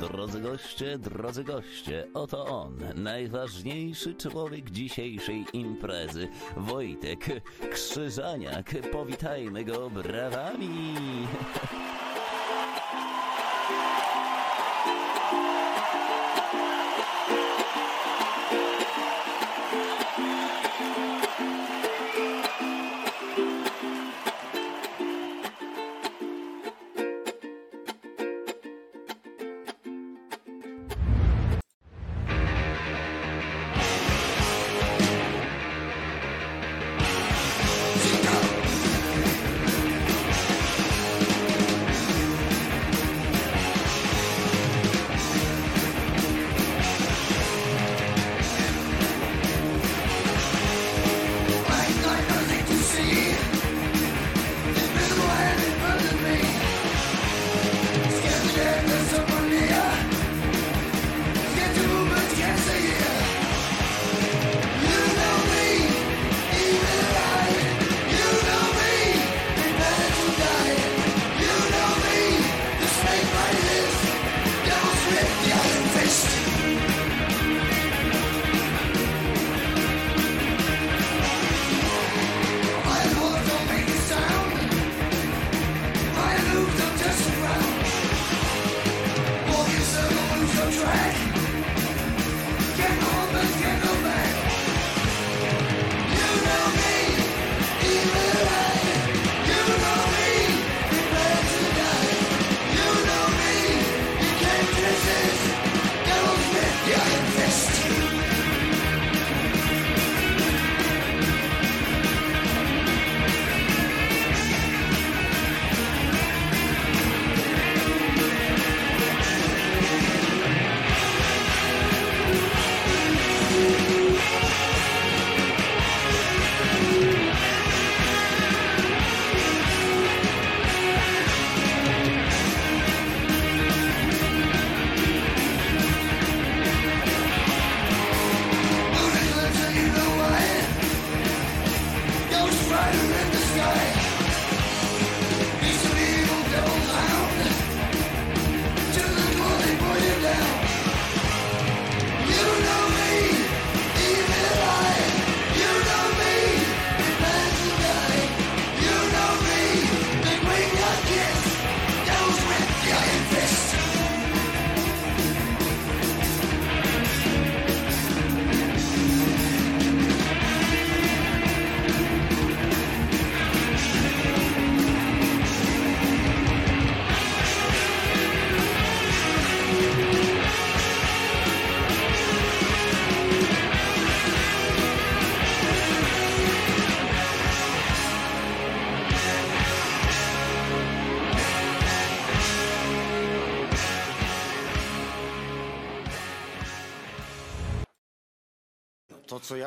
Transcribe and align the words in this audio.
Drodzy 0.00 0.40
goście, 0.40 0.98
drodzy 0.98 1.44
goście, 1.44 2.06
oto 2.14 2.46
on, 2.46 2.78
najważniejszy 2.94 4.14
człowiek 4.14 4.70
dzisiejszej 4.70 5.44
imprezy, 5.52 6.28
Wojtek 6.56 7.26
Krzyżaniak. 7.72 8.74
Powitajmy 8.92 9.64
go 9.64 9.90
brawami. 9.90 10.94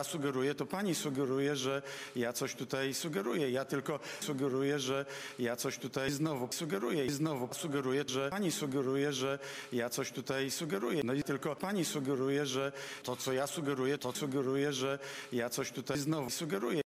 Ja 0.01 0.05
sugeruję, 0.05 0.55
to 0.55 0.65
pani 0.65 0.95
sugeruje, 0.95 1.55
że 1.55 1.81
ja 2.15 2.33
coś 2.33 2.55
tutaj 2.55 2.93
sugeruję. 2.93 3.51
Ja 3.51 3.65
tylko 3.65 3.99
sugeruję, 4.21 4.79
że 4.79 5.05
ja 5.39 5.55
coś 5.55 5.77
tutaj 5.77 6.11
znowu 6.11 6.49
sugeruję. 6.51 7.05
I 7.05 7.09
znowu 7.09 7.53
sugeruję, 7.53 8.03
że 8.07 8.29
pani 8.29 8.51
sugeruje, 8.51 9.13
że 9.13 9.39
ja 9.73 9.89
coś 9.89 10.11
tutaj 10.11 10.51
sugeruję. 10.51 11.01
No 11.03 11.13
i 11.13 11.23
tylko 11.23 11.55
pani 11.55 11.85
sugeruje, 11.85 12.45
że 12.45 12.71
to, 13.03 13.15
co 13.15 13.33
ja 13.33 13.47
sugeruję, 13.47 13.97
to 13.97 14.11
sugeruje, 14.11 14.73
że 14.73 14.99
ja 15.31 15.49
coś 15.49 15.71
tutaj 15.71 15.99
znowu 15.99 16.29
sugeruję. 16.29 16.81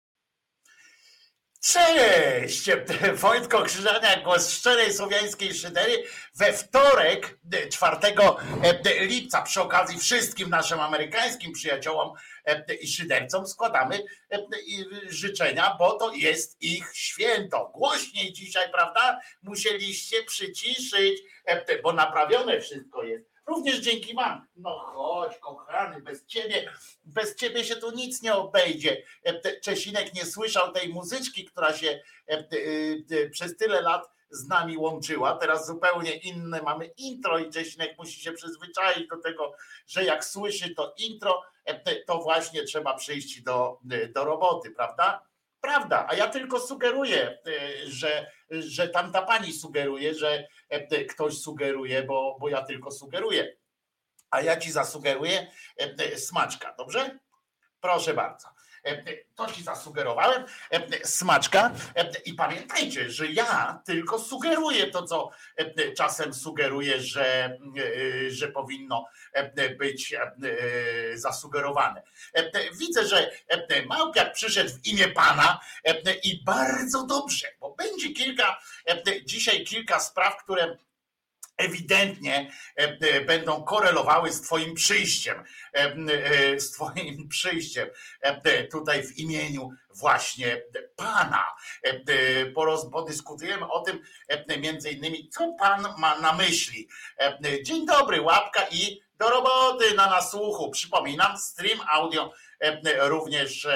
Cześć! 1.73 2.71
Wojtko 3.15 3.63
Krzyżaniak, 3.63 4.23
głos 4.23 4.51
szczerej 4.51 4.93
słowiańskiej 4.93 5.55
szydery 5.55 6.05
we 6.35 6.53
wtorek 6.53 7.39
4 7.71 7.97
lipca. 9.01 9.43
Przy 9.43 9.61
okazji 9.61 9.99
wszystkim 9.99 10.51
naszym 10.51 10.81
amerykańskim 10.81 11.53
przyjaciołom 11.53 12.13
i 12.81 12.89
szydercom 12.89 13.47
składamy 13.47 14.05
życzenia, 15.09 15.77
bo 15.79 15.93
to 15.93 16.13
jest 16.13 16.63
ich 16.63 16.91
święto. 16.95 17.71
Głośniej 17.75 18.33
dzisiaj, 18.33 18.71
prawda? 18.73 19.21
Musieliście 19.43 20.25
przyciszyć, 20.25 21.23
bo 21.83 21.93
naprawione 21.93 22.61
wszystko 22.61 23.03
jest. 23.03 23.30
Również 23.51 23.81
dzięki 23.81 24.15
wam. 24.15 24.47
No 24.57 24.79
chodź, 24.79 25.39
kochany, 25.39 26.03
bez 26.03 26.27
ciebie, 26.27 26.73
bez 27.05 27.37
ciebie 27.37 27.65
się 27.65 27.77
tu 27.77 27.91
nic 27.91 28.23
nie 28.23 28.35
obejdzie. 28.35 29.03
Czesinek 29.63 30.15
nie 30.15 30.27
słyszał 30.27 30.73
tej 30.73 30.89
muzyczki, 30.89 31.45
która 31.45 31.77
się 31.77 32.01
przez 33.31 33.57
tyle 33.57 33.81
lat 33.81 34.11
z 34.31 34.49
nami 34.49 34.77
łączyła. 34.77 35.37
Teraz 35.37 35.67
zupełnie 35.67 36.17
inne 36.17 36.63
mamy 36.63 36.87
intro 36.87 37.39
i 37.39 37.51
Czesinek 37.51 37.99
musi 37.99 38.21
się 38.21 38.33
przyzwyczaić 38.33 39.09
do 39.09 39.17
tego, 39.17 39.53
że 39.87 40.05
jak 40.05 40.25
słyszy 40.25 40.75
to 40.75 40.95
intro, 40.99 41.43
to 42.07 42.19
właśnie 42.19 42.63
trzeba 42.63 42.95
przyjść 42.95 43.43
do, 43.43 43.79
do 44.15 44.25
roboty, 44.25 44.71
prawda? 44.71 45.31
Prawda, 45.61 46.07
a 46.09 46.15
ja 46.15 46.29
tylko 46.29 46.61
sugeruję, 46.61 47.39
że, 47.87 48.31
że 48.51 48.89
tamta 48.89 49.23
pani 49.23 49.53
sugeruje, 49.53 50.15
że 50.15 50.49
ktoś 51.09 51.39
sugeruje, 51.39 52.03
bo, 52.03 52.37
bo 52.41 52.49
ja 52.49 52.63
tylko 52.63 52.91
sugeruję. 52.91 53.57
A 54.31 54.41
ja 54.41 54.57
ci 54.57 54.73
zasugeruję 54.73 55.51
smaczka, 56.17 56.75
dobrze? 56.79 57.19
Proszę 57.81 58.15
bardzo. 58.15 58.49
To 59.35 59.47
ci 59.47 59.63
zasugerowałem, 59.63 60.45
smaczka. 61.05 61.71
I 62.25 62.35
pamiętajcie, 62.35 63.11
że 63.11 63.27
ja 63.27 63.83
tylko 63.87 64.19
sugeruję 64.19 64.87
to, 64.87 65.03
co 65.03 65.31
czasem 65.97 66.35
sugeruję, 66.35 67.01
że, 67.01 67.59
że 68.29 68.49
powinno 68.49 69.07
być 69.79 70.15
zasugerowane. 71.15 72.03
Widzę, 72.79 73.07
że 73.07 73.31
Małpiak 73.87 74.33
przyszedł 74.33 74.71
w 74.71 74.87
imię 74.87 75.09
Pana 75.09 75.61
i 76.23 76.45
bardzo 76.45 77.07
dobrze, 77.07 77.47
bo 77.61 77.71
będzie 77.71 78.13
kilka, 78.13 78.61
dzisiaj 79.25 79.65
kilka 79.65 80.01
spraw, 80.01 80.37
które 80.37 80.77
ewidentnie 81.61 82.53
będą 83.27 83.63
korelowały 83.63 84.33
z 84.33 84.41
Twoim 84.41 84.75
przyjściem, 84.75 85.45
z 86.57 86.71
Twoim 86.71 87.29
przyjściem 87.29 87.89
tutaj 88.71 89.03
w 89.03 89.19
imieniu 89.19 89.71
właśnie 89.95 90.63
Pana. 90.97 91.47
Podyskutujemy 92.93 93.71
o 93.71 93.81
tym 93.81 94.03
między 94.61 94.91
innymi, 94.91 95.29
co 95.29 95.53
Pan 95.59 95.87
ma 95.99 96.19
na 96.19 96.33
myśli. 96.33 96.89
Dzień 97.63 97.87
dobry, 97.87 98.21
łapka 98.21 98.67
i 98.71 99.01
do 99.19 99.31
roboty 99.31 99.95
na 99.95 100.11
nasłuchu. 100.11 100.71
Przypominam, 100.71 101.39
stream 101.39 101.81
audio 101.89 102.33
również 102.99 103.69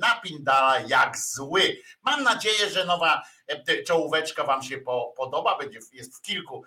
na 0.00 0.20
Pindala 0.20 0.80
jak 0.80 1.18
zły. 1.18 1.82
Mam 2.02 2.22
nadzieję, 2.22 2.70
że 2.70 2.84
nowa 2.84 3.22
czołóweczka 3.86 4.44
Wam 4.44 4.62
się 4.62 4.78
podoba. 5.16 5.58
Będzie, 5.58 5.78
jest 5.92 6.18
w 6.18 6.22
kilku 6.22 6.64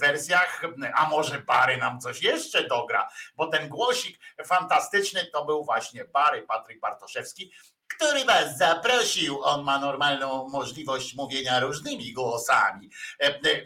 wersjach, 0.00 0.62
a 0.94 1.08
może 1.08 1.38
Bary 1.38 1.76
nam 1.76 2.00
coś 2.00 2.22
jeszcze 2.22 2.68
dogra, 2.68 3.08
bo 3.36 3.46
ten 3.46 3.68
głosik 3.68 4.18
fantastyczny 4.44 5.26
to 5.26 5.44
był 5.44 5.64
właśnie 5.64 6.04
Bary, 6.04 6.42
Patryk 6.42 6.80
Bartoszewski, 6.80 7.52
który 7.96 8.24
was 8.24 8.58
zaprosił. 8.58 9.42
On 9.42 9.62
ma 9.62 9.78
normalną 9.78 10.48
możliwość 10.48 11.14
mówienia 11.14 11.60
różnymi 11.60 12.12
głosami, 12.12 12.90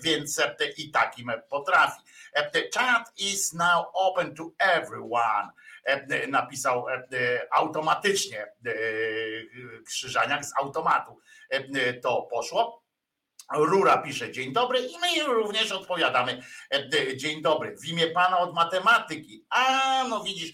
więc 0.02 0.40
i 0.76 0.90
takim 0.90 1.32
potrafi. 1.48 2.02
Chat 2.74 3.12
is 3.16 3.52
now 3.52 3.86
open 3.92 4.34
to 4.34 4.50
everyone. 4.58 5.50
Napisał 6.28 6.86
automatycznie 7.50 8.46
Krzyżaniak 9.86 10.44
z 10.44 10.52
automatu. 10.58 11.20
To 12.02 12.22
poszło. 12.22 12.85
Rura 13.52 13.98
pisze 13.98 14.32
dzień 14.32 14.52
dobry 14.52 14.78
i 14.78 14.98
my 14.98 15.25
również 15.25 15.72
odpowiadamy 15.72 16.43
dzień 17.16 17.43
dobry. 17.43 17.76
W 17.76 17.84
imię 17.84 18.06
pana 18.06 18.38
od 18.38 18.54
matematyki. 18.54 19.46
A 19.50 20.04
no 20.08 20.25
widzisz. 20.25 20.52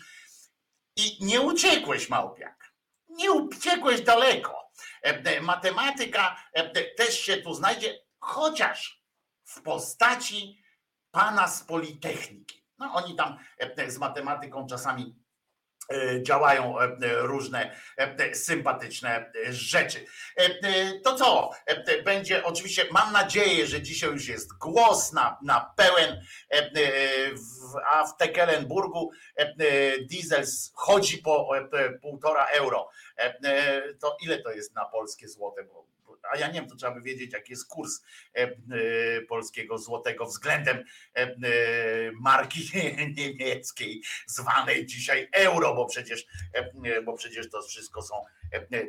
I 0.96 1.24
nie 1.24 1.40
uciekłeś, 1.40 2.08
Małpiak. 2.08 2.72
Nie 3.08 3.32
uciekłeś 3.32 4.00
daleko. 4.00 4.62
Matematyka 5.40 6.36
też 6.96 7.20
się 7.20 7.36
tu 7.36 7.54
znajdzie, 7.54 7.98
chociaż 8.18 9.02
w 9.44 9.62
postaci 9.62 10.62
pana 11.10 11.48
z 11.48 11.64
Politechniki. 11.64 12.64
No 12.78 12.94
oni 12.94 13.16
tam 13.16 13.38
z 13.88 13.98
matematyką 13.98 14.66
czasami 14.66 15.21
E, 15.21 15.21
działają 16.22 16.80
e, 16.80 16.88
różne 17.20 17.76
e, 17.96 18.34
sympatyczne 18.34 19.32
rzeczy. 19.50 20.06
To 21.04 21.14
co? 21.14 21.50
Będzie 22.04 22.44
oczywiście, 22.44 22.84
mam 22.90 23.12
nadzieję, 23.12 23.66
że 23.66 23.82
dzisiaj 23.82 24.10
już 24.10 24.28
jest 24.28 24.58
głos 24.58 25.12
na, 25.12 25.38
na 25.42 25.74
pełen, 25.76 26.24
a 27.90 28.06
w 28.06 28.16
Tekelenburgu 28.16 29.10
diesel 30.10 30.44
chodzi 30.74 31.18
po 31.18 31.50
półtora 32.02 32.46
euro. 32.46 32.88
To 34.00 34.16
ile 34.22 34.38
to 34.38 34.50
jest 34.50 34.74
na 34.74 34.84
polskie 34.84 35.28
złote? 35.28 35.64
Bo 35.64 35.86
a 36.32 36.36
ja 36.36 36.46
nie 36.46 36.52
wiem, 36.52 36.68
to 36.68 36.76
trzeba 36.76 36.94
by 36.94 37.00
wiedzieć, 37.00 37.32
jaki 37.32 37.52
jest 37.52 37.68
kurs 37.68 38.02
e, 38.34 38.42
e, 38.42 38.50
polskiego 39.28 39.78
złotego 39.78 40.26
względem 40.26 40.84
e, 41.14 41.26
marki 42.20 42.70
niemieckiej, 43.16 44.02
zwanej 44.26 44.86
dzisiaj 44.86 45.28
euro, 45.32 45.74
bo 45.74 45.86
przecież, 45.86 46.26
bo 47.04 47.12
przecież 47.12 47.50
to 47.50 47.62
wszystko 47.62 48.02
są 48.02 48.14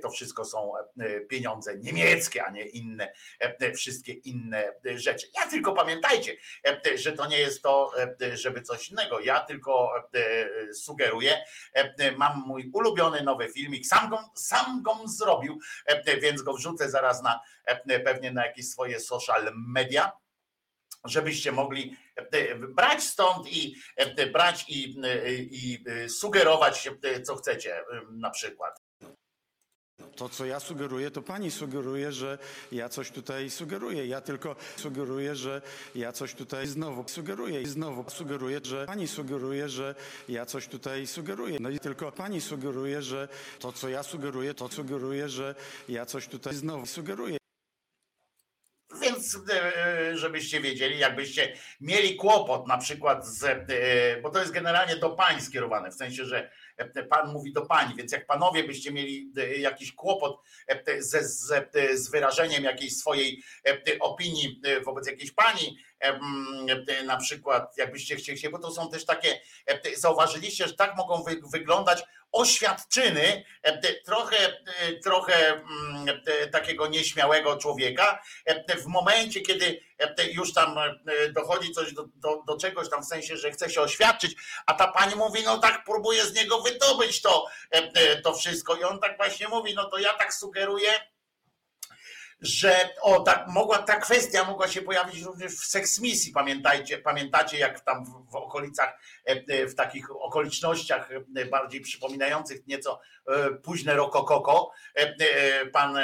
to 0.01 0.09
wszystko 0.09 0.45
są 0.45 0.71
pieniądze 1.29 1.77
niemieckie, 1.77 2.45
a 2.45 2.51
nie 2.51 2.65
inne, 2.65 3.13
wszystkie 3.75 4.13
inne 4.13 4.73
rzeczy. 4.95 5.27
Ja 5.35 5.49
tylko 5.49 5.73
pamiętajcie, 5.73 6.35
że 6.95 7.11
to 7.11 7.27
nie 7.27 7.39
jest 7.39 7.61
to, 7.61 7.91
żeby 8.33 8.61
coś 8.61 8.89
innego. 8.89 9.19
Ja 9.19 9.39
tylko 9.39 9.91
sugeruję, 10.73 11.43
mam 12.17 12.43
mój 12.47 12.69
ulubiony 12.73 13.23
nowy 13.23 13.49
filmik, 13.49 13.85
sam 13.85 14.09
go, 14.09 14.19
sam 14.35 14.83
go 14.83 14.97
zrobił, 15.05 15.59
więc 16.21 16.41
go 16.41 16.53
wrzucę 16.53 16.89
zaraz 16.89 17.23
na 17.23 17.39
pewnie 18.05 18.31
na 18.31 18.45
jakieś 18.45 18.69
swoje 18.69 18.99
social 18.99 19.51
media 19.55 20.11
żebyście 21.05 21.51
mogli 21.51 21.97
brać 22.75 23.03
stąd 23.03 23.47
i 23.47 23.75
brać 24.33 24.65
i, 24.69 24.95
i 25.51 25.83
sugerować, 26.09 26.89
co 27.23 27.35
chcecie 27.35 27.83
na 28.11 28.29
przykład. 28.29 28.82
To, 30.15 30.29
co 30.29 30.45
ja 30.45 30.59
sugeruję, 30.59 31.11
to 31.11 31.21
pani 31.21 31.51
sugeruje, 31.51 32.11
że 32.11 32.37
ja 32.71 32.89
coś 32.89 33.11
tutaj 33.11 33.49
sugeruję. 33.49 34.07
Ja 34.07 34.21
tylko 34.21 34.55
sugeruję, 34.77 35.35
że 35.35 35.61
ja 35.95 36.11
coś 36.11 36.33
tutaj 36.33 36.67
znowu 36.67 37.03
sugeruję 37.07 37.61
i 37.61 37.65
znowu 37.65 38.09
sugeruję, 38.09 38.59
że 38.63 38.85
pani 38.85 39.07
sugeruje, 39.07 39.69
że 39.69 39.95
ja 40.29 40.45
coś 40.45 40.67
tutaj 40.67 41.07
sugeruję. 41.07 41.57
No 41.59 41.69
i 41.69 41.79
tylko 41.79 42.11
pani 42.11 42.41
sugeruje, 42.41 43.01
że 43.01 43.27
to, 43.59 43.71
co 43.71 43.89
ja 43.89 44.03
sugeruję, 44.03 44.53
to 44.53 44.69
sugeruje, 44.69 45.29
że 45.29 45.55
ja 45.89 46.05
coś 46.05 46.27
tutaj 46.27 46.55
znowu 46.55 46.85
sugeruję. 46.85 47.42
Więc 49.23 49.49
e, 49.49 50.17
żebyście 50.17 50.61
wiedzieli, 50.61 50.99
jakbyście 50.99 51.53
mieli 51.81 52.15
kłopot 52.15 52.67
na 52.67 52.77
przykład 52.77 53.27
z, 53.27 53.43
e, 53.43 54.21
bo 54.21 54.29
to 54.29 54.39
jest 54.39 54.51
generalnie 54.51 54.95
do 54.95 55.09
pań 55.09 55.41
skierowane, 55.41 55.91
w 55.91 55.95
sensie, 55.95 56.25
że 56.25 56.51
E, 56.77 57.03
pan 57.03 57.33
mówi 57.33 57.53
do 57.53 57.65
pani, 57.65 57.95
więc 57.95 58.11
jak 58.11 58.25
panowie 58.25 58.63
byście 58.63 58.91
mieli 58.91 59.31
jakiś 59.57 59.93
kłopot 59.93 60.41
ze, 60.99 61.23
z, 61.23 61.69
z 61.93 62.09
wyrażeniem 62.09 62.63
jakiejś 62.63 62.97
swojej 62.97 63.43
opinii 63.99 64.61
wobec 64.85 65.07
jakiejś 65.07 65.31
pani, 65.31 65.77
na 67.05 67.17
przykład 67.17 67.77
jakbyście 67.77 68.15
chcieli, 68.15 68.49
bo 68.49 68.59
to 68.59 68.71
są 68.71 68.89
też 68.89 69.05
takie, 69.05 69.39
zauważyliście, 69.97 70.67
że 70.67 70.73
tak 70.73 70.97
mogą 70.97 71.23
wy, 71.23 71.41
wyglądać 71.51 72.03
oświadczyny 72.33 73.43
trochę, 74.05 74.63
trochę 75.03 75.53
mm, 75.53 76.21
takiego 76.51 76.87
nieśmiałego 76.87 77.57
człowieka 77.57 78.23
w 78.77 78.85
momencie, 78.85 79.41
kiedy 79.41 79.81
już 80.31 80.53
tam 80.53 80.79
dochodzi 81.31 81.71
coś 81.71 81.93
do, 81.93 82.05
do, 82.15 82.43
do, 82.47 82.57
czegoś 82.57 82.89
tam 82.89 83.03
w 83.03 83.07
sensie, 83.07 83.37
że 83.37 83.51
chce 83.51 83.69
się 83.69 83.81
oświadczyć, 83.81 84.35
a 84.65 84.73
ta 84.73 84.87
pani 84.87 85.15
mówi, 85.15 85.43
no 85.45 85.57
tak 85.57 85.83
próbuje 85.85 86.25
z 86.25 86.33
niego 86.33 86.61
wydobyć 86.61 87.21
to, 87.21 87.45
to 88.23 88.33
wszystko. 88.33 88.75
I 88.75 88.83
on 88.83 88.99
tak 88.99 89.17
właśnie 89.17 89.47
mówi, 89.47 89.73
no 89.75 89.89
to 89.89 89.97
ja 89.97 90.13
tak 90.13 90.33
sugeruję, 90.33 91.12
że 92.43 92.89
o, 93.01 93.19
tak, 93.19 93.47
mogła, 93.47 93.77
ta 93.77 93.99
kwestia 93.99 94.43
mogła 94.43 94.67
się 94.67 94.81
pojawić 94.81 95.21
również 95.21 95.53
w 95.53 95.65
seksmisji. 95.65 96.33
Pamiętajcie, 96.33 96.97
pamiętacie, 96.97 97.57
jak 97.57 97.79
tam 97.79 98.05
w, 98.05 98.31
w 98.31 98.35
okolicach, 98.35 98.99
e, 99.27 99.31
e, 99.31 99.67
w 99.67 99.75
takich 99.75 100.11
okolicznościach 100.11 101.09
e, 101.35 101.45
bardziej 101.45 101.81
przypominających 101.81 102.67
nieco 102.67 102.99
późne 103.63 103.95
rokokoko, 103.95 104.71
pan 105.73 105.97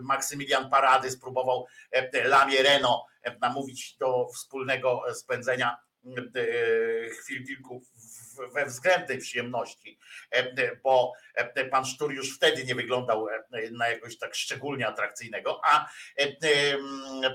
Maksymilian 0.00 0.70
Parady 0.70 1.10
spróbował 1.10 1.66
Lamie 2.24 2.62
Reno 2.62 3.06
namówić 3.40 3.96
do 3.96 4.28
wspólnego 4.34 5.02
spędzenia 5.14 5.76
chwil 7.20 7.46
kilku 7.46 7.82
we 8.54 8.66
względnej 8.66 9.18
przyjemności, 9.18 9.98
bo 10.82 11.12
pan 11.70 11.84
Sztur 11.84 12.12
już 12.12 12.36
wtedy 12.36 12.64
nie 12.64 12.74
wyglądał 12.74 13.26
na 13.72 13.88
jakoś 13.88 14.18
tak 14.18 14.34
szczególnie 14.34 14.86
atrakcyjnego, 14.88 15.60
a, 15.64 15.88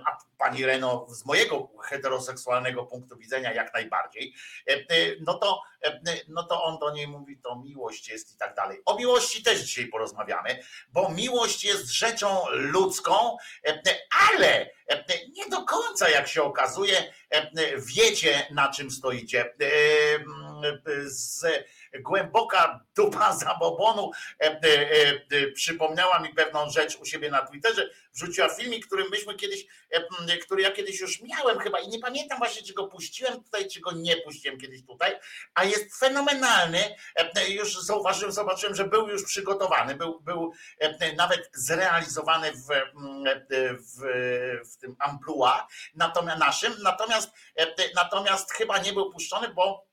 a 0.06 0.18
pani 0.38 0.66
Reno 0.66 1.08
z 1.10 1.26
mojego 1.26 1.70
heteroseksualnego 1.84 2.86
punktu 2.86 3.18
widzenia 3.18 3.54
jak 3.54 3.74
najbardziej, 3.74 4.34
no 5.22 5.34
to, 5.34 5.62
no 6.28 6.44
to 6.44 6.64
on 6.64 6.80
do 6.80 6.92
niej 6.92 7.08
mówi, 7.08 7.38
to 7.38 7.56
miłość 7.56 8.10
jest 8.10 8.36
i 8.36 8.38
tak 8.38 8.56
dalej. 8.56 8.82
O 8.86 8.96
miłości 8.98 9.44
też 9.44 9.60
dzisiaj 9.60 9.88
porozmawiamy, 9.88 10.60
bo 10.90 11.10
miłość 11.10 11.64
jest 11.64 11.86
rzeczą 11.86 12.44
ludzką, 12.50 13.38
ale 14.30 14.70
nie 15.34 15.50
do 15.50 15.64
końca, 15.64 16.10
jak 16.10 16.28
się 16.28 16.44
okazuje, 16.44 17.14
wiecie, 17.78 18.48
na 18.52 18.72
czym 18.74 18.92
stoicie. 18.92 19.54
Z 21.06 21.46
głęboka 22.02 22.80
dupa 22.96 23.34
zabobonu 23.46 24.12
e, 24.40 24.46
e, 24.46 24.62
e, 25.32 25.52
przypomniała 25.52 26.20
mi 26.20 26.34
pewną 26.34 26.70
rzecz 26.70 26.96
u 26.96 27.06
siebie 27.06 27.32
na 27.32 27.46
Twitterze. 27.46 27.90
Wrzuciła 28.14 28.50
filmik, 28.50 28.86
który 28.88 29.10
myśmy 29.10 29.36
kiedyś, 29.36 29.66
który 30.46 30.62
ja 30.62 30.72
kiedyś 30.72 31.00
już 31.00 31.22
miałem 31.22 31.60
chyba 31.60 31.80
i 31.80 31.88
nie 31.88 32.00
pamiętam 32.00 32.38
właśnie, 32.38 32.64
czy 32.64 32.74
go 32.74 32.88
puściłem 32.88 33.44
tutaj, 33.44 33.68
czy 33.70 33.80
go 33.80 33.92
nie 33.92 34.18
puściłem 34.18 34.60
kiedyś 34.60 34.86
tutaj, 34.86 35.20
a 35.54 35.64
jest 35.64 36.00
fenomenalny. 36.00 36.96
Już 37.48 37.82
zauważyłem, 37.82 38.32
zobaczyłem, 38.32 38.76
że 38.76 38.86
był 38.86 39.08
już 39.08 39.24
przygotowany, 39.24 39.96
był, 39.96 40.20
był 40.20 40.54
nawet 41.18 41.50
zrealizowany 41.54 42.52
w, 42.52 42.68
w, 43.80 44.02
w 44.74 44.78
tym 44.78 44.96
amplua 45.00 45.68
natomiast 45.96 46.40
naszym, 46.40 46.74
natomiast, 46.84 47.32
natomiast 47.96 48.52
chyba 48.52 48.78
nie 48.78 48.94
był 48.94 49.12
puszczony, 49.12 49.50
bo 49.50 49.87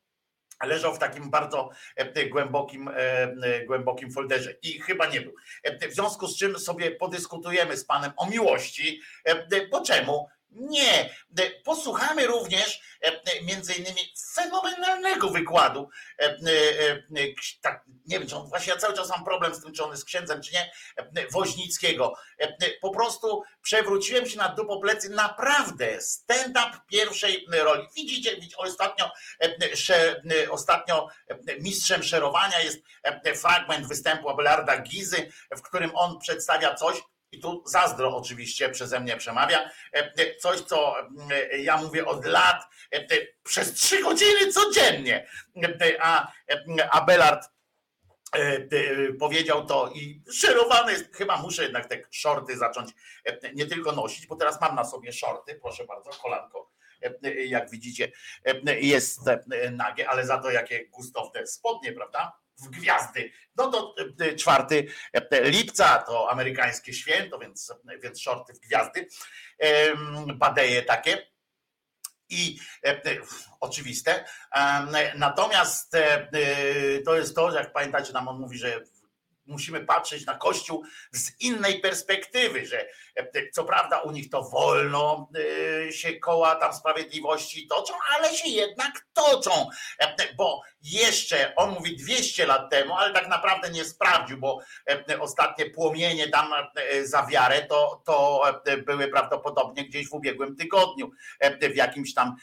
leżał 0.63 0.95
w 0.95 0.99
takim 0.99 1.31
bardzo 1.31 1.71
e, 1.97 2.27
głębokim, 2.27 2.89
e, 2.89 2.93
e, 2.97 3.65
głębokim 3.67 4.11
folderze 4.11 4.55
i 4.63 4.81
chyba 4.81 5.07
nie 5.07 5.21
był. 5.21 5.35
W 5.91 5.95
związku 5.95 6.27
z 6.27 6.39
czym 6.39 6.59
sobie 6.59 6.91
podyskutujemy 6.91 7.77
z 7.77 7.85
panem 7.85 8.13
o 8.17 8.27
miłości, 8.27 9.01
bo 9.71 9.81
czemu? 9.81 10.29
Nie, 10.55 11.11
Posłuchamy 11.65 12.27
również 12.27 12.81
między 13.43 13.75
innymi 13.75 14.01
fenomenalnego 14.35 15.31
wykładu. 15.31 15.89
Tak, 17.61 17.85
nie 18.07 18.19
wiem, 18.19 18.29
czy 18.29 18.37
on, 18.37 18.49
właśnie 18.49 18.73
ja 18.73 18.79
cały 18.79 18.95
czas 18.95 19.09
mam 19.09 19.25
problem 19.25 19.55
z 19.55 19.63
tym, 19.63 19.73
czy 19.73 19.85
on 19.85 19.91
jest 19.91 20.05
księdzem, 20.05 20.43
czy 20.43 20.53
nie, 20.53 20.73
Woźnickiego. 21.33 22.15
Po 22.81 22.91
prostu 22.91 23.43
przewróciłem 23.63 24.27
się 24.27 24.39
na 24.39 24.49
dupoplecy, 24.49 25.11
naprawdę 25.11 26.01
stand-up 26.01 26.71
pierwszej 26.89 27.47
roli. 27.53 27.89
Widzicie 27.97 28.37
ostatnio, 28.57 29.11
ostatnio 30.51 31.09
mistrzem 31.61 32.03
szerowania 32.03 32.61
jest 32.61 32.79
fragment 33.41 33.89
występu 33.89 34.29
Abelarda 34.29 34.79
Gizy, 34.79 35.33
w 35.57 35.63
którym 35.63 35.91
on 35.95 36.19
przedstawia 36.19 36.75
coś, 36.75 37.03
i 37.35 37.41
tu 37.41 37.63
zazdro 37.67 38.17
oczywiście 38.17 38.69
przeze 38.69 39.01
mnie 39.01 39.17
przemawia, 39.17 39.71
coś 40.41 40.61
co 40.61 40.97
ja 41.59 41.77
mówię 41.77 42.07
od 42.07 42.25
lat, 42.25 42.65
przez 43.43 43.73
trzy 43.73 44.03
godziny 44.03 44.53
codziennie, 44.53 45.29
a 46.01 46.33
Abelard 46.91 47.49
powiedział 49.19 49.67
to 49.67 49.91
i 49.95 50.23
szerowany 50.33 50.93
jest, 50.93 51.17
chyba 51.17 51.37
muszę 51.37 51.63
jednak 51.63 51.87
te 51.87 52.03
shorty 52.11 52.57
zacząć 52.57 52.91
nie 53.55 53.67
tylko 53.67 53.93
nosić, 53.93 54.27
bo 54.27 54.37
teraz 54.37 54.61
mam 54.61 54.75
na 54.75 54.85
sobie 54.85 55.13
shorty, 55.13 55.55
proszę 55.55 55.85
bardzo, 55.85 56.11
kolanko. 56.11 56.71
Jak 57.47 57.71
widzicie 57.71 58.13
jest 58.81 59.21
nagie, 59.71 60.09
ale 60.09 60.27
za 60.27 60.39
to 60.39 60.51
jakie 60.51 60.89
gustowne 60.89 61.47
spodnie, 61.47 61.93
prawda? 61.93 62.33
W 62.59 62.69
gwiazdy. 62.69 63.31
No 63.57 63.71
to 63.71 63.95
4 64.39 64.87
lipca 65.43 65.99
to 65.99 66.31
amerykańskie 66.31 66.93
święto, 66.93 67.39
więc, 67.39 67.73
więc 68.03 68.21
shorty 68.21 68.53
w 68.55 68.59
gwiazdy. 68.59 69.09
Badeje 70.35 70.83
takie. 70.83 71.27
I 72.29 72.59
e, 72.87 73.01
oczywiste. 73.61 74.25
Natomiast 75.15 75.95
e, 75.95 76.29
to 77.05 77.17
jest 77.17 77.35
to, 77.35 77.53
jak 77.53 77.73
pamiętacie, 77.73 78.13
nam 78.13 78.29
on 78.29 78.41
mówi, 78.41 78.59
że 78.59 78.81
musimy 79.47 79.85
patrzeć 79.85 80.27
na 80.27 80.35
Kościół 80.35 80.85
z 81.13 81.41
innej 81.41 81.81
perspektywy, 81.81 82.67
że 82.67 82.87
e, 83.17 83.51
co 83.51 83.65
prawda 83.65 84.01
u 84.01 84.11
nich 84.11 84.31
to 84.31 84.43
wolno 84.43 85.29
e, 85.89 85.93
się 85.93 86.13
koła 86.13 86.55
tam 86.55 86.75
sprawiedliwości 86.75 87.67
toczą, 87.67 87.95
ale 88.15 88.35
się 88.35 88.49
jednak 88.49 89.07
toczą, 89.13 89.69
e, 89.99 90.35
bo 90.37 90.63
jeszcze, 90.83 91.55
on 91.57 91.71
mówi 91.71 91.97
200 91.97 92.47
lat 92.47 92.71
temu, 92.71 92.95
ale 92.95 93.13
tak 93.13 93.29
naprawdę 93.29 93.71
nie 93.71 93.85
sprawdził, 93.85 94.39
bo 94.39 94.61
ostatnie 95.21 95.71
płomienie 95.71 96.29
tam 96.29 96.53
za 97.03 97.27
wiarę 97.27 97.67
to, 97.69 98.03
to 98.07 98.43
były 98.87 99.09
prawdopodobnie 99.09 99.85
gdzieś 99.85 100.09
w 100.09 100.15
ubiegłym 100.15 100.57
tygodniu 100.57 101.11
w 101.61 101.77
jakimś 101.77 102.15
tam 102.15 102.37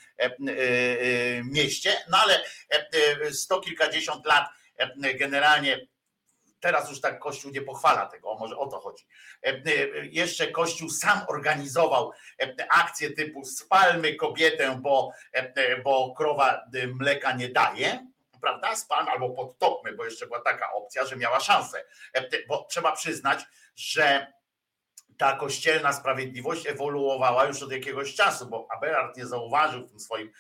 mieście, 1.44 1.98
no 2.10 2.18
ale 2.18 2.44
sto 3.32 3.60
kilkadziesiąt 3.60 4.26
lat 4.26 4.46
generalnie 5.20 5.88
Teraz 6.62 6.90
już 6.90 7.02
tak 7.02 7.20
Kościół 7.20 7.52
nie 7.52 7.62
pochwala 7.62 8.06
tego, 8.06 8.36
może 8.36 8.58
o 8.58 8.68
to 8.68 8.80
chodzi. 8.80 9.06
E, 9.44 9.48
e, 9.48 9.62
jeszcze 10.06 10.48
Kościół 10.48 10.90
sam 10.90 11.22
organizował 11.28 12.12
e, 12.42 12.56
akcję 12.70 13.12
typu 13.12 13.46
spalmy 13.46 14.16
kobietę, 14.16 14.80
bo, 14.82 15.12
bo 15.84 16.14
krowa 16.18 16.62
mleka 17.00 17.34
nie 17.34 17.50
daje, 17.50 18.08
prawda? 18.42 18.76
Spalmy 18.76 19.12
albo 19.12 19.30
podtopmy, 19.30 19.94
bo 19.94 20.06
jeszcze 20.06 20.28
była 20.28 20.42
taka 20.42 20.72
opcja, 20.72 21.06
że 21.06 21.16
miała 21.16 21.40
szansę. 21.40 21.84
Bo 22.48 22.66
trzeba 22.70 22.92
przyznać, 22.92 23.40
że 23.76 24.34
ta 25.18 25.36
kościelna 25.36 25.94
sprawiedliwość 25.94 26.68
ewoluowała 26.68 27.46
już 27.46 27.64
od 27.64 27.72
jakiegoś 27.72 28.16
czasu, 28.16 28.48
bo 28.48 28.68
Abelard 28.78 29.18
nie 29.18 29.26
zauważył 29.26 29.88
w 29.88 29.90
tym 29.90 30.00
swoim 30.00 30.32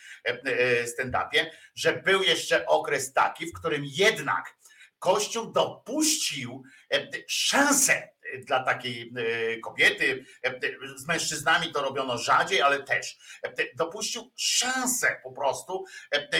stand-upie, 0.85 1.45
że 1.75 1.93
był 1.93 2.23
jeszcze 2.23 2.65
okres 2.65 3.13
taki, 3.13 3.45
w 3.45 3.53
którym 3.53 3.81
jednak 3.85 4.60
Kościół 5.01 5.51
dopuścił 5.51 6.63
e, 6.93 7.07
szansę 7.27 8.09
dla 8.45 8.63
takiej 8.63 9.13
e, 9.17 9.59
kobiety. 9.59 10.25
E, 10.43 10.59
z 10.95 11.07
mężczyznami 11.07 11.71
to 11.71 11.81
robiono 11.81 12.17
rzadziej, 12.17 12.61
ale 12.61 12.83
też 12.83 13.17
dopuścił 13.75 14.31
szansę 14.35 15.19
po 15.23 15.31
prostu 15.31 15.85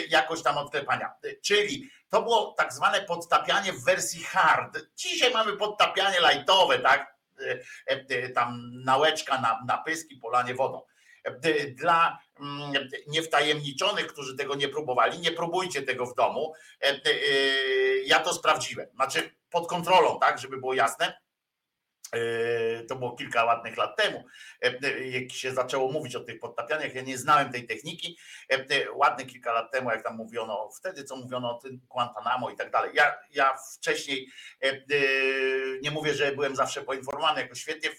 jakoś 0.10 0.44
tam 0.44 0.58
odklepania. 0.58 1.14
Czyli 1.44 1.92
to 2.10 2.22
było 2.22 2.54
tak 2.58 2.74
zwane 2.74 3.02
podtapianie 3.02 3.74
w 3.74 3.84
wersji 3.84 4.24
hard. 4.24 4.78
Dzisiaj 4.96 5.34
mamy 5.34 5.58
podtapianie 5.58 6.18
lightowe, 6.32 6.80
tak? 6.80 7.16
Tam 8.36 8.72
nałeczka 8.84 9.42
na, 9.42 9.64
na 9.68 9.78
pyski, 9.78 10.18
polanie 10.18 10.56
wodą. 10.56 10.82
Dla 11.76 12.20
mm, 12.40 12.90
niewtajemniczonych, 13.08 14.08
którzy 14.08 14.38
tego 14.38 14.56
nie 14.56 14.70
próbowali, 14.70 15.20
nie 15.20 15.32
próbujcie 15.32 15.82
tego 15.82 16.06
w 16.06 16.16
domu. 16.16 16.54
E, 16.82 16.88
e, 16.88 17.00
ja 18.06 18.20
to 18.20 18.34
sprawdziłem, 18.34 18.88
znaczy 18.96 19.36
pod 19.50 19.68
kontrolą, 19.68 20.20
tak, 20.20 20.40
żeby 20.40 20.58
było 20.58 20.74
jasne. 20.74 21.22
E, 22.16 22.84
to 22.84 22.96
było 22.96 23.16
kilka 23.16 23.46
ładnych 23.46 23.78
lat 23.78 23.98
temu, 23.98 24.26
jak 25.12 25.32
się 25.32 25.54
zaczęło 25.54 25.92
mówić 25.92 26.16
o 26.16 26.20
tych 26.20 26.40
podtapianiach. 26.40 26.96
Ja 26.96 27.02
nie 27.02 27.18
znałem 27.18 27.52
tej 27.52 27.68
techniki. 27.68 28.18
Ładne 28.94 29.26
kilka 29.26 29.54
lat 29.54 29.72
temu, 29.72 29.90
jak 29.90 30.04
tam 30.04 30.16
mówiono, 30.16 30.70
wtedy 30.80 31.04
co 31.04 31.16
mówiono 31.16 31.58
o 31.58 31.60
tym 31.62 31.82
Guantanamo 31.90 32.50
i 32.50 32.56
tak 32.56 32.72
dalej. 32.72 32.92
Ja, 32.94 33.18
ja 33.32 33.58
wcześniej 33.78 34.32
nie 35.82 35.92
mówię, 35.92 36.14
że 36.14 36.32
byłem 36.32 36.56
zawsze 36.56 36.82
poinformowany 36.82 37.42
jako 37.42 37.56
świetnie 37.56 37.90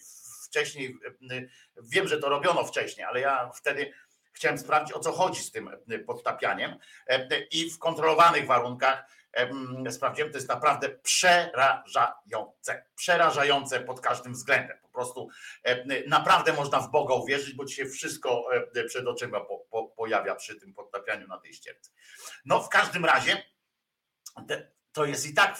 wcześniej, 0.52 0.98
e, 1.30 1.42
wiem, 1.82 2.08
że 2.08 2.18
to 2.18 2.28
robiono 2.28 2.64
wcześniej, 2.64 3.06
ale 3.06 3.20
ja 3.20 3.50
wtedy 3.54 3.92
chciałem 4.32 4.58
sprawdzić, 4.58 4.96
o 4.96 5.00
co 5.00 5.12
chodzi 5.12 5.42
z 5.42 5.50
tym 5.50 5.68
e, 5.68 5.98
podtapianiem 5.98 6.78
e, 7.06 7.40
i 7.40 7.70
w 7.70 7.78
kontrolowanych 7.78 8.46
warunkach 8.46 9.04
sprawdziłem, 9.90 10.30
to 10.30 10.38
jest 10.38 10.48
naprawdę 10.48 10.88
przerażające, 10.88 12.84
przerażające 12.94 13.80
pod 13.80 14.00
każdym 14.00 14.32
względem. 14.32 14.78
Po 14.82 14.88
prostu 14.88 15.28
naprawdę 16.06 16.52
można 16.52 16.80
w 16.80 16.90
Boga 16.90 17.14
uwierzyć, 17.14 17.54
bo 17.54 17.64
ci 17.64 17.74
się 17.74 17.86
wszystko 17.86 18.44
przed 18.86 19.06
oczyma 19.06 19.40
po, 19.40 19.58
po, 19.58 19.84
pojawia 19.84 20.34
przy 20.34 20.60
tym 20.60 20.74
podtapianiu 20.74 21.28
na 21.28 21.38
tej 21.38 21.54
ścierce. 21.54 21.90
No 22.44 22.60
w 22.60 22.68
każdym 22.68 23.04
razie 23.04 23.42
to 24.92 25.04
jest 25.04 25.26
i 25.26 25.34
tak 25.34 25.58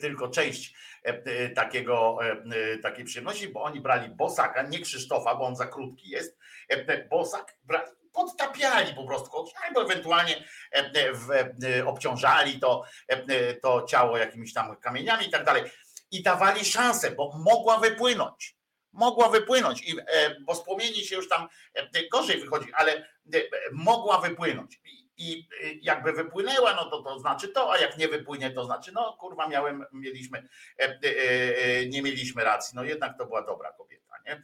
tylko 0.00 0.28
część 0.28 0.74
e, 1.04 1.08
e, 1.08 1.48
takiego, 1.50 2.18
e, 2.22 2.78
takiej 2.78 3.04
przyjemności, 3.04 3.48
bo 3.48 3.62
oni 3.62 3.80
brali 3.80 4.08
Bosaka, 4.08 4.62
nie 4.62 4.80
Krzysztofa, 4.80 5.34
bo 5.34 5.46
on 5.46 5.56
za 5.56 5.66
krótki 5.66 6.10
jest. 6.10 6.38
Bosak 7.10 7.56
brali, 7.64 7.90
podtapiali 8.12 8.94
po 8.94 9.06
prostu 9.06 9.30
albo 9.66 9.82
ewentualnie 9.82 10.44
obciążali 11.86 12.60
to, 12.60 12.84
to 13.62 13.82
ciało 13.82 14.16
jakimiś 14.16 14.52
tam 14.52 14.76
kamieniami 14.76 15.26
i 15.26 15.30
tak 15.30 15.44
dalej. 15.44 15.62
I 16.10 16.22
dawali 16.22 16.64
szansę, 16.64 17.10
bo 17.10 17.32
mogła 17.38 17.78
wypłynąć. 17.78 18.56
Mogła 18.92 19.28
wypłynąć, 19.28 19.94
bo 20.40 20.54
z 20.54 20.64
się 21.04 21.16
już 21.16 21.28
tam 21.28 21.48
gorzej 22.12 22.40
wychodzi, 22.40 22.72
ale 22.72 23.08
mogła 23.72 24.20
wypłynąć 24.20 24.80
i 25.22 25.48
y, 25.64 25.78
jakby 25.82 26.12
wypłynęła, 26.12 26.74
no 26.74 26.90
to 26.90 27.02
to 27.02 27.18
znaczy 27.18 27.48
to, 27.48 27.72
a 27.72 27.78
jak 27.78 27.98
nie 27.98 28.08
wypłynie, 28.08 28.50
to 28.50 28.64
znaczy 28.64 28.92
no 28.92 29.16
kurwa 29.20 29.48
miałem, 29.48 29.84
mieliśmy, 29.92 30.48
e, 30.78 30.84
e, 30.84 30.98
e, 31.04 31.86
nie 31.86 32.02
mieliśmy 32.02 32.44
racji, 32.44 32.76
no 32.76 32.84
jednak 32.84 33.18
to 33.18 33.26
była 33.26 33.42
dobra 33.42 33.72
kobieta, 33.72 34.14
nie? 34.26 34.42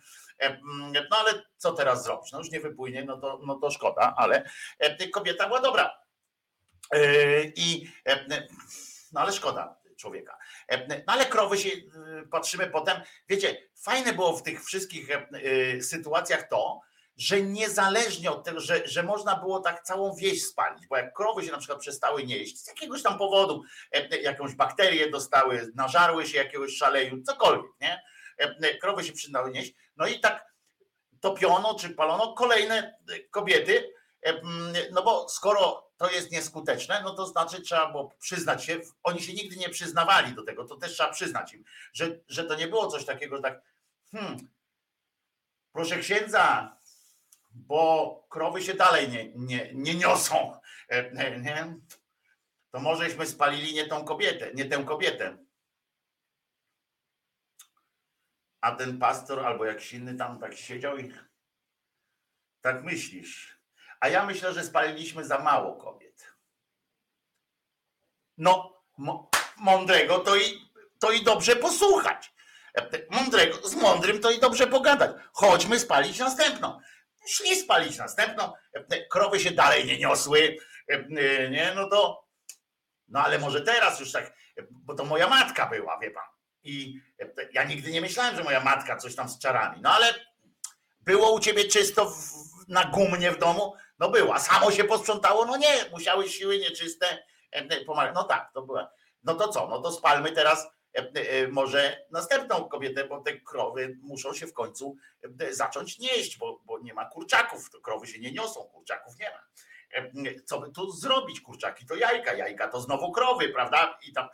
No 1.11 1.17
ale 1.17 1.43
co 1.57 1.73
teraz 1.73 2.05
zrobić? 2.05 2.33
No 2.33 2.39
już 2.39 2.51
nie 2.51 2.61
wypłynie, 2.61 3.05
no 3.05 3.17
to, 3.17 3.41
no 3.47 3.55
to 3.55 3.71
szkoda, 3.71 4.15
ale 4.17 4.51
kobieta 5.13 5.47
była 5.47 5.61
dobra. 5.61 5.99
I 7.57 7.89
no 9.13 9.21
ale 9.21 9.33
szkoda 9.33 9.77
człowieka. 9.97 10.39
No 10.89 11.13
ale 11.13 11.27
krowy 11.27 11.59
się 11.59 11.71
patrzymy 12.31 12.67
potem. 12.67 13.01
Wiecie, 13.29 13.69
fajne 13.77 14.13
było 14.13 14.37
w 14.37 14.43
tych 14.43 14.65
wszystkich 14.65 15.09
sytuacjach 15.81 16.49
to, 16.49 16.81
że 17.19 17.43
niezależnie 17.43 18.31
od 18.31 18.45
tego, 18.45 18.61
że, 18.61 18.89
że 18.89 19.03
można 19.03 19.37
było 19.37 19.61
tak 19.61 19.83
całą 19.83 20.15
wieś 20.15 20.47
spalić, 20.47 20.87
bo 20.87 20.97
jak 20.97 21.15
krowy 21.15 21.45
się 21.45 21.53
na 21.53 21.59
przykład 21.59 21.81
przestały 21.81 22.25
nieść 22.25 22.59
z 22.59 22.67
jakiegoś 22.67 23.03
tam 23.03 23.19
powodu, 23.19 23.63
e, 23.95 24.11
e, 24.11 24.21
jakąś 24.21 24.55
bakterię 24.55 25.11
dostały, 25.11 25.73
nażarły 25.75 26.27
się 26.27 26.39
jakiegoś 26.39 26.77
szaleju, 26.77 27.23
cokolwiek, 27.23 27.71
nie? 27.81 28.03
E, 28.39 28.79
krowy 28.79 29.05
się 29.05 29.13
przydały 29.13 29.51
nieść, 29.51 29.75
no 29.97 30.07
i 30.07 30.21
tak 30.21 30.49
topiono 31.21 31.75
czy 31.75 31.91
palono 31.91 32.33
kolejne 32.33 32.99
kobiety, 33.31 33.93
no 34.93 35.03
bo 35.03 35.29
skoro 35.29 35.91
to 35.97 36.11
jest 36.11 36.31
nieskuteczne, 36.31 37.01
no 37.05 37.15
to 37.15 37.27
znaczy 37.27 37.63
trzeba 37.63 37.91
było 37.91 38.15
przyznać 38.21 38.65
się, 38.65 38.81
oni 39.03 39.23
się 39.23 39.33
nigdy 39.33 39.57
nie 39.57 39.69
przyznawali 39.69 40.35
do 40.35 40.45
tego, 40.45 40.65
to 40.65 40.77
też 40.77 40.93
trzeba 40.93 41.11
przyznać 41.11 41.53
im, 41.53 41.65
że, 41.93 42.21
że 42.29 42.45
to 42.45 42.55
nie 42.55 42.69
było 42.69 42.87
coś 42.87 43.05
takiego, 43.05 43.37
że 43.37 43.43
tak, 43.43 43.63
hmm, 44.13 44.49
proszę 45.73 45.99
księdza, 45.99 46.78
bo 47.67 48.27
krowy 48.31 48.63
się 48.63 48.75
dalej 48.75 49.09
nie, 49.09 49.33
nie, 49.35 49.71
nie 49.75 49.95
niosą. 49.95 50.61
E, 50.89 51.39
nie? 51.41 51.77
To 52.71 52.81
możeśmy 52.81 53.27
spalili 53.27 53.75
nie 53.75 53.87
tą 53.87 54.05
kobietę, 54.05 54.51
nie 54.55 54.65
tę 54.65 54.85
kobietę. 54.85 55.39
A 58.61 58.73
ten 58.73 58.99
pastor 58.99 59.47
albo 59.47 59.65
jakiś 59.65 59.93
inny 59.93 60.15
tam 60.15 60.41
tak 60.41 60.55
siedział 60.55 60.99
i 60.99 61.13
Tak 62.61 62.85
myślisz. 62.85 63.59
A 64.01 64.09
ja 64.09 64.27
myślę, 64.27 64.55
że 64.55 64.65
spaliliśmy 64.65 65.25
za 65.25 65.39
mało 65.39 65.77
kobiet. 65.77 66.35
No, 68.39 68.83
mądrego 69.57 70.19
to 70.19 70.37
i, 70.37 70.71
to 70.99 71.13
i 71.13 71.25
dobrze 71.25 71.57
posłuchać. 71.57 72.35
Mądrego, 73.11 73.69
z 73.69 73.75
mądrym 73.75 74.21
to 74.21 74.31
i 74.31 74.39
dobrze 74.39 74.67
pogadać. 74.67 75.17
Chodźmy 75.33 75.81
spalić 75.81 76.19
następną. 76.19 76.81
Szli 77.27 77.57
spalić 77.57 77.99
następną. 77.99 78.53
Krowy 79.11 79.41
się 79.41 79.51
dalej 79.51 79.87
nie 79.87 79.99
niosły. 79.99 80.57
Nie, 81.51 81.73
no 81.77 81.89
to. 81.89 82.29
No 83.09 83.21
ale 83.25 83.39
może 83.39 83.61
teraz 83.61 84.01
już 84.01 84.13
tak, 84.13 84.33
bo 84.71 84.95
to 84.95 85.05
moja 85.05 85.29
matka 85.29 85.67
była, 85.67 85.99
wie 85.99 86.11
pan. 86.11 86.25
I 86.63 87.01
ja 87.53 87.65
nigdy 87.65 87.91
nie 87.91 88.01
myślałem, 88.01 88.37
że 88.37 88.45
moja 88.45 88.61
matka 88.61 88.97
coś 88.97 89.15
tam 89.15 89.29
z 89.29 89.39
czarami. 89.39 89.81
No 89.83 89.91
ale 89.91 90.15
było 91.01 91.33
u 91.33 91.41
ciebie 91.41 91.65
czysto 91.65 92.11
w, 92.11 92.15
na 92.69 92.85
gumnie 92.85 93.31
w 93.31 93.39
domu? 93.39 93.75
No 93.99 94.11
było. 94.11 94.39
samo 94.39 94.71
się 94.71 94.85
posprzątało? 94.85 95.45
No 95.45 95.57
nie, 95.57 95.85
musiały 95.93 96.29
siły 96.29 96.59
nieczyste 96.59 97.25
pomagać. 97.87 98.15
No 98.15 98.25
tak, 98.25 98.51
to 98.55 98.63
była. 98.63 98.91
No 99.23 99.35
to 99.35 99.49
co? 99.49 99.69
No 99.69 99.83
to 99.83 99.93
spalmy 99.93 100.33
teraz 100.33 100.59
e, 100.59 100.67
e, 100.67 100.78
może 101.51 102.07
następną 102.11 102.69
kobietę, 102.69 103.05
bo 103.05 103.21
te 103.21 103.41
krowy 103.41 103.99
muszą 104.03 104.35
się 104.35 104.47
w 104.47 104.53
końcu 104.53 104.97
e, 105.41 105.55
zacząć 105.55 105.99
nieść, 105.99 106.39
bo, 106.39 106.61
bo 106.65 106.79
nie 106.79 106.95
ma 106.95 107.05
kurczaków. 107.05 107.71
Krowy 107.83 108.07
się 108.07 108.21
nie 108.21 108.33
niosą, 108.33 108.65
kurczaków 108.65 109.19
nie 109.19 109.31
ma. 109.31 109.43
Co 110.45 110.61
by 110.61 110.71
tu 110.71 110.91
zrobić? 110.91 111.41
Kurczaki 111.41 111.87
to 111.87 111.95
jajka, 111.95 112.35
jajka 112.35 112.69
to 112.69 112.81
znowu 112.81 113.13
krowy, 113.13 113.49
prawda? 113.49 113.99
I 114.09 114.13
tam. 114.13 114.29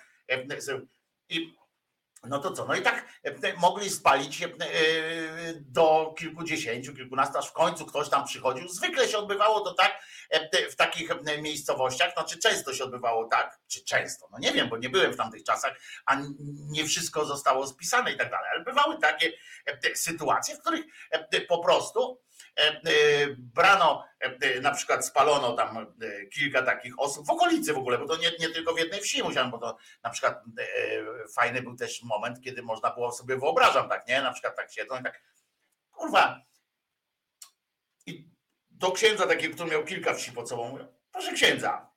I 1.28 1.56
no 2.26 2.38
to 2.38 2.50
co? 2.50 2.64
No 2.64 2.74
i 2.74 2.82
tak 2.82 3.06
e, 3.24 3.54
mogli 3.56 3.90
spalić 3.90 4.42
e, 4.42 4.48
do 5.54 6.14
kilkudziesięciu, 6.18 6.94
kilkunastu, 6.94 7.38
aż 7.38 7.48
w 7.48 7.52
końcu 7.52 7.86
ktoś 7.86 8.08
tam 8.08 8.24
przychodził. 8.24 8.68
Zwykle 8.68 9.08
się 9.08 9.18
odbywało 9.18 9.60
to 9.60 9.74
tak 9.74 10.02
e, 10.30 10.70
w 10.70 10.76
takich 10.76 11.10
miejscowościach, 11.42 12.12
znaczy 12.12 12.38
często 12.38 12.74
się 12.74 12.84
odbywało 12.84 13.28
tak, 13.28 13.58
czy 13.68 13.84
często, 13.84 14.28
no 14.32 14.38
nie 14.38 14.52
wiem, 14.52 14.68
bo 14.68 14.76
nie 14.76 14.88
byłem 14.88 15.12
w 15.12 15.16
tamtych 15.16 15.44
czasach, 15.44 15.80
a 16.06 16.16
nie 16.70 16.84
wszystko 16.84 17.24
zostało 17.24 17.66
spisane 17.66 18.12
i 18.12 18.16
tak 18.16 18.30
dalej, 18.30 18.46
ale 18.54 18.64
bywały 18.64 18.98
takie 18.98 19.32
sytuacje, 19.94 20.56
w 20.56 20.60
których 20.60 20.84
po 21.48 21.58
prostu 21.58 22.24
E, 22.33 22.33
e, 22.33 22.33
brano, 23.38 24.04
e, 24.20 24.60
na 24.60 24.70
przykład 24.70 25.06
spalono 25.06 25.52
tam 25.52 25.94
kilka 26.34 26.62
takich 26.62 26.98
osób 26.98 27.26
w 27.26 27.30
okolicy 27.30 27.72
w 27.72 27.78
ogóle, 27.78 27.98
bo 27.98 28.06
to 28.06 28.16
nie, 28.16 28.32
nie 28.40 28.48
tylko 28.48 28.74
w 28.74 28.78
jednej 28.78 29.00
wsi 29.00 29.22
musiałem, 29.22 29.50
bo 29.50 29.58
to 29.58 29.76
na 30.02 30.10
przykład 30.10 30.44
fajny 31.34 31.62
był 31.62 31.76
też 31.76 32.02
moment, 32.02 32.40
kiedy 32.40 32.62
można 32.62 32.90
było 32.90 33.12
sobie 33.12 33.36
wyobrażam 33.36 33.88
tak, 33.88 34.08
nie? 34.08 34.22
Na 34.22 34.32
przykład 34.32 34.56
tak 34.56 34.72
siedzą 34.72 35.00
i 35.00 35.02
tak, 35.02 35.22
kurwa. 35.90 36.40
I 38.06 38.28
do 38.70 38.92
księdza 38.92 39.26
takiego, 39.26 39.54
który 39.54 39.70
miał 39.70 39.84
kilka 39.84 40.14
wsi 40.14 40.32
pod 40.32 40.48
sobą, 40.48 40.68
mówię, 40.68 40.86
proszę 41.12 41.32
księdza, 41.32 41.94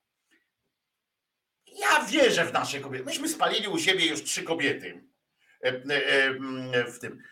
ja 1.67 2.05
wierzę 2.05 2.45
w 2.45 2.53
nasze 2.53 2.79
kobiety. 2.79 3.05
Myśmy 3.05 3.29
spalili 3.29 3.67
u 3.67 3.79
siebie 3.79 4.05
już 4.05 4.23
trzy 4.23 4.43
kobiety 4.43 5.03
w 6.87 6.99
tym. 7.01 7.23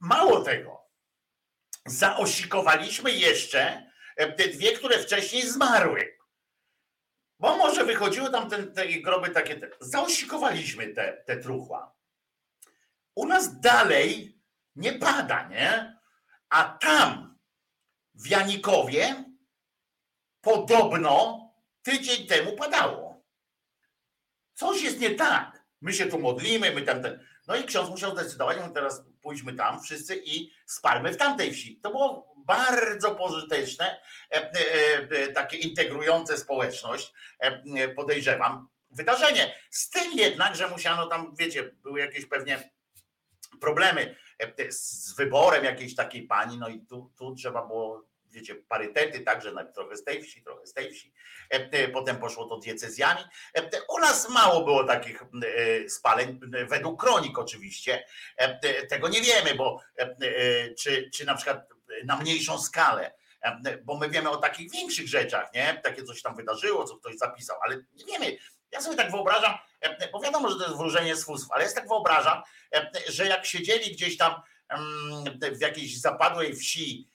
Mało 0.00 0.40
tego, 0.40 0.87
zaosikowaliśmy 1.88 3.10
jeszcze 3.10 3.90
e, 4.16 4.32
te 4.32 4.48
dwie, 4.48 4.72
które 4.72 4.98
wcześniej 4.98 5.48
zmarły. 5.48 6.18
Bo 7.38 7.56
może 7.56 7.84
wychodziły 7.84 8.30
tam 8.30 8.50
ten, 8.50 8.72
te 8.74 8.88
groby 8.88 9.30
takie. 9.30 9.56
Te, 9.56 9.70
zaosikowaliśmy 9.80 10.88
te, 10.88 11.22
te 11.26 11.36
truchła. 11.36 11.94
U 13.14 13.26
nas 13.26 13.60
dalej 13.60 14.38
nie 14.76 14.92
pada, 14.92 15.48
nie? 15.48 15.98
A 16.48 16.64
tam 16.64 17.38
w 18.14 18.26
Janikowie 18.26 19.24
podobno 20.40 21.44
tydzień 21.82 22.26
temu 22.26 22.56
padało. 22.56 23.24
Coś 24.54 24.82
jest 24.82 25.00
nie 25.00 25.10
tak. 25.10 25.64
My 25.80 25.92
się 25.92 26.06
tu 26.06 26.18
modlimy, 26.18 26.74
my 26.74 26.82
tam 26.82 27.02
ten. 27.02 27.26
No 27.48 27.56
i 27.56 27.64
ksiądz 27.64 27.90
musiał 27.90 28.12
zdecydować, 28.12 28.58
no 28.60 28.70
teraz 28.70 29.04
pójdźmy 29.22 29.54
tam 29.54 29.82
wszyscy 29.82 30.22
i 30.24 30.52
spalmy 30.66 31.12
w 31.12 31.16
tamtej 31.16 31.52
wsi. 31.52 31.80
To 31.82 31.90
było 31.90 32.34
bardzo 32.36 33.14
pożyteczne, 33.14 34.00
e, 34.30 34.34
e, 34.34 34.52
e, 35.10 35.28
takie 35.28 35.56
integrujące 35.56 36.38
społeczność, 36.38 37.12
podejrzewam, 37.96 38.68
wydarzenie. 38.90 39.54
Z 39.70 39.90
tym 39.90 40.12
jednak, 40.12 40.56
że 40.56 40.68
musiano 40.68 41.06
tam, 41.06 41.34
wiecie, 41.36 41.62
były 41.82 42.00
jakieś 42.00 42.26
pewnie 42.26 42.70
problemy 43.60 44.16
z 44.68 45.16
wyborem 45.16 45.64
jakiejś 45.64 45.94
takiej 45.94 46.22
pani, 46.22 46.58
no 46.58 46.68
i 46.68 46.80
tu, 46.80 47.12
tu 47.18 47.34
trzeba 47.34 47.66
było 47.66 48.04
wiecie, 48.30 48.54
parytety, 48.54 49.20
także 49.20 49.52
trochę 49.74 49.96
z 49.96 50.04
tej 50.04 50.22
wsi, 50.22 50.42
trochę 50.42 50.66
z 50.66 50.72
tej 50.72 50.92
wsi. 50.92 51.12
E, 51.54 51.56
e, 51.72 51.88
potem 51.88 52.16
poszło 52.16 52.44
to 52.46 52.58
diecezjami. 52.58 53.20
E, 53.54 53.70
u 53.88 53.98
nas 53.98 54.28
mało 54.28 54.64
było 54.64 54.84
takich 54.84 55.22
spaleń, 55.88 56.40
według 56.68 57.00
kronik 57.00 57.38
oczywiście. 57.38 58.04
Tego 58.90 59.08
nie 59.08 59.20
wiemy, 59.20 59.54
bo 59.54 59.80
czy, 60.78 61.10
czy 61.14 61.24
na 61.26 61.34
przykład 61.34 61.68
na 62.04 62.16
mniejszą 62.16 62.58
skalę, 62.58 63.12
bo 63.84 63.98
my 63.98 64.10
wiemy 64.10 64.30
o 64.30 64.36
takich 64.36 64.72
większych 64.72 65.08
rzeczach, 65.08 65.54
nie? 65.54 65.80
Takie 65.82 66.04
coś 66.04 66.22
tam 66.22 66.36
wydarzyło, 66.36 66.84
co 66.84 66.96
ktoś 66.96 67.16
zapisał, 67.16 67.56
ale 67.64 67.76
nie 67.76 68.04
wiemy. 68.06 68.36
Ja 68.72 68.80
sobie 68.80 68.96
tak 68.96 69.10
wyobrażam, 69.10 69.54
bo 70.12 70.20
wiadomo, 70.20 70.50
że 70.50 70.56
to 70.56 70.64
jest 70.64 70.76
wróżenie 70.76 71.16
z 71.16 71.24
fusów, 71.24 71.48
ale 71.52 71.64
ja 71.64 71.72
tak 71.72 71.88
wyobrażam, 71.88 72.42
że 73.08 73.26
jak 73.26 73.46
siedzieli 73.46 73.92
gdzieś 73.92 74.16
tam 74.16 74.42
w 75.56 75.60
jakiejś 75.60 76.00
zapadłej 76.00 76.56
wsi 76.56 77.08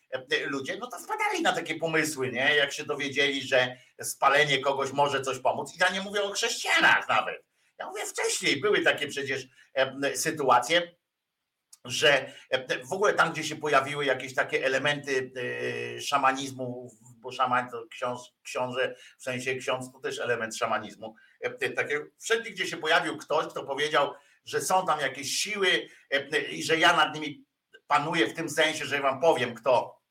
ludzie, 0.46 0.78
no 0.78 0.88
to 0.88 0.98
wpadali 0.98 1.42
na 1.42 1.54
takie 1.54 1.76
pomysły, 1.76 2.32
nie? 2.32 2.56
Jak 2.56 2.74
się 2.74 2.86
dowiedzieli, 2.86 3.42
że 3.42 3.78
spalenie 4.02 4.60
kogoś 4.60 4.92
może 4.92 5.22
coś 5.22 5.40
pomóc. 5.40 5.76
I 5.76 5.78
ja 5.82 5.90
nie 5.90 6.02
mówię 6.02 6.24
o 6.24 6.32
chrześcijanach 6.32 7.10
nawet. 7.10 7.46
Ja 7.80 7.88
mówię 7.88 8.06
wcześniej, 8.06 8.62
były 8.62 8.82
takie 8.82 9.08
przecież 9.08 9.48
e, 9.74 10.18
sytuacje, 10.18 10.96
że 11.86 12.32
e, 12.50 12.86
w 12.86 12.94
ogóle 12.94 13.14
tam, 13.14 13.32
gdzie 13.32 13.44
się 13.44 13.56
pojawiły 13.56 14.06
jakieś 14.06 14.36
takie 14.36 14.66
elementy 14.66 15.32
szamanizmu, 16.02 16.92
bo 17.20 17.32
szaman 17.32 17.70
to 17.70 17.86
książ, 17.92 18.20
książę, 18.44 18.96
w 19.18 19.24
sensie 19.24 19.56
ksiądz 19.56 19.92
to 19.92 20.00
też 20.00 20.20
element 20.20 20.56
szamanizmu. 20.56 21.16
Takie, 21.76 22.00
wszędzie, 22.22 22.52
gdzie 22.52 22.68
się 22.68 22.78
pojawił 22.78 23.18
ktoś, 23.18 23.48
kto 23.48 23.64
powiedział, 23.64 24.14
że 24.46 24.62
są 24.62 24.86
tam 24.86 25.00
jakieś 25.00 25.32
siły 25.32 25.88
i 26.52 26.64
że 26.64 26.78
ja 26.78 26.96
nad 26.96 27.16
nimi 27.16 27.46
panuję 27.88 28.28
w 28.28 28.34
tym 28.34 28.50
sensie, 28.50 28.86
że 28.86 29.02
wam 29.02 29.22
powiem, 29.22 29.56
kto 29.56 30.03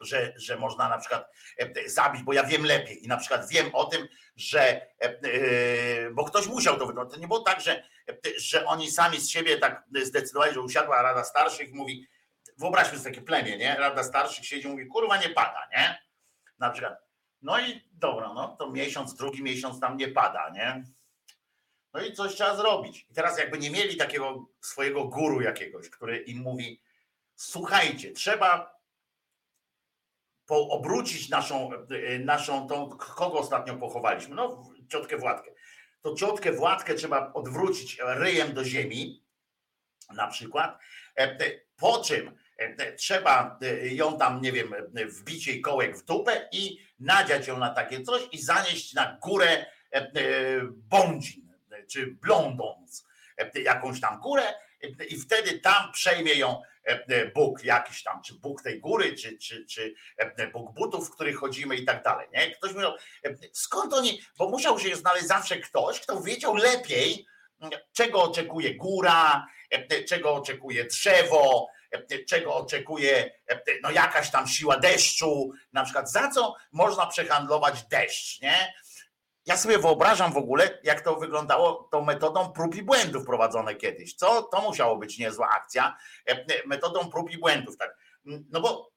że, 0.00 0.32
że 0.36 0.56
można 0.56 0.88
na 0.88 0.98
przykład 0.98 1.30
e, 1.58 1.88
zabić, 1.88 2.22
bo 2.22 2.32
ja 2.32 2.44
wiem 2.44 2.64
lepiej 2.64 3.04
i 3.04 3.08
na 3.08 3.16
przykład 3.16 3.48
wiem 3.48 3.70
o 3.72 3.84
tym, 3.84 4.08
że 4.36 4.60
e, 4.60 4.86
e, 5.00 6.10
bo 6.10 6.24
ktoś 6.24 6.46
musiał 6.46 6.78
to 6.78 6.86
wykonać. 6.86 7.12
To 7.12 7.20
nie 7.20 7.28
było 7.28 7.40
tak, 7.40 7.60
że, 7.60 7.82
że 8.38 8.66
oni 8.66 8.90
sami 8.90 9.20
z 9.20 9.30
siebie 9.30 9.58
tak 9.58 9.84
zdecydowali, 10.02 10.54
że 10.54 10.60
usiadła 10.60 11.02
Rada 11.02 11.24
Starszych 11.24 11.68
i 11.68 11.74
mówi, 11.74 12.08
wyobraźmy 12.58 12.98
sobie 12.98 13.10
takie 13.10 13.26
plemię, 13.26 13.56
nie? 13.56 13.76
Rada 13.76 14.02
Starszych 14.02 14.46
siedzi 14.46 14.66
i 14.66 14.70
mówi, 14.70 14.86
kurwa 14.86 15.16
nie 15.16 15.28
pada, 15.28 15.68
nie? 15.72 16.02
Na 16.58 16.70
przykład. 16.70 17.06
No 17.42 17.60
i 17.60 17.88
dobra, 17.92 18.32
no 18.34 18.56
to 18.56 18.70
miesiąc, 18.70 19.14
drugi 19.14 19.42
miesiąc 19.42 19.80
tam 19.80 19.96
nie 19.96 20.08
pada, 20.08 20.50
nie? 20.50 20.84
No 21.92 22.02
i 22.02 22.12
coś 22.12 22.34
trzeba 22.34 22.56
zrobić. 22.56 23.06
I 23.10 23.14
teraz 23.14 23.38
jakby 23.38 23.58
nie 23.58 23.70
mieli 23.70 23.96
takiego 23.96 24.46
swojego 24.60 25.04
guru 25.04 25.40
jakiegoś, 25.40 25.90
który 25.90 26.18
im 26.18 26.42
mówi, 26.42 26.82
słuchajcie, 27.34 28.12
trzeba 28.12 28.75
po, 30.46 30.68
obrócić 30.68 31.28
naszą, 31.28 31.70
e, 31.72 32.18
naszą 32.18 32.68
tą, 32.68 32.88
kogo 32.88 33.38
ostatnio 33.38 33.76
pochowaliśmy? 33.76 34.34
No, 34.34 34.62
ciotkę 34.88 35.16
Władkę. 35.16 35.50
To 36.02 36.14
ciotkę 36.14 36.52
Władkę 36.52 36.94
trzeba 36.94 37.32
odwrócić 37.32 37.98
ryjem 38.00 38.52
do 38.54 38.64
ziemi, 38.64 39.24
na 40.14 40.26
przykład, 40.26 40.78
e, 41.18 41.22
e, 41.22 41.38
po 41.76 41.98
czym 41.98 42.36
trzeba 42.96 43.58
ją 43.82 44.18
tam, 44.18 44.42
nie 44.42 44.52
wiem, 44.52 44.74
wbić 45.08 45.46
jej 45.46 45.60
kołek 45.60 45.98
w 45.98 46.04
dupę 46.04 46.48
i 46.52 46.78
nadziać 46.98 47.48
ją 47.48 47.58
na 47.58 47.70
takie 47.70 48.02
coś 48.02 48.22
i 48.32 48.42
zanieść 48.42 48.94
na 48.94 49.18
górę 49.22 49.66
bądzin, 50.70 51.52
czy 51.90 52.06
blondons, 52.06 53.06
jakąś 53.54 54.00
tam 54.00 54.20
górę 54.20 54.54
i 55.08 55.20
wtedy 55.20 55.58
tam 55.58 55.92
przejmie 55.92 56.34
ją 56.34 56.62
Bóg 57.34 57.64
jakiś 57.64 58.02
tam, 58.02 58.22
czy 58.22 58.34
Bóg 58.34 58.62
tej 58.62 58.80
góry, 58.80 59.14
czy, 59.14 59.38
czy, 59.38 59.66
czy 59.66 59.94
e, 60.16 60.46
Bóg 60.46 60.74
butów, 60.74 61.08
w 61.08 61.10
których 61.10 61.36
chodzimy 61.36 61.76
i 61.76 61.84
tak 61.84 62.02
dalej. 62.02 62.28
Nie? 62.32 62.50
Ktoś 62.50 62.72
mówił, 62.72 62.90
skąd 63.52 63.94
oni, 63.94 64.20
bo 64.38 64.48
musiał 64.48 64.78
się 64.78 64.96
znaleźć 64.96 65.26
zawsze 65.26 65.56
ktoś, 65.56 66.00
kto 66.00 66.20
wiedział 66.20 66.56
lepiej, 66.56 67.26
czego 67.92 68.22
oczekuje 68.22 68.74
góra, 68.74 69.46
czego 70.08 70.34
oczekuje 70.34 70.84
drzewo, 70.84 71.68
czego 72.28 72.54
oczekuje 72.54 73.30
no 73.82 73.90
jakaś 73.90 74.30
tam 74.30 74.48
siła 74.48 74.76
deszczu, 74.76 75.50
na 75.72 75.84
przykład 75.84 76.10
za 76.10 76.28
co 76.28 76.54
można 76.72 77.06
przehandlować 77.06 77.82
deszcz, 77.82 78.40
nie? 78.42 78.74
Ja 79.46 79.56
sobie 79.56 79.78
wyobrażam 79.78 80.32
w 80.32 80.36
ogóle, 80.36 80.78
jak 80.82 81.00
to 81.00 81.16
wyglądało 81.16 81.88
tą 81.92 82.04
metodą 82.04 82.52
prób 82.52 82.74
i 82.74 82.82
błędów 82.82 83.26
prowadzone 83.26 83.74
kiedyś. 83.74 84.14
Co 84.14 84.42
to 84.42 84.62
musiało 84.62 84.96
być 84.96 85.18
niezła 85.18 85.48
akcja, 85.48 85.96
e, 86.28 86.32
e, 86.32 86.66
metodą 86.66 87.10
prób 87.10 87.30
i 87.30 87.38
błędów, 87.38 87.76
tak. 87.76 87.96
No 88.24 88.60
bo 88.60 88.92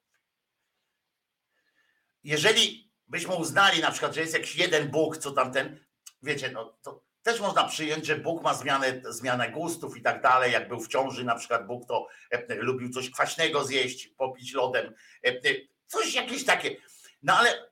jeżeli 2.23 2.91
byśmy 3.07 3.35
uznali 3.35 3.81
na 3.81 3.91
przykład, 3.91 4.13
że 4.13 4.21
jest 4.21 4.33
jakiś 4.33 4.55
jeden 4.55 4.87
Bóg, 4.87 5.17
co 5.17 5.31
tamten, 5.31 5.85
wiecie, 6.23 6.51
no 6.51 6.77
to 6.81 7.03
też 7.21 7.39
można 7.39 7.63
przyjąć, 7.63 8.05
że 8.05 8.15
Bóg 8.15 8.43
ma 8.43 8.53
zmianę, 8.53 9.01
zmianę 9.09 9.51
gustów 9.51 9.97
i 9.97 10.01
tak 10.01 10.21
dalej. 10.21 10.53
Jak 10.53 10.67
był 10.67 10.79
w 10.79 10.87
ciąży, 10.87 11.23
na 11.23 11.35
przykład 11.35 11.67
Bóg 11.67 11.87
to 11.87 12.07
e, 12.31 12.55
lubił 12.55 12.89
coś 12.89 13.09
kwaśnego 13.09 13.63
zjeść, 13.63 14.07
popić 14.07 14.53
lodem, 14.53 14.93
coś 15.87 16.13
jakieś 16.13 16.45
takie. 16.45 16.75
No 17.23 17.37
ale 17.37 17.69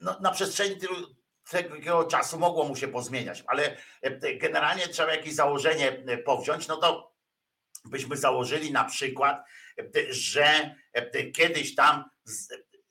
no, 0.00 0.18
na 0.20 0.30
przestrzeni 0.30 0.76
tylu, 0.76 1.19
tego 1.50 2.04
czasu 2.04 2.38
mogło 2.38 2.64
mu 2.64 2.76
się 2.76 2.88
pozmieniać, 2.88 3.44
ale 3.46 3.76
generalnie 4.40 4.88
trzeba 4.88 5.14
jakieś 5.14 5.34
założenie 5.34 6.04
powziąć, 6.24 6.68
no 6.68 6.76
to 6.76 7.14
byśmy 7.84 8.16
założyli 8.16 8.72
na 8.72 8.84
przykład, 8.84 9.44
że 10.10 10.76
kiedyś 11.34 11.74
tam 11.74 12.04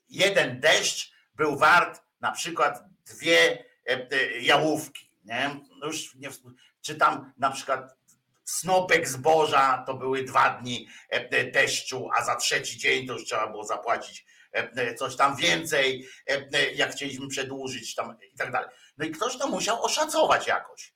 jeden 0.08 0.60
deszcz 0.60 1.12
był 1.34 1.58
wart 1.58 2.02
na 2.20 2.32
przykład 2.32 2.84
dwie 3.06 3.64
jałówki. 4.40 5.10
Nie? 5.24 5.60
No 5.80 5.86
już 5.86 6.14
nie, 6.14 6.28
czy 6.80 6.94
tam 6.94 7.32
na 7.38 7.50
przykład 7.50 7.96
snopek 8.44 9.08
zboża 9.08 9.84
to 9.86 9.94
były 9.94 10.24
dwa 10.24 10.50
dni 10.50 10.88
deszczu, 11.52 12.08
a 12.16 12.24
za 12.24 12.36
trzeci 12.36 12.78
dzień 12.78 13.06
to 13.06 13.12
już 13.12 13.24
trzeba 13.24 13.46
było 13.46 13.64
zapłacić 13.64 14.26
coś 14.98 15.16
tam 15.16 15.36
więcej, 15.36 16.06
jak 16.74 16.92
chcieliśmy 16.92 17.28
przedłużyć 17.28 17.94
tam 17.94 18.16
i 18.34 18.36
tak 18.36 18.52
dalej. 18.52 18.68
No 18.98 19.04
i 19.04 19.10
ktoś 19.10 19.38
to 19.38 19.48
musiał 19.48 19.84
oszacować 19.84 20.46
jakoś. 20.46 20.94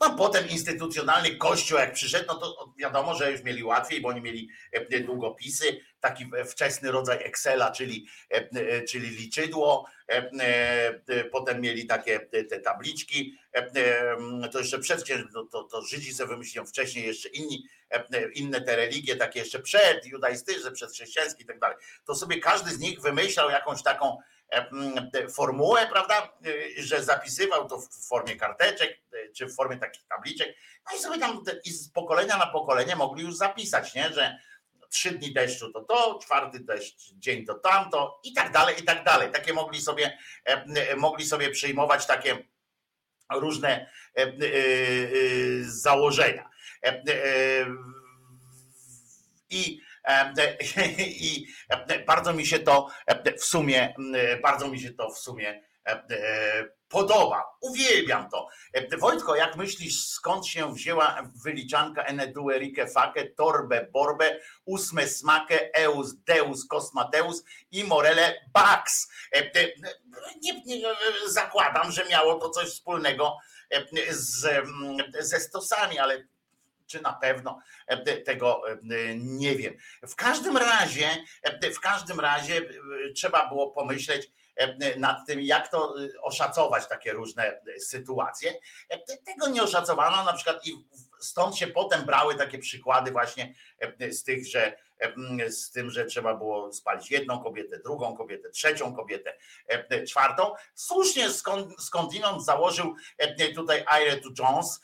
No 0.00 0.16
potem 0.16 0.48
instytucjonalny 0.48 1.36
kościół 1.36 1.78
jak 1.78 1.92
przyszedł, 1.92 2.24
no 2.28 2.34
to 2.34 2.74
wiadomo, 2.78 3.14
że 3.14 3.32
już 3.32 3.42
mieli 3.42 3.64
łatwiej, 3.64 4.00
bo 4.00 4.08
oni 4.08 4.20
mieli 4.20 4.48
e, 4.72 5.00
długopisy, 5.00 5.80
taki 6.08 6.30
wczesny 6.50 6.90
rodzaj 6.90 7.18
Excela, 7.24 7.70
czyli, 7.70 8.06
e, 8.30 8.36
e, 8.36 8.82
czyli 8.82 9.08
liczydło. 9.08 9.86
Potem 11.32 11.60
mieli 11.60 11.86
takie 11.86 12.20
te 12.20 12.60
tabliczki. 12.60 13.38
To 14.52 14.58
jeszcze 14.58 14.78
przed 14.78 15.04
to, 15.32 15.44
to, 15.44 15.64
to 15.64 15.82
Żydzi 15.82 16.14
sobie 16.14 16.28
wymyśliłem 16.28 16.66
wcześniej, 16.66 17.06
jeszcze 17.06 17.28
inni, 17.28 17.68
inne 18.34 18.60
te 18.60 18.76
religie, 18.76 19.16
takie 19.16 19.40
jeszcze 19.40 19.58
przed 19.58 20.06
judaistyczne, 20.06 20.72
przed 20.72 20.92
chrześcijańskie 20.92 21.42
i 21.42 21.46
tak 21.46 21.58
dalej. 21.58 21.76
To 22.04 22.14
sobie 22.14 22.38
każdy 22.38 22.70
z 22.70 22.78
nich 22.78 23.00
wymyślał 23.00 23.50
jakąś 23.50 23.82
taką 23.82 24.16
formułę, 25.34 25.86
prawda, 25.92 26.38
że 26.76 27.04
zapisywał 27.04 27.68
to 27.68 27.78
w 27.78 28.08
formie 28.08 28.36
karteczek, 28.36 29.00
czy 29.36 29.46
w 29.46 29.54
formie 29.54 29.76
takich 29.76 30.06
tabliczek, 30.06 30.56
no 30.90 30.98
i 30.98 31.00
sobie 31.00 31.18
tam 31.18 31.42
i 31.64 31.70
z 31.70 31.88
pokolenia 31.88 32.36
na 32.36 32.46
pokolenie 32.46 32.96
mogli 32.96 33.22
już 33.22 33.36
zapisać, 33.36 33.94
nie, 33.94 34.12
że 34.12 34.38
trzy 34.96 35.10
dni 35.10 35.32
deszczu 35.32 35.72
to 35.72 35.84
to, 35.84 36.18
czwarty 36.22 36.60
deszcz, 36.60 37.12
dzień 37.12 37.46
to 37.46 37.54
tamto 37.54 38.20
i 38.24 38.32
tak 38.32 38.52
dalej, 38.52 38.80
i 38.80 38.82
tak 38.82 39.04
dalej. 39.04 39.32
Takie 39.32 39.52
mogli 39.52 39.80
sobie, 39.80 40.18
mogli 40.96 41.26
sobie 41.26 41.50
przyjmować 41.50 42.06
takie 42.06 42.38
różne 43.32 43.90
założenia. 45.60 46.50
I 49.50 49.80
i 50.98 51.46
bardzo 52.06 52.32
mi 52.32 52.46
się 52.46 52.58
to 52.58 52.88
w 53.38 53.44
sumie, 53.44 53.94
bardzo 54.42 54.68
mi 54.68 54.80
się 54.80 54.90
to 54.94 55.10
w 55.10 55.18
sumie 55.18 55.62
podoba. 56.88 57.44
Uwielbiam 57.60 58.30
to. 58.30 58.48
Wojtko, 58.98 59.36
jak 59.36 59.56
myślisz, 59.56 60.06
skąd 60.08 60.46
się 60.46 60.74
wzięła 60.74 61.30
wyliczanka 61.44 62.02
Eneduerike 62.02 62.86
Fake, 62.86 63.24
Torbe 63.24 63.88
Borbe, 63.92 64.40
Ósme 64.64 65.08
Smake, 65.08 65.74
Eus 65.74 66.14
Deus 66.14 66.66
Kosmateus 66.66 67.44
i 67.70 67.84
Morele 67.84 68.34
Bax? 68.52 69.08
Nie, 70.42 70.62
nie, 70.66 70.88
zakładam, 71.26 71.92
że 71.92 72.04
miało 72.04 72.34
to 72.34 72.50
coś 72.50 72.68
wspólnego 72.68 73.38
z, 74.10 74.66
ze 75.20 75.40
stosami, 75.40 75.98
ale 75.98 76.24
czy 76.86 77.02
na 77.02 77.12
pewno 77.12 77.60
e, 77.86 78.16
tego 78.16 78.70
e, 78.70 78.76
nie 79.16 79.56
wiem. 79.56 79.74
W 80.08 80.14
każdym 80.14 80.56
razie, 80.56 81.08
e, 81.42 81.70
w 81.70 81.80
każdym 81.80 82.20
razie 82.20 82.62
trzeba 83.14 83.48
było 83.48 83.70
pomyśleć 83.70 84.30
nad 84.96 85.26
tym, 85.26 85.40
jak 85.40 85.68
to 85.68 85.94
oszacować 86.22 86.88
takie 86.88 87.12
różne 87.12 87.60
sytuacje. 87.78 88.54
Tego 89.26 89.48
nie 89.48 89.62
oszacowano, 89.62 90.24
na 90.24 90.32
przykład 90.32 90.66
i 90.66 90.72
stąd 91.20 91.56
się 91.56 91.66
potem 91.66 92.04
brały 92.04 92.34
takie 92.34 92.58
przykłady 92.58 93.10
właśnie 93.10 93.54
z 94.10 94.24
tych, 94.24 94.46
że 94.46 94.76
z 95.48 95.70
tym, 95.70 95.90
że 95.90 96.04
trzeba 96.04 96.34
było 96.34 96.72
spalić 96.72 97.10
jedną 97.10 97.42
kobietę, 97.42 97.78
drugą 97.78 98.16
kobietę, 98.16 98.50
trzecią 98.50 98.94
kobietę, 98.94 99.36
czwartą. 100.08 100.52
Słusznie 100.74 101.26
skądinąd 101.78 102.44
założył 102.44 102.94
tutaj 103.54 103.84
Ire 104.02 104.16
to 104.16 104.28
Jones, 104.38 104.80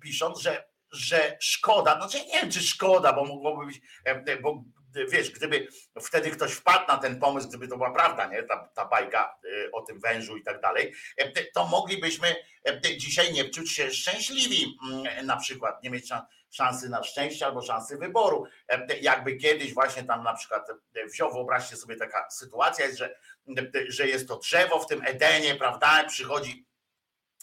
pisząc, 0.00 0.40
że 0.40 0.64
że 0.90 1.36
szkoda, 1.40 1.96
znaczy 1.96 2.26
nie 2.26 2.40
wiem, 2.40 2.50
czy 2.50 2.62
szkoda, 2.62 3.12
bo 3.12 3.24
mogłoby 3.24 3.66
być, 3.66 3.80
e, 4.04 4.36
bo 4.36 4.62
wiesz, 5.08 5.30
gdyby 5.30 5.68
wtedy 6.02 6.30
ktoś 6.30 6.52
wpadł 6.52 6.88
na 6.88 6.98
ten 6.98 7.20
pomysł, 7.20 7.48
gdyby 7.48 7.68
to 7.68 7.76
była 7.76 7.90
prawda, 7.90 8.26
nie? 8.26 8.42
Ta, 8.42 8.68
ta 8.74 8.84
bajka 8.84 9.38
e, 9.44 9.72
o 9.72 9.82
tym 9.82 10.00
wężu 10.00 10.36
i 10.36 10.42
tak 10.42 10.60
dalej, 10.60 10.94
e, 11.16 11.44
to 11.54 11.66
moglibyśmy 11.66 12.36
dzisiaj 12.96 13.32
nie 13.32 13.50
czuć 13.50 13.72
się 13.72 13.90
szczęśliwi, 13.90 14.78
mm, 14.90 15.26
na 15.26 15.36
przykład 15.36 15.82
nie 15.82 15.90
mieć 15.90 16.08
szansy 16.50 16.88
na 16.88 17.02
szczęście 17.02 17.46
albo 17.46 17.62
szansy 17.62 17.96
wyboru. 17.96 18.46
Jakby 19.00 19.36
kiedyś 19.36 19.74
właśnie 19.74 20.04
tam 20.04 20.22
na 20.22 20.34
przykład 20.34 20.66
wziął, 21.12 21.32
wyobraźcie 21.32 21.76
sobie 21.76 21.96
taka 21.96 22.30
sytuacja 22.30 22.86
że, 22.96 23.14
że 23.88 24.08
jest 24.08 24.28
to 24.28 24.38
drzewo 24.38 24.80
w 24.80 24.86
tym 24.86 25.02
Edenie, 25.06 25.54
prawda? 25.54 26.04
Przychodzi 26.08 26.66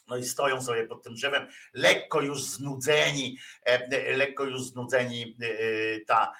no 0.08 0.18
i 0.18 0.24
stoją 0.24 0.62
sobie 0.62 0.88
pod 0.88 1.04
tym 1.04 1.14
drzewem, 1.14 1.48
lekko 1.74 2.22
już 2.22 2.44
znudzeni, 2.44 3.38
e, 3.66 3.70
e, 3.70 4.18
lekko 4.18 4.44
już 4.44 4.62
znudzeni 4.62 5.38
e, 5.42 6.06
ta 6.06 6.34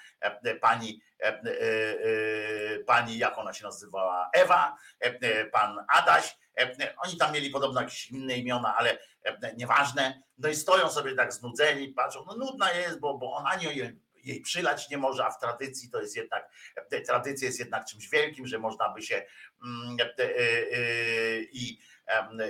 pani, 0.60 1.00
pani, 2.86 3.18
jak 3.18 3.38
ona 3.38 3.52
się 3.52 3.64
nazywała, 3.64 4.30
Ewa, 4.32 4.76
pan 5.52 5.86
Adaś. 5.88 6.36
Oni 6.96 7.16
tam 7.16 7.32
mieli 7.32 7.50
podobno 7.50 7.80
jakieś 7.80 8.10
inne 8.10 8.36
imiona, 8.36 8.76
ale 8.76 8.98
nieważne. 9.56 10.22
No 10.38 10.48
i 10.48 10.56
stoją 10.56 10.90
sobie 10.90 11.14
tak 11.14 11.32
znudzeni, 11.32 11.88
patrzą, 11.88 12.24
no 12.26 12.36
nudna 12.36 12.72
jest, 12.72 13.00
bo, 13.00 13.18
bo 13.18 13.32
on 13.32 13.44
jej, 13.60 14.40
przylać 14.40 14.90
nie 14.90 14.98
może, 14.98 15.24
a 15.24 15.30
w 15.30 15.40
tradycji 15.40 15.90
to 15.90 16.00
jest 16.00 16.16
jednak, 16.16 16.48
tradycja 17.06 17.46
jest 17.46 17.58
jednak 17.58 17.84
czymś 17.84 18.08
wielkim, 18.08 18.46
że 18.46 18.58
można 18.58 18.88
by 18.88 19.02
się 19.02 19.26
mm, 19.64 19.96
i 21.52 21.78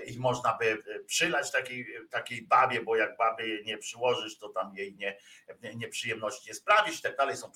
i 0.06 0.18
można 0.18 0.56
by 0.60 0.66
e, 0.66 1.00
przylać 1.04 1.52
takiej, 1.52 1.86
takiej 2.10 2.42
babie, 2.42 2.82
bo 2.82 2.96
jak 2.96 3.16
babie 3.16 3.64
nie 3.64 3.78
przyłożysz, 3.78 4.38
to 4.38 4.48
tam 4.48 4.76
jej 4.76 4.94
nie, 4.94 5.18
nieprzyjemności 5.74 6.48
nie 6.48 6.54
sprawisz, 6.54 7.00
tak 7.00 7.16
dalej. 7.16 7.36
Są 7.36 7.50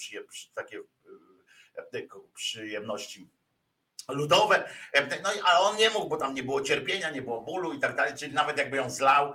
takie 0.55 0.79
e, 0.79 0.83
przyjemności 2.35 3.31
ludowe, 4.09 4.69
no 5.23 5.31
a 5.45 5.61
on 5.61 5.77
nie 5.77 5.91
mógł, 5.91 6.09
bo 6.09 6.17
tam 6.17 6.35
nie 6.35 6.43
było 6.43 6.61
cierpienia, 6.61 7.11
nie 7.11 7.23
było 7.23 7.41
bólu 7.41 7.73
i 7.73 7.79
tak 7.79 7.97
dalej, 7.97 8.15
czyli 8.15 8.35
nawet 8.35 8.59
jakby 8.59 8.77
ją 8.77 8.91
zlał, 8.91 9.35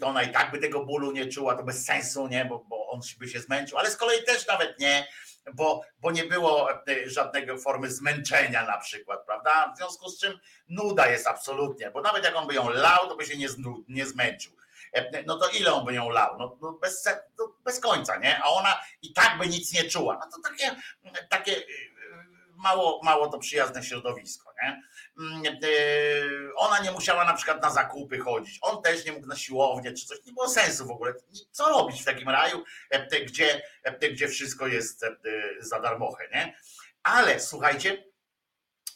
to 0.00 0.06
ona 0.06 0.22
i 0.22 0.32
tak 0.32 0.50
by 0.50 0.58
tego 0.58 0.84
bólu 0.84 1.12
nie 1.12 1.26
czuła, 1.26 1.56
to 1.56 1.62
bez 1.62 1.84
sensu, 1.84 2.26
nie, 2.26 2.44
bo, 2.44 2.64
bo 2.68 2.88
on 2.90 3.00
by 3.18 3.28
się 3.28 3.40
zmęczył, 3.40 3.78
ale 3.78 3.90
z 3.90 3.96
kolei 3.96 4.24
też 4.24 4.46
nawet 4.46 4.80
nie, 4.80 5.06
bo, 5.52 5.82
bo 6.00 6.10
nie 6.10 6.24
było 6.24 6.72
e, 6.72 6.76
żadnego 7.06 7.58
formy 7.58 7.90
zmęczenia 7.90 8.66
na 8.66 8.78
przykład, 8.78 9.26
prawda? 9.26 9.72
W 9.74 9.78
związku 9.78 10.08
z 10.08 10.20
czym 10.20 10.38
nuda 10.68 11.10
jest 11.10 11.26
absolutnie, 11.26 11.90
bo 11.90 12.00
nawet 12.00 12.24
jak 12.24 12.36
on 12.36 12.46
by 12.46 12.54
ją 12.54 12.70
lał, 12.70 13.08
to 13.08 13.16
by 13.16 13.26
się 13.26 13.36
nie, 13.36 13.48
znu, 13.48 13.84
nie 13.88 14.06
zmęczył. 14.06 14.52
E, 14.92 15.22
no 15.26 15.38
to 15.38 15.48
ile 15.48 15.72
on 15.72 15.84
by 15.84 15.94
ją 15.94 16.08
lał? 16.08 16.38
No, 16.38 16.58
no 16.62 16.72
bez, 16.72 17.08
no 17.38 17.56
bez 17.64 17.80
końca, 17.80 18.16
nie? 18.16 18.38
A 18.42 18.44
ona 18.44 18.80
i 19.02 19.12
tak 19.12 19.38
by 19.38 19.46
nic 19.46 19.72
nie 19.72 19.84
czuła. 19.84 20.14
No 20.14 20.30
to 20.30 20.48
takie, 20.48 20.76
takie 21.28 21.62
mało, 22.56 23.00
mało 23.02 23.28
to 23.28 23.38
przyjazne 23.38 23.82
środowisko. 23.82 24.54
Nie? 24.62 24.82
Mm, 25.18 25.46
e, 25.46 25.58
ona 26.56 26.78
nie 26.78 26.90
musiała 26.90 27.24
na 27.24 27.34
przykład 27.34 27.62
na 27.62 27.70
zakupy 27.70 28.18
chodzić, 28.18 28.58
on 28.62 28.82
też 28.82 29.04
nie 29.04 29.12
mógł 29.12 29.26
na 29.26 29.36
siłownię 29.36 29.92
czy 29.92 30.06
coś, 30.06 30.18
nie 30.26 30.32
było 30.32 30.48
sensu 30.48 30.86
w 30.86 30.90
ogóle. 30.90 31.14
Co 31.50 31.68
robić 31.68 32.02
w 32.02 32.04
takim 32.04 32.28
raju, 32.28 32.64
e, 32.90 33.20
gdzie, 33.24 33.62
e, 33.82 34.10
gdzie 34.10 34.28
wszystko 34.28 34.66
jest 34.66 35.04
za 35.60 35.80
darmochę, 35.80 36.28
nie? 36.32 36.56
Ale 37.02 37.40
słuchajcie, 37.40 38.04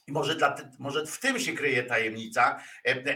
może, 0.09 0.35
dla, 0.35 0.57
może 0.79 1.07
w 1.07 1.19
tym 1.19 1.41
się 1.41 1.53
kryje 1.53 1.83
tajemnica, 1.83 2.63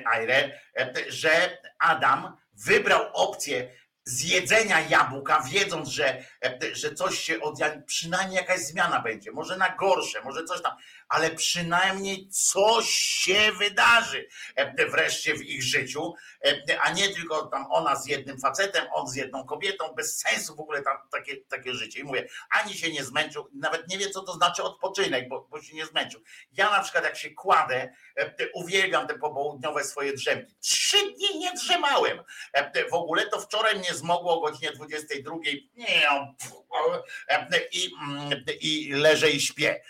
Aire, 0.05 0.61
że 1.09 1.59
Adam 1.79 2.37
wybrał 2.53 3.11
opcję 3.13 3.73
zjedzenia 4.05 4.81
jabłka, 4.81 5.43
wiedząc, 5.51 5.89
że, 5.89 6.25
że 6.73 6.95
coś 6.95 7.19
się 7.19 7.41
od 7.41 7.59
przynajmniej 7.87 8.37
jakaś 8.37 8.61
zmiana 8.61 9.01
będzie, 9.01 9.33
może 9.33 9.57
na 9.57 9.77
gorsze, 9.77 10.23
może 10.25 10.45
coś 10.45 10.63
tam, 10.63 10.77
ale 11.09 11.31
przynajmniej 11.31 12.29
coś 12.29 12.91
się 12.91 13.53
wydarzy 13.53 14.29
wreszcie 14.91 15.35
w 15.35 15.43
ich 15.43 15.63
życiu, 15.63 16.15
a 16.81 16.93
nie 16.93 17.09
tylko 17.09 17.47
tam 17.47 17.67
ona 17.71 17.97
z 17.97 18.07
jednym 18.07 18.41
facetem, 18.41 18.87
on 18.93 19.09
z 19.09 19.15
jedną 19.15 19.47
kobietą, 19.47 19.95
bez 19.95 20.19
sensu 20.19 20.57
w 20.57 20.61
ogóle 20.61 20.83
tam 20.83 20.97
takie, 21.11 21.37
takie 21.37 21.75
życie. 21.75 22.01
I 22.01 22.05
mówię, 22.05 22.29
ani 22.51 22.75
się 22.75 22.93
nie 22.93 23.05
zmęczył, 23.05 23.49
nawet 23.55 23.89
nie 23.89 23.99
wie, 23.99 24.11
co 24.11 24.23
to 24.23 24.33
znaczy 24.33 24.63
odpoczynek, 24.63 25.29
bo, 25.29 25.47
bo 25.51 25.63
się 25.63 25.75
nie 25.75 25.87
zmęczył. 25.87 26.21
Ja 26.53 26.71
na 26.71 26.83
przykład 26.83 27.05
jak 27.05 27.17
się 27.17 27.31
kładę, 27.31 27.93
uwielbiam 28.55 29.07
te 29.07 29.19
popołudniowe 29.19 29.85
swoje 29.85 30.13
drzemki. 30.13 30.55
Trzy 30.61 30.97
dni 31.13 31.39
nie 31.39 31.53
drzemałem. 31.53 32.23
W 32.91 32.95
ogóle 32.95 33.27
to 33.27 33.41
wczoraj 33.41 33.79
mnie 33.79 33.92
zmogło 33.95 34.39
o 34.39 34.41
godzinie 34.41 34.73
22. 34.73 35.35
Nie, 35.75 36.11
i, 37.73 37.91
i 38.61 38.93
leżę 38.93 39.31
i 39.31 39.41
śpię. 39.41 39.83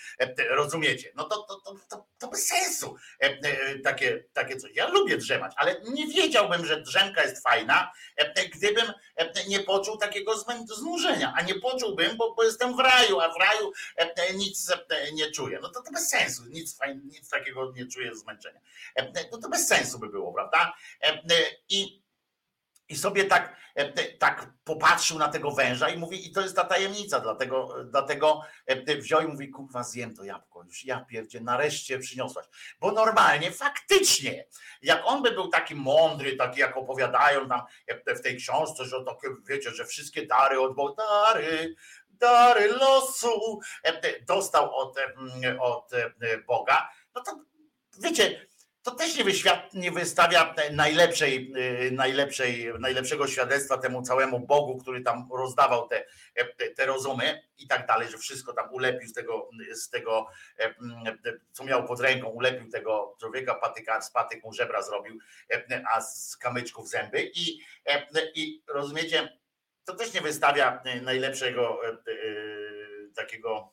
Rozumiecie? 0.50 1.12
No 1.14 1.24
to, 1.24 1.42
to, 1.42 1.60
to, 1.60 1.74
to, 1.90 2.06
to 2.18 2.28
bez 2.28 2.46
sensu 2.46 2.96
takie, 3.84 4.24
takie 4.32 4.56
coś. 4.56 4.70
Ja 4.74 4.88
lubię 4.88 5.16
drzemać, 5.16 5.52
ale 5.56 5.80
nie 5.90 6.06
wiedziałbym, 6.06 6.66
że 6.66 6.82
drzemka 6.82 7.22
jest 7.22 7.42
fajna, 7.42 7.92
gdybym 8.54 8.92
nie 9.48 9.60
poczuł 9.60 9.96
takiego 9.96 10.32
znużenia, 10.66 11.32
a 11.36 11.42
nie 11.42 11.54
poczułbym, 11.54 12.16
bo, 12.16 12.34
bo 12.34 12.44
jestem 12.44 12.76
w 12.76 12.78
raju, 12.78 13.20
a 13.20 13.32
w 13.32 13.36
raju 13.36 13.72
nic 14.34 14.72
nie 15.12 15.30
czuję. 15.30 15.58
No 15.62 15.68
to, 15.68 15.82
to 15.82 15.90
bez 15.90 16.08
sensu, 16.08 16.42
nic, 16.44 16.78
nic 17.04 17.28
takiego 17.28 17.72
nie 17.72 17.86
czuję 17.86 18.16
zmęczenia. 18.16 18.60
No 19.32 19.38
to 19.38 19.48
bez 19.48 19.68
sensu 19.68 19.98
by 19.98 20.08
było, 20.08 20.32
prawda? 20.32 20.74
I 21.68 22.01
i 22.88 22.96
sobie 22.96 23.24
tak, 23.24 23.56
e, 23.74 24.12
tak 24.12 24.50
popatrzył 24.64 25.18
na 25.18 25.28
tego 25.28 25.50
węża 25.50 25.88
i 25.88 25.98
mówi, 25.98 26.28
i 26.28 26.32
to 26.32 26.40
jest 26.40 26.56
ta 26.56 26.64
tajemnica, 26.64 27.20
dlatego, 27.20 27.84
dlatego 27.84 28.42
e, 28.66 28.96
wziął 28.96 29.20
i 29.22 29.26
mówi, 29.26 29.50
kurwa 29.50 29.82
zjem 29.82 30.14
to 30.14 30.24
jabłko, 30.24 30.64
już 30.64 30.84
ja 30.84 31.00
pierdzie, 31.00 31.40
nareszcie 31.40 31.98
przyniosłaś. 31.98 32.46
Bo 32.80 32.92
normalnie, 32.92 33.50
faktycznie, 33.50 34.46
jak 34.82 35.02
on 35.04 35.22
by 35.22 35.30
był 35.30 35.48
taki 35.48 35.74
mądry, 35.74 36.36
taki 36.36 36.60
jak 36.60 36.76
opowiadają 36.76 37.48
tam 37.48 37.62
e, 37.86 38.14
w 38.14 38.22
tej 38.22 38.36
książce, 38.36 38.84
że 38.84 39.04
takie, 39.04 39.28
wiecie, 39.48 39.70
że 39.70 39.84
wszystkie 39.84 40.26
dary 40.26 40.60
od 40.60 40.74
Boga, 40.74 41.02
dary, 41.02 41.74
dary 42.08 42.68
losu 42.68 43.60
dostał 44.26 44.74
od, 44.76 44.96
od 45.60 45.90
Boga, 46.46 46.90
no 47.14 47.22
to 47.22 47.44
wiecie, 47.98 48.46
to 48.82 48.90
też 48.90 49.16
nie, 49.16 49.24
wyświat, 49.24 49.74
nie 49.74 49.90
wystawia 49.90 50.54
najlepszej, 50.72 51.52
y, 51.86 51.90
najlepszej, 51.90 52.72
najlepszego 52.78 53.26
świadectwa 53.26 53.78
temu 53.78 54.02
całemu 54.02 54.40
Bogu, 54.40 54.78
który 54.78 55.00
tam 55.00 55.28
rozdawał 55.32 55.88
te, 55.88 56.04
te 56.76 56.86
rozumy 56.86 57.42
i 57.58 57.66
tak 57.66 57.86
dalej, 57.86 58.08
że 58.10 58.18
wszystko 58.18 58.52
tam 58.52 58.72
ulepił 58.72 59.08
z 59.08 59.12
tego, 59.12 59.50
z 59.72 59.90
tego 59.90 60.26
e, 60.58 60.74
co 61.52 61.64
miał 61.64 61.84
pod 61.84 62.00
ręką, 62.00 62.28
ulepił 62.28 62.70
tego 62.70 63.16
człowieka, 63.20 63.54
patyka, 63.54 64.02
z 64.02 64.10
patyk 64.10 64.44
mu 64.44 64.52
żebra 64.52 64.82
zrobił, 64.82 65.18
e, 65.50 65.82
a 65.90 66.00
z 66.00 66.36
kamyczków 66.36 66.88
zęby 66.88 67.30
i, 67.34 67.60
e, 67.86 68.06
i 68.34 68.62
rozumiecie, 68.68 69.38
to 69.84 69.94
też 69.94 70.14
nie 70.14 70.20
wystawia 70.20 70.82
najlepszego 71.02 71.80
takiego 73.14 73.72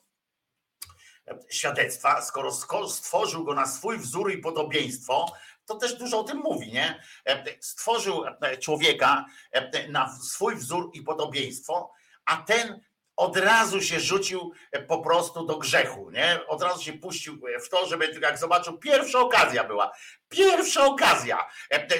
świadectwa, 1.50 2.22
skoro 2.22 2.88
stworzył 2.88 3.44
go 3.44 3.54
na 3.54 3.66
swój 3.66 3.98
wzór 3.98 4.32
i 4.32 4.38
podobieństwo, 4.38 5.32
to 5.66 5.74
też 5.74 5.94
dużo 5.94 6.18
o 6.18 6.24
tym 6.24 6.38
mówi, 6.38 6.72
nie? 6.72 7.02
Stworzył 7.60 8.24
człowieka 8.60 9.24
na 9.88 10.18
swój 10.22 10.56
wzór 10.56 10.90
i 10.92 11.02
podobieństwo, 11.02 11.92
a 12.24 12.36
ten 12.36 12.80
od 13.16 13.36
razu 13.36 13.80
się 13.80 14.00
rzucił 14.00 14.52
po 14.88 14.98
prostu 14.98 15.46
do 15.46 15.56
grzechu, 15.56 16.10
nie? 16.10 16.40
Od 16.46 16.62
razu 16.62 16.82
się 16.82 16.92
puścił 16.92 17.40
w 17.64 17.68
to, 17.68 17.86
żeby 17.86 18.20
jak 18.22 18.38
zobaczył, 18.38 18.78
pierwsza 18.78 19.20
okazja 19.20 19.64
była, 19.64 19.92
pierwsza 20.28 20.84
okazja, 20.84 21.48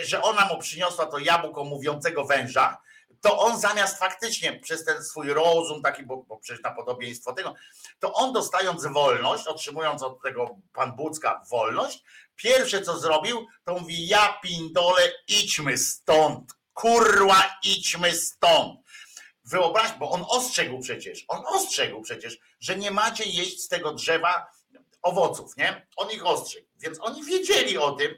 że 0.05 0.23
ona 0.23 0.45
mu 0.45 0.59
przyniosła 0.59 1.07
to 1.07 1.19
jabłko 1.19 1.65
mówiącego 1.65 2.25
węża, 2.25 2.79
to 3.21 3.39
on 3.39 3.61
zamiast 3.61 3.99
faktycznie 3.99 4.61
przez 4.61 4.85
ten 4.85 5.05
swój 5.05 5.33
rozum, 5.33 5.83
taki, 5.83 6.03
bo, 6.03 6.17
bo 6.17 6.37
przecież 6.37 6.63
na 6.63 6.71
podobieństwo 6.71 7.33
tego, 7.33 7.55
to 7.99 8.13
on 8.13 8.33
dostając 8.33 8.87
wolność, 8.87 9.47
otrzymując 9.47 10.03
od 10.03 10.23
tego 10.23 10.59
pan 10.73 10.97
Bucka 10.97 11.43
wolność, 11.51 12.05
pierwsze 12.37 12.83
co 12.83 12.99
zrobił, 12.99 13.47
to 13.65 13.75
mówi, 13.75 14.07
ja 14.07 14.39
pindole, 14.43 15.13
idźmy 15.29 15.79
stąd, 15.79 16.53
kurwa, 16.73 17.59
idźmy 17.63 18.15
stąd. 18.15 18.81
Wyobraź, 19.45 19.93
bo 19.99 20.11
on 20.11 20.25
ostrzegł 20.29 20.81
przecież, 20.81 21.25
on 21.29 21.43
ostrzegł 21.47 22.03
przecież, 22.03 22.39
że 22.61 22.77
nie 22.77 22.91
macie 22.91 23.25
jeść 23.25 23.63
z 23.63 23.69
tego 23.69 23.93
drzewa 23.93 24.47
owoców, 25.03 25.57
nie? 25.57 25.87
On 25.97 26.11
ich 26.11 26.27
ostrzegł, 26.27 26.67
więc 26.77 26.99
oni 27.01 27.25
wiedzieli 27.25 27.79
o 27.79 27.93
tym, 27.93 28.15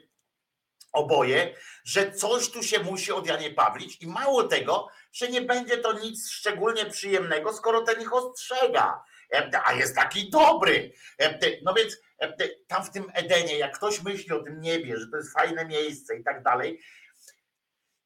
oboje, 0.93 1.55
że 1.83 2.11
coś 2.11 2.49
tu 2.49 2.63
się 2.63 2.79
musi 2.79 3.11
od 3.11 3.27
Janie 3.27 3.51
Pawlić 3.51 4.01
i 4.01 4.07
mało 4.07 4.43
tego, 4.43 4.87
że 5.11 5.27
nie 5.27 5.41
będzie 5.41 5.77
to 5.77 5.99
nic 5.99 6.29
szczególnie 6.29 6.85
przyjemnego, 6.85 7.53
skoro 7.53 7.81
ten 7.81 8.01
ich 8.01 8.13
ostrzega, 8.13 9.03
a 9.65 9.73
jest 9.73 9.95
taki 9.95 10.29
dobry. 10.29 10.93
No 11.63 11.73
więc 11.73 11.97
tam 12.67 12.83
w 12.83 12.89
tym 12.89 13.11
Edenie, 13.13 13.57
jak 13.57 13.77
ktoś 13.77 14.03
myśli 14.03 14.31
o 14.31 14.43
tym 14.43 14.61
niebie, 14.61 14.97
że 14.97 15.07
to 15.07 15.17
jest 15.17 15.33
fajne 15.33 15.65
miejsce 15.65 16.17
i 16.17 16.23
tak 16.23 16.43
dalej, 16.43 16.79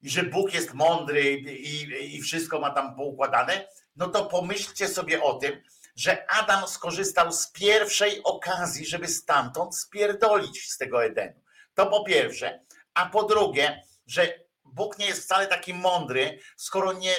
i 0.00 0.10
że 0.10 0.22
Bóg 0.22 0.54
jest 0.54 0.74
mądry 0.74 1.32
i, 1.32 2.16
i 2.16 2.22
wszystko 2.22 2.60
ma 2.60 2.70
tam 2.70 2.96
poukładane, 2.96 3.68
no 3.96 4.08
to 4.08 4.26
pomyślcie 4.26 4.88
sobie 4.88 5.22
o 5.22 5.34
tym, 5.34 5.62
że 5.96 6.30
Adam 6.30 6.68
skorzystał 6.68 7.32
z 7.32 7.52
pierwszej 7.52 8.22
okazji, 8.22 8.86
żeby 8.86 9.08
stamtąd 9.08 9.76
spierdolić 9.76 10.70
z 10.70 10.78
tego 10.78 11.04
Edenu. 11.04 11.40
To 11.74 11.86
po 11.86 12.04
pierwsze 12.04 12.64
a 12.94 13.06
po 13.06 13.22
drugie, 13.22 13.82
że 14.06 14.48
Bóg 14.64 14.98
nie 14.98 15.06
jest 15.06 15.22
wcale 15.22 15.46
taki 15.46 15.74
mądry, 15.74 16.38
skoro 16.56 16.92
nie, 16.92 17.14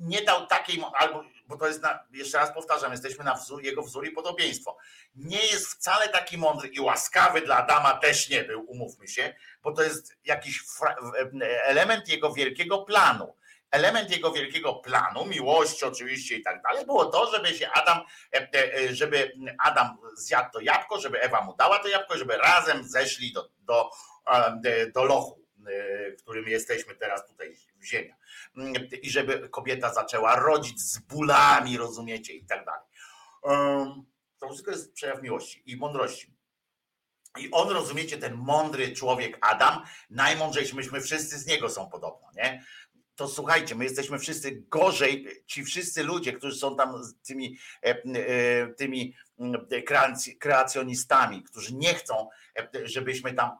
nie 0.00 0.22
dał 0.22 0.46
takiej, 0.46 0.84
albo, 0.94 1.24
bo 1.46 1.56
to 1.56 1.66
jest, 1.66 1.82
na, 1.82 1.98
jeszcze 2.10 2.38
raz 2.38 2.54
powtarzam, 2.54 2.92
jesteśmy 2.92 3.24
na 3.24 3.34
wzór, 3.34 3.62
jego 3.62 3.82
wzór 3.82 4.06
i 4.06 4.10
podobieństwo. 4.10 4.76
Nie 5.14 5.46
jest 5.46 5.66
wcale 5.66 6.08
taki 6.08 6.38
mądry 6.38 6.68
i 6.68 6.80
łaskawy 6.80 7.40
dla 7.40 7.56
Adama 7.56 7.94
też 7.94 8.28
nie 8.28 8.44
był, 8.44 8.70
umówmy 8.70 9.08
się, 9.08 9.34
bo 9.62 9.72
to 9.72 9.82
jest 9.82 10.16
jakiś 10.24 10.62
element 11.62 12.08
jego 12.08 12.32
wielkiego 12.32 12.78
planu. 12.78 13.34
Element 13.70 14.10
jego 14.10 14.32
wielkiego 14.32 14.74
planu, 14.74 15.24
miłości 15.24 15.84
oczywiście 15.84 16.36
i 16.36 16.42
tak 16.42 16.62
dalej, 16.62 16.86
było 16.86 17.04
to, 17.04 17.30
żeby 17.30 17.48
się 17.48 17.70
Adam, 17.70 18.00
e, 18.34 18.48
e, 18.52 18.94
żeby 18.94 19.32
Adam 19.64 19.98
zjadł 20.16 20.50
to 20.52 20.60
jabłko, 20.60 21.00
żeby 21.00 21.20
Ewa 21.20 21.40
mu 21.40 21.56
dała 21.56 21.78
to 21.78 21.88
jabłko, 21.88 22.18
żeby 22.18 22.36
razem 22.36 22.88
zeszli 22.88 23.32
do, 23.32 23.48
do 23.58 23.90
do 24.94 25.04
lochu, 25.04 25.44
e, 25.66 26.12
w 26.16 26.22
którym 26.22 26.48
jesteśmy 26.48 26.94
teraz 26.94 27.26
tutaj 27.26 27.56
w 27.80 27.84
ziemi. 27.84 28.14
I 29.02 29.10
żeby 29.10 29.48
kobieta 29.48 29.94
zaczęła 29.94 30.36
rodzić 30.36 30.80
z 30.80 30.98
bólami, 30.98 31.78
rozumiecie, 31.78 32.32
i 32.32 32.46
tak 32.46 32.64
dalej. 32.64 32.88
To 34.38 34.48
wszystko 34.48 34.70
jest 34.70 34.92
przejaw 34.92 35.22
miłości 35.22 35.62
i 35.66 35.76
mądrości. 35.76 36.38
I 37.38 37.50
on, 37.50 37.68
rozumiecie, 37.68 38.18
ten 38.18 38.34
mądry 38.34 38.92
człowiek 38.92 39.38
Adam, 39.40 39.82
najmądrzejszy, 40.10 40.76
myśmy 40.76 41.00
wszyscy 41.00 41.38
z 41.38 41.46
niego 41.46 41.68
są 41.68 41.90
podobno, 41.90 42.28
nie? 42.36 42.64
To 43.14 43.28
słuchajcie, 43.28 43.74
my 43.74 43.84
jesteśmy 43.84 44.18
wszyscy 44.18 44.64
gorzej, 44.68 45.26
ci 45.46 45.64
wszyscy 45.64 46.02
ludzie, 46.02 46.32
którzy 46.32 46.58
są 46.58 46.76
tam 46.76 47.02
tymi, 47.26 47.58
e, 47.82 47.88
e, 47.88 48.66
tymi 48.66 49.14
kreacjonistami, 50.40 51.42
którzy 51.42 51.74
nie 51.74 51.94
chcą, 51.94 52.28
żebyśmy 52.84 53.34
tam 53.34 53.50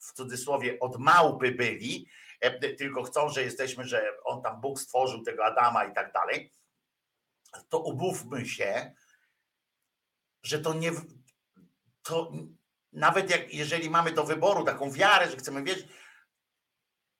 w 0.00 0.12
cudzysłowie 0.12 0.78
od 0.80 0.98
małpy 0.98 1.52
byli, 1.52 2.08
e, 2.40 2.74
tylko 2.74 3.02
chcą, 3.02 3.28
że 3.28 3.42
jesteśmy, 3.42 3.84
że 3.84 4.12
on 4.24 4.42
tam 4.42 4.60
Bóg 4.60 4.80
stworzył 4.80 5.22
tego 5.22 5.44
Adama 5.44 5.84
i 5.84 5.94
tak 5.94 6.12
dalej, 6.12 6.52
to 7.68 7.78
umówmy 7.78 8.46
się, 8.46 8.94
że 10.42 10.58
to 10.58 10.74
nie. 10.74 10.92
To 12.02 12.32
nawet 12.92 13.30
jak, 13.30 13.54
jeżeli 13.54 13.90
mamy 13.90 14.12
do 14.12 14.24
wyboru 14.24 14.64
taką 14.64 14.90
wiarę, 14.90 15.30
że 15.30 15.36
chcemy 15.36 15.62
wiedzieć, 15.62 15.88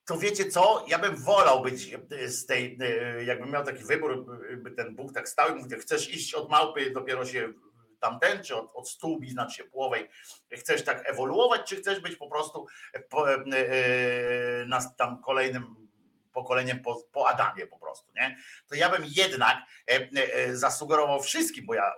to 0.05 0.19
wiecie 0.19 0.51
co? 0.51 0.85
Ja 0.89 0.99
bym 0.99 1.17
wolał 1.17 1.63
być 1.63 1.97
z 2.27 2.47
tej, 2.47 2.79
e, 2.81 3.25
jakbym 3.25 3.51
miał 3.51 3.65
taki 3.65 3.85
wybór, 3.85 4.27
by 4.57 4.71
ten 4.71 4.97
Bóg 4.97 5.13
tak 5.13 5.29
stał 5.29 5.57
i 5.57 5.63
mówił, 5.63 5.79
chcesz 5.79 6.15
iść 6.15 6.35
od 6.35 6.51
małpy, 6.51 6.91
dopiero 6.91 7.27
się 7.27 7.53
tamten, 8.01 8.45
czy 8.45 8.57
od, 8.57 8.71
od 8.75 8.89
stłubi, 8.89 9.31
znaczy 9.31 9.65
płowej, 9.65 10.09
chcesz 10.53 10.85
tak 10.85 11.09
ewoluować, 11.09 11.69
czy 11.69 11.77
chcesz 11.77 12.01
być 12.01 12.17
po 12.17 12.29
prostu 12.29 12.67
po, 13.09 13.33
e, 13.33 13.37
e, 13.37 14.67
na 14.67 14.91
tam 14.97 15.23
kolejnym 15.23 15.89
pokoleniem 16.33 16.83
po, 16.83 17.03
po 17.13 17.29
Adamie 17.29 17.67
po 17.67 17.79
prostu, 17.79 18.13
nie? 18.17 18.37
To 18.69 18.75
ja 18.75 18.89
bym 18.89 19.03
jednak 19.07 19.57
e, 19.87 20.57
zasugerował 20.57 21.23
wszystkim, 21.23 21.67
bo 21.67 21.75
ja 21.75 21.95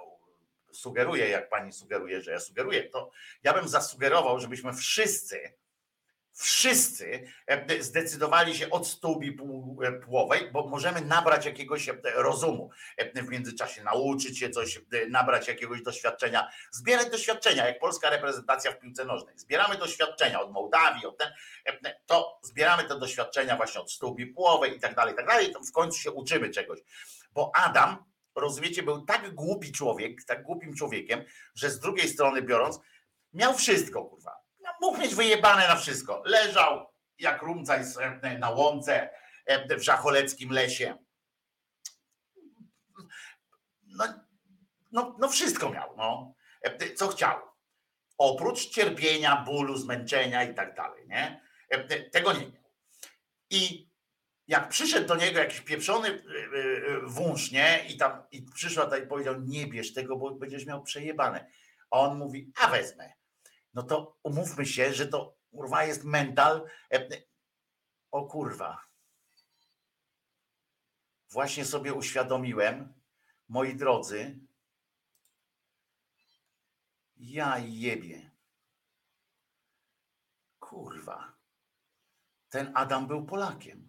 sugeruję, 0.72 1.28
jak 1.28 1.48
pani 1.48 1.72
sugeruje, 1.72 2.20
że 2.20 2.30
ja 2.30 2.40
sugeruję, 2.40 2.82
to 2.88 3.10
ja 3.42 3.52
bym 3.52 3.68
zasugerował, 3.68 4.40
żebyśmy 4.40 4.72
wszyscy 4.72 5.61
wszyscy 6.34 7.28
e, 7.46 7.82
zdecydowali 7.82 8.56
się 8.56 8.70
od 8.70 8.86
stółbi 8.86 9.36
płowej, 10.04 10.50
bo 10.52 10.68
możemy 10.68 11.00
nabrać 11.00 11.46
jakiegoś 11.46 11.88
e, 11.88 11.96
rozumu 12.14 12.70
w 13.14 13.28
międzyczasie, 13.28 13.82
nauczyć 13.82 14.38
się 14.38 14.50
coś, 14.50 14.80
nabrać 15.10 15.48
jakiegoś 15.48 15.82
doświadczenia, 15.82 16.48
zbierać 16.70 17.10
doświadczenia, 17.10 17.66
jak 17.66 17.78
polska 17.78 18.10
reprezentacja 18.10 18.72
w 18.72 18.78
piłce 18.78 19.04
nożnej. 19.04 19.38
Zbieramy 19.38 19.76
doświadczenia 19.76 20.40
od 20.40 20.52
Mołdawii, 20.52 21.06
od 21.06 21.18
ten, 21.18 21.28
to 22.06 22.40
zbieramy 22.42 22.84
te 22.84 22.98
doświadczenia 22.98 23.56
właśnie 23.56 23.80
od 23.80 23.92
stółbi 23.92 24.26
płowej 24.26 24.76
i 24.76 24.80
tak 24.80 24.94
dalej, 24.94 25.14
i 25.14 25.16
tak 25.16 25.26
dalej. 25.26 25.54
W 25.68 25.72
końcu 25.72 25.98
się 25.98 26.10
uczymy 26.10 26.50
czegoś. 26.50 26.80
Bo 27.32 27.50
Adam, 27.54 28.04
rozumiecie, 28.34 28.82
był 28.82 29.04
tak 29.04 29.34
głupi 29.34 29.72
człowiek, 29.72 30.24
tak 30.24 30.42
głupim 30.42 30.74
człowiekiem, 30.74 31.24
że 31.54 31.70
z 31.70 31.80
drugiej 31.80 32.08
strony 32.08 32.42
biorąc, 32.42 32.78
miał 33.32 33.54
wszystko, 33.54 34.04
kurwa 34.04 34.41
mógł 34.82 34.98
mieć 34.98 35.14
wyjebane 35.14 35.68
na 35.68 35.76
wszystko. 35.76 36.22
Leżał 36.24 36.86
jak 37.18 37.42
rumcaj 37.42 37.84
na 38.38 38.50
łące 38.50 39.10
e, 39.46 39.76
w 39.76 39.82
żacholeckim 39.82 40.50
lesie. 40.50 40.98
No, 43.82 44.04
no, 44.92 45.16
no 45.18 45.28
wszystko 45.28 45.70
miał, 45.70 45.96
no. 45.96 46.34
E, 46.62 46.94
co 46.94 47.08
chciał. 47.08 47.38
Oprócz 48.18 48.66
cierpienia, 48.66 49.44
bólu, 49.46 49.76
zmęczenia 49.76 50.44
i 50.44 50.54
tak 50.54 50.74
dalej, 50.74 51.08
nie? 51.08 51.40
E, 51.68 52.00
tego 52.10 52.32
nie 52.32 52.46
miał. 52.46 52.62
I 53.50 53.92
jak 54.46 54.68
przyszedł 54.68 55.06
do 55.06 55.16
niego 55.16 55.38
jakiś 55.38 55.60
pieprzony 55.60 56.22
wąż, 57.02 57.50
nie? 57.50 57.84
I 57.88 57.96
tam 57.96 58.22
i 58.30 58.42
przyszła 58.42 58.98
i 58.98 59.06
powiedział, 59.06 59.40
nie 59.40 59.66
bierz 59.66 59.94
tego, 59.94 60.16
bo 60.16 60.30
będziesz 60.30 60.66
miał 60.66 60.82
przejebane. 60.82 61.50
A 61.90 61.98
on 61.98 62.18
mówi, 62.18 62.52
a 62.60 62.68
wezmę 62.68 63.21
no 63.74 63.82
to 63.82 64.18
umówmy 64.22 64.66
się, 64.66 64.94
że 64.94 65.06
to 65.06 65.36
kurwa 65.50 65.84
jest 65.84 66.04
mental. 66.04 66.66
E, 66.92 67.08
o 68.10 68.26
kurwa. 68.26 68.84
Właśnie 71.30 71.64
sobie 71.64 71.94
uświadomiłem, 71.94 72.94
moi 73.48 73.74
drodzy, 73.76 74.38
ja 77.16 77.58
jebie. 77.58 78.30
Kurwa. 80.58 81.32
Ten 82.48 82.72
Adam 82.74 83.06
był 83.06 83.26
Polakiem. 83.26 83.88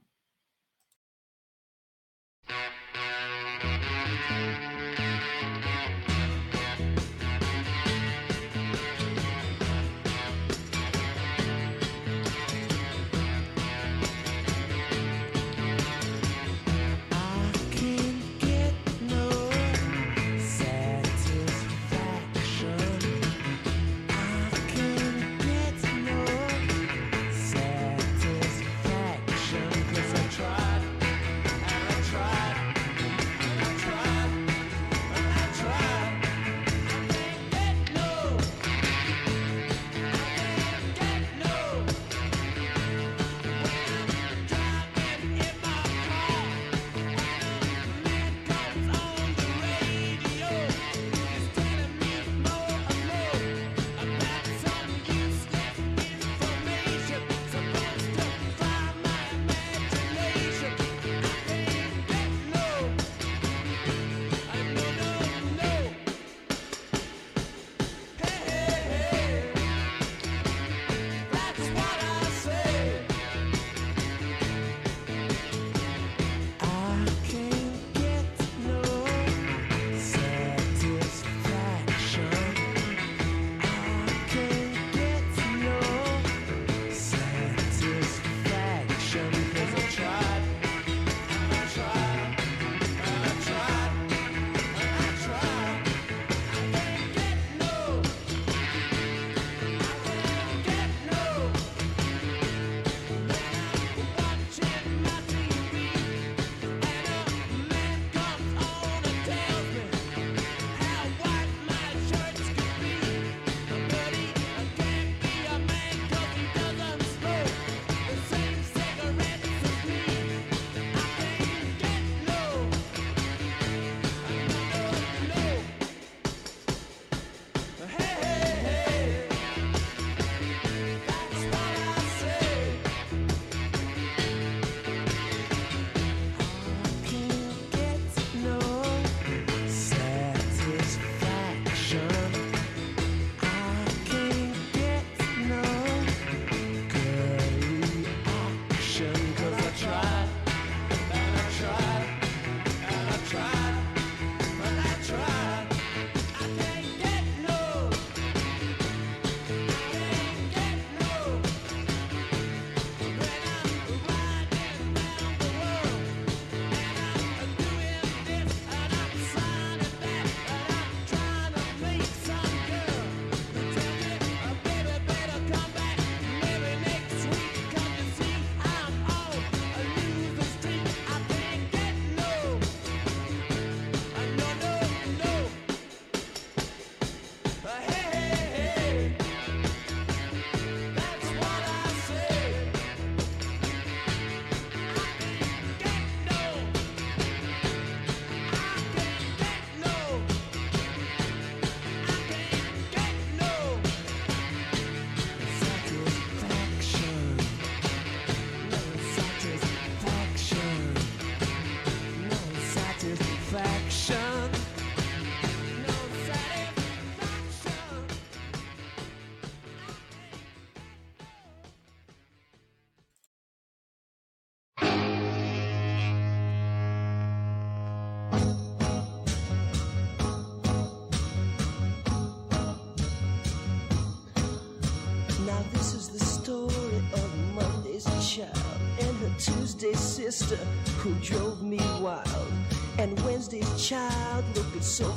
Sister 240.33 240.55
who 240.97 241.13
drove 241.15 241.61
me 241.61 241.77
wild. 242.01 242.51
And 242.97 243.19
Wednesday's 243.23 243.87
child 243.87 244.43
looking 244.55 244.81
so 244.81 245.11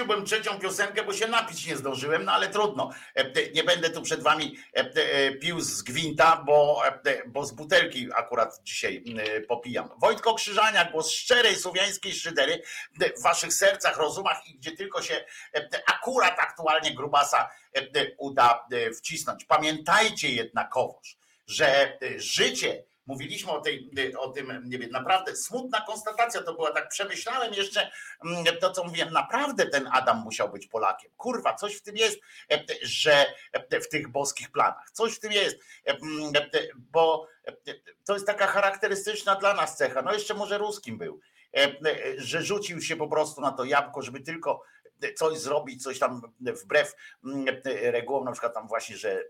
puściłbym 0.00 0.26
trzecią 0.26 0.58
piosenkę, 0.58 1.02
bo 1.02 1.12
się 1.12 1.28
napić 1.28 1.66
nie 1.66 1.76
zdążyłem, 1.76 2.24
no 2.24 2.32
ale 2.32 2.48
trudno. 2.48 2.90
E, 3.14 3.50
Nie 3.54 3.64
będę 3.64 3.90
tu 3.90 4.02
przed 4.02 4.22
wami 4.22 4.56
e, 4.76 4.78
e, 4.80 5.32
pił 5.32 5.60
z 5.60 5.82
gwinta, 5.82 6.42
bo, 6.46 6.82
bo 7.26 7.44
z 7.46 7.52
butelki 7.52 8.08
akurat 8.14 8.60
dzisiaj 8.62 9.04
popijam. 9.48 9.88
Wojtko 9.98 10.34
Krzyżania, 10.34 10.84
głos 10.84 11.10
szczerej 11.10 11.56
słowiańskiej 11.56 12.12
szydery 12.12 12.62
w 13.18 13.22
waszych 13.22 13.54
sercach, 13.54 13.96
rozumach 13.96 14.46
i 14.46 14.54
gdzie 14.54 14.76
tylko 14.76 15.02
się 15.02 15.24
akurat 15.86 16.38
aktualnie 16.38 16.94
grubasa 16.94 17.50
uda 18.18 18.66
wcisnąć. 18.98 19.44
Pamiętajcie 19.44 20.28
jednakowoż, 20.28 21.16
że 21.46 21.98
życie 22.16 22.84
Mówiliśmy 23.10 23.52
o, 23.52 23.60
tej, 23.60 23.90
o 24.18 24.28
tym, 24.28 24.62
nie 24.64 24.78
wiem, 24.78 24.90
naprawdę 24.90 25.36
smutna 25.36 25.80
konstatacja 25.80 26.42
to 26.42 26.54
była, 26.54 26.72
tak 26.72 26.88
przemyślałem 26.88 27.54
jeszcze 27.54 27.90
mm, 28.24 28.44
to, 28.60 28.70
co 28.70 28.84
mówiłem, 28.84 29.12
naprawdę 29.12 29.66
ten 29.66 29.88
Adam 29.92 30.18
musiał 30.18 30.50
być 30.50 30.66
Polakiem. 30.66 31.10
Kurwa, 31.16 31.54
coś 31.54 31.76
w 31.76 31.82
tym 31.82 31.96
jest, 31.96 32.20
że 32.82 33.26
w 33.82 33.88
tych 33.88 34.08
boskich 34.08 34.50
planach, 34.50 34.90
coś 34.90 35.14
w 35.14 35.20
tym 35.20 35.32
jest, 35.32 35.58
bo 36.74 37.26
to 38.04 38.14
jest 38.14 38.26
taka 38.26 38.46
charakterystyczna 38.46 39.34
dla 39.34 39.54
nas 39.54 39.76
cecha, 39.76 40.02
no 40.02 40.12
jeszcze 40.12 40.34
może 40.34 40.58
ruskim 40.58 40.98
był, 40.98 41.20
że 42.16 42.42
rzucił 42.42 42.80
się 42.80 42.96
po 42.96 43.08
prostu 43.08 43.40
na 43.40 43.52
to 43.52 43.64
jabłko, 43.64 44.02
żeby 44.02 44.20
tylko 44.20 44.62
coś 45.16 45.38
zrobić, 45.38 45.82
coś 45.82 45.98
tam 45.98 46.22
wbrew 46.40 46.94
mm, 47.24 47.44
regułom, 47.64 48.24
na 48.24 48.32
przykład 48.32 48.54
tam 48.54 48.68
właśnie, 48.68 48.96
że 48.96 49.24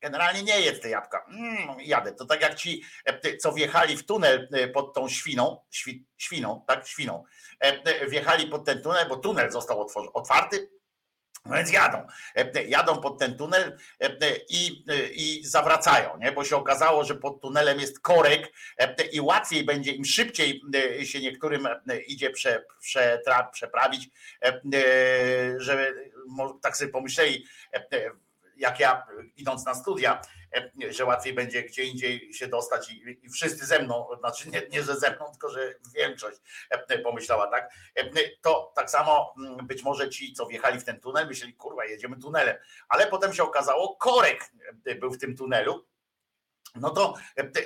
Generalnie 0.00 0.42
nie 0.42 0.60
jedz 0.60 0.80
te 0.80 0.88
jabłka. 0.88 1.26
Mm, 1.28 1.80
jadę. 1.80 2.12
To 2.12 2.24
tak 2.24 2.40
jak 2.40 2.54
ci, 2.54 2.82
e, 3.04 3.36
co 3.36 3.52
wjechali 3.52 3.96
w 3.96 4.06
tunel 4.06 4.48
e, 4.52 4.68
pod 4.68 4.94
tą 4.94 5.08
świną, 5.08 5.60
świ, 5.70 6.06
świną, 6.16 6.64
tak, 6.66 6.86
świną, 6.86 7.24
e, 7.60 8.06
wjechali 8.06 8.46
pod 8.46 8.64
ten 8.64 8.82
tunel, 8.82 9.08
bo 9.08 9.16
tunel 9.16 9.50
został 9.50 9.86
otwarty, 10.14 10.70
no 11.46 11.56
więc 11.56 11.72
jadą. 11.72 12.06
Jadą 12.66 13.00
pod 13.00 13.18
ten 13.18 13.36
tunel 13.36 13.78
i, 14.48 14.84
i 15.12 15.46
zawracają, 15.46 16.18
nie? 16.18 16.32
bo 16.32 16.44
się 16.44 16.56
okazało, 16.56 17.04
że 17.04 17.14
pod 17.14 17.40
tunelem 17.40 17.80
jest 17.80 18.00
korek 18.00 18.52
i 19.12 19.20
łatwiej 19.20 19.64
będzie 19.64 19.92
im 19.92 20.04
szybciej 20.04 20.62
się 21.02 21.20
niektórym 21.20 21.68
idzie 22.06 22.30
prze, 22.30 22.64
przeprawić, 23.52 24.08
żeby 25.56 26.10
tak 26.62 26.76
sobie 26.76 26.92
pomyśleli, 26.92 27.44
jak 28.58 28.80
ja 28.80 29.06
idąc 29.36 29.66
na 29.66 29.74
studia, 29.74 30.22
że 30.90 31.04
łatwiej 31.04 31.34
będzie 31.34 31.62
gdzie 31.62 31.84
indziej 31.84 32.34
się 32.34 32.48
dostać 32.48 32.90
i, 32.90 33.18
i 33.22 33.30
wszyscy 33.30 33.66
ze 33.66 33.82
mną, 33.82 34.08
znaczy 34.18 34.50
nie, 34.50 34.62
nie, 34.70 34.82
że 34.82 34.96
ze 34.96 35.16
mną, 35.16 35.30
tylko 35.30 35.50
że 35.50 35.74
większość 35.94 36.36
pomyślała 37.04 37.46
tak, 37.46 37.70
to 38.42 38.72
tak 38.76 38.90
samo 38.90 39.34
być 39.62 39.82
może 39.82 40.08
ci, 40.08 40.32
co 40.32 40.46
wjechali 40.46 40.80
w 40.80 40.84
ten 40.84 41.00
tunel, 41.00 41.28
myśleli, 41.28 41.54
kurwa, 41.54 41.84
jedziemy 41.84 42.16
tunelem, 42.16 42.56
ale 42.88 43.06
potem 43.06 43.34
się 43.34 43.42
okazało, 43.42 43.96
korek 43.96 44.52
był 45.00 45.10
w 45.10 45.18
tym 45.18 45.36
tunelu, 45.36 45.86
no 46.74 46.90
to 46.90 47.14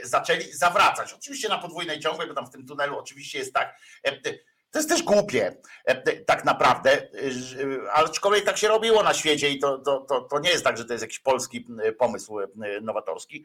zaczęli 0.03 0.53
zawracać. 0.53 1.12
Oczywiście 1.12 1.49
na 1.49 1.59
podwójnej 1.59 2.01
ciągłej, 2.01 2.28
bo 2.28 2.34
tam 2.34 2.47
w 2.47 2.51
tym 2.51 2.66
tunelu 2.66 2.99
oczywiście 2.99 3.38
jest 3.38 3.55
tak, 3.55 3.76
to 4.72 4.78
jest 4.78 4.88
też 4.88 5.02
głupie, 5.02 5.56
tak 6.26 6.44
naprawdę, 6.44 7.08
aczkolwiek 7.92 8.44
tak 8.44 8.58
się 8.58 8.68
robiło 8.68 9.02
na 9.02 9.14
świecie 9.14 9.50
i 9.50 9.58
to, 9.58 9.78
to, 9.78 10.00
to, 10.00 10.20
to 10.20 10.38
nie 10.38 10.50
jest 10.50 10.64
tak, 10.64 10.78
że 10.78 10.84
to 10.84 10.92
jest 10.92 11.02
jakiś 11.02 11.18
polski 11.18 11.66
pomysł 11.98 12.38
nowatorski, 12.82 13.44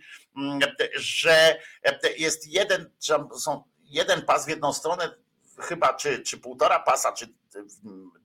że 0.96 1.60
jest 2.18 2.48
jeden, 2.48 2.92
są 3.40 3.64
jeden 3.84 4.22
pas 4.22 4.46
w 4.46 4.50
jedną 4.50 4.74
stronę, 4.74 5.10
chyba 5.60 5.94
czy, 5.94 6.20
czy 6.20 6.38
półtora 6.38 6.80
pasa, 6.80 7.12
czy 7.12 7.28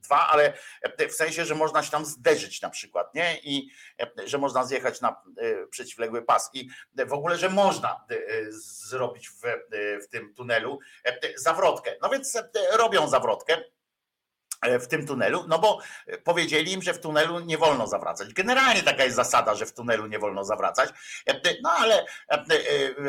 dwa, 0.02 0.28
ale 0.28 0.52
w 1.08 1.12
sensie, 1.12 1.44
że 1.44 1.54
można 1.54 1.82
się 1.82 1.90
tam 1.90 2.04
zderzyć 2.06 2.62
na 2.62 2.70
przykład, 2.70 3.14
nie? 3.14 3.38
I 3.42 3.70
że 4.24 4.38
można 4.38 4.64
zjechać 4.64 5.00
na 5.00 5.22
przeciwległy 5.70 6.22
pas 6.22 6.50
i 6.52 6.68
w 7.06 7.12
ogóle, 7.12 7.36
że 7.36 7.48
można 7.48 8.06
zrobić 8.88 9.28
w, 9.28 9.42
w 10.04 10.08
tym 10.08 10.34
tunelu 10.34 10.78
zawrotkę. 11.36 11.96
No 12.02 12.08
więc 12.08 12.42
robią 12.72 13.08
zawrotkę 13.08 13.64
w 14.80 14.86
tym 14.86 15.06
tunelu, 15.06 15.44
no 15.48 15.58
bo 15.58 15.80
powiedzieli 16.24 16.72
im, 16.72 16.82
że 16.82 16.94
w 16.94 17.00
tunelu 17.00 17.40
nie 17.40 17.58
wolno 17.58 17.86
zawracać. 17.86 18.34
Generalnie 18.34 18.82
taka 18.82 19.04
jest 19.04 19.16
zasada, 19.16 19.54
że 19.54 19.66
w 19.66 19.72
tunelu 19.72 20.06
nie 20.06 20.18
wolno 20.18 20.44
zawracać. 20.44 20.90
No 21.62 21.70
ale 21.70 22.06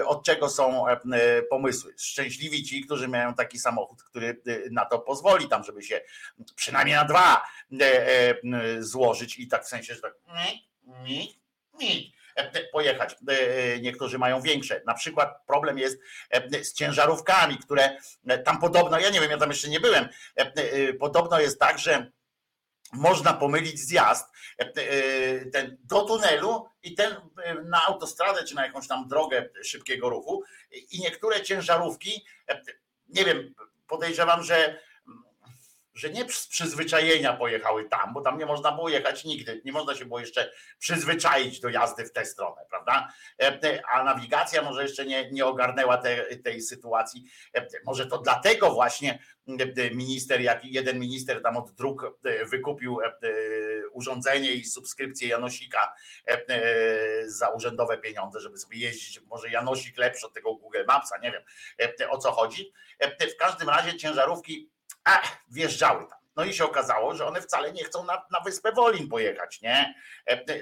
od 0.05 0.25
czego 0.25 0.49
są 0.49 0.85
pomysły? 1.49 1.93
Szczęśliwi 1.97 2.63
ci, 2.63 2.81
którzy 2.81 3.07
mają 3.07 3.33
taki 3.33 3.59
samochód, 3.59 4.03
który 4.03 4.41
na 4.71 4.85
to 4.85 4.99
pozwoli, 4.99 5.47
tam, 5.49 5.63
żeby 5.63 5.83
się 5.83 6.01
przynajmniej 6.55 6.95
na 6.95 7.05
dwa 7.05 7.41
złożyć 8.79 9.39
i 9.39 9.47
tak 9.47 9.65
w 9.65 9.67
sensie, 9.67 9.95
że 9.95 10.01
tak 10.01 10.13
mi, 11.03 11.39
mi, 11.79 12.13
pojechać. 12.73 13.15
Niektórzy 13.81 14.17
mają 14.17 14.41
większe. 14.41 14.81
Na 14.85 14.93
przykład 14.93 15.45
problem 15.47 15.77
jest 15.77 15.99
z 16.61 16.73
ciężarówkami, 16.73 17.57
które 17.57 17.97
tam 18.45 18.59
podobno, 18.59 18.99
ja 18.99 19.09
nie 19.09 19.21
wiem, 19.21 19.31
ja 19.31 19.37
tam 19.37 19.49
jeszcze 19.49 19.69
nie 19.69 19.79
byłem, 19.79 20.09
podobno 20.99 21.39
jest 21.39 21.59
tak, 21.59 21.79
że 21.79 22.11
można 22.93 23.33
pomylić 23.33 23.79
zjazd 23.79 24.25
ten 25.53 25.77
do 25.83 26.01
tunelu 26.01 26.65
i 26.83 26.95
ten 26.95 27.15
na 27.65 27.83
autostradę 27.85 28.43
czy 28.43 28.55
na 28.55 28.65
jakąś 28.65 28.87
tam 28.87 29.07
drogę 29.07 29.49
szybkiego 29.63 30.09
ruchu 30.09 30.43
i 30.91 30.99
niektóre 30.99 31.41
ciężarówki 31.41 32.25
nie 33.13 33.25
wiem, 33.25 33.53
podejrzewam, 33.87 34.43
że 34.43 34.79
że 35.93 36.09
nie 36.09 36.29
z 36.31 36.47
przyzwyczajenia 36.47 37.33
pojechały 37.33 37.89
tam, 37.89 38.13
bo 38.13 38.21
tam 38.21 38.37
nie 38.37 38.45
można 38.45 38.71
było 38.71 38.89
jechać 38.89 39.23
nigdy, 39.23 39.61
nie 39.65 39.71
można 39.71 39.95
się 39.95 40.05
było 40.05 40.19
jeszcze 40.19 40.51
przyzwyczaić 40.79 41.59
do 41.59 41.69
jazdy 41.69 42.05
w 42.05 42.11
tę 42.11 42.25
stronę, 42.25 42.61
prawda? 42.69 43.13
A 43.93 44.03
nawigacja 44.03 44.61
może 44.61 44.83
jeszcze 44.83 45.05
nie, 45.05 45.31
nie 45.31 45.45
ogarnęła 45.45 45.97
te, 45.97 46.37
tej 46.37 46.61
sytuacji. 46.61 47.25
Może 47.85 48.07
to 48.07 48.17
dlatego 48.17 48.71
właśnie 48.71 49.19
minister, 49.91 50.41
jak 50.41 50.65
jeden 50.65 50.99
minister 50.99 51.41
tam 51.41 51.57
od 51.57 51.71
dróg 51.71 52.19
wykupił 52.45 52.97
urządzenie 53.91 54.51
i 54.51 54.65
subskrypcję 54.65 55.27
Janosika 55.27 55.93
za 57.25 57.49
urzędowe 57.49 57.97
pieniądze, 57.97 58.39
żeby 58.39 58.57
sobie 58.57 58.77
jeździć. 58.77 59.21
Może 59.21 59.49
Janosik 59.49 59.97
lepszy 59.97 60.27
od 60.27 60.33
tego 60.33 60.55
Google 60.55 60.83
Mapsa, 60.87 61.17
nie 61.17 61.31
wiem 61.31 61.43
o 62.09 62.17
co 62.17 62.31
chodzi. 62.31 62.73
W 63.19 63.35
każdym 63.39 63.69
razie 63.69 63.97
ciężarówki 63.97 64.72
a, 65.03 65.21
wjeżdżały 65.51 66.07
tam. 66.07 66.23
No 66.35 66.43
i 66.43 66.53
się 66.53 66.65
okazało, 66.65 67.15
że 67.15 67.25
one 67.25 67.41
wcale 67.41 67.73
nie 67.73 67.83
chcą 67.83 68.05
na, 68.05 68.25
na 68.31 68.39
wyspę 68.39 68.71
Wolin 68.71 69.09
pojechać, 69.09 69.61
nie? 69.61 69.95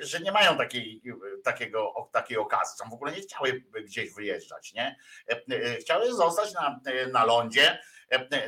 Że 0.02 0.20
nie 0.20 0.32
mają 0.32 0.58
takiej, 0.58 1.02
takiego, 1.44 2.10
takiej 2.12 2.38
okazji. 2.38 2.78
Są 2.78 2.90
w 2.90 2.94
ogóle 2.94 3.12
nie 3.12 3.22
chciały 3.22 3.64
gdzieś 3.86 4.14
wyjeżdżać, 4.14 4.74
nie? 4.74 4.96
Chciały 5.80 6.14
zostać 6.14 6.54
na, 6.54 6.80
na 7.12 7.26
lądzie, 7.26 7.80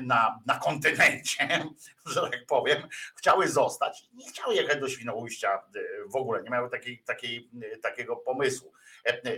na, 0.02 0.40
na 0.46 0.60
kontynencie, 0.60 1.66
że 2.06 2.22
tak 2.22 2.46
powiem, 2.46 2.88
chciały 3.16 3.48
zostać. 3.48 4.04
Nie 4.14 4.30
chciały 4.30 4.56
jechać 4.56 4.80
do 4.80 4.90
Świnoujścia 4.90 5.62
w 6.08 6.16
ogóle, 6.16 6.44
nie 6.44 6.50
miały 6.50 6.70
takiej, 6.70 7.04
takiej, 7.04 7.50
takiego 7.82 8.16
pomysłu. 8.16 8.74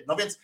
No 0.07 0.15
więc, 0.15 0.39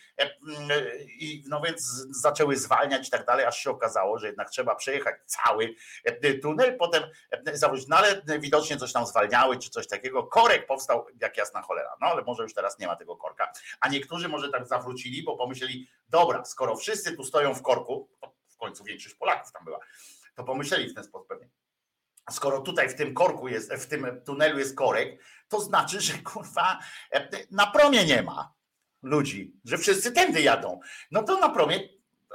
no 1.48 1.60
więc 1.60 2.06
zaczęły 2.10 2.56
zwalniać 2.56 3.08
i 3.08 3.10
tak 3.10 3.26
dalej, 3.26 3.46
aż 3.46 3.58
się 3.58 3.70
okazało, 3.70 4.18
że 4.18 4.26
jednak 4.26 4.50
trzeba 4.50 4.74
przejechać 4.74 5.14
cały 5.26 5.74
tunel, 6.42 6.76
potem 6.78 7.02
zawrócić, 7.52 7.88
no 7.88 7.96
ale 7.96 8.22
widocznie 8.38 8.76
coś 8.76 8.92
tam 8.92 9.06
zwalniały, 9.06 9.58
czy 9.58 9.70
coś 9.70 9.88
takiego. 9.88 10.26
Korek 10.26 10.66
powstał 10.66 11.06
jak 11.20 11.36
jasna 11.36 11.62
cholera, 11.62 11.96
no 12.00 12.06
ale 12.06 12.22
może 12.22 12.42
już 12.42 12.54
teraz 12.54 12.78
nie 12.78 12.86
ma 12.86 12.96
tego 12.96 13.16
korka. 13.16 13.52
A 13.80 13.88
niektórzy 13.88 14.28
może 14.28 14.48
tak 14.48 14.66
zawrócili, 14.66 15.22
bo 15.22 15.36
pomyśleli, 15.36 15.88
dobra, 16.08 16.44
skoro 16.44 16.76
wszyscy 16.76 17.16
tu 17.16 17.24
stoją 17.24 17.54
w 17.54 17.62
korku, 17.62 18.08
w 18.48 18.56
końcu 18.56 18.84
większość 18.84 19.14
Polaków 19.14 19.52
tam 19.52 19.64
była, 19.64 19.78
to 20.34 20.44
pomyśleli 20.44 20.88
w 20.88 20.94
ten 20.94 21.04
sposób 21.04 21.28
pewnie 21.28 21.48
skoro 22.30 22.60
tutaj 22.60 22.88
w 22.88 22.94
tym 22.94 23.14
korku 23.14 23.48
jest, 23.48 23.72
w 23.72 23.86
tym 23.86 24.22
tunelu 24.24 24.58
jest 24.58 24.76
korek, 24.76 25.22
to 25.48 25.60
znaczy, 25.60 26.00
że 26.00 26.18
kurwa 26.18 26.78
na 27.50 27.66
promie 27.66 28.04
nie 28.04 28.22
ma 28.22 28.52
ludzi, 29.02 29.52
że 29.64 29.78
wszyscy 29.78 30.12
tędy 30.12 30.42
jadą. 30.42 30.80
No 31.10 31.22
to 31.22 31.40
na 31.40 31.48
promie 31.48 31.88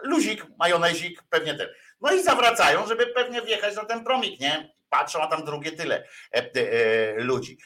luzik, 0.04 0.46
majonezik, 0.60 1.24
pewnie 1.30 1.56
ten. 1.56 1.68
No 2.02 2.14
i 2.14 2.24
zawracają, 2.24 2.88
żeby 2.88 3.08
pewnie 3.08 3.42
wjechać 3.42 3.76
na 3.76 3.86
ten 3.86 4.04
promik, 4.04 4.40
nie? 4.40 4.77
Patrzą, 4.90 5.22
a 5.22 5.28
tam 5.28 5.46
drugie 5.46 5.72
tyle 5.72 6.08
e, 6.34 6.52
e, 6.54 7.14
ludzi. 7.20 7.58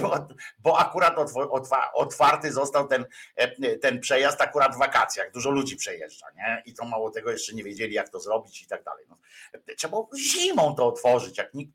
Bo, 0.00 0.26
bo 0.58 0.78
akurat 0.78 1.16
otwarty 1.94 2.52
został 2.52 2.88
ten, 2.88 3.06
e, 3.36 3.78
ten 3.78 4.00
przejazd 4.00 4.40
akurat 4.40 4.74
w 4.74 4.78
wakacjach. 4.78 5.32
Dużo 5.32 5.50
ludzi 5.50 5.76
przejeżdża, 5.76 6.26
nie? 6.36 6.62
I 6.66 6.74
to 6.74 6.84
mało 6.84 7.10
tego 7.10 7.30
jeszcze 7.30 7.54
nie 7.54 7.64
wiedzieli, 7.64 7.94
jak 7.94 8.08
to 8.08 8.20
zrobić 8.20 8.62
i 8.62 8.66
tak 8.66 8.84
dalej. 8.84 9.04
No, 9.08 9.18
trzeba 9.76 9.98
zimą 10.16 10.74
to 10.74 10.86
otworzyć, 10.86 11.38
jak 11.38 11.54
nikt 11.54 11.72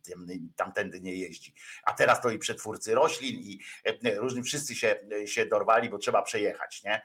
tamtędy 0.55 1.01
nie 1.01 1.15
jeździ. 1.15 1.53
A 1.83 1.93
teraz 1.93 2.21
to 2.21 2.29
i 2.29 2.39
przetwórcy 2.39 2.95
roślin 2.95 3.35
i 3.39 3.59
różni 4.15 4.43
wszyscy 4.43 4.75
się, 4.75 4.95
się 5.25 5.45
dorwali, 5.45 5.89
bo 5.89 5.97
trzeba 5.97 6.21
przejechać, 6.21 6.83
nie? 6.83 7.01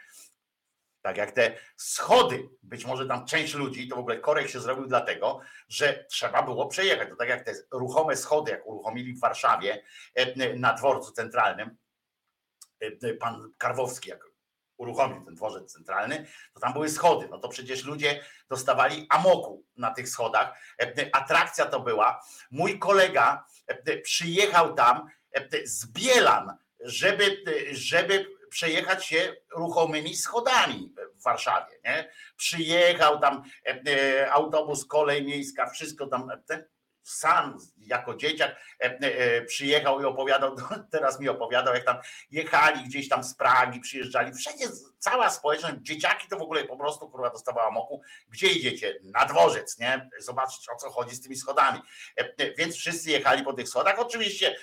Tak 1.03 1.17
jak 1.17 1.33
te 1.33 1.57
schody, 1.77 2.49
być 2.63 2.85
może 2.85 3.07
tam 3.07 3.27
część 3.27 3.55
ludzi, 3.55 3.89
to 3.89 3.97
w 3.97 3.99
ogóle 3.99 4.19
korek 4.19 4.49
się 4.49 4.61
zrobił 4.61 4.87
dlatego, 4.87 5.41
że 5.69 6.05
trzeba 6.11 6.43
było 6.43 6.67
przejechać. 6.67 7.09
To 7.09 7.17
tak 7.17 7.29
jak 7.29 7.45
te 7.45 7.55
ruchome 7.73 8.17
schody, 8.17 8.51
jak 8.51 8.67
uruchomili 8.67 9.15
w 9.15 9.21
Warszawie 9.21 9.83
e, 10.15 10.55
na 10.57 10.73
dworcu 10.75 11.13
centralnym, 11.13 11.77
e, 12.81 13.15
pan 13.15 13.53
Karwowski, 13.59 14.11
jak 14.11 14.25
uruchomił 14.77 15.25
ten 15.25 15.35
dworzec 15.35 15.73
centralny, 15.73 16.27
to 16.55 16.61
tam 16.61 16.73
były 16.73 16.89
schody. 16.89 17.29
No 17.31 17.39
to 17.39 17.49
przecież 17.49 17.85
ludzie 17.85 18.25
dostawali 18.49 19.07
amoku 19.11 19.65
na 19.77 19.91
tych 19.91 20.09
schodach. 20.09 20.59
E, 20.81 21.17
atrakcja 21.17 21.67
to 21.67 21.81
była. 21.81 22.25
Mój 22.51 22.79
kolega 22.79 23.47
przyjechał 24.03 24.75
tam 24.75 25.09
z 25.65 25.87
Bielan, 25.87 26.57
żeby, 26.81 27.45
żeby 27.73 28.27
przejechać 28.53 29.07
się 29.07 29.37
ruchomymi 29.57 30.17
schodami 30.17 30.95
w 31.21 31.23
Warszawie. 31.23 31.79
Nie? 31.85 32.13
Przyjechał 32.37 33.21
tam 33.21 33.43
e, 33.67 33.83
e, 33.91 34.33
autobus, 34.33 34.87
kolej 34.87 35.25
miejska, 35.25 35.71
wszystko 35.71 36.07
tam. 36.07 36.31
Ten, 36.47 36.65
sam 37.03 37.59
jako 37.77 38.15
dzieciak 38.15 38.57
e, 38.79 39.43
przyjechał 39.43 40.01
i 40.01 40.05
opowiadał, 40.05 40.57
teraz 40.93 41.21
mi 41.21 41.29
opowiadał, 41.29 41.75
jak 41.75 41.85
tam 41.85 41.97
jechali 42.31 42.85
gdzieś 42.85 43.09
tam 43.09 43.25
z 43.25 43.35
Pragi, 43.35 43.81
przyjeżdżali, 43.81 44.35
wszędzie 44.35 44.67
cała 44.99 45.31
społeczność, 45.31 45.77
dzieciaki 45.81 46.29
to 46.29 46.39
w 46.39 46.43
ogóle 46.43 46.65
po 46.65 46.77
prostu 46.77 47.11
kurwa 47.11 47.31
dostawała 47.31 47.71
moku, 47.71 48.03
gdzie 48.29 48.47
idziecie? 48.47 48.99
Na 49.03 49.25
dworzec, 49.25 49.79
nie? 49.79 50.09
Zobaczyć 50.19 50.69
o 50.69 50.77
co 50.77 50.91
chodzi 50.91 51.17
z 51.17 51.23
tymi 51.23 51.37
schodami. 51.37 51.81
Więc 52.59 52.77
wszyscy 52.77 53.11
jechali 53.11 53.45
po 53.45 53.53
tych 53.53 53.69
schodach. 53.69 53.99
Oczywiście 53.99 54.57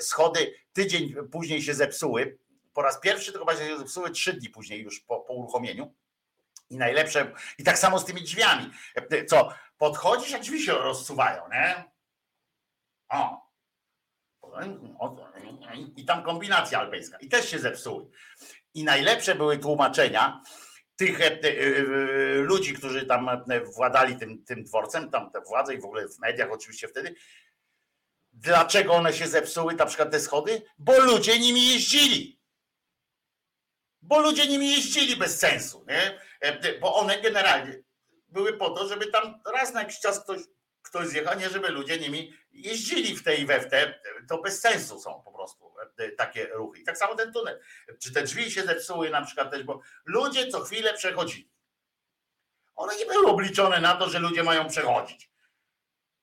schody 0.00 0.54
tydzień 0.72 1.14
później 1.32 1.62
się 1.62 1.74
zepsuły, 1.74 2.38
po 2.76 2.82
raz 2.82 3.00
pierwszy 3.00 3.32
to 3.32 3.38
chyba 3.38 3.56
się 3.56 3.78
zepsuły 3.78 4.10
trzy 4.10 4.32
dni 4.32 4.48
później 4.48 4.82
już 4.82 5.00
po, 5.00 5.20
po 5.20 5.32
uruchomieniu. 5.32 5.94
I 6.70 6.76
najlepsze, 6.76 7.32
i 7.58 7.64
tak 7.64 7.78
samo 7.78 7.98
z 7.98 8.04
tymi 8.04 8.22
drzwiami. 8.22 8.70
Co, 9.28 9.48
podchodzisz, 9.78 10.34
a 10.34 10.38
drzwi 10.38 10.62
się 10.62 10.72
rozsuwają, 10.72 11.42
nie? 11.52 11.84
O. 13.08 13.46
I 15.96 16.04
tam 16.04 16.22
kombinacja 16.22 16.78
alpejska. 16.78 17.18
I 17.18 17.28
też 17.28 17.50
się 17.50 17.58
zepsuły. 17.58 18.06
I 18.74 18.84
najlepsze 18.84 19.34
były 19.34 19.58
tłumaczenia 19.58 20.42
tych 20.96 21.20
e, 21.20 21.24
e, 21.24 21.48
e, 21.48 22.34
ludzi, 22.34 22.74
którzy 22.74 23.06
tam 23.06 23.30
władali 23.74 24.16
tym, 24.16 24.44
tym 24.44 24.64
dworcem, 24.64 25.10
tam 25.10 25.30
te 25.30 25.40
władze 25.40 25.74
i 25.74 25.80
w 25.80 25.84
ogóle 25.84 26.08
w 26.08 26.18
mediach 26.18 26.52
oczywiście 26.52 26.88
wtedy. 26.88 27.14
Dlaczego 28.32 28.92
one 28.92 29.12
się 29.12 29.26
zepsuły, 29.26 29.74
na 29.74 29.86
przykład 29.86 30.10
te 30.10 30.20
schody? 30.20 30.62
Bo 30.78 31.00
ludzie 31.00 31.38
nimi 31.38 31.68
jeździli 31.68 32.35
bo 34.06 34.20
ludzie 34.20 34.46
nimi 34.46 34.70
jeździli 34.70 35.16
bez 35.16 35.38
sensu, 35.38 35.84
nie? 35.88 36.20
E, 36.40 36.78
bo 36.78 36.94
one 36.94 37.20
generalnie 37.20 37.82
były 38.28 38.52
po 38.52 38.70
to, 38.70 38.88
żeby 38.88 39.06
tam 39.06 39.40
raz 39.52 39.74
na 39.74 39.80
jakiś 39.80 40.00
czas 40.00 40.24
ktoś, 40.24 40.40
ktoś 40.82 41.06
zjechał, 41.06 41.38
nie 41.38 41.50
żeby 41.50 41.68
ludzie 41.68 41.98
nimi 41.98 42.32
jeździli 42.52 43.16
w 43.16 43.22
tej 43.22 43.40
i 43.40 43.46
we 43.46 43.60
w 43.60 43.70
te, 43.70 44.00
to 44.28 44.38
bez 44.38 44.60
sensu 44.60 45.00
są 45.00 45.22
po 45.24 45.32
prostu 45.32 45.72
e, 45.98 46.08
takie 46.10 46.46
ruchy. 46.46 46.80
I 46.80 46.84
tak 46.84 46.98
samo 46.98 47.14
ten 47.14 47.32
tunel. 47.32 47.60
Czy 48.02 48.12
te 48.12 48.22
drzwi 48.22 48.50
się 48.50 48.62
zepsuły 48.62 49.10
na 49.10 49.24
przykład 49.24 49.50
też, 49.50 49.62
bo 49.62 49.80
ludzie 50.04 50.48
co 50.48 50.60
chwilę 50.60 50.94
przechodzili. 50.94 51.50
One 52.74 52.96
nie 52.96 53.06
były 53.06 53.26
obliczone 53.26 53.80
na 53.80 53.96
to, 53.96 54.08
że 54.08 54.18
ludzie 54.18 54.42
mają 54.42 54.68
przechodzić. 54.68 55.30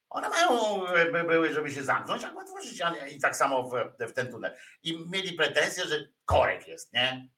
One 0.09 0.29
mają, 0.29 0.81
były, 1.27 1.53
żeby 1.53 1.71
się 1.71 1.83
zamknąć, 1.83 2.23
albo 2.23 2.39
otworzyć, 2.39 2.81
i 3.11 3.19
tak 3.19 3.35
samo 3.35 3.63
w, 3.63 3.71
w 3.99 4.13
ten 4.13 4.31
tunel. 4.31 4.55
I 4.83 5.05
mieli 5.09 5.33
pretensję, 5.33 5.85
że 5.85 6.07
korek 6.25 6.67
jest, 6.67 6.93
nie? 6.93 7.29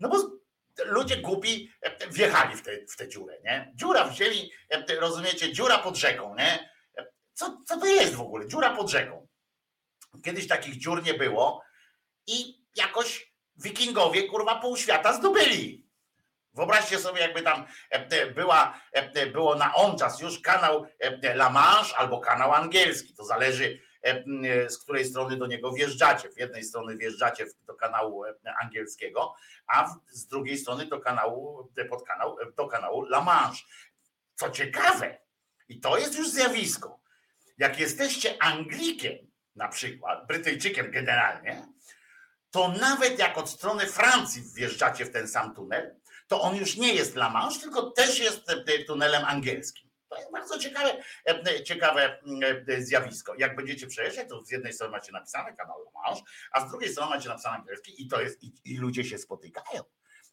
No 0.00 0.08
bo 0.08 0.40
ludzie 0.84 1.16
głupi 1.16 1.72
e, 1.82 2.08
wjechali 2.08 2.56
w 2.56 2.62
tę 2.62 2.70
w 2.88 2.96
te 2.96 3.08
dziurę, 3.08 3.40
nie? 3.44 3.72
Dziura 3.74 4.04
wzięli, 4.04 4.50
e, 4.70 5.00
rozumiecie, 5.00 5.52
dziura 5.52 5.78
pod 5.78 5.96
rzeką, 5.96 6.34
nie? 6.34 6.70
Co, 7.34 7.62
co 7.66 7.80
to 7.80 7.86
jest 7.86 8.14
w 8.14 8.20
ogóle? 8.20 8.48
Dziura 8.48 8.76
pod 8.76 8.90
rzeką. 8.90 9.28
Kiedyś 10.24 10.48
takich 10.48 10.76
dziur 10.76 11.02
nie 11.02 11.14
było 11.14 11.62
i 12.26 12.64
jakoś 12.76 13.32
wikingowie, 13.56 14.22
kurwa, 14.28 14.60
pół 14.60 14.76
świata 14.76 15.12
zdobyli. 15.12 15.86
Wyobraźcie 16.54 16.98
sobie, 16.98 17.20
jakby 17.20 17.42
tam 17.42 17.66
e, 17.90 18.26
była, 18.26 18.80
było 19.32 19.54
na 19.54 19.74
on 19.74 19.98
czas 19.98 20.20
już 20.20 20.40
kanał 20.40 20.86
La 21.22 21.50
Manche 21.50 21.96
albo 21.96 22.20
kanał 22.20 22.52
angielski. 22.52 23.14
To 23.14 23.24
zależy, 23.24 23.80
E, 23.80 23.89
z 24.68 24.78
której 24.78 25.04
strony 25.04 25.36
do 25.36 25.46
niego 25.46 25.72
wjeżdżacie. 25.72 26.28
W 26.28 26.38
jednej 26.38 26.64
strony 26.64 26.96
wjeżdżacie 26.96 27.46
do 27.66 27.74
kanału 27.74 28.24
e, 28.24 28.34
angielskiego, 28.62 29.34
a 29.66 29.94
z 30.08 30.26
drugiej 30.26 30.58
strony 30.58 30.86
do 30.86 31.00
kanału, 31.00 31.72
e, 31.76 31.84
pod 31.84 32.02
kanał, 32.02 32.36
do 32.56 32.66
kanału 32.66 33.02
La 33.02 33.20
Manche. 33.20 33.64
Co 34.34 34.50
ciekawe, 34.50 35.18
i 35.68 35.80
to 35.80 35.98
jest 35.98 36.18
już 36.18 36.30
zjawisko. 36.30 37.00
Jak 37.58 37.80
jesteście 37.80 38.42
Anglikiem, 38.42 39.18
na 39.56 39.68
przykład, 39.68 40.26
Brytyjczykiem 40.26 40.90
generalnie, 40.90 41.66
to 42.50 42.68
nawet 42.68 43.18
jak 43.18 43.38
od 43.38 43.50
strony 43.50 43.86
Francji 43.86 44.42
wjeżdżacie 44.54 45.04
w 45.04 45.12
ten 45.12 45.28
sam 45.28 45.54
tunel, 45.54 45.96
to 46.28 46.40
on 46.40 46.56
już 46.56 46.76
nie 46.76 46.94
jest 46.94 47.16
La 47.16 47.30
Manche, 47.30 47.60
tylko 47.60 47.90
też 47.90 48.18
jest 48.18 48.46
tunelem 48.86 49.24
angielskim. 49.24 49.89
To 50.10 50.16
jest 50.16 50.32
bardzo 50.32 50.58
ciekawe, 50.58 51.02
e, 51.26 51.64
ciekawe 51.64 52.18
e, 52.68 52.82
zjawisko. 52.82 53.34
Jak 53.38 53.56
będziecie 53.56 53.86
przejeżdżać, 53.86 54.28
to 54.28 54.44
z 54.44 54.50
jednej 54.50 54.72
strony 54.72 54.92
macie 54.92 55.12
napisane 55.12 55.56
kanał 55.56 55.92
Manche, 55.94 56.22
a 56.52 56.66
z 56.66 56.70
drugiej 56.70 56.92
strony 56.92 57.10
macie 57.10 57.28
napisane 57.28 57.56
angielski 57.56 58.02
i 58.02 58.08
to 58.08 58.20
jest, 58.20 58.42
i, 58.42 58.52
i 58.64 58.78
ludzie 58.78 59.04
się 59.04 59.18
spotykają. 59.18 59.82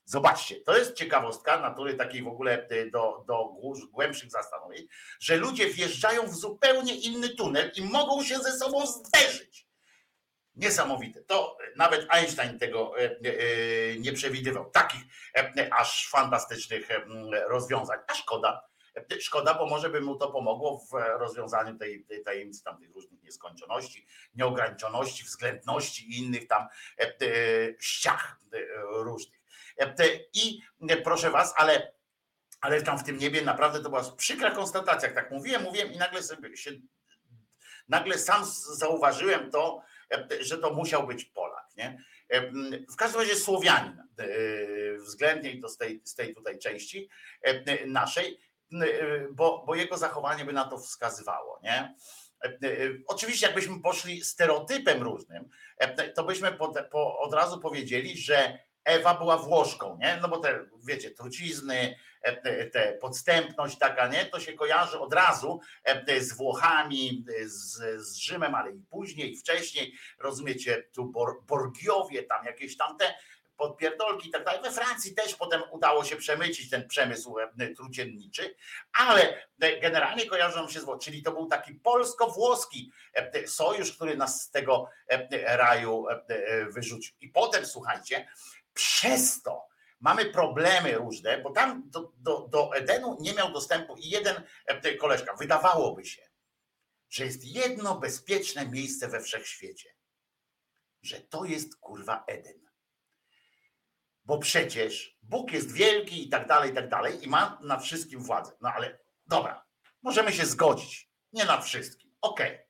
Zobaczcie, 0.05 0.55
to 0.61 0.77
jest 0.77 0.93
ciekawostka 0.93 1.59
natury 1.59 1.93
takiej 1.93 2.23
w 2.23 2.27
ogóle 2.27 2.69
y, 2.71 2.91
do, 2.91 3.23
do 3.27 3.49
głębszych 3.91 4.31
zastanowień, 4.31 4.87
że 5.19 5.37
ludzie 5.37 5.69
wjeżdżają 5.69 6.27
w 6.27 6.35
zupełnie 6.35 6.95
inny 6.95 7.29
tunel 7.29 7.71
i 7.75 7.81
mogą 7.81 8.23
się 8.23 8.39
ze 8.39 8.51
sobą 8.51 8.85
zderzyć. 8.85 9.67
Niesamowite. 10.57 11.21
To 11.21 11.57
nawet 11.75 12.07
Einstein 12.09 12.59
tego 12.59 12.99
e, 12.99 13.03
e, 13.03 13.99
nie 13.99 14.13
przewidywał. 14.13 14.71
Takich 14.71 15.01
e, 15.35 15.73
aż 15.73 16.09
fantastycznych 16.09 16.87
rozwiązań. 17.49 17.99
A 18.07 18.13
szkoda. 18.13 18.67
Szkoda, 19.19 19.53
bo 19.53 19.65
może 19.65 19.89
by 19.89 20.01
mu 20.01 20.15
to 20.15 20.31
pomogło 20.31 20.77
w 20.77 20.93
rozwiązaniu 21.19 21.77
tej, 21.77 22.05
tej 22.05 22.23
tajemnicy 22.23 22.63
tam 22.63 22.79
tych 22.79 22.91
różnych 22.91 23.23
nieskończoności, 23.23 24.07
nieograniczoności, 24.35 25.23
względności 25.23 26.09
i 26.11 26.17
innych 26.17 26.47
tam 26.47 26.67
ściach 27.79 28.39
różnych. 28.89 29.39
I 30.33 30.61
proszę 31.03 31.31
was, 31.31 31.53
ale, 31.57 31.93
ale 32.61 32.81
tam 32.81 32.99
w 32.99 33.03
tym 33.03 33.17
niebie 33.17 33.41
naprawdę 33.41 33.79
to 33.79 33.89
była 33.89 34.11
przykra 34.17 34.51
konstatacja. 34.51 35.07
Jak 35.07 35.15
tak 35.15 35.31
mówiłem, 35.31 35.63
mówiłem 35.63 35.91
i 35.93 35.97
nagle 35.97 36.23
sobie 36.23 36.57
się 36.57 36.71
nagle 37.89 38.17
sam 38.17 38.45
zauważyłem 38.75 39.51
to, 39.51 39.81
że 40.39 40.57
to 40.57 40.73
musiał 40.73 41.07
być 41.07 41.25
Polak. 41.25 41.65
Nie? 41.77 42.03
W 42.91 42.95
każdym 42.95 43.21
razie 43.21 43.35
Słowianin, 43.35 44.03
e, 44.17 44.25
względnie 44.97 45.61
to 45.61 45.69
z 45.69 45.77
tej, 45.77 46.01
z 46.03 46.15
tej 46.15 46.35
tutaj 46.35 46.59
części 46.59 47.09
naszej, 47.85 48.39
bo, 49.31 49.63
bo 49.67 49.75
jego 49.75 49.97
zachowanie 49.97 50.45
by 50.45 50.53
na 50.53 50.65
to 50.65 50.77
wskazywało. 50.77 51.59
Nie? 51.63 51.95
Oczywiście, 53.07 53.45
jakbyśmy 53.45 53.81
poszli 53.81 54.23
stereotypem 54.23 55.03
różnym, 55.03 55.49
to 56.15 56.23
byśmy 56.23 56.51
po, 56.51 56.73
po, 56.91 57.19
od 57.19 57.33
razu 57.33 57.59
powiedzieli, 57.59 58.17
że 58.17 58.59
Ewa 58.87 59.13
była 59.13 59.37
Włoszką, 59.37 59.97
nie? 60.01 60.19
No 60.21 60.27
bo 60.27 60.37
te, 60.37 60.65
wiecie, 60.87 61.11
trucizny, 61.11 61.95
e, 62.21 62.65
te 62.65 62.93
podstępność 62.93 63.77
taka, 63.77 64.07
nie? 64.07 64.25
To 64.25 64.39
się 64.39 64.53
kojarzy 64.53 64.99
od 64.99 65.13
razu 65.13 65.59
e, 65.83 66.21
z 66.21 66.33
Włochami, 66.33 67.25
z, 67.45 68.01
z 68.07 68.15
Rzymem, 68.15 68.55
ale 68.55 68.71
i 68.71 68.79
później, 68.89 69.31
i 69.31 69.37
wcześniej, 69.37 69.93
rozumiecie, 70.19 70.83
tu 70.95 71.05
Bor, 71.05 71.43
Borgiowie, 71.47 72.23
tam 72.23 72.45
jakieś 72.45 72.77
tamte 72.77 73.13
podpierdolki 73.57 74.29
i 74.29 74.31
tak 74.31 74.43
dalej. 74.45 74.61
We 74.61 74.71
Francji 74.71 75.15
też 75.15 75.35
potem 75.35 75.61
udało 75.71 76.03
się 76.03 76.15
przemycić 76.15 76.69
ten 76.69 76.87
przemysł 76.87 77.35
e, 77.39 77.67
trucienniczy, 77.67 78.55
ale 78.93 79.47
generalnie 79.81 80.25
kojarzą 80.25 80.69
się 80.69 80.79
z 80.79 80.85
czyli 81.01 81.23
to 81.23 81.31
był 81.31 81.45
taki 81.45 81.73
polsko-włoski 81.73 82.91
sojusz, 83.45 83.95
który 83.95 84.17
nas 84.17 84.41
z 84.41 84.51
tego 84.51 84.89
raju 85.45 86.05
wyrzucił. 86.69 87.15
I 87.21 87.29
potem, 87.29 87.65
słuchajcie, 87.65 88.27
przez 88.73 89.41
to 89.41 89.67
mamy 89.99 90.25
problemy 90.25 90.95
różne, 90.95 91.37
bo 91.37 91.51
tam 91.51 91.89
do, 91.89 92.13
do, 92.17 92.47
do 92.47 92.75
Edenu 92.75 93.17
nie 93.19 93.33
miał 93.33 93.51
dostępu 93.51 93.95
i 93.97 94.09
jeden 94.09 94.43
e, 94.65 94.95
koleżka. 94.95 95.35
Wydawałoby 95.35 96.05
się, 96.05 96.21
że 97.09 97.25
jest 97.25 97.43
jedno 97.43 97.95
bezpieczne 97.95 98.67
miejsce 98.67 99.07
we 99.07 99.21
wszechświecie. 99.21 99.95
Że 101.01 101.21
to 101.21 101.45
jest 101.45 101.75
kurwa 101.75 102.23
Eden. 102.27 102.66
Bo 104.27 104.37
przecież 104.37 105.17
Bóg 105.21 105.51
jest 105.51 105.71
wielki 105.71 106.27
i 106.27 106.29
tak 106.29 106.47
dalej, 106.47 106.71
i 106.71 106.73
tak 106.73 106.89
dalej, 106.89 107.25
i 107.25 107.29
ma 107.29 107.59
nad 107.63 107.83
wszystkim 107.83 108.23
władzę. 108.23 108.51
No 108.61 108.71
ale 108.73 108.99
dobra, 109.25 109.65
możemy 110.03 110.33
się 110.33 110.45
zgodzić. 110.45 111.09
Nie 111.33 111.45
nad 111.45 111.65
wszystkim. 111.65 112.11
Okej. 112.21 112.53
Okay. 112.53 112.67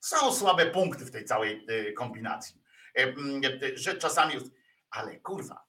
Są 0.00 0.32
słabe 0.32 0.66
punkty 0.66 1.04
w 1.04 1.10
tej 1.10 1.24
całej 1.24 1.66
e, 1.68 1.92
kombinacji. 1.92 2.62
E, 2.98 3.14
że 3.74 3.94
czasami 3.94 4.34
ale 4.90 5.16
kurwa, 5.16 5.64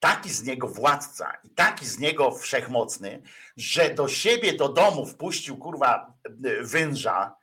taki 0.00 0.30
z 0.30 0.44
niego 0.44 0.68
władca 0.68 1.32
i 1.44 1.50
taki 1.50 1.86
z 1.86 1.98
niego 1.98 2.30
wszechmocny, 2.30 3.22
że 3.56 3.94
do 3.94 4.08
siebie, 4.08 4.52
do 4.52 4.68
domu 4.68 5.06
wpuścił 5.06 5.58
kurwa 5.58 6.14
węża, 6.60 7.36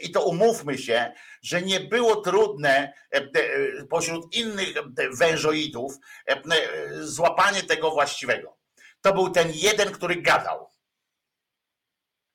i 0.00 0.10
to 0.10 0.24
umówmy 0.24 0.78
się, 0.78 1.12
że 1.42 1.62
nie 1.62 1.80
było 1.80 2.16
trudne 2.16 2.92
e, 3.10 3.20
pośród 3.86 4.34
innych 4.34 4.68
wężoidów 5.18 5.98
e, 6.26 6.42
złapanie 7.00 7.62
tego 7.62 7.90
właściwego. 7.90 8.58
To 9.00 9.14
był 9.14 9.30
ten 9.30 9.52
jeden, 9.54 9.92
który 9.92 10.22
gadał. 10.22 10.70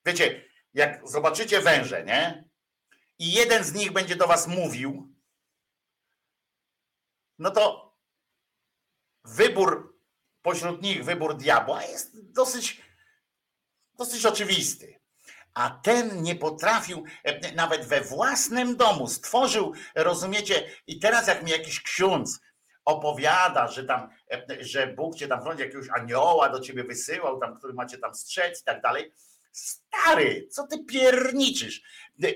Wiecie, 0.05 0.49
jak 0.73 1.09
zobaczycie 1.09 1.61
węże, 1.61 2.03
nie? 2.03 2.49
I 3.19 3.32
jeden 3.32 3.63
z 3.63 3.73
nich 3.73 3.91
będzie 3.91 4.15
do 4.15 4.28
was 4.28 4.47
mówił, 4.47 5.13
no 7.39 7.51
to 7.51 7.93
wybór 9.23 9.99
pośród 10.41 10.82
nich, 10.82 11.05
wybór 11.05 11.38
diabła 11.38 11.84
jest 11.84 12.32
dosyć, 12.32 12.82
dosyć 13.97 14.25
oczywisty. 14.25 14.99
A 15.58 15.70
ten 15.70 16.24
nie 16.24 16.36
potrafił 16.36 17.03
e, 17.24 17.51
nawet 17.51 17.86
we 17.86 18.01
własnym 18.01 18.78
domu, 18.78 19.08
stworzył, 19.08 19.74
rozumiecie, 19.95 20.64
i 20.88 20.99
teraz 20.99 21.28
jak 21.28 21.43
mi 21.43 21.51
jakiś 21.51 21.82
ksiądz 21.82 22.39
opowiada, 22.86 23.68
że 23.68 23.84
tam, 23.84 24.10
e, 24.32 24.45
że 24.60 24.88
Bóg 24.88 25.16
cię 25.16 25.28
tam 25.28 25.55
w 25.55 25.60
jakiegoś 25.60 25.88
anioła 25.89 26.49
do 26.49 26.60
ciebie 26.60 26.84
wysyłał, 26.84 27.39
tam, 27.39 27.58
który 27.58 27.74
macie 27.74 27.97
tam 27.97 28.16
strzec 28.16 28.62
i 28.62 28.64
tak 28.64 28.82
dalej, 28.82 29.12
Stary, 29.58 30.47
co 30.51 30.68
ty 30.68 30.84
pierniczysz? 30.84 31.82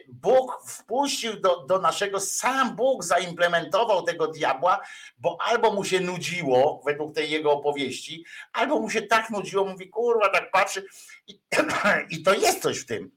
Bóg 0.07 0.63
wpuścił 0.67 1.39
do, 1.39 1.65
do 1.65 1.79
naszego, 1.79 2.19
sam 2.19 2.75
Bóg 2.75 3.03
zaimplementował 3.03 4.03
tego 4.03 4.27
diabła, 4.27 4.81
bo 5.17 5.37
albo 5.41 5.73
mu 5.73 5.83
się 5.85 5.99
nudziło 5.99 6.81
według 6.85 7.15
tej 7.15 7.31
jego 7.31 7.51
opowieści, 7.51 8.25
albo 8.53 8.79
mu 8.79 8.89
się 8.89 9.01
tak 9.01 9.29
nudziło, 9.29 9.65
mówi, 9.65 9.89
kurwa, 9.89 10.29
tak 10.29 10.51
patrzy. 10.51 10.85
I, 11.27 11.41
i 12.09 12.23
to 12.23 12.33
jest 12.33 12.61
coś 12.61 12.79
w 12.79 12.85
tym. 12.85 13.11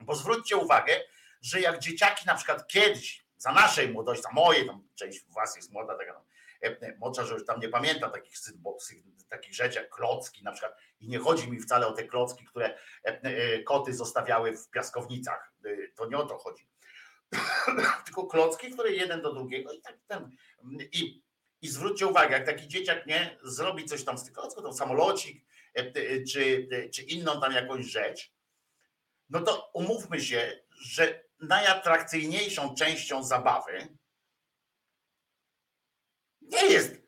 Bo 0.00 0.14
zwróćcie 0.14 0.56
uwagę, 0.56 1.00
że 1.40 1.60
jak 1.60 1.78
dzieciaki 1.78 2.26
na 2.26 2.34
przykład 2.34 2.66
kiedyś, 2.66 3.24
za 3.36 3.52
naszej 3.52 3.88
młodości, 3.88 4.22
za 4.22 4.30
mojej, 4.30 4.66
tam 4.66 4.88
część 4.94 5.24
was 5.28 5.56
jest 5.56 5.72
młoda, 5.72 5.98
taka 5.98 6.12
E, 6.12 6.22
mocza, 6.98 7.24
że 7.24 7.34
już 7.34 7.44
tam 7.44 7.60
nie 7.60 7.68
pamięta 7.68 8.10
takich, 8.10 8.36
takich 9.28 9.54
rzeczy 9.54 9.78
jak 9.78 9.90
klocki 9.90 10.44
na 10.44 10.52
przykład. 10.52 10.76
I 11.00 11.08
nie 11.08 11.18
chodzi 11.18 11.50
mi 11.50 11.60
wcale 11.60 11.86
o 11.86 11.92
te 11.92 12.04
klocki, 12.04 12.44
które 12.44 12.78
e, 13.04 13.20
e, 13.22 13.62
koty 13.62 13.94
zostawiały 13.94 14.56
w 14.56 14.70
piaskownicach. 14.70 15.52
To 15.94 16.08
nie 16.08 16.18
o 16.18 16.26
to 16.26 16.38
chodzi. 16.38 16.68
Tylko 18.04 18.26
klocki, 18.26 18.70
które 18.70 18.92
jeden 18.92 19.22
do 19.22 19.34
drugiego 19.34 19.72
i 19.72 19.80
tak 19.80 19.98
ten. 20.06 20.30
I, 20.92 21.22
i 21.62 21.68
zwróćcie 21.68 22.06
uwagę, 22.06 22.32
jak 22.32 22.46
taki 22.46 22.68
dzieciak 22.68 23.06
nie 23.06 23.38
zrobi 23.42 23.84
coś 23.84 24.04
tam 24.04 24.18
z 24.18 24.24
tych 24.24 24.32
klocków, 24.32 24.62
to 24.62 24.72
samolocik, 24.72 25.44
czy, 26.32 26.68
czy 26.94 27.02
inną 27.02 27.40
tam 27.40 27.52
jakąś 27.52 27.86
rzecz, 27.86 28.32
no 29.30 29.40
to 29.40 29.70
umówmy 29.74 30.20
się, 30.20 30.60
że 30.80 31.24
najatrakcyjniejszą 31.40 32.74
częścią 32.74 33.24
zabawy 33.24 33.88
nie 36.50 36.66
jest 36.66 37.00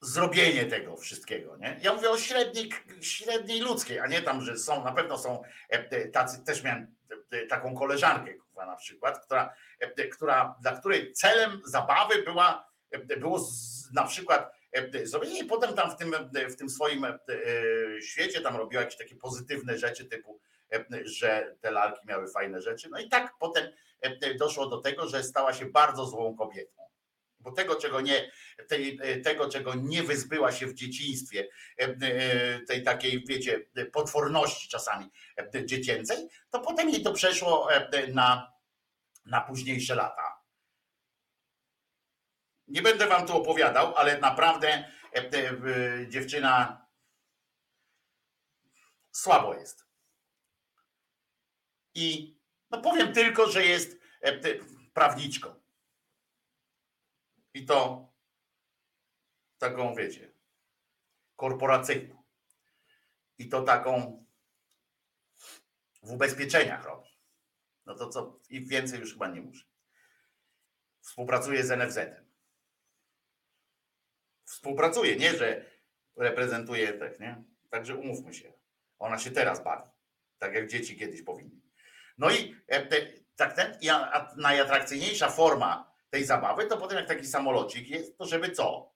zrobienie 0.00 0.64
tego 0.64 0.96
wszystkiego. 0.96 1.56
Nie? 1.56 1.80
Ja 1.82 1.94
mówię 1.94 2.10
o 2.10 2.18
średniej, 2.18 2.70
średniej 3.00 3.60
ludzkiej, 3.60 4.00
a 4.00 4.06
nie 4.06 4.22
tam, 4.22 4.40
że 4.40 4.56
są, 4.56 4.84
na 4.84 4.92
pewno 4.92 5.18
są 5.18 5.42
e, 5.68 6.08
tacy, 6.08 6.44
też 6.44 6.62
miałem 6.62 6.96
e, 7.30 7.46
taką 7.46 7.74
koleżankę 7.74 8.32
na 8.56 8.76
przykład, 8.76 9.24
która, 9.24 9.54
e, 9.80 10.08
która, 10.08 10.56
dla 10.62 10.72
której 10.72 11.12
celem 11.12 11.60
zabawy 11.64 12.22
była, 12.22 12.70
było 13.18 13.40
na 13.92 14.04
przykład 14.04 14.56
zrobienie 15.02 15.40
i 15.40 15.44
potem 15.44 15.74
tam 15.74 15.90
w 15.90 15.96
tym, 15.96 16.14
w 16.50 16.56
tym 16.56 16.70
swoim 16.70 17.06
świecie 18.00 18.40
tam 18.40 18.56
robiła 18.56 18.82
jakieś 18.82 18.98
takie 18.98 19.16
pozytywne 19.16 19.78
rzeczy 19.78 20.04
typu, 20.04 20.40
że 21.04 21.56
te 21.60 21.70
lalki 21.70 22.06
miały 22.06 22.28
fajne 22.28 22.60
rzeczy. 22.60 22.88
No 22.90 22.98
i 22.98 23.08
tak 23.08 23.34
potem 23.38 23.68
doszło 24.38 24.66
do 24.66 24.80
tego, 24.80 25.08
że 25.08 25.22
stała 25.22 25.52
się 25.52 25.66
bardzo 25.66 26.06
złą 26.06 26.36
kobietą 26.36 26.85
bo 27.46 27.52
tego, 27.52 27.76
czego 27.76 28.00
nie, 28.00 28.30
tej, 28.68 29.00
tego, 29.24 29.48
czego 29.48 29.74
nie 29.74 30.02
wyzbyła 30.02 30.52
się 30.52 30.66
w 30.66 30.74
dzieciństwie, 30.74 31.48
e, 31.80 31.84
e, 31.84 32.60
tej 32.60 32.82
takiej, 32.82 33.24
wiecie, 33.26 33.66
potworności 33.92 34.68
czasami 34.68 35.10
e, 35.54 35.66
dziecięcej, 35.66 36.28
to 36.50 36.60
potem 36.60 36.90
jej 36.90 37.02
to 37.02 37.12
przeszło 37.12 37.68
na, 38.14 38.52
na 39.24 39.40
późniejsze 39.40 39.94
lata. 39.94 40.42
Nie 42.68 42.82
będę 42.82 43.06
wam 43.06 43.26
tu 43.26 43.36
opowiadał, 43.36 43.96
ale 43.96 44.20
naprawdę 44.20 44.92
dziewczyna 46.08 46.86
słabo 49.12 49.54
jest. 49.54 49.86
I 51.94 52.36
no 52.70 52.80
powiem 52.80 53.12
tylko, 53.12 53.50
że 53.50 53.64
jest 53.64 53.98
prawniczką. 54.94 55.65
I 57.56 57.66
to 57.66 58.08
taką, 59.58 59.94
wiecie, 59.94 60.32
korporacyjną. 61.36 62.22
I 63.38 63.48
to 63.48 63.62
taką 63.62 64.24
w 66.02 66.10
ubezpieczeniach 66.10 66.84
robi. 66.84 67.08
No 67.86 67.94
to 67.94 68.08
co, 68.08 68.40
i 68.48 68.66
więcej 68.66 69.00
już 69.00 69.12
chyba 69.12 69.28
nie 69.28 69.40
muszę. 69.40 69.64
Współpracuje 71.00 71.64
z 71.64 71.70
NFZ-em. 71.70 72.32
Współpracuje, 74.44 75.16
nie, 75.16 75.36
że 75.36 75.70
reprezentuje 76.16 76.92
tak, 76.92 77.20
nie? 77.20 77.44
Także 77.70 77.96
umówmy 77.96 78.34
się. 78.34 78.52
Ona 78.98 79.18
się 79.18 79.30
teraz 79.30 79.64
bawi. 79.64 79.90
Tak 80.38 80.54
jak 80.54 80.68
dzieci 80.68 80.98
kiedyś 80.98 81.22
powinny. 81.22 81.60
No 82.18 82.30
i 82.30 82.56
e, 82.66 82.86
tak 83.36 83.52
ten, 83.56 83.78
najatrakcyjniejsza 84.36 85.30
forma 85.30 85.95
tej 86.16 86.24
zabawy, 86.24 86.66
to 86.66 86.76
potem 86.76 86.98
jak 86.98 87.08
taki 87.08 87.26
samolocik 87.26 87.88
jest, 87.88 88.18
to 88.18 88.26
żeby 88.26 88.50
co? 88.50 88.92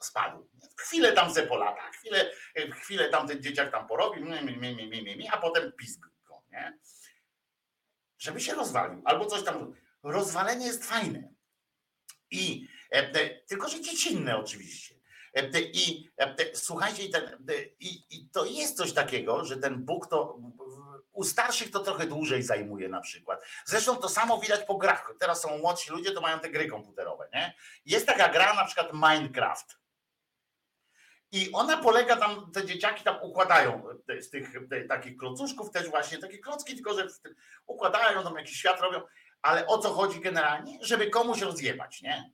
Spadł. 0.00 0.48
Chwilę 0.80 1.12
tam 1.12 1.34
se 1.34 1.42
polata, 1.42 1.90
chwilę, 1.90 2.30
e, 2.54 2.70
chwilę 2.70 3.08
tam 3.08 3.28
ten 3.28 3.42
dzieciak 3.42 3.70
tam 3.70 3.86
porobi, 3.86 4.22
a 5.32 5.36
potem 5.36 5.72
pisk 5.72 6.06
go, 6.24 6.42
nie? 6.52 6.78
Żeby 8.18 8.40
się 8.40 8.54
rozwalił, 8.54 9.02
albo 9.04 9.26
coś 9.26 9.44
tam. 9.44 9.74
Rozwalenie 10.02 10.66
jest 10.66 10.84
fajne. 10.84 11.34
I 12.30 12.68
e, 12.90 13.10
te, 13.10 13.28
tylko, 13.28 13.68
że 13.68 13.80
dziecinne 13.80 14.36
oczywiście. 14.36 14.94
E, 15.34 15.60
I 15.60 16.10
e, 16.18 16.56
słuchajcie, 16.56 17.08
ten, 17.08 17.24
e, 17.24 17.64
i, 17.80 18.04
i 18.10 18.28
to 18.30 18.44
jest 18.44 18.76
coś 18.76 18.92
takiego, 18.92 19.44
że 19.44 19.56
ten 19.56 19.84
Bóg 19.84 20.06
to 20.06 20.38
u 21.16 21.24
starszych 21.24 21.70
to 21.70 21.80
trochę 21.80 22.06
dłużej 22.06 22.42
zajmuje 22.42 22.88
na 22.88 23.00
przykład. 23.00 23.40
Zresztą 23.64 23.96
to 23.96 24.08
samo 24.08 24.38
widać 24.38 24.64
po 24.66 24.76
grach. 24.76 25.14
Teraz 25.20 25.40
są 25.40 25.58
młodsi 25.58 25.90
ludzie, 25.90 26.12
to 26.12 26.20
mają 26.20 26.40
te 26.40 26.50
gry 26.50 26.68
komputerowe. 26.68 27.28
Nie? 27.34 27.54
Jest 27.86 28.06
taka 28.06 28.28
gra 28.28 28.54
na 28.54 28.64
przykład 28.64 28.92
Minecraft. 28.92 29.78
I 31.32 31.52
ona 31.52 31.76
polega 31.76 32.16
tam, 32.16 32.52
te 32.52 32.66
dzieciaki 32.66 33.04
tam 33.04 33.22
układają 33.22 33.84
z 34.20 34.30
tych 34.30 34.52
takich 34.88 35.16
klocuszków 35.16 35.70
też 35.70 35.88
właśnie, 35.88 36.18
takie 36.18 36.38
klocki, 36.38 36.74
tylko 36.74 36.94
że 36.94 37.08
układają 37.66 38.22
tam 38.22 38.36
jakiś 38.36 38.58
świat 38.58 38.80
robią, 38.80 39.00
ale 39.42 39.66
o 39.66 39.78
co 39.78 39.94
chodzi 39.94 40.20
generalnie? 40.20 40.78
Żeby 40.82 41.10
komuś 41.10 41.40
rozjebać, 41.40 42.02
nie? 42.02 42.32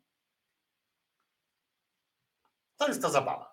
To 2.77 2.89
jest 2.89 3.03
ta 3.03 3.11
zabawa. 3.11 3.52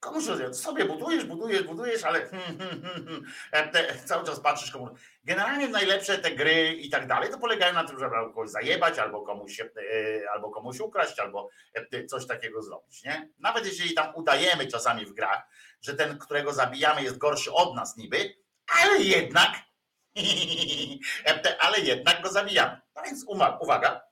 Komuś. 0.00 0.24
Sobie 0.52 0.84
budujesz, 0.84 1.24
budujesz, 1.24 1.62
budujesz, 1.62 2.04
ale 2.04 2.26
hmm, 2.26 2.58
hmm, 2.58 2.82
hmm, 2.82 3.06
hmm, 3.06 3.24
e, 3.52 3.68
te, 3.68 3.94
cały 4.04 4.26
czas 4.26 4.40
patrzysz 4.40 4.70
komu. 4.70 4.88
Generalnie 5.24 5.68
najlepsze 5.68 6.18
te 6.18 6.30
gry 6.30 6.72
i 6.72 6.90
tak 6.90 7.06
dalej, 7.06 7.30
to 7.30 7.38
polegają 7.38 7.74
na 7.74 7.84
tym, 7.84 7.98
żeby 7.98 8.10
kogoś 8.10 8.50
zajebać, 8.50 8.98
albo 8.98 9.22
komuś, 9.22 9.60
e, 9.60 9.66
albo 10.32 10.50
komuś 10.50 10.80
ukraść, 10.80 11.18
albo 11.18 11.48
e, 11.74 12.06
coś 12.06 12.26
takiego 12.26 12.62
zrobić, 12.62 13.04
nie? 13.04 13.28
Nawet 13.38 13.66
jeżeli 13.66 13.94
tam 13.94 14.14
udajemy 14.14 14.66
czasami 14.66 15.06
w 15.06 15.12
grach, 15.12 15.42
że 15.80 15.94
ten, 15.94 16.18
którego 16.18 16.52
zabijamy 16.52 17.02
jest 17.02 17.18
gorszy 17.18 17.52
od 17.52 17.74
nas 17.74 17.96
niby, 17.96 18.34
ale 18.82 18.98
jednak 18.98 19.50
ale 21.60 21.80
jednak 21.80 22.22
go 22.22 22.28
zabijamy. 22.28 22.80
No 22.96 23.02
więc 23.02 23.24
uwaga, 23.60 24.09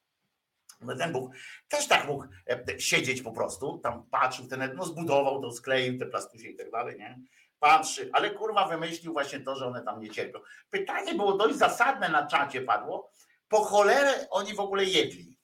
ten 0.98 1.12
Bóg 1.12 1.34
też 1.68 1.88
tak 1.88 2.06
mógł 2.06 2.24
e, 2.46 2.80
siedzieć 2.80 3.22
po 3.22 3.32
prostu, 3.32 3.78
tam 3.78 4.06
patrzył, 4.10 4.48
ten, 4.48 4.72
no 4.76 4.84
zbudował 4.84 5.42
to, 5.42 5.52
skleił 5.52 5.98
te 5.98 6.06
plastusie 6.06 6.48
i 6.48 6.56
tak 6.56 6.70
dalej, 6.70 6.98
nie? 6.98 7.18
Patrzy, 7.58 8.10
ale 8.12 8.30
kurwa 8.30 8.68
wymyślił 8.68 9.12
właśnie 9.12 9.40
to, 9.40 9.56
że 9.56 9.66
one 9.66 9.82
tam 9.82 10.00
nie 10.00 10.10
cierpią. 10.10 10.38
Pytanie 10.70 11.14
było 11.14 11.32
dość 11.32 11.56
zasadne 11.56 12.08
na 12.08 12.26
czacie 12.26 12.60
padło, 12.60 13.12
po 13.48 13.64
cholerę 13.64 14.26
oni 14.30 14.54
w 14.54 14.60
ogóle 14.60 14.84
jedli. 14.84 15.38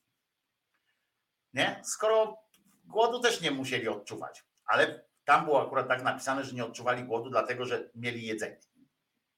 Nie? 1.53 1.81
Skoro 1.85 2.37
głodu 2.85 3.21
też 3.21 3.41
nie 3.41 3.51
musieli 3.51 3.89
odczuwać, 3.89 4.45
ale 4.65 5.05
tam 5.25 5.45
było 5.45 5.67
akurat 5.67 5.89
tak 5.89 6.03
napisane, 6.03 6.45
że 6.45 6.55
nie 6.55 6.65
odczuwali 6.65 7.05
głodu, 7.05 7.31
dlatego 7.31 7.65
że 7.65 7.91
mieli 7.95 8.27
jedzenie. 8.27 8.61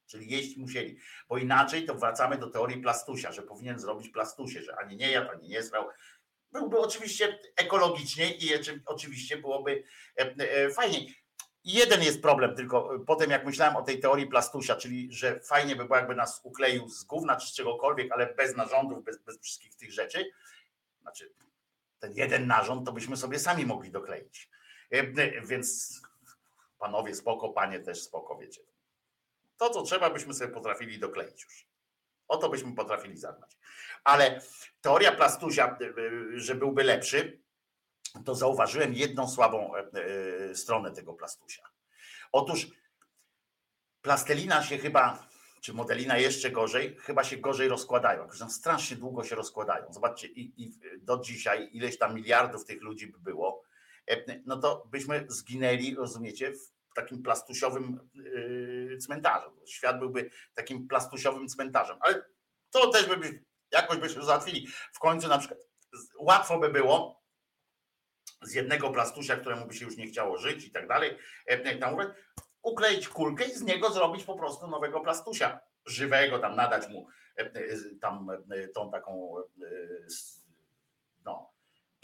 Czyli 0.07 0.31
jeść 0.31 0.57
musieli, 0.57 0.99
bo 1.29 1.39
inaczej 1.39 1.85
to 1.87 1.95
wracamy 1.95 2.39
do 2.39 2.51
teorii 2.51 2.83
plastusia, 2.83 3.33
że 3.33 3.43
powinien 3.43 3.79
zrobić 3.79 4.09
plastusie, 4.09 4.63
że 4.63 4.77
ani 4.77 4.97
nie 4.97 5.11
jadł, 5.11 5.31
ani 5.31 5.49
nie 5.49 5.63
srał. 5.63 5.89
Byłby 6.53 6.79
oczywiście 6.79 7.39
ekologiczniej 7.57 8.45
i 8.45 8.55
oczy- 8.55 8.83
oczywiście 8.87 9.37
byłoby 9.37 9.85
e, 10.19 10.35
e, 10.39 10.71
fajniej. 10.71 11.15
Jeden 11.65 12.03
jest 12.03 12.23
problem 12.23 12.57
tylko, 12.57 12.95
e, 12.95 13.05
potem 13.05 13.31
jak 13.31 13.47
myślałem 13.47 13.77
o 13.77 13.83
tej 13.83 14.01
teorii 14.01 14.27
plastusia, 14.27 14.77
czyli 14.77 15.13
że 15.13 15.41
fajnie 15.41 15.77
by 15.77 15.85
było 15.85 15.97
jakby 15.97 16.15
nas 16.15 16.41
ukleił 16.45 16.89
z 16.89 17.05
gówna 17.05 17.37
czy 17.37 17.47
z 17.49 17.55
czegokolwiek, 17.55 18.13
ale 18.13 18.35
bez 18.35 18.57
narządów, 18.57 19.05
bez, 19.05 19.19
bez 19.19 19.41
wszystkich 19.41 19.75
tych 19.77 19.93
rzeczy. 19.93 20.31
Znaczy 21.01 21.33
ten 21.99 22.13
jeden 22.13 22.47
narząd 22.47 22.87
to 22.87 22.93
byśmy 22.93 23.17
sobie 23.17 23.39
sami 23.39 23.67
mogli 23.67 23.91
dokleić. 23.91 24.51
E, 24.93 24.99
e, 24.99 25.47
Więc 25.47 26.01
panowie 26.79 27.15
spoko, 27.15 27.49
panie 27.49 27.81
też 27.81 28.03
spoko, 28.03 28.39
wiecie. 28.39 28.61
To, 29.57 29.71
co 29.71 29.83
trzeba, 29.83 30.11
byśmy 30.11 30.35
sobie 30.35 30.53
potrafili 30.53 30.99
dokleić 30.99 31.45
już. 31.45 31.69
O 32.29 32.37
to 32.37 32.49
byśmy 32.49 32.75
potrafili 32.75 33.19
zadbać. 33.19 33.57
Ale 34.05 34.41
teoria 34.81 35.13
plastusia, 35.13 35.79
y, 35.81 36.01
y, 36.01 36.41
że 36.41 36.55
byłby 36.55 36.85
lepszy, 36.85 37.47
to 38.25 38.35
zauważyłem 38.35 38.95
jedną 38.95 39.29
słabą 39.29 39.77
e, 39.77 39.79
e, 40.51 40.55
stronę 40.55 40.93
tego 40.93 41.15
plastusia. 41.15 41.63
Otóż 42.33 42.67
plastelina 44.03 44.63
się 44.63 44.79
chyba, 44.79 45.29
czy 45.61 45.75
modelina 45.75 46.19
jeszcze 46.19 46.51
gorzej, 46.51 46.97
chyba 46.97 47.25
się 47.25 47.37
gorzej 47.37 47.69
rozkładają. 47.69 48.29
Strasznie 48.49 48.97
długo 48.97 49.25
się 49.25 49.37
rozkładają. 49.37 49.93
Zobaczcie, 49.93 50.27
i, 50.27 50.63
i 50.63 50.73
do 50.99 51.19
dzisiaj 51.19 51.69
ileś 51.73 51.99
tam 51.99 52.15
miliardów 52.15 52.65
tych 52.65 52.83
ludzi 52.83 53.07
by 53.07 53.19
było, 53.19 53.63
e, 54.11 54.41
no 54.47 54.57
to 54.57 54.87
byśmy 54.91 55.27
zginęli, 55.29 55.95
rozumiecie, 55.95 56.53
w 56.53 56.76
takim 56.97 57.23
plastusiowym 57.23 58.11
yy, 58.15 58.99
cmentarzu. 58.99 59.51
Świat 59.67 59.99
byłby 59.99 60.31
takim 60.55 60.89
plastusiowym 60.89 61.49
cmentarzem. 61.49 61.97
Ale 62.01 62.25
to 62.71 62.91
też 62.91 63.07
by 63.07 63.45
jakoś 63.73 63.99
byśmy 63.99 64.25
załatwili. 64.25 64.69
W 64.93 64.99
końcu 64.99 65.29
na 65.29 65.39
przykład 65.39 65.61
łatwo 66.19 66.59
by 66.59 66.69
było 66.69 67.23
z 68.43 68.55
jednego 68.55 68.91
plastusia, 68.91 69.37
któremu 69.37 69.67
by 69.67 69.75
się 69.75 69.85
już 69.85 69.97
nie 69.97 70.07
chciało 70.07 70.39
żyć 70.39 70.65
i 70.65 70.71
tak 70.71 70.89
dalej, 70.89 71.19
e, 71.47 72.15
ukleić 72.63 73.09
kulkę 73.09 73.45
i 73.45 73.55
z 73.55 73.63
niego 73.63 73.91
zrobić 73.91 74.25
po 74.25 74.37
prostu 74.37 74.67
nowego 74.67 75.01
plastusia. 75.01 75.61
Żywego, 75.87 76.39
tam 76.39 76.57
nadać 76.57 76.89
mu 76.89 77.09
e, 77.39 77.43
e, 77.43 77.77
tam 78.01 78.29
tą 78.75 78.91
taką 78.91 79.35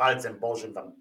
palcem 0.02 0.40
bożym 0.40 0.74
tam 0.74 0.92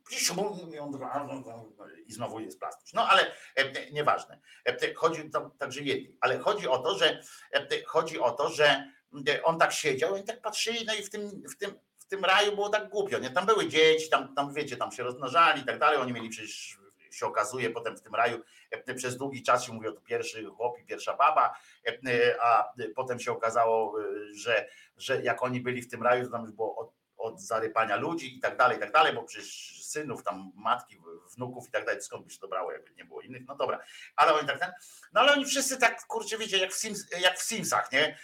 i 2.08 2.14
znowu 2.14 2.39
jest 2.39 2.60
plastuś. 2.60 2.93
No 2.93 3.10
ale 3.10 3.32
e, 3.56 3.91
nieważne. 3.91 4.39
E, 4.66 4.93
Chodzi 4.93 5.32
także 5.60 5.82
jedni, 5.82 6.18
ale 6.22 6.39
chodzi 6.39 6.68
o 6.68 6.78
to, 6.78 6.97
że 6.97 7.22
e, 7.54 7.84
chodzi 7.86 8.20
o 8.20 8.32
to, 8.32 8.49
że 8.49 8.91
e, 9.28 9.43
on 9.43 9.60
tak 9.60 9.72
siedział 9.74 10.18
i 10.18 10.24
tak 10.24 10.41
patrzyli, 10.41 10.86
no 10.86 10.93
i 10.93 11.04
w 11.04 11.10
tym, 11.10 11.43
w 11.52 11.58
tym, 11.58 11.80
w 11.97 12.06
tym 12.06 12.26
raju 12.26 12.56
było 12.56 12.70
tak 12.70 12.89
głupio, 12.89 13.20
nie? 13.20 13.30
Tam 13.30 13.45
były 13.45 13.68
dzieci, 13.68 14.10
tam, 14.10 14.36
tam 14.36 14.54
wiecie, 14.54 14.78
tam 14.78 14.91
się 14.91 15.04
rozmnażali 15.04 15.62
i 15.62 15.66
tak 15.66 15.80
dalej, 15.80 15.97
oni 15.97 16.14
mieli 16.14 16.30
przecież 16.30 16.78
się 17.12 17.26
okazuje 17.26 17.70
potem 17.70 17.97
w 17.97 18.02
tym 18.02 18.16
raju 18.16 18.41
e, 18.72 18.93
przez 18.93 19.18
długi 19.18 19.43
czas 19.43 19.64
się 19.64 19.74
mówiło 19.74 19.93
to 19.93 20.02
pierwszy 20.02 20.45
chłop 20.45 20.80
i 20.80 20.86
pierwsza 20.86 21.18
baba, 21.18 21.54
e, 21.88 22.36
a 22.41 22.74
potem 22.95 23.20
się 23.20 23.32
okazało, 23.32 24.02
e, 24.02 24.04
że, 24.34 24.68
że 24.97 25.24
jak 25.24 25.43
oni 25.43 25.62
byli 25.62 25.82
w 25.82 25.91
tym 25.91 26.04
raju, 26.04 26.26
to 26.26 26.32
tam 26.32 26.43
już 26.43 26.52
było 26.52 26.93
od, 27.22 27.41
zarypania 27.41 27.95
ludzi 27.95 28.38
i 28.38 28.39
tak 28.39 28.57
dalej, 28.57 28.78
i 28.78 28.80
tak 28.80 28.91
dalej, 28.91 29.13
bo 29.13 29.24
przecież 29.24 29.82
synów, 29.86 30.24
tam 30.24 30.51
matki, 30.55 30.97
wnuków 31.36 31.67
i 31.67 31.72
tak 31.72 31.86
dalej, 31.86 32.01
skąd 32.01 32.26
by 32.26 32.34
się 32.34 32.39
to 32.39 32.47
brało, 32.47 32.72
jakby 32.72 32.91
nie 32.91 33.05
było 33.05 33.22
innych, 33.22 33.41
no 33.47 33.55
dobra, 33.55 33.80
ale 34.15 34.34
oni 34.34 34.47
tak 34.47 34.59
ten, 34.59 34.72
no 35.13 35.22
ale 35.22 35.34
oni 35.34 35.45
wszyscy 35.45 35.78
tak, 35.78 36.05
kurczę, 36.07 36.38
wiecie, 36.38 36.57
jak 36.57 36.74
w, 36.74 36.80
Sims, 36.80 37.05
jak 37.22 37.39
w 37.39 37.43
Simsach, 37.43 37.91
nie? 37.91 38.17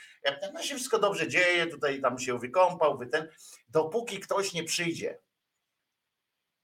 No 0.53 0.61
się 0.61 0.75
wszystko 0.75 0.99
dobrze 0.99 1.27
dzieje, 1.27 1.67
tutaj 1.67 2.01
tam 2.01 2.19
się 2.19 2.39
wykąpał, 2.39 2.97
wy 2.97 3.07
ten, 3.07 3.29
dopóki 3.69 4.19
ktoś 4.19 4.53
nie 4.53 4.63
przyjdzie 4.63 5.19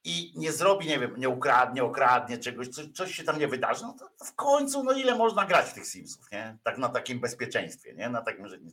i 0.04 0.34
nie 0.36 0.52
zrobi, 0.52 0.88
nie 0.88 1.00
wiem, 1.00 1.14
nie 1.18 1.30
ukradnie, 1.30 1.84
okradnie 1.84 2.38
czegoś, 2.38 2.68
coś, 2.68 2.86
coś 2.94 3.16
się 3.16 3.24
tam 3.24 3.40
nie 3.40 3.48
wydarzy, 3.48 3.84
no 3.84 3.96
to, 4.00 4.26
w 4.26 4.36
końcu, 4.36 4.84
no 4.84 4.92
ile 4.92 5.16
można 5.16 5.46
grać 5.46 5.70
w 5.70 5.74
tych 5.74 5.88
Simsów, 5.88 6.32
nie? 6.32 6.58
Tak 6.64 6.78
na 6.78 6.90
takim 6.90 7.20
bezpieczeństwie, 7.20 7.94
nie? 7.94 8.10
Na 8.10 8.22
takim, 8.22 8.48
że 8.48 8.58
nie 8.60 8.72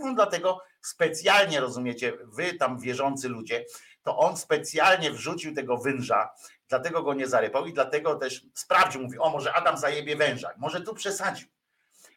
no, 0.00 0.14
dlatego 0.14 0.60
specjalnie, 0.80 1.60
rozumiecie, 1.60 2.12
wy 2.24 2.54
tam 2.54 2.78
wierzący 2.78 3.28
ludzie, 3.28 3.64
to 4.02 4.18
on 4.18 4.36
specjalnie 4.36 5.10
wrzucił 5.10 5.54
tego 5.54 5.78
węża, 5.78 6.30
dlatego 6.68 7.02
go 7.02 7.14
nie 7.14 7.26
zarypał 7.26 7.66
i 7.66 7.72
dlatego 7.72 8.14
też 8.14 8.46
sprawdził, 8.54 9.02
mówi, 9.02 9.18
o 9.18 9.30
może 9.30 9.52
Adam 9.52 9.78
zajebie 9.78 10.16
węża, 10.16 10.50
może 10.56 10.80
tu 10.80 10.94
przesadził, 10.94 11.48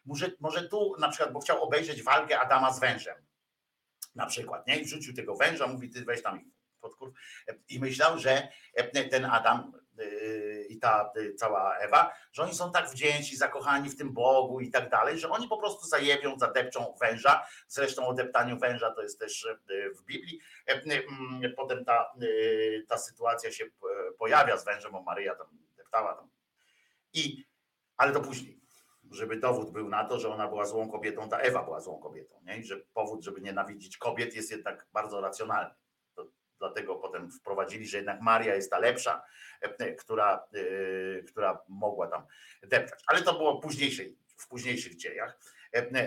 może, 0.06 0.30
może 0.40 0.68
tu 0.68 0.96
na 0.98 1.08
przykład, 1.08 1.32
bo 1.32 1.40
chciał 1.40 1.62
obejrzeć 1.62 2.02
walkę 2.02 2.40
Adama 2.40 2.72
z 2.72 2.80
wężem, 2.80 3.16
na 4.14 4.26
przykład, 4.26 4.66
nie? 4.66 4.76
I 4.76 4.84
wrzucił 4.84 5.14
tego 5.14 5.36
węża, 5.36 5.66
mówi, 5.66 5.90
ty 5.90 6.04
weź 6.04 6.22
tam 6.22 6.50
ich 6.80 6.90
podkur... 6.90 7.12
I 7.68 7.80
myślał, 7.80 8.18
że 8.18 8.48
ten 9.10 9.24
Adam 9.24 9.72
yy, 9.98 10.66
i 10.68 10.78
ta 10.78 11.12
yy, 11.16 11.34
cała 11.34 11.76
Ewa, 11.76 12.12
że 12.32 12.42
oni 12.42 12.54
są 12.54 12.72
tak 12.72 12.90
wdzięczni, 12.90 13.36
zakochani 13.36 13.90
w 13.90 13.96
tym 13.96 14.12
Bogu 14.12 14.60
i 14.60 14.70
tak 14.70 14.90
dalej, 14.90 15.18
że 15.18 15.30
oni 15.30 15.48
po 15.48 15.58
prostu 15.58 15.86
zajebią, 15.86 16.38
zadepczą 16.38 16.94
węża. 17.00 17.46
Zresztą 17.68 18.06
o 18.06 18.14
deptaniu 18.14 18.58
węża 18.58 18.90
to 18.90 19.02
jest 19.02 19.18
też 19.18 19.48
w 19.98 20.02
Biblii. 20.02 20.40
Potem 21.56 21.84
ta, 21.84 22.12
ta 22.88 22.98
sytuacja 22.98 23.52
się 23.52 23.64
pojawia 24.18 24.56
z 24.56 24.64
wężem, 24.64 24.92
bo 24.92 25.02
Maryja 25.02 25.34
tam 25.34 25.46
deptała. 25.76 26.14
Tam. 26.14 26.28
I, 27.12 27.44
ale 27.96 28.12
to 28.12 28.20
później 28.20 28.60
żeby 29.10 29.36
dowód 29.36 29.70
był 29.70 29.88
na 29.88 30.04
to, 30.04 30.18
że 30.18 30.28
ona 30.28 30.48
była 30.48 30.66
złą 30.66 30.90
kobietą, 30.90 31.28
ta 31.28 31.38
Ewa 31.38 31.62
była 31.62 31.80
złą 31.80 31.98
kobietą, 31.98 32.40
nie? 32.42 32.58
I 32.58 32.64
że 32.64 32.76
powód, 32.76 33.24
żeby 33.24 33.40
nienawidzić 33.40 33.96
kobiet 33.96 34.34
jest 34.34 34.50
jednak 34.50 34.86
bardzo 34.92 35.20
racjonalny 35.20 35.74
dlatego 36.60 36.96
potem 36.96 37.30
wprowadzili, 37.30 37.88
że 37.88 37.96
jednak 37.96 38.20
Maria 38.20 38.54
jest 38.54 38.70
ta 38.70 38.78
lepsza, 38.78 39.22
która, 39.98 40.48
która 41.26 41.58
mogła 41.68 42.08
tam 42.08 42.26
deptać. 42.62 43.00
Ale 43.06 43.22
to 43.22 43.32
było 43.32 43.60
późniejszej, 43.60 44.18
w 44.36 44.48
późniejszych 44.48 44.96
dziejach. 44.96 45.38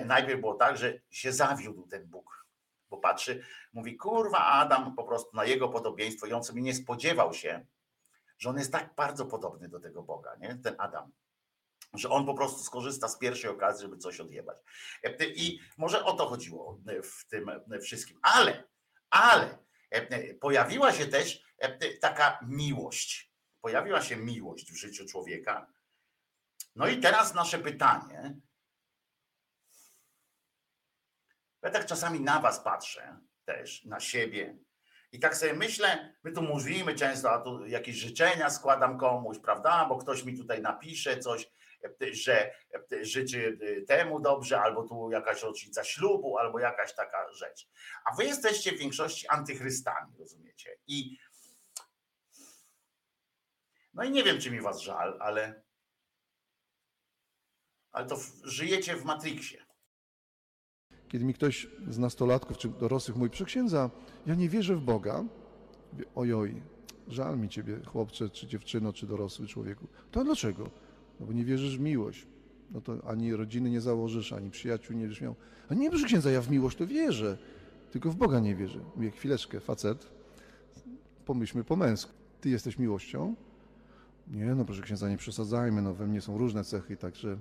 Najpierw 0.05 0.39
było 0.39 0.53
tak, 0.53 0.77
że 0.77 0.93
się 1.09 1.33
zawiódł 1.33 1.87
ten 1.87 2.07
Bóg, 2.07 2.45
bo 2.89 2.97
patrzy, 2.97 3.43
mówi, 3.73 3.97
kurwa, 3.97 4.37
Adam 4.37 4.95
po 4.95 5.03
prostu 5.03 5.35
na 5.35 5.45
jego 5.45 5.69
podobieństwo 5.69 6.27
i 6.27 6.33
on 6.33 6.43
sobie 6.43 6.61
nie 6.61 6.75
spodziewał 6.75 7.33
się, 7.33 7.65
że 8.37 8.49
on 8.49 8.57
jest 8.57 8.71
tak 8.71 8.95
bardzo 8.95 9.25
podobny 9.25 9.69
do 9.69 9.79
tego 9.79 10.03
Boga, 10.03 10.35
nie? 10.35 10.55
ten 10.63 10.75
Adam 10.77 11.11
że 11.93 12.09
on 12.09 12.25
po 12.25 12.33
prostu 12.33 12.63
skorzysta 12.63 13.07
z 13.07 13.17
pierwszej 13.17 13.51
okazji, 13.51 13.81
żeby 13.81 13.97
coś 13.97 14.19
odjebać. 14.19 14.57
I 15.35 15.59
może 15.77 16.05
o 16.05 16.13
to 16.13 16.25
chodziło 16.25 16.79
w 17.03 17.27
tym 17.27 17.51
wszystkim. 17.81 18.19
Ale, 18.21 18.63
ale 19.09 19.62
pojawiła 20.39 20.93
się 20.93 21.07
też 21.07 21.43
taka 22.01 22.39
miłość. 22.41 23.33
Pojawiła 23.61 24.01
się 24.01 24.15
miłość 24.15 24.71
w 24.71 24.75
życiu 24.75 25.05
człowieka. 25.05 25.73
No 26.75 26.87
i 26.87 26.99
teraz 26.99 27.33
nasze 27.33 27.59
pytanie. 27.59 28.35
Ja 31.61 31.69
tak 31.69 31.85
czasami 31.85 32.19
na 32.19 32.39
was 32.39 32.59
patrzę 32.59 33.19
też, 33.45 33.85
na 33.85 33.99
siebie, 33.99 34.57
i 35.13 35.19
tak 35.19 35.37
sobie 35.37 35.53
myślę, 35.53 36.15
my 36.23 36.31
tu 36.31 36.41
mówimy 36.41 36.95
często, 36.95 37.31
a 37.31 37.41
tu 37.41 37.65
jakieś 37.65 37.95
życzenia 37.95 38.49
składam 38.49 38.97
komuś, 38.97 39.39
prawda? 39.39 39.85
Bo 39.89 39.97
ktoś 39.97 40.23
mi 40.23 40.37
tutaj 40.37 40.61
napisze 40.61 41.17
coś, 41.17 41.51
że 42.11 42.51
życzy 43.01 43.57
temu 43.87 44.19
dobrze, 44.19 44.61
albo 44.61 44.87
tu 44.87 45.11
jakaś 45.11 45.41
rocznica 45.41 45.83
ślubu, 45.83 46.37
albo 46.37 46.59
jakaś 46.59 46.95
taka 46.95 47.31
rzecz. 47.33 47.67
A 48.05 48.15
wy 48.15 48.25
jesteście 48.25 48.71
w 48.71 48.79
większości 48.79 49.27
antychrystami, 49.27 50.17
rozumiecie? 50.19 50.77
I 50.87 51.17
no 53.93 54.03
i 54.03 54.11
nie 54.11 54.23
wiem, 54.23 54.39
czy 54.39 54.51
mi 54.51 54.61
was 54.61 54.81
żal, 54.81 55.17
ale 55.19 55.63
ale 57.91 58.05
to 58.05 58.17
żyjecie 58.43 58.95
w 58.95 59.05
Matrixie. 59.05 59.62
Kiedy 61.13 61.25
mi 61.25 61.33
ktoś 61.33 61.67
z 61.89 61.97
nastolatków 61.97 62.57
czy 62.57 62.69
dorosłych 62.69 63.17
mówi, 63.17 63.29
przeksiędza, 63.29 63.89
ja 64.25 64.35
nie 64.35 64.49
wierzę 64.49 64.75
w 64.75 64.81
Boga, 64.81 65.23
mówię, 65.93 66.05
ojoj, 66.15 66.61
żal 67.07 67.39
mi 67.39 67.49
ciebie, 67.49 67.79
chłopcze, 67.85 68.29
czy 68.29 68.47
dziewczyno, 68.47 68.93
czy 68.93 69.07
dorosły 69.07 69.47
człowieku. 69.47 69.87
To 70.11 70.23
dlaczego? 70.23 70.69
No 71.19 71.25
bo 71.25 71.33
nie 71.33 71.45
wierzysz 71.45 71.77
w 71.77 71.79
miłość. 71.81 72.27
No 72.71 72.81
to 72.81 72.97
ani 73.07 73.35
rodziny 73.35 73.69
nie 73.69 73.81
założysz, 73.81 74.33
ani 74.33 74.51
przyjaciół 74.51 74.95
nie 74.95 75.01
będziesz 75.01 75.21
miał. 75.21 75.35
A 75.69 75.73
nie, 75.73 75.89
proszę 75.89 76.05
księdza, 76.05 76.31
ja 76.31 76.41
w 76.41 76.49
miłość 76.49 76.77
to 76.77 76.87
wierzę, 76.87 77.37
tylko 77.91 78.11
w 78.11 78.15
Boga 78.15 78.39
nie 78.39 78.55
wierzę. 78.55 78.79
Mówię, 78.95 79.11
chwileczkę, 79.11 79.59
facet, 79.59 80.07
pomyślmy 81.25 81.63
po 81.63 81.75
męsku. 81.75 82.11
Ty 82.41 82.49
jesteś 82.49 82.77
miłością? 82.77 83.35
Nie, 84.31 84.45
no 84.45 84.65
proszę 84.65 84.81
księdza, 84.81 85.09
nie 85.09 85.17
przesadzajmy, 85.17 85.81
no 85.81 85.93
we 85.93 86.07
mnie 86.07 86.21
są 86.21 86.37
różne 86.37 86.63
cechy, 86.63 86.97
także 86.97 87.37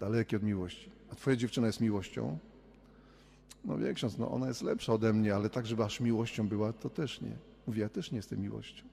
dalekie 0.00 0.36
od 0.36 0.42
miłości. 0.42 0.90
A 1.10 1.14
twoja 1.14 1.36
dziewczyna 1.36 1.66
jest 1.66 1.80
miłością? 1.80 2.38
No 3.64 3.78
wie 3.78 3.94
ksiądz, 3.94 4.18
no 4.18 4.30
ona 4.30 4.48
jest 4.48 4.62
lepsza 4.62 4.92
ode 4.92 5.12
mnie, 5.12 5.34
ale 5.34 5.50
tak, 5.50 5.66
żeby 5.66 5.84
aż 5.84 6.00
miłością 6.00 6.48
była, 6.48 6.72
to 6.72 6.90
też 6.90 7.20
nie. 7.20 7.36
Mówię, 7.66 7.82
ja 7.82 7.88
też 7.88 8.12
nie 8.12 8.16
jestem 8.16 8.40
miłością. 8.40 8.84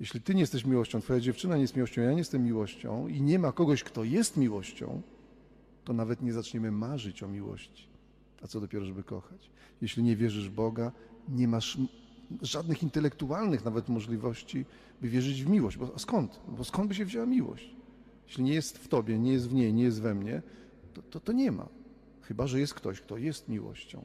Jeśli 0.00 0.20
ty 0.20 0.34
nie 0.34 0.40
jesteś 0.40 0.64
miłością, 0.64 1.00
twoja 1.00 1.20
dziewczyna 1.20 1.56
nie 1.56 1.62
jest 1.62 1.76
miłością, 1.76 2.02
ja 2.02 2.12
nie 2.12 2.18
jestem 2.18 2.44
miłością 2.44 3.08
i 3.08 3.22
nie 3.22 3.38
ma 3.38 3.52
kogoś, 3.52 3.84
kto 3.84 4.04
jest 4.04 4.36
miłością, 4.36 5.02
to 5.84 5.92
nawet 5.92 6.22
nie 6.22 6.32
zaczniemy 6.32 6.72
marzyć 6.72 7.22
o 7.22 7.28
miłości. 7.28 7.88
A 8.42 8.46
co 8.46 8.60
dopiero, 8.60 8.84
żeby 8.84 9.02
kochać. 9.02 9.50
Jeśli 9.82 10.02
nie 10.02 10.16
wierzysz 10.16 10.50
Boga, 10.50 10.92
nie 11.28 11.48
masz 11.48 11.78
żadnych 12.42 12.82
intelektualnych 12.82 13.64
nawet 13.64 13.88
możliwości, 13.88 14.64
by 15.00 15.08
wierzyć 15.08 15.44
w 15.44 15.48
miłość. 15.48 15.76
Bo 15.76 15.98
skąd? 15.98 16.40
Bo 16.48 16.64
skąd 16.64 16.88
by 16.88 16.94
się 16.94 17.04
wzięła 17.04 17.26
miłość? 17.26 17.74
Jeśli 18.26 18.44
nie 18.44 18.54
jest 18.54 18.78
w 18.78 18.88
tobie, 18.88 19.18
nie 19.18 19.32
jest 19.32 19.48
w 19.48 19.54
niej, 19.54 19.74
nie 19.74 19.82
jest 19.82 20.00
we 20.00 20.14
mnie, 20.14 20.42
to, 20.94 21.02
to, 21.02 21.20
to 21.20 21.32
nie 21.32 21.52
ma. 21.52 21.68
Chyba, 22.28 22.46
że 22.46 22.60
jest 22.60 22.74
ktoś, 22.74 23.00
kto 23.00 23.18
jest 23.18 23.48
miłością. 23.48 24.04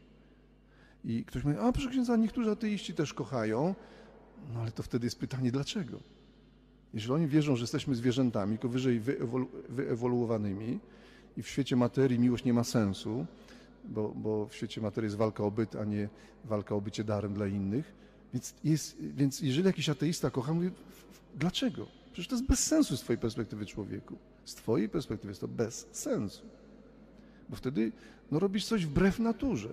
I 1.06 1.26
ktoś 1.26 1.44
mówi, 1.44 1.58
a 1.60 1.72
proszę 1.72 1.90
księdza, 1.90 2.16
niektórzy 2.16 2.52
ateiści 2.52 2.94
też 2.94 3.14
kochają. 3.14 3.76
No 4.54 4.60
ale 4.62 4.72
to 4.72 4.84
wtedy 4.84 5.06
jest 5.06 5.20
pytanie, 5.20 5.52
dlaczego? 5.52 6.00
Jeżeli 6.94 7.14
oni 7.14 7.28
wierzą, 7.28 7.56
że 7.56 7.64
jesteśmy 7.64 7.96
zwierzętami, 7.96 8.58
tylko 8.58 8.70
wyżej 8.70 9.00
wyewolu 9.00 9.48
wyewoluowanymi 9.70 10.80
i 11.38 11.44
w 11.44 11.48
świecie 11.48 11.76
materii 11.76 12.20
miłość 12.20 12.44
nie 12.44 12.54
ma 12.54 12.64
sensu, 12.64 13.26
bo, 13.86 14.10
bo 14.10 14.48
w 14.48 14.56
świecie 14.56 14.82
materii 14.82 15.06
jest 15.06 15.18
walka 15.18 15.44
o 15.44 15.52
byt, 15.52 15.76
a 15.76 15.86
nie 15.86 16.10
walka 16.46 16.76
o 16.76 16.82
bycie 16.82 17.04
darem 17.04 17.34
dla 17.34 17.48
innych. 17.48 17.94
Więc, 18.34 18.56
jest, 18.64 18.98
więc 19.02 19.42
jeżeli 19.42 19.68
jakiś 19.68 19.90
ateista 19.90 20.32
kocha, 20.32 20.54
mówi, 20.54 20.70
dlaczego? 21.36 21.88
Przecież 22.14 22.28
to 22.28 22.36
jest 22.36 22.48
bez 22.48 22.60
sensu 22.60 22.98
z 22.98 23.02
twojej 23.02 23.20
perspektywy 23.20 23.66
człowieku. 23.66 24.18
Z 24.46 24.56
twojej 24.56 24.90
perspektywy 24.90 25.32
jest 25.32 25.42
to 25.42 25.48
bez 25.48 25.88
sensu. 25.92 26.46
Bo 27.50 27.56
wtedy 27.56 27.92
no, 28.32 28.40
robisz 28.40 28.66
coś 28.66 28.86
wbrew 28.86 29.20
naturze. 29.20 29.70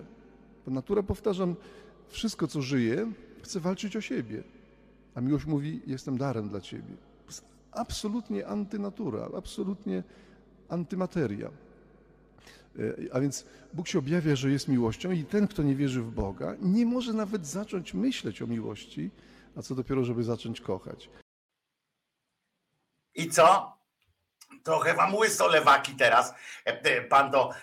Bo 0.65 0.71
natura, 0.71 1.03
powtarzam, 1.03 1.55
wszystko 2.09 2.47
co 2.47 2.61
żyje, 2.61 3.11
chce 3.41 3.59
walczyć 3.59 3.95
o 3.95 4.01
siebie. 4.01 4.43
A 5.15 5.21
miłość 5.21 5.45
mówi, 5.45 5.81
jestem 5.87 6.17
darem 6.17 6.49
dla 6.49 6.61
ciebie. 6.61 6.95
Absolutnie 7.71 8.47
antynatura, 8.47 9.29
absolutnie 9.37 10.03
antymateria. 10.69 11.49
E, 12.79 13.13
a 13.13 13.19
więc 13.19 13.45
Bóg 13.73 13.87
się 13.87 13.99
objawia, 13.99 14.35
że 14.35 14.51
jest 14.51 14.67
miłością 14.67 15.11
i 15.11 15.23
ten, 15.25 15.47
kto 15.47 15.63
nie 15.63 15.75
wierzy 15.75 16.01
w 16.01 16.11
Boga, 16.11 16.55
nie 16.61 16.85
może 16.85 17.13
nawet 17.13 17.47
zacząć 17.47 17.93
myśleć 17.93 18.41
o 18.41 18.47
miłości, 18.47 19.09
a 19.55 19.61
co 19.61 19.75
dopiero, 19.75 20.03
żeby 20.03 20.23
zacząć 20.23 20.61
kochać. 20.61 21.09
I 23.15 23.29
co? 23.29 23.76
Trochę 24.63 24.93
wam 24.93 25.15
łyso 25.15 25.47
lewaki 25.47 25.95
teraz, 25.95 26.33
bando, 27.09 27.53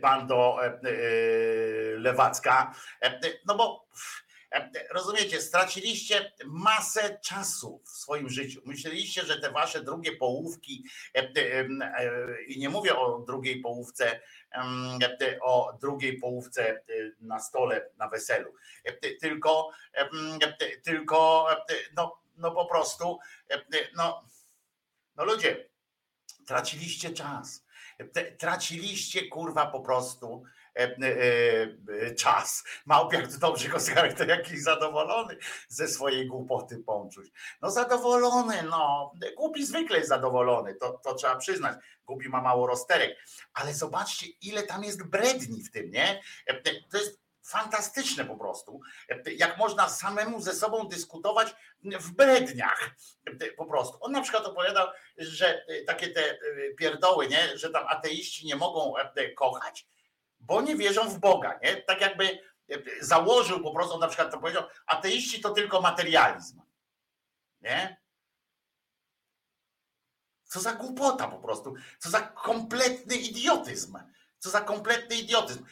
bando 0.00 0.58
lewacka. 1.96 2.74
No 3.46 3.54
bo 3.54 3.86
rozumiecie, 4.90 5.40
straciliście 5.40 6.32
masę 6.44 7.18
czasu 7.24 7.82
w 7.84 7.88
swoim 7.88 8.28
życiu. 8.28 8.60
Myśleliście, 8.64 9.22
że 9.22 9.40
te 9.40 9.50
wasze 9.50 9.82
drugie 9.82 10.12
połówki, 10.12 10.84
i 12.46 12.58
nie 12.58 12.68
mówię 12.68 12.96
o 12.98 13.18
drugiej 13.18 13.60
połówce, 13.60 14.20
o 15.40 15.76
drugiej 15.80 16.18
połówce 16.18 16.82
na 17.20 17.38
stole 17.38 17.90
na 17.96 18.08
weselu, 18.08 18.54
tylko, 19.20 19.70
tylko 20.84 21.46
no, 21.96 22.18
no 22.36 22.50
po 22.50 22.66
prostu, 22.66 23.18
no, 23.96 24.24
no 25.16 25.24
ludzie, 25.24 25.68
traciliście 26.46 27.10
czas. 27.10 27.66
Traciliście 28.38 29.28
kurwa 29.28 29.66
po 29.66 29.80
prostu 29.80 30.42
e, 30.76 30.82
e, 30.82 30.96
e, 32.02 32.14
czas. 32.14 32.64
Małpiak 32.86 33.32
to 33.32 33.38
dobrze 33.38 33.68
go 33.68 33.78
to 34.18 34.24
jakiś 34.24 34.62
zadowolony 34.62 35.36
ze 35.68 35.88
swojej 35.88 36.26
głupoty 36.26 36.78
pączuć. 36.78 37.30
No 37.62 37.70
zadowolony, 37.70 38.62
no. 38.62 39.12
Głupi 39.36 39.66
zwykle 39.66 39.96
jest 39.96 40.08
zadowolony, 40.08 40.74
to, 40.74 41.00
to 41.04 41.14
trzeba 41.14 41.36
przyznać. 41.36 41.78
Głupi 42.06 42.28
ma 42.28 42.40
mało 42.40 42.66
rozterek. 42.66 43.18
Ale 43.54 43.74
zobaczcie, 43.74 44.26
ile 44.40 44.62
tam 44.62 44.84
jest 44.84 45.02
bredni 45.02 45.62
w 45.62 45.70
tym, 45.70 45.90
nie? 45.90 46.20
To 46.90 46.98
jest 46.98 47.25
fantastyczne 47.46 48.24
po 48.24 48.36
prostu, 48.36 48.80
jak 49.36 49.58
można 49.58 49.88
samemu 49.88 50.40
ze 50.40 50.52
sobą 50.52 50.88
dyskutować 50.88 51.54
w 51.84 52.10
bredniach 52.10 52.90
po 53.56 53.66
prostu. 53.66 53.98
On 54.00 54.12
na 54.12 54.22
przykład 54.22 54.46
opowiadał, 54.46 54.88
że 55.18 55.64
takie 55.86 56.08
te 56.08 56.38
pierdoły, 56.78 57.28
nie? 57.28 57.58
że 57.58 57.70
tam 57.70 57.86
ateiści 57.88 58.46
nie 58.46 58.56
mogą 58.56 58.94
kochać, 59.36 59.86
bo 60.40 60.62
nie 60.62 60.76
wierzą 60.76 61.08
w 61.08 61.18
Boga, 61.18 61.58
nie? 61.62 61.76
Tak 61.76 62.00
jakby 62.00 62.38
założył 63.00 63.62
po 63.62 63.74
prostu, 63.74 63.94
on 63.94 64.00
na 64.00 64.08
przykład 64.08 64.30
to 64.30 64.38
powiedział, 64.38 64.62
ateiści 64.86 65.40
to 65.40 65.50
tylko 65.50 65.80
materializm, 65.80 66.60
nie? 67.60 67.96
Co 70.44 70.60
za 70.60 70.72
głupota 70.72 71.28
po 71.28 71.38
prostu, 71.38 71.74
co 71.98 72.10
za 72.10 72.20
kompletny 72.20 73.16
idiotyzm, 73.16 73.98
co 74.38 74.50
za 74.50 74.60
kompletny 74.60 75.16
idiotyzm. 75.16 75.64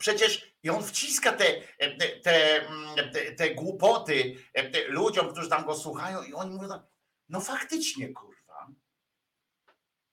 Przecież 0.00 0.54
i 0.62 0.70
on 0.70 0.84
wciska 0.84 1.32
te, 1.32 1.62
te, 1.98 2.20
te, 3.12 3.32
te 3.32 3.54
głupoty 3.54 4.36
ludziom, 4.88 5.32
którzy 5.32 5.48
tam 5.48 5.64
go 5.64 5.74
słuchają, 5.74 6.22
i 6.22 6.34
oni 6.34 6.54
mówią: 6.54 6.68
tak, 6.68 6.82
No 7.28 7.40
faktycznie, 7.40 8.12
kurwa. 8.12 8.68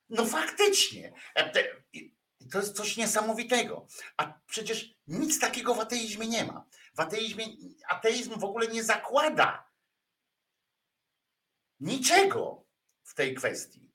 No 0.10 0.26
faktycznie. 0.26 1.14
I 1.94 2.16
to 2.52 2.60
jest 2.60 2.76
coś 2.76 2.98
niesamowitego. 2.98 3.88
A 4.18 4.40
przecież 4.48 4.96
nic 5.08 5.40
takiego 5.40 5.76
w 5.76 5.80
ateizmie 5.80 6.28
nie 6.28 6.46
ma. 6.46 6.66
W 6.94 7.00
ateizmie 7.00 7.46
ateizm 7.90 8.40
w 8.40 8.44
ogóle 8.44 8.68
nie 8.68 8.84
zakłada 8.84 9.72
niczego 11.80 12.66
w 13.04 13.14
tej 13.14 13.36
kwestii. 13.36 13.87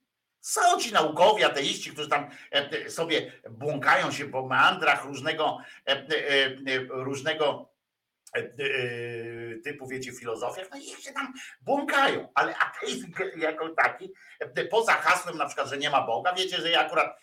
Są 0.43 0.79
ci 0.79 0.93
naukowi, 0.93 1.43
ateiści, 1.43 1.91
którzy 1.91 2.09
tam 2.09 2.29
e, 2.51 2.89
sobie 2.89 3.31
błąkają 3.49 4.11
się 4.11 4.25
po 4.25 4.47
meandrach 4.47 5.05
różnego, 5.05 5.57
e, 5.87 5.91
e, 5.91 6.07
różnego 6.89 7.73
e, 8.35 8.39
e, 8.39 8.49
typu, 9.63 9.87
wiecie, 9.87 10.11
filozofiach, 10.11 10.67
no 10.71 10.77
i 10.77 10.83
się 10.83 11.13
tam 11.13 11.33
błąkają, 11.61 12.29
ale 12.35 12.55
ateizm 12.57 13.11
jako 13.37 13.69
taki, 13.69 14.13
e, 14.39 14.65
poza 14.65 14.93
hasłem 14.93 15.37
na 15.37 15.45
przykład, 15.45 15.67
że 15.67 15.77
nie 15.77 15.89
ma 15.89 16.01
Boga, 16.01 16.33
wiecie, 16.33 16.61
że 16.61 16.69
ja 16.69 16.85
akurat 16.85 17.17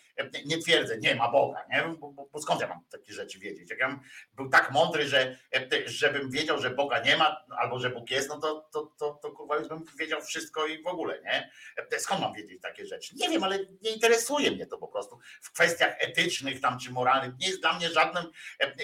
nie 0.45 0.57
twierdzę, 0.57 0.97
nie 0.97 1.15
ma 1.15 1.31
Boga, 1.31 1.65
nie? 1.69 1.83
Bo, 1.99 2.11
bo, 2.11 2.41
skąd 2.41 2.61
ja 2.61 2.67
mam 2.67 2.79
takie 2.91 3.13
rzeczy 3.13 3.39
wiedzieć? 3.39 3.69
Jak 3.69 3.79
ja 3.79 3.87
bym 3.87 3.99
był 4.33 4.49
tak 4.49 4.71
mądry, 4.71 5.07
że 5.07 5.37
żebym 5.85 6.31
wiedział, 6.31 6.59
że 6.59 6.69
Boga 6.69 6.99
nie 6.99 7.17
ma, 7.17 7.45
albo 7.57 7.79
że 7.79 7.89
Bóg 7.89 8.11
jest, 8.11 8.29
no 8.29 8.39
to, 8.39 8.69
to, 8.73 8.91
to, 8.99 9.19
to 9.21 9.31
kurwa 9.31 9.57
już 9.57 9.67
bym 9.67 9.85
wiedział 9.99 10.21
wszystko 10.21 10.67
i 10.67 10.83
w 10.83 10.87
ogóle, 10.87 11.21
nie? 11.21 11.51
Skąd 11.99 12.21
mam 12.21 12.33
wiedzieć 12.33 12.61
takie 12.61 12.85
rzeczy? 12.85 13.15
Nie 13.15 13.29
wiem, 13.29 13.43
ale 13.43 13.59
nie 13.81 13.91
interesuje 13.91 14.51
mnie 14.51 14.65
to 14.65 14.77
po 14.77 14.87
prostu 14.87 15.19
w 15.41 15.51
kwestiach 15.51 15.95
etycznych 15.99 16.61
tam 16.61 16.79
czy 16.79 16.91
moralnych. 16.91 17.37
Nie 17.39 17.47
jest 17.47 17.61
dla 17.61 17.73
mnie 17.73 17.89
żadnym, 17.89 18.25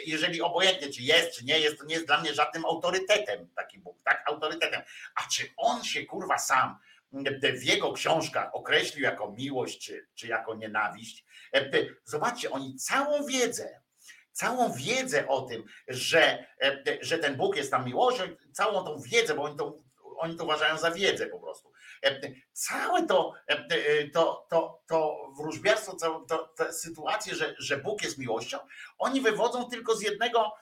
jeżeli 0.06 0.42
obojętnie 0.42 0.90
czy 0.90 1.02
jest, 1.02 1.38
czy 1.38 1.46
nie 1.46 1.60
jest, 1.60 1.80
to 1.80 1.86
nie 1.86 1.96
jest 1.96 2.08
dla 2.08 2.22
mnie 2.22 2.34
żadnym 2.34 2.66
autorytetem 2.66 3.50
taki 3.56 3.80
Bóg, 3.80 4.04
tak? 4.04 4.24
Autorytetem. 4.28 4.82
A 5.16 5.28
czy 5.32 5.44
on 5.58 5.84
się 5.84 6.06
kurwa 6.06 6.38
sam 6.38 6.78
w 7.60 7.64
jego 7.64 7.94
książkach 7.94 8.50
określił 8.54 9.04
jako 9.04 9.32
miłość 9.32 9.86
czy, 9.86 10.08
czy 10.16 10.28
jako 10.28 10.56
nienawiść. 10.56 11.26
Zobaczcie, 12.04 12.52
oni 12.52 12.76
całą 12.76 13.26
wiedzę, 13.26 13.82
całą 14.32 14.74
wiedzę 14.74 15.28
o 15.28 15.42
tym, 15.42 15.64
że, 15.88 16.48
że 17.02 17.18
ten 17.18 17.36
Bóg 17.36 17.56
jest 17.56 17.72
tam 17.72 17.86
miłością, 17.86 18.24
całą 18.54 18.84
tą 18.84 19.02
wiedzę, 19.02 19.34
bo 19.36 19.44
oni 19.44 19.58
to, 19.58 19.78
oni 20.18 20.36
to 20.36 20.44
uważają 20.44 20.78
za 20.78 20.92
wiedzę 20.92 21.28
po 21.28 21.40
prostu. 21.40 21.72
Całe 22.54 23.06
to, 23.08 23.34
to, 24.14 24.48
to, 24.50 24.82
to 24.88 25.18
wróżbiarstwo, 25.38 25.96
to, 26.28 26.54
te 26.58 26.74
sytuacje, 26.74 27.36
że, 27.36 27.56
że 27.60 27.78
Bóg 27.78 28.04
jest 28.04 28.18
miłością, 28.18 28.58
oni 28.98 29.22
wywodzą 29.22 29.70
tylko 29.70 29.96
z 29.96 30.02
jednego, 30.02 30.54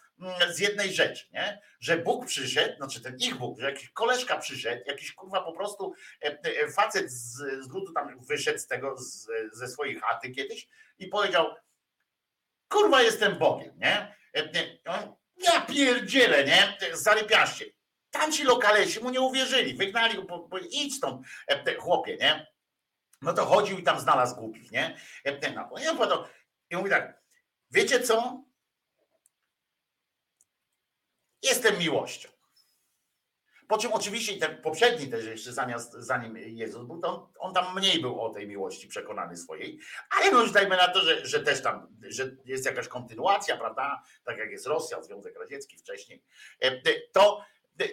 z 0.49 0.59
jednej 0.59 0.93
rzeczy, 0.93 1.27
nie? 1.33 1.61
że 1.79 1.97
Bóg 1.97 2.25
przyszedł, 2.25 2.77
znaczy 2.77 3.01
ten 3.01 3.17
ich 3.17 3.35
Bóg, 3.37 3.59
że 3.59 3.65
jakiś 3.65 3.89
koleżka 3.89 4.37
przyszedł, 4.37 4.83
jakiś 4.85 5.13
kurwa 5.13 5.41
po 5.41 5.53
prostu 5.53 5.93
e, 6.23 6.39
e, 6.43 6.71
facet 6.71 7.11
z, 7.11 7.35
z 7.37 7.69
ludu 7.69 7.93
tam 7.93 8.25
wyszedł 8.25 8.59
z 8.59 8.67
tego, 8.67 8.97
z, 8.97 9.27
ze 9.53 9.67
swojej 9.67 9.99
chaty 9.99 10.29
kiedyś 10.29 10.67
i 10.99 11.07
powiedział, 11.07 11.55
kurwa 12.69 13.01
jestem 13.01 13.37
Bogiem, 13.37 13.77
nie? 13.77 14.15
E, 14.35 14.49
ja 15.37 15.61
pierdzielę, 15.61 16.43
nie? 16.43 16.77
Zarypiaście. 16.93 17.65
Tam 18.11 18.31
ci 18.31 18.43
lokalesi 18.43 18.99
mu 18.99 19.09
nie 19.09 19.21
uwierzyli, 19.21 19.73
wygnali 19.73 20.15
go, 20.15 20.23
bo, 20.23 20.57
idź 20.57 20.95
stąd, 20.95 21.27
chłopie, 21.79 22.17
nie? 22.17 22.47
No 23.21 23.33
to 23.33 23.45
chodził 23.45 23.77
i 23.77 23.83
tam 23.83 23.99
znalazł 23.99 24.35
głupich, 24.35 24.71
nie? 24.71 24.97
No, 25.55 25.79
ja 25.79 25.93
I 26.69 26.75
mówi 26.75 26.89
tak, 26.89 27.21
wiecie 27.71 27.99
co? 27.99 28.44
Jestem 31.45 31.79
miłością. 31.79 32.29
Po 33.67 33.77
czym 33.77 33.93
oczywiście 33.93 34.37
ten 34.37 34.61
poprzedni 34.61 35.07
też 35.07 35.25
jeszcze 35.25 35.53
zamiast, 35.53 35.93
zanim 35.93 36.37
Jezus 36.37 36.87
był, 36.87 37.01
to 37.01 37.29
on, 37.39 37.53
tam 37.53 37.75
mniej 37.75 38.01
był 38.01 38.21
o 38.21 38.29
tej 38.29 38.47
miłości 38.47 38.87
przekonany 38.87 39.37
swojej, 39.37 39.79
ale 40.09 40.31
no 40.31 40.41
już 40.41 40.51
dajmy 40.51 40.77
na 40.77 40.87
to, 40.87 41.01
że, 41.01 41.25
że 41.25 41.39
też 41.39 41.61
tam, 41.61 41.97
że 42.09 42.35
jest 42.45 42.65
jakaś 42.65 42.87
kontynuacja, 42.87 43.57
prawda, 43.57 44.03
tak 44.23 44.37
jak 44.37 44.51
jest 44.51 44.67
Rosja, 44.67 45.01
Związek 45.01 45.39
Radziecki 45.39 45.77
wcześniej, 45.77 46.23
e, 46.59 46.81
to 47.11 47.45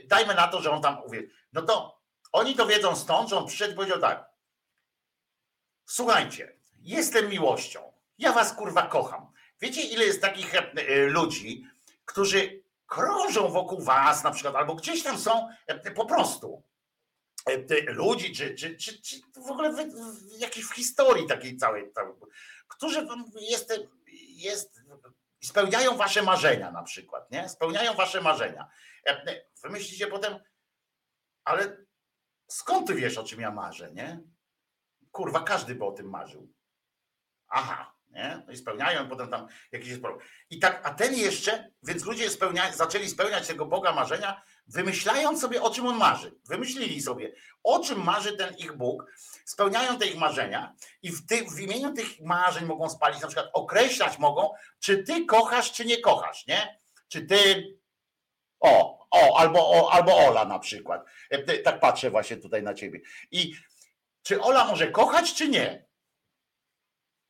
dajmy 0.05 0.35
na 0.35 0.49
to, 0.49 0.61
że 0.61 0.71
on 0.71 0.83
tam 0.83 0.97
mówi, 1.05 1.31
no 1.53 1.63
to 1.63 2.01
oni 2.33 2.55
to 2.55 2.67
wiedzą 2.67 2.97
stąd, 2.97 3.29
że 3.29 3.37
on 3.37 3.47
przyszedł 3.47 3.73
i 3.73 3.77
powiedział 3.77 4.01
tak, 4.01 4.31
słuchajcie, 5.87 6.57
jestem 6.81 7.29
miłością, 7.29 7.93
ja 8.19 8.33
was 8.33 8.55
kurwa 8.55 8.83
kocham. 8.83 9.33
Wiecie 9.61 9.83
ile 9.83 10.05
jest 10.05 10.21
takich 10.21 10.55
e, 10.55 11.07
ludzi, 11.07 11.65
którzy 12.05 12.62
krążą 12.93 13.49
wokół 13.49 13.81
was 13.81 14.25
na 14.25 14.31
przykład, 14.31 14.55
albo 14.55 14.75
gdzieś 14.75 15.03
tam 15.03 15.19
są 15.19 15.49
e, 15.67 15.91
po 15.91 16.07
prostu 16.07 16.63
e, 17.47 17.93
ludzi, 17.93 18.35
czy, 18.35 18.55
czy, 18.55 18.77
czy, 18.77 19.03
czy 19.03 19.21
w 19.47 19.51
ogóle 19.51 19.73
w, 19.73 19.77
w 19.77 20.41
jakiejś 20.41 20.67
historii 20.67 21.27
takiej 21.27 21.57
całej, 21.57 21.93
którzy 22.69 23.07
jest, 23.35 23.73
jest, 24.29 24.81
spełniają 25.43 25.97
wasze 25.97 26.23
marzenia 26.23 26.71
na 26.71 26.83
przykład, 26.83 27.31
nie? 27.31 27.49
Spełniają 27.49 27.95
wasze 27.95 28.21
marzenia. 28.21 28.69
E, 29.07 29.43
wy 29.63 29.71
myślicie 29.71 30.07
potem, 30.07 30.39
ale 31.45 31.77
skąd 32.49 32.87
ty 32.87 32.95
wiesz, 32.95 33.19
o 33.19 33.25
czym 33.25 33.41
ja 33.41 33.51
marzę, 33.51 33.93
nie? 33.93 34.21
Kurwa, 35.11 35.41
każdy 35.41 35.75
by 35.75 35.85
o 35.85 35.93
tym 35.93 36.11
marzył. 36.11 36.53
Aha, 37.49 37.92
nie? 38.13 38.43
No 38.47 38.53
i 38.53 38.57
spełniają, 38.57 39.09
potem 39.09 39.29
tam 39.29 39.47
jakiś 39.73 39.89
jest 39.89 40.01
problem. 40.01 40.27
I 40.51 40.59
tak, 40.59 40.81
a 40.85 40.95
ten 40.95 41.15
jeszcze, 41.15 41.71
więc 41.83 42.05
ludzie 42.05 42.31
spełnia, 42.31 42.73
zaczęli 42.73 43.09
spełniać 43.09 43.47
tego 43.47 43.67
Boga 43.67 43.93
marzenia, 43.93 44.43
wymyślając 44.67 45.41
sobie, 45.41 45.63
o 45.63 45.71
czym 45.71 45.87
on 45.87 45.97
marzy. 45.97 46.35
Wymyślili 46.49 47.03
sobie, 47.03 47.33
o 47.63 47.79
czym 47.81 48.05
marzy 48.05 48.37
ten 48.37 48.55
ich 48.55 48.77
Bóg, 48.77 49.07
spełniają 49.45 49.99
te 49.99 50.07
ich 50.07 50.17
marzenia 50.17 50.75
i 51.03 51.11
w, 51.11 51.27
ty, 51.27 51.45
w 51.57 51.61
imieniu 51.61 51.93
tych 51.93 52.21
marzeń 52.21 52.65
mogą 52.65 52.89
spalić, 52.89 53.21
na 53.21 53.29
przykład 53.29 53.51
określać 53.53 54.19
mogą, 54.19 54.51
czy 54.81 55.03
ty 55.03 55.25
kochasz, 55.25 55.73
czy 55.73 55.85
nie 55.85 56.01
kochasz, 56.01 56.47
nie? 56.47 56.81
Czy 57.09 57.27
ty, 57.27 57.65
o, 58.61 59.07
o, 59.11 59.39
albo, 59.39 59.71
o, 59.71 59.93
albo 59.93 60.17
Ola 60.17 60.45
na 60.45 60.59
przykład. 60.59 61.05
E, 61.31 61.59
tak 61.59 61.81
patrzę 61.81 62.11
właśnie 62.11 62.37
tutaj 62.37 62.63
na 62.63 62.75
ciebie. 62.75 63.01
I 63.31 63.55
czy 64.23 64.41
Ola 64.41 64.65
może 64.65 64.91
kochać, 64.91 65.35
czy 65.35 65.49
nie? 65.49 65.92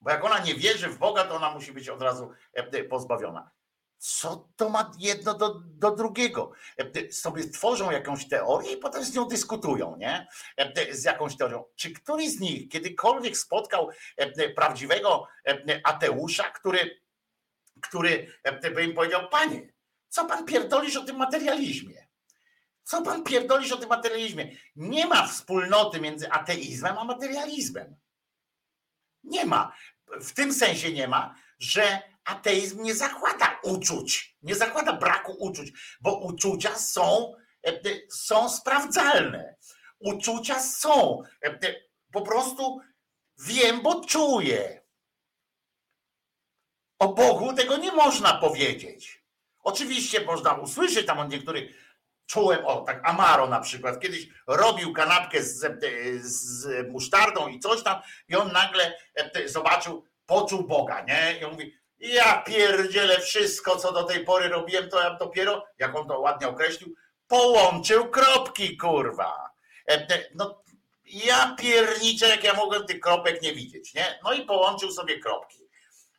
Bo 0.02 0.10
jak 0.10 0.24
ona 0.24 0.38
nie 0.38 0.54
wierzy 0.54 0.88
w 0.88 0.98
Boga, 0.98 1.24
to 1.24 1.34
ona 1.34 1.50
musi 1.50 1.72
być 1.72 1.88
od 1.88 2.02
razu 2.02 2.30
e, 2.56 2.58
e, 2.58 2.84
pozbawiona. 2.84 3.50
Co 3.98 4.48
to 4.56 4.68
ma 4.68 4.92
jedno 4.98 5.34
do, 5.34 5.60
do 5.64 5.90
drugiego? 5.90 6.52
E, 6.78 7.12
sobie 7.12 7.50
tworzą 7.50 7.90
jakąś 7.90 8.28
teorię 8.28 8.72
i 8.72 8.76
potem 8.76 9.04
z 9.04 9.14
nią 9.14 9.24
dyskutują, 9.24 9.96
nie? 9.96 10.26
Z 10.90 11.04
jakąś 11.04 11.36
teorią. 11.36 11.64
Czy 11.76 11.92
któryś 11.92 12.30
z 12.30 12.40
nich 12.40 12.68
kiedykolwiek 12.68 13.36
spotkał 13.36 13.90
prawdziwego 14.56 15.28
ateusza, 15.84 16.50
który, 16.50 17.00
który 17.82 18.32
by 18.74 18.84
im 18.84 18.94
powiedział, 18.94 19.28
panie, 19.28 19.72
co 20.08 20.24
pan 20.24 20.44
pierdolisz 20.44 20.96
o 20.96 21.04
tym 21.04 21.16
materializmie? 21.16 22.06
Co 22.82 23.02
pan 23.02 23.24
pierdolisz 23.24 23.72
o 23.72 23.76
tym 23.76 23.88
materializmie? 23.88 24.56
Nie 24.76 25.06
ma 25.06 25.26
wspólnoty 25.26 26.00
między 26.00 26.30
ateizmem 26.30 26.98
a 26.98 27.04
materializmem. 27.04 27.96
Nie 29.24 29.46
ma 29.46 29.72
w 30.20 30.32
tym 30.32 30.54
sensie 30.54 30.92
nie 30.92 31.08
ma, 31.08 31.34
że 31.58 32.02
ateizm 32.24 32.82
nie 32.82 32.94
zakłada 32.94 33.60
uczuć, 33.62 34.36
nie 34.42 34.54
zakłada 34.54 34.92
braku 34.92 35.32
uczuć, 35.38 35.72
bo 36.00 36.18
uczucia 36.18 36.74
są, 36.74 37.34
e, 37.66 37.80
są 38.10 38.48
sprawdzalne. 38.48 39.56
Uczucia 39.98 40.60
są. 40.60 41.22
E, 41.44 41.74
po 42.12 42.22
prostu 42.22 42.80
wiem, 43.38 43.82
bo 43.82 44.04
czuję. 44.04 44.82
O 46.98 47.08
Bogu 47.08 47.52
tego 47.52 47.76
nie 47.76 47.92
można 47.92 48.34
powiedzieć. 48.34 49.22
Oczywiście 49.62 50.24
można 50.24 50.52
usłyszeć 50.52 51.06
tam 51.06 51.18
od 51.18 51.30
niektórych, 51.30 51.81
czułem, 52.32 52.66
o 52.66 52.80
tak 52.80 53.08
Amaro 53.08 53.46
na 53.46 53.60
przykład, 53.60 54.00
kiedyś 54.00 54.28
robił 54.46 54.92
kanapkę 54.92 55.42
z, 55.42 55.80
z 56.22 56.66
musztardą 56.88 57.48
i 57.48 57.60
coś 57.60 57.82
tam 57.82 58.00
i 58.28 58.36
on 58.36 58.52
nagle 58.52 58.98
e, 59.14 59.48
zobaczył, 59.48 60.04
poczuł 60.26 60.64
Boga, 60.64 61.00
nie? 61.00 61.38
I 61.40 61.44
on 61.44 61.52
mówi, 61.52 61.76
ja 61.98 62.42
pierdzielę 62.42 63.20
wszystko, 63.20 63.76
co 63.76 63.92
do 63.92 64.02
tej 64.02 64.24
pory 64.24 64.48
robiłem, 64.48 64.88
to 64.88 65.02
ja 65.02 65.14
dopiero, 65.14 65.66
jak 65.78 65.96
on 65.96 66.08
to 66.08 66.20
ładnie 66.20 66.48
określił, 66.48 66.94
połączył 67.26 68.10
kropki, 68.10 68.76
kurwa. 68.76 69.50
E, 69.88 70.24
no, 70.34 70.62
ja 71.04 71.56
pierniczę, 71.58 72.28
jak 72.28 72.44
ja 72.44 72.54
mogłem 72.54 72.86
tych 72.86 73.00
kropek 73.00 73.42
nie 73.42 73.54
widzieć, 73.54 73.94
nie? 73.94 74.18
No 74.24 74.32
i 74.32 74.42
połączył 74.44 74.92
sobie 74.92 75.20
kropki. 75.20 75.58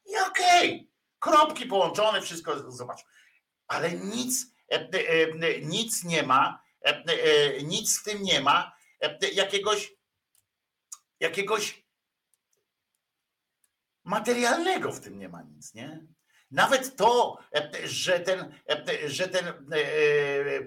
I 0.05 0.17
okej, 0.29 0.69
okay, 0.69 0.87
kropki 1.19 1.65
połączone, 1.65 2.21
wszystko 2.21 2.71
zobaczył. 2.71 3.07
Ale 3.67 3.91
nic, 3.91 4.52
E, 4.52 4.52
e, 4.52 4.52
nic 5.61 6.03
nie 6.03 6.23
ma, 6.23 6.63
e, 6.81 7.63
nic 7.63 7.99
w 7.99 8.03
tym 8.03 8.23
nie 8.23 8.41
ma, 8.41 8.75
jakiegoś, 9.33 9.93
jakiegoś 11.19 11.83
materialnego 14.03 14.91
w 14.91 14.99
tym 14.99 15.19
nie 15.19 15.29
ma 15.29 15.41
nic, 15.41 15.73
nie? 15.73 16.07
Nawet 16.51 16.95
to, 16.95 17.37
że 17.83 18.19
ten, 18.19 18.59
że 19.07 19.27
ten 19.27 19.53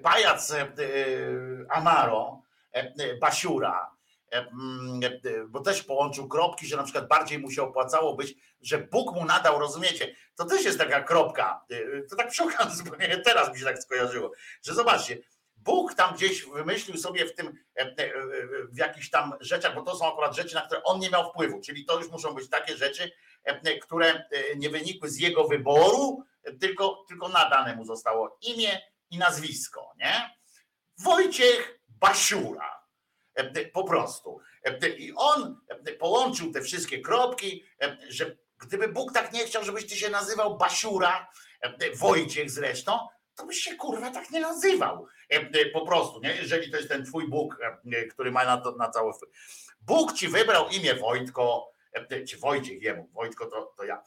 pajac 0.03 0.53
Amaro, 1.71 2.43
Basiura, 3.21 3.96
bo 5.49 5.61
też 5.61 5.83
połączył 5.83 6.29
kropki, 6.29 6.67
że 6.67 6.77
na 6.77 6.83
przykład 6.83 7.09
bardziej 7.09 7.39
mu 7.39 7.51
się 7.51 7.63
opłacało 7.63 8.15
być, 8.15 8.35
że 8.61 8.79
Bóg 8.79 9.15
mu 9.15 9.25
nadał, 9.25 9.59
rozumiecie? 9.59 10.17
To 10.37 10.45
też 10.45 10.65
jest 10.65 10.79
taka 10.79 11.03
kropka. 11.03 11.65
To 12.11 12.17
tak 12.17 12.31
przy 12.31 12.43
zupełnie 12.71 13.19
teraz 13.19 13.53
mi 13.53 13.59
się 13.59 13.65
tak 13.65 13.83
skojarzyło, 13.83 14.33
że 14.63 14.75
zobaczcie, 14.75 15.19
Bóg 15.57 15.95
tam 15.95 16.15
gdzieś 16.15 16.45
wymyślił 16.45 16.97
sobie 16.97 17.27
w 17.27 17.35
tym, 17.35 17.47
e, 17.77 17.81
e, 17.81 17.87
e, 17.99 18.13
w 18.73 18.79
jakichś 18.79 19.11
tam 19.11 19.35
rzeczach, 19.41 19.75
bo 19.75 19.83
to 19.83 19.97
są 19.97 20.13
akurat 20.13 20.37
rzeczy, 20.37 20.55
na 20.55 20.67
które 20.67 20.83
on 20.83 21.01
nie 21.01 21.11
miał 21.11 21.31
wpływu, 21.31 21.61
czyli 21.61 21.85
to 21.85 21.99
już 21.99 22.11
muszą 22.11 22.35
być 22.35 22.51
takie 22.51 22.77
rzeczy, 22.77 23.11
które 23.83 24.25
nie 24.57 24.71
wynikły 24.71 25.11
z 25.11 25.19
jego 25.19 25.45
wyboru, 25.45 26.25
tylko, 26.61 27.05
tylko 27.09 27.29
nadane 27.29 27.77
mu 27.77 27.85
zostało 27.85 28.39
imię, 28.41 28.81
i 29.11 29.19
nazwisko, 29.19 29.93
nie? 29.99 30.37
Wojciech 30.99 31.81
Basiura. 31.89 32.86
Po 33.73 33.85
prostu. 33.85 34.41
I 34.99 35.13
on 35.17 35.61
połączył 35.99 36.53
te 36.53 36.63
wszystkie 36.63 37.01
kropki, 37.01 37.65
że 38.09 38.37
gdyby 38.59 38.89
Bóg 38.89 39.13
tak 39.13 39.33
nie 39.33 39.47
chciał, 39.47 39.65
żebyś 39.65 39.87
ty 39.87 39.97
się 39.97 40.11
nazywał 40.11 40.57
Basiura, 40.57 41.31
Wojciech 41.95 42.51
zresztą, 42.51 42.99
to 43.35 43.47
byś 43.47 43.59
się 43.59 43.75
kurwa 43.75 44.11
tak 44.11 44.31
nie 44.31 44.41
nazywał. 44.41 45.07
Po 45.73 45.87
prostu, 45.87 46.21
nie? 46.21 46.37
Jeżeli 46.37 46.71
to 46.71 46.77
jest 46.77 46.89
ten 46.89 47.05
twój 47.05 47.29
Bóg, 47.29 47.59
który 48.11 48.33
ma 48.33 48.45
na, 48.45 48.57
to, 48.57 48.73
na 48.73 48.91
całe. 48.91 49.13
Bóg 49.81 50.13
ci 50.13 50.29
wybrał 50.29 50.69
imię 50.69 50.95
Wojtko, 50.95 51.73
czy 52.29 52.37
Wojciech 52.39 52.83
jemu, 52.83 53.11
Wojtko 53.13 53.47
to, 53.47 53.75
to 53.77 53.85
ja. 53.85 54.03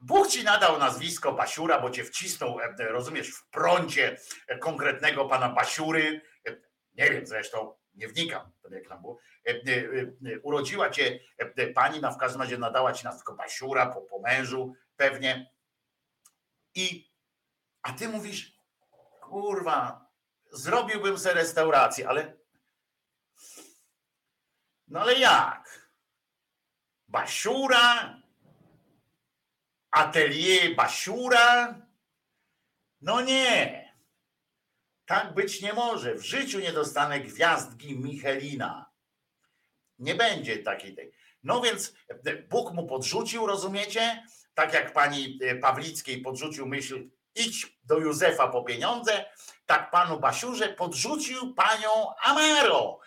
Bóg 0.00 0.28
ci 0.28 0.44
nadał 0.44 0.78
nazwisko 0.78 1.32
Basiura, 1.32 1.80
bo 1.80 1.90
cię 1.90 2.04
wcisnął, 2.04 2.58
rozumiesz, 2.78 3.30
w 3.30 3.48
prącie 3.48 4.18
konkretnego 4.60 5.24
pana 5.24 5.48
Basiury. 5.48 6.22
Nie 6.94 7.10
wiem 7.10 7.26
zresztą, 7.26 7.74
nie 7.98 8.08
wnikam, 8.08 8.50
jak 8.70 8.88
tam 8.88 9.00
było. 9.00 9.18
Urodziła 10.42 10.90
cię 10.90 11.20
pani, 11.74 12.00
na 12.00 12.10
w 12.10 12.18
każdym 12.18 12.40
razie 12.42 12.58
nadała 12.58 12.92
ci 12.92 13.04
nazwisko 13.04 13.34
Basiura 13.34 13.86
po, 13.86 14.00
po 14.00 14.18
mężu, 14.20 14.74
pewnie. 14.96 15.50
I, 16.74 17.10
a 17.82 17.92
ty 17.92 18.08
mówisz, 18.08 18.56
kurwa, 19.20 20.06
zrobiłbym 20.52 21.18
sobie 21.18 21.34
restaurację, 21.34 22.08
ale 22.08 22.36
no 24.88 25.00
ale 25.00 25.14
jak? 25.14 25.90
Basiura? 27.08 28.18
Atelier 29.90 30.76
Basiura? 30.76 31.74
No 33.00 33.20
nie. 33.20 33.87
Tak 35.08 35.34
być 35.34 35.62
nie 35.62 35.72
może. 35.72 36.14
W 36.14 36.22
życiu 36.22 36.60
nie 36.60 36.72
dostanę 36.72 37.20
gwiazdki 37.20 37.98
Michelina. 37.98 38.90
Nie 39.98 40.14
będzie 40.14 40.58
takiej 40.58 40.94
tej. 40.94 41.12
No 41.42 41.60
więc 41.60 41.94
Bóg 42.48 42.72
mu 42.72 42.86
podrzucił, 42.86 43.46
rozumiecie? 43.46 44.22
Tak 44.54 44.74
jak 44.74 44.92
pani 44.92 45.38
Pawlickiej 45.62 46.20
podrzucił 46.20 46.66
myśl, 46.66 47.10
idź 47.34 47.78
do 47.82 47.98
Józefa 47.98 48.48
po 48.48 48.62
pieniądze, 48.62 49.24
tak 49.66 49.90
panu 49.90 50.20
Basiurze 50.20 50.68
podrzucił 50.68 51.54
panią 51.54 51.90
Amaro. 52.22 53.00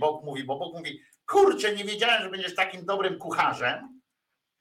Bóg 0.00 0.24
mówi, 0.24 0.44
bo 0.44 0.58
Bóg 0.58 0.74
mówi, 0.74 1.02
kurczę, 1.26 1.74
nie 1.74 1.84
wiedziałem, 1.84 2.22
że 2.22 2.30
będziesz 2.30 2.54
takim 2.54 2.86
dobrym 2.86 3.18
kucharzem. 3.18 4.00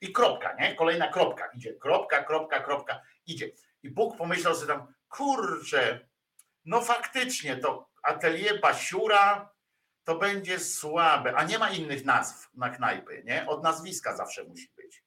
I 0.02 0.12
kropka, 0.14 0.56
nie? 0.60 0.76
Kolejna 0.76 1.08
kropka 1.08 1.52
idzie. 1.56 1.74
Kropka, 1.74 2.24
kropka, 2.24 2.60
kropka 2.60 3.02
idzie. 3.26 3.52
I 3.84 3.90
Bóg 3.90 4.18
pomyślał 4.18 4.56
sobie 4.56 4.68
tam, 4.68 4.94
kurczę, 5.10 6.11
no 6.66 6.82
faktycznie 6.82 7.58
to 7.58 7.90
atelier 8.04 8.62
Basiura 8.62 9.54
to 10.04 10.16
będzie 10.16 10.60
słabe, 10.60 11.36
a 11.36 11.44
nie 11.44 11.60
ma 11.60 11.70
innych 11.70 12.06
nazw 12.06 12.50
na 12.54 12.70
knajpy, 12.70 13.24
nie? 13.26 13.48
Od 13.48 13.64
nazwiska 13.64 14.16
zawsze 14.16 14.44
musi 14.44 14.72
być. 14.76 15.04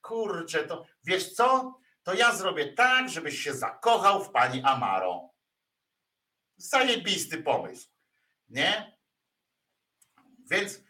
Kurczę, 0.00 0.64
to 0.64 0.86
wiesz 1.04 1.32
co? 1.32 1.78
To 2.02 2.14
ja 2.14 2.34
zrobię 2.34 2.72
tak, 2.72 3.08
żebyś 3.08 3.42
się 3.42 3.54
zakochał 3.54 4.24
w 4.24 4.30
pani 4.30 4.62
Amaro. 4.64 5.30
Zajebisty 6.56 7.42
pomysł, 7.42 7.88
nie? 8.48 8.98
Więc, 10.50 10.80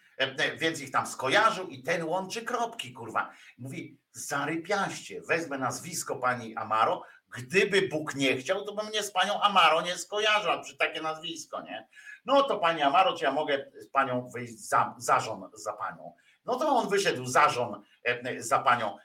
więc 0.59 0.81
ich 0.81 0.91
tam 0.91 1.07
skojarzył 1.07 1.69
i 1.69 1.83
ten 1.83 2.05
łączy 2.05 2.43
kropki, 2.43 2.93
kurwa. 2.93 3.33
Mówi, 3.59 3.99
zarypiaście, 4.13 5.21
wezmę 5.21 5.59
nazwisko 5.59 6.17
pani 6.17 6.57
Amaro, 6.57 7.03
gdyby 7.35 7.83
Bóg 7.83 8.15
nie 8.15 8.37
chciał, 8.37 8.65
to 8.65 8.75
bym 8.75 8.87
mnie 8.87 9.03
z 9.03 9.11
panią 9.11 9.41
Amaro 9.41 9.83
nie 9.83 9.99
skojarzył, 9.99 10.63
przy 10.63 10.77
takie 10.77 11.01
nazwisko, 11.01 11.63
nie? 11.63 11.89
No 12.25 12.43
to 12.43 12.59
pani 12.59 12.83
Amaro, 12.83 13.17
czy 13.17 13.25
ja 13.25 13.33
mogę 13.33 13.71
z 13.81 13.89
panią 13.89 14.29
wyjść 14.29 14.69
za, 14.69 14.95
za 14.99 15.21
żon 15.21 15.51
za 15.55 15.73
panią? 15.73 16.15
No 16.45 16.57
to 16.57 16.69
on 16.69 16.89
wyszedł 16.89 17.27
za 17.27 17.49
żon 17.49 17.83
za 18.39 18.59
panią 18.59 18.97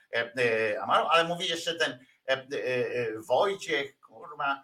Amaro, 0.82 1.11
ale 1.11 1.23
mówi 1.23 1.47
jeszcze 1.47 1.75
ten 1.75 1.99
Wojciech, 3.28 3.99
kurwa, 3.99 4.63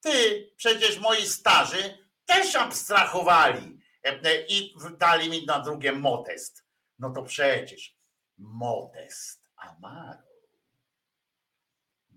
ty, 0.00 0.48
przecież 0.56 0.98
moi 0.98 1.26
starzy 1.26 1.98
też 2.26 2.56
abstrahowali 2.56 3.78
i 4.48 4.74
dali 4.98 5.30
mi 5.30 5.46
na 5.46 5.58
drugie 5.58 5.92
modest. 5.92 6.64
No 6.98 7.10
to 7.10 7.22
przecież 7.22 7.96
modest 8.38 9.42
Amaro. 9.56 10.33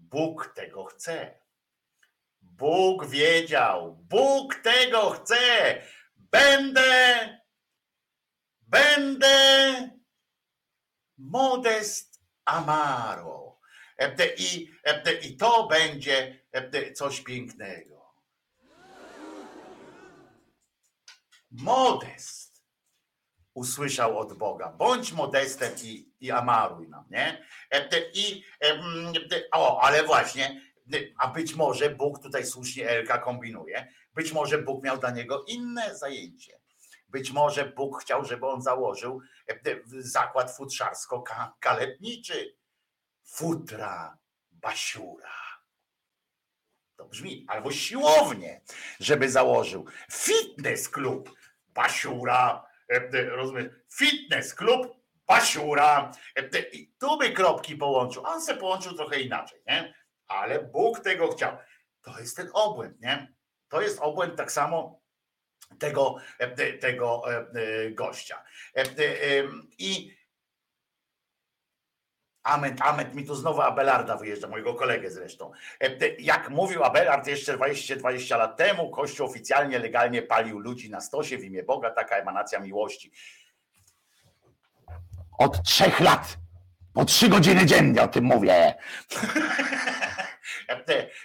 Bóg 0.10 0.54
tego 0.56 0.86
chce. 0.86 1.40
Bóg 2.42 3.06
wiedział, 3.06 3.96
Bóg 3.96 4.56
tego 4.56 5.10
chce. 5.10 5.82
Będę, 6.16 7.30
będę 8.62 9.90
modest 11.18 12.22
Amaro. 12.46 13.60
I, 14.38 14.72
I 15.22 15.38
to 15.38 15.68
będzie 15.68 16.46
coś 16.94 17.22
pięknego. 17.22 17.98
Modest 21.52 22.47
usłyszał 23.58 24.20
od 24.20 24.34
Boga. 24.34 24.72
Bądź 24.72 25.14
modestem 25.14 25.74
i, 25.84 26.14
i 26.20 26.32
amaruj 26.32 26.90
nam, 26.90 27.06
nie? 27.10 27.46
I, 28.14 28.44
o, 29.52 29.82
ale 29.82 30.04
właśnie, 30.04 30.62
a 31.18 31.28
być 31.28 31.56
może 31.56 31.90
Bóg 31.90 32.24
tutaj 32.24 32.46
słusznie 32.46 32.90
Elka 32.90 33.18
kombinuje, 33.18 33.88
być 34.14 34.32
może 34.32 34.58
Bóg 34.58 34.84
miał 34.84 34.98
dla 34.98 35.12
niego 35.12 35.44
inne 35.48 35.96
zajęcie. 35.96 36.60
Być 37.10 37.32
może 37.32 37.66
Bóg 37.66 38.02
chciał, 38.02 38.26
żeby 38.26 38.48
on 38.48 38.62
założył 38.62 39.22
zakład 40.00 40.58
futrzarsko-kaletniczy. 40.58 42.58
Futra 43.24 44.18
Basiura. 44.52 45.38
To 46.96 47.06
brzmi, 47.06 47.46
albo 47.48 47.72
siłownie, 47.72 48.62
żeby 49.00 49.30
założył. 49.30 49.86
Fitness 50.12 50.90
klub 50.90 51.38
Basiura, 51.68 52.68
rozumiesz? 53.30 53.68
Fitness 53.94 54.54
klub 54.54 54.98
Basiura. 55.28 56.12
I 56.72 56.92
tu 57.00 57.18
by 57.18 57.32
kropki 57.32 57.76
połączył. 57.76 58.24
On 58.26 58.42
se 58.42 58.56
połączył 58.56 58.94
trochę 58.94 59.20
inaczej, 59.20 59.62
nie? 59.68 59.94
Ale 60.28 60.64
Bóg 60.64 61.00
tego 61.00 61.28
chciał. 61.28 61.58
To 62.02 62.20
jest 62.20 62.38
ten 62.38 62.50
obłęd, 62.54 63.02
nie? 63.02 63.34
To 63.68 63.82
jest 63.82 64.00
obłęd 64.00 64.36
tak 64.36 64.52
samo 64.52 65.02
tego, 65.80 66.16
tego 66.80 67.24
gościa. 67.92 68.44
I 69.78 70.17
Amet, 72.48 72.82
Amet 72.82 73.16
mi 73.16 73.26
tu 73.26 73.36
znowu 73.36 73.62
Abelarda 73.62 74.18
wyjeżdża, 74.18 74.48
mojego 74.48 74.74
kolegę 74.74 75.12
zresztą. 75.12 75.52
Jak 76.20 76.50
mówił 76.50 76.84
Abelard 76.84 77.28
jeszcze 77.28 77.58
20-20 77.58 78.38
lat 78.38 78.58
temu, 78.58 78.92
Kościół 78.92 79.28
oficjalnie, 79.28 79.80
legalnie 79.80 80.22
palił 80.22 80.60
ludzi 80.60 80.90
na 80.90 81.02
stosie 81.02 81.38
w 81.38 81.44
imię 81.44 81.64
Boga, 81.64 81.92
taka 81.92 82.16
emanacja 82.16 82.60
miłości. 82.60 83.12
Od 85.38 85.64
trzech 85.64 86.00
lat, 86.00 86.38
po 86.94 87.06
trzy 87.06 87.30
godziny 87.30 87.66
dziennie 87.66 88.02
o 88.02 88.08
tym 88.08 88.24
mówię. 88.24 88.76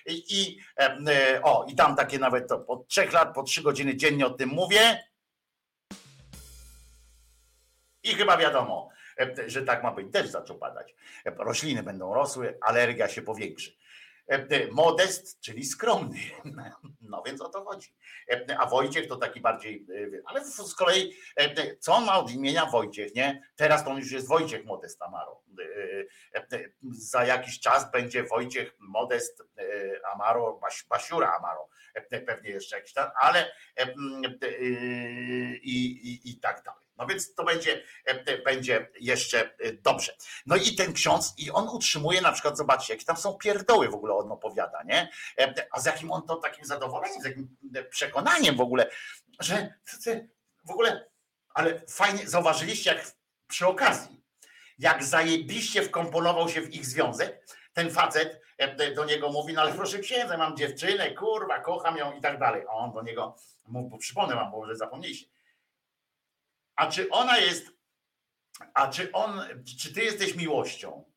I, 0.07 0.25
i, 0.29 0.59
o, 1.43 1.67
i 1.69 1.75
tam 1.75 1.97
takie 1.97 2.19
nawet 2.19 2.49
to, 2.49 2.59
po 2.59 2.85
trzech 2.89 3.13
lat, 3.13 3.35
po 3.35 3.43
trzy 3.43 3.63
godziny 3.63 3.97
dziennie 3.97 4.27
o 4.27 4.31
tym 4.31 4.49
mówię. 4.49 5.05
I 8.03 8.15
chyba 8.15 8.37
wiadomo, 8.37 8.92
że 9.47 9.63
tak 9.63 9.83
ma 9.83 9.93
być. 9.93 10.09
Deszcz 10.11 10.31
zaczął 10.31 10.59
padać. 10.59 10.95
Rośliny 11.25 11.83
będą 11.83 12.15
rosły, 12.15 12.59
alergia 12.61 13.09
się 13.09 13.23
powiększy. 13.23 13.83
Modest, 14.71 15.41
czyli 15.41 15.65
skromny. 15.65 16.19
No 17.01 17.23
więc 17.27 17.41
o 17.41 17.49
to 17.49 17.65
chodzi. 17.65 17.95
A 18.59 18.67
Wojciech 18.67 19.09
to 19.09 19.17
taki 19.17 19.41
bardziej, 19.41 19.87
ale 20.25 20.45
z 20.45 20.75
kolei, 20.75 21.17
co 21.81 21.95
on 21.95 22.05
ma 22.05 22.19
od 22.19 22.31
imienia 22.31 22.67
Wojciech, 22.67 23.15
nie? 23.15 23.43
Teraz 23.57 23.85
to 23.85 23.91
on 23.91 23.99
już 23.99 24.13
jest 24.13 24.29
Wojciech 24.29 24.65
Modest 24.65 25.03
Amaro. 25.03 25.43
Za 26.91 27.25
jakiś 27.25 27.61
czas 27.61 27.91
będzie 27.91 28.23
Wojciech 28.25 28.77
Modest 28.79 29.43
Amaro, 30.15 30.61
Basiura 30.89 31.33
Amaro. 31.39 31.69
Pewnie 32.27 32.51
jeszcze 32.51 32.77
jakiś 32.77 32.93
tam, 32.93 33.11
ale 33.21 33.53
i, 35.63 35.77
i, 36.03 36.31
i 36.31 36.41
tak 36.41 36.63
dalej. 36.63 36.87
No 37.03 37.09
więc 37.09 37.35
to 37.35 37.45
będzie, 37.45 37.83
będzie 38.45 38.89
jeszcze 39.01 39.51
dobrze. 39.83 40.13
No 40.47 40.57
i 40.57 40.75
ten 40.75 40.93
ksiądz, 40.93 41.35
i 41.39 41.51
on 41.51 41.69
utrzymuje 41.69 42.21
na 42.21 42.33
przykład, 42.33 42.57
zobaczcie, 42.57 42.93
jakie 42.93 43.07
tam 43.07 43.17
są 43.17 43.35
pierdoły 43.35 43.89
w 43.89 43.95
ogóle 43.95 44.15
on 44.15 44.33
opowiada, 44.33 44.83
nie? 44.83 45.11
A 45.73 45.81
z 45.81 45.85
jakim 45.85 46.13
on 46.13 46.27
to 46.27 46.37
takim 46.37 46.65
zadowoleniem, 46.65 47.23
z 47.23 47.25
jakim 47.25 47.57
przekonaniem 47.91 48.57
w 48.57 48.61
ogóle, 48.61 48.91
że 49.41 49.75
w 50.65 50.71
ogóle, 50.71 51.07
ale 51.55 51.81
fajnie, 51.89 52.29
zauważyliście 52.29 52.91
jak 52.95 53.13
przy 53.49 53.67
okazji, 53.67 54.23
jak 54.79 55.05
zajebiście 55.05 55.83
wkomponował 55.83 56.49
się 56.49 56.61
w 56.61 56.75
ich 56.75 56.87
związek, 56.87 57.47
ten 57.73 57.91
facet 57.91 58.41
e, 58.59 58.95
do 58.95 59.05
niego 59.05 59.29
mówi, 59.29 59.53
no 59.53 59.61
ale 59.61 59.73
proszę 59.73 59.99
księdza, 59.99 60.37
mam 60.37 60.57
dziewczynę, 60.57 61.11
kurwa, 61.11 61.61
kocham 61.61 61.97
ją 61.97 62.13
i 62.13 62.21
tak 62.21 62.39
dalej. 62.39 62.63
A 62.69 62.73
on 62.73 62.93
do 62.93 63.03
niego 63.03 63.37
bo 63.69 63.99
przypomnę 63.99 64.35
wam, 64.35 64.51
bo 64.51 64.59
może 64.59 64.77
zapomnieliście. 64.77 65.27
A 66.77 66.87
czy 66.87 67.11
ona 67.11 67.39
jest, 67.39 67.67
a 68.75 68.89
czy 68.89 69.13
on, 69.13 69.41
czy 69.81 69.95
ty 69.95 70.05
jesteś 70.05 70.35
miłością? 70.35 71.13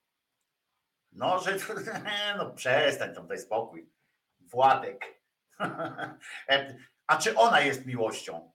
No, 1.12 1.40
że 1.40 1.58
no 2.38 2.54
przestań 2.54 3.16
tam, 3.16 3.28
daj 3.28 3.40
spokój. 3.40 3.90
Władek. 4.40 5.06
A 7.08 7.18
czy 7.18 7.38
ona 7.38 7.62
jest 7.62 7.86
miłością? 7.86 8.52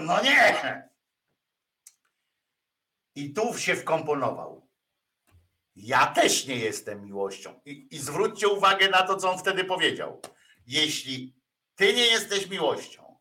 No 0.00 0.22
nie. 0.22 0.88
I 3.14 3.34
tu 3.34 3.58
się 3.58 3.76
wkomponował. 3.76 4.68
Ja 5.76 6.06
też 6.06 6.46
nie 6.46 6.56
jestem 6.56 7.04
miłością. 7.04 7.60
I, 7.64 7.88
I 7.90 7.98
zwróćcie 7.98 8.48
uwagę 8.48 8.88
na 8.88 9.02
to, 9.02 9.16
co 9.16 9.32
on 9.32 9.38
wtedy 9.38 9.64
powiedział. 9.64 10.22
Jeśli 10.66 11.34
ty 11.76 11.94
nie 11.94 12.06
jesteś 12.06 12.46
miłością, 12.46 13.18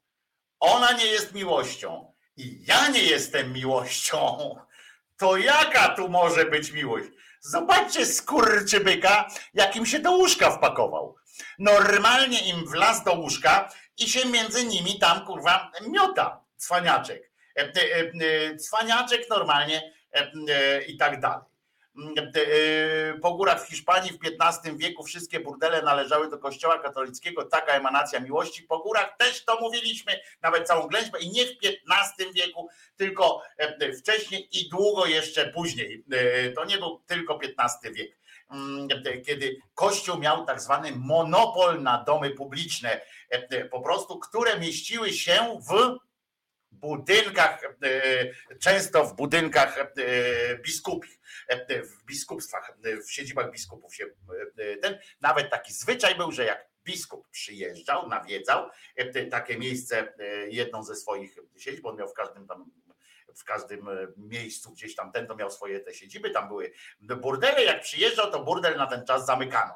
ona 0.59 0.91
nie 0.91 1.05
jest 1.05 1.33
miłością 1.33 2.13
i 2.37 2.65
ja 2.65 2.87
nie 2.87 3.03
jestem 3.03 3.53
miłością, 3.53 4.55
to 5.19 5.37
jaka 5.37 5.89
tu 5.89 6.09
może 6.09 6.45
być 6.45 6.71
miłość? 6.71 7.07
Zobaczcie 7.39 8.05
skurczybyka, 8.05 9.27
jakim 9.53 9.85
się 9.85 9.99
do 9.99 10.11
łóżka 10.11 10.51
wpakował. 10.51 11.15
Normalnie 11.59 12.39
im 12.49 12.65
wlazł 12.67 13.03
do 13.03 13.13
łóżka 13.13 13.69
i 13.97 14.09
się 14.09 14.25
między 14.29 14.65
nimi 14.65 14.99
tam 14.99 15.25
kurwa 15.25 15.71
miota, 15.87 16.43
cwaniaczek. 16.57 17.31
E, 17.57 17.61
e, 17.61 17.71
e, 17.71 18.55
cwaniaczek 18.55 19.29
normalnie 19.29 19.93
i 20.87 20.97
tak 20.97 21.19
dalej. 21.19 21.50
Po 23.21 23.33
górach 23.33 23.65
w 23.65 23.67
Hiszpanii 23.67 24.11
w 24.11 24.19
XV 24.41 24.77
wieku 24.77 25.03
wszystkie 25.03 25.39
burdele 25.39 25.81
należały 25.81 26.29
do 26.29 26.37
kościoła 26.37 26.79
katolickiego, 26.79 27.45
taka 27.45 27.73
emanacja 27.73 28.19
miłości. 28.19 28.63
Po 28.63 28.79
górach 28.79 29.17
też 29.17 29.45
to 29.45 29.59
mówiliśmy, 29.61 30.19
nawet 30.41 30.67
całą 30.67 30.87
ględźbę 30.87 31.19
i 31.19 31.29
nie 31.31 31.45
w 31.45 31.49
XV 31.51 32.33
wieku, 32.33 32.69
tylko 32.97 33.41
wcześniej 33.99 34.47
i 34.51 34.69
długo 34.69 35.05
jeszcze 35.05 35.47
później. 35.47 36.03
To 36.55 36.65
nie 36.65 36.77
był 36.77 37.03
tylko 37.07 37.39
XV 37.59 37.93
wiek 37.93 38.21
kiedy 39.25 39.57
Kościół 39.73 40.17
miał 40.17 40.45
tak 40.45 40.61
zwany 40.61 40.91
monopol 40.95 41.81
na 41.81 42.03
domy 42.03 42.29
publiczne, 42.29 43.01
po 43.71 43.81
prostu, 43.81 44.19
które 44.19 44.59
mieściły 44.59 45.13
się 45.13 45.59
w 45.69 45.97
budynkach, 46.71 47.63
e, 47.63 48.57
często 48.59 49.05
w 49.05 49.15
budynkach 49.15 49.77
e, 49.77 49.87
biskupich, 50.57 51.19
e, 51.47 51.83
w 51.83 52.03
biskupstwach, 52.05 52.77
w 53.07 53.11
siedzibach 53.11 53.51
biskupów 53.51 53.95
się 53.95 54.05
ten, 54.81 54.99
nawet 55.21 55.49
taki 55.49 55.73
zwyczaj 55.73 56.15
był, 56.15 56.31
że 56.31 56.45
jak 56.45 56.67
biskup 56.83 57.29
przyjeżdżał, 57.29 58.07
nawiedzał 58.09 58.69
takie 59.31 59.57
miejsce, 59.57 60.13
jedną 60.47 60.83
ze 60.83 60.95
swoich 60.95 61.35
siedzib, 61.57 61.85
on 61.85 61.97
miał 61.97 62.07
w 62.09 62.13
każdym 62.13 62.47
tam 62.47 62.71
w 63.35 63.43
każdym 63.43 63.89
miejscu 64.17 64.71
gdzieś 64.71 64.95
tam 64.95 65.11
ten 65.11 65.27
to 65.27 65.35
miał 65.35 65.51
swoje 65.51 65.79
te 65.79 65.93
siedziby, 65.93 66.29
tam 66.29 66.47
były 66.47 66.71
burdele, 67.01 67.63
jak 67.63 67.81
przyjeżdżał, 67.81 68.31
to 68.31 68.43
burdel 68.43 68.77
na 68.77 68.87
ten 68.87 69.05
czas 69.05 69.25
zamykano. 69.25 69.73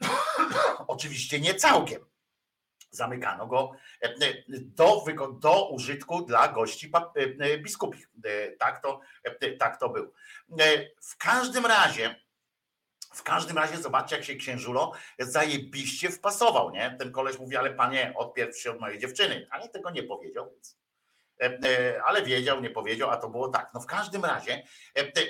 Oczywiście 0.86 1.40
nie 1.40 1.54
całkiem 1.54 2.13
zamykano 2.96 3.46
go 3.46 3.72
e, 4.02 4.06
e, 4.06 4.34
do, 4.48 5.04
do 5.32 5.68
użytku 5.68 6.22
dla 6.22 6.48
gości 6.48 6.92
e, 7.40 7.58
biskupich. 7.58 8.08
Tak 8.58 8.82
to, 8.82 9.00
tak 9.58 9.80
to 9.80 9.88
był. 9.88 10.12
W 11.02 11.16
każdym 11.16 11.66
razie, 11.66 12.24
w 13.14 13.22
każdym 13.22 13.58
razie 13.58 13.76
zobaczcie, 13.76 14.16
jak 14.16 14.24
się 14.24 14.34
księżulo 14.34 14.92
zajebiście 15.18 16.10
wpasował, 16.10 16.70
nie? 16.70 16.96
Ten 16.98 17.12
koleś 17.12 17.38
mówi, 17.38 17.56
ale 17.56 17.74
panie, 17.74 18.12
odpierw 18.16 18.58
się 18.58 18.70
od 18.70 18.80
mojej 18.80 18.98
dziewczyny, 18.98 19.46
ale 19.50 19.68
tego 19.68 19.90
nie 19.90 20.02
powiedział, 20.02 20.50
więc 20.52 20.78
ale 22.04 22.22
wiedział, 22.22 22.60
nie 22.60 22.70
powiedział, 22.70 23.10
a 23.10 23.16
to 23.16 23.28
było 23.28 23.48
tak. 23.48 23.70
No 23.74 23.80
w 23.80 23.86
każdym 23.86 24.24
razie 24.24 24.62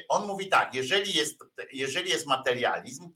on 0.08 0.26
mówi 0.26 0.48
tak, 0.48 0.74
jeżeli 0.74 1.14
jest, 1.14 1.44
jeżeli 1.72 2.10
jest 2.10 2.26
materializm, 2.26 3.10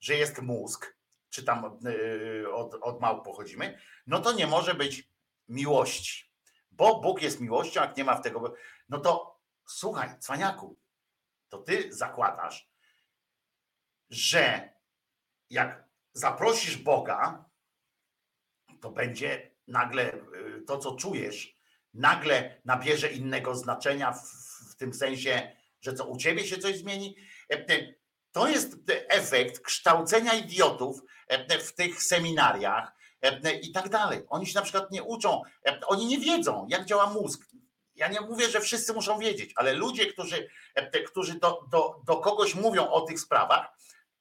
że 0.00 0.14
jest 0.14 0.42
mózg, 0.42 0.99
czy 1.30 1.44
tam 1.44 1.78
y, 1.86 2.52
od, 2.52 2.74
od 2.74 3.00
małp 3.00 3.24
pochodzimy, 3.24 3.78
no 4.06 4.20
to 4.20 4.32
nie 4.32 4.46
może 4.46 4.74
być 4.74 5.08
miłości. 5.48 6.30
Bo 6.70 7.00
Bóg 7.00 7.22
jest 7.22 7.40
miłością, 7.40 7.80
jak 7.80 7.96
nie 7.96 8.04
ma 8.04 8.16
w 8.16 8.22
tego. 8.22 8.54
No 8.88 8.98
to 8.98 9.40
słuchaj, 9.66 10.18
cwaniaku, 10.20 10.78
to 11.48 11.58
ty 11.58 11.92
zakładasz, 11.92 12.70
że 14.10 14.72
jak 15.50 15.84
zaprosisz 16.12 16.76
Boga, 16.76 17.44
to 18.80 18.90
będzie 18.90 19.50
nagle 19.66 20.14
y, 20.14 20.62
to, 20.66 20.78
co 20.78 20.94
czujesz, 20.94 21.60
nagle 21.94 22.60
nabierze 22.64 23.12
innego 23.12 23.54
znaczenia 23.54 24.12
w, 24.12 24.22
w 24.70 24.76
tym 24.76 24.94
sensie, 24.94 25.56
że 25.80 25.94
co 25.94 26.06
u 26.06 26.16
ciebie 26.16 26.46
się 26.46 26.58
coś 26.58 26.78
zmieni. 26.78 27.16
E, 28.30 28.32
to 28.32 28.48
jest 28.48 28.76
efekt 29.08 29.60
kształcenia 29.60 30.34
idiotów 30.34 31.02
e, 31.28 31.58
w 31.58 31.74
tych 31.74 32.02
seminariach 32.02 32.92
e, 33.22 33.52
i 33.52 33.72
tak 33.72 33.88
dalej. 33.88 34.22
Oni 34.28 34.46
się 34.46 34.54
na 34.54 34.62
przykład 34.62 34.90
nie 34.90 35.02
uczą, 35.02 35.42
e, 35.66 35.80
oni 35.86 36.06
nie 36.06 36.18
wiedzą, 36.18 36.66
jak 36.68 36.84
działa 36.84 37.06
mózg. 37.06 37.46
Ja 37.94 38.08
nie 38.08 38.20
mówię, 38.20 38.48
że 38.48 38.60
wszyscy 38.60 38.92
muszą 38.92 39.18
wiedzieć, 39.18 39.52
ale 39.56 39.72
ludzie, 39.72 40.06
którzy, 40.06 40.48
którzy 41.06 41.38
do, 41.38 41.60
do, 41.70 42.00
do 42.06 42.16
kogoś 42.16 42.54
mówią 42.54 42.88
o 42.88 43.00
tych 43.00 43.20
sprawach, 43.20 43.66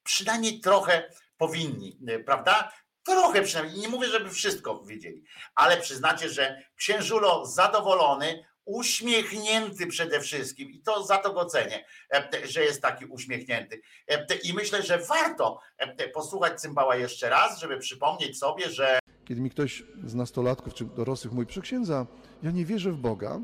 przynajmniej 0.03 0.59
trochę 0.59 1.11
powinni, 1.37 1.99
prawda? 2.25 2.71
Trochę 3.03 3.41
przynajmniej. 3.41 3.79
Nie 3.79 3.87
mówię, 3.87 4.07
żeby 4.07 4.29
wszystko 4.29 4.83
wiedzieli, 4.83 5.23
ale 5.55 5.77
przyznacie, 5.77 6.29
że 6.29 6.63
księżulo 6.75 7.45
zadowolony, 7.45 8.45
uśmiechnięty 8.69 9.87
przede 9.87 10.19
wszystkim 10.19 10.71
i 10.71 10.79
to 10.79 11.03
za 11.03 11.17
to 11.17 11.33
go 11.33 11.45
cenię, 11.45 11.85
e, 12.13 12.47
że 12.47 12.63
jest 12.63 12.81
taki 12.81 13.05
uśmiechnięty. 13.05 13.81
E, 14.07 14.35
I 14.43 14.53
myślę, 14.53 14.83
że 14.83 14.97
warto 14.97 15.59
e, 15.77 16.09
posłuchać 16.09 16.61
cymbała 16.61 16.95
jeszcze 16.95 17.29
raz, 17.29 17.59
żeby 17.59 17.77
przypomnieć 17.77 18.39
sobie, 18.39 18.69
że. 18.69 18.99
Kiedy 19.25 19.41
mi 19.41 19.49
ktoś 19.49 19.83
z 20.03 20.15
nastolatków 20.15 20.73
czy 20.73 20.85
dorosłych 20.85 21.33
mówi, 21.33 21.47
przyksiędza, 21.47 22.07
ja 22.43 22.51
nie 22.51 22.65
wierzę 22.65 22.91
w 22.91 22.97
Boga. 22.97 23.39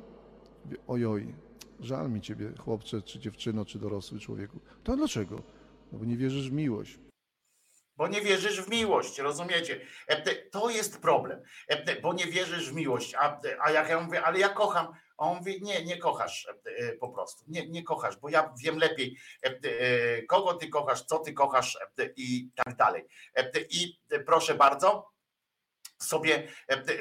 Ojoj, 0.88 1.36
żal 1.80 2.10
mi 2.12 2.22
ciebie, 2.22 2.52
chłopcze, 2.60 3.02
czy 3.02 3.20
dziewczyno, 3.20 3.66
czy 3.66 3.80
dorosły 3.80 4.20
człowieku. 4.20 4.60
To 4.84 4.96
dlaczego? 4.96 5.36
No 5.92 6.00
bo 6.00 6.06
nie 6.06 6.18
wierzysz 6.18 6.50
w 6.50 6.54
miłość 6.54 7.00
bo 7.98 8.08
nie 8.08 8.22
wierzysz 8.22 8.62
w 8.62 8.70
miłość, 8.70 9.20
rozumiecie? 9.20 9.82
To 10.52 10.70
jest 10.70 11.02
problem, 11.02 11.42
bo 12.02 12.14
nie 12.14 12.26
wierzysz 12.26 12.70
w 12.70 12.74
miłość. 12.74 13.16
A, 13.16 13.42
a 13.64 13.72
jak 13.72 13.90
ja 13.90 14.00
mówię, 14.00 14.24
ale 14.24 14.40
ja 14.40 14.50
kocham, 14.50 14.88
a 15.18 15.24
on 15.32 15.38
mówi, 15.38 15.62
nie, 15.62 15.86
nie 15.86 15.98
kochasz 15.98 16.48
e, 16.66 16.94
po 16.94 17.10
prostu, 17.10 17.44
nie, 17.48 17.70
nie 17.70 17.84
kochasz, 17.84 18.18
bo 18.18 18.30
ja 18.30 18.54
wiem 18.64 18.78
lepiej, 18.78 19.18
e, 19.44 19.48
e, 19.48 20.24
kogo 20.24 20.54
ty 20.54 20.68
kochasz, 20.68 21.02
co 21.06 21.20
ty 21.20 21.34
kochasz 21.34 21.78
i 22.16 22.50
tak 22.56 22.76
dalej. 22.76 23.06
I 23.70 23.98
proszę 24.26 24.56
bardzo, 24.56 25.16
sobie, 25.98 26.48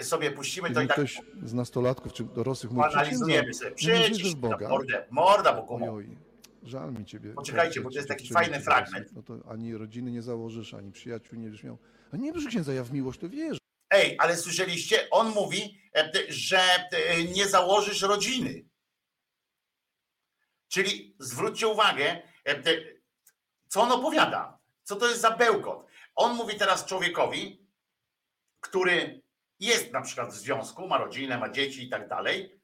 sobie 0.01 0.31
puścimy 0.31 0.71
to 0.71 0.81
i 0.81 0.87
tak. 0.87 0.97
Ktoś 0.97 1.21
z 1.43 1.55
nastolatków 1.55 2.13
czy 2.13 2.25
dorosłych 2.25 2.73
mówi, 2.73 2.89
analizujemy 2.93 3.55
sobie. 3.55 3.71
Przyjdź, 3.71 4.35
Boga. 4.35 4.69
Mordę, 4.69 5.07
morda, 5.11 5.53
bo 5.53 5.69
Ojoj, 5.75 6.19
żal 6.63 6.93
mi 6.93 7.05
ciebie. 7.05 7.33
Poczekajcie, 7.33 7.81
bo 7.81 7.91
to 7.91 7.97
jest 7.97 8.09
taki 8.09 8.29
fajny 8.29 8.61
fragment. 8.61 9.13
No 9.13 9.23
to 9.23 9.39
ani 9.49 9.77
rodziny 9.77 10.11
nie 10.11 10.23
założysz, 10.23 10.75
ani 10.75 10.93
przyjaciół 10.93 11.39
nie 11.39 11.45
będziesz 11.45 11.65
miał. 11.65 11.79
A 12.13 12.17
nie, 12.17 12.33
proszę 12.33 12.49
księdza, 12.49 12.73
ja 12.73 12.85
w 12.85 12.93
miłość 12.93 13.21
to 13.21 13.29
wierzę. 13.29 13.64
Ej, 13.95 14.17
ale 14.19 14.37
słyszeliście? 14.37 15.11
On 15.11 15.29
mówi, 15.29 15.81
e, 15.97 16.13
że 16.29 16.61
e, 16.61 17.25
nie 17.25 17.49
założysz 17.49 18.03
rodziny. 18.03 18.65
Czyli 20.69 21.17
zwróćcie 21.19 21.69
uwagę, 21.69 22.23
e, 22.47 22.63
co 23.69 23.83
on 23.83 23.93
opowiada. 23.93 24.59
Co 24.83 24.97
to 24.97 25.09
jest 25.09 25.21
za 25.21 25.31
bełkot? 25.31 25.87
On 26.15 26.37
mówi 26.37 26.57
teraz 26.59 26.85
człowiekowi, 26.85 27.69
który 28.61 29.23
jest 29.61 29.93
na 29.93 30.01
przykład 30.01 30.31
w 30.31 30.37
związku, 30.37 30.89
ma 30.89 30.99
rodzinę, 30.99 31.39
ma 31.39 31.51
dzieci 31.51 31.85
i 31.85 31.89
tak 31.89 32.09
dalej. 32.09 32.61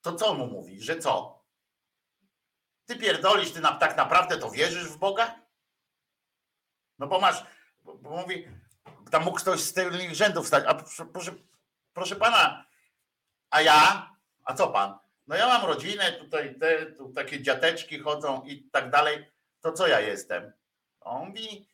To 0.00 0.14
co 0.14 0.26
on 0.26 0.38
mu 0.38 0.46
mówi? 0.46 0.80
Że 0.80 0.98
co? 0.98 1.44
Ty 2.86 2.96
pierdolisz, 2.96 3.52
ty 3.52 3.60
na, 3.60 3.72
tak 3.72 3.96
naprawdę 3.96 4.38
to 4.38 4.50
wierzysz 4.50 4.88
w 4.88 4.98
Boga? 4.98 5.40
No 6.98 7.06
bo 7.06 7.20
masz, 7.20 7.44
bo 7.80 8.10
mówi, 8.10 8.48
tam 9.10 9.24
mógł 9.24 9.38
ktoś 9.38 9.60
z 9.60 9.72
tych 9.72 10.14
rzędów 10.14 10.46
stać. 10.46 10.64
A 10.66 10.74
proszę, 11.12 11.32
proszę 11.94 12.16
pana, 12.16 12.64
a 13.50 13.62
ja? 13.62 14.10
A 14.44 14.54
co 14.54 14.68
pan? 14.68 14.98
No 15.26 15.36
ja 15.36 15.46
mam 15.46 15.64
rodzinę, 15.64 16.12
tutaj 16.12 16.54
te, 16.60 16.86
tu 16.86 17.12
takie 17.12 17.42
dziateczki 17.42 17.98
chodzą 17.98 18.42
i 18.42 18.62
tak 18.62 18.90
dalej. 18.90 19.30
To 19.60 19.72
co 19.72 19.86
ja 19.86 20.00
jestem? 20.00 20.52
On 21.00 21.28
mówi, 21.28 21.68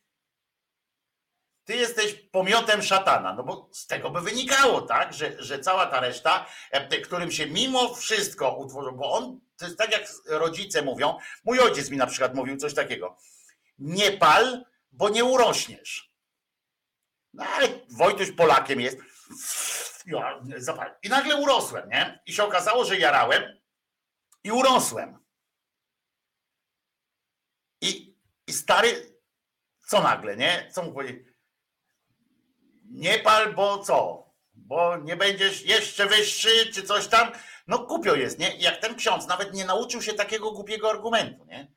ty 1.64 1.76
jesteś 1.76 2.14
pomiotem 2.14 2.82
szatana, 2.82 3.32
no 3.32 3.42
bo 3.42 3.68
z 3.72 3.86
tego 3.86 4.10
by 4.10 4.20
wynikało, 4.20 4.82
tak, 4.82 5.14
że, 5.14 5.42
że 5.42 5.58
cała 5.58 5.86
ta 5.86 6.00
reszta, 6.00 6.46
e, 6.70 7.00
którym 7.00 7.30
się 7.30 7.46
mimo 7.46 7.94
wszystko 7.94 8.56
utworzył, 8.56 8.92
bo 8.92 9.12
on, 9.12 9.40
to 9.56 9.64
jest 9.64 9.78
tak 9.78 9.92
jak 9.92 10.08
rodzice 10.26 10.82
mówią, 10.82 11.18
mój 11.44 11.60
ojciec 11.60 11.90
mi 11.90 11.96
na 11.96 12.06
przykład 12.06 12.34
mówił 12.34 12.56
coś 12.56 12.74
takiego, 12.74 13.16
nie 13.78 14.12
pal, 14.12 14.64
bo 14.92 15.08
nie 15.08 15.24
urośniesz. 15.24 16.15
No 17.36 17.44
ale 17.44 17.68
Wojtuś 17.90 18.30
Polakiem 18.32 18.80
jest. 18.80 18.98
I 21.02 21.08
nagle 21.08 21.36
urosłem, 21.36 21.88
nie? 21.88 22.22
I 22.26 22.32
się 22.32 22.44
okazało, 22.44 22.84
że 22.84 22.98
jarałem 22.98 23.42
i 24.44 24.52
urosłem. 24.52 25.18
I, 27.80 28.16
i 28.46 28.52
stary, 28.52 29.18
co 29.86 30.02
nagle, 30.02 30.36
nie? 30.36 30.70
Co 30.72 30.82
mu 30.82 30.92
powiedzieć? 30.92 31.28
Nie 32.84 33.18
pal, 33.18 33.54
bo 33.54 33.78
co? 33.78 34.26
Bo 34.54 34.96
nie 34.96 35.16
będziesz 35.16 35.62
jeszcze 35.62 36.06
wyższy, 36.06 36.72
czy 36.72 36.82
coś 36.82 37.08
tam? 37.08 37.32
No 37.66 37.78
głupio 37.78 38.14
jest, 38.14 38.38
nie? 38.38 38.56
Jak 38.56 38.80
ten 38.80 38.94
ksiądz 38.94 39.26
nawet 39.26 39.54
nie 39.54 39.64
nauczył 39.64 40.02
się 40.02 40.14
takiego 40.14 40.50
głupiego 40.52 40.90
argumentu, 40.90 41.44
nie? 41.44 41.72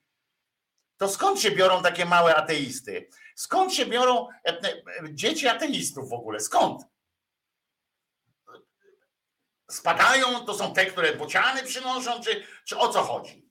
To 0.97 1.09
skąd 1.09 1.39
się 1.41 1.51
biorą 1.51 1.81
takie 1.81 2.05
małe 2.05 2.35
ateisty? 2.35 3.09
Skąd 3.39 3.73
się 3.73 3.85
biorą 3.85 4.27
e, 4.29 4.49
e, 4.49 4.81
dzieci 5.11 5.47
ateistów 5.47 6.09
w 6.09 6.13
ogóle? 6.13 6.39
Skąd? 6.39 6.81
Spadają, 9.69 10.45
to 10.45 10.53
są 10.53 10.73
te, 10.73 10.85
które 10.85 11.15
bociany 11.15 11.63
przynoszą, 11.63 12.21
czy, 12.21 12.43
czy 12.65 12.77
o 12.77 12.89
co 12.89 13.01
chodzi? 13.01 13.49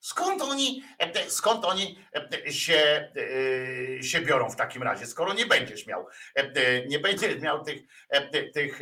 Skąd 0.00 0.42
oni, 0.42 0.84
e, 0.98 1.30
skąd 1.30 1.64
oni 1.64 1.98
się, 2.50 3.12
się 4.02 4.20
biorą 4.20 4.50
w 4.50 4.56
takim 4.56 4.82
razie, 4.82 5.06
skoro 5.06 5.32
nie 5.32 5.46
będziesz 5.46 5.86
miał, 5.86 6.06
nie 6.88 6.98
będziesz 6.98 7.40
miał 7.40 7.64
tych, 7.64 7.82
tych, 8.52 8.80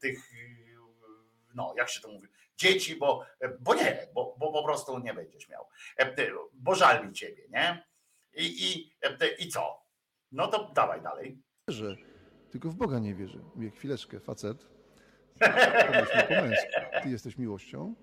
tych 0.00 0.30
no 1.54 1.74
jak 1.76 1.90
się 1.90 2.00
to 2.00 2.08
mówi, 2.08 2.28
dzieci, 2.56 2.96
bo, 2.96 3.26
bo 3.60 3.74
nie, 3.74 4.08
bo, 4.14 4.36
bo 4.38 4.52
po 4.52 4.64
prostu 4.64 4.98
nie 4.98 5.14
będziesz 5.14 5.48
miał, 5.48 5.68
bo 6.52 6.74
żal 6.74 7.06
mi 7.06 7.12
ciebie, 7.12 7.42
nie? 7.50 7.86
I, 8.36 8.64
i, 8.72 8.92
i 9.38 9.48
co? 9.48 9.82
No 10.32 10.46
to 10.46 10.70
dawaj 10.74 11.02
dalej. 11.02 11.42
wierzę, 11.68 11.96
tylko 12.50 12.70
w 12.70 12.74
Boga 12.74 12.98
nie 12.98 13.14
wierzę. 13.14 13.38
Mówię, 13.54 13.70
chwileczkę, 13.70 14.20
facet. 14.20 14.66
Męsku. 16.30 16.66
Ty 17.02 17.08
jesteś 17.08 17.38
miłością? 17.38 17.94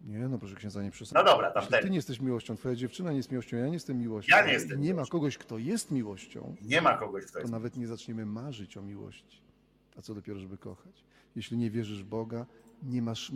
Nie, 0.00 0.18
no 0.18 0.38
proszę 0.38 0.54
księdza, 0.54 0.82
nie 0.82 0.90
przesadzaj. 0.90 1.24
No 1.24 1.30
dobra, 1.30 1.50
tam 1.50 1.62
Jeśli 1.62 1.76
ty 1.76 1.82
ten. 1.82 1.90
nie 1.90 1.96
jesteś 1.96 2.20
miłością, 2.20 2.56
twoja 2.56 2.74
dziewczyna 2.74 3.10
nie 3.10 3.16
jest 3.16 3.30
miłością, 3.30 3.56
ja 3.56 3.66
nie 3.66 3.72
jestem 3.72 3.98
miłością. 3.98 4.36
Ja 4.36 4.46
nie 4.46 4.52
jestem 4.52 4.80
Nie 4.80 4.88
ma 4.88 4.94
miłością. 4.94 5.12
kogoś, 5.12 5.38
kto 5.38 5.58
jest 5.58 5.90
miłością, 5.90 6.56
Nie 6.62 6.80
ma 6.80 6.96
kogoś, 6.98 7.24
kto 7.24 7.32
to 7.32 7.38
jest. 7.38 7.52
nawet 7.52 7.76
nie 7.76 7.86
zaczniemy 7.86 8.26
marzyć 8.26 8.76
o 8.76 8.82
miłości. 8.82 9.42
A 9.98 10.02
co 10.02 10.14
dopiero, 10.14 10.38
żeby 10.40 10.58
kochać? 10.58 11.04
Jeśli 11.36 11.56
nie 11.58 11.70
wierzysz 11.70 12.02
w 12.02 12.06
Boga, 12.06 12.46
nie 12.82 13.02
masz 13.02 13.32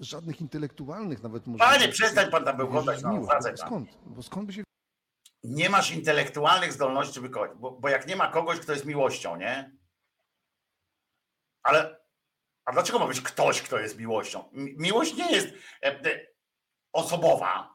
żadnych 0.00 0.40
intelektualnych 0.40 1.22
nawet 1.22 1.46
może. 1.46 1.64
Panie, 1.64 1.88
przestań 1.88 2.30
pan 2.30 2.44
tam 2.44 2.56
bełkotać, 2.56 3.02
no, 3.02 3.12
miłość. 3.12 3.30
Skąd? 3.56 3.98
Bo 4.06 4.22
skąd 4.22 4.46
by 4.46 4.52
się 4.52 4.63
Nie 5.44 5.70
masz 5.70 5.90
intelektualnych 5.90 6.72
zdolności, 6.72 7.20
by 7.20 7.30
kogoś, 7.30 7.50
bo, 7.56 7.70
bo 7.70 7.88
jak 7.88 8.06
nie 8.06 8.16
ma 8.16 8.30
kogoś, 8.30 8.60
kto 8.60 8.72
jest 8.72 8.84
miłością, 8.84 9.36
nie? 9.36 9.76
Ale 11.62 12.04
a 12.64 12.72
dlaczego 12.72 12.98
ma 12.98 13.06
być 13.06 13.20
ktoś, 13.20 13.62
kto 13.62 13.78
jest 13.78 13.98
miłością? 13.98 14.50
Mi- 14.52 14.74
Miłość 14.78 15.14
nie 15.14 15.32
jest 15.32 15.48
e, 15.82 15.86
e, 15.86 16.26
osobowa. 16.92 17.74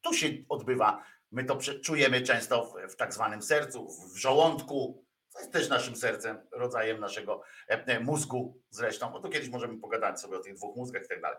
Tu 0.00 0.14
się 0.14 0.28
odbywa, 0.48 1.04
my 1.30 1.44
to 1.44 1.58
czujemy 1.84 2.20
często 2.22 2.64
w, 2.64 2.92
w 2.92 2.96
tak 2.96 3.14
zwanym 3.14 3.42
sercu, 3.42 3.88
w 4.14 4.16
żołądku, 4.16 5.06
co 5.28 5.38
jest 5.38 5.52
też 5.52 5.68
naszym 5.68 5.96
sercem, 5.96 6.48
rodzajem 6.52 7.00
naszego 7.00 7.42
e, 7.68 8.00
mózgu 8.00 8.62
zresztą, 8.70 9.12
bo 9.12 9.20
to 9.20 9.28
kiedyś 9.28 9.48
możemy 9.48 9.80
pogadać 9.80 10.20
sobie 10.20 10.36
o 10.36 10.40
tych 10.40 10.54
dwóch 10.54 10.76
mózgach 10.76 11.04
i 11.04 11.08
tak 11.08 11.20
dalej. 11.20 11.38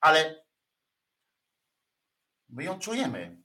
Ale 0.00 0.44
my 2.48 2.64
ją 2.64 2.78
czujemy. 2.78 3.43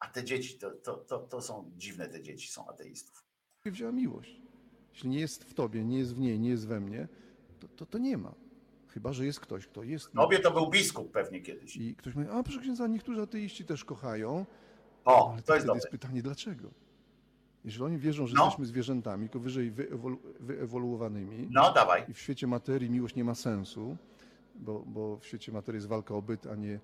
A 0.00 0.06
te 0.08 0.24
dzieci, 0.24 0.58
to, 0.58 0.70
to, 0.70 0.94
to, 0.96 1.18
to 1.18 1.42
są 1.42 1.70
dziwne 1.76 2.08
te 2.08 2.22
dzieci, 2.22 2.48
są 2.52 2.66
ateistów. 2.68 3.24
wzięła 3.66 3.92
miłość? 3.92 4.40
Jeśli 4.92 5.08
nie 5.10 5.20
jest 5.20 5.44
w 5.44 5.54
tobie, 5.54 5.84
nie 5.84 5.98
jest 5.98 6.14
w 6.14 6.18
niej, 6.20 6.38
nie 6.40 6.48
jest 6.48 6.66
we 6.66 6.80
mnie, 6.80 7.08
to 7.60 7.68
to, 7.68 7.86
to 7.86 7.98
nie 7.98 8.18
ma. 8.18 8.34
Chyba, 8.88 9.12
że 9.12 9.26
jest 9.26 9.40
ktoś, 9.40 9.66
kto 9.66 9.82
jest. 9.82 10.12
Tobie 10.12 10.38
to 10.38 10.50
był 10.50 10.70
biskup 10.70 11.12
pewnie 11.12 11.40
kiedyś. 11.40 11.76
I 11.76 11.94
ktoś 11.96 12.14
mówi, 12.14 12.28
a 12.30 12.42
proszę 12.42 12.60
księdza, 12.60 12.86
niektórzy 12.86 13.22
ateiści 13.22 13.64
też 13.64 13.84
kochają. 13.84 14.46
O, 15.04 15.32
ale 15.32 15.42
to 15.42 15.54
jest 15.54 15.66
dobre. 15.66 15.78
jest 15.78 15.88
pytanie, 15.90 16.22
dlaczego? 16.22 16.70
Jeżeli 17.64 17.84
oni 17.84 17.98
wierzą, 17.98 18.26
że 18.26 18.34
No. 18.36 18.44
jesteśmy 18.44 18.66
zwierzętami, 18.66 19.28
tylko 19.28 19.40
wyżej 19.40 19.72
wyewolu- 19.72 20.18
wyewoluowanymi 20.40 21.48
No 21.50 21.72
dawaj. 21.72 22.04
i 22.08 22.14
w 22.14 22.18
świecie 22.18 22.46
materii 22.46 22.90
miłość 22.90 23.14
nie 23.14 23.24
ma 23.24 23.34
sensu, 23.34 23.96
bo, 24.54 24.80
bo 24.86 25.16
w 25.18 25.26
świecie 25.26 25.52
materii 25.52 25.76
jest 25.76 25.88
walka 25.88 26.14
o 26.14 26.22
byt, 26.22 26.46
a 26.46 26.54
nie 26.54 26.80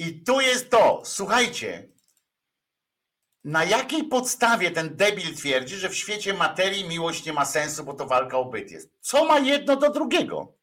I 0.00 0.24
tu 0.24 0.40
jest 0.40 0.70
to, 0.70 1.02
słuchajcie. 1.04 1.88
Na 3.44 3.64
jakiej 3.64 4.04
podstawie 4.04 4.70
ten 4.70 4.96
debil 4.96 5.36
twierdzi, 5.36 5.76
że 5.76 5.88
w 5.88 5.96
świecie 5.96 6.34
materii 6.34 6.88
miłość 6.88 7.24
nie 7.24 7.32
ma 7.32 7.44
sensu, 7.44 7.84
bo 7.84 7.94
to 7.94 8.06
walka 8.06 8.38
o 8.38 8.44
byt 8.44 8.70
jest? 8.70 8.90
Co 9.00 9.24
ma 9.24 9.38
jedno 9.38 9.76
do 9.76 9.90
drugiego? 9.90 10.54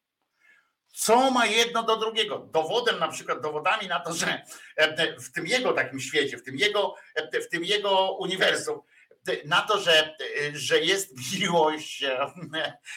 Co 0.94 1.30
ma 1.30 1.46
jedno 1.46 1.82
do 1.82 1.96
drugiego? 1.96 2.38
Dowodem, 2.38 2.98
na 2.98 3.08
przykład 3.08 3.42
dowodami 3.42 3.88
na 3.88 4.00
to, 4.00 4.14
że 4.14 4.42
e, 4.76 5.20
w 5.20 5.32
tym 5.32 5.46
jego 5.46 5.72
takim 5.72 6.00
świecie, 6.00 6.38
w 6.38 6.42
tym 6.42 6.56
jego, 6.56 6.94
e, 7.14 7.40
w 7.40 7.48
tym 7.48 7.64
jego 7.64 8.16
uniwersum, 8.16 8.80
e, 9.28 9.48
na 9.48 9.60
to, 9.62 9.80
że, 9.80 10.14
e, 10.14 10.16
że 10.52 10.80
jest 10.80 11.32
miłość, 11.40 12.02
e, 12.02 12.32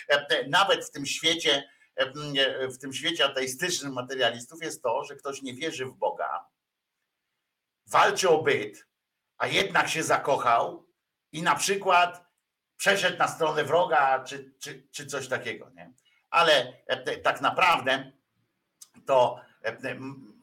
e, 0.10 0.48
nawet 0.48 0.86
w 0.86 0.92
tym 0.92 1.06
świecie, 1.06 1.52
e, 1.56 1.81
w 2.70 2.78
tym 2.78 2.94
świecie 2.94 3.26
ateistycznym 3.26 3.94
materialistów 3.94 4.62
jest 4.62 4.84
to, 4.84 5.04
że 5.04 5.16
ktoś 5.16 5.42
nie 5.42 5.54
wierzy 5.54 5.86
w 5.86 5.94
Boga, 5.94 6.46
walczy 7.88 8.30
o 8.30 8.42
byt, 8.42 8.88
a 9.38 9.48
jednak 9.48 9.90
się 9.90 10.04
zakochał 10.04 10.88
i 11.32 11.42
na 11.42 11.56
przykład 11.56 12.26
przeszedł 12.78 13.18
na 13.18 13.28
stronę 13.28 13.64
wroga, 13.64 14.24
czy, 14.24 14.54
czy, 14.60 14.88
czy 14.92 15.06
coś 15.06 15.28
takiego. 15.28 15.70
Nie? 15.70 15.94
Ale 16.30 16.74
e, 16.88 17.18
tak 17.18 17.42
naprawdę 17.42 18.12
to 19.06 19.42
e, 19.64 19.78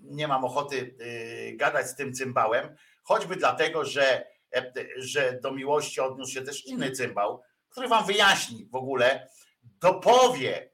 nie 0.01 0.29
mam 0.29 0.45
ochoty 0.45 0.95
y, 1.01 1.57
gadać 1.57 1.87
z 1.87 1.95
tym 1.95 2.12
cymbałem, 2.12 2.77
choćby 3.05 3.37
dlatego, 3.37 3.85
że, 3.85 4.27
e, 4.55 4.73
że 4.97 5.39
do 5.43 5.53
miłości 5.53 6.01
odniósł 6.01 6.33
się 6.33 6.43
też 6.43 6.66
inny 6.66 6.91
cymbał, 6.91 7.43
który 7.69 7.89
wam 7.89 8.07
wyjaśni 8.07 8.66
w 8.66 8.75
ogóle, 8.75 9.29
dopowie 9.62 10.57
e, 10.62 10.70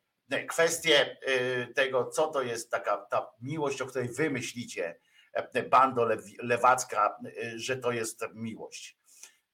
kwestię 0.49 1.17
y, 1.29 1.73
tego, 1.75 2.07
co 2.07 2.27
to 2.27 2.43
jest 2.43 2.71
taka 2.71 2.97
ta 2.97 3.31
miłość, 3.41 3.83
o 3.83 3.87
której 3.87 4.09
wy 4.09 4.31
myślicie, 4.31 4.99
e, 5.33 5.63
bando 5.63 6.09
lewacka, 6.39 7.19
y, 7.27 7.59
że 7.59 7.77
to 7.77 7.93
jest 7.93 8.25
miłość. 8.35 8.99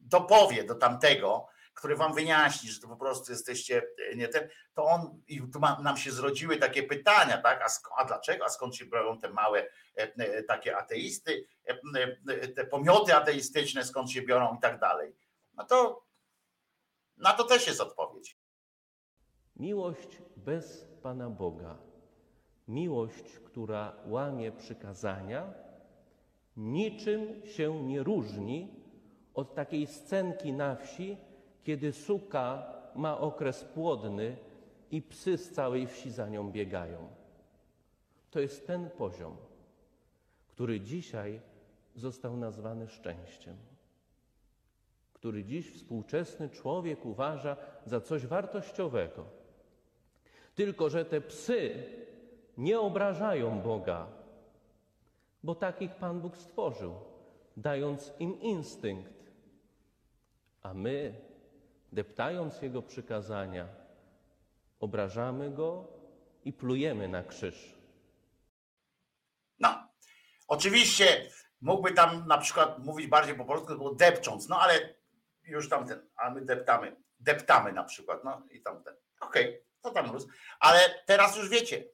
Dopowie 0.01 0.65
do 0.65 0.75
tamtego, 0.75 1.47
który 1.75 1.97
wam 1.97 2.15
wyjaśni, 2.15 2.71
że 2.71 2.81
to 2.81 2.89
po 2.89 2.97
prostu 2.97 3.33
jesteście 3.33 3.83
y, 4.13 4.17
nie 4.17 4.29
ten, 4.29 4.49
to 4.75 4.85
on 4.85 5.23
i 5.29 5.43
tu 5.53 5.61
ma, 5.61 5.81
nam 5.83 5.97
się 5.97 6.13
zrodziły 6.13 6.57
takie 6.57 6.83
pytania, 6.83 7.39
tak? 7.43 7.63
A, 7.63 7.67
sk- 7.67 7.95
a 7.97 8.05
dlaczego? 8.05 8.45
A 8.45 8.49
skąd 8.49 8.77
się 8.77 8.87
biorą 8.87 9.19
te 9.19 9.31
małe 9.31 9.61
e, 9.97 10.13
e, 10.17 10.43
takie 10.43 10.77
ateisty, 10.77 11.47
te 12.57 12.67
pomioty 12.67 13.15
ateistyczne, 13.15 13.85
skąd 13.85 14.11
się 14.11 14.23
biorą 14.23 14.57
i 14.57 14.61
tak 14.61 14.81
dalej. 14.81 15.17
No 15.55 15.65
to 15.65 16.05
na 17.17 17.33
to 17.33 17.45
też 17.45 17.67
jest 17.67 17.81
odpowiedź. 17.81 18.37
Miłość 19.57 20.23
bez 20.45 20.85
Pana 21.03 21.31
Boga, 21.31 21.77
miłość, 22.69 23.39
która 23.39 23.93
łamie 24.07 24.53
przykazania, 24.53 25.55
niczym 26.57 27.47
się 27.47 27.83
nie 27.85 28.03
różni 28.03 28.69
od 29.35 29.55
takiej 29.55 29.87
scenki 29.87 30.53
na 30.53 30.77
wsi, 30.77 31.17
kiedy 31.65 31.93
suka 31.93 32.73
ma 32.95 33.19
okres 33.19 33.65
płodny 33.65 34.37
i 34.91 35.03
psy 35.03 35.39
z 35.39 35.51
całej 35.51 35.87
wsi 35.87 36.11
za 36.11 36.29
nią 36.29 36.53
biegają. 36.53 37.09
To 38.31 38.41
jest 38.41 38.67
ten 38.67 38.91
poziom, 38.91 39.37
który 40.49 40.81
dzisiaj 40.81 41.41
został 41.95 42.37
nazwany 42.37 42.89
szczęściem 42.89 43.57
który 45.21 45.45
dziś 45.45 45.71
współczesny 45.71 46.49
człowiek 46.49 47.07
uważa 47.07 47.57
za 47.87 48.01
coś 48.01 48.27
wartościowego. 48.27 49.25
Tylko, 50.55 50.91
że 50.91 51.05
te 51.05 51.21
psy 51.21 51.87
nie 52.57 52.81
obrażają 52.81 53.61
Boga, 53.61 54.07
bo 55.43 55.55
takich 55.55 55.95
Pan 55.95 56.21
Bóg 56.21 56.37
stworzył, 56.37 56.95
dając 57.57 58.13
im 58.19 58.41
instynkt. 58.41 59.33
A 60.63 60.75
my, 60.75 61.15
deptając 61.93 62.63
Jego 62.63 62.83
przykazania, 62.83 63.69
obrażamy 64.81 65.51
Go 65.51 65.89
i 66.45 66.53
plujemy 66.53 67.09
na 67.09 67.23
krzyż. 67.23 67.79
No, 69.59 69.89
oczywiście 70.49 71.31
mógłby 71.61 71.93
tam 71.93 72.27
na 72.27 72.39
przykład 72.39 72.79
mówić 72.79 73.07
bardziej 73.07 73.35
po 73.35 73.45
polsku, 73.45 73.67
tylko 73.67 73.95
depcząc, 73.95 74.49
no 74.49 74.61
ale 74.61 74.95
już 75.45 75.69
tamten, 75.69 76.09
a 76.17 76.31
my 76.31 76.45
deptamy, 76.45 76.97
deptamy 77.21 77.73
na 77.73 77.85
przykład, 77.85 78.25
no 78.25 78.43
i 78.51 78.63
tamten. 78.63 78.95
Okej. 79.21 79.49
Okay. 79.49 79.70
Co 79.83 79.91
tam 79.91 80.11
rósł? 80.11 80.29
Ale 80.61 81.03
teraz 81.07 81.37
już 81.37 81.49
wiecie, 81.49 81.85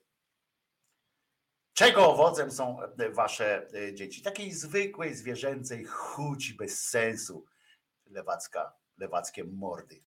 czego 1.73 2.11
owocem 2.13 2.51
są 2.51 2.83
e, 2.83 3.11
wasze 3.11 3.69
e, 3.75 3.95
dzieci. 3.95 4.23
Takiej 4.23 4.53
zwykłej, 4.53 5.15
zwierzęcej 5.15 5.85
chuci 5.85 6.55
bez 6.55 6.89
sensu. 6.89 7.45
Lewacka, 8.07 8.73
lewackie 8.99 9.45
mordy. 9.45 10.05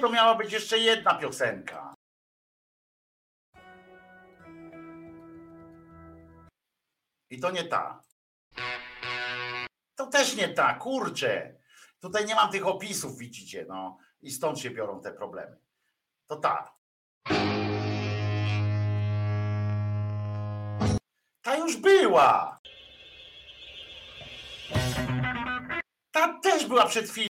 to 0.00 0.08
miała 0.08 0.34
być 0.34 0.52
jeszcze 0.52 0.78
jedna 0.78 1.14
piosenka. 1.14 1.94
I 7.30 7.40
to 7.40 7.50
nie 7.50 7.64
ta. 7.64 8.02
To 9.94 10.06
też 10.06 10.36
nie 10.36 10.48
ta, 10.48 10.74
kurczę. 10.74 11.54
Tutaj 12.00 12.26
nie 12.26 12.34
mam 12.34 12.50
tych 12.50 12.66
opisów, 12.66 13.18
widzicie, 13.18 13.66
no. 13.68 13.98
I 14.22 14.30
stąd 14.30 14.58
się 14.58 14.70
biorą 14.70 15.00
te 15.00 15.12
problemy. 15.12 15.56
To 16.26 16.36
ta. 16.36 16.76
Ta 21.42 21.56
już 21.56 21.76
była. 21.76 22.60
Ta 26.10 26.40
też 26.40 26.66
była 26.66 26.86
przed 26.86 27.10
chwilą. 27.10 27.29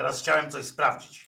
Teraz 0.00 0.20
chciałem 0.20 0.50
coś 0.50 0.64
sprawdzić. 0.64 1.29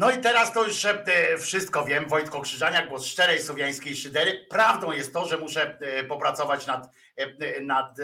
No 0.00 0.10
i 0.10 0.20
teraz 0.20 0.52
to 0.52 0.66
już 0.66 0.84
e, 0.84 1.38
wszystko 1.38 1.84
wiem. 1.84 2.08
Wojtko 2.08 2.40
Krzyżaniak, 2.40 2.88
głos 2.88 3.06
szczerej 3.06 3.42
słowiańskiej 3.42 3.96
szydery. 3.96 4.46
Prawdą 4.50 4.92
jest 4.92 5.12
to, 5.12 5.26
że 5.26 5.36
muszę 5.36 5.78
e, 5.80 6.04
popracować 6.04 6.66
nad, 6.66 6.88
e, 7.16 7.60
nad 7.60 7.96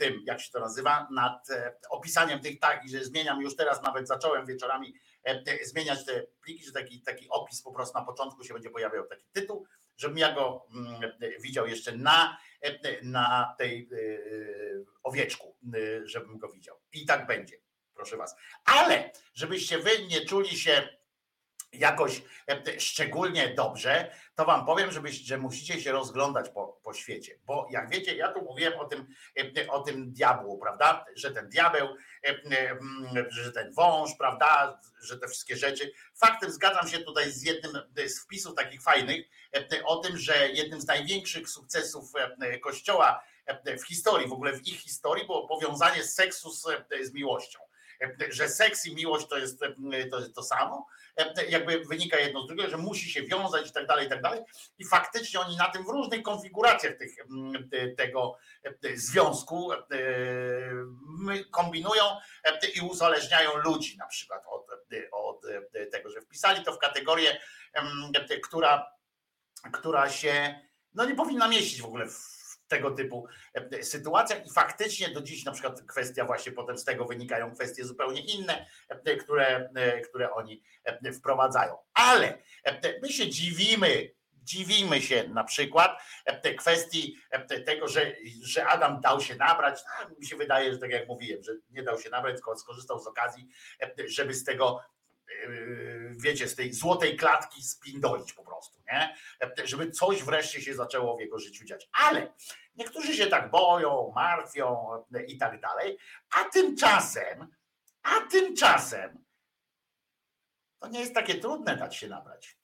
tym, 0.00 0.22
jak 0.26 0.40
się 0.40 0.52
to 0.52 0.60
nazywa, 0.60 1.08
nad 1.10 1.48
opisaniem 1.90 2.40
tych 2.40 2.58
tak, 2.60 2.84
i 2.84 2.88
że 2.88 3.04
zmieniam 3.04 3.42
już 3.42 3.56
teraz, 3.56 3.82
nawet 3.82 4.08
zacząłem 4.08 4.46
wieczorami 4.46 4.94
zmieniać 5.62 6.06
te 6.06 6.26
pliki, 6.42 6.64
że 6.64 6.72
taki, 6.72 7.02
taki 7.02 7.26
opis 7.30 7.62
po 7.62 7.72
prostu 7.72 7.98
na 7.98 8.04
początku 8.04 8.44
się 8.44 8.54
będzie 8.54 8.70
pojawiał 8.70 9.06
taki 9.06 9.26
tytuł, 9.32 9.66
żebym 9.96 10.18
ja 10.18 10.32
go 10.32 10.66
widział 11.40 11.66
jeszcze 11.66 11.92
na, 11.92 12.38
na 13.02 13.54
tej 13.58 13.88
owieczku, 15.02 15.56
żebym 16.04 16.38
go 16.38 16.48
widział. 16.48 16.76
I 16.92 17.06
tak 17.06 17.26
będzie, 17.26 17.56
proszę 17.94 18.16
was. 18.16 18.36
Ale 18.64 19.10
żebyście 19.34 19.78
wy 19.78 20.06
nie 20.06 20.26
czuli 20.26 20.58
się 20.58 20.88
jakoś 21.78 22.22
e, 22.48 22.80
szczególnie 22.80 23.54
dobrze, 23.54 24.10
to 24.34 24.44
wam 24.44 24.66
powiem, 24.66 24.90
że 25.24 25.38
musicie 25.38 25.80
się 25.80 25.92
rozglądać 25.92 26.48
po, 26.48 26.80
po 26.82 26.94
świecie. 26.94 27.38
Bo 27.44 27.68
jak 27.70 27.90
wiecie, 27.90 28.16
ja 28.16 28.32
tu 28.32 28.42
mówiłem 28.42 28.80
o 28.80 28.84
tym, 28.84 29.06
e, 29.58 29.70
o 29.70 29.82
tym 29.82 30.12
diabłu, 30.12 30.58
prawda? 30.58 31.04
Że 31.16 31.30
ten 31.30 31.48
diabeł, 31.48 31.88
e, 32.24 32.28
e, 32.28 32.78
że 33.30 33.52
ten 33.52 33.72
wąż, 33.72 34.10
prawda? 34.18 34.80
Że 35.00 35.18
te 35.18 35.28
wszystkie 35.28 35.56
rzeczy. 35.56 35.92
Faktem 36.14 36.50
zgadzam 36.50 36.88
się 36.88 36.98
tutaj 36.98 37.32
z 37.32 37.42
jednym 37.42 37.72
z 38.06 38.20
wpisów 38.20 38.54
takich 38.54 38.82
fajnych 38.82 39.26
e, 39.56 39.84
o 39.84 39.96
tym, 39.96 40.16
że 40.16 40.48
jednym 40.48 40.80
z 40.80 40.86
największych 40.86 41.48
sukcesów 41.48 42.12
e, 42.40 42.58
Kościoła 42.58 43.24
e, 43.46 43.78
w 43.78 43.86
historii, 43.86 44.28
w 44.28 44.32
ogóle 44.32 44.52
w 44.52 44.66
ich 44.66 44.80
historii, 44.80 45.26
było 45.26 45.48
powiązanie 45.48 46.04
seksu 46.04 46.50
z, 46.50 46.66
z 47.02 47.12
miłością. 47.12 47.63
Że 48.28 48.48
seks 48.48 48.86
i 48.86 48.94
miłość 48.94 49.26
to 49.26 49.38
jest 49.38 49.60
to, 50.10 50.28
to 50.34 50.42
samo, 50.42 50.86
jakby 51.48 51.84
wynika 51.84 52.18
jedno 52.18 52.42
z 52.42 52.46
drugiego, 52.46 52.70
że 52.70 52.76
musi 52.76 53.10
się 53.10 53.22
wiązać 53.22 53.70
i 53.70 53.72
tak 53.72 53.86
dalej, 53.86 54.06
i 54.06 54.08
tak 54.10 54.22
dalej. 54.22 54.40
I 54.78 54.84
faktycznie 54.84 55.40
oni 55.40 55.56
na 55.56 55.70
tym 55.70 55.84
w 55.84 55.88
różnych 55.88 56.22
konfiguracjach 56.22 56.94
tych, 56.96 57.14
te- 57.70 57.88
tego 57.88 58.36
związku 58.94 59.70
kombinują 61.50 62.04
i 62.74 62.80
uzależniają 62.80 63.56
ludzi 63.56 63.96
na 63.96 64.06
przykład 64.06 64.42
od, 64.46 64.66
od 65.12 65.42
tego, 65.92 66.10
że 66.10 66.20
wpisali 66.20 66.64
to 66.64 66.72
w 66.72 66.78
kategorię, 66.78 67.40
która, 68.42 68.86
która 69.72 70.10
się 70.10 70.60
no 70.94 71.04
nie 71.04 71.14
powinna 71.14 71.48
mieścić 71.48 71.82
w 71.82 71.86
ogóle 71.86 72.06
w 72.06 72.43
tego 72.68 72.90
typu 72.90 73.26
e, 73.54 73.82
sytuacjach 73.82 74.46
i 74.46 74.50
faktycznie 74.50 75.10
do 75.10 75.22
dziś 75.22 75.44
na 75.44 75.52
przykład 75.52 75.82
kwestia 75.82 76.24
właśnie 76.24 76.52
potem 76.52 76.78
z 76.78 76.84
tego 76.84 77.04
wynikają 77.04 77.54
kwestie 77.54 77.84
zupełnie 77.84 78.20
inne, 78.20 78.66
e, 78.88 79.16
które, 79.16 79.70
e, 79.74 80.00
które 80.00 80.32
oni 80.32 80.62
e, 80.84 81.12
wprowadzają. 81.12 81.76
Ale 81.94 82.38
e, 82.64 83.00
my 83.02 83.08
się 83.08 83.28
dziwimy, 83.28 84.10
dziwimy 84.44 85.02
się 85.02 85.28
na 85.28 85.44
przykład 85.44 86.02
e, 86.24 86.54
kwestii 86.54 87.16
e, 87.30 87.60
tego, 87.60 87.88
że, 87.88 88.12
że 88.42 88.66
Adam 88.66 89.00
dał 89.00 89.20
się 89.20 89.36
nabrać. 89.36 89.80
No, 90.00 90.16
mi 90.18 90.26
się 90.26 90.36
wydaje, 90.36 90.72
że 90.72 90.78
tak 90.78 90.90
jak 90.90 91.08
mówiłem, 91.08 91.42
że 91.42 91.52
nie 91.70 91.82
dał 91.82 92.00
się 92.00 92.10
nabrać, 92.10 92.34
tylko 92.34 92.56
skorzystał 92.56 92.98
z 92.98 93.06
okazji, 93.06 93.48
e, 93.82 94.08
żeby 94.08 94.34
z 94.34 94.44
tego 94.44 94.80
e, 94.80 94.93
wiecie, 96.16 96.48
z 96.48 96.54
tej 96.54 96.72
złotej 96.72 97.16
klatki 97.16 97.62
spindolić 97.62 98.32
po 98.32 98.44
prostu, 98.44 98.80
nie? 98.92 99.16
Żeby 99.64 99.90
coś 99.90 100.22
wreszcie 100.22 100.62
się 100.62 100.74
zaczęło 100.74 101.16
w 101.16 101.20
jego 101.20 101.38
życiu 101.38 101.64
dziać. 101.64 101.88
Ale 101.92 102.32
niektórzy 102.76 103.14
się 103.14 103.26
tak 103.26 103.50
boją, 103.50 104.12
martwią 104.14 104.88
i 105.26 105.38
tak 105.38 105.60
dalej, 105.60 105.98
a 106.30 106.44
tymczasem, 106.44 107.48
a 108.02 108.20
tymczasem 108.30 109.24
to 110.84 110.88
nie 110.88 111.00
jest 111.00 111.14
takie 111.14 111.34
trudne 111.34 111.76
dać 111.76 111.96
się 111.96 112.08
nabrać. 112.08 112.56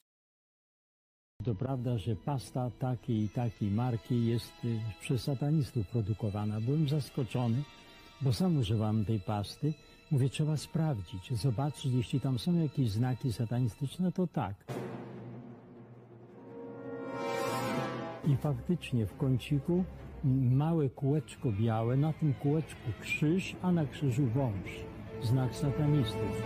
To 1.45 1.55
prawda, 1.55 1.99
że 1.99 2.17
pasta 2.17 2.71
takiej 2.79 3.25
i 3.25 3.29
takiej 3.29 3.71
marki 3.71 4.27
jest 4.27 4.53
y, 4.65 4.81
przez 5.01 5.23
satanistów 5.23 5.87
produkowana. 5.87 6.61
Byłem 6.61 6.89
zaskoczony, 6.89 7.63
bo 8.21 8.33
sam 8.33 8.59
używam 8.59 9.05
tej 9.05 9.21
pasty. 9.21 9.73
Mówię, 10.11 10.29
trzeba 10.29 10.57
sprawdzić, 10.57 11.39
zobaczyć, 11.39 11.93
jeśli 11.93 12.21
tam 12.21 12.39
są 12.39 12.59
jakieś 12.59 12.91
znaki 12.91 13.33
satanistyczne, 13.33 14.13
to 14.13 14.27
tak. 14.27 14.55
I 18.27 18.37
faktycznie 18.37 19.07
w 19.07 19.17
kąciku 19.17 19.85
małe 20.51 20.91
kółeczko 20.91 21.53
białe, 21.53 21.97
na 21.97 22.13
tym 22.13 22.35
kółeczku 22.35 22.93
krzyż, 23.01 23.57
a 23.63 23.73
na 23.73 23.87
krzyżu 23.87 24.27
wąż. 24.27 24.71
Znak 25.23 25.57
satanistów. 25.57 26.43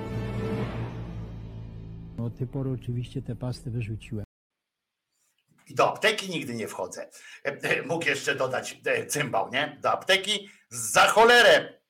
Od 2.18 2.38
tej 2.38 2.46
pory 2.46 2.70
oczywiście 2.70 3.22
te 3.22 3.36
pasty 3.36 3.70
wyrzuciłem. 3.70 4.24
Do 5.70 5.92
apteki 5.92 6.30
nigdy 6.30 6.54
nie 6.54 6.68
wchodzę. 6.68 7.08
E, 7.44 7.48
e, 7.48 7.82
Mógł 7.82 8.06
jeszcze 8.06 8.34
dodać 8.34 8.80
e, 8.86 9.06
cymbał, 9.06 9.50
nie? 9.50 9.78
Do 9.82 9.92
apteki 9.92 10.48
za 10.70 11.06
cholerę. 11.06 11.83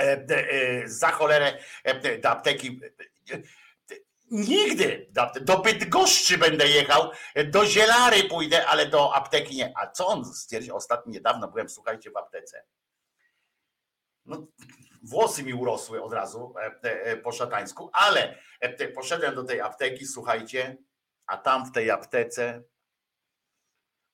E, 0.00 0.26
e, 0.28 0.88
Za 0.88 1.10
cholerę 1.10 1.58
e, 1.84 2.18
do 2.18 2.28
apteki. 2.28 2.80
Nigdy 4.30 5.10
do, 5.40 5.58
Bydgoszczy 5.58 6.38
będę 6.38 6.68
jechał, 6.68 7.10
do 7.44 7.66
Zielary 7.66 8.24
pójdę, 8.24 8.66
ale 8.66 8.86
do 8.86 9.14
apteki 9.14 9.56
nie. 9.56 9.72
A 9.76 9.90
co 9.90 10.06
on 10.06 10.24
stwierdził? 10.24 10.76
Ostatnio 10.76 11.12
niedawno 11.12 11.48
byłem, 11.48 11.68
słuchajcie, 11.68 12.10
w 12.10 12.16
aptece. 12.16 12.64
No, 14.24 14.46
włosy 15.02 15.42
mi 15.42 15.54
urosły 15.54 16.02
od 16.02 16.12
razu 16.12 16.54
po 17.22 17.32
szatańsku, 17.32 17.90
ale 17.92 18.38
poszedłem 18.94 19.34
do 19.34 19.44
tej 19.44 19.60
apteki, 19.60 20.06
słuchajcie, 20.06 20.76
a 21.26 21.36
tam 21.36 21.66
w 21.66 21.72
tej 21.72 21.90
aptece 21.90 22.62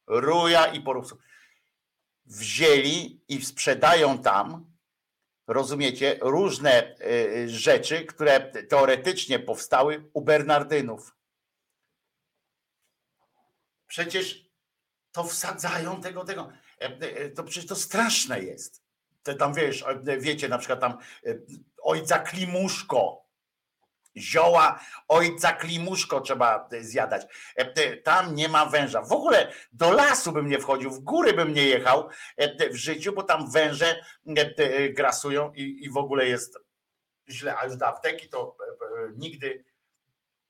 ruja 0.07 0.67
i 0.67 0.81
porób. 0.81 1.07
Wzięli 2.25 3.25
i 3.29 3.45
sprzedają 3.45 4.19
tam, 4.19 4.72
rozumiecie, 5.47 6.19
różne 6.21 6.97
y, 7.01 7.49
rzeczy, 7.49 8.05
które 8.05 8.41
teoretycznie 8.69 9.39
powstały 9.39 10.11
u 10.13 10.23
Bernardynów. 10.23 11.17
Przecież 13.87 14.53
to 15.13 15.25
wsadzają 15.25 16.01
tego, 16.01 16.25
tego. 16.25 16.53
E, 16.81 16.85
e, 16.85 17.31
To 17.31 17.45
przecież 17.45 17.67
to 17.67 17.77
straszne 17.77 18.41
jest. 18.41 18.83
Te 19.23 19.35
tam 19.35 19.55
wiesz, 19.55 19.85
e, 20.07 20.19
wiecie, 20.19 20.49
na 20.49 20.59
przykład 20.59 20.81
tam 20.81 20.99
e, 21.27 21.39
ojca 21.83 22.19
Klimuszko, 22.19 23.22
zioła 24.17 24.81
ojca 25.09 25.53
Klimuszko 25.53 26.21
trzeba 26.21 26.69
e, 26.73 26.85
zjadać. 26.85 27.23
E, 27.59 27.75
e, 27.75 27.97
Tam 27.97 28.35
nie 28.35 28.49
ma 28.49 28.67
węża. 28.67 29.03
W 29.03 29.13
ogóle 29.13 29.53
do 29.73 29.93
lasu 29.93 30.33
bym 30.33 30.49
nie 30.49 30.59
wchodził, 30.59 30.91
w 30.91 31.01
góry 31.01 31.33
bym 31.33 31.55
nie 31.55 31.67
jechał 31.67 32.09
w 32.71 32.75
życiu, 32.75 33.13
bo 33.13 33.23
tam 33.23 33.51
węże 33.51 34.05
grasują 34.91 35.53
i, 35.53 35.91
w 35.91 35.97
ogóle 35.97 36.27
jest 36.27 36.59
źle. 37.29 37.57
A 37.57 37.65
już 37.67 37.77
do 37.77 37.87
apteki 37.87 38.29
to 38.29 38.57
nigdy 39.17 39.65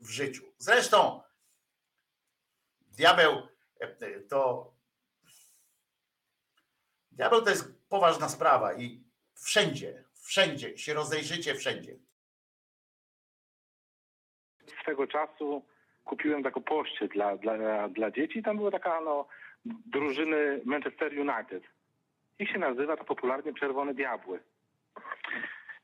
w 0.01 0.11
życiu. 0.11 0.43
Zresztą 0.59 1.23
diabeł 2.81 3.49
to 4.29 4.73
diabeł 7.11 7.43
to 7.43 7.51
jest 7.51 7.65
poważna 7.89 8.29
sprawa 8.29 8.75
i 8.75 9.05
wszędzie, 9.35 10.05
wszędzie 10.15 10.79
się 10.79 10.95
rozejrzycie 10.95 11.55
wszędzie. 11.55 11.97
Swego 14.81 15.07
czasu 15.07 15.63
kupiłem 16.05 16.43
taką 16.43 16.63
pościel 16.63 17.09
dla, 17.09 17.37
dla, 17.37 17.89
dla 17.89 18.11
dzieci. 18.11 18.43
Tam 18.43 18.57
była 18.57 18.71
taka 18.71 19.01
no, 19.01 19.27
drużyny 19.65 20.61
Manchester 20.65 21.13
United. 21.13 21.63
Ich 22.39 22.51
się 22.51 22.59
nazywa 22.59 22.97
to 22.97 23.05
popularnie 23.05 23.55
Czerwone 23.55 23.95
Diabły. 23.95 24.41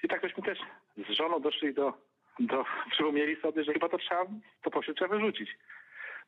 I 0.03 0.09
tak 0.09 0.23
żeśmy 0.23 0.43
też 0.43 0.59
z 0.97 1.11
żoną 1.11 1.41
doszli 1.41 1.75
do, 1.75 1.95
do 2.41 2.65
przypomnieli 2.91 3.41
sobie, 3.41 3.65
że 3.65 3.73
chyba 3.73 3.89
to 3.89 3.99
trzeba, 3.99 4.27
to 4.63 4.71
pościel 4.71 4.95
trzeba 4.95 5.15
wyrzucić. 5.15 5.59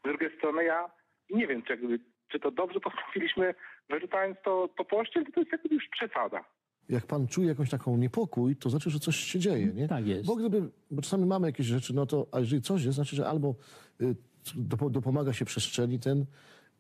Z 0.01 0.03
drugiej 0.03 0.37
strony 0.37 0.65
ja 0.65 0.91
nie 1.31 1.47
wiem, 1.47 1.63
czy, 1.63 1.73
jakby, 1.73 1.99
czy 2.29 2.41
to 2.41 2.51
dobrze 2.51 2.81
postąpiliśmy 2.81 3.55
wyrzucając 3.89 4.43
to, 4.43 4.69
to 4.77 4.85
pościel, 4.85 5.25
to 5.35 5.41
jest 5.41 5.53
jakby 5.53 5.75
już 5.75 5.89
przesada. 5.89 6.45
Jak 6.89 7.07
pan 7.07 7.27
czuje 7.27 7.49
jakąś 7.49 7.71
taką 7.71 7.97
niepokój, 7.97 8.57
to 8.57 8.71
znaczy, 8.71 8.91
że 8.91 9.01
coś 9.01 9.17
się 9.17 9.39
dzieje, 9.39 9.67
nie? 9.67 9.89
Tak 9.89 10.07
jest. 10.07 10.27
Bo 10.27 10.37
gdyby, 10.37 10.71
bo 10.91 11.03
czasami 11.03 11.27
mamy 11.27 11.47
jakieś 11.49 11.67
rzeczy, 11.67 11.95
no 11.95 12.07
to, 12.07 12.27
a 12.33 12.41
jeżeli 12.41 12.63
coś 12.63 12.85
jest, 12.85 12.95
znaczy, 12.95 13.17
że 13.17 13.29
albo 13.29 13.55
y, 14.01 14.17
dopo- 14.57 14.91
dopomaga 14.91 15.33
się 15.33 15.45
przestrzeni 15.45 15.99
ten, 15.99 16.27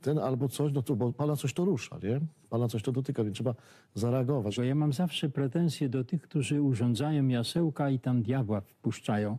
ten, 0.00 0.18
albo 0.18 0.48
coś, 0.48 0.72
no 0.72 0.82
to, 0.82 0.96
bo 0.96 1.12
pana 1.12 1.36
coś 1.36 1.52
to 1.54 1.64
rusza, 1.64 1.98
nie? 2.02 2.20
Pana 2.50 2.68
coś 2.68 2.82
to 2.82 2.92
dotyka, 2.92 3.24
więc 3.24 3.34
trzeba 3.36 3.54
zareagować. 3.94 4.56
Bo 4.56 4.62
ja 4.62 4.74
mam 4.74 4.92
zawsze 4.92 5.28
pretensje 5.28 5.88
do 5.88 6.04
tych, 6.04 6.22
którzy 6.22 6.62
urządzają 6.62 7.28
jasełka 7.28 7.90
i 7.90 7.98
tam 7.98 8.22
diabła 8.22 8.60
wpuszczają. 8.60 9.38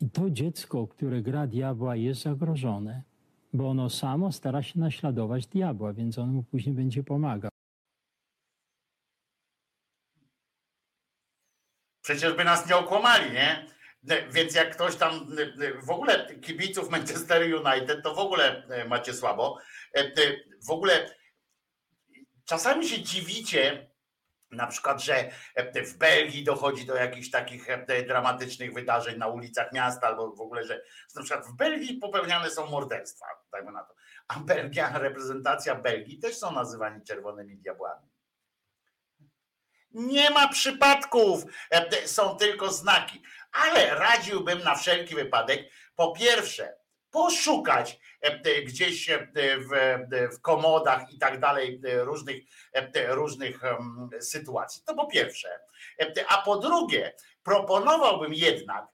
I 0.00 0.10
to 0.10 0.30
dziecko, 0.30 0.86
które 0.86 1.22
gra 1.22 1.46
diabła, 1.46 1.96
jest 1.96 2.22
zagrożone, 2.22 3.02
bo 3.54 3.68
ono 3.68 3.90
samo 3.90 4.32
stara 4.32 4.62
się 4.62 4.80
naśladować 4.80 5.46
diabła, 5.46 5.92
więc 5.92 6.18
on 6.18 6.32
mu 6.32 6.42
później 6.42 6.74
będzie 6.74 7.04
pomagał. 7.04 7.50
Przecież 12.08 12.32
by 12.32 12.44
nas 12.44 12.68
nie 12.68 12.76
okłamali, 12.76 13.32
nie? 13.32 13.66
E, 14.10 14.28
Więc 14.28 14.54
jak 14.54 14.74
ktoś 14.74 14.96
tam 14.96 15.12
e, 15.38 15.66
e, 15.66 15.82
w 15.82 15.90
ogóle 15.90 16.34
kibiców 16.40 16.90
Manchester 16.90 17.42
United, 17.42 18.02
to 18.02 18.14
w 18.14 18.18
ogóle 18.18 18.62
macie 18.88 19.14
słabo. 19.14 19.58
W 20.66 20.70
ogóle 20.70 21.10
czasami 22.44 22.88
się 22.88 23.02
dziwicie, 23.02 23.90
na 24.50 24.66
przykład, 24.66 25.02
że 25.02 25.30
w 25.86 25.98
Belgii 25.98 26.44
dochodzi 26.44 26.86
do 26.86 26.94
jakichś 26.94 27.30
takich 27.30 27.66
dramatycznych 28.06 28.74
wydarzeń 28.74 29.18
na 29.18 29.26
ulicach 29.26 29.72
miasta, 29.72 30.06
albo 30.06 30.32
w 30.32 30.40
ogóle, 30.40 30.64
że 30.64 30.82
na 31.14 31.22
przykład 31.22 31.46
w 31.46 31.56
Belgii 31.56 31.98
popełniane 31.98 32.50
są 32.50 32.66
morderstwa, 32.66 33.26
dajmy 33.52 33.72
na 33.72 33.84
to. 33.84 33.94
A 34.28 34.40
Belgia, 34.40 34.98
reprezentacja 34.98 35.74
Belgii 35.74 36.18
też 36.18 36.38
są 36.38 36.52
nazywani 36.52 37.04
czerwonymi 37.04 37.56
diabłami. 37.56 38.17
Nie 39.98 40.30
ma 40.30 40.48
przypadków, 40.48 41.44
e, 41.70 42.08
są 42.08 42.36
tylko 42.36 42.72
znaki, 42.72 43.22
ale 43.52 43.94
radziłbym 43.94 44.62
na 44.62 44.74
wszelki 44.74 45.14
wypadek, 45.14 45.70
po 45.96 46.12
pierwsze, 46.12 46.76
poszukać 47.10 48.00
e, 48.20 48.62
gdzieś 48.62 49.10
e, 49.10 49.28
w, 50.32 50.40
komodach 50.40 51.12
i 51.12 51.18
tak 51.18 51.40
dalej 51.40 51.80
różnych, 51.84 52.44
różnych 53.08 53.60
sytuacji. 54.20 54.82
To 54.86 54.94
po 54.94 55.06
pierwsze. 55.06 55.60
A 56.28 56.42
po 56.42 56.56
drugie, 56.56 57.14
proponowałbym 57.42 58.34
jednak, 58.34 58.86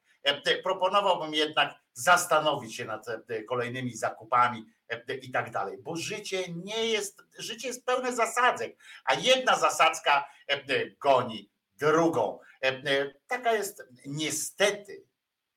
proponowałbym 0.63 1.35
jednak 1.35 1.84
zastanowić 1.95 2.77
się 2.77 2.85
nad 2.85 3.09
e, 3.09 3.43
kolejnymi 3.43 3.97
zakupami 3.97 4.65
e, 4.89 5.15
i 5.15 5.31
tak 5.31 5.51
dalej, 5.51 5.79
bo 5.83 5.97
życie 5.97 6.45
nie 6.53 6.87
jest, 6.87 7.23
życie 7.39 7.69
jest 7.69 7.87
pełne 7.87 8.13
zasadzek, 8.13 8.77
a 9.05 9.15
jedna 9.15 9.57
zasadzka 9.57 10.25
e, 10.49 10.91
goni 10.91 11.51
drugą. 11.77 12.39
E, 12.63 12.69
e, 12.69 13.15
Taka 13.27 13.53
jest 13.53 13.83
niestety, 14.07 15.05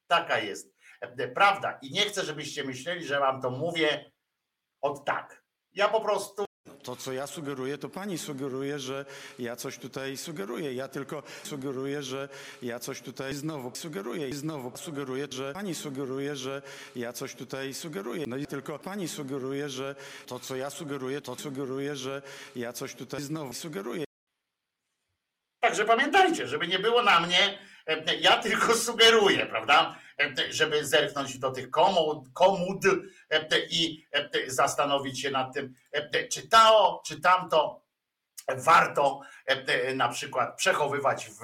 taka 0.08 0.40
jest 0.40 0.74
e, 1.02 1.28
prawda. 1.28 1.80
I 1.82 1.92
nie 1.92 2.02
chcę, 2.02 2.26
żebyście 2.26 2.64
myśleli, 2.64 3.06
że 3.06 3.20
wam 3.20 3.42
to 3.42 3.52
mówię 3.52 4.12
od 4.82 5.06
tak. 5.06 5.44
Ja 5.74 5.88
po 5.88 6.02
prostu 6.02 6.47
To, 6.88 6.96
co 6.96 7.14
ja 7.14 7.28
sugeruję, 7.28 7.78
to 7.78 7.90
pani 7.90 8.18
sugeruje, 8.18 8.80
że 8.80 9.06
ja 9.40 9.56
coś 9.56 9.78
tutaj 9.78 10.18
sugeruję. 10.18 10.74
Ja 10.74 10.88
tylko 10.88 11.24
sugeruję, 11.44 12.04
że 12.04 12.30
ja 12.62 12.80
coś 12.80 13.02
tutaj 13.02 13.34
znowu 13.34 13.76
sugeruję. 13.76 14.30
I 14.30 14.34
znowu 14.34 14.78
sugeruję, 14.78 15.28
że 15.30 15.54
pani 15.54 15.76
sugeruje, 15.76 16.36
że 16.36 16.62
ja 16.96 17.14
coś 17.14 17.36
tutaj 17.36 17.74
sugeruję. 17.74 18.24
No 18.28 18.38
i 18.38 18.48
tylko 18.48 18.80
pani 18.80 19.08
sugeruje, 19.08 19.70
że 19.70 19.96
to, 20.26 20.40
co 20.40 20.56
ja 20.56 20.70
sugeruję, 20.70 21.22
to 21.22 21.36
sugeruję, 21.36 21.96
że 21.96 22.22
ja 22.56 22.74
coś 22.74 22.96
tutaj 22.96 23.22
znowu 23.22 23.54
sugeruję. 23.54 24.04
Także 25.60 25.86
pamiętajcie, 25.86 26.48
żeby 26.48 26.68
nie 26.68 26.80
było 26.80 27.04
na 27.04 27.20
mnie, 27.20 27.60
ja 28.20 28.38
tylko 28.38 28.74
sugeruję, 28.76 29.46
prawda? 29.46 29.96
Żeby 30.50 30.86
zerknąć 30.86 31.40
do 31.40 31.52
tych 31.52 31.70
komód, 31.70 32.26
komód 32.34 32.84
i 33.70 34.06
zastanowić 34.48 35.22
się 35.22 35.32
nad 35.32 35.54
tym, 35.54 35.74
czy 36.32 36.48
to, 36.48 37.02
czy 37.06 37.22
tamto 37.22 37.82
warto 38.56 39.22
na 39.96 40.10
przykład 40.10 40.58
przechowywać 40.58 41.30
w, 41.30 41.42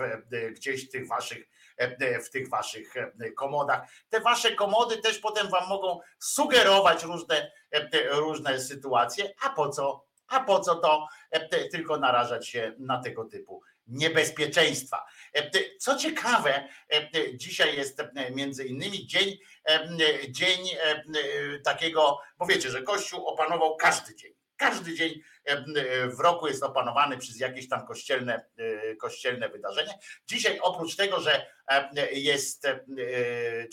gdzieś 0.53 0.88
w 0.88 0.91
tych 0.91 1.07
waszych 1.07 1.53
w 2.26 2.30
tych 2.30 2.49
waszych 2.49 2.94
komodach. 3.38 3.90
Te 4.10 4.20
wasze 4.20 4.56
komody 4.56 4.98
też 4.98 5.20
potem 5.20 5.49
wam 5.49 5.70
mogą 5.70 5.99
sugerować 6.20 7.03
różne, 7.03 7.52
różne 8.11 8.60
sytuacje, 8.60 9.34
a 9.41 9.49
po 9.49 9.70
co, 9.70 10.06
a 10.28 10.40
po 10.40 10.60
co 10.60 10.76
to 10.76 11.07
tylko 11.72 11.98
narażać 11.98 12.48
się 12.48 12.74
na 12.80 13.02
tego 13.02 13.26
typu 13.26 13.61
niebezpieczeństwa. 13.88 15.06
E, 15.34 15.51
Co 15.80 15.95
ciekawe, 15.97 16.69
e, 16.89 17.38
dzisiaj 17.38 17.77
jest 17.77 17.99
e, 17.99 18.31
między 18.31 18.65
innymi 18.65 19.07
dzień, 19.07 19.38
dzień 20.30 20.60
takiego, 21.64 22.19
bo 22.38 22.45
wiecie, 22.45 22.69
że 22.69 22.84
Kościół 22.84 23.27
opanował 23.27 23.76
każdy 23.77 24.15
dzień. 24.15 24.34
Każdy 24.57 24.93
dzień 24.93 25.22
w 26.18 26.20
roku 26.20 26.48
jest 26.48 26.64
opanowany 26.64 27.18
przez 27.18 27.40
jakieś 27.40 27.70
tam 27.70 27.88
kościelne, 27.88 28.45
e, 28.57 28.95
kościelne 28.95 29.49
wydarzenie. 29.49 29.99
Dzisiaj 30.28 30.60
oprócz 30.61 30.95
tego, 30.95 31.20
że 31.20 31.45
e, 31.68 32.11
jest 32.11 32.65
e, 32.65 32.80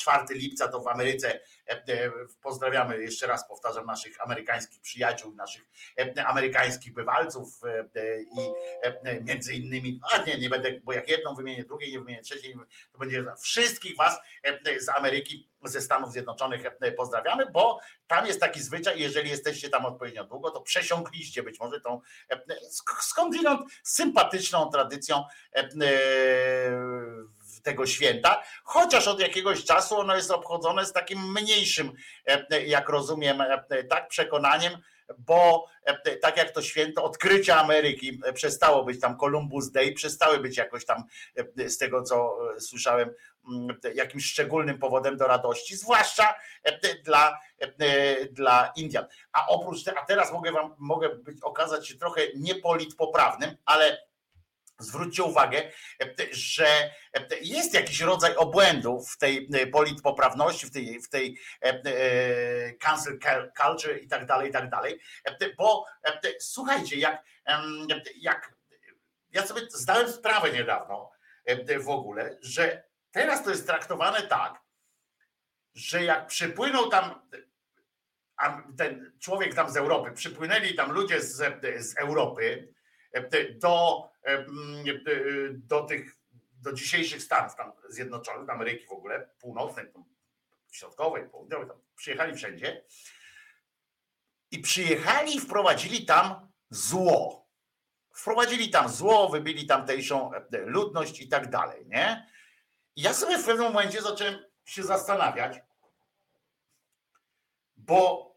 4 0.01 0.25
lipca, 0.31 0.69
to 0.69 0.81
w 0.81 0.89
Ameryce 0.89 1.41
e, 1.69 2.11
pozdrawiamy 2.43 3.03
jeszcze 3.03 3.27
raz, 3.27 3.49
powtarzam, 3.49 3.87
naszych 3.87 4.21
amerykańskich 4.21 4.81
przyjaciół, 4.81 5.35
naszych 5.35 5.63
e, 5.99 6.27
amerykańskich 6.27 6.93
bywalców 6.93 7.61
e, 7.65 8.23
i 8.23 8.51
e, 8.83 9.21
między 9.21 9.55
innymi, 9.55 10.01
a 10.13 10.23
nie, 10.23 10.39
nie 10.39 10.51
będę, 10.51 10.81
bo 10.85 10.93
jak 10.93 11.09
jedną 11.09 11.35
wymienię, 11.35 11.65
drugiej 11.65 11.93
nie 11.93 11.99
wymienię, 11.99 12.23
trzeciej, 12.23 12.57
to 12.93 12.99
będzie 12.99 13.25
wszystkich 13.43 13.97
was 13.97 14.21
e, 14.43 14.81
z 14.81 14.89
Ameryki, 14.89 15.51
ze 15.65 15.81
Stanów 15.81 16.13
Zjednoczonych 16.13 16.67
e, 16.81 16.93
pozdrawiamy, 16.93 17.47
bo 17.53 17.81
tam 18.07 18.27
jest 18.27 18.41
taki 18.41 18.61
zwyczaj, 18.61 19.01
jeżeli 19.01 19.31
jesteście 19.31 19.69
tam 19.69 19.87
odpowiednio 19.87 20.25
długo, 20.25 20.51
to 20.51 20.61
przesiąkliście 20.61 21.43
być 21.43 21.60
może 21.61 21.81
tą 21.81 22.01
e, 22.31 22.37
sk- 22.71 23.03
skądinąd 23.03 23.61
sympatyczną 23.83 24.71
tradycją 24.71 25.25
e, 25.55 25.59
e, 25.59 25.69
tego 27.63 27.87
święta, 27.87 28.43
chociaż 28.65 29.09
od 29.09 29.21
jakiegoś 29.21 29.65
czasu 29.65 29.97
ono 29.97 30.17
jest 30.17 30.31
obchodzone 30.31 30.87
z 30.87 30.93
takim 30.93 31.33
mniejszym, 31.33 31.93
e, 32.27 32.63
jak 32.67 32.89
rozumiem, 32.89 33.41
e, 33.41 33.85
tak 33.85 34.09
przekonaniem, 34.09 34.79
bo 35.19 35.67
e, 35.85 36.17
tak 36.17 36.37
jak 36.37 36.51
to 36.51 36.63
święto 36.63 37.05
odkrycia 37.05 37.61
Ameryki 37.61 38.21
e, 38.25 38.33
przestało 38.33 38.85
być 38.85 39.01
tam 39.01 39.17
Columbus 39.17 39.71
Day, 39.71 39.93
przestały 39.93 40.39
być 40.39 40.57
jakoś 40.57 40.85
tam 40.85 41.05
e, 41.59 41.69
z 41.69 41.79
tego 41.79 42.03
co 42.03 42.37
e, 42.57 42.61
słyszałem 42.61 43.11
jakimś 43.95 44.27
szczególnym 44.27 44.79
powodem 44.79 45.17
do 45.17 45.27
radości, 45.27 45.77
zwłaszcza 45.77 46.35
e, 46.63 47.03
dla, 47.03 47.39
e, 47.59 48.25
dla 48.25 48.73
Indian. 48.77 49.07
A 49.33 49.47
oprócz 49.49 49.89
a 49.89 50.05
teraz 50.05 50.33
mogę 50.33 50.53
wam 50.53 50.75
mogę 50.79 51.09
być, 51.09 51.43
okazać 51.43 51.89
się 51.89 51.95
trochę 51.95 52.23
niepolitpoprawnym, 52.35 53.57
ale 53.65 54.11
Zwróćcie 54.81 55.23
uwagę, 55.23 55.63
e, 56.03 56.07
że 56.31 56.67
e, 56.67 57.39
jest 57.41 57.75
jakiś 57.75 58.01
rodzaj 58.01 58.37
obłędu 58.37 59.01
w 59.01 59.19
tej 59.19 59.49
e, 59.55 59.67
politpoprawności, 59.67 60.67
w 60.67 60.71
tej, 60.71 61.01
w 61.01 61.09
tej 61.09 61.39
e, 61.63 61.67
e, 61.67 62.73
cancel 62.73 63.19
culture 63.57 64.03
i 64.03 64.09
tak 64.09 64.27
dalej, 64.27 64.49
i 64.49 64.53
tak 64.53 64.71
dalej. 64.71 65.01
E, 65.25 65.55
Bo 65.59 65.85
e, 66.05 66.21
słuchajcie, 66.41 66.97
jak, 66.97 67.25
jak 68.17 68.55
ja 69.31 69.47
sobie 69.47 69.61
zdałem 69.71 70.13
sprawę 70.13 70.53
niedawno 70.53 71.11
e, 71.45 71.79
w 71.79 71.89
ogóle, 71.89 72.39
że 72.41 72.90
teraz 73.11 73.45
to 73.45 73.51
jest 73.51 73.67
traktowane 73.67 74.23
tak, 74.23 74.61
że 75.75 76.05
jak 76.05 76.27
przypłynął 76.27 76.89
tam 76.89 77.31
ten 78.77 79.13
człowiek 79.21 79.55
tam 79.55 79.71
z 79.71 79.77
Europy, 79.77 80.13
przypłynęli 80.13 80.75
tam 80.75 80.93
ludzie 80.93 81.23
z, 81.23 81.63
z 81.79 81.97
Europy 81.97 82.75
do, 83.55 84.09
do 85.53 85.83
tych, 85.83 86.17
do 86.53 86.73
dzisiejszych 86.73 87.23
Stanów 87.23 87.57
tam 87.57 87.73
Zjednoczonych, 87.89 88.51
Ameryki 88.51 88.87
w 88.87 88.93
ogóle, 88.93 89.29
północnej, 89.41 89.87
środkowej, 90.71 91.29
południowej, 91.29 91.69
tam 91.69 91.81
przyjechali 91.97 92.35
wszędzie 92.35 92.85
i 94.51 94.59
przyjechali 94.59 95.37
i 95.37 95.41
wprowadzili 95.41 96.07
tam 96.07 96.49
zło. 96.71 97.47
Wprowadzili 98.15 98.71
tam 98.71 98.89
zło, 98.89 99.29
wybili 99.29 99.67
tamtejszą 99.67 100.31
ludność 100.51 101.21
i 101.21 101.29
tak 101.29 101.51
dalej, 101.51 101.87
nie? 101.87 102.27
Ja 103.01 103.15
sobie 103.15 103.39
w 103.39 103.45
pewnym 103.45 103.67
momencie 103.73 104.03
zacząłem 104.03 104.45
się 104.65 104.83
zastanawiać, 104.83 105.61
bo 107.77 108.31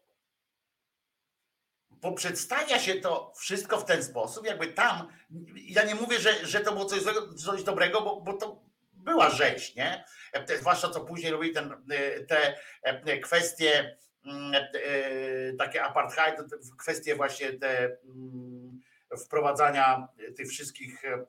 bo 1.90 2.12
przedstawia 2.12 2.78
się 2.78 2.94
to 2.94 3.32
wszystko 3.36 3.78
w 3.78 3.84
ten 3.84 4.04
sposób, 4.04 4.46
jakby 4.46 4.66
tam, 4.66 5.08
ja 5.54 5.84
nie 5.84 5.94
mówię, 5.94 6.18
że, 6.18 6.46
że 6.46 6.60
to 6.60 6.72
było 6.72 6.84
coś, 6.84 7.02
coś 7.36 7.62
dobrego, 7.62 8.00
bo, 8.00 8.20
bo 8.20 8.32
to 8.32 8.62
była 8.92 9.30
rzeź, 9.30 9.74
nie? 9.74 10.04
Te, 10.46 10.58
zwłaszcza 10.58 10.90
co 10.90 11.00
później 11.00 11.32
robili 11.32 11.54
ten, 11.54 11.86
te 12.28 12.56
e, 12.82 13.18
kwestie 13.18 13.96
mm, 14.26 14.54
e, 14.54 15.52
takie 15.52 15.82
apartheid, 15.82 16.40
kwestie 16.78 17.16
właśnie 17.16 17.52
te 17.52 17.96
mm, 18.04 18.80
wprowadzania 19.24 20.08
tych 20.36 20.48
wszystkich 20.48 21.04
e, 21.04 21.24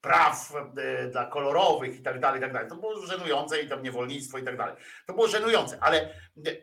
praw 0.00 0.52
e, 0.76 1.08
dla 1.08 1.26
kolorowych 1.26 2.00
i 2.00 2.02
tak 2.02 2.20
dalej, 2.20 2.38
i 2.38 2.42
tak 2.42 2.52
dalej. 2.52 2.68
To 2.68 2.76
było 2.76 3.06
żenujące 3.06 3.62
i 3.62 3.68
tam 3.68 3.82
niewolnictwo 3.82 4.38
i 4.38 4.44
tak 4.44 4.56
dalej. 4.56 4.76
To 5.06 5.12
było 5.12 5.28
żenujące, 5.28 5.78
ale 5.80 6.14
e, 6.46 6.56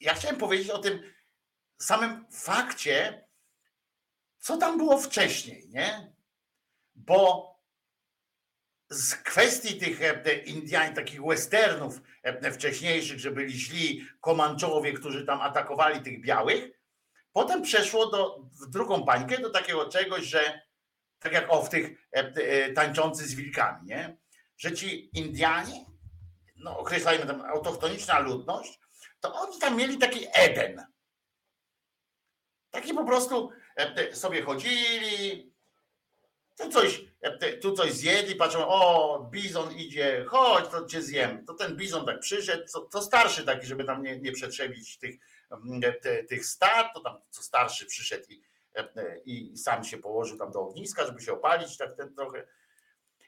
ja 0.00 0.14
chciałem 0.14 0.36
powiedzieć 0.36 0.70
o 0.70 0.78
tym 0.78 1.02
samym 1.78 2.26
fakcie, 2.32 3.24
co 4.38 4.56
tam 4.56 4.78
było 4.78 4.98
wcześniej, 4.98 5.68
nie? 5.68 6.12
Bo 6.94 7.48
z 8.90 9.14
kwestii 9.14 9.78
tych 9.80 10.02
e, 10.02 10.38
Indian, 10.38 10.94
takich 10.94 11.24
westernów 11.24 12.00
wcześniejszych, 12.52 13.18
że 13.18 13.30
byli 13.30 13.52
źli 13.52 14.06
Komanczowie, 14.20 14.92
którzy 14.92 15.26
tam 15.26 15.40
atakowali 15.40 16.02
tych 16.02 16.20
białych, 16.20 16.70
potem 17.32 17.62
przeszło 17.62 18.06
do, 18.06 18.38
w 18.38 18.70
drugą 18.70 19.00
bańkę 19.00 19.38
do 19.38 19.50
takiego 19.50 19.88
czegoś, 19.88 20.24
że 20.24 20.67
tak 21.20 21.32
jak 21.32 21.52
o 21.52 21.62
w 21.62 21.68
tych 21.68 22.08
e, 22.12 22.18
e, 22.18 22.72
tańczący 22.72 23.26
z 23.26 23.34
wilkami, 23.34 23.86
nie? 23.86 24.16
Że 24.56 24.72
ci 24.72 25.18
Indianie, 25.18 25.84
no 26.56 26.78
określajmy 26.78 27.26
tam 27.26 27.40
autochtoniczna 27.40 28.18
ludność, 28.18 28.80
to 29.20 29.34
oni 29.34 29.58
tam 29.58 29.76
mieli 29.76 29.98
taki 29.98 30.26
Eden. 30.32 30.86
Taki 32.70 32.94
po 32.94 33.04
prostu 33.04 33.50
e, 33.76 34.16
sobie 34.16 34.42
chodzili, 34.42 35.52
tu 36.58 36.68
coś, 36.70 37.04
tu 37.62 37.72
coś 37.72 37.92
zjedli, 37.92 38.34
patrzą, 38.34 38.68
o, 38.68 39.28
bizon 39.30 39.76
idzie, 39.76 40.24
chodź, 40.28 40.68
to 40.68 40.86
cię 40.86 41.02
zjem. 41.02 41.46
To 41.46 41.54
ten 41.54 41.76
bizon 41.76 42.06
tak 42.06 42.20
przyszedł, 42.20 42.64
to, 42.72 42.80
to 42.80 43.02
starszy 43.02 43.44
taki, 43.44 43.66
żeby 43.66 43.84
tam 43.84 44.02
nie, 44.02 44.18
nie 44.18 44.32
przetrzebić 44.32 44.98
tych, 44.98 45.16
mm, 45.50 45.80
te, 46.02 46.24
tych 46.24 46.46
stad, 46.46 46.94
to 46.94 47.00
tam 47.00 47.20
co 47.30 47.42
starszy 47.42 47.86
przyszedł 47.86 48.24
i, 48.28 48.42
i 49.24 49.56
sam 49.56 49.84
się 49.84 49.98
położył 49.98 50.38
tam 50.38 50.50
do 50.50 50.60
ogniska, 50.60 51.06
żeby 51.06 51.20
się 51.20 51.32
opalić 51.32 51.76
tak 51.76 51.96
ten 51.96 52.14
trochę. 52.14 52.46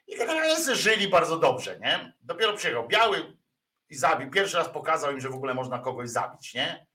I 0.07 0.17
sobie 0.57 0.75
żyli 0.75 1.07
bardzo 1.07 1.37
dobrze, 1.37 1.79
nie? 1.79 2.13
Dopiero 2.21 2.53
przyjechał 2.53 2.87
biały 2.87 3.37
i 3.89 3.95
zabił. 3.95 4.31
Pierwszy 4.31 4.57
raz 4.57 4.69
pokazał 4.69 5.11
im, 5.11 5.19
że 5.19 5.29
w 5.29 5.35
ogóle 5.35 5.53
można 5.53 5.79
kogoś 5.79 6.09
zabić, 6.09 6.53
nie? 6.53 6.87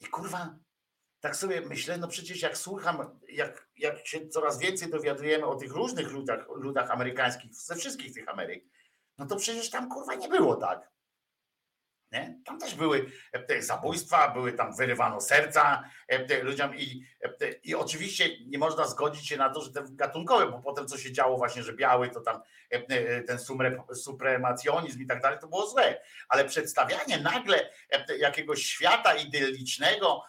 I 0.00 0.06
kurwa, 0.06 0.56
tak 1.20 1.36
sobie 1.36 1.60
myślę, 1.60 1.98
no 1.98 2.08
przecież 2.08 2.42
jak 2.42 2.58
słucham, 2.58 3.20
jak, 3.28 3.68
jak 3.76 4.06
się 4.06 4.28
coraz 4.28 4.58
więcej 4.58 4.90
dowiadujemy 4.90 5.46
o 5.46 5.56
tych 5.56 5.72
różnych 5.72 6.10
ludach, 6.10 6.48
ludach 6.48 6.90
amerykańskich, 6.90 7.54
ze 7.54 7.76
wszystkich 7.76 8.14
tych 8.14 8.28
Ameryk, 8.28 8.64
no 9.18 9.26
to 9.26 9.36
przecież 9.36 9.70
tam 9.70 9.88
kurwa 9.88 10.14
nie 10.14 10.28
było 10.28 10.56
tak. 10.56 10.95
Nie? 12.12 12.38
Tam 12.44 12.58
też 12.58 12.74
były 12.74 13.10
e, 13.32 13.62
zabójstwa, 13.62 14.30
były 14.30 14.52
tam 14.52 14.76
wyrywano 14.76 15.20
serca 15.20 15.82
e, 16.08 16.42
ludziom 16.42 16.76
i, 16.76 17.02
e, 17.22 17.52
i 17.64 17.74
oczywiście 17.74 18.46
nie 18.46 18.58
można 18.58 18.88
zgodzić 18.88 19.28
się 19.28 19.36
na 19.36 19.50
to, 19.50 19.60
że 19.60 19.72
te 19.72 19.84
gatunkowe, 19.90 20.50
bo 20.50 20.58
potem 20.58 20.86
co 20.86 20.98
się 20.98 21.12
działo 21.12 21.36
właśnie, 21.36 21.62
że 21.62 21.72
biały 21.72 22.10
to 22.10 22.20
tam 22.20 22.40
ten 23.26 23.38
supremacjonizm 23.94 25.02
i 25.02 25.06
tak 25.06 25.22
dalej, 25.22 25.38
to 25.40 25.48
było 25.48 25.66
złe, 25.66 26.00
ale 26.28 26.44
przedstawianie 26.44 27.18
nagle 27.18 27.70
jakiegoś 28.18 28.62
świata 28.62 29.14
idyllicznego 29.14 30.22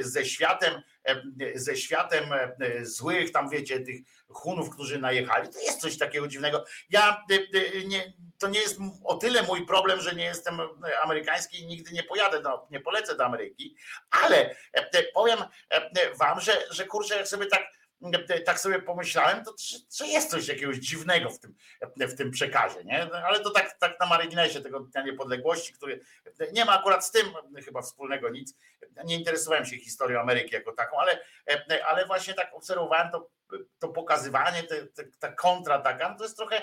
ze 0.00 0.24
światem, 0.24 0.82
e, 1.04 1.22
ze 1.54 1.76
światem 1.76 2.32
e, 2.32 2.56
e, 2.60 2.84
złych, 2.84 3.32
tam 3.32 3.48
wiecie, 3.48 3.80
tych 3.80 4.00
Hunów, 4.28 4.70
którzy 4.70 4.98
najechali, 4.98 5.48
to 5.48 5.60
jest 5.60 5.80
coś 5.80 5.98
takiego 5.98 6.28
dziwnego. 6.28 6.64
Ja 6.90 7.24
e, 7.30 7.34
e, 7.34 7.84
nie, 7.84 8.12
to 8.38 8.48
nie 8.48 8.60
jest 8.60 8.78
o 9.04 9.16
tyle 9.16 9.42
mój 9.42 9.66
problem, 9.66 10.00
że 10.00 10.14
nie 10.14 10.24
jestem 10.24 10.60
amerykański 11.02 11.60
i 11.60 11.66
nigdy 11.66 11.92
nie 11.92 12.02
pojadę, 12.02 12.42
do, 12.42 12.66
nie 12.70 12.80
polecę 12.80 13.16
do 13.16 13.24
Ameryki, 13.24 13.76
ale 14.10 14.56
e, 14.72 15.02
powiem 15.14 15.38
e, 15.70 16.14
wam, 16.14 16.40
że, 16.40 16.64
że 16.70 16.84
kurczę, 16.84 17.16
jak 17.16 17.28
sobie 17.28 17.46
tak, 17.46 17.62
e, 17.62 17.77
tak 18.44 18.60
sobie 18.60 18.82
pomyślałem, 18.82 19.44
to 19.44 19.54
że 19.98 20.06
jest 20.06 20.30
coś 20.30 20.48
jakiegoś 20.48 20.76
dziwnego 20.76 21.30
w 21.30 21.38
tym, 21.38 21.54
w 21.96 22.14
tym 22.14 22.30
przekazie, 22.30 22.84
nie? 22.84 23.08
No, 23.12 23.18
Ale 23.18 23.40
to 23.40 23.50
tak, 23.50 23.78
tak 23.78 24.00
na 24.00 24.06
marginesie 24.06 24.60
tego 24.60 24.80
Dnia 24.80 25.02
Niepodległości, 25.02 25.72
który 25.72 26.00
nie 26.52 26.64
ma 26.64 26.80
akurat 26.80 27.06
z 27.06 27.10
tym 27.10 27.26
chyba 27.64 27.82
wspólnego 27.82 28.30
nic. 28.30 28.54
Nie 29.04 29.18
interesowałem 29.18 29.66
się 29.66 29.76
historią 29.76 30.20
Ameryki 30.20 30.54
jako 30.54 30.72
taką, 30.72 30.96
ale, 30.98 31.20
e, 31.50 31.86
ale 31.86 32.06
właśnie 32.06 32.34
tak 32.34 32.54
obserwowałem 32.54 33.10
to, 33.10 33.30
to 33.78 33.88
pokazywanie, 33.88 34.62
te, 34.62 34.86
te, 34.86 35.04
ta 35.18 35.32
kontra 35.32 35.78
taka, 35.78 36.08
no 36.08 36.16
to 36.16 36.24
jest 36.24 36.36
trochę, 36.36 36.62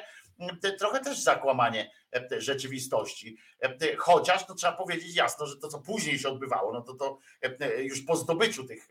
trochę 0.80 1.00
też 1.00 1.20
zakłamanie 1.20 1.92
e, 2.16 2.42
rzeczywistości. 2.42 3.38
E, 3.62 3.96
Chociaż 3.96 4.46
to 4.46 4.56
trzeba 4.56 4.74
powiedzieć 4.74 5.16
jasno, 5.16 5.46
że 5.46 5.58
to, 5.58 5.68
co 5.68 5.80
później 5.80 6.20
się 6.20 6.30
odbywało, 6.30 6.74
no 6.74 6.82
to 6.82 6.94
to 6.94 7.18
e, 7.42 7.84
już 7.84 8.02
po 8.02 8.16
zdobyciu 8.16 8.64
tych, 8.64 8.88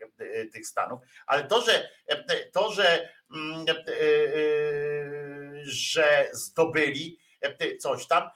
tych 0.53 0.67
stanów, 0.67 1.01
ale 1.27 1.43
to, 1.43 1.61
że 1.61 1.89
to, 2.53 2.71
że, 2.71 3.09
mm, 3.35 3.65
że 5.63 6.29
zdobyli 6.33 7.19
coś 7.79 8.07
tam, 8.07 8.29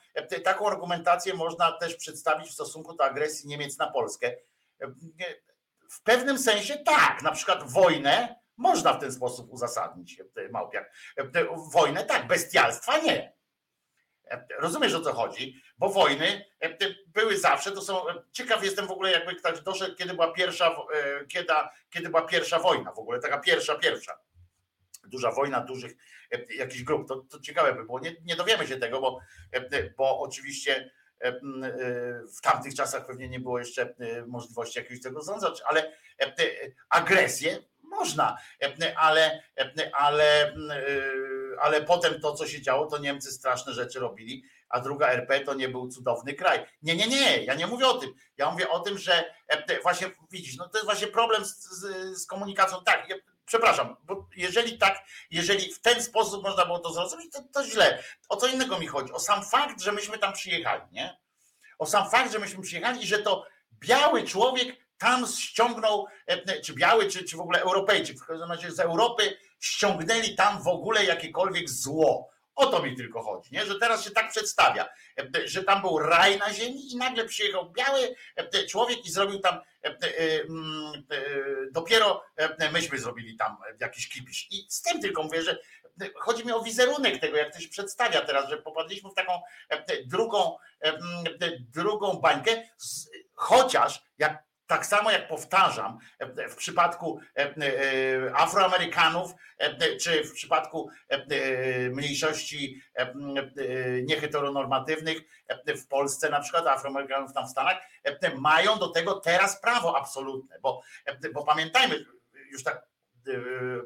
taką 0.44 0.68
argumentację 0.68 1.34
można 1.34 1.72
też 1.72 1.96
przedstawić 1.96 2.50
w 2.50 2.54
stosunku 2.54 2.94
do 2.94 3.04
agresji 3.04 3.50
Niemiec 3.50 3.78
na 3.78 3.92
Polskę. 3.92 4.36
W 5.90 6.02
pewnym 6.04 6.40
sensie 6.40 6.78
tak, 6.78 7.22
na 7.22 7.32
przykład 7.32 7.72
wojnę 7.72 8.36
można 8.60 8.94
w 8.94 9.00
ten 9.00 9.12
sposób 9.12 9.52
uzasadnić, 9.52 10.20
e, 10.20 10.50
Małpiak. 10.50 10.94
E, 11.18 11.46
Wojnę 11.72 12.06
tak, 12.06 12.28
bestialstwa 12.28 12.98
nie. 12.98 13.34
E, 14.32 14.46
Rozumiesz 14.58 14.94
o 14.94 15.02
co 15.02 15.14
chodzi? 15.14 15.62
Bo 15.78 15.90
wojny 15.90 16.46
były 17.08 17.38
zawsze, 17.38 17.72
to 17.72 17.82
są. 17.82 18.02
Ciekaw 18.32 18.64
jestem 18.64 18.88
w 18.88 18.92
ogóle, 18.92 19.12
jakby 19.12 19.36
ktoś 19.36 19.62
doszedł, 19.62 19.96
kiedy 19.96 20.14
była 20.14 20.34
pierwsza, 20.34 20.76
kiedy, 21.28 21.54
kiedy 21.90 22.10
była 22.10 22.22
pierwsza 22.22 22.60
wojna, 22.60 22.92
w 22.92 23.00
ogóle 23.00 23.20
taka 23.20 23.40
pierwsza, 23.40 23.76
pierwsza. 23.76 24.20
Duża 25.04 25.32
wojna 25.32 25.62
dużych 25.62 25.96
jakichś 26.58 26.84
grup. 26.84 27.08
To, 27.08 27.16
to 27.16 27.40
ciekawe 27.40 27.74
by 27.74 27.84
było. 27.84 28.00
Nie, 28.00 28.16
nie 28.24 28.36
dowiemy 28.36 28.68
się 28.68 28.78
tego, 28.78 29.02
bo, 29.02 29.20
bo 29.98 30.20
oczywiście 30.20 30.92
w 32.38 32.42
tamtych 32.42 32.76
czasach 32.76 33.06
pewnie 33.06 33.30
nie 33.30 33.40
było 33.40 33.60
jeszcze 33.60 33.96
możliwości 34.28 34.80
jakiegoś 34.80 35.04
tego 35.04 35.22
zarządzać, 35.22 35.62
ale 35.66 35.98
agresję 36.90 37.60
można, 37.90 38.38
e, 38.62 38.98
ale, 38.98 39.44
e, 39.58 39.96
ale, 39.96 40.48
e, 40.48 40.54
ale 41.62 41.82
potem 41.82 42.22
to, 42.22 42.34
co 42.34 42.48
się 42.48 42.62
działo, 42.62 42.86
to 42.86 42.98
Niemcy 42.98 43.32
straszne 43.32 43.74
rzeczy 43.74 44.00
robili, 44.00 44.44
a 44.70 44.80
druga 44.80 45.08
RP 45.08 45.40
to 45.40 45.54
nie 45.54 45.70
był 45.70 45.90
cudowny 45.90 46.34
kraj. 46.34 46.66
Nie, 46.82 46.96
nie, 46.96 47.08
nie, 47.08 47.44
ja 47.44 47.54
nie 47.54 47.68
mówię 47.68 47.88
o 47.88 47.94
tym. 47.94 48.14
Ja 48.38 48.52
mówię 48.52 48.70
o 48.70 48.80
tym, 48.80 48.98
że 48.98 49.34
właśnie 49.84 50.12
widzisz, 50.32 50.58
no 50.58 50.70
to 50.70 50.78
jest 50.78 50.86
właśnie 50.86 51.08
problem 51.08 51.46
z, 51.46 51.70
z, 51.70 52.18
z 52.18 52.26
komunikacją. 52.26 52.84
Tak, 52.84 53.10
ja, 53.10 53.16
przepraszam, 53.46 53.96
bo 54.04 54.28
jeżeli 54.36 54.78
tak, 54.78 55.00
jeżeli 55.32 55.74
w 55.74 55.82
ten 55.82 56.04
sposób 56.04 56.44
można 56.44 56.66
było 56.66 56.80
to 56.80 56.94
zrozumieć, 56.94 57.32
to, 57.32 57.44
to 57.54 57.64
źle. 57.64 58.04
O 58.30 58.38
co 58.38 58.48
innego 58.48 58.80
mi 58.80 58.88
chodzi? 58.88 59.14
O 59.14 59.20
sam 59.20 59.46
fakt, 59.46 59.82
że 59.82 59.92
myśmy 59.92 60.18
tam 60.18 60.34
przyjechali, 60.34 60.84
nie? 60.92 61.20
O 61.80 61.86
sam 61.86 62.10
fakt, 62.10 62.32
że 62.32 62.40
myśmy 62.40 62.62
przyjechali 62.62 63.04
i 63.04 63.08
że 63.08 63.20
to 63.20 63.46
biały 63.80 64.24
człowiek 64.24 64.89
tam 65.00 65.28
ściągnął, 65.28 66.08
e, 66.28 66.62
czy 66.62 66.74
biały, 66.74 67.08
czy, 67.08 67.24
czy 67.24 67.38
w 67.38 67.42
ogóle 67.42 67.62
Europejczyk, 67.62 68.18
w 68.18 68.26
każdym 68.26 68.52
razie 68.52 68.72
z 68.72 68.80
Europy 68.80 69.38
ściągnęli 69.60 70.36
tam 70.36 70.64
w 70.64 70.68
ogóle 70.68 71.06
jakiekolwiek 71.06 71.70
zło. 71.70 72.30
O 72.56 72.66
to 72.66 72.84
mi 72.84 72.96
tylko 72.96 73.24
chodzi, 73.24 73.50
nie? 73.52 73.66
że 73.66 73.80
teraz 73.80 74.04
się 74.04 74.12
tak 74.12 74.30
przedstawia, 74.30 74.90
e, 75.20 75.48
że 75.48 75.64
tam 75.64 75.82
był 75.82 76.00
raj 76.00 76.38
na 76.38 76.54
ziemi 76.54 76.92
i 76.92 76.98
nagle 76.98 77.26
przyjechał 77.26 77.72
biały 77.72 78.16
e, 78.36 78.66
człowiek 78.66 79.06
i 79.06 79.12
zrobił 79.12 79.40
tam, 79.40 79.62
e, 79.84 79.88
e, 79.88 80.42
mm, 80.42 81.04
e, 81.12 81.22
dopiero 81.72 82.24
e, 82.36 82.72
myśmy 82.72 83.00
zrobili 83.00 83.38
tam 83.38 83.58
jakiś 83.80 84.10
kipisz. 84.10 84.48
I 84.52 84.66
z 84.70 84.82
tym 84.82 85.02
tylko 85.02 85.24
mówię, 85.24 85.42
że 85.42 85.60
chodzi 86.16 86.46
mi 86.46 86.52
o 86.52 86.64
wizerunek 86.64 87.22
tego, 87.22 87.38
jak 87.38 87.54
to 87.54 87.60
się 87.60 87.70
przedstawia 87.70 88.22
teraz, 88.22 88.50
że 88.50 88.58
popadliśmy 88.58 89.10
w 89.10 89.14
taką 89.14 89.42
e, 89.70 90.04
drugą, 90.04 90.58
e, 90.82 90.88
mm, 90.88 91.24
drugą 91.60 92.14
bańkę, 92.14 92.64
chociaż 93.36 94.04
jak 94.18 94.49
tak 94.70 94.86
samo 94.86 95.12
jak 95.12 95.28
powtarzam, 95.28 95.98
e, 96.20 96.50
w 96.50 96.56
przypadku 96.56 97.20
e, 97.38 97.42
e, 97.42 98.36
Afroamerykanów, 98.36 99.34
e, 99.58 99.98
czy 99.98 100.24
w 100.24 100.34
przypadku 100.34 100.90
e, 101.10 101.20
mniejszości 101.90 102.82
e, 102.96 103.02
e, 103.02 103.14
nieheteronormatywnych 104.02 105.18
e, 105.48 105.76
w 105.76 105.88
Polsce, 105.88 106.30
na 106.30 106.40
przykład 106.40 106.68
Afroamerykanów 106.68 107.34
tam 107.34 107.48
w 107.48 107.50
Stanach, 107.50 107.78
e, 108.04 108.36
mają 108.36 108.80
do 108.80 108.88
tego 108.88 109.20
teraz 109.20 109.62
prawo 109.62 109.98
absolutne, 109.98 110.60
bo, 110.62 110.82
e, 111.06 111.30
bo 111.30 111.44
pamiętajmy, 111.44 112.06
już 112.52 112.64
tak 112.64 112.76
e, 112.78 112.89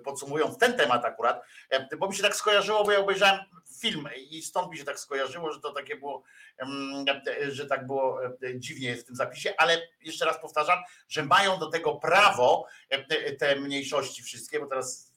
podsumując 0.04 0.58
ten 0.58 0.78
temat 0.78 1.06
akurat, 1.06 1.44
e, 1.70 1.98
bo 1.98 2.08
mi 2.08 2.16
się 2.16 2.24
tak 2.24 2.36
skojarzyło, 2.36 2.84
bo 2.84 2.92
ja 2.92 3.00
obejrzałem 3.00 3.40
film 3.80 4.10
i 4.30 4.42
stąd 4.42 4.72
mi 4.72 4.78
się 4.78 4.84
tak 4.84 5.00
skojarzyło, 5.00 5.52
że 5.52 5.60
to 5.60 5.74
takie 5.74 5.96
było, 5.96 6.24
e, 6.60 7.52
że 7.52 7.66
tak 7.66 7.88
było 7.88 8.26
e, 8.26 8.32
dziwnie 8.56 8.88
jest 8.90 9.04
w 9.04 9.06
tym 9.06 9.16
zapisie, 9.16 9.54
ale 9.58 9.82
jeszcze 10.02 10.26
raz 10.26 10.42
powtarzam, 10.42 10.80
że 11.10 11.26
mają 11.26 11.60
do 11.60 11.70
tego 11.70 11.96
prawo 11.96 12.68
te 13.40 13.56
mniejszości 13.56 14.24
wszystkie, 14.24 14.60
bo 14.60 14.68
teraz 14.68 15.13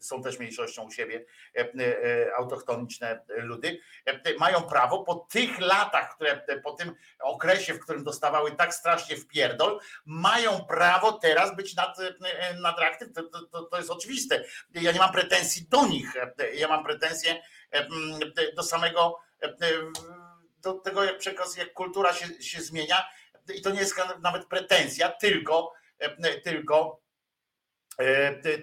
są 0.00 0.22
też 0.22 0.38
mniejszością 0.38 0.82
u 0.82 0.90
siebie, 0.90 1.24
e, 1.56 1.60
e, 1.60 2.34
autochtoniczne 2.36 3.20
ludy, 3.28 3.80
e, 4.04 4.34
mają 4.38 4.62
prawo 4.62 5.04
po 5.04 5.14
tych 5.14 5.60
latach, 5.60 6.14
które 6.14 6.42
po 6.64 6.72
tym 6.72 6.94
okresie, 7.20 7.74
w 7.74 7.80
którym 7.80 8.04
dostawały 8.04 8.52
tak 8.52 8.74
strasznie 8.74 9.16
w 9.16 9.26
pierdol, 9.26 9.80
mają 10.06 10.64
prawo 10.64 11.12
teraz 11.12 11.56
być 11.56 11.76
nad, 11.76 12.00
e, 12.00 12.54
nad 12.54 12.80
reaktyw. 12.80 13.12
To, 13.12 13.22
to, 13.22 13.62
to, 13.62 13.76
jest 13.76 13.90
oczywiste. 13.90 14.44
Ja 14.74 14.92
nie 14.92 14.98
mam 14.98 15.12
pretensji 15.12 15.66
do 15.68 15.86
nich. 15.86 16.08
Ja 16.54 16.68
mam 16.68 16.84
pretensje 16.84 17.42
do 18.56 18.62
samego 18.62 19.18
do 20.62 20.72
tego, 20.72 21.04
jak 21.04 21.18
przekaz, 21.18 21.56
jak 21.56 21.72
kultura 21.72 22.12
się, 22.12 22.42
się 22.42 22.62
zmienia. 22.62 23.08
I 23.54 23.62
to 23.62 23.70
nie 23.70 23.80
jest 23.80 23.94
nawet 24.20 24.46
pretensja, 24.46 25.08
tylko, 25.08 25.72
tylko 26.44 27.00
ty- 27.00 27.07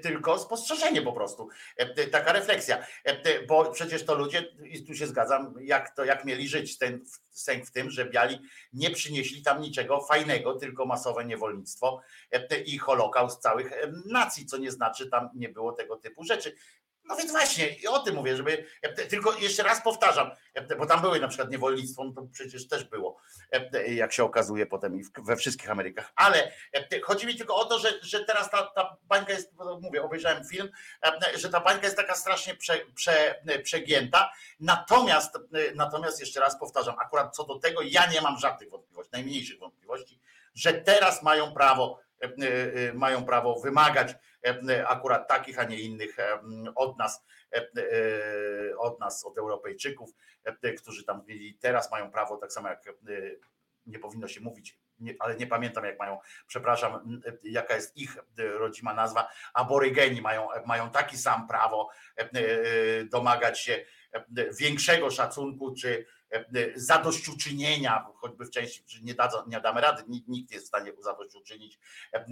tylko 0.01 0.39
spostrzeżenie 0.39 1.01
po 1.01 1.13
prostu, 1.13 1.49
E, 1.77 2.07
taka 2.07 2.33
refleksja, 2.33 2.85
E, 3.03 3.45
bo 3.45 3.71
przecież 3.71 4.05
to 4.05 4.15
ludzie, 4.15 4.45
i 4.63 4.85
tu 4.85 4.95
się 4.95 5.07
zgadzam, 5.07 5.55
jak 5.61 5.95
to 5.95 6.05
jak 6.05 6.25
mieli 6.25 6.47
żyć, 6.47 6.77
ten 6.77 7.05
sęk 7.29 7.65
w 7.65 7.71
tym, 7.71 7.89
że 7.89 8.05
biali 8.05 8.39
nie 8.73 8.91
przynieśli 8.91 9.43
tam 9.43 9.61
niczego 9.61 10.01
fajnego, 10.01 10.53
tylko 10.53 10.85
masowe 10.85 11.25
niewolnictwo 11.25 12.01
e, 12.31 12.61
i 12.61 12.77
holokaust 12.77 13.41
całych 13.41 13.71
e, 13.71 13.91
nacji, 14.05 14.45
co 14.45 14.57
nie 14.57 14.71
znaczy, 14.71 15.09
tam 15.09 15.29
nie 15.35 15.49
było 15.49 15.71
tego 15.71 15.97
typu 15.97 16.23
rzeczy. 16.23 16.55
No 17.07 17.15
więc 17.15 17.31
właśnie, 17.31 17.69
i 17.69 17.87
o 17.87 17.99
tym 17.99 18.15
mówię, 18.15 18.35
żeby. 18.35 18.65
Tylko 19.09 19.33
jeszcze 19.33 19.63
raz 19.63 19.81
powtarzam, 19.81 20.31
bo 20.77 20.85
tam 20.85 21.01
były 21.01 21.19
na 21.19 21.27
przykład 21.27 21.51
niewolnictwo, 21.51 22.03
no 22.03 22.11
to 22.13 22.27
przecież 22.31 22.67
też 22.67 22.83
było, 22.83 23.17
jak 23.87 24.13
się 24.13 24.23
okazuje 24.23 24.65
potem 24.65 24.99
i 24.99 25.03
we 25.17 25.35
wszystkich 25.35 25.69
Amerykach. 25.69 26.11
Ale 26.15 26.51
chodzi 27.03 27.27
mi 27.27 27.35
tylko 27.35 27.55
o 27.55 27.65
to, 27.65 27.79
że, 27.79 27.93
że 28.01 28.25
teraz 28.25 28.49
ta, 28.49 28.63
ta 28.63 28.97
bańka 29.03 29.33
jest, 29.33 29.53
mówię, 29.81 30.03
obejrzałem 30.03 30.45
film, 30.45 30.69
że 31.35 31.49
ta 31.49 31.59
bańka 31.59 31.83
jest 31.83 31.97
taka 31.97 32.15
strasznie 32.15 32.55
prze, 32.55 32.79
prze, 32.95 33.35
przegięta. 33.63 34.31
Natomiast, 34.59 35.37
natomiast 35.75 36.19
jeszcze 36.19 36.39
raz 36.39 36.59
powtarzam, 36.59 36.95
akurat 36.99 37.35
co 37.35 37.43
do 37.43 37.59
tego 37.59 37.81
ja 37.81 38.05
nie 38.11 38.21
mam 38.21 38.39
żadnych 38.39 38.69
wątpliwości, 38.69 39.11
najmniejszych 39.13 39.59
wątpliwości, 39.59 40.19
że 40.55 40.73
teraz 40.73 41.23
mają 41.23 41.53
prawo, 41.53 41.99
e, 42.21 42.25
e, 42.89 42.93
mają 42.93 43.25
prawo 43.25 43.59
wymagać 43.59 44.11
e, 44.11 44.15
akurat 44.87 45.27
takich, 45.27 45.59
a 45.59 45.63
nie 45.63 45.79
innych 45.79 46.19
e, 46.19 46.39
od 46.75 46.97
nas, 46.97 47.23
e, 47.53 47.57
e, 47.57 48.77
od 48.77 48.99
nas, 48.99 49.25
od 49.25 49.37
Europejczyków, 49.37 50.09
e, 50.43 50.73
którzy 50.73 51.05
tam 51.05 51.23
mieli, 51.27 51.57
teraz 51.61 51.91
mają 51.91 52.11
prawo, 52.11 52.37
tak 52.37 52.53
samo 52.53 52.69
jak 52.69 52.87
e, 52.87 52.91
nie 53.85 53.99
powinno 53.99 54.27
się 54.27 54.41
mówić, 54.41 54.79
nie, 54.99 55.15
ale 55.19 55.35
nie 55.35 55.47
pamiętam 55.47 55.85
jak 55.85 55.99
mają, 55.99 56.19
przepraszam, 56.47 57.21
e, 57.25 57.37
jaka 57.43 57.75
jest 57.75 57.97
ich 57.97 58.17
e, 58.17 58.47
rodzima 58.47 58.93
nazwa, 58.93 59.27
aborygeni 59.53 60.21
mają, 60.21 60.47
mają 60.65 60.89
taki 60.89 61.17
sam 61.17 61.47
prawo 61.47 61.89
e, 62.17 62.21
e, 62.21 62.29
domagać 63.05 63.59
się 63.59 63.85
e, 64.13 64.25
większego 64.59 65.11
szacunku 65.11 65.73
czy 65.75 65.89
e, 65.89 66.14
zadośćuczynienia, 66.75 68.05
choćby 68.15 68.45
w 68.45 68.49
części, 68.49 68.83
nie, 69.03 69.13
dadzą, 69.13 69.37
nie 69.47 69.61
damy 69.61 69.81
rady, 69.81 70.03
nikt, 70.07 70.27
nie 70.27 70.41
jest 70.51 70.65
w 70.65 70.67
stanie 70.67 70.91
zadośćuczynić, 70.99 71.79
e, 72.13 72.17
e, 72.17 72.25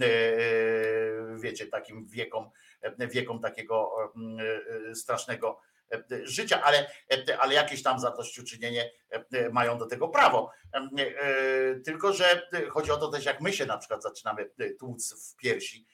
wiecie, 1.36 1.66
takim 1.66 2.06
wiekom, 2.06 2.50
e, 2.82 3.08
wiekom 3.08 3.40
takiego 3.40 3.90
e, 4.00 4.90
e, 4.90 4.94
strasznego 4.94 5.60
e, 5.92 6.02
życia, 6.26 6.62
ale, 6.62 6.90
e, 7.28 7.38
ale 7.38 7.54
jakieś 7.54 7.82
tam 7.82 8.00
zadośćuczynienie 8.00 8.90
e, 9.10 9.50
mają 9.50 9.78
do 9.78 9.86
tego 9.86 10.08
prawo. 10.08 10.50
E, 10.74 10.78
e, 10.78 11.80
Tylko, 11.80 12.12
że 12.12 12.48
chodzi 12.70 12.90
o 12.90 12.96
to 12.96 13.08
też, 13.08 13.24
jak 13.24 13.40
my 13.40 13.52
się 13.52 13.66
na 13.66 13.78
przykład 13.78 14.02
zaczynamy 14.02 14.50
e, 14.58 14.70
tłuc 14.70 15.30
w 15.32 15.36
piersi, 15.36 15.86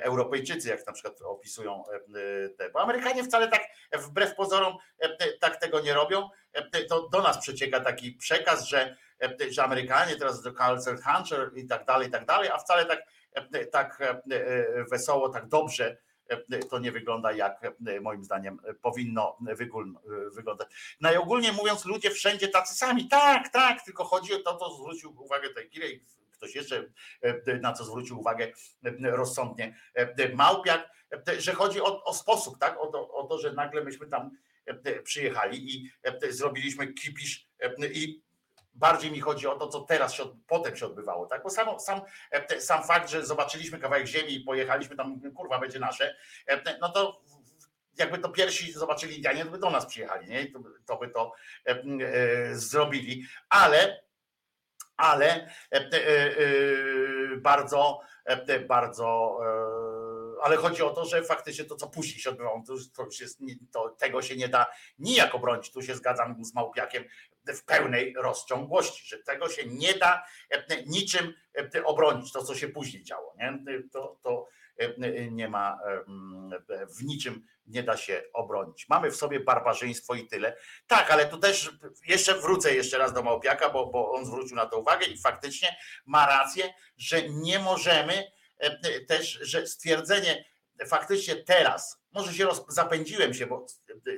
Europejczycy, 0.00 0.68
jak 0.68 0.86
na 0.86 0.92
przykład 0.92 1.22
opisują 1.22 1.84
e, 1.88 2.48
te, 2.48 2.70
bo 2.70 2.80
Amerykanie 2.80 3.24
wcale 3.24 3.48
tak 3.48 3.62
wbrew 3.92 4.34
pozorom 4.34 4.76
e, 4.98 5.32
tak 5.38 5.56
tego 5.56 5.80
nie 5.80 5.94
robią. 5.94 6.28
E, 6.52 6.84
To 6.84 7.08
do 7.08 7.22
nas 7.22 7.38
przecieka 7.38 7.80
taki 7.80 8.12
przekaz, 8.12 8.64
że, 8.64 8.96
e, 9.22 9.52
że 9.52 9.64
Amerykanie 9.64 10.16
teraz 10.16 10.42
do 10.42 10.50
Culture 10.52 11.02
Hunter 11.02 11.50
i 11.54 11.66
tak 11.66 11.84
dalej, 11.84 12.08
i 12.08 12.10
tak 12.10 12.26
dalej, 12.26 12.48
a 12.50 12.58
wcale 12.58 12.86
tak, 12.86 13.02
e, 13.32 13.66
tak 13.66 14.00
e, 14.00 14.22
wesoło, 14.90 15.28
tak 15.28 15.48
dobrze 15.48 15.96
e, 16.28 16.58
to 16.58 16.78
nie 16.78 16.92
wygląda 16.92 17.32
jak 17.32 17.64
e, 17.86 18.00
moim 18.00 18.24
zdaniem 18.24 18.58
powinno 18.82 19.36
wyglądać. 20.34 20.96
Najogólnie 21.00 21.52
mówiąc, 21.52 21.84
ludzie 21.84 22.10
wszędzie 22.10 22.48
tacy 22.48 22.74
sami. 22.74 23.08
Tak, 23.08 23.48
tak, 23.48 23.82
tylko 23.84 24.04
chodzi 24.04 24.34
o 24.34 24.38
to, 24.38 24.54
to 24.54 24.74
zwrócił 24.74 25.22
uwagę 25.22 25.48
tutaj 25.48 25.68
Kirej, 25.68 26.04
ktoś 26.40 26.54
jeszcze 26.54 26.84
e, 27.22 27.58
na 27.58 27.72
co 27.72 27.84
zwrócił 27.84 28.20
uwagę 28.20 28.52
e, 28.84 29.10
rozsądnie 29.10 29.76
e, 29.94 30.34
Małpiak, 30.34 30.90
że 31.38 31.52
chodzi 31.52 31.80
o, 31.80 32.04
o 32.04 32.14
sposób, 32.14 32.58
tak? 32.58 32.80
O 32.80 32.86
to, 32.86 33.08
o 33.14 33.26
to, 33.26 33.38
że 33.38 33.52
nagle 33.52 33.84
myśmy 33.84 34.06
tam 34.06 34.30
przyjechali 35.04 35.74
i 35.74 35.90
zrobiliśmy 36.28 36.92
kipisz 36.94 37.48
i 37.92 38.22
bardziej 38.74 39.12
mi 39.12 39.20
chodzi 39.20 39.46
o 39.46 39.56
to, 39.56 39.68
co 39.68 39.80
teraz 39.80 40.14
się, 40.14 40.24
potem 40.46 40.76
się 40.76 40.86
odbywało, 40.86 41.26
tak? 41.26 41.42
Bo 41.42 41.50
sam, 41.50 41.80
sam, 41.80 42.00
sam 42.58 42.84
fakt, 42.84 43.10
że 43.10 43.26
zobaczyliśmy 43.26 43.78
kawałek 43.78 44.06
ziemi 44.06 44.34
i 44.34 44.40
pojechaliśmy 44.40 44.96
tam, 44.96 45.20
kurwa, 45.34 45.58
będzie 45.58 45.78
nasze, 45.78 46.16
no 46.80 46.88
to 46.88 47.22
jakby 47.98 48.18
to 48.18 48.28
pierwsi 48.28 48.72
zobaczyli 48.72 49.16
Indianie, 49.16 49.44
to 49.44 49.50
by 49.50 49.58
do 49.58 49.70
nas 49.70 49.86
przyjechali, 49.86 50.28
nie? 50.28 50.52
To, 50.52 50.60
to 50.86 50.96
by 50.96 51.08
to 51.08 51.32
e, 51.66 51.70
e, 51.70 52.54
zrobili, 52.54 53.22
ale 53.48 54.02
ale 55.00 55.46
e, 55.72 55.76
e, 55.76 55.96
e, 55.96 57.36
bardzo, 57.36 58.00
bardzo, 58.68 59.38
ale 60.42 60.56
chodzi 60.56 60.82
o 60.82 60.90
to, 60.90 61.04
że 61.04 61.22
faktycznie 61.22 61.64
to, 61.64 61.76
co 61.76 61.86
później 61.86 62.18
się 62.18 62.30
odbywało, 62.30 62.62
to, 62.66 62.74
to 62.96 63.04
już 63.04 63.20
jest, 63.20 63.40
to, 63.72 63.88
tego 63.88 64.22
się 64.22 64.36
nie 64.36 64.48
da 64.48 64.66
nijak 64.98 65.34
obronić. 65.34 65.72
Tu 65.72 65.82
się 65.82 65.94
zgadzam 65.94 66.44
z 66.44 66.54
Małpiakiem 66.54 67.04
w 67.46 67.64
pełnej 67.64 68.14
rozciągłości, 68.18 69.08
że 69.08 69.18
tego 69.18 69.48
się 69.48 69.66
nie 69.66 69.94
da 69.94 70.24
niczym 70.86 71.34
obronić, 71.84 72.32
to 72.32 72.44
co 72.44 72.54
się 72.54 72.68
później 72.68 73.02
działo. 73.02 73.34
Nie? 73.38 73.58
To, 73.92 74.18
to 74.22 74.48
nie 75.30 75.48
ma 75.48 75.78
e, 75.86 76.86
w 76.86 77.04
niczym 77.04 77.46
nie 77.66 77.82
da 77.82 77.96
się 77.96 78.22
obronić. 78.32 78.88
Mamy 78.88 79.10
w 79.10 79.16
sobie 79.16 79.40
barbarzyństwo 79.40 80.14
i 80.14 80.26
tyle. 80.26 80.56
Tak, 80.86 81.10
ale 81.10 81.26
tu 81.26 81.38
też 81.38 81.70
jeszcze 82.06 82.34
wrócę 82.34 82.74
jeszcze 82.74 82.98
raz 82.98 83.12
do 83.12 83.22
Małpiaka, 83.22 83.70
bo, 83.70 83.86
bo 83.86 84.12
on 84.12 84.26
zwrócił 84.26 84.56
na 84.56 84.66
to 84.66 84.78
uwagę 84.78 85.06
i 85.06 85.18
faktycznie 85.18 85.76
ma 86.06 86.26
rację, 86.26 86.74
że 86.96 87.28
nie 87.28 87.58
możemy 87.58 88.30
e, 88.58 89.00
też, 89.00 89.38
że 89.42 89.66
stwierdzenie 89.66 90.44
faktycznie 90.86 91.36
teraz, 91.36 91.99
może 92.12 92.34
się 92.34 92.44
roz, 92.44 92.64
zapędziłem 92.68 93.34
się, 93.34 93.46
bo 93.46 93.66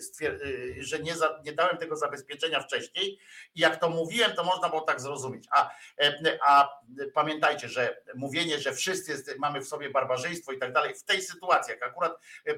stwier, 0.00 0.34
e, 0.34 0.82
że 0.82 0.98
nie, 0.98 1.16
za, 1.16 1.40
nie 1.44 1.52
dałem 1.52 1.78
tego 1.78 1.96
zabezpieczenia 1.96 2.60
wcześniej 2.60 3.18
i 3.54 3.60
jak 3.60 3.76
to 3.76 3.90
mówiłem, 3.90 4.32
to 4.32 4.44
można 4.44 4.68
było 4.68 4.80
tak 4.80 5.00
zrozumieć. 5.00 5.44
A, 5.50 5.70
e, 6.00 6.38
a 6.46 6.68
pamiętajcie, 7.14 7.68
że 7.68 8.02
mówienie, 8.14 8.58
że 8.58 8.72
wszyscy 8.72 9.12
jest, 9.12 9.34
mamy 9.38 9.60
w 9.60 9.68
sobie 9.68 9.90
barbarzyństwo 9.90 10.52
i 10.52 10.58
tak 10.58 10.72
dalej, 10.72 10.94
w 10.94 11.04
tej 11.04 11.22
sytuacji, 11.22 11.70
jak 11.70 11.82
akurat 11.82 12.12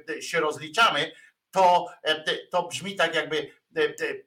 e, 0.08 0.22
się 0.22 0.40
rozliczamy, 0.40 1.12
to, 1.50 1.86
e, 2.02 2.36
to 2.50 2.68
brzmi 2.68 2.96
tak 2.96 3.14
jakby 3.14 3.50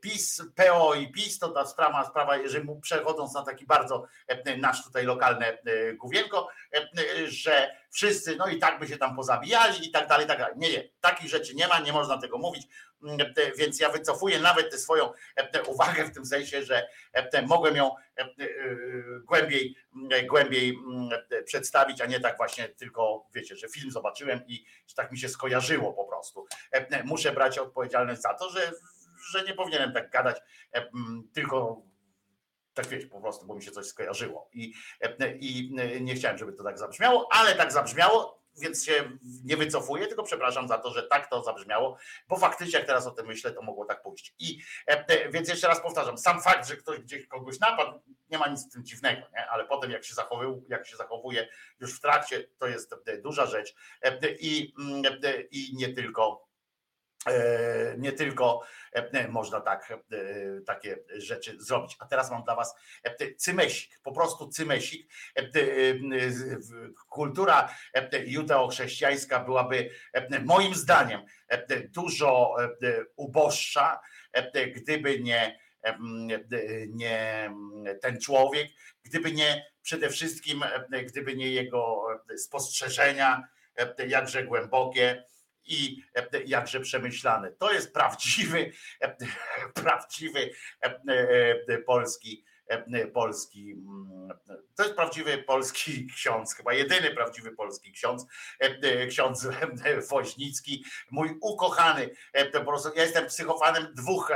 PiS, 0.01 0.41
PO 0.55 0.95
i 0.95 1.11
PiS, 1.11 1.39
to 1.39 1.49
ta 1.49 1.65
sprawa, 1.65 2.05
sprawa 2.05 2.37
jeżeli 2.37 2.65
mu 2.65 2.81
przechodząc 2.81 3.33
na 3.33 3.43
taki 3.43 3.65
bardzo 3.65 4.07
e, 4.27 4.57
nasz 4.57 4.83
tutaj 4.83 5.05
lokalne 5.05 5.47
e, 5.47 5.93
główienko, 5.93 6.49
e, 6.73 6.87
że 7.27 7.75
wszyscy, 7.91 8.35
no 8.35 8.47
i 8.47 8.59
tak 8.59 8.79
by 8.79 8.87
się 8.87 8.97
tam 8.97 9.15
pozabijali 9.15 9.87
i 9.87 9.91
tak 9.91 10.07
dalej, 10.07 10.25
i 10.25 10.27
tak 10.27 10.39
dalej. 10.39 10.53
Nie, 10.57 10.71
nie, 10.71 10.89
takich 11.01 11.29
rzeczy 11.29 11.55
nie 11.55 11.67
ma, 11.67 11.79
nie 11.79 11.93
można 11.93 12.21
tego 12.21 12.37
mówić, 12.37 12.67
Mm, 13.03 13.21
e, 13.21 13.51
więc 13.57 13.79
ja 13.79 13.89
wycofuję 13.89 14.39
nawet 14.39 14.71
tę 14.71 14.77
swoją 14.77 15.13
e, 15.35 15.63
uwagę 15.63 16.05
w 16.05 16.13
tym 16.13 16.25
sensie, 16.25 16.63
że 16.63 16.87
e, 17.13 17.41
mogłem 17.41 17.75
ją 17.75 17.95
e, 17.97 18.21
e, 18.21 18.27
głębiej, 19.25 19.75
mm, 19.95 20.27
głębiej 20.27 20.69
mm, 20.69 21.09
e, 21.29 21.43
przedstawić, 21.43 22.01
a 22.01 22.05
nie 22.05 22.19
tak 22.19 22.37
właśnie 22.37 22.69
tylko, 22.69 23.27
wiecie, 23.33 23.55
że 23.55 23.69
film 23.69 23.91
zobaczyłem 23.91 24.41
i 24.47 24.65
tak 24.95 25.11
mi 25.11 25.19
się 25.19 25.29
skojarzyło 25.29 25.93
po 25.93 26.05
prostu. 26.05 26.47
E, 26.71 27.03
Muszę 27.03 27.31
brać 27.31 27.57
odpowiedzialność 27.57 28.21
za 28.21 28.33
to, 28.33 28.49
że, 28.49 28.71
że 29.31 29.43
nie 29.43 29.53
powinienem 29.53 29.93
tak 29.93 30.11
gadać, 30.11 30.37
e, 30.73 30.89
tylko 31.33 31.81
tak 32.73 32.87
wiecie, 32.87 33.07
po 33.07 33.21
prostu, 33.21 33.45
bo 33.45 33.55
mi 33.55 33.63
się 33.63 33.71
coś 33.71 33.85
skojarzyło 33.85 34.49
i, 34.53 34.73
e, 35.01 35.37
i 35.37 35.75
nie 36.01 36.15
chciałem, 36.15 36.37
żeby 36.37 36.53
to 36.53 36.63
tak 36.63 36.77
zabrzmiało, 36.77 37.27
ale 37.31 37.55
tak 37.55 37.71
zabrzmiało, 37.71 38.37
więc 38.61 38.85
się 38.85 39.17
nie 39.43 39.57
wycofuję, 39.57 40.07
tylko 40.07 40.23
przepraszam 40.23 40.67
za 40.67 40.77
to, 40.77 40.93
że 40.93 41.03
tak 41.03 41.29
to 41.29 41.43
zabrzmiało, 41.43 41.97
bo 42.27 42.37
faktycznie 42.37 42.79
jak 42.79 42.87
teraz 42.87 43.07
o 43.07 43.11
tym 43.11 43.27
myślę, 43.27 43.51
to 43.51 43.61
mogło 43.61 43.85
tak 43.85 44.01
pójść. 44.01 44.35
I 44.39 44.61
e, 44.87 45.07
e, 45.07 45.29
więc 45.29 45.49
jeszcze 45.49 45.67
raz 45.67 45.81
powtarzam, 45.81 46.17
sam 46.17 46.41
fakt, 46.41 46.67
że 46.67 46.77
ktoś 46.77 46.99
gdzieś 46.99 47.27
kogoś 47.27 47.59
napadł, 47.59 48.01
nie 48.29 48.37
ma 48.37 48.47
nic 48.47 48.59
z 48.59 48.69
tym 48.69 48.85
dziwnego, 48.85 49.21
nie? 49.33 49.49
ale 49.49 49.65
potem 49.65 49.91
jak 49.91 50.05
się, 50.05 50.13
zachowuje, 50.13 50.61
jak 50.69 50.87
się 50.87 50.97
zachowuje 50.97 51.47
już 51.79 51.97
w 51.97 52.01
trakcie, 52.01 52.47
to 52.57 52.67
jest 52.67 52.95
e, 53.05 53.17
duża 53.17 53.45
rzecz 53.45 53.75
E, 54.01 54.19
i, 54.39 54.73
mm, 54.79 55.05
e, 55.23 55.41
i 55.41 55.75
nie 55.75 55.93
tylko 55.93 56.46
E, 56.46 56.46
nie 57.97 58.11
tylko 58.11 58.61
e, 58.93 59.27
można 59.27 59.61
tak, 59.61 59.91
e, 59.91 60.61
takie 60.61 60.97
rzeczy 61.17 61.55
zrobić. 61.59 61.95
A 61.99 62.05
teraz 62.05 62.31
mam 62.31 62.43
dla 62.43 62.55
Was 62.55 62.75
e, 63.03 63.35
cymesik, 63.35 63.99
po 64.03 64.11
prostu 64.11 64.47
cymesik. 64.47 65.11
E, 65.37 65.41
e, 65.41 65.49
Kultura 67.09 67.69
e, 67.93 68.09
judeo-chrześcijańska 68.25 69.39
byłaby 69.39 69.89
e, 70.13 70.39
moim 70.39 70.75
zdaniem 70.75 71.21
e, 71.47 71.87
dużo 71.87 72.55
e, 72.61 72.67
uboższa, 73.15 73.99
e, 74.33 74.67
gdyby 74.67 75.19
nie, 75.19 75.59
e, 75.83 75.97
nie 76.89 77.51
ten 78.01 78.19
człowiek, 78.21 78.67
gdyby 79.03 79.31
nie 79.31 79.65
przede 79.81 80.09
wszystkim, 80.09 80.63
e, 80.63 81.03
gdyby 81.03 81.35
nie 81.35 81.51
jego 81.51 82.07
spostrzeżenia, 82.37 83.47
e, 83.75 84.07
jakże 84.07 84.43
głębokie, 84.43 85.23
i 85.67 86.03
e, 86.15 86.43
jakże 86.45 86.79
przemyślany. 86.79 87.51
To 87.59 87.73
jest 87.73 87.93
prawdziwy, 87.93 88.71
e, 89.01 89.15
prawdziwy 89.83 90.51
e, 90.81 91.77
polski, 91.77 92.43
polski, 93.13 93.71
mm, 93.71 94.29
to 94.75 94.83
jest 94.83 94.95
prawdziwy 94.95 95.37
polski 95.37 96.07
ksiądz, 96.15 96.55
chyba 96.55 96.73
jedyny 96.73 97.11
prawdziwy 97.11 97.51
polski 97.51 97.91
ksiądz, 97.91 98.25
ksiądz 99.09 99.47
Woźnicki, 100.09 100.85
mój 101.11 101.37
ukochany, 101.41 102.09
po 102.53 102.59
prostu 102.65 102.89
ja 102.95 103.03
jestem 103.03 103.25
psychofanem 103.25 103.87
dwóch, 103.95 104.31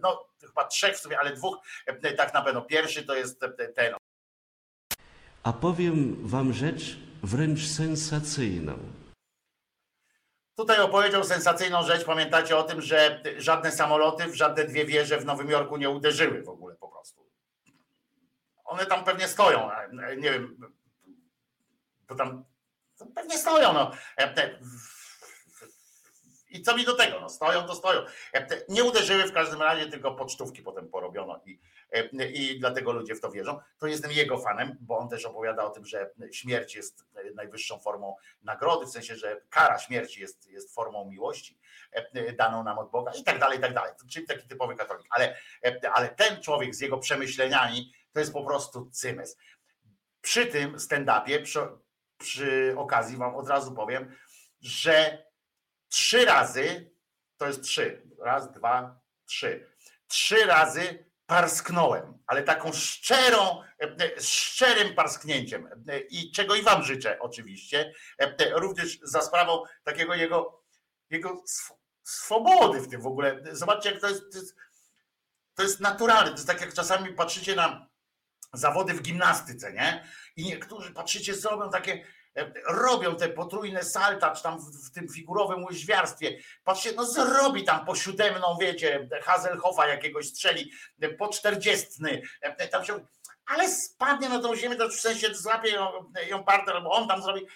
no 0.00 0.28
chyba 0.40 0.64
trzech 0.64 0.96
w 0.96 1.00
sumie, 1.00 1.18
ale 1.18 1.32
dwóch 1.32 1.58
tak 2.16 2.34
na 2.34 2.42
pewno. 2.42 2.62
Pierwszy 2.62 3.06
to 3.06 3.16
jest 3.16 3.40
ten, 3.74 3.94
A 5.42 5.52
powiem 5.52 6.16
wam 6.28 6.52
rzecz 6.52 6.98
wręcz 7.22 7.66
sensacyjną. 7.66 9.01
Tutaj 10.56 10.80
opowiedział 10.80 11.24
sensacyjną 11.24 11.82
rzecz. 11.82 12.04
Pamiętacie 12.04 12.56
o 12.56 12.62
tym, 12.62 12.80
że 12.82 13.22
żadne 13.36 13.72
samoloty 13.72 14.26
w 14.26 14.34
żadne 14.34 14.64
dwie 14.64 14.84
wieże 14.84 15.18
w 15.18 15.24
Nowym 15.24 15.50
Jorku 15.50 15.76
nie 15.76 15.90
uderzyły 15.90 16.42
w 16.42 16.48
ogóle 16.48 16.74
po 16.74 16.88
prostu. 16.88 17.30
One 18.64 18.86
tam 18.86 19.04
pewnie 19.04 19.28
stoją. 19.28 19.70
Nie 20.16 20.30
wiem, 20.30 20.72
to 22.06 22.14
tam 22.14 22.44
pewnie 23.14 23.38
stoją. 23.38 23.72
No. 23.72 23.90
E, 24.18 24.58
I 26.50 26.62
co 26.62 26.76
mi 26.76 26.84
do 26.84 26.94
tego? 26.94 27.20
No, 27.20 27.28
stoją, 27.28 27.62
to 27.66 27.74
stoją. 27.74 28.00
E, 28.34 28.46
Nie 28.68 28.84
uderzyły 28.84 29.24
w 29.24 29.32
każdym 29.32 29.62
razie, 29.62 29.86
tylko 29.86 30.14
pocztówki 30.14 30.62
potem 30.62 30.88
porobiono 30.88 31.40
i, 31.46 31.58
i 32.34 32.60
dlatego 32.60 32.92
ludzie 32.92 33.14
w 33.14 33.20
to 33.20 33.30
wierzą. 33.30 33.60
To 33.78 33.86
jestem 33.86 34.12
jego 34.12 34.38
fanem, 34.38 34.76
bo 34.80 34.98
on 34.98 35.08
też 35.08 35.24
opowiada 35.24 35.64
o 35.64 35.70
tym, 35.70 35.86
że 35.86 36.10
śmierć 36.32 36.74
jest 36.74 37.06
najwyższą 37.34 37.80
formą 37.80 38.16
nagrody, 38.42 38.86
w 38.86 38.90
sensie, 38.90 39.16
że 39.16 39.40
kara 39.50 39.78
śmierci 39.78 40.20
jest, 40.20 40.50
jest 40.50 40.74
formą 40.74 41.10
miłości 41.10 41.58
e, 41.92 42.32
daną 42.32 42.64
nam 42.64 42.78
od 42.78 42.90
Boga 42.90 43.12
i 43.20 43.24
tak 43.24 43.38
dalej, 43.38 43.58
i 43.58 43.60
tak 43.60 43.74
dalej. 43.74 43.92
Czyli 44.10 44.26
taki 44.26 44.48
typowy 44.48 44.76
katolik. 44.76 45.06
Ale, 45.10 45.36
e, 45.64 45.90
ale 45.92 46.08
ten 46.08 46.42
człowiek 46.42 46.74
z 46.74 46.80
jego 46.80 46.98
przemyśleniami 46.98 47.92
to 48.12 48.20
jest 48.20 48.32
po 48.32 48.44
prostu 48.44 48.90
cymes. 48.90 49.36
Przy 50.20 50.46
tym 50.46 50.76
stand-upie, 50.76 51.42
przy, 51.42 51.60
przy 52.18 52.74
okazji 52.78 53.16
wam 53.16 53.34
od 53.34 53.48
razu 53.48 53.74
powiem, 53.74 54.16
że 54.60 55.24
trzy 55.88 56.24
razy, 56.24 56.92
to 57.36 57.46
jest 57.46 57.62
trzy, 57.62 58.02
raz, 58.18 58.52
dwa, 58.52 59.00
trzy, 59.26 59.66
trzy 60.06 60.46
razy 60.46 61.11
parsknąłem, 61.32 62.18
ale 62.26 62.42
taką 62.42 62.72
szczerą, 62.72 63.62
e, 63.78 64.20
z 64.20 64.28
szczerym 64.28 64.94
parsknięciem 64.94 65.68
E, 65.88 65.98
i 65.98 66.32
czego 66.32 66.54
i 66.54 66.62
wam 66.62 66.82
życzę 66.82 67.18
oczywiście, 67.20 67.92
E, 68.18 68.50
również 68.60 68.98
za 69.02 69.20
sprawą 69.22 69.62
takiego 69.84 70.14
jego, 70.14 70.62
jego 71.10 71.42
sw- 71.46 71.78
swobody 72.02 72.80
w 72.80 72.88
tym 72.88 73.00
w 73.00 73.06
ogóle. 73.06 73.40
Zobaczcie, 73.52 73.90
jak 73.90 74.00
to 74.00 74.08
jest, 74.08 74.32
to 74.32 74.38
jest, 74.38 74.56
to 75.54 75.62
jest 75.62 75.80
naturalne, 75.80 76.30
to 76.30 76.36
jest 76.36 76.46
tak 76.46 76.60
jak 76.60 76.74
czasami 76.74 77.12
patrzycie 77.12 77.54
na 77.54 77.86
zawody 78.52 78.94
w 78.94 79.02
gimnastyce, 79.02 79.72
nie? 79.72 80.04
I 80.36 80.44
niektórzy 80.44 80.92
patrzycie, 80.92 81.34
zrobią 81.34 81.70
takie, 81.70 81.92
e, 81.92 82.04
robią 82.66 83.16
te 83.16 83.28
potrójne 83.28 83.84
salta, 83.84 84.30
czy 84.30 84.42
tam 84.42 84.58
w, 84.58 84.88
w 84.88 84.90
tym 84.90 85.08
figurowym 85.08 85.64
łyżwiarstwie. 85.64 86.38
Patrzcie, 86.64 86.92
no 86.96 87.06
zrobi 87.06 87.64
tam 87.64 87.86
po 87.86 87.94
siódemną, 87.94 88.56
wiecie, 88.60 89.08
Hazelhoffa 89.22 89.86
jakiegoś 89.86 90.28
strzeli, 90.28 90.72
e, 91.00 91.08
po 91.08 91.28
czterdziestny, 91.28 92.22
e, 92.40 92.68
tam 92.68 92.84
się, 92.84 93.06
ale 93.46 93.68
spadnie 93.68 94.28
na 94.28 94.38
tą 94.38 94.56
ziemię, 94.56 94.76
to 94.76 94.88
w 94.88 94.94
sensie 94.94 95.34
złapie 95.34 95.70
ją, 95.70 96.12
ją 96.28 96.44
partner, 96.44 96.76
albo 96.76 96.90
on 96.90 97.08
tam 97.08 97.22
zrobi. 97.22 97.46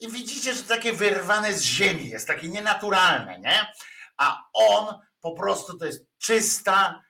I 0.00 0.08
widzicie, 0.08 0.54
że 0.54 0.62
takie 0.62 0.92
wyrwane 0.92 1.52
z 1.52 1.62
ziemi 1.62 2.08
jest, 2.08 2.26
takie 2.26 2.48
nienaturalne, 2.48 3.38
nie? 3.38 3.72
A 4.16 4.44
on 4.52 5.00
po 5.20 5.32
prostu 5.32 5.78
to 5.78 5.84
jest 5.84 6.06
czysta 6.18 7.02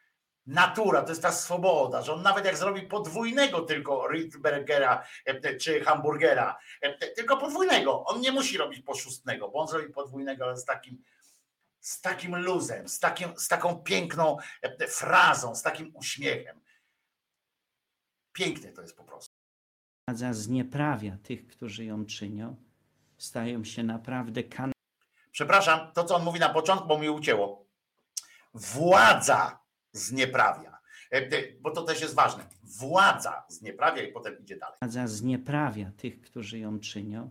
natura, 0.47 1.02
to 1.02 1.09
jest 1.09 1.23
ta 1.23 1.32
swoboda, 1.32 2.02
że 2.02 2.12
on 2.12 2.23
nawet 2.23 2.44
jak 2.44 2.56
zrobi 2.56 2.82
podwójnego 2.82 3.60
tylko 3.60 4.09
Rittbergera 4.09 5.05
e, 5.24 5.56
czy 5.56 5.81
hamburgera, 5.81 6.59
e, 6.81 7.10
tylko 7.10 7.36
podwójnego, 7.36 8.05
on 8.05 8.20
nie 8.20 8.32
musi 8.32 8.59
robić 8.59 8.82
po 8.82 8.94
szóstnego, 8.94 9.48
bo 9.48 9.59
on 9.59 9.68
zrobi 9.68 9.93
podwójnego, 9.93 10.44
ale 10.44 10.56
z 10.56 10.64
takim 10.64 11.02
z 11.81 12.01
takim 12.01 12.36
luzem, 12.36 12.89
z, 12.89 13.01
takim, 13.01 13.39
z 13.39 13.48
taką 13.48 13.77
piękną 13.77 14.36
e, 14.62 14.89
frazą, 14.89 15.55
z 15.55 15.62
takim 15.62 15.90
uśmiechem. 15.94 16.60
Piękne 18.32 18.73
to 18.73 18.82
jest 18.82 18.97
po 18.97 19.05
prostu. 19.05 19.35
władza 20.09 20.35
znieprawia 20.35 21.18
tych, 21.23 21.47
którzy 21.47 21.85
ją 21.85 22.06
czynią, 22.06 22.56
stają 23.18 23.64
się 23.64 23.82
naprawdę 23.82 24.44
kan 24.44 24.73
Przepraszam, 25.32 25.93
to 25.93 26.05
co 26.05 26.16
on 26.16 26.24
mówi 26.24 26.40
na 26.40 26.48
początku, 26.48 26.89
bo 26.89 26.98
mi 26.98 27.10
ucięło. 27.10 27.66
Władza 28.55 29.66
znieprawia. 29.98 30.78
E, 31.10 31.28
Bo 31.60 31.70
to 31.70 31.82
też 31.82 32.01
jest 32.01 32.14
ważne. 32.14 32.44
Władza 32.62 33.44
znieprawia 33.48 34.02
i 34.02 34.12
potem 34.12 34.39
idzie 34.39 34.56
dalej. 34.56 34.77
władza 34.81 35.06
znieprawia 35.06 35.93
tych, 35.97 36.20
którzy 36.20 36.59
ją 36.59 36.81
czynią, 36.81 37.31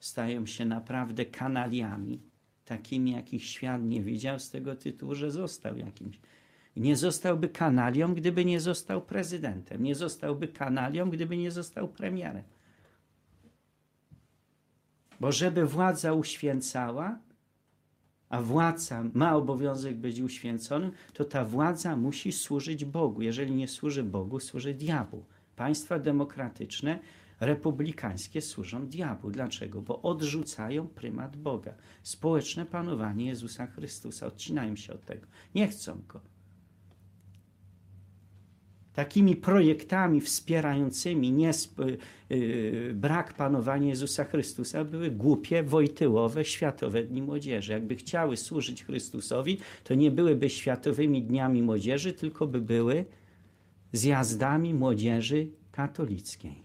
stają 0.00 0.46
się 0.46 0.64
naprawdę 0.64 1.24
kanaliami, 1.26 2.22
takimi 2.64 3.12
jakich 3.12 3.44
świat 3.44 3.82
nie 3.82 4.02
widział 4.02 4.38
z 4.38 4.50
tego 4.50 4.76
tytułu, 4.76 5.14
że 5.14 5.30
został 5.30 5.76
jakimś. 5.76 6.20
Nie 6.76 6.96
zostałby 6.96 7.48
kanalią, 7.48 8.14
gdyby 8.14 8.44
nie 8.44 8.60
został 8.60 9.02
prezydentem. 9.02 9.82
Nie 9.82 9.94
zostałby 9.94 10.48
kanalią, 10.48 11.10
gdyby 11.10 11.36
nie 11.36 11.50
został 11.50 11.88
premierem. 11.88 12.42
Bo 15.20 15.32
żeby 15.32 15.66
władza 15.66 16.12
uświęcała, 16.12 17.18
a 18.28 18.42
władca 18.42 19.04
ma 19.14 19.36
obowiązek 19.36 19.96
być 19.96 20.20
uświęconym, 20.20 20.92
to 21.12 21.24
ta 21.24 21.44
władza 21.44 21.96
musi 21.96 22.32
służyć 22.32 22.84
Bogu. 22.84 23.22
Jeżeli 23.22 23.54
nie 23.54 23.68
służy 23.68 24.02
Bogu, 24.02 24.40
służy 24.40 24.74
diabłu. 24.74 25.24
Państwa 25.56 25.98
demokratyczne, 25.98 26.98
republikańskie 27.40 28.42
służą 28.42 28.86
diabłu. 28.86 29.30
Dlaczego? 29.30 29.82
Bo 29.82 30.02
odrzucają 30.02 30.88
prymat 30.88 31.36
Boga. 31.36 31.74
Społeczne 32.02 32.66
panowanie 32.66 33.26
Jezusa 33.26 33.66
Chrystusa. 33.66 34.26
Odcinają 34.26 34.76
się 34.76 34.92
od 34.92 35.04
tego. 35.04 35.26
Nie 35.54 35.68
chcą 35.68 36.02
go. 36.08 36.33
Takimi 38.94 39.36
projektami 39.36 40.20
wspierającymi 40.20 41.32
nie 41.32 41.50
sp- 41.62 41.96
yy, 42.30 42.92
brak 42.94 43.34
panowania 43.34 43.88
Jezusa 43.88 44.24
Chrystusa 44.24 44.84
były 44.84 45.10
głupie, 45.10 45.62
wojtyłowe 45.62 46.44
Światowe 46.44 47.04
Dni 47.04 47.22
Młodzieży. 47.22 47.72
Jakby 47.72 47.96
chciały 47.96 48.36
służyć 48.36 48.84
Chrystusowi, 48.84 49.58
to 49.84 49.94
nie 49.94 50.10
byłyby 50.10 50.50
Światowymi 50.50 51.22
Dniami 51.22 51.62
Młodzieży, 51.62 52.12
tylko 52.12 52.46
by 52.46 52.60
były 52.60 53.04
zjazdami 53.92 54.74
młodzieży 54.74 55.48
katolickiej. 55.72 56.62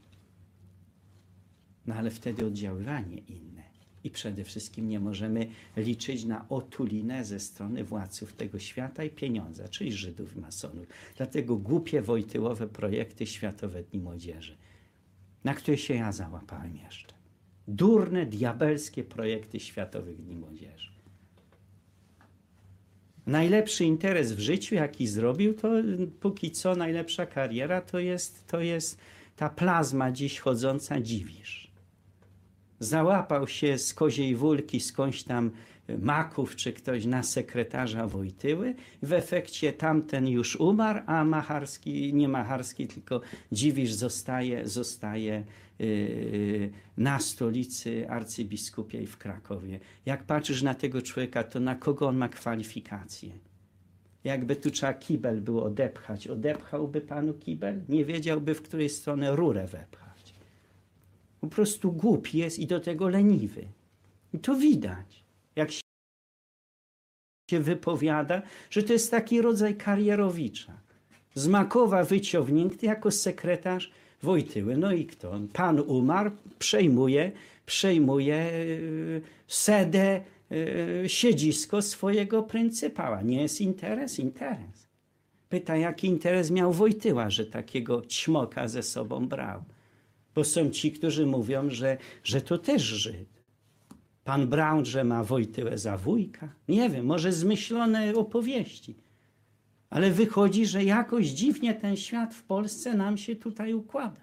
No 1.85 1.95
ale 1.95 2.11
wtedy 2.11 2.45
oddziaływanie 2.45 3.17
inne. 3.17 3.68
I 4.03 4.09
przede 4.09 4.43
wszystkim 4.43 4.87
nie 4.87 4.99
możemy 4.99 5.47
liczyć 5.77 6.25
na 6.25 6.49
otulinę 6.49 7.25
ze 7.25 7.39
strony 7.39 7.83
władców 7.83 8.33
tego 8.33 8.59
świata 8.59 9.03
i 9.03 9.09
pieniądza, 9.09 9.67
czyli 9.67 9.93
Żydów 9.93 10.35
i 10.35 10.39
masonów. 10.39 10.85
Dlatego 11.17 11.57
głupie 11.57 12.01
wojtyłowe 12.01 12.67
projekty 12.67 13.27
Światowe 13.27 13.83
Dni 13.83 13.99
Młodzieży, 13.99 14.57
na 15.43 15.53
które 15.53 15.77
się 15.77 15.93
ja 15.93 16.11
załapałem 16.11 16.77
jeszcze. 16.77 17.13
Durne, 17.67 18.25
diabelskie 18.25 19.03
projekty 19.03 19.59
Światowych 19.59 20.17
Dni 20.17 20.35
Młodzieży. 20.35 20.89
Najlepszy 23.27 23.85
interes 23.85 24.31
w 24.31 24.39
życiu, 24.39 24.75
jaki 24.75 25.07
zrobił, 25.07 25.53
to 25.53 25.69
póki 26.19 26.51
co 26.51 26.75
najlepsza 26.75 27.25
kariera, 27.25 27.81
to 27.81 27.99
jest, 27.99 28.47
to 28.47 28.61
jest 28.61 28.99
ta 29.35 29.49
plazma 29.49 30.11
dziś 30.11 30.39
chodząca 30.39 31.01
dziwisz. 31.01 31.68
Załapał 32.79 33.47
się 33.47 33.77
z 33.77 33.93
koziej 33.93 34.35
wólki 34.35 34.79
skądś 34.79 35.23
tam 35.23 35.51
Maków 35.97 36.55
czy 36.55 36.73
ktoś 36.73 37.05
na 37.05 37.23
sekretarza 37.23 38.07
Wojtyły. 38.07 38.75
W 39.03 39.13
efekcie 39.13 39.73
tamten 39.73 40.27
już 40.27 40.55
umarł, 40.55 40.99
a 41.05 41.23
Macharski, 41.23 42.13
nie 42.13 42.27
Macharski, 42.27 42.87
tylko 42.87 43.21
Dziwisz 43.51 43.93
zostaje, 43.93 44.67
zostaje 44.67 45.43
yy, 45.79 46.69
na 46.97 47.19
stolicy 47.19 48.09
arcybiskupiej 48.09 49.07
w 49.07 49.17
Krakowie. 49.17 49.79
Jak 50.05 50.23
patrzysz 50.23 50.61
na 50.61 50.73
tego 50.73 51.01
człowieka, 51.01 51.43
to 51.43 51.59
na 51.59 51.75
kogo 51.75 52.07
on 52.07 52.17
ma 52.17 52.29
kwalifikacje? 52.29 53.29
Jakby 54.23 54.55
tu 54.55 54.71
trzeba 54.71 54.93
kibel 54.93 55.41
było 55.41 55.63
odepchać, 55.63 56.27
odepchałby 56.27 57.01
panu 57.01 57.33
kibel? 57.33 57.81
Nie 57.89 58.05
wiedziałby, 58.05 58.55
w 58.55 58.61
której 58.61 58.89
stronę 58.89 59.35
rurę 59.35 59.67
wepchać. 59.67 60.08
Po 61.41 61.47
prostu 61.47 61.91
głupi 61.91 62.37
jest 62.37 62.59
i 62.59 62.67
do 62.67 62.79
tego 62.79 63.09
leniwy. 63.09 63.67
I 64.33 64.39
to 64.39 64.55
widać, 64.55 65.23
jak 65.55 65.71
się 65.71 67.59
wypowiada, 67.59 68.41
że 68.69 68.83
to 68.83 68.93
jest 68.93 69.11
taki 69.11 69.41
rodzaj 69.41 69.75
karierowicza. 69.75 70.73
Z 71.33 71.47
Makowa 71.47 72.03
wyciągnięty 72.03 72.85
jako 72.85 73.11
sekretarz 73.11 73.91
Wojtyły. 74.23 74.77
No 74.77 74.91
i 74.91 75.05
kto? 75.05 75.39
Pan 75.53 75.79
umarł, 75.79 76.31
przejmuje, 76.59 77.31
przejmuje 77.65 78.35
yy, 78.35 79.21
sedę, 79.47 80.21
yy, 80.49 81.09
siedzisko 81.09 81.81
swojego 81.81 82.43
pryncypała. 82.43 83.21
Nie 83.21 83.41
jest 83.41 83.61
interes? 83.61 84.19
Interes. 84.19 84.87
Pyta, 85.49 85.77
jaki 85.77 86.07
interes 86.07 86.51
miał 86.51 86.73
Wojtyła, 86.73 87.29
że 87.29 87.45
takiego 87.45 88.01
ćmoka 88.01 88.67
ze 88.67 88.83
sobą 88.83 89.27
brał. 89.27 89.63
Bo 90.39 90.43
są 90.43 90.69
ci, 90.69 90.91
którzy 90.91 91.25
mówią, 91.25 91.69
że, 91.69 91.97
że 92.23 92.41
to 92.41 92.57
też 92.57 92.81
Żyd. 92.81 93.43
Pan 94.23 94.47
Brown, 94.47 94.85
że 94.85 95.03
ma 95.03 95.23
Wojtyłę 95.23 95.77
za 95.77 95.97
wujka. 95.97 96.53
Nie 96.67 96.89
wiem, 96.89 97.05
może 97.05 97.31
zmyślone 97.31 98.15
opowieści. 98.15 98.95
Ale 99.89 100.11
wychodzi, 100.11 100.65
że 100.65 100.83
jakoś 100.83 101.27
dziwnie 101.27 101.73
ten 101.73 101.97
świat 101.97 102.35
w 102.35 102.43
Polsce 102.43 102.93
nam 102.93 103.17
się 103.17 103.35
tutaj 103.35 103.73
układa. 103.73 104.21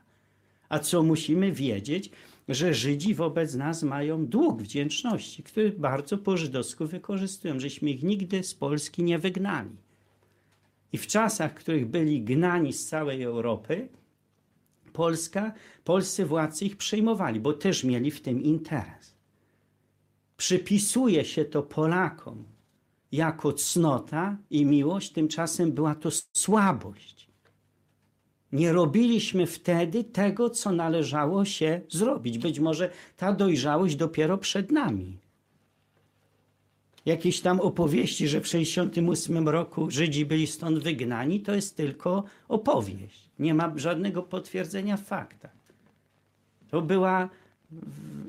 A 0.69 0.79
co 0.79 1.03
musimy 1.03 1.53
wiedzieć, 1.53 2.11
że 2.49 2.75
Żydzi 2.75 3.15
wobec 3.15 3.55
nas 3.55 3.83
mają 3.83 4.27
dług 4.27 4.63
wdzięczności, 4.63 5.43
który 5.43 5.71
bardzo 5.73 6.19
po 6.19 6.37
żydowsku 6.37 6.87
wykorzystują, 6.87 7.61
żeśmy 7.61 7.91
ich 7.91 8.03
nigdy 8.03 8.43
z 8.43 8.55
Polski 8.55 9.03
nie 9.03 9.19
wygnali. 9.19 9.77
I 10.93 10.99
w 10.99 11.07
czasach, 11.07 11.53
w 11.53 11.55
których 11.55 11.87
byli 11.87 12.23
gnani 12.23 12.73
z 12.73 12.87
całej 12.87 13.23
Europy, 13.23 13.89
Polska, 14.97 15.53
polscy 15.85 16.27
władcy 16.27 16.65
ich 16.65 16.77
przejmowali, 16.77 17.41
bo 17.41 17.53
też 17.53 17.85
mieli 17.85 18.11
w 18.11 18.21
tym 18.21 18.43
interes. 18.43 19.15
Przypisuje 20.37 21.25
się 21.25 21.45
to 21.45 21.63
Polakom 21.63 22.45
jako 23.13 23.53
cnota 23.53 24.37
i 24.51 24.67
miłość, 24.67 25.13
tymczasem 25.13 25.73
była 25.73 25.95
to 25.95 26.09
słabość. 26.33 27.29
Nie 28.53 28.73
robiliśmy 28.73 29.47
wtedy 29.47 30.05
tego, 30.05 30.51
co 30.51 30.73
należało 30.73 31.45
się 31.45 31.81
zrobić. 31.89 32.39
Być 32.39 32.61
może 32.61 32.91
ta 33.17 33.33
dojrzałość 33.33 33.97
dopiero 33.97 34.39
przed 34.39 34.73
nami. 34.73 35.19
Jakieś 37.07 37.41
tam 37.41 37.61
opowieści, 37.61 38.29
że 38.29 38.41
w 38.41 38.45
1968 38.45 39.49
roku 39.49 39.91
Żydzi 39.91 40.27
byli 40.27 40.47
stąd 40.47 40.79
wygnani, 40.79 41.41
to 41.41 41.55
jest 41.55 41.77
tylko 41.77 42.25
opowieść. 42.49 43.26
Nie 43.39 43.55
ma 43.55 43.73
żadnego 43.77 44.23
potwierdzenia 44.23 44.97
w 44.97 45.03
faktach. 45.03 45.57
To 46.71 46.83
była 46.83 47.29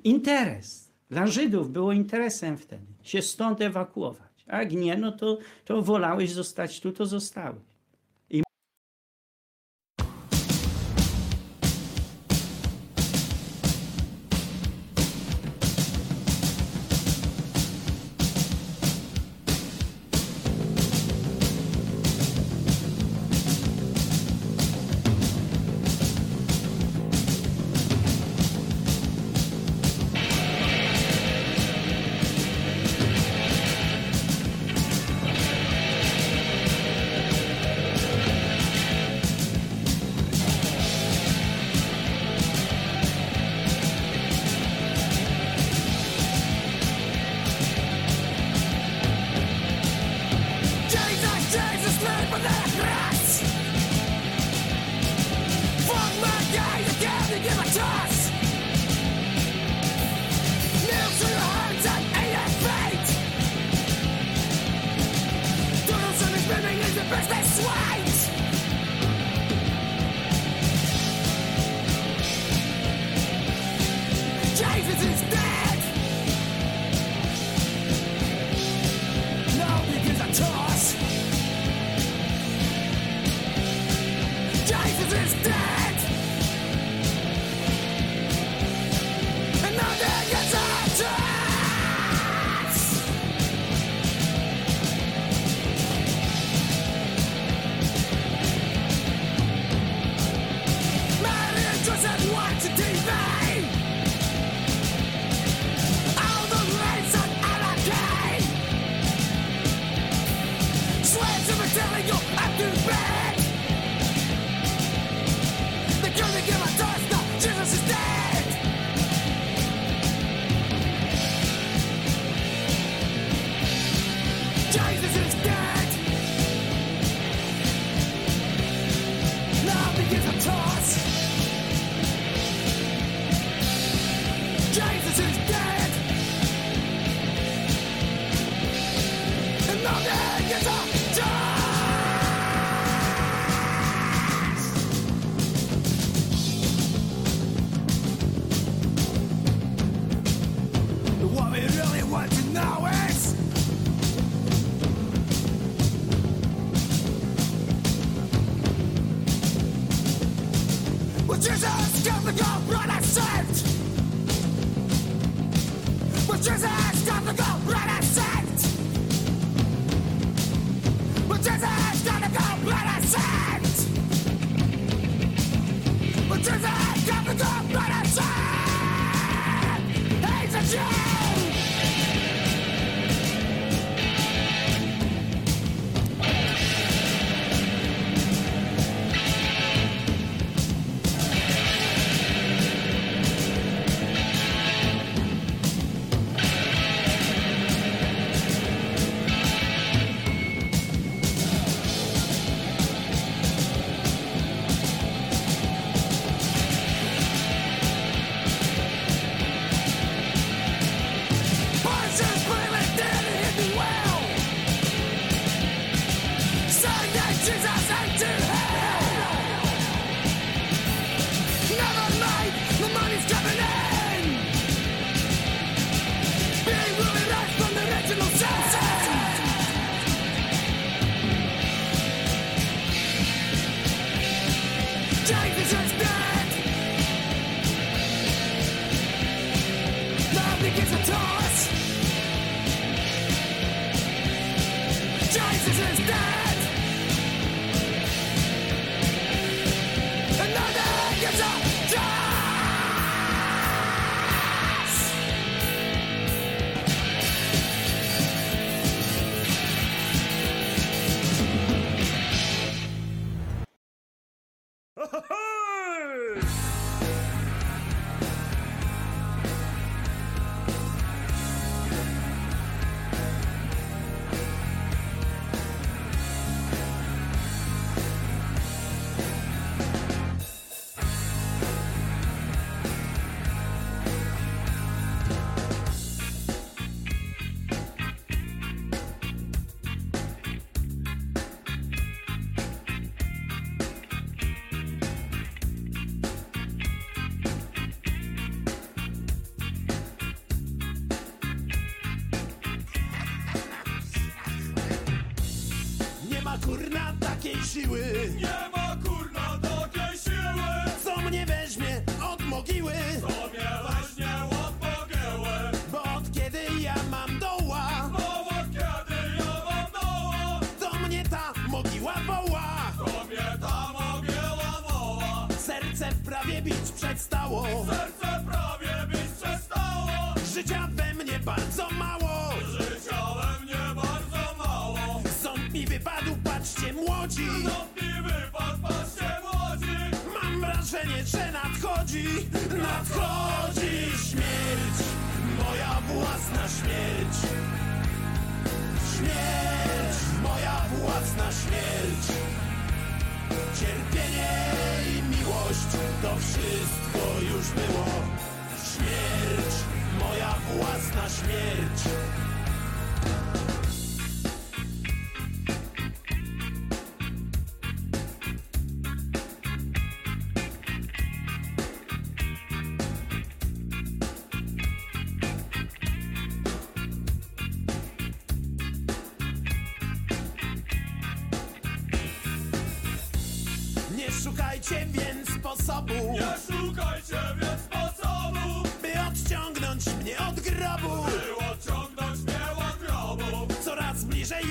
interes. 0.04 0.88
Dla 1.10 1.28
Żydów 1.28 1.72
było 1.72 1.94
interesem 1.94 2.58
wtedy 2.58 2.98
się 3.08 3.22
stąd 3.22 3.62
ewakuować. 3.62 4.46
A 4.48 4.60
jak 4.60 4.72
nie, 4.72 4.98
no 4.98 5.12
to, 5.12 5.38
to 5.66 5.82
wolałeś 5.82 6.32
zostać 6.32 6.80
tu, 6.80 6.92
to 6.92 7.06
zostałeś. 7.06 7.77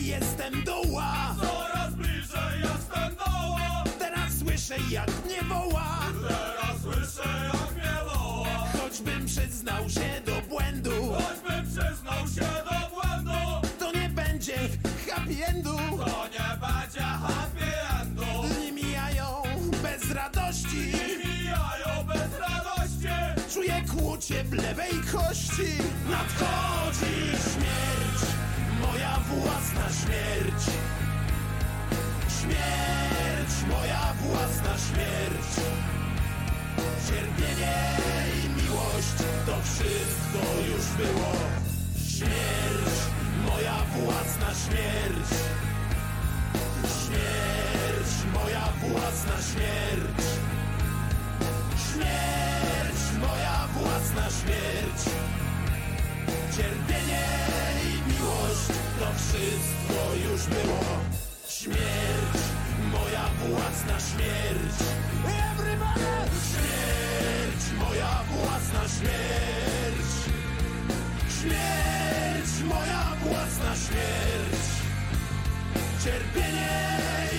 Jestem 0.07 0.65
doła 0.65 1.35
Coraz 1.41 1.95
bliżej 1.95 2.61
jestem 2.61 3.17
doła 3.17 3.85
Teraz 3.99 4.39
słyszę 4.39 4.75
jak 4.91 5.11
mnie 5.25 5.43
woła. 5.43 5.99
Teraz 6.29 6.83
słyszę 6.83 7.29
jak 7.45 7.75
mnie 7.75 7.95
woła. 8.05 8.47
Choćbym 8.81 9.27
przyznał 9.27 9.91
się 9.91 10.21
do 10.27 10.49
błędu. 10.49 10.91
Choćbym 11.13 11.65
przyznał 11.67 12.27
się 12.35 12.49
do 12.65 12.95
błędu. 12.95 13.69
To 13.79 13.93
nie 13.93 14.09
będzie 14.09 14.57
happy 15.11 15.47
endu. 15.47 15.77
To 15.99 16.27
nie 16.27 16.57
będzie 16.61 17.01
happy 17.01 17.67
endu. 18.03 18.55
Dni 18.55 18.73
mijają 18.73 19.43
bez 19.83 20.11
radości. 20.11 20.93
Dni 20.93 21.35
mijają 21.35 22.05
bez 22.07 22.41
radości. 22.41 23.09
Czuję 23.55 23.85
kłucie 23.91 24.45
w 24.45 24.53
lewej 24.53 24.93
kości. 25.13 25.71
Nadchodzi 26.11 27.15
śmierć 27.53 27.96
własna 29.47 29.87
śmierć. 30.01 30.63
Śmierć 32.39 33.53
Moja 33.69 34.15
własna 34.23 34.75
śmierć. 34.87 35.51
Cierpienie 37.07 37.77
i 38.37 38.49
miłość 38.49 39.19
To 39.47 39.57
wszystko 39.63 40.41
już 40.71 40.87
było. 41.01 41.33
Śmierć 42.15 42.97
Moja 43.47 43.79
własna 43.97 44.51
śmierć. 44.65 45.29
Śmierć 47.01 48.13
Moja 48.35 48.67
własna 48.83 49.37
śmierć. 49.51 50.23
Śmierć 51.87 53.01
Moja 53.21 53.69
własna 53.75 54.27
śmierć. 54.39 55.01
Cierpienie 56.57 57.66
To 58.99 59.07
wszystko 59.17 60.15
już 60.31 60.47
było. 60.47 60.81
Śmierć 61.49 62.41
Moja 62.93 63.25
własna 63.43 64.01
śmierć. 64.09 64.77
Everybody! 65.53 66.31
Śmierć 66.51 67.63
Moja 67.79 68.25
własna 68.31 68.81
śmierć. 68.97 70.11
Śmierć 71.41 72.53
Moja 72.69 73.03
własna 73.25 73.75
śmierć. 73.85 74.65
Cierpienie 76.05 76.91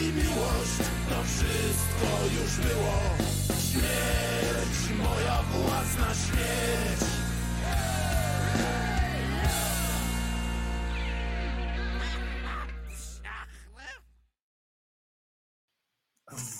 i 0.01 0.13
miłość 0.13 0.77
To 1.09 1.23
wszystko 1.23 2.09
już 2.37 2.67
było. 2.67 2.97
Śmierć 3.71 4.99
Moja 5.03 5.43
własna 5.51 6.13
śmierć 6.25 7.16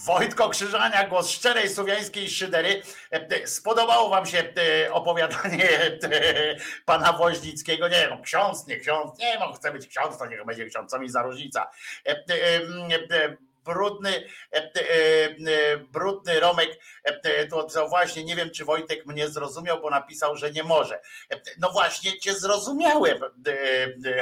Wojtko 0.08 0.50
Krzyżania, 0.50 1.08
głos 1.08 1.30
szczerej 1.30 1.70
słowiańskiej 1.70 2.30
szydery. 2.30 2.82
E, 3.12 3.48
Spodobało 3.48 4.10
wam 4.10 4.26
się 4.26 4.44
e, 4.86 4.94
opowiadanie 4.94 5.70
e, 5.82 5.98
pana 6.86 7.14
Woźnickiego? 7.14 7.88
Nie 7.88 8.08
no, 8.10 8.22
ksiądz, 8.22 8.68
nie 8.68 8.78
ksiądz, 8.78 9.20
nie 9.20 9.40
no, 9.40 9.54
chce 9.54 9.72
być 9.72 9.88
ksiądz, 9.88 10.18
to 10.18 10.26
niech 10.26 10.46
będzie 10.46 10.66
ksiądz, 10.66 10.92
co 10.92 11.00
mi 11.00 11.10
za 11.10 11.22
różnica. 11.22 11.70
Brudny, 13.68 14.30
e, 14.54 14.58
e, 14.58 14.72
e, 14.84 15.78
brudny 15.78 16.40
Romek 16.40 16.80
odpisał 17.52 17.90
właśnie, 17.90 18.24
nie 18.24 18.36
wiem 18.36 18.52
czy 18.52 18.66
Wojtek 18.66 19.06
mnie 19.06 19.30
zrozumiał, 19.30 19.82
bo 19.82 19.90
napisał, 19.90 20.36
że 20.36 20.52
nie 20.52 20.64
może. 20.64 21.02
No 21.60 21.72
właśnie 21.72 22.20
cię 22.20 22.34
zrozumiałem 22.34 23.20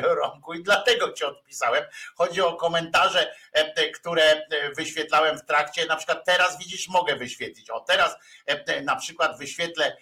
Romku 0.04 0.54
i 0.54 0.64
dlatego 0.64 1.14
cię 1.14 1.28
odpisałem. 1.28 1.84
Chodzi 2.16 2.42
o 2.42 2.54
komentarze, 2.54 3.36
które 3.96 4.48
wyświetlałem 4.78 5.38
w 5.38 5.46
trakcie, 5.46 5.86
na 5.86 5.96
przykład 5.96 6.26
teraz 6.26 6.58
widzisz, 6.58 6.88
mogę 6.88 7.16
wyświetlić. 7.16 7.70
O 7.70 7.80
teraz 7.80 8.16
na 8.84 8.96
przykład 8.96 9.38
wyświetlę 9.38 9.98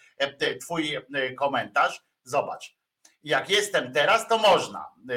twój 0.61 0.97
komentarz. 1.37 2.01
Zobacz. 2.23 2.82
Jak 3.23 3.49
jestem 3.49 3.93
teraz, 3.93 4.27
to 4.27 4.37
można 4.37 4.85
e, 5.09 5.13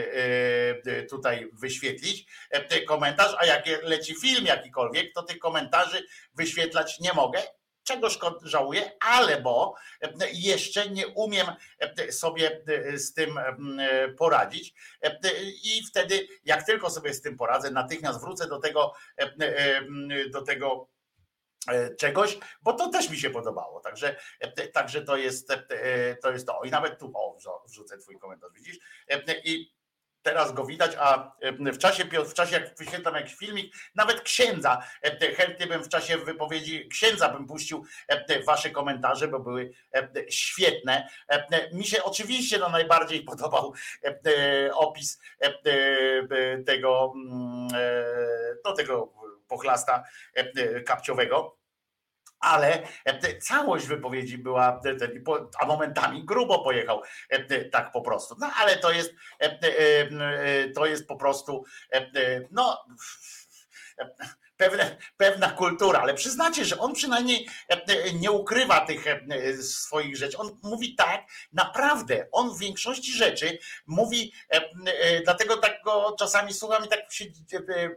e, 0.93 1.03
tutaj 1.03 1.51
wyświetlić 1.53 2.27
e, 2.51 2.83
komentarz, 2.83 3.37
a 3.39 3.47
jak 3.47 3.67
leci 3.83 4.15
film 4.15 4.47
jakikolwiek, 4.47 5.13
to 5.15 5.23
tych 5.23 5.39
komentarzy 5.39 6.07
wyświetlać 6.35 7.01
nie 7.01 7.13
mogę. 7.13 7.43
Czego 7.83 8.09
żałuję, 8.43 8.93
ale 9.01 9.41
bo 9.41 9.75
e, 10.03 10.13
jeszcze 10.33 10.91
nie 10.91 11.07
umiem 11.09 11.47
e, 11.79 12.13
sobie 12.13 12.63
z 12.95 13.15
tym 13.15 13.41
poradzić. 14.19 14.75
I 15.65 15.87
wtedy, 15.91 16.29
jak 16.45 16.67
tylko 16.67 16.91
sobie 16.91 17.15
z 17.15 17.23
tym 17.23 17.37
poradzę, 17.37 17.71
natychmiast 17.71 18.21
wrócę 18.21 18.49
do 18.49 18.59
tego, 18.59 18.93
do 20.33 20.43
tego 20.43 20.89
czegoś, 21.99 22.39
bo 22.63 22.73
to 22.73 22.89
też 22.89 23.11
mi 23.11 23.19
się 23.19 23.31
podobało. 23.31 23.81
Także, 23.81 24.17
e, 24.41 24.69
także 24.69 25.03
to 25.03 25.17
jest 25.17 25.51
e, 25.51 26.17
to 26.23 26.33
jest 26.33 26.47
to. 26.47 26.61
I 26.65 26.71
nawet 26.71 26.99
tu 26.99 27.13
o, 27.15 27.37
wrzucę 27.67 27.99
twój 27.99 28.19
komentarz, 28.19 28.53
widzisz? 28.53 28.79
E, 29.09 29.41
I 29.45 29.77
teraz 30.27 30.53
go 30.53 30.65
widać, 30.65 30.97
a 30.99 31.33
e, 31.41 31.73
w 31.73 31.79
czasie, 31.79 32.05
w 32.05 32.35
czasie 32.35 32.55
jak 32.55 32.79
wyświetlam 32.79 33.15
jakiś 33.15 33.35
filmik, 33.35 33.75
nawet 33.95 34.21
księdza, 34.21 34.83
e, 35.03 35.35
chętnie 35.35 35.67
bym 35.67 35.85
w 35.85 35.89
czasie 35.89 36.19
wypowiedzi 36.19 36.89
księdza 36.89 37.29
bym 37.29 37.47
puścił 37.47 37.85
e, 38.09 38.43
wasze 38.43 38.71
komentarze, 38.71 39.29
bo 39.29 39.41
były 39.41 39.73
e, 39.95 40.09
świetne. 40.31 41.09
E, 41.29 41.75
Mi 41.75 41.85
się 41.85 42.03
oczywiście 42.03 42.59
no, 42.59 42.69
najbardziej 42.69 43.23
podobał 43.31 43.75
e, 44.05 44.09
e, 44.09 44.75
opis 44.75 45.21
e, 45.43 45.47
e, 45.47 46.63
tego, 46.63 47.13
mm, 47.17 47.69
e, 47.75 48.05
no, 48.65 48.73
tego 48.73 49.13
pochlasta 49.49 50.05
e, 50.37 50.41
e, 50.41 50.81
kapciowego 50.81 51.59
ale 52.41 52.83
e, 53.05 53.39
całość 53.39 53.87
wypowiedzi 53.87 54.39
była, 54.39 54.81
a 55.61 55.67
momentami 55.67 56.25
grubo 56.25 56.65
pojechał 56.65 57.03
tak 57.73 57.93
po 57.93 58.03
prostu. 58.03 58.37
No 58.39 58.51
ale 58.57 58.77
to 58.77 58.93
jest, 58.93 59.15
to 60.75 60.87
jest 60.87 61.07
po 61.09 61.17
prostu, 61.17 61.65
no, 62.51 62.85
pewne, 64.57 64.97
pewna 65.17 65.51
kultura, 65.51 66.01
ale 66.01 66.15
przyznacie, 66.15 66.65
że 66.65 66.79
on 66.79 66.95
przynajmniej 66.95 67.49
e, 67.71 67.75
e, 67.75 68.13
nie 68.13 68.31
ukrywa 68.31 68.81
tych 68.81 69.07
e, 69.07 69.19
swoich 69.63 70.17
rzeczy. 70.17 70.39
On 70.39 70.59
mówi 70.63 70.95
tak, 70.95 71.27
naprawdę, 71.53 72.27
on 72.33 72.51
w 72.51 72.59
większości 72.59 73.13
rzeczy 73.13 73.59
mówi, 73.87 74.33
dlatego 75.25 75.57
tak 75.57 75.83
go 75.85 76.17
czasami 76.19 76.55
słucham 76.55 76.85
i 76.85 76.89
tak 76.89 77.13
się 77.13 77.25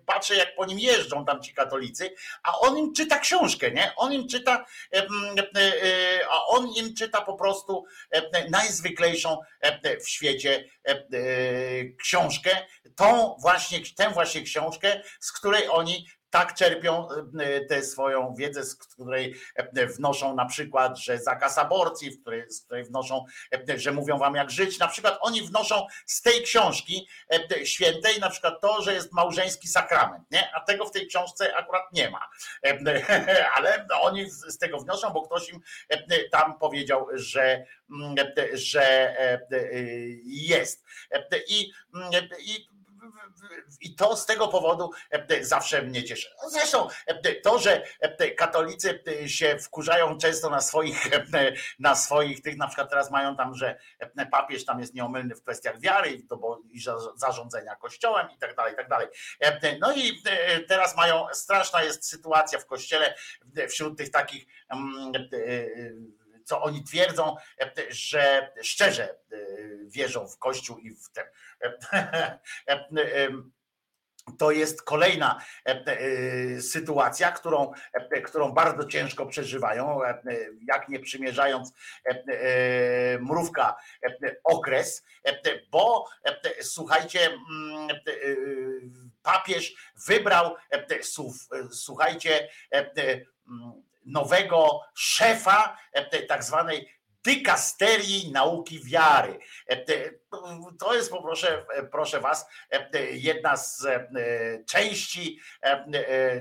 patrzę, 0.06 0.36
jak 0.36 0.56
po 0.56 0.65
nim 0.65 0.80
jeżdżą 0.80 1.26
tam 1.26 1.41
ci 1.41 1.53
katolicy, 1.53 2.15
a 2.44 2.60
on 2.60 2.77
im 2.77 2.94
czyta 2.94 3.19
książkę, 3.19 3.72
nie? 3.72 3.95
On 3.95 4.14
im 4.14 4.27
czyta, 4.27 4.65
a 6.30 6.45
on 6.45 6.68
im 6.68 6.95
czyta 6.95 7.22
po 7.22 7.34
prostu 7.34 7.86
najzwyklejszą 8.49 9.38
w 10.06 10.10
świecie 10.10 10.69
książkę, 12.02 12.65
tą 12.95 13.36
właśnie, 13.41 13.80
tę 13.98 14.10
właśnie 14.10 14.41
książkę, 14.41 15.02
z 15.19 15.31
której 15.31 15.68
oni 15.69 16.07
tak 16.30 16.53
czerpią 16.53 17.07
e, 17.39 17.65
tę 17.65 17.84
swoją 17.84 18.35
wiedzę, 18.35 18.64
z 18.64 18.76
której 18.76 19.35
e, 19.56 19.88
wnoszą 19.88 20.35
na 20.35 20.45
przykład, 20.45 20.99
że 20.99 21.18
zakaz 21.18 21.57
aborcji, 21.57 22.11
z 22.49 22.61
której 22.61 22.84
wnoszą, 22.84 23.26
e, 23.69 23.80
że 23.80 23.91
mówią 23.91 24.18
wam 24.18 24.35
jak 24.35 24.51
żyć. 24.51 24.80
Na 24.80 24.88
przykład 24.88 25.18
oni 25.22 25.41
wnoszą 25.41 25.88
z 26.06 26.22
tej 26.22 26.43
książki 26.43 27.07
e, 27.34 27.65
świętej 27.65 28.19
na 28.19 28.30
przykład 28.30 28.61
to, 28.61 28.81
że 28.81 28.93
jest 28.93 29.14
małżeński 29.14 29.68
sakrament, 29.68 30.31
nie? 30.31 30.51
A 30.56 30.60
tego 30.60 30.85
w 30.85 30.91
tej 30.91 31.07
książce 31.07 31.56
akurat 31.56 31.84
nie 31.93 32.10
ma. 32.10 32.30
E, 32.65 32.80
Ale 33.56 33.88
oni 34.01 34.30
z 34.30 34.57
tego 34.57 34.80
wnoszą, 34.80 35.10
bo 35.10 35.22
ktoś 35.22 35.49
im 35.49 35.60
e, 35.89 36.30
tam 36.30 36.60
powiedział, 36.60 37.07
że, 37.14 37.65
e, 38.18 38.57
że 38.57 38.84
e, 39.19 39.41
e, 39.51 39.68
jest. 40.26 40.85
E, 41.11 41.39
I, 41.47 41.72
i 42.39 42.69
i 43.82 43.96
to 43.96 44.16
z 44.16 44.26
tego 44.26 44.48
powodu 44.48 44.92
e, 45.12 45.44
zawsze 45.44 45.82
mnie 45.82 46.04
cieszy. 46.04 46.30
No 46.44 46.50
Zresztą 46.50 46.88
e, 47.06 47.36
to, 47.36 47.60
że 47.60 47.84
e, 48.00 48.32
katolicy 48.32 49.04
się 49.28 49.58
wkurzają 49.60 50.18
często 50.18 50.50
na 50.50 50.62
swoich, 50.62 51.08
na 51.80 51.96
swoich 51.96 52.42
tych, 52.42 52.58
na 52.58 52.68
przykład 52.68 52.90
teraz 52.90 53.12
mają 53.12 53.36
tam, 53.36 53.56
że 53.56 53.80
papież 54.32 54.66
tam 54.66 54.80
jest 54.80 54.94
nieomylny 54.94 55.36
w 55.36 55.42
kwestiach 55.42 55.80
wiary 55.80 56.12
i 56.70 56.80
zarządzania 57.16 57.76
kościołem 57.76 58.28
i 58.32 58.38
tak 58.38 58.56
dalej, 58.56 58.74
i 58.74 58.76
tak 58.76 58.90
dalej. 58.90 59.08
No 59.82 59.94
i 59.94 60.22
teraz 60.68 60.98
mają, 60.98 61.28
straszna 61.34 61.84
jest 61.84 62.06
sytuacja 62.06 62.60
w 62.60 62.66
kościele 62.66 63.16
wśród 63.70 63.98
tych 63.98 64.12
takich 64.12 64.46
mm, 64.70 65.12
co 66.50 66.62
oni 66.62 66.84
twierdzą, 66.84 67.36
że 67.90 68.52
szczerze 68.62 69.16
wierzą 69.88 70.28
w 70.28 70.38
Kościół 70.38 70.78
i 70.78 70.96
w 70.96 71.12
te. 71.12 71.32
To 74.40 74.52
jest 74.52 74.84
kolejna 74.84 75.42
sytuacja, 76.62 77.32
którą, 77.32 77.72
którą 78.26 78.52
bardzo 78.52 78.86
ciężko 78.86 79.26
przeżywają, 79.26 80.00
jak 80.68 80.90
nie 80.90 81.00
przymierzając 81.00 81.74
mrówka 83.20 83.76
okres, 84.44 85.04
bo 85.72 86.06
słuchajcie, 86.62 87.26
mm, 87.26 87.88
papież 89.22 89.74
wybrał, 90.08 90.56
słuchajcie, 91.72 92.50
nowego 94.10 94.81
szefa 94.95 95.77
tak 96.27 96.44
zwanej 96.44 96.99
dykasterii 97.23 98.31
nauki 98.31 98.80
wiary. 98.80 99.40
To 100.80 100.95
jest, 100.95 101.11
proszę, 101.11 101.65
proszę 101.91 102.19
was, 102.19 102.47
jedna 103.11 103.57
z 103.57 103.88
części, 104.68 105.39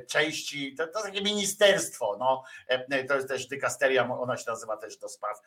części 0.09 0.75
to, 0.75 0.87
to 0.87 1.03
takie 1.03 1.23
ministerstwo, 1.23 2.17
no, 2.21 2.45
to 3.09 3.15
jest 3.15 3.29
też 3.29 3.47
dykasteria, 3.47 4.09
ona 4.11 4.37
się 4.37 4.45
nazywa 4.47 4.77
też 4.77 4.97
do 4.97 5.09
spraw 5.09 5.39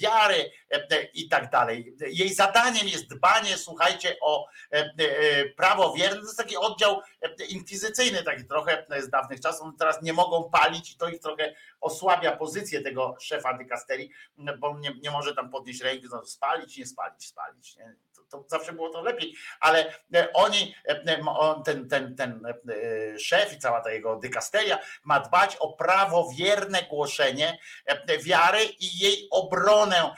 wiary 0.00 0.50
i 1.14 1.28
tak 1.28 1.50
dalej. 1.50 1.96
Jej 2.00 2.34
zadaniem 2.34 2.88
jest 2.88 3.08
dbanie, 3.08 3.56
słuchajcie, 3.56 4.16
o 4.20 4.46
prawo 5.56 5.92
wierne, 5.92 6.16
to 6.16 6.26
jest 6.26 6.38
taki 6.38 6.56
oddział 6.56 7.00
inkwizycyjny, 7.48 8.22
taki 8.22 8.44
trochę 8.44 8.86
z 9.00 9.10
dawnych 9.10 9.40
czasów, 9.40 9.68
teraz 9.78 10.02
nie 10.02 10.12
mogą 10.12 10.50
palić 10.50 10.92
i 10.92 10.96
to 10.96 11.08
ich 11.08 11.20
trochę 11.20 11.54
osłabia 11.80 12.36
pozycję 12.36 12.82
tego 12.82 13.16
szefa 13.20 13.58
dykasterii, 13.58 14.10
bo 14.58 14.78
nie, 14.78 14.94
nie 15.02 15.10
może 15.10 15.34
tam 15.34 15.50
podnieść 15.50 15.80
ręki, 15.80 16.06
no, 16.10 16.26
spalić, 16.26 16.78
nie 16.78 16.86
spalić, 16.86 17.26
spalić. 17.26 17.61
To, 18.14 18.22
to 18.38 18.44
zawsze 18.48 18.72
było 18.72 18.90
to 18.90 19.02
lepiej, 19.02 19.34
ale 19.60 19.94
e, 20.14 20.32
oni, 20.32 20.74
e, 20.88 21.20
on, 21.26 21.62
ten, 21.62 21.88
ten, 21.88 22.16
ten 22.16 22.42
e, 22.46 23.18
szef 23.18 23.52
i 23.52 23.58
cała 23.58 23.80
ta 23.80 23.90
jego 23.90 24.16
dykasteria 24.16 24.78
ma 25.04 25.20
dbać 25.20 25.56
o 25.56 25.72
prawowierne 25.72 26.82
głoszenie 26.82 27.58
wiary 28.22 28.64
i 28.64 28.98
jej 28.98 29.28
obronę 29.30 30.14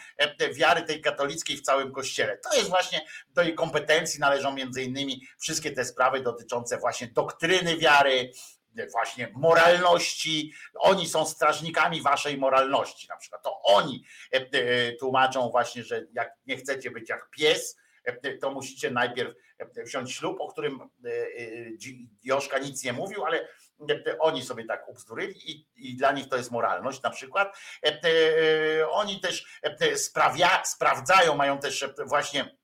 wiary 0.55 0.83
tej 0.83 1.01
katolickiej 1.01 1.57
w 1.57 1.63
całym 1.63 1.93
kościele. 1.93 2.39
To 2.39 2.57
jest 2.57 2.69
właśnie 2.69 3.07
do 3.29 3.43
jej 3.43 3.55
kompetencji 3.55 4.21
należą 4.21 4.53
między 4.53 4.83
innymi 4.83 5.23
wszystkie 5.39 5.71
te 5.71 5.85
sprawy 5.85 6.21
dotyczące 6.21 6.79
właśnie 6.79 7.07
doktryny 7.07 7.77
wiary, 7.77 8.31
właśnie 8.93 9.33
moralności. 9.35 10.53
Oni 10.75 11.09
są 11.09 11.27
strażnikami 11.27 12.03
waszej 12.03 12.39
moralności, 12.39 13.09
na 13.09 13.17
przykład. 13.17 13.43
To 13.43 13.63
oni 13.63 14.05
e, 14.33 14.37
e, 14.37 14.93
tłumaczą 14.93 15.51
właśnie, 15.51 15.83
że 15.83 16.07
jak 16.13 16.33
nie 16.47 16.57
chcecie 16.57 16.91
być 16.91 17.09
jak 17.09 17.31
pies, 17.31 17.77
e, 18.05 18.39
to 18.39 18.51
musicie 18.51 18.91
najpierw 18.91 19.35
wziąć 19.85 20.13
ślub, 20.13 20.41
o 20.41 20.49
którym 20.49 20.81
Joszka 22.23 22.59
nic 22.59 22.85
nie 22.85 22.93
mówił, 22.93 23.25
ale 23.25 23.49
oni 24.19 24.43
sobie 24.43 24.65
tak 24.65 24.89
ubzdurili 24.89 25.51
i, 25.51 25.67
i 25.77 25.97
dla 25.97 26.13
nich 26.13 26.29
to 26.29 26.37
jest 26.37 26.51
moralność 26.51 27.03
na 27.03 27.11
przykład. 27.11 27.57
Oni 28.91 29.21
też 29.21 29.61
sprawia, 29.97 30.65
sprawdzają, 30.65 31.37
mają 31.37 31.59
też 31.59 31.85
właśnie 32.07 32.57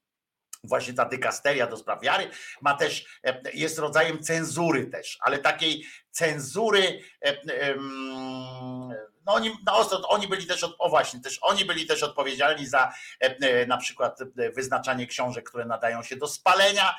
właśnie 0.65 0.95
ta 0.95 1.05
dykasteria 1.05 1.67
do 1.67 1.77
spraw 1.77 2.03
wiary 2.03 2.31
ma 2.63 2.77
też, 2.77 3.21
e, 3.25 3.43
jest 3.55 3.79
rodzajem 3.79 4.23
cenzury 4.23 4.87
też, 4.87 5.19
ale 5.21 5.39
takiej 5.39 5.85
cenzury, 6.11 7.01
e, 7.25 7.41
em, 7.47 8.91
no 9.27 9.35
oni, 9.35 9.51
no 9.67 9.77
ostro, 9.77 10.09
oni 10.09 10.29
byli 10.29 10.47
też, 10.47 10.65
o 10.79 10.89
właśnie, 10.89 11.21
też 11.21 11.39
oni 11.43 11.65
byli 11.65 11.87
też 11.87 12.03
odpowiedzialni 12.03 12.67
za 12.67 12.93
e, 13.23 13.37
e, 13.41 13.67
na 13.67 13.77
przykład 13.77 14.21
e, 14.21 14.51
wyznaczanie 14.51 15.07
książek, 15.07 15.49
które 15.49 15.65
nadają 15.65 16.03
się 16.03 16.17
do 16.17 16.29
spalenia, 16.29 16.95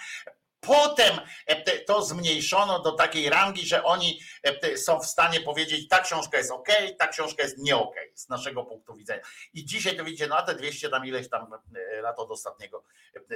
Potem 0.62 1.20
e, 1.48 1.80
to 1.80 2.04
zmniejszono 2.04 2.80
do 2.80 2.92
takiej 2.92 3.30
rangi, 3.30 3.68
że 3.68 3.84
oni 3.84 4.20
e, 4.44 4.78
są 4.78 5.00
w 5.00 5.06
stanie 5.06 5.42
powiedzieć, 5.42 5.88
ta 5.88 6.00
książka 6.00 6.38
jest 6.38 6.52
ok, 6.52 6.68
ta 7.00 7.08
książka 7.08 7.44
jest 7.44 7.58
nie 7.58 7.78
ok, 7.78 7.96
z 8.16 8.30
naszego 8.30 8.64
punktu 8.64 8.96
widzenia. 8.96 9.22
I 9.54 9.66
dzisiaj 9.66 9.98
to 9.98 10.04
widzicie, 10.04 10.28
no 10.28 10.38
a 10.38 10.42
te 10.42 10.56
200 10.56 10.90
tam 10.90 11.06
ileś 11.06 11.30
tam 11.30 11.54
e, 11.76 12.02
lat 12.02 12.20
od 12.20 12.32
ostatniego 12.32 12.84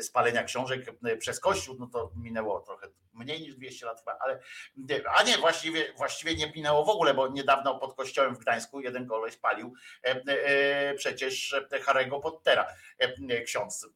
spalenia 0.02 0.44
książek 0.44 0.86
przez 1.20 1.40
Kościół, 1.40 1.76
no 1.80 1.88
to 1.88 2.12
minęło 2.16 2.60
trochę 2.60 2.88
mniej 3.14 3.42
niż 3.42 3.56
200 3.56 3.86
lat 3.86 4.00
chyba, 4.00 4.18
ale 4.20 4.40
a 5.16 5.24
nie, 5.24 5.38
właściwie, 5.38 5.94
właściwie 5.94 6.36
nie 6.36 6.52
minęło 6.52 6.86
w 6.86 6.90
ogóle, 6.90 7.14
bo 7.14 7.28
niedawno 7.28 7.80
pod 7.80 7.96
kościołem 7.96 8.36
w 8.36 8.40
Gdańsku 8.40 8.82
jeden 8.82 9.08
koleś 9.08 9.38
palił 9.38 9.74
przecież 10.98 11.56
Harry'ego 11.72 12.22
Pottera. 12.22 12.68
Ksiądz 13.46 13.88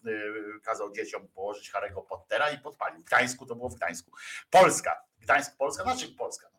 kazał 0.63 0.91
dzieciom 0.91 1.27
położyć 1.27 1.71
Harry'ego 1.71 2.05
Pottera 2.05 2.49
i 2.49 2.57
podpalił. 2.57 3.03
Gdańsku 3.19 3.45
to 3.45 3.55
było 3.55 3.69
w 3.69 3.75
Gdańsku. 3.75 4.11
Polska. 4.49 5.01
Gdańsk, 5.19 5.57
Polska, 5.57 5.83
znaczy 5.83 6.07
Polska. 6.07 6.49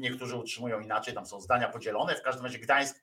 Niektórzy 0.00 0.36
utrzymują 0.36 0.80
inaczej, 0.80 1.14
tam 1.14 1.26
są 1.26 1.40
zdania 1.40 1.68
podzielone. 1.68 2.16
W 2.16 2.22
każdym 2.22 2.44
razie 2.44 2.58
Gdańsk, 2.58 3.02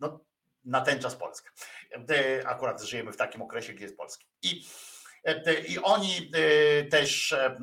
no 0.00 0.20
na 0.64 0.80
ten 0.80 1.00
czas 1.00 1.16
Polska. 1.16 1.50
Akurat 2.46 2.82
żyjemy 2.82 3.12
w 3.12 3.16
takim 3.16 3.42
okresie, 3.42 3.72
gdzie 3.72 3.84
jest 3.84 3.96
Polski. 3.96 4.26
I 4.42 4.66
i 5.68 5.78
oni 5.78 6.30
e, 6.34 6.84
też 6.84 7.32
e, 7.32 7.58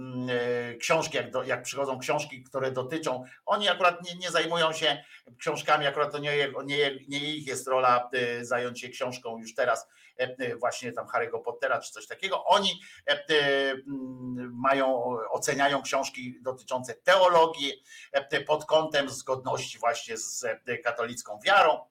książki, 0.79 1.17
jak, 1.17 1.31
do, 1.31 1.43
jak 1.43 1.63
przychodzą 1.63 1.99
książki, 1.99 2.43
które 2.43 2.71
dotyczą, 2.71 3.23
oni 3.45 3.69
akurat 3.69 4.03
nie, 4.03 4.15
nie 4.15 4.31
zajmują 4.31 4.73
się 4.73 5.03
książkami, 5.37 5.87
akurat 5.87 6.11
to 6.11 6.19
nie, 6.19 6.51
nie, 6.65 6.99
nie 7.07 7.35
ich 7.35 7.47
jest 7.47 7.67
rola 7.67 8.09
e, 8.13 8.45
zająć 8.45 8.81
się 8.81 8.89
książką 8.89 9.37
już 9.37 9.55
teraz, 9.55 9.87
właśnie 10.59 10.91
tam 10.91 11.07
Harry'ego 11.07 11.41
Pottera 11.41 11.79
czy 11.79 11.91
coś 11.91 12.07
takiego. 12.07 12.45
Oni 12.45 12.81
mają, 14.51 15.03
oceniają 15.29 15.81
książki 15.81 16.37
dotyczące 16.41 16.93
teologii 16.93 17.83
pod 18.47 18.65
kątem 18.65 19.09
zgodności 19.09 19.79
właśnie 19.79 20.17
z 20.17 20.45
katolicką 20.83 21.39
wiarą 21.45 21.90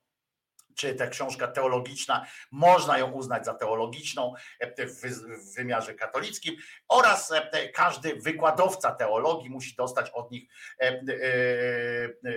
czy 0.74 0.94
ta 0.94 1.06
książka 1.06 1.48
teologiczna, 1.48 2.26
można 2.50 2.98
ją 2.98 3.10
uznać 3.10 3.44
za 3.44 3.54
teologiczną 3.54 4.34
w, 4.86 5.06
w 5.06 5.54
wymiarze 5.54 5.94
katolickim 5.94 6.56
oraz 6.88 7.32
każdy 7.74 8.16
wykładowca 8.16 8.90
teologii 8.90 9.50
musi 9.50 9.74
dostać 9.76 10.10
od 10.10 10.30
nich, 10.30 10.50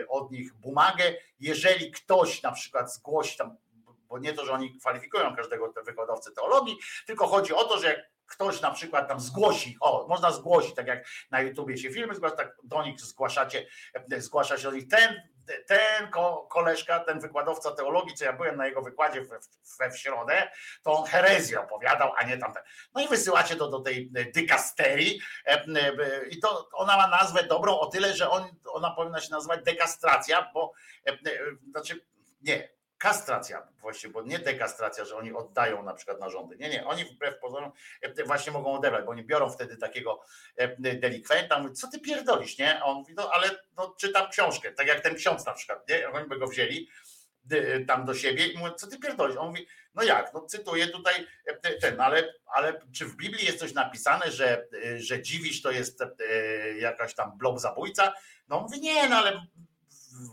od 0.10 0.32
nich 0.32 0.54
bumagę. 0.54 1.04
Jeżeli 1.40 1.92
ktoś 1.92 2.42
na 2.42 2.52
przykład 2.52 2.94
zgłosi 2.94 3.38
tam 3.38 3.58
bo 4.14 4.20
nie 4.20 4.34
to, 4.34 4.46
że 4.46 4.54
oni 4.54 4.78
kwalifikują 4.80 5.36
każdego 5.36 5.74
wykładowcę 5.86 6.32
teologii, 6.32 6.78
tylko 7.06 7.28
chodzi 7.28 7.54
o 7.54 7.64
to, 7.64 7.80
że 7.80 7.88
jak 7.88 8.00
ktoś 8.26 8.62
na 8.62 8.72
przykład 8.72 9.08
tam 9.08 9.20
zgłosi, 9.20 9.78
o, 9.82 10.08
można 10.10 10.32
zgłosić, 10.32 10.76
tak 10.76 10.88
jak 10.88 11.08
na 11.32 11.42
YouTubie 11.42 11.78
się 11.78 11.92
filmy 11.92 12.16
zgłasza, 12.16 12.36
tak 12.36 12.58
do 12.64 12.84
nich 12.84 13.02
zgłaszacie, 13.02 13.68
e, 14.12 14.22
zgłasza 14.22 14.58
się 14.58 14.64
do 14.64 14.72
nich 14.72 14.88
ten, 14.88 15.22
ten 15.68 16.12
ko, 16.12 16.48
koleżka, 16.50 17.00
ten 17.00 17.20
wykładowca 17.20 17.72
teologii, 17.72 18.16
co 18.16 18.26
ja 18.26 18.34
byłem 18.34 18.58
na 18.58 18.66
jego 18.66 18.82
wykładzie 18.82 19.22
we, 19.80 19.92
w 19.92 19.98
środę, 19.98 20.52
to 20.84 20.94
on 20.94 21.06
herezję 21.06 21.62
opowiadał, 21.62 22.12
a 22.18 22.24
nie 22.24 22.38
tamten. 22.38 22.64
No 22.96 23.02
i 23.02 23.08
wysyłacie 23.08 23.56
to 23.56 23.70
do 23.70 23.80
tej 23.80 24.12
dykasterii 24.34 25.22
e, 25.46 25.52
e, 25.52 26.26
i 26.30 26.40
to 26.40 26.70
ona 26.74 26.98
ma 26.98 27.08
nazwę 27.08 27.44
dobrą 27.44 27.80
o 27.80 27.86
tyle, 27.86 28.14
że 28.14 28.30
on, 28.30 28.56
ona 28.66 28.92
powinna 28.92 29.22
się 29.22 29.32
nazywać 29.32 29.64
dekastracja, 29.64 30.52
bo 30.54 30.74
e, 31.08 31.12
e, 31.12 31.18
znaczy 31.72 32.06
nie, 32.42 32.70
kastracja 33.04 33.68
właśnie, 33.82 34.10
bo 34.10 34.22
nie 34.22 34.40
dekastracja, 34.40 35.06
że 35.06 35.16
oni 35.16 35.34
oddają 35.34 35.84
na 35.84 35.94
przykład 35.94 36.20
narządy. 36.20 36.58
Nie, 36.58 36.70
nie, 36.70 36.86
oni 36.86 37.06
wbrew 37.06 37.40
pozorom 37.40 37.72
e, 38.02 38.24
właśnie 38.24 38.52
mogą 38.52 38.74
odebrać, 38.74 39.06
bo 39.06 39.12
oni 39.12 39.24
biorą 39.24 39.50
wtedy 39.50 39.78
takiego 39.78 40.22
e, 40.56 40.96
delikwenta, 40.96 41.60
mówi, 41.60 41.74
co 41.74 41.88
ty 41.88 42.00
pierdolisz, 42.00 42.58
nie? 42.58 42.80
A 42.80 42.84
on 42.84 42.98
mówi, 42.98 43.14
no 43.14 43.30
ale 43.34 43.50
no, 43.78 43.96
czytam 44.00 44.30
książkę, 44.30 44.72
tak 44.72 44.88
jak 44.88 45.02
ten 45.02 45.16
ksiądz 45.16 45.46
na 45.46 45.54
przykład, 45.54 45.90
nie? 45.90 46.10
Oni 46.10 46.28
by 46.28 46.40
go 46.40 46.48
wzięli 46.48 46.90
dy- 47.44 47.86
tam 47.88 48.06
do 48.06 48.14
siebie 48.14 48.48
i 48.48 48.58
mówi, 48.58 48.72
co 48.76 48.88
ty 48.88 49.00
pierdolisz? 49.00 49.38
On 49.38 49.48
mówi, 49.48 49.68
no 49.96 50.04
jak, 50.04 50.34
no 50.34 50.46
cytuję 50.46 50.88
tutaj 50.88 51.28
e, 51.46 51.54
te- 51.54 51.74
ten, 51.74 52.02
ale, 52.02 52.34
ale 52.46 52.80
czy 52.96 53.06
w 53.06 53.16
Biblii 53.16 53.46
jest 53.46 53.60
coś 53.60 53.74
napisane, 53.74 54.32
że, 54.32 54.68
e, 54.86 55.00
że 55.00 55.22
dziwisz 55.22 55.62
to 55.62 55.72
jest 55.72 56.02
e, 56.02 56.08
jakaś 56.78 57.16
tam 57.16 57.38
blob 57.38 57.60
zabójca? 57.60 58.14
No 58.48 58.58
on 58.58 58.64
mówi, 58.64 58.82
nie, 58.82 59.10
no 59.10 59.16
ale 59.16 59.42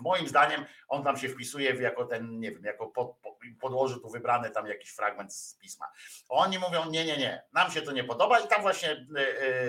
moim 0.03 0.29
zdaniem 0.29 0.65
on 0.89 1.05
tam 1.05 1.17
się 1.17 1.29
wpisuje 1.29 1.75
jako 1.75 2.05
ten, 2.05 2.41
nie 2.41 2.51
wiem, 2.53 2.65
jako 2.65 2.87
pod, 2.87 3.17
po- 3.23 3.39
podłoży 3.61 4.01
tu 4.01 4.11
wybrany 4.11 4.51
tam 4.51 4.67
jakiś 4.67 4.91
fragment 4.91 5.35
z 5.35 5.57
pisma. 5.57 5.87
Oni 6.29 6.59
mówią, 6.59 6.91
nie, 6.91 7.05
nie, 7.05 7.17
nie, 7.17 7.43
nam 7.53 7.71
się 7.71 7.83
to 7.83 7.93
nie 7.93 8.05
podoba 8.05 8.41
i 8.41 8.49
tam 8.49 8.63
właśnie 8.63 8.91
e, 8.91 9.21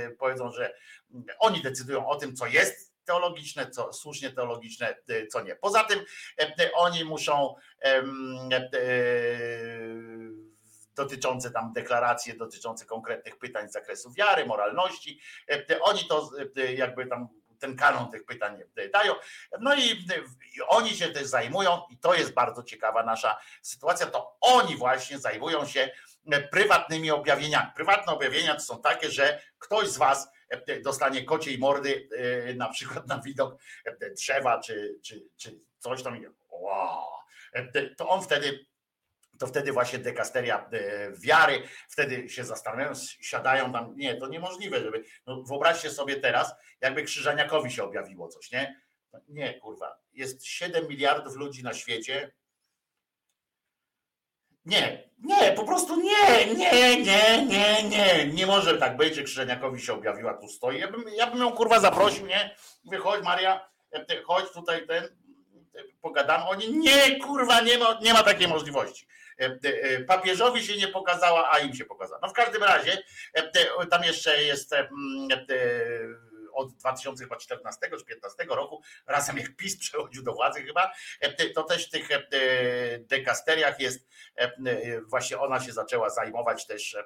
e, 0.05 0.09
powiedzą, 0.11 0.51
że 0.51 0.73
mm, 1.11 1.25
oni 1.39 1.61
decydują 1.61 2.07
o 2.07 2.15
tym, 2.15 2.35
co 2.35 2.47
jest 2.47 2.91
teologiczne, 3.05 3.69
co 3.69 3.93
słusznie 3.93 4.31
teologiczne, 4.31 4.95
e, 5.09 5.27
co 5.27 5.41
nie. 5.41 5.55
Poza 5.55 5.83
tym 5.83 5.99
e, 6.39 6.43
e, 6.43 6.71
oni 6.73 7.05
muszą 7.05 7.55
e, 7.83 8.03
dotyczące 10.95 11.51
tam 11.51 11.73
deklaracje 11.73 12.33
dotyczące 12.33 12.85
konkretnych 12.85 13.37
pytań 13.37 13.69
z 13.69 13.71
zakresu 13.71 14.11
wiary, 14.11 14.45
moralności. 14.45 15.19
E, 15.49 15.53
e, 15.69 15.81
Oni 15.81 16.07
to 16.07 16.29
e, 16.57 16.73
jakby 16.73 17.05
tam 17.05 17.27
ten 17.61 17.75
kanon 17.75 18.11
tych 18.11 18.25
pytań 18.25 18.61
e, 18.75 18.89
dają. 18.89 19.13
No 19.59 19.75
i, 19.75 19.81
i 20.55 20.61
oni 20.67 20.89
się 20.89 21.07
też 21.07 21.27
zajmują, 21.27 21.81
i 21.89 21.97
to 21.97 22.13
jest 22.13 22.33
bardzo 22.33 22.63
ciekawa 22.63 23.03
nasza 23.03 23.39
sytuacja, 23.61 24.05
to 24.07 24.37
oni 24.41 24.77
właśnie 24.77 25.19
zajmują 25.19 25.65
się 25.65 25.89
e, 26.31 26.41
prywatnymi 26.41 27.11
objawieniami. 27.11 27.71
Prywatne 27.75 28.13
objawienia 28.13 28.53
to 28.53 28.61
są 28.61 28.81
takie, 28.81 29.11
że 29.11 29.41
ktoś 29.59 29.87
z 29.87 29.97
was 29.97 30.29
e, 30.49 30.81
dostanie 30.81 31.25
kociej 31.25 31.57
mordy, 31.57 32.09
e, 32.49 32.53
na 32.53 32.69
przykład 32.69 33.07
na 33.07 33.19
widok 33.19 33.61
e, 33.85 34.09
drzewa, 34.09 34.59
czy, 34.59 34.99
czy, 35.03 35.23
czy 35.37 35.59
coś 35.79 36.03
tam. 36.03 36.25
Wow. 36.49 37.03
E, 37.53 37.89
To 37.95 38.09
on 38.09 38.21
wtedy 38.21 38.65
to 39.41 39.47
wtedy 39.47 39.71
właśnie 39.71 39.99
dekasteria 39.99 40.69
e, 40.71 41.11
wiary, 41.11 41.63
wtedy 41.89 42.29
się 42.29 42.43
zastanawiają, 42.43 42.93
siadają 43.21 43.71
tam, 43.71 43.95
nie, 43.95 44.15
to 44.15 44.27
niemożliwe, 44.27 44.81
żeby, 44.81 45.03
no 45.25 45.43
wyobraźcie 45.43 45.89
sobie 45.89 46.15
teraz, 46.15 46.53
jakby 46.81 47.03
Krzyżaniakowi 47.03 47.71
się 47.71 47.83
objawiło 47.83 48.27
coś, 48.27 48.51
nie? 48.51 48.81
No 49.13 49.19
Nie, 49.27 49.53
kurwa, 49.53 49.97
jest 50.13 50.45
7 50.45 50.87
miliardów 50.87 51.35
ludzi 51.35 51.63
na 51.63 51.73
świecie, 51.73 52.31
nie, 54.65 55.09
nie, 55.19 55.51
po 55.51 55.63
prostu 55.63 56.01
nie, 56.01 56.45
nie, 56.55 57.01
nie, 57.01 57.45
nie, 57.45 57.83
nie, 57.89 58.27
nie 58.33 58.45
może 58.47 58.77
tak 58.77 58.97
być, 58.97 59.15
że 59.15 59.23
Krzyżaniakowi 59.23 59.81
się 59.81 59.93
objawiła, 59.93 60.33
tu 60.33 60.47
stoi, 60.47 60.79
ja 60.79 60.91
bym, 60.91 61.05
ja 61.15 61.27
bym 61.27 61.39
ją 61.39 61.51
kurwa 61.51 61.79
zaprosił, 61.79 62.27
nie? 62.27 62.55
Mówię, 62.83 62.97
chodź 62.97 63.23
Maria, 63.23 63.69
e, 63.91 64.21
chodź 64.23 64.51
tutaj 64.51 64.87
ten, 64.87 65.21
pogadamy, 66.01 66.45
oni, 66.45 66.77
nie, 66.77 67.19
kurwa, 67.19 67.61
nie 67.61 67.77
ma, 67.77 67.99
nie 68.01 68.13
ma 68.13 68.23
takiej 68.23 68.47
możliwości. 68.47 69.07
E, 69.41 69.59
e, 69.63 70.03
Papieżowi 70.03 70.63
się 70.63 70.77
nie 70.77 70.87
pokazała, 70.87 71.51
a 71.51 71.59
im 71.59 71.75
się 71.75 71.85
pokazała. 71.85 72.19
No 72.21 72.29
w 72.29 72.33
każdym 72.33 72.63
razie, 72.63 73.03
e, 73.33 73.85
tam 73.85 74.03
jeszcze 74.03 74.43
jest 74.43 74.75
od 76.53 76.73
2014 76.73 77.79
czy 77.81 77.87
2015 77.89 78.45
roku, 78.55 78.81
razem 79.07 79.37
jak 79.37 79.55
PiS 79.55 79.77
przechodził 79.77 80.23
do 80.23 80.33
władzy 80.33 80.63
chyba, 80.63 80.91
to 81.55 81.63
też 81.63 81.87
w 81.87 81.89
tych 81.89 82.07
dekasteriach 82.99 83.79
jest, 83.79 84.07
właśnie 85.09 85.39
ona 85.39 85.59
się 85.59 85.71
zaczęła 85.71 86.09
zajmować 86.09 86.67
też 86.67 86.97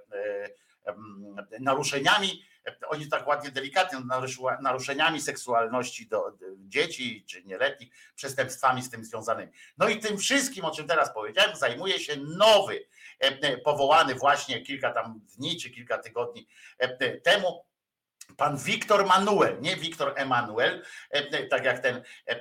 naruszeniami, 1.59 2.45
oni 2.87 3.07
tak 3.07 3.27
ładnie, 3.27 3.51
delikatnie, 3.51 3.99
naruszeniami 4.61 5.21
seksualności 5.21 6.07
do 6.07 6.37
dzieci 6.57 7.25
czy 7.27 7.43
nieletnich, 7.43 7.89
przestępstwami 8.15 8.81
z 8.81 8.89
tym 8.89 9.05
związanymi. 9.05 9.51
No 9.77 9.89
i 9.89 9.99
tym 9.99 10.17
wszystkim, 10.17 10.65
o 10.65 10.71
czym 10.71 10.87
teraz 10.87 11.13
powiedziałem, 11.13 11.55
zajmuje 11.55 11.99
się 11.99 12.15
nowy, 12.17 12.87
powołany 13.63 14.15
właśnie 14.15 14.61
kilka 14.61 14.93
tam 14.93 15.21
dni 15.37 15.57
czy 15.57 15.69
kilka 15.69 15.97
tygodni 15.97 16.47
temu, 17.23 17.65
pan 18.37 18.57
Wiktor 18.57 19.05
Manuel, 19.05 19.61
nie 19.61 19.75
Wiktor 19.75 20.13
Emanuel, 20.15 20.83
tak 21.49 21.65
jak 21.65 21.79
ten 21.79 22.01
e, 22.27 22.35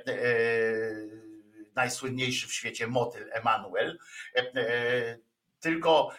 najsłynniejszy 1.75 2.47
w 2.47 2.53
świecie 2.53 2.87
motyl 2.87 3.29
Emanuel, 3.31 3.99
e, 4.35 5.17
tylko 5.65 6.09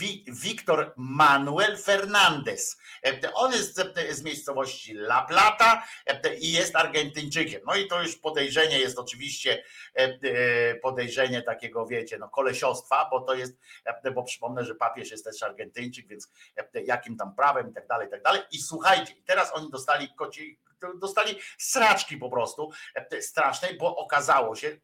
Wi- 0.00 0.24
Wiktor 0.28 0.92
Manuel 0.96 1.78
Fernandez. 1.78 2.78
E, 3.06 3.32
On 3.34 3.52
jest 3.52 3.76
z- 3.76 4.16
z 4.16 4.22
miejscowości 4.22 4.92
La 4.94 5.22
Plata 5.22 5.82
e, 6.06 6.34
i 6.34 6.52
jest 6.52 6.76
Argentyńczykiem. 6.76 7.60
No 7.66 7.74
i 7.76 7.88
to 7.88 8.02
już 8.02 8.16
podejrzenie 8.16 8.78
jest 8.78 8.98
oczywiście 8.98 9.64
e, 9.98 10.02
e, 10.22 10.74
podejrzenie 10.74 11.42
takiego, 11.42 11.86
wiecie, 11.86 12.18
no 12.18 12.28
kolesiostwa, 12.28 13.08
bo 13.10 13.20
to 13.20 13.34
jest, 13.34 13.58
e, 14.04 14.10
bo 14.10 14.22
przypomnę, 14.22 14.64
że 14.64 14.74
papież 14.74 15.10
jest 15.10 15.24
też 15.24 15.42
Argentyńczyk, 15.42 16.06
więc 16.08 16.28
e, 16.56 16.82
jakim 16.82 17.16
tam 17.16 17.34
prawem 17.34 17.70
i 17.70 17.74
tak 17.74 17.86
dalej, 17.86 18.08
i 18.08 18.10
tak 18.10 18.22
dalej. 18.22 18.42
I 18.52 18.58
słuchajcie, 18.58 19.14
teraz 19.26 19.54
oni 19.54 19.70
dostali 19.70 20.08
koci, 20.16 20.58
dostali 20.98 21.38
sraczki 21.58 22.16
po 22.16 22.30
prostu 22.30 22.70
e, 22.94 23.22
strasznej, 23.22 23.76
bo 23.78 23.96
okazało 23.96 24.56
się, 24.56 24.80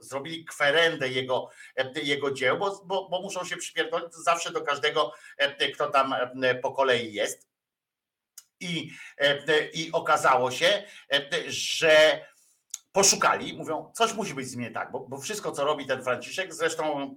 zrobili 0.00 0.44
kwerendę 0.44 1.08
jego, 1.08 1.50
e, 1.76 2.00
jego 2.02 2.30
dzieł, 2.30 2.58
bo, 2.58 2.82
bo, 2.84 3.08
bo 3.08 3.22
muszą 3.22 3.44
się 3.44 3.56
przypierdolić 3.56 4.14
zawsze 4.14 4.52
do 4.52 4.60
każdego, 4.60 5.12
e, 5.38 5.70
kto 5.70 5.90
tam 5.90 6.14
po 6.62 6.72
kolei 6.72 7.12
jest. 7.12 7.48
I, 8.60 8.90
I 9.72 9.92
okazało 9.92 10.50
się, 10.50 10.82
że 11.46 12.26
poszukali, 12.92 13.56
mówią, 13.56 13.92
coś 13.94 14.14
musi 14.14 14.34
być 14.34 14.48
z 14.48 14.56
mnie 14.56 14.70
tak, 14.70 14.90
bo, 14.90 15.00
bo 15.00 15.18
wszystko, 15.18 15.52
co 15.52 15.64
robi 15.64 15.86
ten 15.86 16.04
Franciszek, 16.04 16.54
zresztą 16.54 17.16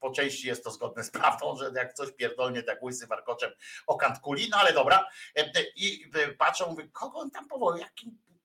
po 0.00 0.10
części 0.10 0.46
jest 0.46 0.64
to 0.64 0.70
zgodne 0.70 1.04
z 1.04 1.10
prawdą, 1.10 1.56
że 1.56 1.70
jak 1.74 1.94
coś 1.94 2.12
pierdolnie 2.12 2.62
tak 2.62 2.82
łysy 2.82 3.06
warkoczem 3.06 3.50
o 3.86 3.96
kant 3.96 4.18
kuli, 4.18 4.48
no 4.50 4.56
ale 4.56 4.72
dobra. 4.72 5.08
E, 5.36 5.40
e, 5.40 5.64
I 5.76 6.10
patrzą, 6.38 6.70
mówię, 6.70 6.88
kogo 6.92 7.18
on 7.18 7.30
tam 7.30 7.48
powołał, 7.48 7.78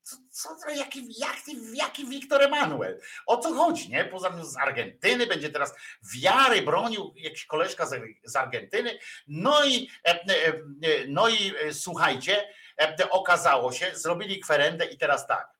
co, 0.04 0.56
co, 0.56 0.70
jaki, 0.70 1.20
jaki, 1.20 1.58
jaki 1.74 2.06
Wiktor 2.08 2.44
Emanuel? 2.44 3.00
O 3.26 3.38
co 3.38 3.54
chodzi, 3.54 3.90
nie? 3.90 4.06
Poza 4.06 4.30
tym 4.30 4.46
z 4.46 4.58
Argentyny, 4.58 5.28
będzie 5.28 5.50
teraz 5.50 5.74
wiary 6.16 6.62
bronił 6.62 7.14
jakiś 7.16 7.46
koleżka 7.46 7.86
z, 7.86 8.02
z 8.24 8.36
Argentyny. 8.36 9.00
No 9.28 9.66
i, 9.66 9.90
e, 10.04 10.20
no 11.08 11.30
i 11.30 11.54
słuchajcie, 11.72 12.54
okazało 13.10 13.72
się, 13.72 13.92
zrobili 13.94 14.40
kwerendę 14.40 14.86
i 14.86 14.98
teraz 14.98 15.28
tak. 15.28 15.54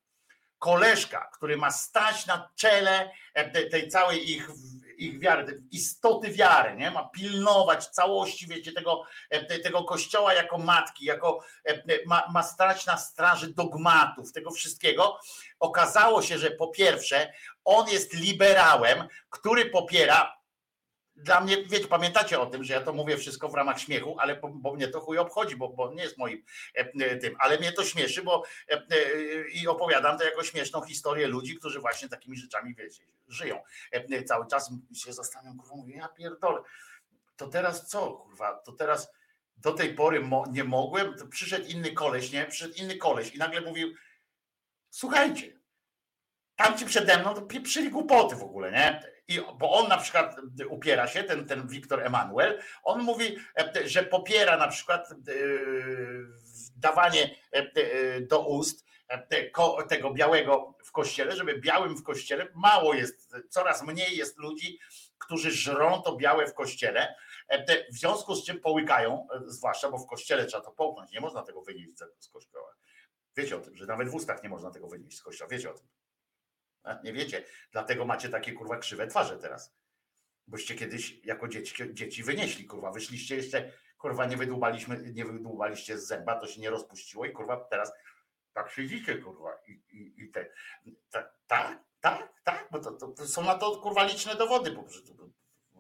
Koleżka, 0.60 1.30
który 1.34 1.58
ma 1.58 1.72
stać 1.72 2.26
na 2.26 2.50
czele 2.56 3.12
te- 3.34 3.66
tej 3.66 3.88
całej 3.88 4.32
ich, 4.32 4.50
ich 4.98 5.20
wiary, 5.20 5.62
istoty 5.72 6.32
wiary, 6.32 6.76
nie? 6.76 6.92
Ma 6.92 7.10
pilnować 7.10 7.88
całości, 7.88 8.48
wiecie, 8.48 8.72
tego, 8.72 9.04
e, 9.30 9.46
te- 9.46 9.60
tego 9.60 9.84
kościoła 9.84 10.34
jako 10.34 10.58
matki, 10.58 11.06
jako 11.06 11.40
e, 11.66 11.84
ma, 12.06 12.24
ma 12.34 12.44
stać 12.44 12.86
na 12.86 12.98
straży 12.98 13.54
dogmatów, 13.54 14.32
tego 14.34 14.52
wszystkiego. 14.52 15.20
Okazało 15.60 16.22
się, 16.22 16.38
że 16.38 16.52
po 16.52 16.68
pierwsze, 16.68 17.34
on 17.66 17.90
jest 17.90 18.14
liberałem, 18.14 19.08
który 19.30 19.66
popiera. 19.66 20.43
Dla 21.16 21.42
mnie, 21.42 21.58
wiecie, 21.66 21.88
pamiętacie 21.88 22.40
o 22.40 22.46
tym, 22.46 22.64
że 22.64 22.74
ja 22.74 22.82
to 22.82 22.94
mówię 22.94 23.18
wszystko 23.18 23.50
w 23.50 23.54
ramach 23.54 23.80
śmiechu, 23.80 24.16
ale 24.20 24.36
bo, 24.36 24.50
bo 24.50 24.74
mnie 24.74 24.88
to 24.88 25.00
chuj 25.02 25.18
obchodzi, 25.18 25.56
bo, 25.56 25.70
bo 25.70 25.94
nie 25.94 26.04
jest 26.04 26.18
moim 26.18 26.44
e, 26.78 26.92
e, 27.06 27.18
tym, 27.18 27.36
ale 27.40 27.58
mnie 27.58 27.72
to 27.72 27.84
śmieszy, 27.84 28.24
bo 28.24 28.44
e, 28.70 28.74
e, 28.74 29.50
i 29.50 29.68
opowiadam 29.68 30.18
to 30.18 30.24
jako 30.24 30.44
śmieszną 30.44 30.82
historię 30.82 31.28
ludzi, 31.28 31.56
którzy 31.56 31.80
właśnie 31.80 32.10
takimi 32.10 32.38
rzeczami, 32.38 32.76
wiecie, 32.76 33.04
żyją. 33.28 33.62
E, 33.94 34.06
e, 34.18 34.24
Cały 34.24 34.48
czas 34.48 34.72
się 34.96 35.14
zastanawiam, 35.14 35.58
kurwa, 35.58 35.76
mówię, 35.76 35.96
ja 35.96 36.08
pierdolę, 36.08 36.62
to 37.38 37.48
teraz 37.48 37.88
co, 37.88 38.12
kurwa, 38.12 38.54
to 38.58 38.72
teraz 38.72 39.12
do 39.58 39.74
tej 39.74 39.94
pory 39.94 40.20
mo- 40.20 40.46
nie 40.52 40.64
mogłem, 40.64 41.18
to 41.18 41.28
przyszedł 41.28 41.68
inny 41.68 41.92
koleś, 41.92 42.32
nie? 42.32 42.46
Przyszedł 42.46 42.74
inny 42.76 42.98
koleś 42.98 43.36
i 43.36 43.38
nagle 43.38 43.62
mówił, 43.62 43.94
słuchajcie, 44.90 45.60
tamci 46.56 46.86
przede 46.86 47.18
mną 47.18 47.34
to 47.34 47.42
pieprzyli 47.42 47.90
głupoty 47.90 48.36
w 48.36 48.44
ogóle, 48.44 48.72
nie? 48.72 49.13
I, 49.28 49.42
bo 49.58 49.72
on 49.72 49.88
na 49.88 49.98
przykład 49.98 50.36
upiera 50.70 51.08
się, 51.08 51.24
ten, 51.24 51.48
ten 51.48 51.68
Wiktor 51.68 52.04
Emanuel, 52.04 52.62
on 52.84 53.02
mówi, 53.02 53.38
e, 53.58 53.88
że 53.88 54.04
popiera 54.04 54.58
na 54.58 54.68
przykład 54.68 55.12
e, 55.12 55.16
dawanie 56.76 57.36
e, 57.52 58.22
do 58.22 58.48
ust 58.48 58.86
tego 59.90 60.14
białego 60.14 60.78
w 60.86 60.92
kościele, 60.92 61.36
żeby 61.36 61.60
białym 61.60 61.98
w 61.98 62.04
kościele 62.04 62.48
mało 62.56 62.94
jest, 62.94 63.36
coraz 63.50 63.84
mniej 63.84 64.18
jest 64.18 64.38
ludzi, 64.38 64.80
którzy 65.18 65.52
żrą 65.52 66.02
to 66.02 66.16
białe 66.16 66.48
w 66.48 66.54
kościele, 66.54 67.16
w 67.92 67.98
związku 67.98 68.36
z 68.36 68.46
czym 68.46 68.60
połykają, 68.60 69.28
zwłaszcza, 69.46 69.90
bo 69.90 69.98
w 69.98 70.08
kościele 70.08 70.46
trzeba 70.46 70.64
to 70.64 70.72
połknąć, 70.72 71.12
nie 71.12 71.22
można 71.22 71.44
tego 71.44 71.62
wynieść 71.62 71.92
z 72.20 72.30
kościoła. 72.30 72.76
Wiecie 73.38 73.58
o 73.58 73.60
tym, 73.60 73.76
że 73.76 73.86
nawet 73.86 74.10
w 74.10 74.16
ustach 74.16 74.44
nie 74.44 74.50
można 74.50 74.72
tego 74.72 74.88
wynieść 74.88 75.18
z 75.18 75.24
kościoła, 75.24 75.50
wiecie 75.50 75.72
o 75.72 75.74
tym. 75.74 75.88
Nie 77.04 77.14
wiecie, 77.14 77.44
dlatego 77.72 78.06
macie 78.06 78.30
takie 78.30 78.54
kurwa 78.54 78.78
krzywe 78.78 79.08
twarze 79.08 79.38
teraz. 79.38 79.74
Boście 80.48 80.76
kiedyś 80.76 81.26
jako 81.26 81.48
dzieci, 81.48 81.94
dzieci 81.94 82.24
wynieśli, 82.24 82.66
kurwa, 82.66 82.92
wyszliście 82.92 83.36
jeszcze, 83.36 83.72
kurwa, 83.98 84.26
nie 84.26 84.38
wydłubaliśmy, 84.38 85.14
nie 85.14 85.26
wydłubaliście 85.26 85.98
z 85.98 86.08
zęba, 86.08 86.40
to 86.40 86.48
się 86.48 86.62
nie 86.62 86.70
rozpuściło 86.70 87.26
i 87.26 87.32
kurwa 87.32 87.58
teraz 87.58 87.94
tak 88.54 88.72
siedzicie, 88.72 89.18
kurwa, 89.18 89.60
i, 89.68 89.72
i, 89.72 90.24
i 90.24 90.32
te, 90.32 90.50
ta, 91.10 91.30
tak, 91.48 91.84
tak, 92.02 92.34
tak, 92.44 92.68
bo 92.72 92.80
to, 92.80 92.92
to, 92.92 93.08
to 93.08 93.28
są 93.28 93.44
na 93.44 93.56
to 93.56 93.78
kurwa 93.78 94.04
liczne 94.04 94.36
dowody, 94.36 94.72
bo 94.72 94.84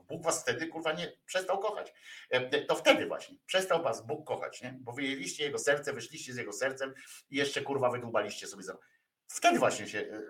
Bóg 0.08 0.24
was 0.24 0.42
wtedy 0.42 0.68
kurwa 0.68 0.94
nie 0.94 1.14
przestał 1.26 1.60
kochać. 1.60 1.94
E, 2.30 2.62
To 2.66 2.76
wtedy 2.76 3.08
właśnie 3.08 3.38
przestał 3.46 3.84
was 3.84 4.06
Bóg 4.06 4.28
kochać, 4.28 4.62
nie? 4.62 4.78
Bo 4.82 4.92
wyjęliście 4.92 5.44
jego 5.44 5.60
serce, 5.60 5.94
wyszliście 5.94 6.34
z 6.34 6.38
jego 6.38 6.54
sercem 6.54 6.94
i 7.30 7.38
jeszcze 7.38 7.62
kurwa 7.62 7.90
wydłubaliście 7.90 8.48
sobie 8.48 8.64
zęba. 8.64 8.82
Wtedy 9.28 9.60
właśnie 9.60 9.88
się 9.88 10.00
e, 10.00 10.02
e, 10.02 10.22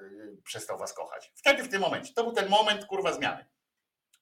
przestał 0.44 0.78
was 0.78 0.94
kochać. 0.94 1.32
Wtedy 1.36 1.64
w 1.64 1.70
tym 1.70 1.82
momencie. 1.82 2.14
To 2.14 2.24
był 2.24 2.34
ten 2.34 2.50
moment 2.50 2.86
kurwa 2.86 3.14
zmiany. 3.14 3.46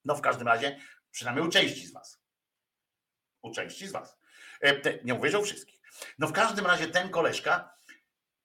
No 0.05 0.15
w 0.15 0.21
każdym 0.21 0.47
razie, 0.47 0.79
przynajmniej 1.11 1.47
u 1.47 1.49
części 1.49 1.87
z 1.87 1.93
was. 1.93 2.21
U 3.41 3.51
części 3.51 3.87
z 3.87 3.91
was. 3.91 4.17
E, 4.61 5.03
Nie 5.03 5.13
mówię, 5.13 5.29
że 5.31 5.39
u 5.39 5.43
wszystkich. 5.43 5.81
No 6.19 6.27
w 6.27 6.31
każdym 6.31 6.65
razie 6.65 6.87
ten 6.87 7.09
koleżka 7.09 7.77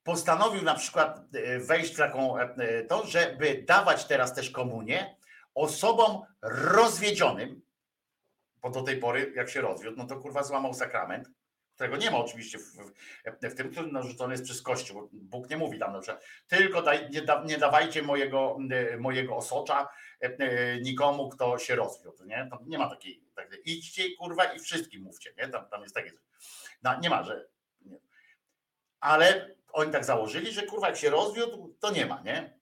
postanowił 0.03 0.61
na 0.61 0.75
przykład 0.75 1.19
wejść 1.59 1.93
w 1.93 1.97
taką 1.97 2.35
to, 2.89 3.05
żeby 3.05 3.63
dawać 3.67 4.05
teraz 4.05 4.33
też 4.33 4.49
komunię 4.51 5.17
osobom 5.55 6.21
rozwiedzionym, 6.41 7.61
bo 8.61 8.69
do 8.69 8.81
tej 8.81 8.97
pory 8.97 9.33
jak 9.35 9.49
się 9.49 9.61
rozwiódł, 9.61 9.97
no 9.97 10.07
to 10.07 10.17
kurwa 10.17 10.43
złamał 10.43 10.73
sakrament, 10.73 11.29
którego 11.77 11.97
nie 11.97 12.11
ma 12.11 12.17
oczywiście 12.17 12.57
w, 12.57 12.61
w, 12.61 12.91
w 13.41 13.55
tym, 13.55 13.71
który 13.71 13.91
narzucony 13.91 14.33
jest 14.33 14.43
przez 14.43 14.61
Kościół. 14.61 15.09
Bóg 15.13 15.49
nie 15.49 15.57
mówi 15.57 15.79
tam 15.79 15.93
na 15.93 15.99
przykład, 15.99 16.23
tylko 16.47 16.81
daj, 16.81 17.09
nie, 17.09 17.21
da, 17.21 17.43
nie 17.43 17.57
dawajcie 17.57 18.01
mojego, 18.01 18.57
mojego 18.99 19.35
osocza 19.35 19.87
nikomu, 20.81 21.29
kto 21.29 21.59
się 21.59 21.75
rozwiódł, 21.75 22.25
nie? 22.25 22.47
Tam 22.51 22.59
nie 22.67 22.77
ma 22.77 22.89
takiej, 22.89 23.23
takiej 23.35 23.71
idźcie 23.71 24.15
kurwa 24.15 24.53
i 24.53 24.59
wszystkim 24.59 25.01
mówcie, 25.01 25.33
nie? 25.37 25.47
Tam, 25.47 25.69
tam 25.69 25.81
jest 25.81 25.95
takie 25.95 26.11
coś. 26.11 26.21
No, 26.83 26.99
nie 26.99 27.09
ma, 27.09 27.23
że 27.23 27.47
nie. 27.81 27.99
ale 28.99 29.55
oni 29.73 29.91
tak 29.91 30.05
założyli, 30.05 30.51
że 30.51 30.63
kurwa 30.63 30.87
jak 30.87 30.97
się 30.97 31.09
rozwiódł, 31.09 31.75
to 31.79 31.91
nie 31.91 32.05
ma, 32.05 32.21
nie? 32.21 32.59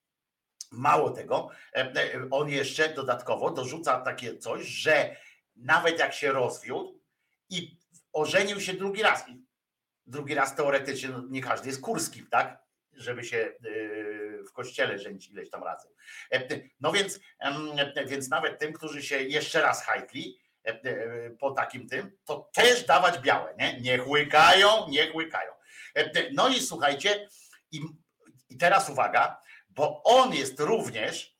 Mało 0.71 1.09
tego, 1.09 1.49
e, 1.73 1.93
e, 1.93 2.27
on 2.31 2.49
jeszcze 2.49 2.93
dodatkowo 2.93 3.51
dorzuca 3.51 4.01
takie 4.01 4.37
coś, 4.37 4.65
że 4.65 5.15
nawet 5.55 5.99
jak 5.99 6.13
się 6.13 6.31
rozwiódł 6.31 7.01
i 7.49 7.84
ożenił 8.15 8.61
się 8.61 8.73
drugi 8.73 9.01
raz, 9.03 9.25
drugi 10.05 10.35
raz 10.35 10.55
teoretycznie, 10.55 11.09
no 11.09 11.23
nie 11.29 11.41
każdy 11.41 11.67
jest 11.67 11.81
kurskim, 11.81 12.27
tak? 12.31 12.65
Żeby 12.91 13.23
się 13.23 13.37
e, 13.37 13.53
w 14.43 14.51
kościele 14.53 14.99
żenić 14.99 15.29
ileś 15.29 15.49
tam 15.49 15.63
razy. 15.63 15.87
E, 16.31 16.59
No 16.79 16.91
więc, 16.91 17.19
e, 17.39 18.05
więc 18.05 18.29
nawet 18.29 18.59
tym, 18.59 18.73
którzy 18.73 19.03
się 19.03 19.21
jeszcze 19.21 19.61
raz 19.61 19.83
hajtli 19.83 20.39
e, 20.63 21.29
po 21.29 21.51
takim 21.51 21.89
tym, 21.89 22.17
to 22.25 22.49
też 22.53 22.85
dawać 22.85 23.19
białe, 23.19 23.55
nie? 23.59 23.81
Niech 23.81 24.07
łykają, 24.07 24.89
niech 24.89 25.15
łykają. 25.15 25.51
No 26.33 26.49
i 26.49 26.61
słuchajcie, 26.61 27.29
i, 27.71 27.81
i 28.49 28.57
teraz 28.57 28.89
uwaga, 28.89 29.41
bo 29.69 30.03
on 30.03 30.33
jest 30.33 30.59
również 30.59 31.35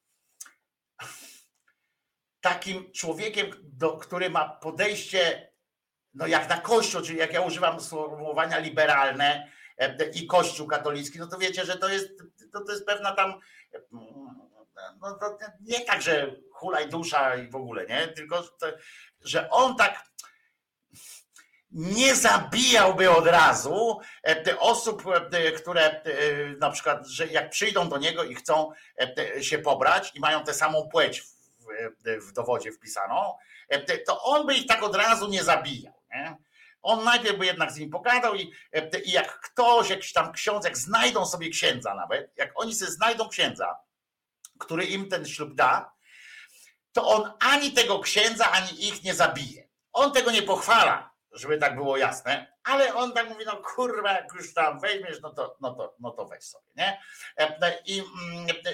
takim 2.41 2.91
człowiekiem, 2.91 3.51
do, 3.63 3.97
który 3.97 4.29
ma 4.29 4.49
podejście, 4.49 5.51
no 6.16 6.27
jak 6.27 6.50
na 6.50 6.58
Kościół, 6.58 7.02
czyli 7.02 7.19
jak 7.19 7.34
ja 7.34 7.42
używam 7.42 7.82
sformułowania 7.82 8.60
liberalne 8.60 9.52
e, 9.77 10.10
i 10.10 10.27
Kościół 10.27 10.68
katolicki, 10.68 11.19
no 11.19 11.27
to 11.27 11.38
wiecie, 11.38 11.66
że 11.66 11.77
to 11.77 11.90
jest, 11.90 12.10
to, 12.53 12.61
to 12.61 12.72
jest 12.72 12.85
pewna 12.85 13.16
tam, 13.16 13.40
e, 13.74 13.80
no 15.02 15.18
to 15.19 15.38
nie 15.61 15.82
tak, 15.82 16.02
że 16.02 16.35
hulaj 16.53 16.90
dusza 16.90 17.35
i 17.35 17.50
w 17.50 17.56
ogóle, 17.56 17.85
nie? 17.85 18.08
Tylko, 18.08 18.42
to, 18.42 18.68
że 19.22 19.50
on 19.50 19.76
tak 19.76 20.06
nie 21.72 22.16
zabijałby 22.16 23.10
od 23.10 23.27
razu 23.27 24.00
e, 24.27 24.60
osób, 24.60 25.03
e, 25.32 25.52
które 25.52 26.02
na 26.60 26.69
przykład, 26.69 27.08
że 27.08 27.27
jak 27.27 27.50
przyjdą 27.50 27.90
do 27.90 27.98
niego 27.98 28.24
i 28.24 28.35
chcą 28.35 28.72
się 29.42 29.58
pobrać 29.58 30.11
i 30.16 30.19
mają 30.19 30.44
tę 30.44 30.53
samą 30.53 30.90
płeć 30.92 31.24
w, 32.22 32.32
dowodzie 32.32 32.72
wpisaną, 32.72 33.38
to 34.06 34.24
on 34.24 34.48
by 34.48 34.56
ich 34.56 34.68
tak 34.68 34.84
od 34.84 34.95
razu 34.95 35.27
nie 35.27 35.44
zabijał. 35.44 35.94
Nie? 36.16 36.35
On 36.82 37.03
najpierw 37.03 37.38
by 37.38 37.45
jednak 37.45 37.72
z 37.72 37.77
nimi 37.77 37.92
pogadał 37.92 38.35
i, 38.35 38.53
e, 38.74 39.00
i 39.00 39.11
jak 39.11 39.40
ktoś, 39.40 39.90
jakiś 39.90 40.14
tam 40.14 40.34
ksiądz, 40.34 40.66
jak 40.66 40.77
znajdą 40.77 41.26
sobie 41.26 41.50
księdza 41.50 41.95
nawet, 41.95 42.34
jak 42.38 42.52
oni 42.56 42.76
sobie 42.76 42.92
znajdą 42.92 43.30
księdza, 43.30 43.76
który 44.60 44.85
im 44.85 45.10
ten 45.10 45.26
ślub 45.26 45.56
da, 45.56 45.92
to 46.92 47.08
on 47.08 47.34
ani 47.40 47.72
tego 47.72 48.00
księdza, 48.00 48.52
ani 48.52 48.88
ich 48.88 49.03
nie 49.03 49.14
zabije. 49.14 49.69
On 49.94 50.11
tego 50.11 50.32
nie 50.32 50.42
pochwala, 50.42 51.11
żeby 51.32 51.58
tak 51.58 51.76
było 51.76 51.98
jasne, 51.98 52.53
ale 52.64 52.95
on 52.95 53.14
tak 53.14 53.30
mówi, 53.30 53.45
no 53.45 53.58
kurwa, 53.58 54.11
jak 54.11 54.34
już 54.34 54.53
tam 54.53 54.80
weźmiesz, 54.80 55.22
no 55.22 55.30
to, 55.34 55.58
no 55.61 55.76
to, 55.76 55.95
no 56.00 56.11
to 56.11 56.26
weź 56.26 56.44
sobie, 56.44 56.72
nie? 56.76 57.02
E, 57.38 57.82
I, 57.85 58.00
mm, 58.00 58.50
e, 58.50 58.74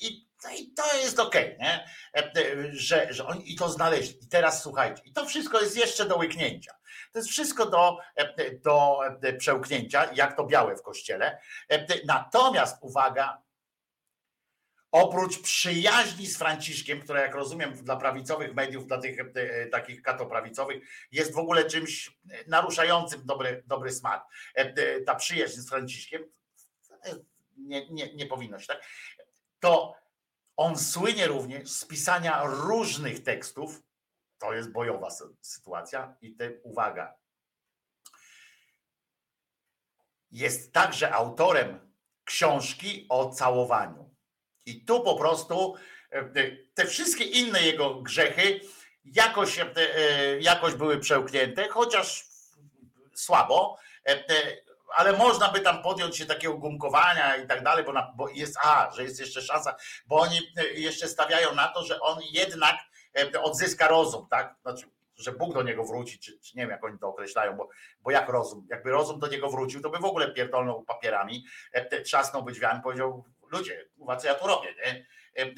i, 0.00 0.28
no 0.44 0.50
i 0.50 0.72
to 0.72 0.96
jest 0.96 1.18
okej, 1.20 1.56
nie? 1.60 1.86
E, 2.16 2.32
Że, 2.72 3.06
że 3.10 3.26
oni 3.26 3.52
i 3.52 3.56
to 3.56 3.68
znaleźli. 3.68 4.24
I 4.24 4.28
teraz 4.28 4.62
słuchajcie, 4.62 5.02
i 5.04 5.12
to 5.12 5.26
wszystko 5.26 5.60
jest 5.60 5.76
jeszcze 5.76 6.06
do 6.06 6.16
łyknięcia. 6.16 6.72
To 7.12 7.18
jest 7.18 7.28
wszystko 7.30 7.66
do, 7.66 7.98
e, 8.16 8.50
do 8.50 8.98
e, 9.22 9.32
przełknięcia, 9.32 10.12
jak 10.14 10.36
to 10.36 10.44
białe 10.44 10.76
w 10.76 10.82
kościele. 10.82 11.38
E, 11.68 11.86
Natomiast 12.04 12.78
uwaga, 12.80 13.42
oprócz 14.92 15.42
przyjaźni 15.42 16.26
z 16.26 16.38
Franciszkiem, 16.38 17.00
która 17.00 17.20
jak 17.20 17.34
rozumiem 17.34 17.74
dla 17.74 17.96
prawicowych 17.96 18.54
mediów, 18.54 18.86
dla 18.86 18.98
tych 18.98 19.18
e, 19.20 19.66
takich 19.66 20.02
katoprawicowych, 20.02 20.82
jest 21.12 21.32
w 21.32 21.38
ogóle 21.38 21.64
czymś 21.64 22.18
naruszającym 22.46 23.26
dobry, 23.26 23.62
dobry 23.66 23.90
smak. 23.92 24.24
E, 24.56 24.60
e, 24.60 25.00
Ta 25.00 25.14
przyjaźń 25.14 25.60
z 25.60 25.68
Franciszkiem 25.68 26.22
e, 27.04 27.14
nie, 27.56 27.88
nie, 27.90 28.14
nie 28.14 28.26
powinno 28.26 28.58
się 28.58 28.66
tak. 28.66 28.82
To 29.60 30.01
on 30.62 30.78
słynie 30.78 31.26
również 31.26 31.70
z 31.70 31.84
pisania 31.84 32.42
różnych 32.44 33.22
tekstów. 33.22 33.82
To 34.38 34.52
jest 34.52 34.72
bojowa 34.72 35.08
sy- 35.08 35.34
sytuacja 35.40 36.16
i 36.20 36.34
te, 36.34 36.50
uwaga. 36.62 37.14
Jest 40.30 40.72
także 40.72 41.12
autorem 41.14 41.92
książki 42.24 43.06
o 43.08 43.30
całowaniu. 43.30 44.14
I 44.66 44.84
tu 44.84 45.02
po 45.04 45.14
prostu 45.16 45.74
e, 46.10 46.24
te 46.74 46.86
wszystkie 46.86 47.24
inne 47.24 47.62
jego 47.62 47.94
grzechy 47.94 48.60
jakoś, 49.04 49.58
e, 49.58 49.74
e, 49.76 50.40
jakoś 50.40 50.74
były 50.74 50.98
przełknięte, 50.98 51.68
chociaż 51.68 52.24
słabo, 53.14 53.78
e, 54.06 54.10
e, 54.28 54.56
ale 54.94 55.12
można 55.12 55.48
by 55.48 55.60
tam 55.60 55.82
podjąć 55.82 56.16
się 56.16 56.26
takiego 56.26 56.58
gumkowania 56.58 57.36
i 57.36 57.46
tak 57.46 57.62
dalej, 57.62 57.84
bo, 57.84 57.92
na, 57.92 58.12
bo 58.16 58.28
jest, 58.28 58.58
a, 58.62 58.90
że 58.96 59.02
jest 59.02 59.20
jeszcze 59.20 59.42
szansa, 59.42 59.76
bo 60.06 60.16
oni 60.16 60.40
e, 60.56 60.64
jeszcze 60.64 61.08
stawiają 61.08 61.54
na 61.54 61.68
to, 61.68 61.82
że 61.82 62.00
on 62.00 62.18
jednak 62.32 62.76
e, 63.18 63.42
odzyska 63.42 63.88
rozum, 63.88 64.26
tak? 64.30 64.54
Znaczy, 64.62 64.86
że 65.16 65.32
Bóg 65.32 65.54
do 65.54 65.62
niego 65.62 65.84
wróci, 65.84 66.18
czy, 66.18 66.38
czy 66.38 66.56
nie 66.56 66.62
wiem, 66.62 66.70
jak 66.70 66.84
oni 66.84 66.98
to 66.98 67.08
określają, 67.08 67.56
bo, 67.56 67.68
bo 68.00 68.10
jak 68.10 68.28
rozum, 68.28 68.66
jakby 68.70 68.90
rozum 68.90 69.20
do 69.20 69.26
niego 69.26 69.50
wrócił, 69.50 69.80
to 69.80 69.90
by 69.90 69.98
w 69.98 70.04
ogóle 70.04 70.32
pierdolnął 70.32 70.82
papierami, 70.82 71.44
e, 71.72 72.00
trzasnąłby 72.00 72.52
drzwiami, 72.52 72.82
powiedział, 72.82 73.24
ludzie, 73.52 73.88
kurwa, 73.98 74.16
co 74.16 74.26
ja 74.26 74.34
tu 74.34 74.46
robię, 74.46 74.74
nie? 74.84 75.06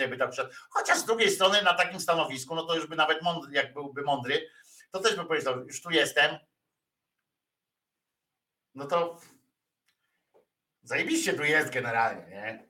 By 0.09 0.17
tak. 0.17 0.31
Chociaż 0.71 0.99
z 0.99 1.05
drugiej 1.05 1.31
strony 1.31 1.63
na 1.63 1.75
takim 1.75 2.01
stanowisku, 2.01 2.55
no 2.55 2.67
to 2.67 2.75
już 2.75 2.87
by 2.87 2.97
nawet 2.97 3.23
mądry, 3.23 3.53
jak 3.53 3.73
byłby 3.73 4.03
mądry, 4.03 4.49
to 4.91 5.01
też 5.01 5.17
by 5.17 5.25
powiedział, 5.25 5.67
już 5.67 5.83
tu 5.83 5.91
jestem, 5.91 6.39
no 8.75 8.87
to 8.87 9.21
zajebiście 10.83 11.33
tu 11.33 11.45
jest 11.45 11.71
generalnie, 11.71 12.27
nie? 12.31 12.69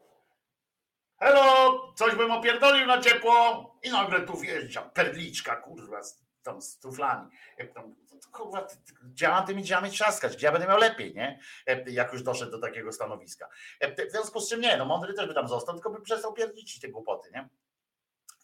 Hello, 1.18 1.92
coś 1.96 2.14
bym 2.14 2.30
opierdolił 2.30 2.86
na 2.86 3.00
ciepło 3.02 3.74
i 3.82 3.90
nagle 3.90 4.20
tu 4.20 4.36
wjeżdża 4.36 4.82
perliczka, 4.82 5.56
kurwa, 5.56 6.00
tam 6.42 6.62
z 6.62 6.78
truflami. 6.78 7.30
Jak 7.58 7.74
tam, 7.74 7.94
kurwa, 8.32 8.62
ty- 8.62 8.76
gdzie 9.02 9.28
mam 9.28 9.46
tymi 9.46 9.62
drzwiami 9.62 9.90
trzaskać? 9.90 10.36
Gdzie 10.36 10.46
ja 10.46 10.52
będę 10.52 10.66
miał 10.68 10.78
lepiej, 10.78 11.14
nie? 11.14 11.40
E, 11.66 11.90
Jak 11.90 12.12
już 12.12 12.22
doszedł 12.22 12.50
do 12.50 12.58
takiego 12.60 12.92
stanowiska. 12.92 13.48
E, 13.80 14.06
W 14.06 14.10
związku 14.10 14.40
z 14.40 14.48
czym 14.50 14.60
nie, 14.60 14.76
no 14.76 14.84
mądry 14.84 15.14
też 15.14 15.26
by 15.26 15.34
tam 15.34 15.48
został, 15.48 15.74
tylko 15.74 15.90
by 15.90 16.00
przestał 16.00 16.32
pierdzić 16.32 16.80
te 16.80 16.88
głupoty, 16.88 17.30
nie? 17.30 17.48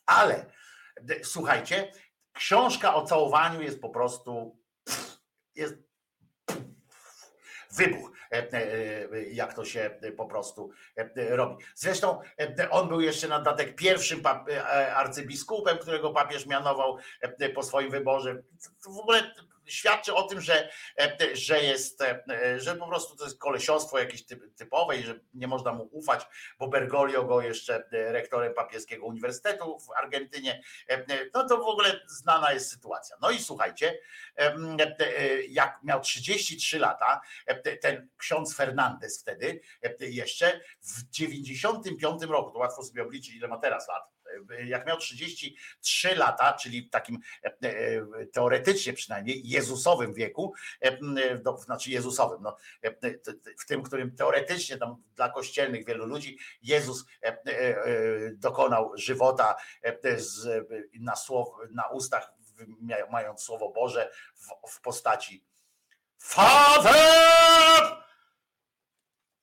Ale 0.07 0.47
słuchajcie, 1.23 1.93
książka 2.33 2.95
o 2.95 3.05
całowaniu 3.07 3.63
jest 3.63 3.81
po 3.81 3.89
prostu 3.91 4.59
jest 5.55 5.75
wybuch, 7.73 8.11
e, 8.33 8.53
e, 8.53 9.23
jak 9.23 9.55
to 9.55 9.65
się 9.65 9.91
po 10.17 10.27
prostu 10.27 10.71
e, 10.97 11.37
robi. 11.37 11.65
Zresztą 11.75 12.21
e, 12.39 12.71
on 12.71 12.89
był 12.89 13.01
jeszcze 13.01 13.29
na 13.29 13.39
dodatek 13.39 13.75
pierwszym 13.75 14.23
e, 14.49 14.95
arcybiskupem, 14.95 15.79
którego 15.79 16.11
papież 16.11 16.47
mianował 16.47 16.99
e, 17.21 17.49
po 17.49 17.63
swoim 17.63 17.91
wyborze. 17.91 18.43
W 18.81 18.99
ogóle 18.99 19.35
świadczy 19.71 20.15
o 20.15 20.23
tym, 20.23 20.41
że, 20.41 20.71
e, 20.99 21.37
że 21.37 21.63
jest, 21.63 22.03
e, 22.03 22.61
że 22.61 22.77
po 22.77 22.87
prostu 22.87 23.17
to 23.17 23.25
jest 23.25 23.39
kolesiostwo 23.39 23.99
jakieś 23.99 24.27
typ- 24.27 24.55
typowe 24.57 24.97
i 24.97 25.03
że 25.03 25.21
nie 25.35 25.47
można 25.47 25.73
mu 25.73 25.89
ufać, 25.93 26.27
bo 26.59 26.69
Bergoglio 26.69 27.25
go 27.25 27.41
jeszcze 27.41 27.85
e, 27.93 28.13
rektorem 28.13 28.55
papieskiego 28.55 29.07
uniwersytetu 29.07 29.79
w 29.81 29.91
Argentynie, 29.91 30.63
e, 30.89 31.05
no 31.35 31.49
to 31.49 31.57
w 31.57 31.67
ogóle 31.67 32.01
znana 32.07 32.53
jest 32.53 32.71
sytuacja. 32.71 33.17
No 33.23 33.31
i 33.31 33.39
słuchajcie, 33.39 33.99
e, 34.37 34.55
jak 35.49 35.79
miał 35.83 36.01
33 36.01 36.79
lata, 36.79 37.21
e, 37.47 37.77
ten 37.77 38.09
ksiądz 38.17 38.57
Fernandez 38.57 39.21
wtedy 39.21 39.61
e, 39.83 39.95
jeszcze 40.01 40.61
w 40.83 41.11
95 41.11 42.23
roku, 42.23 42.51
to 42.51 42.59
łatwo 42.59 42.83
sobie 42.83 43.03
obliczyć 43.03 43.35
ile 43.35 43.49
ma 43.49 43.59
teraz 43.59 43.89
lat, 43.89 44.03
e, 44.03 44.20
jak 44.65 44.87
miał 44.87 44.97
33 44.97 46.15
lata, 46.15 46.53
czyli 46.53 46.83
w 46.83 46.91
takim 46.91 47.19
e, 47.45 47.49
e, 47.63 48.27
teoretycznie 48.27 48.93
przynajmniej 48.93 49.49
Jezusowym 49.49 50.15
wieku, 50.15 50.55
e, 50.81 50.99
znaczy 51.59 51.91
Jezusowym, 51.91 52.43
no, 52.43 52.57
w 53.61 53.67
tym, 53.67 53.83
którym 53.83 54.17
teoretycznie 54.17 54.77
tam 54.77 55.03
dla 55.17 55.29
kościelnych 55.29 55.87
wielu 55.87 56.07
ludzi 56.07 56.39
Jezus 56.63 57.05
dokonał 58.33 58.93
żywota 58.95 59.57
na, 61.01 61.17
słow, 61.17 61.49
na 61.71 61.87
ustach, 61.87 62.33
mając 63.11 63.43
Słowo 63.43 63.73
Boże 63.73 64.11
w, 64.35 64.71
w 64.71 64.81
postaci 64.81 65.45
Father! 66.19 67.97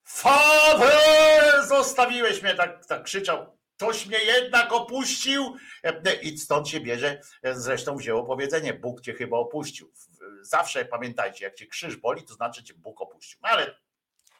Father! 0.03 1.67
Zostawiłeś 1.67 2.43
mnie, 2.43 2.55
tak, 2.55 2.85
tak 2.85 3.03
krzyczał. 3.03 3.56
Toś 3.77 4.05
mnie 4.05 4.19
jednak 4.19 4.73
opuścił. 4.73 5.55
E, 5.83 6.15
I 6.21 6.37
stąd 6.37 6.69
się 6.69 6.79
bierze, 6.79 7.21
e, 7.43 7.55
zresztą 7.55 7.97
wzięło 7.97 8.23
powiedzenie, 8.23 8.73
Bóg 8.73 9.01
cię 9.01 9.13
chyba 9.13 9.37
opuścił. 9.37 9.91
Zawsze 10.41 10.85
pamiętajcie, 10.85 11.45
jak 11.45 11.55
cię 11.55 11.67
krzyż 11.67 11.95
boli, 11.95 12.23
to 12.23 12.33
znaczy 12.33 12.63
cię 12.63 12.73
Bóg 12.73 13.01
opuścił. 13.01 13.39
No 13.43 13.49
ale 13.49 13.75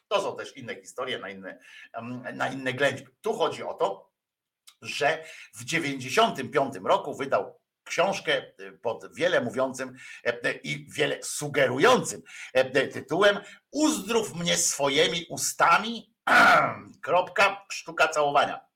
to 0.08 0.22
są 0.22 0.36
też 0.36 0.56
inne 0.56 0.74
historie, 0.74 1.18
na 1.18 1.28
inne, 1.28 1.58
em, 1.92 2.22
na 2.34 2.48
inne 2.48 2.72
ględźby. 2.72 3.08
Tu 3.20 3.32
chodzi 3.34 3.62
o 3.62 3.74
to, 3.74 4.12
że 4.82 5.24
w 5.54 5.64
95 5.64 6.74
roku 6.84 7.14
wydał 7.14 7.60
książkę 7.84 8.32
e, 8.32 8.72
pod 8.72 9.14
wiele 9.14 9.40
mówiącym 9.40 9.96
e, 10.26 10.44
e, 10.44 10.52
i 10.52 10.90
wiele 10.90 11.22
sugerującym 11.22 12.22
e, 12.52 12.88
tytułem 12.88 13.38
Uzdrów 13.70 14.34
mnie 14.34 14.56
swoimi 14.56 15.26
ustami, 15.30 16.14
kropka, 17.04 17.66
sztuka 17.70 18.08
całowania. 18.08 18.67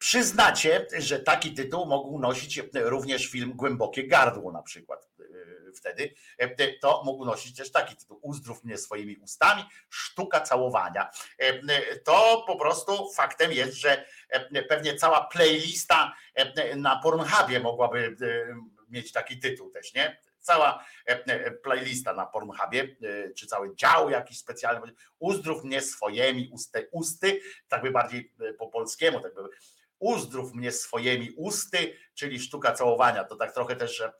Przyznacie, 0.00 0.86
że 0.98 1.18
taki 1.18 1.54
tytuł 1.54 1.86
mógł 1.86 2.18
nosić 2.18 2.60
również 2.74 3.26
film 3.26 3.52
Głębokie 3.56 4.06
Gardło 4.06 4.52
na 4.52 4.62
przykład 4.62 5.08
e, 5.20 5.72
wtedy. 5.72 6.14
E, 6.38 6.72
To 6.78 7.02
mógł 7.04 7.24
nosić 7.24 7.56
też 7.56 7.72
taki 7.72 7.96
tytuł 7.96 8.18
Uzdrów 8.22 8.64
mnie 8.64 8.78
swoimi 8.78 9.16
ustami, 9.16 9.64
sztuka 9.90 10.40
całowania. 10.40 11.10
E, 11.38 11.96
To 11.96 12.44
po 12.46 12.56
prostu 12.56 13.12
faktem 13.12 13.52
jest, 13.52 13.74
że 13.74 14.04
pewnie 14.68 14.94
cała 14.94 15.24
playlista 15.24 16.14
na 16.76 17.00
Pornhubie 17.02 17.60
mogłaby 17.60 18.16
mieć 18.88 19.12
taki 19.12 19.38
tytuł 19.38 19.70
też, 19.70 19.94
nie? 19.94 20.20
Cała 20.40 20.84
playlista 21.62 22.12
na 22.12 22.26
Pornhubie, 22.26 22.96
czy 23.36 23.46
cały 23.46 23.76
dział 23.76 24.10
jakiś 24.10 24.38
specjalny, 24.38 24.92
uzdrów 25.18 25.64
mnie 25.64 25.82
swoimi 25.82 26.50
usty, 26.52 26.88
usty, 26.92 27.40
tak 27.68 27.82
by 27.82 27.90
bardziej 27.90 28.32
po 28.58 28.68
polskiemu, 28.68 29.20
tak 29.20 29.34
by 29.34 29.42
uzdrów 30.00 30.54
mnie 30.54 30.72
swoimi 30.72 31.30
usty, 31.36 31.96
czyli 32.14 32.40
sztuka 32.40 32.72
całowania. 32.72 33.24
To 33.24 33.36
tak 33.36 33.54
trochę 33.54 33.76
też 33.76 34.00
e, 34.00 34.12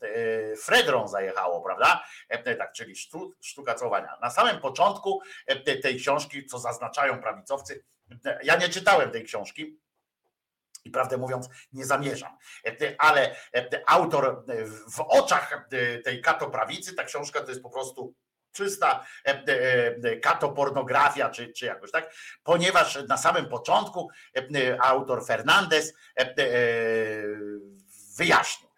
Fredron 0.57 1.09
zajechało, 1.09 1.63
prawda? 1.63 2.05
E, 2.29 2.57
Tak, 2.57 2.73
czyli 2.73 2.97
sztu, 2.97 3.35
sztuka 3.41 3.75
całowania. 3.75 4.17
Na 4.23 4.31
samym 4.31 4.61
początku 4.61 5.21
e, 5.47 5.77
tej 5.77 5.97
książki, 5.97 6.47
co 6.47 6.59
zaznaczają 6.59 7.21
prawicowcy, 7.21 7.85
e, 8.25 8.39
ja 8.43 8.57
nie 8.57 8.69
czytałem 8.69 9.11
tej 9.11 9.25
książki, 9.25 9.81
i 10.85 10.91
prawdę 10.91 11.17
mówiąc, 11.17 11.49
nie 11.73 11.85
zamierzam. 11.85 12.37
E, 12.67 12.95
Ale 12.99 13.37
e, 13.55 13.83
autor 13.87 14.45
e, 14.49 14.65
w 14.67 15.01
oczach 15.01 15.69
e, 15.73 15.99
tej 15.99 16.23
katoprawicy, 16.23 16.95
ta 16.95 17.05
książka 17.05 17.41
to 17.41 17.49
jest 17.51 17.63
po 17.63 17.71
prostu 17.71 18.15
czysta 18.53 19.07
e, 19.27 19.45
e, 20.03 20.17
katopornografia, 20.17 21.31
czy, 21.31 21.53
czy 21.53 21.67
jakoś 21.67 21.91
tak, 21.91 22.15
ponieważ 22.43 22.99
na 23.09 23.17
samym 23.17 23.49
początku 23.49 24.11
e, 24.37 24.83
autor 24.83 25.27
Fernandez 25.27 25.95
e, 26.19 26.21
e, 26.21 26.35
wyjaśnił. 28.19 28.71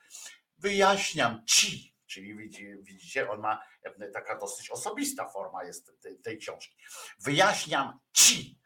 Wyjaśniam 0.59 1.45
ci, 1.47 1.95
czyli 2.07 2.37
widzi- 2.37 2.77
widzicie, 2.83 3.31
on 3.31 3.41
ma 3.41 3.63
e, 3.83 4.09
taka 4.09 4.39
dosyć 4.39 4.71
osobista 4.71 5.29
forma 5.29 5.65
jest 5.65 5.93
tej 6.23 6.39
książki. 6.39 6.77
Wyjaśniam 7.19 7.99
ci, 8.13 8.59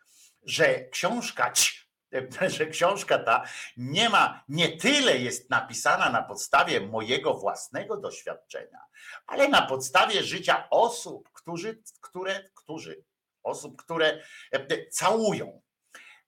że 0.43 0.85
książka 0.89 1.53
ci, 1.53 1.86
że 2.57 2.67
książka 2.67 3.19
ta 3.19 3.43
nie 3.77 4.09
ma, 4.09 4.45
nie 4.49 4.77
tyle 4.77 5.19
jest 5.19 5.51
napisana 5.51 6.11
na 6.11 6.23
podstawie 6.23 6.81
mojego 6.81 7.35
własnego 7.35 7.97
doświadczenia, 7.97 8.81
ale 9.27 9.49
na 9.49 9.63
podstawie 9.63 10.23
życia 10.23 10.69
osób, 10.71 11.33
którzy, 11.33 11.83
które, 12.01 12.51
którzy, 12.55 13.05
osób, 13.43 13.83
które 13.83 14.23
e, 14.53 14.89
całują. 14.89 15.63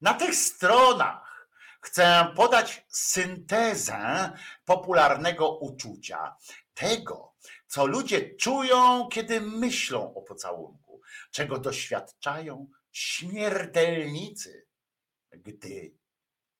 Na 0.00 0.14
tych 0.14 0.34
stronach 0.34 1.48
chcę 1.80 2.32
podać 2.36 2.86
syntezę 2.88 4.32
popularnego 4.64 5.58
uczucia, 5.58 6.36
tego, 6.74 7.34
co 7.66 7.86
ludzie 7.86 8.34
czują, 8.36 9.08
kiedy 9.12 9.40
myślą 9.40 10.14
o 10.14 10.22
pocałunku, 10.22 11.00
czego 11.30 11.58
doświadczają 11.58 12.66
śmiertelnicy, 12.92 14.67
gdy 15.32 15.94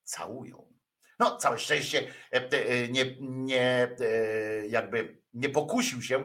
całują. 0.04 0.78
No, 1.18 1.36
całe 1.36 1.58
szczęście 1.58 2.12
e, 2.32 2.36
e, 2.36 2.88
nie, 2.88 3.16
nie, 3.20 3.96
e, 4.00 4.66
jakby 4.66 5.22
nie 5.34 5.48
pokusił 5.48 6.02
się 6.02 6.24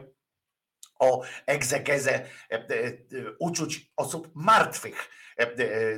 o 0.98 1.22
egzegezę 1.46 2.26
uczuć 3.38 3.92
osób 3.96 4.30
martwych, 4.34 5.08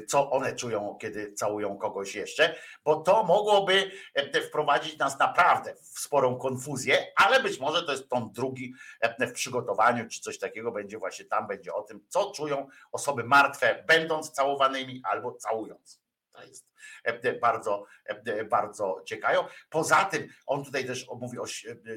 co 0.09 0.31
one 0.31 0.57
czują, 0.57 0.99
kiedy 1.01 1.33
całują 1.33 1.79
kogoś 1.79 2.15
jeszcze, 2.15 2.57
bo 2.85 2.97
to 2.97 3.25
mogłoby 3.25 3.91
wprowadzić 4.49 4.99
nas 4.99 5.19
naprawdę 5.19 5.75
w 5.75 5.99
sporą 5.99 6.39
konfuzję, 6.39 7.07
ale 7.17 7.43
być 7.43 7.61
może 7.61 7.83
to 7.83 7.93
jest 7.93 8.09
ton 8.09 8.33
drugi 8.33 8.75
w 9.21 9.33
przygotowaniu, 9.33 10.09
czy 10.09 10.21
coś 10.21 10.39
takiego 10.39 10.73
będzie 10.73 10.99
właśnie 10.99 11.25
tam, 11.25 11.47
będzie 11.47 11.75
o 11.75 11.83
tym, 11.83 12.07
co 12.09 12.31
czują 12.31 12.69
osoby 12.93 13.25
martwe, 13.25 13.85
będąc 13.89 14.31
całowanymi 14.31 15.03
albo 15.05 15.33
całując. 15.33 16.06
To 16.37 16.43
jest 16.43 16.67
e, 17.05 17.33
bardzo, 17.33 17.85
e, 18.05 18.45
bardzo 18.45 19.03
ciekawe. 19.07 19.49
Poza 19.71 20.05
tym, 20.05 20.29
on 20.47 20.65
tutaj 20.65 20.87
też 20.87 21.07
mówi 21.21 21.39
o 21.39 21.45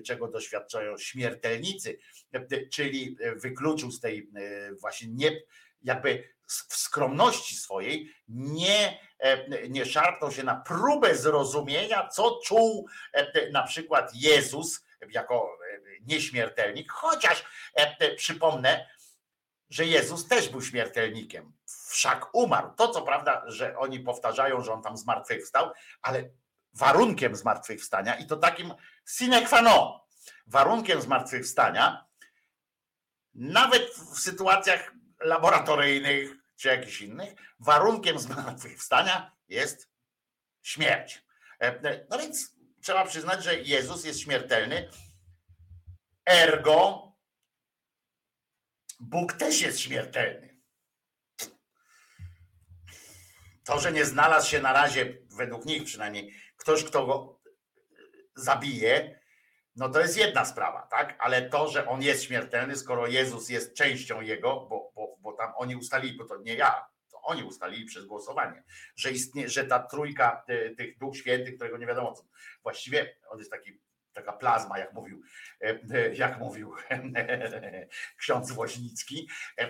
czego 0.06 0.28
doświadczają 0.28 0.98
śmiertelnicy, 0.98 2.00
e, 2.34 2.68
czyli 2.68 3.18
wykluczył 3.36 3.92
z 3.92 4.00
tej 4.00 4.30
właśnie 4.82 5.08
nie, 5.08 5.42
jakby 5.82 6.30
w 6.70 6.76
skromności 6.76 7.56
swojej 7.56 8.14
nie, 8.28 9.00
nie 9.70 9.86
szarpnął 9.86 10.32
się 10.32 10.44
na 10.44 10.56
próbę 10.56 11.16
zrozumienia, 11.16 12.08
co 12.08 12.40
czuł 12.46 12.88
na 13.52 13.64
przykład 13.64 14.12
Jezus 14.16 14.86
jako 15.12 15.58
nieśmiertelnik, 16.02 16.92
chociaż 16.92 17.46
przypomnę, 18.18 18.88
że 19.70 19.86
Jezus 19.86 20.28
też 20.28 20.50
był 20.50 20.62
śmiertelnikiem. 20.62 21.54
Wszak 21.90 22.36
umarł. 22.36 22.74
To 22.78 22.88
co 22.88 23.02
prawda, 23.02 23.44
że 23.48 23.78
oni 23.78 24.00
powtarzają, 24.00 24.62
że 24.62 24.74
on 24.74 24.82
tam 24.82 24.98
zmartwychwstał, 24.98 25.72
ale 26.02 26.30
warunkiem 26.74 27.36
zmartwychwstania 27.36 28.16
i 28.16 28.28
to 28.28 28.38
takim 28.38 28.74
sine 29.08 29.42
qua 29.46 29.62
non, 29.62 30.00
warunkiem 30.48 31.02
zmartwychwstania, 31.02 32.06
nawet 33.34 33.90
w 33.96 34.20
sytuacjach 34.20 34.94
laboratoryjnych 35.20 36.32
czy 36.56 36.68
jakichś 36.68 37.02
innych, 37.02 37.34
warunkiem 37.60 38.20
zmartwychwstania 38.20 39.32
jest 39.48 39.90
śmierć. 40.62 41.26
E, 41.60 42.06
No 42.10 42.20
więc 42.20 42.56
trzeba 42.82 43.06
przyznać, 43.06 43.44
że 43.44 43.60
Jezus 43.60 44.06
jest 44.06 44.20
śmiertelny, 44.20 44.90
ergo 46.26 47.09
Bóg 49.00 49.34
też 49.34 49.62
jest 49.62 49.80
śmiertelny. 49.80 50.60
To, 53.66 53.80
że 53.80 53.92
nie 53.92 54.06
znalazł 54.06 54.50
się 54.50 54.62
na 54.62 54.74
razie, 54.74 55.18
według 55.38 55.66
nich 55.66 55.84
przynajmniej, 55.84 56.34
ktoś, 56.58 56.84
kto 56.84 57.06
go 57.06 57.42
zabije, 58.36 59.20
no 59.76 59.90
to 59.90 60.00
jest 60.00 60.18
jedna 60.18 60.46
sprawa, 60.46 60.88
tak? 60.92 61.16
Ale 61.20 61.50
to, 61.50 61.68
że 61.68 61.88
on 61.88 62.02
jest 62.02 62.24
śmiertelny, 62.24 62.76
skoro 62.76 63.08
Jezus 63.08 63.50
jest 63.50 63.76
częścią 63.76 64.22
jego, 64.22 64.68
bo, 64.70 64.92
bo, 64.96 65.16
bo 65.20 65.34
tam 65.34 65.54
oni 65.56 65.76
ustalili, 65.76 66.18
bo 66.18 66.26
to 66.26 66.38
nie 66.38 66.56
ja, 66.56 66.88
to 67.12 67.22
oni 67.22 67.44
ustalili 67.44 67.86
przez 67.86 68.06
głosowanie, 68.06 68.64
że 68.96 69.12
istnieje, 69.12 69.50
że 69.50 69.64
ta 69.64 69.80
trójka 69.80 70.44
y, 70.50 70.76
tych 70.78 70.98
Duch 70.98 71.18
Świętych, 71.18 71.56
którego 71.56 71.78
nie 71.78 71.88
wiadomo 71.88 72.14
co, 72.14 72.24
właściwie 72.64 73.16
on 73.30 73.40
jest 73.40 73.52
taki 73.52 73.82
taka 74.20 74.34
plazma, 74.34 74.80
jak 74.80 74.94
mówił, 74.94 75.22
e, 75.62 75.80
e, 75.94 76.16
jak 76.16 76.40
mówił 76.40 76.76
ksiądz 78.22 78.52
Woźnicki, 78.52 79.30
E, 79.60 79.64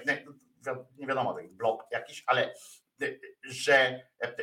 e, 0.67 0.85
nie 0.97 1.07
wiadomo, 1.07 1.33
taki 1.33 1.47
blok 1.47 1.83
jakiś, 1.91 2.23
ale 2.27 2.53
że 3.43 3.99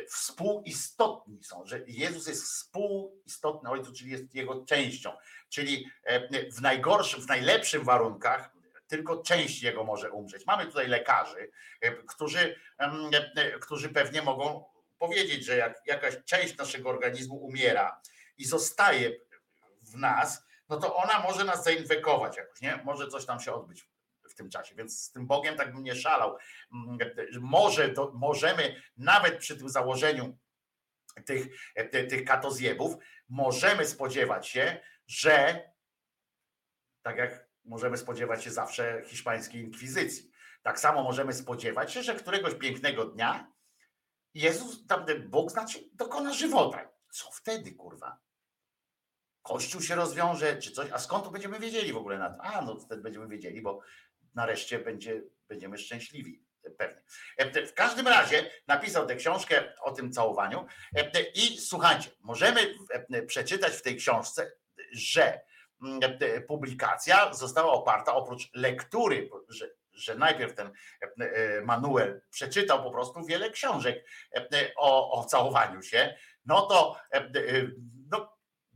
współistotni 0.09 1.43
są, 1.43 1.65
że 1.65 1.79
Jezus 1.87 2.27
jest 2.27 2.43
współistotny 2.43 3.69
Ojcu, 3.69 3.93
czyli 3.93 4.11
jest 4.11 4.35
jego 4.35 4.65
częścią, 4.65 5.11
czyli 5.49 5.89
w 6.51 6.61
najgorszym, 6.61 7.21
w 7.21 7.27
najlepszym 7.27 7.83
warunkach 7.83 8.51
tylko 8.87 9.23
część 9.23 9.63
jego 9.63 9.83
może 9.83 10.11
umrzeć. 10.11 10.45
Mamy 10.45 10.65
tutaj 10.65 10.87
lekarzy, 10.87 11.51
którzy, 12.07 12.55
którzy 13.61 13.89
pewnie 13.89 14.21
mogą 14.21 14.65
powiedzieć, 14.97 15.45
że 15.45 15.57
jak 15.57 15.81
jakaś 15.85 16.15
część 16.25 16.57
naszego 16.57 16.89
organizmu 16.89 17.35
umiera 17.35 18.01
i 18.37 18.45
zostaje 18.45 19.11
w 19.91 19.95
nas, 19.95 20.43
no 20.69 20.77
to 20.79 20.95
ona 20.95 21.19
może 21.19 21.43
nas 21.43 21.63
zainfekować 21.63 22.37
jakoś, 22.37 22.61
nie? 22.61 22.81
Może 22.85 23.07
coś 23.07 23.25
tam 23.25 23.39
się 23.39 23.53
odbyć 23.53 23.89
w 24.29 24.35
tym 24.35 24.49
czasie, 24.49 24.75
więc 24.75 25.03
z 25.03 25.11
tym 25.11 25.27
Bogiem 25.27 25.57
tak 25.57 25.73
bym 25.73 25.83
nie 25.83 25.95
szalał. 25.95 26.37
Mm, 26.73 26.97
Może 27.41 27.93
możemy 28.13 28.81
nawet 28.97 29.37
przy 29.37 29.57
tym 29.57 29.69
założeniu 29.69 30.37
tych, 31.25 31.47
ty- 31.91 32.07
tych 32.07 32.25
katozjebów, 32.25 32.95
możemy 33.29 33.85
spodziewać 33.85 34.47
się, 34.47 34.81
że 35.07 35.61
tak 37.01 37.17
jak 37.17 37.47
możemy 37.65 37.97
spodziewać 37.97 38.43
się 38.43 38.51
zawsze 38.51 39.01
hiszpańskiej 39.05 39.61
inkwizycji, 39.61 40.31
tak 40.61 40.79
samo 40.79 41.03
możemy 41.03 41.33
spodziewać 41.33 41.93
się, 41.93 42.03
że 42.03 42.15
któregoś 42.15 42.55
pięknego 42.55 43.05
dnia 43.05 43.51
Jezus, 44.33 44.87
tam 44.87 45.05
Bóg 45.27 45.51
znaczy, 45.51 45.79
dokona 45.93 46.33
żywota. 46.33 46.89
Co 47.11 47.31
wtedy, 47.31 47.71
kurwa? 47.71 48.19
Kościół 49.47 49.81
się 49.81 49.95
rozwiąże, 49.95 50.57
czy 50.57 50.71
coś, 50.71 50.91
a 50.91 50.99
skąd 50.99 51.23
to 51.23 51.31
będziemy 51.31 51.59
wiedzieli 51.59 51.93
w 51.93 51.97
ogóle 51.97 52.17
na 52.17 52.29
to? 52.29 52.41
A, 52.41 52.61
no 52.61 52.79
wtedy 52.79 53.01
będziemy 53.01 53.27
wiedzieli, 53.27 53.61
bo 53.61 53.79
nareszcie 54.35 54.79
będzie, 54.79 55.21
będziemy 55.47 55.77
szczęśliwi. 55.77 56.43
Pewnie. 56.77 57.01
E, 57.37 57.65
W 57.67 57.73
każdym 57.73 58.07
razie 58.07 58.51
napisał 58.67 59.07
tę 59.07 59.15
książkę 59.15 59.73
o 59.81 59.91
tym 59.91 60.11
całowaniu 60.11 60.65
e, 60.95 61.21
i 61.21 61.57
słuchajcie, 61.57 62.09
możemy 62.19 62.75
e, 63.13 63.23
przeczytać 63.23 63.73
w 63.73 63.81
tej 63.81 63.95
książce, 63.95 64.51
że 64.91 65.41
mm, 65.83 65.99
e, 66.03 66.41
publikacja 66.41 67.33
została 67.33 67.71
oparta 67.71 68.13
oprócz 68.15 68.49
lektury, 68.53 69.29
że, 69.49 69.69
że 69.93 70.15
najpierw 70.15 70.53
ten 70.53 70.71
e, 71.19 71.61
Manuel 71.61 72.21
przeczytał 72.29 72.83
po 72.83 72.91
prostu 72.91 73.25
wiele 73.25 73.49
książek 73.49 74.05
e, 74.35 74.71
o, 74.77 75.11
o 75.11 75.25
całowaniu 75.25 75.81
się, 75.81 76.15
no 76.45 76.61
to 76.61 76.99
e, 77.11 77.17
e, 77.17 77.31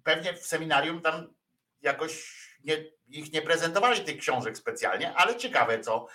pewnie 0.04 0.34
w 0.34 0.46
seminarium 0.46 1.02
tam 1.02 1.34
jakoś 1.82 2.42
nie, 2.64 2.78
ich 3.08 3.34
nie 3.34 3.42
prezentowali 3.42 4.02
tych 4.02 4.18
książek 4.18 4.58
specjalnie, 4.58 5.14
ale 5.14 5.36
ciekawe, 5.36 5.80
co, 5.80 6.08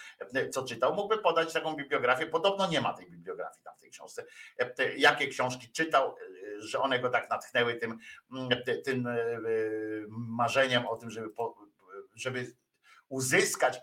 co 0.51 0.65
czytał. 0.65 0.95
Mógłby 0.95 1.19
podać 1.19 1.53
taką 1.53 1.77
bibliografię. 1.77 2.27
Podobno 2.27 2.67
nie 2.67 2.81
ma 2.81 2.93
tej 2.93 3.11
bibliografii 3.11 3.65
tam 3.65 3.77
w 3.77 3.81
tej 3.81 3.91
książce. 3.91 4.25
Jakie 4.97 5.29
książki 5.29 5.73
czytał, 5.73 6.17
że 6.59 6.81
one 6.81 6.99
go 6.99 7.11
tak 7.11 7.31
natchnęły 7.31 7.75
tym, 7.75 7.99
tym 8.85 9.09
marzeniem 10.11 10.87
o 10.87 10.97
tym, 10.97 11.11
żeby, 11.11 11.29
żeby 12.15 12.53
uzyskać 13.09 13.81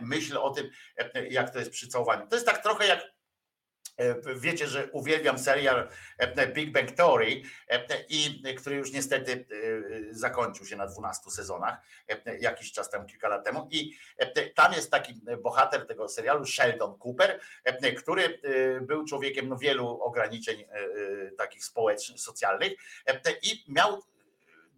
myśl 0.00 0.38
o 0.38 0.50
tym, 0.50 0.70
jak 1.30 1.50
to 1.50 1.58
jest 1.58 1.70
przy. 1.70 1.88
To 1.90 2.26
jest 2.32 2.46
tak 2.46 2.62
trochę 2.62 2.86
jak 2.86 3.19
Wiecie, 4.36 4.66
że 4.66 4.88
uwielbiam 4.92 5.38
serial 5.38 5.88
e, 6.18 6.46
Big 6.46 6.72
Bang 6.72 6.90
Theory, 6.90 7.42
e, 7.68 8.04
i 8.08 8.42
który 8.56 8.76
już 8.76 8.92
niestety 8.92 9.32
e, 9.32 10.14
zakończył 10.14 10.66
się 10.66 10.76
na 10.76 10.86
12 10.86 11.30
sezonach, 11.30 11.78
e, 12.08 12.38
jakiś 12.38 12.72
czas 12.72 12.90
temu, 12.90 13.06
kilka 13.06 13.28
lat 13.28 13.44
temu. 13.44 13.68
I 13.70 13.96
e, 14.18 14.50
tam 14.50 14.72
jest 14.72 14.90
taki 14.90 15.20
bohater 15.42 15.86
tego 15.86 16.08
serialu, 16.08 16.46
Sheldon 16.46 16.98
Cooper, 16.98 17.40
e, 17.64 17.92
który 17.92 18.40
e, 18.42 18.80
był 18.80 19.04
człowiekiem 19.04 19.48
no, 19.48 19.56
wielu 19.56 20.00
ograniczeń 20.02 20.60
e, 20.60 20.64
e, 20.64 21.30
takich 21.30 21.64
społecznych, 21.64 22.20
socjalnych 22.20 22.72
e, 23.06 23.20
i 23.42 23.64
miał 23.68 24.02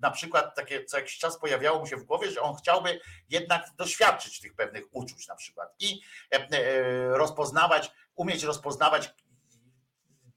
na 0.02 0.10
przykład 0.10 0.54
takie 0.54 0.84
co 0.84 0.96
jakiś 0.96 1.18
czas 1.18 1.38
pojawiało 1.38 1.78
mu 1.78 1.86
się 1.86 1.96
w 1.96 2.04
głowie, 2.04 2.30
że 2.30 2.40
on 2.40 2.56
chciałby 2.56 3.00
jednak 3.28 3.70
doświadczyć 3.76 4.40
tych 4.40 4.54
pewnych 4.54 4.84
uczuć 4.90 5.28
na 5.28 5.34
przykład 5.34 5.74
i 5.78 6.00
e, 6.34 6.36
e, 6.36 7.18
rozpoznawać, 7.18 7.90
umieć 8.14 8.42
rozpoznawać 8.42 9.14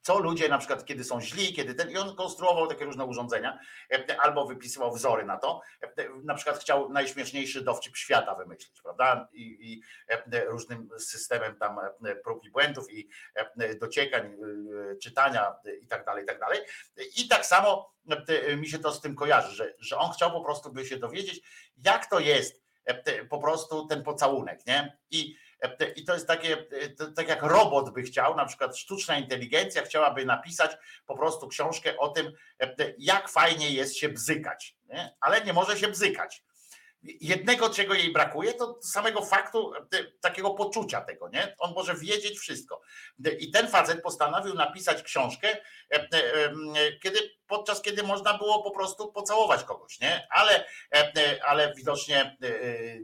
co 0.06 0.20
ludzie 0.20 0.50
na 0.50 0.58
przykład 0.58 0.86
kiedy 0.86 1.04
są 1.04 1.22
źli, 1.22 1.54
kiedy 1.54 1.76
ten 1.76 1.92
i 1.92 1.98
on 1.98 2.16
konstruował 2.16 2.68
takie 2.68 2.86
różne 2.86 3.06
urządzenia 3.06 3.60
e, 3.92 4.22
albo 4.22 4.46
wypisywał 4.46 4.94
wzory 4.94 5.26
na 5.26 5.38
to. 5.38 5.62
E, 5.82 6.10
Na 6.24 6.36
przykład 6.36 6.60
chciał 6.60 6.90
najśmieszniejszy 6.90 7.62
dowcip 7.62 7.98
świata 7.98 8.36
wymyślić, 8.36 8.82
prawda? 8.82 9.28
I, 9.34 9.72
i 9.72 9.82
e, 10.08 10.46
różnym 10.46 10.90
systemem 10.98 11.56
tam 11.56 11.80
e, 11.80 12.16
prób 12.16 12.46
i 12.46 12.52
błędów 12.52 12.92
i 12.92 13.10
e, 13.36 13.76
dociekań, 13.76 14.26
e, 14.26 14.96
czytania 14.96 15.56
e, 15.66 15.76
i 15.76 15.88
tak 15.88 16.06
dalej, 16.06 16.24
i 16.24 16.28
tak 16.28 16.40
dalej. 16.40 16.60
I 17.18 17.28
tak 17.28 17.46
samo 17.46 17.94
e, 18.28 18.56
mi 18.56 18.68
się 18.70 18.80
to 18.80 18.92
z 18.92 19.02
tym 19.02 19.16
kojarzy, 19.16 19.56
że, 19.56 19.74
że 19.80 19.98
on 19.98 20.12
chciał 20.12 20.32
po 20.32 20.42
prostu 20.42 20.72
by 20.72 20.86
się 20.86 20.98
dowiedzieć, 20.98 21.42
jak 21.78 22.10
to 22.10 22.20
jest 22.20 22.64
e, 22.86 23.26
po 23.26 23.40
prostu 23.40 23.88
ten 23.88 24.04
pocałunek, 24.04 24.66
nie? 24.68 24.98
I, 25.12 25.36
e, 25.36 25.45
i 25.96 26.06
to 26.06 26.14
jest 26.14 26.28
takie, 26.28 26.58
e, 27.00 27.12
tak 27.16 27.28
jak 27.28 27.44
robot 27.44 27.94
by 27.94 28.02
chciał, 28.02 28.36
na 28.36 28.46
przykład 28.46 28.78
sztuczna 28.78 29.18
inteligencja 29.18 29.82
chciałaby 29.82 30.26
napisać 30.26 30.72
po 31.06 31.18
prostu 31.18 31.48
książkę 31.48 31.98
o 31.98 32.10
tym, 32.10 32.32
e, 32.62 32.76
jak 32.98 33.30
fajnie 33.30 33.70
jest 33.70 33.98
się 33.98 34.10
bzykać, 34.10 34.76
nie? 34.86 35.16
ale 35.22 35.42
nie 35.42 35.54
może 35.54 35.78
się 35.78 35.88
bzykać. 35.88 36.44
Jednego, 37.06 37.70
czego 37.70 37.94
jej 37.94 38.14
brakuje, 38.14 38.54
to 38.54 38.80
samego 38.82 39.26
faktu 39.26 39.74
e, 39.76 40.04
takiego 40.22 40.54
poczucia 40.54 41.02
tego, 41.02 41.30
nie? 41.30 41.56
On 41.60 41.74
może 41.74 41.96
wiedzieć 41.96 42.40
wszystko. 42.40 42.82
I 43.40 43.52
ten 43.52 43.68
facet 43.68 44.02
postanowił 44.02 44.54
napisać 44.54 45.04
książkę, 45.04 45.48
e, 45.48 45.60
e, 45.92 46.08
e, 46.14 46.52
kiedy, 47.04 47.20
podczas 47.48 47.82
kiedy 47.82 48.04
można 48.04 48.38
było 48.38 48.64
po 48.64 48.72
prostu 48.72 49.12
pocałować 49.12 49.64
kogoś, 49.64 50.00
nie? 50.00 50.28
Ale, 50.32 50.66
e, 50.96 51.12
e, 51.18 51.46
ale 51.46 51.74
widocznie 51.78 52.38
e, 52.44 52.50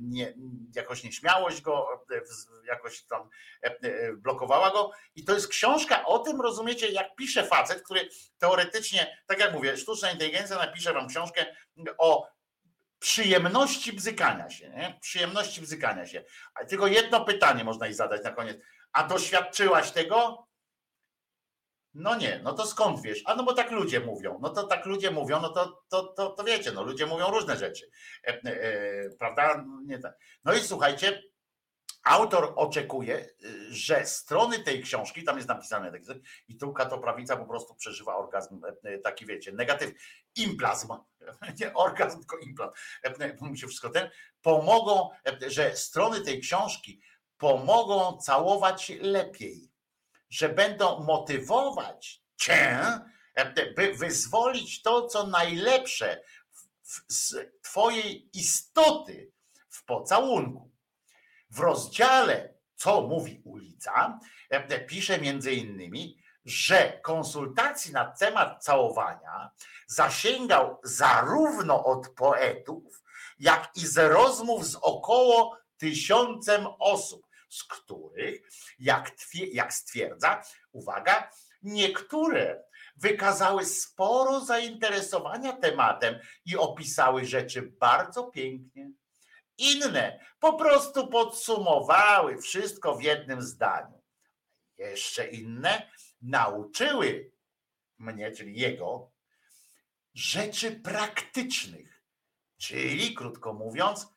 nie, 0.02 0.34
jakoś 0.76 1.04
nieśmiałość 1.04 1.62
go 1.62 1.88
e, 2.12 2.22
jakoś 2.68 3.04
tam 3.04 3.30
e, 3.64 3.68
e, 3.68 4.14
blokowała 4.14 4.72
go. 4.72 4.92
I 5.16 5.24
to 5.24 5.34
jest 5.34 5.48
książka 5.48 6.06
o 6.06 6.20
tym, 6.20 6.42
rozumiecie, 6.42 6.88
jak 6.88 7.16
pisze 7.16 7.44
facet, 7.44 7.82
który 7.82 8.10
teoretycznie, 8.38 9.18
tak 9.28 9.40
jak 9.40 9.54
mówię, 9.54 9.78
sztuczna 9.78 10.12
inteligencja 10.12 10.58
napisze 10.58 10.94
wam 10.94 11.08
książkę 11.08 11.46
o 11.98 12.28
przyjemności 13.02 13.94
bzykania 13.94 14.50
się, 14.50 14.70
nie? 14.70 14.98
Przyjemności 15.02 15.62
bzykania 15.62 16.08
się. 16.08 16.24
A 16.54 16.66
tylko 16.66 16.88
jedno 16.88 17.26
pytanie 17.26 17.64
można 17.64 17.86
jej 17.86 17.96
zadać 17.96 18.24
na 18.24 18.32
koniec. 18.32 18.58
A 18.92 19.08
doświadczyłaś 19.08 19.92
tego? 19.92 20.48
No 21.94 22.16
nie, 22.16 22.42
no 22.44 22.54
to 22.54 22.66
skąd 22.66 23.02
wiesz? 23.02 23.22
A 23.26 23.36
no 23.36 23.44
bo 23.44 23.54
tak 23.54 23.72
ludzie 23.72 24.00
mówią. 24.00 24.40
No 24.42 24.50
to 24.50 24.64
tak 24.64 24.86
ludzie 24.86 25.12
mówią, 25.12 25.42
no 25.42 25.50
to, 25.50 25.84
to, 25.90 26.04
to, 26.04 26.30
to 26.30 26.44
wiecie, 26.44 26.72
no 26.72 26.84
ludzie 26.84 27.06
mówią 27.06 27.32
różne 27.32 27.58
rzeczy. 27.58 27.90
E, 28.28 28.42
e, 28.44 29.10
prawda? 29.20 29.66
Nie 29.86 30.00
tak. 30.00 30.18
No 30.46 30.54
i 30.54 30.60
słuchajcie, 30.60 31.24
autor 32.04 32.54
oczekuje, 32.56 33.20
y, 33.20 33.74
że 33.74 34.06
strony 34.06 34.60
tej 34.60 34.84
książki, 34.84 35.24
tam 35.24 35.36
jest 35.36 35.50
napisane, 35.50 35.92
tak, 35.92 36.02
i 36.48 36.58
tu 36.58 36.74
katoprawica 36.74 37.38
po 37.38 37.46
prostu 37.46 37.76
przeżywa 37.76 38.16
orgazm, 38.16 38.62
e, 38.66 38.90
e, 38.90 38.98
taki 38.98 39.26
wiecie, 39.26 39.52
negatyw, 39.52 39.92
implazm, 40.36 40.94
nie 41.60 41.74
orgazm, 41.74 42.20
tylko 42.20 42.38
implant, 42.38 42.74
E, 43.04 43.38
mówi 43.42 43.58
się 43.58 43.68
wszystko 43.68 43.90
ten, 43.90 44.10
pomogą, 44.42 45.10
że 45.48 45.78
strony 45.78 46.22
tej 46.22 46.42
książki 46.42 47.02
pomogą 47.38 48.18
całować 48.18 48.92
lepiej, 49.02 49.72
że 50.30 50.50
będą 50.50 51.04
motywować 51.04 52.24
cię, 52.38 52.82
by 53.76 53.94
wyzwolić 53.94 54.82
to, 54.82 55.08
co 55.08 55.28
najlepsze 55.28 56.24
z 57.08 57.36
twojej 57.62 58.30
istoty 58.38 59.32
w 59.70 59.86
pocałunku. 59.86 60.71
W 61.52 61.60
rozdziale 61.60 62.54
Co 62.76 63.02
mówi 63.02 63.42
ulica, 63.46 64.20
e, 64.50 64.80
pisze 64.80 65.20
między 65.20 65.52
innymi, 65.52 66.18
że 66.46 67.00
konsultacji 67.04 67.94
na 67.94 68.06
temat 68.06 68.64
całowania 68.64 69.52
zasięgał 69.88 70.80
zarówno 70.84 71.86
od 71.86 72.10
poetów, 72.10 73.04
jak 73.40 73.72
i 73.76 73.88
z 73.88 73.98
rozmów 73.98 74.66
z 74.66 74.76
około 74.76 75.58
tysiącem 75.78 76.68
osób, 76.80 77.28
z 77.50 77.64
których, 77.64 78.42
jak, 78.80 79.12
jak 79.54 79.74
stwierdza, 79.74 80.42
uwaga, 80.72 81.30
niektóre 81.62 82.64
wykazały 82.96 83.66
sporo 83.66 84.40
zainteresowania 84.40 85.54
tematem 85.54 86.20
i 86.46 86.58
opisały 86.58 87.26
rzeczy 87.26 87.62
bardzo 87.62 88.24
pięknie. 88.24 88.92
Inne 89.62 90.20
po 90.40 90.54
prostu 90.54 91.08
podsumowały 91.08 92.38
wszystko 92.38 92.96
w 92.96 93.04
jednym 93.04 93.42
zdaniu. 93.42 94.02
Jeszcze 94.78 95.28
inne 95.28 95.92
nauczyły 96.22 97.32
mnie, 98.00 98.32
czyli 98.32 98.60
jego, 98.60 99.12
rzeczy 100.14 100.72
praktycznych. 100.72 102.04
Czyli, 102.58 103.16
krótko 103.16 103.54
mówiąc, 103.54 104.08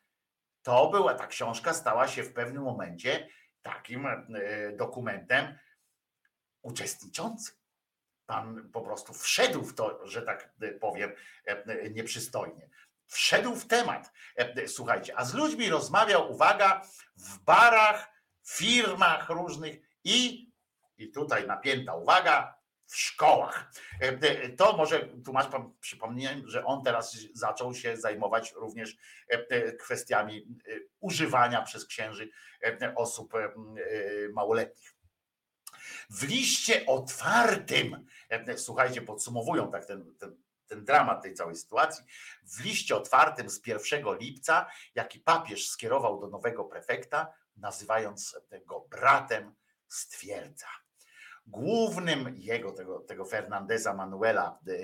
to 0.62 0.90
była 0.90 1.14
ta 1.14 1.26
książka, 1.26 1.74
stała 1.74 2.08
się 2.08 2.23
w 2.23 2.32
pewnym 2.32 2.62
momencie 2.62 3.28
takim 3.62 4.06
e, 4.06 4.23
dokumentem 4.73 5.58
uczestniczącym. 6.62 7.55
Pan 8.26 8.70
po 8.73 8.81
prostu 8.81 9.14
wszedł 9.14 9.62
w 9.62 9.74
to, 9.74 10.06
że 10.06 10.23
tak 10.23 10.55
e, 10.60 10.73
powiem, 10.73 11.12
e, 11.44 11.90
nieprzystojnie. 11.90 12.68
Wszedł 13.07 13.55
w 13.55 13.66
temat. 13.66 14.12
E, 14.36 14.68
Słuchajcie, 14.68 15.18
a 15.18 15.24
z 15.24 15.34
ludźmi 15.34 15.70
rozmawiał, 15.70 16.33
uwaga, 16.33 16.83
w 17.16 17.39
barach, 17.39 18.10
firmach 18.47 19.28
różnych 19.28 19.76
i, 20.05 20.50
i 20.99 21.10
tutaj 21.10 21.47
napięta 21.47 21.94
uwaga, 21.94 22.65
w 22.86 22.97
szkołach. 22.97 23.73
E, 24.00 24.08
e, 24.08 24.49
To 24.49 24.76
może 24.76 25.08
tłumacz 25.24 25.50
pan 25.50 25.73
przypomniałem, 25.81 26.49
że 26.49 26.65
on 26.65 26.84
teraz 26.84 27.16
zaczął 27.34 27.74
się 27.74 27.97
zajmować 27.97 28.52
również 28.52 28.97
e, 29.33 29.47
e, 29.50 29.73
kwestiami 29.73 30.47
e, 30.68 30.73
używania 31.00 31.62
przez 31.62 31.86
księży 31.86 32.31
e, 32.62 32.94
osób 32.94 33.34
e, 33.34 33.39
e, 33.39 33.50
małoletnich. 34.33 34.94
W 36.10 36.23
liście 36.23 36.86
otwartym, 36.86 38.07
e, 38.28 38.58
słuchajcie, 38.58 39.02
podsumowują 39.02 39.70
tak 39.70 39.86
ten, 39.86 40.15
ten, 40.18 40.43
ten 40.67 40.84
dramat 40.84 41.23
tej 41.23 41.34
całej 41.34 41.57
sytuacji, 41.57 42.05
w 42.43 42.65
liście 42.65 42.97
otwartym 42.97 43.51
z 43.51 43.67
1 43.67 44.05
lipca, 44.20 44.67
jaki 44.94 45.20
papież 45.20 45.68
skierował 45.68 46.20
do 46.20 46.28
nowego 46.28 46.65
prefekta, 46.65 47.33
nazywając 47.57 48.36
go 48.67 48.81
bratem, 48.81 49.55
stwierdza. 49.89 50.67
Głównym 51.47 52.34
jego, 52.36 52.73
tego, 52.73 53.01
tego 53.01 53.25
Fernandeza 53.25 53.94
Manuela, 53.94 54.59
e, 54.68 54.75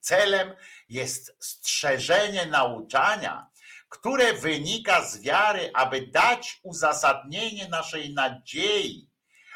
celem 0.00 0.54
jest 0.88 1.36
strzeżenie 1.40 2.46
nauczania, 2.46 3.50
które 3.88 4.32
wynika 4.32 5.04
z 5.04 5.20
wiary, 5.20 5.70
aby 5.74 6.06
dać 6.06 6.60
uzasadnienie 6.62 7.68
naszej 7.68 8.14
nadziei, 8.14 9.10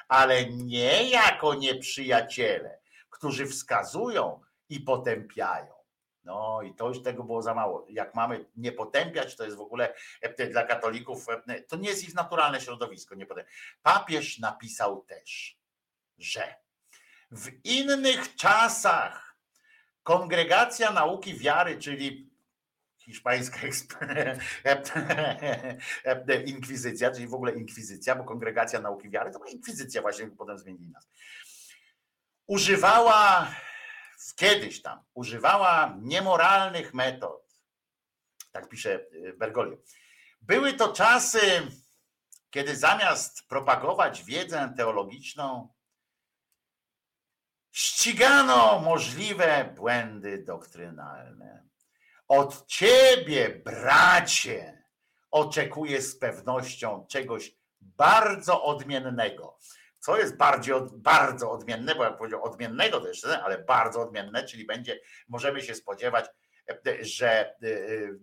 ale 0.09 0.47
nie 0.47 1.09
jako 1.09 1.55
nieprzyjaciele, 1.55 2.81
którzy 3.11 3.47
wskazują 3.47 4.41
i 4.69 4.81
potępiają. 4.81 5.77
No 6.25 6.63
i 6.63 6.75
to 6.75 6.89
już 6.89 7.03
tego 7.03 7.25
było 7.25 7.43
za 7.43 7.55
mało. 7.55 7.87
Jak 7.89 8.15
mamy 8.15 8.45
nie 8.57 8.73
potępiać, 8.73 9.37
to 9.37 9.45
jest 9.45 9.57
w 9.57 9.61
ogóle 9.61 9.95
e, 10.21 10.47
dla 10.47 10.63
katolików, 10.63 11.27
e, 11.29 11.63
to 11.63 11.77
nie 11.77 11.89
jest 11.89 12.09
ich 12.09 12.15
naturalne 12.15 12.61
środowisko. 12.61 13.15
Nie 13.15 13.27
Papież 13.83 14.39
napisał 14.39 15.03
też, 15.03 15.59
że 16.19 16.55
w 17.31 17.65
innych 17.65 18.35
czasach 18.35 19.37
kongregacja 20.03 20.93
nauki 20.93 21.35
wiary, 21.35 21.79
czyli 21.79 22.31
hiszpańska 22.99 23.59
inkwizycja, 26.47 27.11
czyli 27.11 27.29
w 27.29 27.35
ogóle 27.35 27.53
inkwizycja, 27.53 28.17
bo 28.17 28.25
kongregacja 28.25 28.81
nauki 28.81 29.11
wiary 29.11 29.31
to 29.31 29.39
była 29.39 29.51
inkwizycja 29.51 30.03
właśnie, 30.03 30.27
potem 30.27 30.59
zmienili 30.59 30.91
nas. 30.91 31.09
Używała 32.47 33.49
kiedyś 34.37 34.83
tam, 34.83 35.05
używała 35.15 35.97
niemoralnych 36.01 36.95
metod. 36.95 37.59
Tak 38.53 38.69
pisze 38.69 39.07
y, 39.13 39.35
Bergoglio. 39.39 39.77
Były 40.41 40.73
to 40.73 40.93
czasy, 40.93 41.41
kiedy 42.51 42.77
zamiast 42.77 43.49
propagować 43.49 44.25
wiedzę 44.25 44.75
teologiczną, 44.77 45.75
ścigano 47.73 48.81
możliwe 48.81 49.73
błędy 49.77 50.45
doktrynalne. 50.45 51.67
Od 52.29 52.67
ciebie, 52.67 53.63
bracie, 53.65 54.85
oczekuję 55.31 56.03
z 56.03 56.19
pewnością 56.19 57.07
czegoś 57.07 57.57
bardzo 57.81 58.65
odmiennego. 58.65 59.59
Co 60.07 60.19
jest 60.19 60.37
bardziej 60.37 60.75
bardzo 60.93 61.51
odmienne, 61.51 61.95
bo 61.95 62.05
jak 62.05 62.19
powiedział 62.19 62.45
odmiennego 62.45 63.09
jeszcze, 63.09 63.43
ale 63.43 63.59
bardzo 63.59 64.01
odmienne, 64.01 64.45
czyli 64.45 64.67
będzie, 64.67 65.01
możemy 65.29 65.63
się 65.63 65.75
spodziewać, 65.75 66.27
e, 66.69 67.05
że 67.05 67.31
e, 67.31 67.55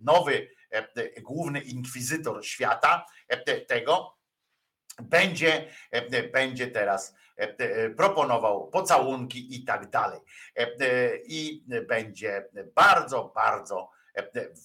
nowy 0.01 0.49
e, 0.71 1.21
główny 1.21 1.61
inkwizytor 1.61 2.45
świata 2.45 3.05
tego 3.67 4.17
będzie, 5.01 5.67
będzie 6.33 6.67
teraz 6.67 7.15
proponował 7.97 8.69
pocałunki 8.69 9.55
i 9.55 9.65
tak 9.65 9.89
dalej. 9.89 10.19
I 11.25 11.65
będzie 11.87 12.49
bardzo, 12.75 13.31
bardzo 13.35 13.89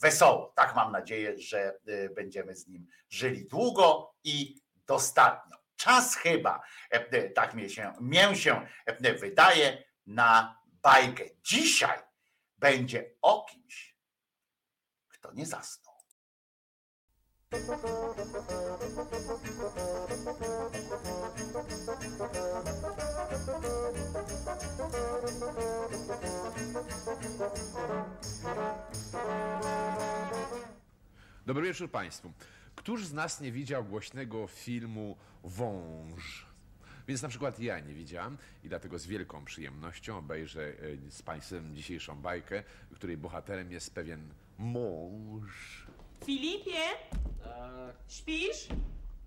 wesoło. 0.03 0.53
Tak 0.57 0.75
mam 0.77 0.93
nadzieję, 0.93 1.39
że 1.39 1.79
będziemy 2.17 2.57
z 2.57 2.69
nim 2.69 2.87
żyli 3.09 3.47
długo 3.47 4.15
i 4.25 4.61
dostatnio. 4.87 5.58
Czas 5.79 6.17
chyba, 6.17 6.63
tak 7.35 7.55
mnie 7.55 7.69
się, 7.69 7.93
mię 8.01 8.37
się 8.37 8.67
wydaje, 9.21 9.85
na 10.07 10.61
bajkę. 10.83 11.25
Dzisiaj 11.43 11.99
będzie 12.57 13.11
o 13.23 13.47
kimś, 13.51 13.97
kto 15.09 15.33
nie 15.33 15.47
zasnął. 15.47 15.95
Dobry 31.47 31.67
wieczór 31.67 31.91
Państwu. 31.91 32.33
Któż 32.89 33.07
z 33.07 33.13
nas 33.13 33.41
nie 33.41 33.53
widział 33.53 33.85
głośnego 33.85 34.47
filmu 34.47 35.17
Wąż? 35.45 36.47
Więc 37.09 37.23
na 37.23 37.29
przykład 37.29 37.61
ja 37.61 37.81
nie 37.81 37.95
widziałam 37.95 38.39
i 38.65 38.69
dlatego 38.69 38.99
z 38.99 39.07
wielką 39.07 39.45
przyjemnością 39.45 40.19
obejrzę 40.19 40.63
e, 40.63 41.11
z 41.11 41.23
Państwem 41.23 41.77
dzisiejszą 41.77 42.17
bajkę, 42.23 42.63
której 42.95 43.17
bohaterem 43.17 43.73
jest 43.73 43.95
pewien 43.95 44.29
mąż. 44.59 45.87
Filipie, 46.25 46.81
Tak, 47.45 47.95
śpisz? 48.09 48.69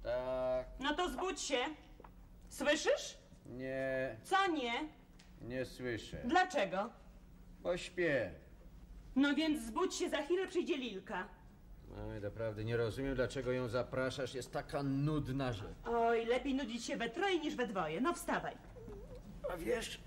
tak, 0.03 0.65
No 0.79 0.95
to 0.95 1.09
zbudź 1.09 1.41
się. 1.41 1.59
Słyszysz? 2.49 3.17
nie, 3.45 4.15
Co 4.23 4.47
nie? 4.47 4.73
nie 5.41 5.65
słyszę. 5.65 6.21
Dlaczego? 6.25 6.89
Bo 7.59 7.77
śpię. 7.77 8.31
No 9.15 9.35
więc 9.35 9.61
zbudź 9.65 9.95
się, 9.95 10.09
za 10.09 10.21
chwilę 10.21 10.47
przyjdzie 10.47 10.77
Lilka. 10.77 11.27
Oj, 11.97 12.21
naprawdę 12.21 12.63
nie 12.65 12.77
rozumiem, 12.77 13.15
dlaczego 13.15 13.51
ją 13.51 13.67
zapraszasz. 13.67 14.33
Jest 14.35 14.51
taka 14.51 14.83
nudna, 14.83 15.53
że... 15.53 15.73
Oj, 15.85 16.25
lepiej 16.25 16.55
nudzić 16.55 16.85
się 16.85 16.97
we 16.97 17.09
troje 17.09 17.39
niż 17.39 17.55
we 17.55 17.67
dwoje. 17.67 18.01
No 18.01 18.13
wstawaj. 18.13 18.57
A 19.53 19.57
wiesz, 19.57 20.01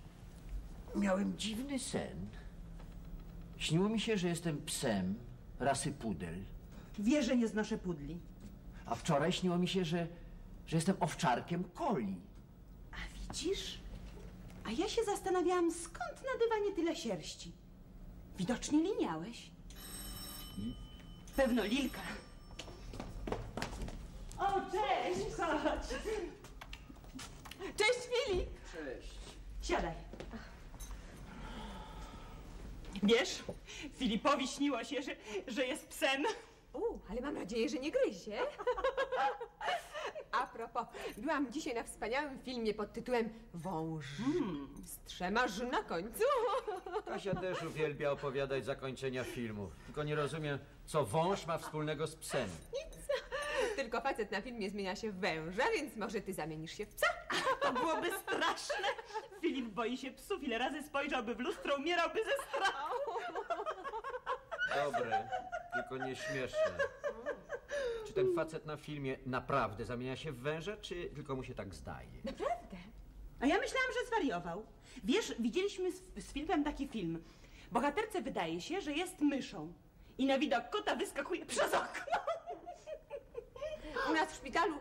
miałem 0.96 1.38
dziwny 1.38 1.78
sen. 1.78 2.26
Śniło 3.56 3.88
mi 3.88 4.00
się, 4.00 4.18
że 4.18 4.28
jestem 4.28 4.64
psem 4.64 5.14
rasy 5.60 5.92
pudel. 5.92 6.34
Wiesz, 6.98 7.26
że 7.26 7.36
nie 7.36 7.48
znoszę 7.48 7.78
pudli. 7.78 8.18
A 8.86 8.94
wczoraj 8.94 9.32
śniło 9.32 9.58
mi 9.58 9.68
się, 9.68 9.84
że, 9.84 10.06
że 10.66 10.76
jestem 10.76 10.96
owczarkiem 11.00 11.64
coli. 11.78 12.16
A 12.92 12.96
widzisz? 13.18 13.78
A 14.64 14.70
ja 14.70 14.88
się 14.88 15.04
zastanawiałam, 15.04 15.70
skąd 15.70 16.22
na 16.22 16.38
dywanie 16.44 16.72
tyle 16.76 16.96
sierści. 16.96 17.52
Widocznie 18.38 18.82
liniałeś. 18.82 19.50
Pewno 21.36 21.64
Lilka. 21.64 22.00
O, 24.38 24.60
cześć! 24.72 25.36
Chodź. 25.36 26.00
Cześć, 27.76 28.00
Filip! 28.26 28.48
Cześć. 28.72 29.14
Siadaj. 29.62 29.92
Wiesz, 33.02 33.42
Filipowi 33.96 34.48
śniło 34.48 34.84
się, 34.84 35.02
że, 35.02 35.16
że 35.46 35.66
jest 35.66 35.88
psem. 35.88 36.22
U, 36.72 36.98
ale 37.10 37.20
mam 37.20 37.34
nadzieję, 37.34 37.68
że 37.68 37.78
nie 37.78 37.90
gryzie. 37.90 38.38
A 40.32 40.46
propos, 40.46 40.86
byłam 41.16 41.52
dzisiaj 41.52 41.74
na 41.74 41.82
wspaniałym 41.82 42.38
filmie 42.38 42.74
pod 42.74 42.92
tytułem 42.92 43.28
Wąż. 43.54 44.06
Z 44.84 44.98
trzema 45.04 45.48
ż 45.48 45.66
na 45.66 45.82
końcu. 45.82 46.24
Kasia 47.04 47.34
też 47.34 47.62
uwielbia 47.62 48.10
opowiadać 48.10 48.64
zakończenia 48.64 49.24
filmów. 49.24 49.76
Tylko 49.86 50.02
nie 50.04 50.14
rozumiem, 50.14 50.58
co 50.86 51.04
wąż 51.04 51.46
ma 51.46 51.58
wspólnego 51.58 52.06
z 52.06 52.16
psem. 52.16 52.48
Tylko 53.76 54.00
facet 54.00 54.30
na 54.30 54.40
filmie 54.40 54.70
zmienia 54.70 54.96
się 54.96 55.10
w 55.12 55.18
węża, 55.18 55.62
więc 55.74 55.96
może 55.96 56.20
ty 56.20 56.34
zamienisz 56.34 56.72
się 56.72 56.86
w 56.86 56.94
psa. 56.94 57.06
To 57.62 57.72
byłoby 57.72 58.10
straszne. 58.18 58.86
Filip 59.40 59.66
boi 59.66 59.96
się 59.96 60.10
psów. 60.10 60.42
Ile 60.42 60.58
razy 60.58 60.82
spojrzałby 60.82 61.34
w 61.34 61.40
lustro, 61.40 61.76
umierałby 61.76 62.20
ze 62.24 62.42
strachu. 62.48 63.10
Dobre, 64.84 65.28
tylko 65.74 66.06
nie 66.06 66.16
śmieszne. 66.16 66.78
Czy 68.06 68.12
ten 68.12 68.34
facet 68.34 68.66
na 68.66 68.76
filmie 68.76 69.16
naprawdę 69.26 69.84
zamienia 69.84 70.16
się 70.16 70.32
w 70.32 70.38
węża, 70.38 70.76
czy 70.76 71.10
tylko 71.14 71.36
mu 71.36 71.44
się 71.44 71.54
tak 71.54 71.74
zdaje? 71.74 72.08
Naprawdę? 72.24 72.76
A 73.40 73.46
ja 73.46 73.58
myślałam, 73.58 73.90
że 74.00 74.06
zwariował. 74.06 74.66
Wiesz, 75.04 75.34
widzieliśmy 75.38 75.92
z, 75.92 76.02
z 76.16 76.32
Filipem 76.32 76.64
taki 76.64 76.88
film. 76.88 77.24
Bohaterce 77.72 78.22
wydaje 78.22 78.60
się, 78.60 78.80
że 78.80 78.92
jest 78.92 79.20
myszą. 79.20 79.72
I 80.18 80.26
na 80.26 80.38
widok 80.38 80.70
kota 80.70 80.96
wyskakuje 80.96 81.46
przez 81.46 81.74
okno. 81.74 82.18
U 84.10 84.14
nas 84.14 84.32
w 84.32 84.36
szpitalu 84.36 84.74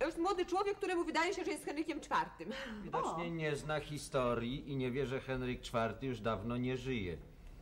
jest 0.00 0.18
młody 0.18 0.46
człowiek, 0.46 0.76
któremu 0.76 1.04
wydaje 1.04 1.34
się, 1.34 1.44
że 1.44 1.50
jest 1.50 1.64
Henrykiem 1.64 1.98
IV. 1.98 2.52
Widocznie 2.82 3.30
nie 3.30 3.56
zna 3.56 3.80
historii 3.80 4.70
i 4.70 4.76
nie 4.76 4.90
wie, 4.90 5.06
że 5.06 5.20
Henryk 5.20 5.60
IV 5.66 5.94
już 6.02 6.20
dawno 6.20 6.56
nie 6.56 6.76
żyje. 6.76 7.16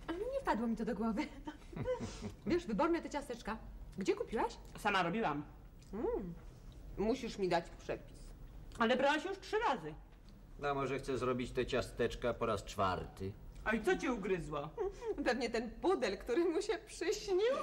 Ale 0.07 0.18
nie 0.18 0.41
wpadło 0.41 0.67
mi 0.67 0.76
to 0.76 0.84
do 0.84 0.94
głowy. 0.94 1.26
Wiesz, 2.47 2.67
wyborne 2.67 3.02
te 3.02 3.10
ciasteczka. 3.10 3.57
Gdzie 3.99 4.15
kupiłaś? 4.15 4.57
Sama 4.78 5.02
robiłam. 5.02 5.44
Mm. 5.92 6.34
Musisz 6.99 7.39
mi 7.39 7.49
dać 7.49 7.65
przepis. 7.78 8.28
Ale 8.78 8.97
brałaś 8.97 9.25
już 9.25 9.39
trzy 9.39 9.57
razy. 9.68 9.94
A 10.70 10.75
może 10.75 10.99
chce 10.99 11.18
zrobić 11.18 11.51
te 11.51 11.67
ciasteczka 11.67 12.34
po 12.34 12.47
raz 12.47 12.65
czwarty? 12.65 13.33
A 13.65 13.73
i 13.74 13.82
co 13.82 13.97
cię 13.97 14.12
ugryzło? 14.12 14.70
Pewnie 15.24 15.50
ten 15.50 15.70
pudel, 15.70 16.18
który 16.18 16.44
mu 16.44 16.62
się 16.62 16.78
przyśnił. 16.86 17.55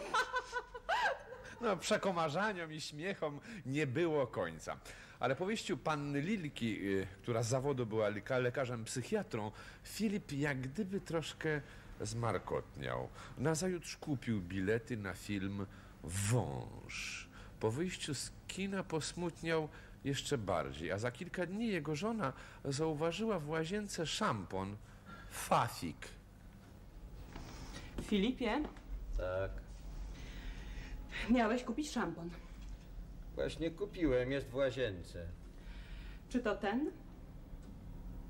No, 1.62 1.78
przekomarzaniom 1.78 2.74
i 2.74 2.82
śmiechom 2.82 3.40
nie 3.66 3.88
było 3.88 4.28
końca. 4.28 4.78
Ale 5.20 5.36
powieściu 5.36 5.78
panny 5.78 6.22
Lilki, 6.22 6.88
y, 6.88 7.08
która 7.22 7.44
z 7.44 7.48
zawodu 7.48 7.86
była 7.86 8.10
leka- 8.10 8.42
lekarzem 8.42 8.86
psychiatrą, 8.86 9.52
Filip 9.84 10.32
jak 10.32 10.62
gdyby 10.62 11.02
troszkę 11.02 11.62
zmarkotniał. 12.02 13.10
Nazajutrz 13.38 13.98
kupił 13.98 14.42
bilety 14.42 14.98
na 14.98 15.14
film 15.14 15.66
Wąż. 16.04 17.28
Po 17.60 17.72
wyjściu 17.72 18.14
z 18.16 18.32
kina 18.48 18.84
posmutniał 18.84 19.70
jeszcze 20.04 20.38
bardziej, 20.38 20.92
a 20.92 20.98
za 21.00 21.12
kilka 21.12 21.46
dni 21.46 21.68
jego 21.68 21.96
żona 21.96 22.34
zauważyła 22.66 23.40
w 23.40 23.50
łazience 23.50 24.06
szampon 24.08 24.78
Fafik. 25.32 26.08
Filipie, 28.02 28.62
Tak. 29.18 29.52
miałeś 31.30 31.64
kupić 31.64 31.92
szampon. 31.92 32.30
Właśnie 33.36 33.72
kupiłem, 33.72 34.32
jest 34.32 34.48
w 34.50 34.56
łazience. 34.56 35.26
Czy 36.30 36.40
to 36.40 36.56
ten? 36.56 36.92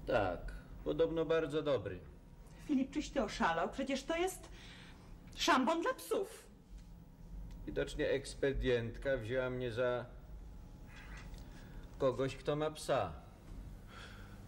Tak, 0.08 0.40
podobno 0.84 1.26
bardzo 1.26 1.62
dobry. 1.62 2.00
Filip, 2.68 2.92
czyś 2.92 3.10
ty 3.10 3.24
oszalał? 3.24 3.70
Przecież 3.70 4.04
to 4.04 4.18
jest 4.18 4.50
szampon 5.36 5.82
dla 5.82 5.94
psów. 5.94 6.44
Widocznie 7.66 8.10
ekspedientka 8.10 9.18
wzięła 9.18 9.50
mnie 9.50 9.72
za 9.72 10.06
kogoś, 12.00 12.36
kto 12.36 12.56
ma 12.56 12.72
psa. 12.72 13.12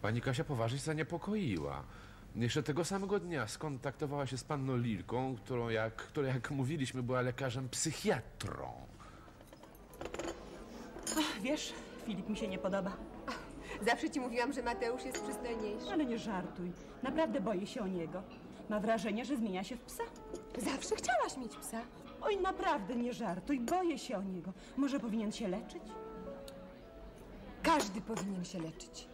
Pani 0.02 0.20
Kasia 0.20 0.44
poważnie 0.44 0.78
się 0.78 0.84
zaniepokoiła. 0.84 1.84
Jeszcze 2.36 2.62
tego 2.62 2.84
samego 2.84 3.20
dnia 3.20 3.48
skontaktowała 3.48 4.26
się 4.26 4.38
z 4.38 4.44
panną 4.44 4.76
Lilką, 4.76 5.36
którą 5.36 5.68
jak, 5.68 5.96
która, 5.96 6.28
jak 6.28 6.50
mówiliśmy, 6.50 7.02
była 7.02 7.20
lekarzem 7.20 7.68
psychiatrą. 7.68 8.72
Ach, 11.18 11.40
wiesz, 11.42 11.72
Filip 12.06 12.28
mi 12.28 12.36
się 12.36 12.48
nie 12.48 12.58
podoba. 12.58 12.96
Zawsze 13.82 14.10
ci 14.10 14.20
mówiłam, 14.20 14.52
że 14.52 14.62
Mateusz 14.62 15.04
jest 15.04 15.22
przystojniejszy. 15.22 15.92
Ale 15.92 16.06
nie 16.06 16.18
żartuj. 16.18 16.72
Naprawdę 17.02 17.40
boję 17.40 17.66
się 17.66 17.82
o 17.82 17.86
niego. 17.86 18.22
Ma 18.68 18.80
wrażenie, 18.80 19.24
że 19.24 19.36
zmienia 19.36 19.64
się 19.64 19.76
w 19.76 19.80
psa. 19.80 20.02
Zawsze 20.58 20.96
chciałaś 20.96 21.36
mieć 21.36 21.56
psa. 21.56 21.80
Oj, 22.20 22.36
naprawdę 22.40 22.96
nie 22.96 23.12
żartuj. 23.12 23.60
Boję 23.60 23.98
się 23.98 24.16
o 24.16 24.22
niego. 24.22 24.52
Może 24.76 25.00
powinien 25.00 25.32
się 25.32 25.48
leczyć? 25.48 25.82
Każdy 27.62 28.00
powinien 28.00 28.44
się 28.44 28.58
leczyć. 28.58 29.11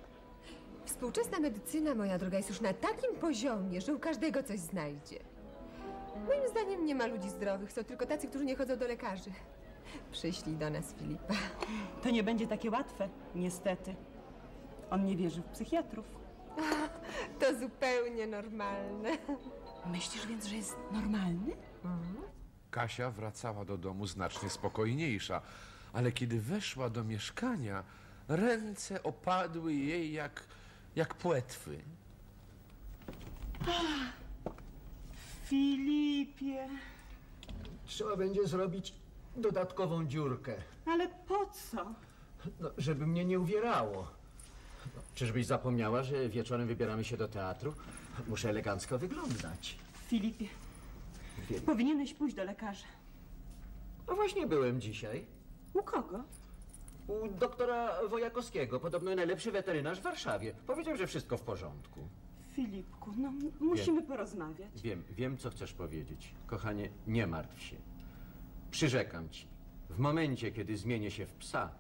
Współczesna 0.88 1.40
medycyna, 1.40 1.94
moja 1.94 2.18
droga, 2.18 2.36
jest 2.36 2.48
już 2.48 2.60
na 2.60 2.72
takim 2.72 3.14
poziomie, 3.20 3.80
że 3.80 3.94
u 3.94 3.98
każdego 3.98 4.42
coś 4.42 4.58
znajdzie. 4.58 5.18
Moim 6.26 6.48
zdaniem 6.50 6.86
nie 6.86 6.94
ma 6.94 7.06
ludzi 7.06 7.30
zdrowych, 7.30 7.72
są 7.72 7.84
tylko 7.84 8.06
tacy, 8.06 8.28
którzy 8.28 8.44
nie 8.44 8.56
chodzą 8.56 8.76
do 8.76 8.86
lekarzy. 8.86 9.30
Przyślij 10.12 10.56
do 10.56 10.70
nas 10.70 10.94
Filipa. 10.94 11.34
To 12.02 12.10
nie 12.10 12.22
będzie 12.22 12.46
takie 12.46 12.70
łatwe, 12.70 13.08
niestety. 13.34 13.94
On 14.90 15.04
nie 15.04 15.16
wierzy 15.16 15.42
w 15.42 15.46
psychiatrów. 15.46 16.06
To 17.40 17.58
zupełnie 17.58 18.26
normalne. 18.26 19.10
Myślisz 19.86 20.26
więc, 20.26 20.46
że 20.46 20.56
jest 20.56 20.76
normalny? 20.92 21.56
Kasia 22.70 23.10
wracała 23.10 23.64
do 23.64 23.78
domu 23.78 24.06
znacznie 24.06 24.50
spokojniejsza, 24.50 25.42
ale 25.92 26.12
kiedy 26.12 26.40
weszła 26.40 26.90
do 26.90 27.04
mieszkania, 27.04 27.84
ręce 28.28 29.02
opadły 29.02 29.74
jej 29.74 30.12
jak, 30.12 30.44
jak 30.98 31.14
płetwy. 31.14 31.78
Filipie, 35.44 36.68
Trzeba 37.86 38.16
będzie 38.16 38.46
zrobić 38.46 38.94
dodatkową 39.36 40.06
dziurkę, 40.06 40.54
ale 40.86 41.08
po 41.08 41.46
co? 41.46 41.94
no, 42.60 42.70
żeby 42.78 43.06
mnie 43.06 43.24
nie 43.24 43.40
uwierało. 43.40 44.06
No, 44.96 45.02
czyżbyś 45.14 45.46
zapomniała, 45.46 46.02
że 46.02 46.28
wieczorem 46.28 46.68
wybieramy 46.68 47.04
się 47.04 47.16
do 47.16 47.28
teatru? 47.28 47.74
Muszę 48.28 48.50
elegancko 48.50 48.98
wyglądać. 48.98 49.78
Filipie, 50.06 50.46
Wiem. 51.50 51.60
powinieneś 51.60 52.14
pójść 52.14 52.36
do 52.36 52.44
lekarza. 52.44 52.86
No 54.08 54.14
właśnie 54.14 54.46
byłem 54.46 54.80
dzisiaj. 54.80 55.26
U 55.74 55.82
kogo? 55.82 56.24
U 57.08 57.28
doktora 57.28 58.08
Wojakowskiego, 58.08 58.80
podobno 58.80 59.14
najlepszy 59.14 59.52
weterynarz 59.52 60.00
w 60.00 60.02
Warszawie. 60.02 60.54
Powiedział, 60.66 60.96
że 60.96 61.06
wszystko 61.06 61.36
w 61.36 61.42
porządku. 61.42 62.00
Filipku, 62.52 63.12
no 63.16 63.32
musimy 63.60 64.02
porozmawiać. 64.02 64.82
Wiem, 64.82 65.02
wiem, 65.10 65.36
co 65.38 65.50
chcesz 65.50 65.72
powiedzieć. 65.72 66.34
Kochanie, 66.46 66.88
nie 67.06 67.26
martw 67.26 67.62
się. 67.62 67.76
Przyrzekam 68.70 69.28
ci, 69.30 69.46
w 69.90 69.98
momencie, 69.98 70.52
kiedy 70.52 70.76
zmienię 70.76 71.10
się 71.10 71.26
w 71.26 71.32
psa, 71.34 71.70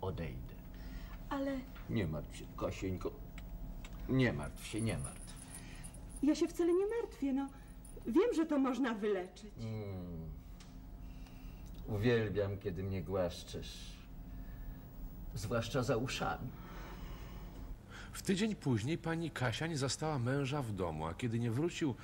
odejdę. 0.00 0.54
Ale 1.28 1.58
Nie 1.90 2.06
martw 2.06 2.36
się, 2.36 2.44
Kasieńko. 2.58 3.10
Nie 4.08 4.32
martw 4.32 4.66
się, 4.66 4.80
nie 4.80 4.98
martw. 4.98 5.34
ja 6.22 6.34
się 6.34 6.48
wcale 6.48 6.72
nie 6.72 6.86
martwię, 7.00 7.32
no. 7.32 7.48
Wiem, 8.06 8.34
że 8.34 8.46
to 8.46 8.58
można 8.58 8.94
wyleczyć. 8.94 9.52
Mm. 9.60 10.30
Uwielbiam, 11.88 12.58
kiedy 12.58 12.82
mnie 12.82 13.02
głaszczesz. 13.02 13.99
Zwłaszcza 15.34 15.82
za 15.82 15.96
uszami. 15.96 16.48
W 18.12 18.22
tydzień 18.22 18.54
później 18.54 18.98
pani 18.98 19.30
Kasia 19.30 19.66
nie 19.66 19.78
zastała 19.78 20.18
męża 20.18 20.62
w 20.62 20.72
domu, 20.72 21.06
a 21.06 21.14
kiedy 21.14 21.38
nie 21.38 21.50
wrócił 21.50 21.94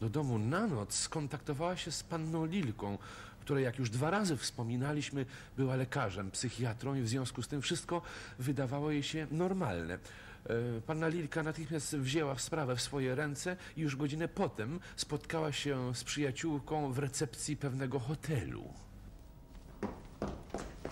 do 0.00 0.10
domu 0.10 0.38
na 0.38 0.66
noc, 0.66 0.94
skontaktowała 0.94 1.76
się 1.76 1.92
z 1.92 2.02
panną 2.02 2.46
Lilką, 2.46 2.98
która, 3.40 3.60
jak 3.60 3.78
już 3.78 3.90
dwa 3.90 4.10
razy 4.10 4.36
wspominaliśmy, 4.36 5.26
była 5.56 5.76
lekarzem, 5.76 6.30
psychiatrą 6.30 6.94
i 6.94 7.02
w 7.02 7.08
związku 7.08 7.42
z 7.42 7.48
tym 7.48 7.62
wszystko 7.62 8.02
wydawało 8.38 8.90
jej 8.90 9.02
się 9.02 9.26
normalne. 9.30 9.94
E, 9.94 10.80
Panna 10.86 11.08
Lilka 11.08 11.42
natychmiast 11.42 11.96
wzięła 11.96 12.38
sprawę 12.38 12.76
w 12.76 12.82
swoje 12.82 13.14
ręce 13.14 13.56
i 13.76 13.80
już 13.80 13.96
godzinę 13.96 14.28
potem 14.28 14.80
spotkała 14.96 15.52
się 15.52 15.94
z 15.94 16.04
przyjaciółką 16.04 16.92
w 16.92 16.98
recepcji 16.98 17.56
pewnego 17.56 17.98
hotelu. 17.98 18.64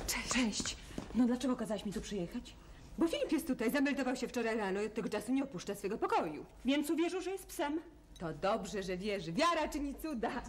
Cześć. 0.07 0.33
Cześć. 0.33 0.84
No 1.15 1.27
dlaczego 1.27 1.57
kazałaś 1.57 1.85
mi 1.87 1.93
tu 1.93 2.01
przyjechać? 2.01 2.57
Bo 2.99 3.09
Filip 3.09 3.33
jest 3.33 3.47
tutaj, 3.47 3.71
zameldował 3.71 4.17
się 4.17 4.29
wczoraj 4.29 4.57
rano 4.57 4.83
i 4.83 4.87
od 4.87 4.95
tego 4.95 5.09
czasu 5.09 5.33
nie 5.33 5.45
opuszcza 5.45 5.75
swego 5.75 5.99
pokoju. 5.99 6.45
Więc 6.65 6.91
uwierzył, 6.91 7.21
że 7.21 7.31
jest 7.31 7.47
psem? 7.47 7.81
To 8.19 8.33
dobrze, 8.33 8.83
że 8.83 8.97
wierzy. 8.97 9.33
Wiara 9.33 9.69
czyni 9.69 9.95
cuda. 9.95 10.43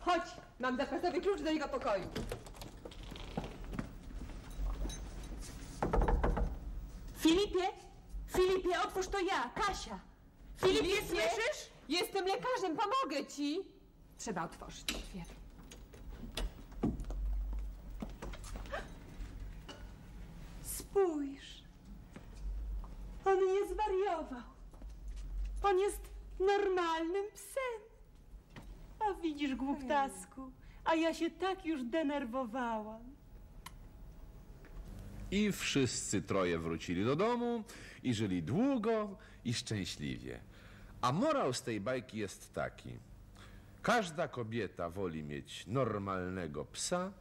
Chodź, 0.00 0.22
mam 0.60 0.76
zapasowy 0.76 1.20
klucz 1.20 1.40
do 1.40 1.50
jego 1.50 1.68
pokoju. 1.68 2.04
Filipie! 7.18 7.68
Filipie, 8.36 8.82
otwórz 8.84 9.08
to 9.08 9.20
ja, 9.20 9.50
Kasia! 9.54 9.98
Filipie, 10.56 10.82
Filipie? 10.84 11.06
słyszysz? 11.06 11.70
Jestem 11.88 12.24
lekarzem, 12.26 12.76
pomogę 12.76 13.26
ci. 13.26 13.58
Trzeba 14.18 14.44
otworzyć 14.44 14.84
drzwi. 14.84 15.37
Spójrz. 20.98 21.62
On 23.24 23.38
nie 23.38 23.66
zwariował. 23.66 24.42
On 25.62 25.78
jest 25.78 26.00
normalnym 26.40 27.24
psem. 27.34 27.80
A 29.00 29.14
widzisz, 29.22 29.54
głuptasku, 29.54 30.50
a 30.84 30.94
ja 30.94 31.14
się 31.14 31.30
tak 31.30 31.66
już 31.66 31.84
denerwowałam. 31.84 33.02
I 35.30 35.52
wszyscy 35.52 36.22
troje 36.22 36.58
wrócili 36.58 37.04
do 37.04 37.16
domu 37.16 37.64
i 38.02 38.14
żyli 38.14 38.42
długo 38.42 39.16
i 39.44 39.54
szczęśliwie. 39.54 40.40
A 41.00 41.12
morał 41.12 41.52
z 41.52 41.62
tej 41.62 41.80
bajki 41.80 42.18
jest 42.18 42.54
taki. 42.54 42.90
Każda 43.82 44.28
kobieta 44.28 44.90
woli 44.90 45.22
mieć 45.22 45.66
normalnego 45.66 46.64
psa 46.64 47.12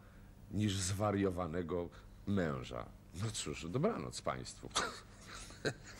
niż 0.51 0.77
zwariowanego 0.77 1.89
męża. 2.27 2.96
No 3.23 3.31
cóż, 3.31 3.65
dobranoc 3.69 4.21
Państwu. 4.21 4.69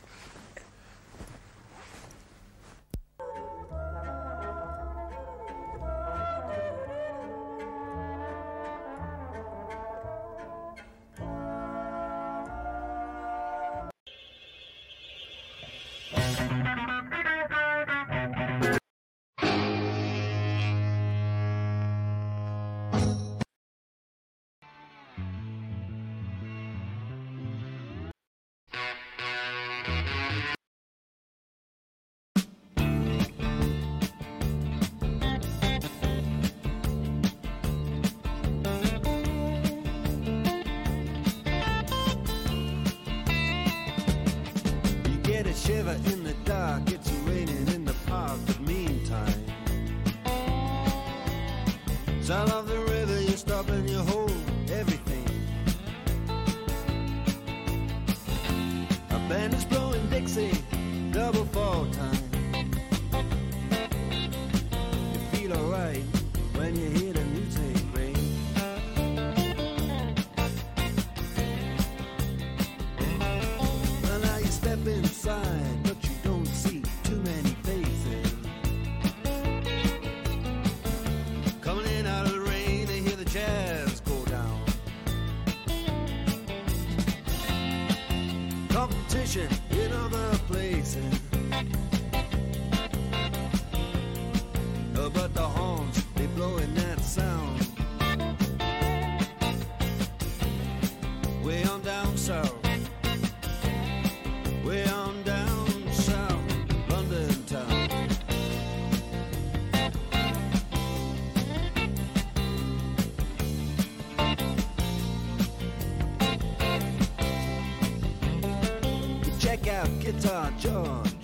John. 120.28 121.17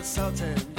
The 0.00 0.06
Sultans. 0.06 0.69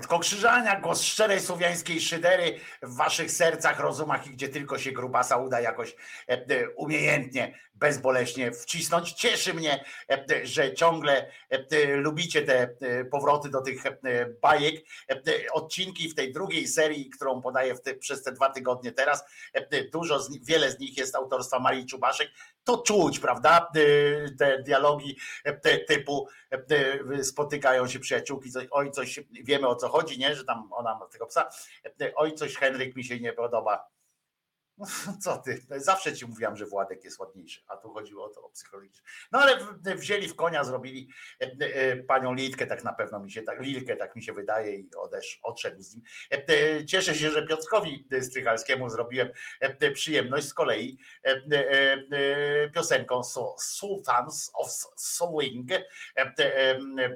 Wojtko 0.00 0.18
Krzyżania, 0.18 0.80
głos 0.80 1.02
szczerej 1.02 1.40
słowiańskiej 1.40 2.00
szydery 2.00 2.60
w 2.82 2.96
waszych 2.96 3.30
sercach, 3.30 3.80
rozumach 3.80 4.26
i 4.26 4.30
gdzie 4.30 4.48
tylko 4.48 4.78
się 4.78 4.92
grubasa 4.92 5.36
uda 5.36 5.60
jakoś 5.60 5.96
e, 6.28 6.32
e, 6.32 6.70
umiejętnie, 6.76 7.58
bezboleśnie 7.80 8.52
wcisnąć. 8.52 9.12
Cieszy 9.12 9.54
mnie, 9.54 9.84
e, 10.10 10.24
e, 10.30 10.46
że 10.46 10.74
ciągle 10.74 11.30
e, 11.50 11.96
lubicie 11.96 12.42
te 12.42 12.76
powroty 13.10 13.48
do 13.48 13.60
tych 13.60 13.82
bajek. 14.42 14.84
Odcinki 15.52 16.08
w 16.08 16.14
tej 16.14 16.32
drugiej 16.32 16.68
serii, 16.68 17.10
którą 17.10 17.42
podaję 17.42 17.74
przez 18.00 18.22
te 18.22 18.32
dwa 18.32 18.50
tygodnie 18.50 18.92
teraz, 18.92 19.24
dużo, 19.92 20.20
wiele 20.42 20.70
z 20.70 20.78
nich 20.78 20.98
jest 20.98 21.14
autorstwa 21.14 21.58
Marii 21.58 21.86
Czubaszek. 21.86 22.28
To 22.64 22.78
czuć, 22.78 23.18
prawda? 23.18 23.70
Te 24.38 24.62
dialogi 24.62 25.18
te, 25.62 25.78
typu 25.78 26.28
spotykają 27.22 27.88
się 27.88 27.98
przyjaciółki, 27.98 28.50
oj 28.70 28.90
coś, 28.90 29.20
wiemy 29.30 29.68
o 29.68 29.76
co 29.76 29.88
chodzi, 29.88 30.18
nie, 30.18 30.34
że 30.34 30.44
tam 30.44 30.68
ona 30.72 30.98
ma 30.98 31.06
tego 31.06 31.26
psa, 31.26 31.48
oj 32.14 32.34
coś 32.34 32.56
Henryk 32.56 32.96
mi 32.96 33.04
się 33.04 33.20
nie 33.20 33.32
podoba. 33.32 33.99
Co 35.24 35.36
ty? 35.36 35.60
Zawsze 35.76 36.12
ci 36.16 36.26
mówiłam, 36.26 36.56
że 36.56 36.66
Władek 36.66 37.04
jest 37.04 37.18
ładniejszy, 37.18 37.60
a 37.66 37.76
tu 37.76 37.90
chodziło 37.90 38.24
o 38.24 38.28
to 38.28 38.42
o 38.42 38.48
psychologiczne. 38.48 39.02
No 39.32 39.38
ale 39.38 39.58
wzięli 39.96 40.28
w 40.28 40.36
konia, 40.36 40.64
zrobili 40.64 41.08
e, 41.40 41.50
e, 41.60 41.96
panią 41.96 42.34
Litkę, 42.34 42.66
tak 42.66 42.84
na 42.84 42.92
pewno 42.92 43.20
mi 43.20 43.30
się 43.30 43.42
tak, 43.42 43.60
Lilkę, 43.60 43.96
tak 43.96 44.16
mi 44.16 44.22
się 44.22 44.32
wydaje, 44.32 44.76
i 44.76 44.94
odesz, 44.94 45.40
odszedł 45.42 45.82
z 45.82 45.94
nim. 45.94 46.04
E, 46.32 46.86
Cieszę 46.86 47.14
się, 47.14 47.30
że 47.30 47.46
Piotrkowi 47.46 48.08
Strychalskiemu 48.20 48.90
zrobiłem 48.90 49.28
przyjemność 49.94 50.48
z 50.48 50.54
kolei 50.54 50.98
piosenką 52.74 53.24
Su- 53.24 53.54
Sultans 53.58 54.50
of 54.54 54.70
Swing, 54.96 55.70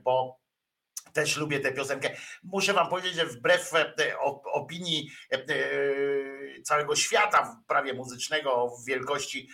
bo 0.03 0.44
też 1.13 1.37
lubię 1.37 1.61
tę 1.61 1.73
piosenkę. 1.73 2.11
Muszę 2.43 2.73
wam 2.73 2.89
powiedzieć, 2.89 3.15
że 3.15 3.27
wbrew 3.27 3.75
e, 3.75 4.19
opinii 4.53 5.11
e, 5.33 5.37
e, 5.37 6.63
całego 6.63 6.97
świata 6.97 7.63
prawie 7.67 7.95
muzycznego 7.95 8.69
w 8.69 8.87
wielkości 8.87 9.49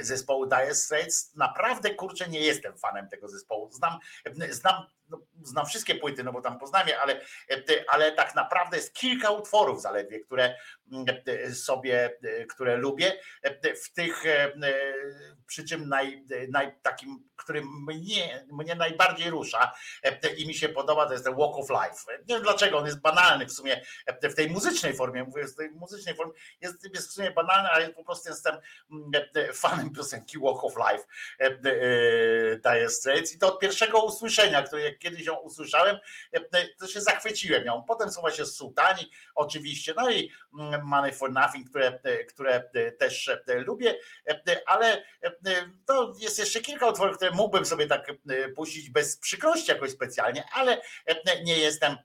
zespołu 0.00 0.46
Dire 0.46 0.74
Straits, 0.74 1.34
naprawdę 1.34 1.94
kurczę 1.94 2.28
nie 2.28 2.40
jestem 2.40 2.78
fanem 2.78 3.08
tego 3.08 3.28
zespołu. 3.28 3.70
Znam, 3.72 3.98
znam, 4.50 4.86
no, 5.08 5.18
znam 5.42 5.66
wszystkie 5.66 5.94
płyty, 5.94 6.24
no 6.24 6.32
bo 6.32 6.40
tam 6.40 6.58
poznam 6.58 6.88
je, 6.88 7.00
ale, 7.00 7.20
e, 7.50 7.84
ale 7.88 8.12
tak 8.12 8.34
naprawdę 8.34 8.76
jest 8.76 8.94
kilka 8.94 9.30
utworów 9.30 9.82
zaledwie, 9.82 10.20
które 10.20 10.56
mm, 10.92 11.04
e, 11.26 11.54
sobie, 11.54 12.18
e, 12.22 12.46
które 12.46 12.76
lubię. 12.76 13.12
W 13.84 13.92
tych, 13.92 14.22
przy 15.46 15.64
czym 15.64 15.88
naj, 15.88 16.24
naj, 16.48 16.72
takim, 16.82 17.28
który 17.36 17.62
mnie, 17.86 18.46
mnie 18.52 18.74
najbardziej 18.74 19.30
rusza 19.30 19.72
i 20.36 20.46
mi 20.46 20.54
się 20.54 20.68
podoba, 20.68 21.06
to 21.06 21.12
jest 21.12 21.24
ten 21.24 21.36
Walk 21.36 21.56
of 21.56 21.70
Life. 21.70 22.18
Nie 22.28 22.34
wiem 22.34 22.42
dlaczego, 22.42 22.78
on 22.78 22.86
jest 22.86 23.00
banalny 23.00 23.46
w 23.46 23.52
sumie 23.52 23.80
w 24.22 24.34
tej 24.34 24.50
muzycznej 24.50 24.94
formie, 24.94 25.24
mówię, 25.24 25.44
w 25.44 25.56
tej 25.56 25.70
muzycznej 25.70 26.14
formie 26.14 26.32
jest, 26.60 26.94
jest 26.94 27.08
w 27.08 27.12
sumie 27.12 27.30
banalny, 27.30 27.68
ale 27.68 27.90
po 27.90 28.04
prostu 28.04 28.28
jestem 28.28 28.56
mm, 28.90 29.10
fanem 29.54 29.92
piosenki 29.92 30.38
Walk 30.38 30.64
of 30.64 30.74
Life 30.76 31.04
Dire 32.56 32.90
Straits 32.90 33.34
i 33.34 33.38
to 33.38 33.54
od 33.54 33.60
pierwszego 33.60 34.04
usłyszenia, 34.04 34.62
które 34.62 34.82
kiedyś 35.02 35.26
ją 35.26 35.36
usłyszałem, 35.36 35.96
e, 36.32 36.40
to 36.78 36.86
się 36.86 37.00
zachwyciłem 37.00 37.64
ją. 37.64 37.84
Potem 37.88 38.10
są 38.10 38.20
właśnie 38.20 38.44
Sultani 38.44 39.10
oczywiście, 39.34 39.94
no 39.96 40.10
i 40.10 40.30
mm, 40.60 40.86
Money 40.86 41.12
for 41.12 41.32
Nothing, 41.32 41.70
które, 41.70 42.00
e, 42.04 42.24
które 42.24 42.70
e, 42.74 42.92
też 42.92 43.28
e, 43.28 43.54
lubię, 43.54 43.98
e, 44.28 44.60
ale 44.66 45.04
e, 45.22 45.32
to 45.86 46.12
jest 46.18 46.38
jeszcze 46.38 46.60
kilka 46.60 46.86
utworów, 46.86 47.16
które 47.16 47.30
mógłbym 47.30 47.64
sobie 47.64 47.86
tak 47.86 48.10
e, 48.10 48.48
puścić 48.48 48.90
bez 48.90 49.16
przykrości 49.18 49.70
jakoś 49.70 49.90
specjalnie, 49.90 50.44
ale 50.52 50.82
e, 51.06 51.42
nie 51.42 51.58
jestem 51.58 51.96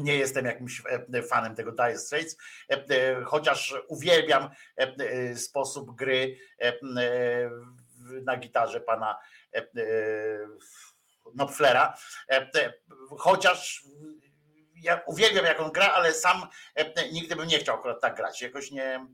nie 0.00 0.16
jestem 0.16 0.46
jakimś 0.46 0.82
e, 1.14 1.22
fanem 1.22 1.54
tego 1.54 1.72
Dire 1.72 1.98
Straits, 1.98 2.36
e, 2.70 2.84
e, 2.88 3.24
chociaż 3.24 3.74
uwielbiam 3.88 4.50
e, 4.78 4.94
e, 4.98 5.36
sposób 5.36 5.94
gry 5.96 6.38
e, 6.60 6.68
e, 6.68 6.74
na 8.22 8.36
gitarze 8.36 8.80
pana 8.80 9.18
e, 9.54 9.58
e, 9.58 9.64
Knopflera, 11.32 11.96
E, 12.28 12.72
chociaż 13.18 13.84
ja 14.82 15.00
uwielbiam 15.06 15.44
jak 15.44 15.60
on 15.60 15.72
gra, 15.72 15.86
ale 15.86 16.14
sam 16.14 16.46
e, 16.74 17.08
nigdy 17.12 17.36
bym 17.36 17.46
nie 17.46 17.58
chciał 17.58 17.74
akurat 17.74 18.00
tak 18.00 18.16
grać. 18.16 18.42
Jakoś 18.42 18.70
nie, 18.70 18.84
e, 18.84 19.06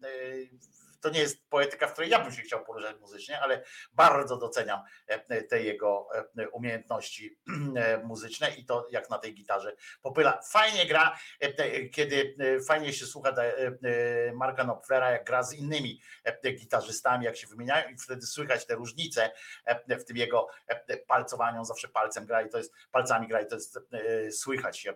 to 1.01 1.11
nie 1.11 1.21
jest 1.21 1.49
poetyka, 1.49 1.87
w 1.87 1.93
której 1.93 2.11
ja 2.11 2.21
bym 2.21 2.33
się 2.33 2.43
chciał 2.43 2.65
poruszać 2.65 2.97
muzycznie, 3.01 3.41
ale 3.41 3.63
bardzo 3.93 4.37
doceniam 4.37 4.81
e, 5.07 5.43
te 5.43 5.63
jego 5.63 6.09
e, 6.39 6.49
umiejętności 6.49 7.39
e, 7.77 7.99
muzyczne 7.99 8.51
i 8.51 8.65
to 8.65 8.87
jak 8.91 9.11
na 9.11 9.19
tej 9.19 9.35
gitarze 9.35 9.77
popyla. 10.03 10.41
Fajnie 10.51 10.87
gra, 10.87 11.17
e, 11.41 11.89
kiedy 11.89 12.37
e, 12.39 12.61
fajnie 12.61 12.93
się 12.93 13.07
słucha 13.07 13.31
e, 13.31 13.67
e, 13.67 14.33
Marka 14.33 14.65
Knopflera, 14.65 15.11
jak 15.11 15.25
gra 15.25 15.43
z 15.43 15.55
innymi 15.55 16.01
e, 16.25 16.53
gitarzystami, 16.53 17.25
jak 17.25 17.37
się 17.37 17.47
wymieniają 17.47 17.89
i 17.89 17.97
wtedy 17.99 18.27
słychać 18.27 18.67
te 18.67 18.75
różnice 18.75 19.33
e, 19.65 19.99
w 19.99 20.05
tym 20.05 20.17
jego 20.17 20.49
e, 20.67 20.97
palcowaniu, 20.97 21.65
zawsze 21.65 21.89
palcem 21.89 22.27
gra 22.27 22.43
i 22.43 22.49
to 22.49 22.59
jest, 22.59 22.75
palcami 22.93 23.29
gra 23.29 23.41
i 23.41 23.47
to 23.47 23.55
jest 23.55 23.77
e, 23.77 24.33
słychać 24.33 24.87
e, 24.87 24.95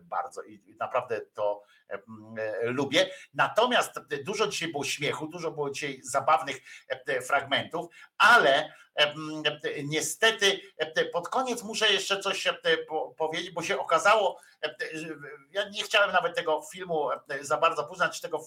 bardzo 0.00 0.42
i 0.42 0.76
naprawdę 0.80 1.20
to 1.20 1.62
e, 1.85 1.85
e, 1.85 1.85
lubię. 2.62 3.10
Natomiast 3.34 3.90
dużo 4.24 4.46
dzisiaj 4.46 4.68
było 4.72 4.84
śmiechu, 4.84 5.26
dużo 5.26 5.50
było 5.50 5.70
dzisiaj 5.70 6.00
zabawnych 6.02 6.56
e, 6.88 7.22
fragmentów, 7.22 7.86
ale 8.18 8.54
e, 8.64 8.70
e, 8.98 9.14
niestety 9.84 10.60
e, 10.78 11.04
pod 11.04 11.28
koniec 11.28 11.62
muszę 11.62 11.92
jeszcze 11.92 12.20
coś 12.20 12.46
e, 12.46 12.54
po- 12.88 13.14
powiedzieć, 13.16 13.50
bo 13.50 13.62
się 13.62 13.78
okazało, 13.78 14.38
e, 14.64 14.74
że 14.92 15.08
ja 15.50 15.68
nie 15.68 15.82
chciałem 15.82 16.12
nawet 16.12 16.36
tego 16.36 16.62
filmu 16.72 17.10
e, 17.10 17.18
za 17.40 17.56
bardzo 17.56 17.84
poznać, 17.84 18.20
tego, 18.20 18.40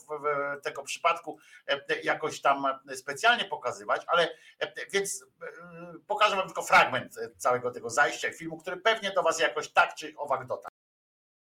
tego 0.63 0.83
przypadku 0.83 1.37
e, 1.67 2.01
jakoś 2.03 2.41
tam 2.41 2.65
specjalnie 2.95 3.45
pokazywać, 3.45 4.01
ale 4.07 4.29
e, 4.59 4.73
więc 4.91 5.23
e, 5.41 5.45
pokażę 6.07 6.35
wam 6.35 6.45
tylko 6.45 6.61
fragment 6.63 7.17
e, 7.17 7.29
całego 7.37 7.71
tego 7.71 7.89
zajścia 7.89 8.31
filmu, 8.31 8.57
który 8.57 8.77
pewnie 8.77 9.11
do 9.11 9.23
was 9.23 9.39
jakoś 9.39 9.69
tak 9.73 9.95
czy 9.95 10.13
owak 10.17 10.47
dotarł. 10.47 10.69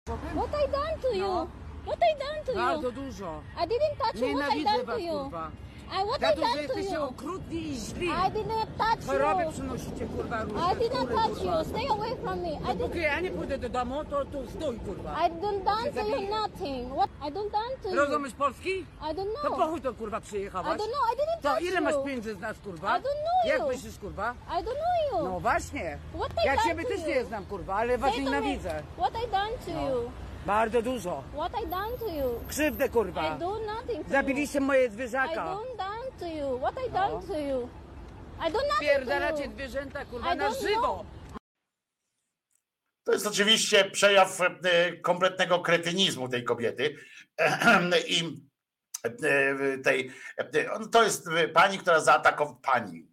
What 0.09 0.51
I 0.67 0.71
done 0.71 0.99
to 1.03 1.13
you? 1.13 1.62
What 1.87 1.99
I 2.03 2.15
done 2.19 2.45
to 2.47 2.53
you? 2.53 2.59
Bardzo 2.59 2.91
dużo. 2.93 3.41
I 3.57 3.67
didn't 3.69 3.97
touch 3.99 4.15
you. 4.15 4.39
What 4.39 4.53
I 4.53 4.59
Nienawidzę 4.59 4.65
done 4.73 4.85
was, 4.87 4.97
to 4.97 5.01
you? 5.01 5.19
kurwa. 5.25 5.51
I 5.93 6.05
what 6.07 6.17
I 6.17 6.21
to, 6.21 6.27
że 6.29 6.41
done 6.41 6.55
to 6.55 6.61
jesteście 6.63 6.95
you? 6.95 7.03
okrutni 7.05 7.59
i 7.69 7.75
źli. 7.77 8.07
I 8.07 8.11
didn't 8.11 8.67
touch 8.79 9.07
Choroby 9.07 9.43
you. 9.45 9.53
przynosicie, 9.53 10.07
kurwa, 10.07 10.43
różne. 10.45 10.61
I 10.61 10.77
didn't 10.77 10.97
skóry, 10.97 11.15
touch 11.15 11.39
kurwa. 11.39 11.59
you. 11.59 11.65
Stay 11.65 11.89
away 11.89 12.17
from 12.23 12.41
me. 12.41 12.49
I 12.49 12.59
Dopóki 12.79 12.99
didn't. 12.99 13.03
ja 13.03 13.21
nie 13.21 13.31
pójdę 13.31 13.59
do 13.59 13.69
domu, 13.69 14.05
to 14.05 14.25
tu 14.25 14.39
stój, 14.51 14.79
kurwa. 14.79 15.27
I 15.27 15.31
didn't 15.31 15.65
done 15.65 15.93
to 15.93 16.09
you 16.09 16.31
nothing. 16.31 16.93
What? 16.97 17.11
I 17.23 17.31
don't 17.33 17.51
done 17.53 17.75
to 17.83 17.89
you. 17.89 17.97
Rozumiesz 17.97 18.33
polski? 18.33 18.71
I 19.11 19.15
don't 19.15 19.33
To 19.43 19.49
know. 19.49 19.59
po 19.59 19.67
chuj 19.69 19.81
to, 19.81 19.95
kurwa, 19.95 20.21
przyjechałaś? 20.21 20.77
I 20.77 20.79
don't 20.83 20.89
know. 20.93 21.03
I 21.13 21.17
didn't 21.17 21.43
To 21.43 21.49
touch 21.49 21.63
ile 21.63 21.77
you. 21.79 21.83
masz 21.85 21.95
pieniędzy 22.05 22.35
z 22.35 22.41
nas, 22.41 22.59
kurwa? 22.59 22.99
I 22.99 23.01
don't 23.01 23.03
know 23.03 23.47
Jak 23.47 23.59
you. 23.61 23.69
myślisz, 23.69 23.99
kurwa? 23.99 24.35
I 24.49 24.63
don't 24.63 24.65
know 24.65 25.21
you. 25.23 25.29
No 25.29 25.41
właśnie. 25.41 25.99
What 26.19 26.33
I 26.33 26.47
Ja 26.47 26.57
done 26.57 26.69
ciebie 26.69 26.83
to 26.85 26.89
też 26.91 27.01
you? 27.01 27.07
nie 27.09 27.25
znam, 27.25 27.45
kurwa, 27.45 27.75
ale 27.75 27.99
was 27.99 28.11
Say 28.15 28.25
to 28.25 28.31
me, 28.31 28.37
nienawidzę. 28.41 28.83
What 28.99 29.13
I 29.25 29.31
done 29.31 29.53
to 29.67 29.73
No. 29.73 29.89
you? 29.91 30.11
Bardzo 30.47 30.83
dużo. 30.83 31.23
What 31.35 31.53
I 31.65 31.67
done 31.67 31.99
to 31.99 32.09
you? 32.09 32.41
Krzywdę, 32.49 32.89
kurwa. 32.89 33.37
I 33.37 33.39
do 33.39 33.59
nothing 33.61 34.05
to 34.07 34.13
Zabiliście 34.13 34.61
moje 34.61 34.81
you. 34.85 34.89
I 34.89 34.93
zwierzaka. 34.93 35.45
don't 35.45 35.77
done 35.77 36.19
to 36.19 36.27
you. 36.27 36.59
What 36.59 36.75
I 36.89 36.91
done 36.91 37.13
No. 37.13 37.23
to 37.23 37.39
you? 37.41 37.69
Pierdalacie 38.81 39.51
zwierzęta, 39.55 40.05
kurwa, 40.05 40.35
I 40.35 40.37
na 40.37 40.51
don't 40.51 40.61
żywo. 40.69 41.05
To 43.05 43.13
jest 43.13 43.27
oczywiście 43.27 43.85
przejaw 43.85 44.41
e, 44.41 44.49
kompletnego 44.97 45.61
kretynizmu 45.61 46.29
tej 46.29 46.45
kobiety. 46.45 46.97
I 48.09 48.43
e, 49.05 49.79
tej, 49.79 50.11
e, 50.55 50.73
on- 50.73 50.91
to 50.91 51.03
jest 51.05 51.29
pani, 51.55 51.79
która 51.79 52.01
zaatakowała 52.01 52.59
pani, 52.63 53.07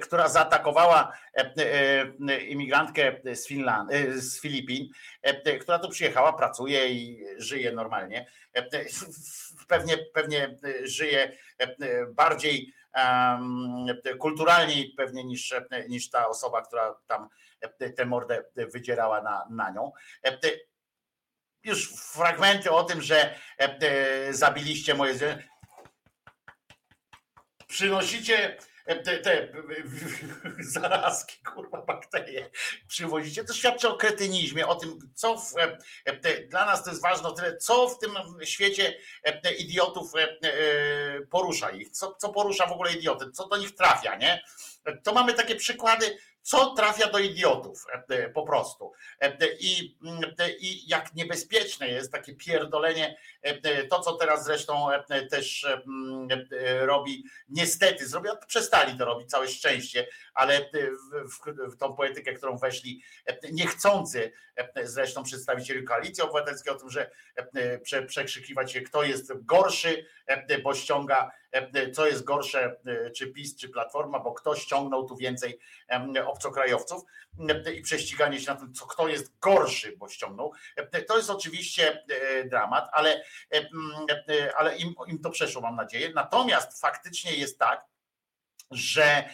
która 0.00 0.28
zaatakowała 0.28 1.12
e, 1.36 1.52
e, 2.28 2.40
imigrantkę 2.40 3.20
z, 3.34 3.46
Finland, 3.46 3.92
e, 3.92 4.12
z 4.20 4.40
Filipin, 4.40 4.88
e, 5.22 5.58
która 5.58 5.78
tu 5.78 5.88
przyjechała, 5.88 6.32
pracuje 6.32 6.88
i 6.88 7.24
żyje 7.38 7.72
normalnie. 7.72 8.26
E, 8.54 8.84
Pewnie, 9.68 9.98
pewnie 9.98 10.56
żyje 10.82 11.36
e, 11.58 12.06
bardziej 12.06 12.74
kulturalniej 14.18 14.94
pewnie 14.96 15.24
niż, 15.24 15.54
niż 15.88 16.10
ta 16.10 16.28
osoba, 16.28 16.62
która 16.62 16.94
tam 17.06 17.28
tę 17.96 18.06
mordę 18.06 18.44
wydzierała 18.56 19.22
na, 19.22 19.46
na 19.50 19.70
nią. 19.70 19.92
Już 21.64 21.92
fragmenty 21.94 22.70
o 22.70 22.84
tym, 22.84 23.02
że 23.02 23.34
zabiliście 24.30 24.94
moje 24.94 25.14
zwierzę. 25.14 25.42
Przynosicie 27.66 28.56
te, 28.86 29.18
te 29.18 29.48
zarazki, 30.60 31.42
kurwa, 31.42 31.82
bakterie, 31.82 32.50
przywozicie. 32.88 33.44
To 33.44 33.52
świadczy 33.52 33.88
o 33.88 33.96
kretynizmie, 33.96 34.66
o 34.66 34.74
tym, 34.74 34.98
co 35.14 35.36
w, 35.36 35.54
dla 36.48 36.66
nas 36.66 36.84
to 36.84 36.90
jest 36.90 37.02
ważne 37.02 37.28
o 37.28 37.32
tyle, 37.32 37.56
co 37.56 37.88
w 37.88 37.98
tym 37.98 38.10
świecie 38.44 38.94
idiotów 39.58 40.12
porusza 41.30 41.70
ich, 41.70 41.90
co, 41.90 42.14
co 42.14 42.28
porusza 42.28 42.66
w 42.66 42.72
ogóle 42.72 42.92
idioty, 42.92 43.30
co 43.30 43.48
do 43.48 43.56
nich 43.56 43.74
trafia, 43.74 44.16
nie? 44.16 44.42
To 45.02 45.12
mamy 45.12 45.34
takie 45.34 45.56
przykłady, 45.56 46.18
co 46.42 46.74
trafia 46.74 47.08
do 47.08 47.18
idiotów 47.18 47.86
e, 48.08 48.28
po 48.28 48.42
prostu. 48.42 48.92
E, 49.20 49.36
I, 49.60 49.98
e, 50.38 50.50
I 50.50 50.88
jak 50.88 51.14
niebezpieczne 51.14 51.88
jest 51.88 52.12
takie 52.12 52.34
pierdolenie, 52.34 53.16
to 53.90 54.00
co 54.00 54.12
teraz 54.12 54.44
zresztą 54.44 54.88
też 55.30 55.66
robi, 56.80 57.24
niestety, 57.48 58.08
zrobią, 58.08 58.30
przestali 58.46 58.98
to 58.98 59.04
robić, 59.04 59.30
całe 59.30 59.48
szczęście, 59.48 60.06
ale 60.34 60.70
w, 61.72 61.76
tą 61.76 61.94
poetykę, 61.94 62.32
którą 62.32 62.58
weszli 62.58 63.02
niechcący 63.52 64.32
zresztą 64.82 65.22
przedstawicieli 65.22 65.84
koalicji 65.84 66.24
obywatelskiej 66.24 66.72
o 66.72 66.76
tym, 66.76 66.90
że 66.90 67.10
prze, 67.82 68.02
przekrzykiwać 68.02 68.72
się, 68.72 68.80
kto 68.80 69.02
jest 69.02 69.44
gorszy, 69.44 70.06
bo 70.62 70.74
ściąga, 70.74 71.30
co 71.94 72.06
jest 72.06 72.24
gorsze, 72.24 72.76
czy 73.16 73.26
PiS, 73.32 73.56
czy 73.56 73.68
Platforma, 73.68 74.18
bo 74.18 74.32
kto 74.32 74.56
ściągnął 74.56 75.08
tu 75.08 75.16
więcej 75.16 75.58
obcokrajowców 76.26 77.02
i 77.74 77.82
prześciganie 77.82 78.40
się 78.40 78.50
na 78.50 78.60
tym, 78.60 78.74
co, 78.74 78.86
kto 78.86 79.08
jest 79.08 79.38
gorszy, 79.38 79.96
bo 79.96 80.08
ściągnął. 80.08 80.52
To 81.08 81.16
jest 81.16 81.30
oczywiście 81.30 82.04
dramat, 82.50 82.88
ale, 82.92 83.24
ale 84.56 84.76
im, 84.76 84.94
im 85.06 85.18
to 85.18 85.30
przeszło, 85.30 85.62
mam 85.62 85.76
nadzieję. 85.76 86.12
Natomiast 86.14 86.80
faktycznie 86.80 87.34
jest 87.36 87.58
tak, 87.58 87.84
że 88.70 89.28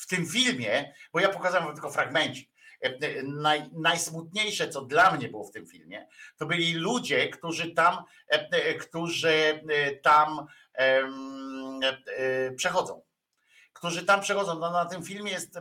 w 0.00 0.06
tym 0.06 0.26
filmie, 0.26 0.94
bo 1.12 1.20
ja 1.20 1.28
pokazałem 1.28 1.74
tylko 1.74 1.90
fragmencik, 1.90 2.53
Naj, 3.24 3.70
najsmutniejsze, 3.72 4.68
co 4.68 4.82
dla 4.82 5.10
mnie 5.10 5.28
było 5.28 5.44
w 5.44 5.50
tym 5.50 5.66
filmie, 5.66 6.06
to 6.36 6.46
byli 6.46 6.72
ludzie, 6.74 7.28
którzy 7.28 7.70
tam, 7.74 8.04
którzy 8.80 9.62
tam 10.02 10.46
przechodzą. 12.56 13.02
Którzy 13.72 14.04
tam 14.04 14.20
przechodzą. 14.20 14.58
No, 14.58 14.70
na 14.70 14.86
tym 14.86 15.02
filmie 15.02 15.32
jest, 15.32 15.58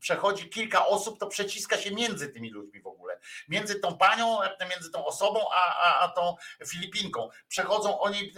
przechodzi 0.00 0.48
kilka 0.48 0.86
osób, 0.86 1.18
to 1.18 1.26
przeciska 1.26 1.76
się 1.78 1.90
między 1.90 2.28
tymi 2.28 2.50
ludźmi 2.50 2.80
w 2.80 2.86
ogóle. 2.86 3.20
Między 3.48 3.80
tą 3.80 3.96
panią, 3.96 4.38
między 4.70 4.90
tą 4.90 5.06
osobą, 5.06 5.40
a, 5.52 5.76
a, 5.76 6.00
a 6.00 6.08
tą 6.08 6.36
Filipinką. 6.66 7.28
Przechodzą, 7.48 8.00
oni 8.00 8.32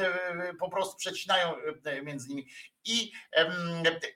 po 0.58 0.70
prostu 0.70 0.96
przecinają 0.96 1.54
między 2.02 2.28
nimi. 2.28 2.46
I, 2.84 3.12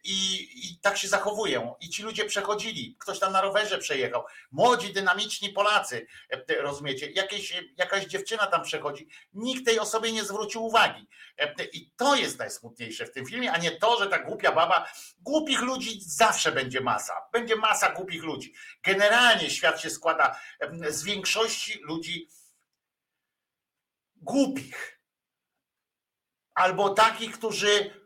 i, 0.04 0.48
I 0.64 0.78
tak 0.82 0.98
się 0.98 1.08
zachowują. 1.08 1.74
I 1.80 1.88
ci 1.88 2.02
ludzie 2.02 2.24
przechodzili. 2.24 2.96
Ktoś 3.00 3.18
tam 3.18 3.32
na 3.32 3.40
rowerze 3.40 3.78
przejechał. 3.78 4.24
Młodzi, 4.50 4.92
dynamiczni 4.92 5.48
Polacy, 5.48 6.06
rozumiecie? 6.60 7.10
Jakieś, 7.10 7.62
jakaś 7.76 8.04
dziewczyna 8.04 8.46
tam 8.46 8.62
przechodzi. 8.62 9.08
Nikt 9.32 9.66
tej 9.66 9.78
osobie 9.78 10.12
nie 10.12 10.24
zwrócił 10.24 10.64
uwagi. 10.64 11.08
I 11.72 11.90
to 11.96 12.16
jest 12.16 12.38
najsmutniejsze 12.38 13.06
w 13.06 13.12
tym 13.12 13.26
filmie, 13.26 13.52
a 13.52 13.58
nie 13.58 13.70
to, 13.70 13.98
że 13.98 14.06
ta 14.06 14.18
głupia 14.18 14.52
baba. 14.52 14.88
Głupich 15.18 15.60
ludzi 15.60 16.00
zawsze 16.00 16.52
będzie 16.52 16.80
masa. 16.80 17.14
Będzie 17.32 17.56
masa 17.56 17.92
głupich 17.92 18.22
ludzi. 18.22 18.54
Generalnie 18.82 19.50
świat 19.50 19.80
się 19.80 19.90
składa 19.90 20.40
z 20.88 21.04
większości 21.04 21.78
ludzi 21.82 22.28
głupich. 24.16 25.00
Albo 26.54 26.88
takich, 26.88 27.38
którzy 27.38 28.03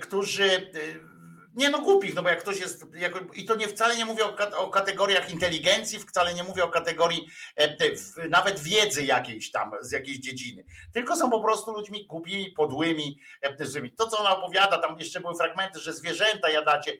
którzy 0.00 0.70
nie 1.56 1.70
no 1.70 1.78
głupich, 1.78 2.14
no 2.14 2.22
bo 2.22 2.28
jak 2.28 2.40
ktoś 2.40 2.60
jest, 2.60 2.86
i 3.34 3.44
to 3.44 3.56
nie 3.56 3.68
wcale 3.68 3.96
nie 3.96 4.04
mówię 4.04 4.24
o, 4.24 4.58
o 4.58 4.70
kategoriach 4.70 5.30
inteligencji, 5.30 5.98
wcale 5.98 6.34
nie 6.34 6.44
mówię 6.44 6.64
o 6.64 6.68
kategorii 6.68 7.28
nawet 8.30 8.60
wiedzy 8.60 9.04
jakiejś 9.04 9.50
tam, 9.50 9.72
z 9.80 9.92
jakiejś 9.92 10.18
dziedziny, 10.18 10.64
tylko 10.92 11.16
są 11.16 11.30
po 11.30 11.40
prostu 11.40 11.72
ludźmi 11.72 12.06
głupimi, 12.06 12.52
podłymi, 12.52 13.20
złymi. 13.60 13.92
To 13.92 14.06
co 14.06 14.18
ona 14.18 14.38
opowiada, 14.38 14.78
tam 14.78 14.98
jeszcze 14.98 15.20
były 15.20 15.34
fragmenty, 15.34 15.80
że 15.80 15.92
zwierzęta 15.92 16.50
jadacie 16.50 16.92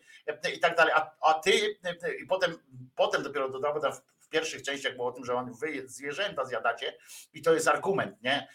i 0.55 0.61
tak 0.61 0.77
dalej, 0.77 0.95
a, 0.97 1.11
a 1.21 1.35
ty 1.35 1.79
i 2.23 2.27
potem, 2.27 2.59
potem 2.95 3.23
dopiero 3.23 3.49
dodał, 3.49 3.81
tam 3.81 3.93
w 4.27 4.29
pierwszych 4.29 4.63
częściach 4.63 4.97
było 4.97 5.09
o 5.09 5.13
tym, 5.13 5.25
że 5.25 5.35
on 5.35 5.53
wy 5.61 5.89
zwierzęta 5.89 6.45
zjadacie 6.45 6.97
i 7.33 7.43
to 7.43 7.55
jest 7.55 7.69
argument, 7.69 8.23
nie? 8.23 8.49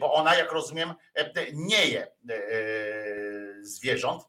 Bo 0.00 0.14
ona, 0.14 0.34
jak 0.34 0.52
rozumiem, 0.52 0.94
nie 1.52 1.86
je 1.86 2.12
zwierząt. 3.62 4.22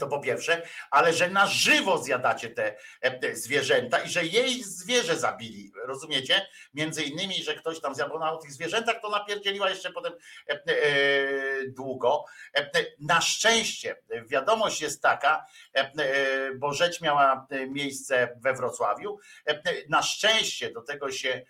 To 0.00 0.06
po 0.06 0.20
pierwsze, 0.20 0.62
ale 0.90 1.12
że 1.12 1.28
na 1.28 1.46
żywo 1.46 1.98
zjadacie 1.98 2.50
te, 2.50 2.76
te 3.20 3.36
zwierzęta 3.36 3.98
i 3.98 4.08
że 4.08 4.24
jej 4.24 4.62
zwierzę 4.62 5.16
zabili. 5.16 5.72
Rozumiecie? 5.84 6.46
Między 6.74 7.02
innymi, 7.02 7.34
że 7.34 7.54
ktoś 7.54 7.80
tam 7.80 7.94
zjadł 7.94 8.18
na 8.18 8.36
tych 8.36 8.52
zwierzętach, 8.52 9.00
to 9.02 9.10
napierdzieliła 9.10 9.70
jeszcze 9.70 9.92
potem 9.92 10.12
e, 10.48 10.52
e, 10.52 10.68
długo. 11.68 12.24
E, 12.54 12.70
na 13.00 13.20
szczęście 13.20 13.96
wiadomość 14.26 14.80
jest 14.80 15.02
taka, 15.02 15.46
bo 16.56 16.72
rzecz 16.72 17.00
miała 17.00 17.46
miejsce 17.68 18.36
we 18.40 18.54
Wrocławiu. 18.54 19.18
Na 19.88 20.02
szczęście 20.02 20.72
do 20.72 20.82
tego 20.82 21.12
się 21.12 21.42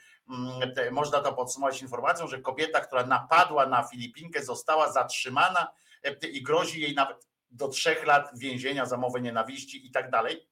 można 0.90 1.20
to 1.20 1.32
podsumować 1.32 1.82
informacją, 1.82 2.26
że 2.28 2.38
kobieta, 2.38 2.80
która 2.80 3.06
napadła 3.06 3.66
na 3.66 3.82
Filipinkę, 3.82 4.42
została 4.42 4.92
zatrzymana 4.92 5.72
i 6.32 6.42
grozi 6.42 6.80
jej 6.80 6.94
nawet 6.94 7.27
do 7.50 7.68
trzech 7.68 8.06
lat 8.06 8.30
więzienia 8.38 8.86
za 8.86 8.96
mowę 8.96 9.20
nienawiści 9.20 9.86
i 9.86 9.90
tak 9.90 10.10
dalej. 10.10 10.48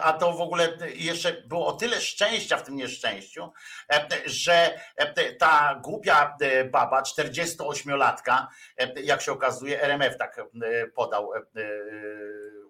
A 0.00 0.12
to 0.12 0.32
w 0.32 0.40
ogóle 0.40 0.78
jeszcze 0.94 1.32
było 1.32 1.66
o 1.66 1.72
tyle 1.72 2.00
szczęścia 2.00 2.56
w 2.56 2.62
tym 2.62 2.76
nieszczęściu, 2.76 3.52
że 4.26 4.80
ta 5.38 5.80
głupia 5.82 6.36
baba, 6.70 7.02
48-latka, 7.02 8.46
jak 9.02 9.22
się 9.22 9.32
okazuje, 9.32 9.82
RMF 9.82 10.18
tak 10.18 10.40
podał, 10.94 11.30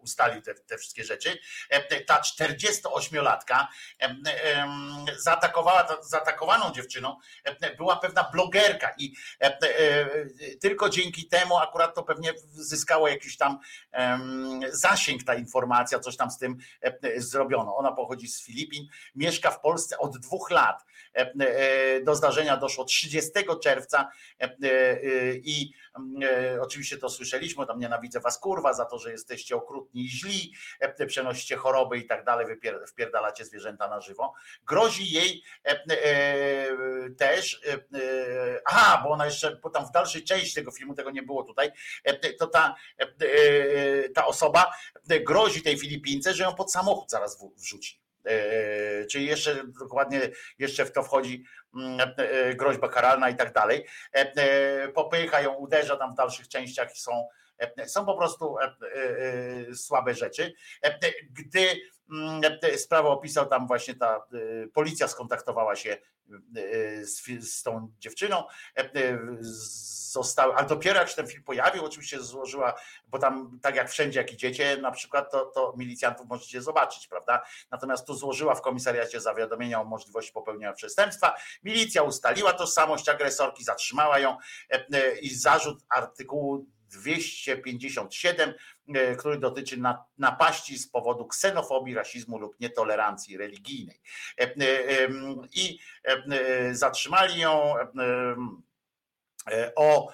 ustalił 0.04 0.42
te, 0.42 0.54
te 0.54 0.78
wszystkie 0.78 1.04
rzeczy. 1.04 1.38
Ta 2.06 2.20
48-latka 2.20 3.66
zaatakowała, 5.16 5.98
zaatakowaną 6.02 6.72
dziewczyną 6.72 7.16
była 7.76 7.96
pewna 7.96 8.30
blogerka 8.32 8.94
i 8.98 9.14
tylko 10.60 10.88
dzięki 10.88 11.28
temu 11.28 11.58
akurat 11.58 11.94
to 11.94 12.02
pewnie 12.02 12.34
zyskało 12.52 13.08
jakiś 13.08 13.36
tam 13.36 13.58
zasięg 14.70 15.24
ta 15.24 15.34
informacja, 15.34 15.98
coś 15.98 16.16
tam 16.16 16.30
z 16.30 16.38
tym 16.38 16.58
zrobiono. 17.16 17.76
Ona 17.76 17.92
pochodzi 17.92 18.28
z 18.28 18.44
Filipin, 18.44 18.86
mieszka 19.14 19.50
w 19.50 19.60
Polsce 19.60 19.98
od 19.98 20.18
dwóch 20.18 20.50
lat. 20.50 20.84
Do 22.04 22.14
zdarzenia 22.14 22.56
doszło 22.56 22.84
30 22.84 23.30
czerwca 23.62 24.10
i 25.34 25.72
oczywiście 26.60 26.98
to 26.98 27.10
słyszeliśmy, 27.10 27.66
tam 27.66 27.78
nienawidzę 27.78 28.20
was 28.20 28.38
kurwa 28.38 28.72
za 28.72 28.84
to, 28.84 28.98
że 28.98 29.10
jesteście 29.10 29.56
okrutni 29.56 29.93
i 29.94 30.08
źli, 30.08 30.54
przenosicie 31.06 31.56
choroby 31.56 31.98
i 31.98 32.06
tak 32.06 32.24
dalej, 32.24 32.46
wpierdalacie 32.88 33.44
zwierzęta 33.44 33.88
na 33.88 34.00
żywo. 34.00 34.34
Grozi 34.66 35.12
jej 35.12 35.42
też, 37.18 37.60
aha, 38.66 39.00
bo 39.04 39.10
ona 39.10 39.24
jeszcze, 39.24 39.56
bo 39.56 39.70
tam 39.70 39.86
w 39.86 39.90
dalszej 39.90 40.24
części 40.24 40.54
tego 40.54 40.70
filmu, 40.70 40.94
tego 40.94 41.10
nie 41.10 41.22
było 41.22 41.44
tutaj, 41.44 41.70
to 42.38 42.46
ta, 42.46 42.74
ta 44.14 44.26
osoba 44.26 44.72
grozi 45.20 45.62
tej 45.62 45.78
Filipince, 45.78 46.34
że 46.34 46.44
ją 46.44 46.54
pod 46.54 46.72
samochód 46.72 47.10
zaraz 47.10 47.38
wrzuci 47.56 48.04
E, 48.24 49.06
Czyli 49.06 49.26
jeszcze 49.26 49.64
dokładnie 49.80 50.20
jeszcze 50.58 50.84
w 50.84 50.92
to 50.92 51.02
wchodzi 51.02 51.44
mm, 51.74 52.00
e, 52.16 52.54
groźba 52.54 52.88
karalna 52.88 53.30
i 53.30 53.36
tak 53.36 53.52
dalej. 53.52 53.86
E, 54.14 54.32
e, 54.36 54.88
Popycha 54.88 55.40
ją, 55.40 55.54
uderza 55.54 55.96
tam 55.96 56.12
w 56.12 56.16
dalszych 56.16 56.48
częściach 56.48 56.96
i 56.96 57.00
są, 57.00 57.12
e, 57.12 57.26
są 57.86 58.06
po 58.06 58.16
prostu 58.16 58.58
e, 58.58 58.64
e, 58.64 58.70
e, 59.70 59.74
słabe 59.74 60.14
rzeczy. 60.14 60.54
E, 60.82 60.98
Gdy 61.30 61.80
mm, 62.12 62.40
e, 62.62 62.78
sprawę 62.78 63.08
opisał 63.08 63.46
tam 63.46 63.66
właśnie 63.66 63.94
ta 63.94 64.16
e, 64.16 64.66
policja 64.68 65.08
skontaktowała 65.08 65.76
się 65.76 65.96
e, 66.56 67.04
z, 67.04 67.22
z 67.40 67.62
tą 67.62 67.92
dziewczyną, 67.98 68.44
e, 68.76 68.80
e, 68.80 69.18
zostały, 70.14 70.54
ale 70.54 70.66
dopiero 70.66 71.00
jak 71.00 71.08
się 71.08 71.14
ten 71.14 71.26
film 71.26 71.42
pojawił, 71.42 71.84
oczywiście 71.84 72.20
złożyła, 72.20 72.74
bo 73.08 73.18
tam 73.18 73.58
tak 73.62 73.76
jak 73.76 73.90
wszędzie 73.90 74.20
jak 74.20 74.32
idziecie 74.32 74.76
na 74.76 74.90
przykład, 74.90 75.30
to, 75.30 75.44
to 75.46 75.74
milicjantów 75.76 76.26
możecie 76.26 76.62
zobaczyć, 76.62 77.08
prawda? 77.08 77.42
Natomiast 77.70 78.06
tu 78.06 78.14
złożyła 78.14 78.54
w 78.54 78.60
komisariacie 78.60 79.20
zawiadomienia 79.20 79.80
o 79.80 79.84
możliwości 79.84 80.32
popełnienia 80.32 80.72
przestępstwa. 80.72 81.34
Milicja 81.64 82.02
ustaliła 82.02 82.52
tożsamość 82.52 83.08
agresorki, 83.08 83.64
zatrzymała 83.64 84.18
ją 84.18 84.36
e, 84.70 84.86
e, 84.92 85.18
i 85.18 85.34
zarzut 85.34 85.82
artykułu 85.88 86.66
257, 86.90 88.54
e, 88.94 89.16
który 89.16 89.38
dotyczy 89.38 89.76
na- 89.76 90.04
napaści 90.18 90.78
z 90.78 90.88
powodu 90.88 91.26
ksenofobii, 91.26 91.94
rasizmu 91.94 92.38
lub 92.38 92.60
nietolerancji 92.60 93.36
religijnej. 93.36 94.00
E, 94.40 94.42
e, 94.42 95.08
I 95.54 95.78
zatrzymali 96.72 97.40
ją. 97.40 97.74
O 99.76 100.12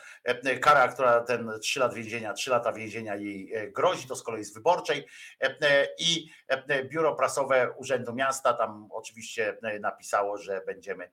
kara, 0.61 0.89
która 0.89 1.21
ten 1.21 1.51
3 1.63 1.81
lat 1.81 1.95
więzienia, 1.95 2.33
3 2.33 2.51
lata 2.51 2.73
więzienia 2.73 3.17
jej 3.17 3.53
grozi, 3.73 4.09
to 4.09 4.17
z 4.17 4.23
kolei 4.23 4.45
z 4.45 4.55
wyborczej. 4.55 5.07
I 5.99 6.31
biuro 6.85 7.15
prasowe 7.15 7.73
Urzędu 7.77 8.15
Miasta 8.15 8.53
tam 8.53 8.89
oczywiście 8.91 9.57
napisało, 9.81 10.39
że 10.39 10.63
będziemy 10.67 11.11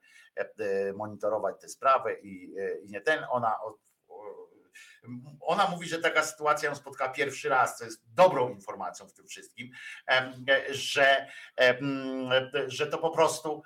monitorować 0.94 1.60
tę 1.60 1.68
sprawę 1.68 2.14
i, 2.20 2.54
i 2.84 2.90
nie 2.90 3.00
ten. 3.00 3.24
Ona 3.30 3.56
ona 5.40 5.68
mówi, 5.68 5.88
że 5.88 5.98
taka 5.98 6.22
sytuacja 6.22 6.68
ją 6.68 6.74
spotkała 6.74 7.12
pierwszy 7.12 7.48
raz, 7.48 7.78
co 7.78 7.84
jest 7.84 8.14
dobrą 8.14 8.50
informacją 8.50 9.08
w 9.08 9.12
tym 9.12 9.26
wszystkim, 9.26 9.70
że, 10.70 11.26
że 12.66 12.86
to 12.86 12.98
po 12.98 13.10
prostu 13.10 13.62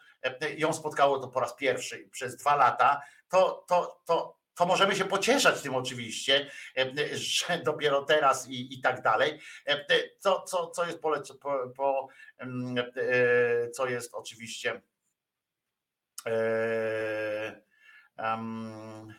ją 0.57 0.73
spotkało 0.73 1.19
to 1.19 1.29
po 1.29 1.41
raz 1.41 1.57
pierwszy 1.57 2.09
przez 2.13 2.37
dwa 2.37 2.57
lata, 2.57 3.03
to, 3.29 3.65
to, 3.69 4.03
to, 4.07 4.43
to 4.55 4.67
możemy 4.67 4.97
się 4.97 5.05
pocieszać 5.05 5.63
tym 5.63 5.75
oczywiście, 5.75 6.51
że 7.13 7.59
dopiero 7.59 8.03
teraz 8.03 8.49
i, 8.49 8.75
i 8.75 8.81
tak 8.81 9.03
dalej. 9.03 9.41
Co, 10.19 10.43
co, 10.43 10.71
co 10.71 10.87
jest 10.87 11.01
polec- 11.01 11.39
po, 11.39 11.73
po, 11.77 12.09
e, 12.41 13.71
co 13.71 13.87
jest 13.87 14.15
oczywiście 14.15 14.83
e, 16.27 17.63
em, 18.17 19.15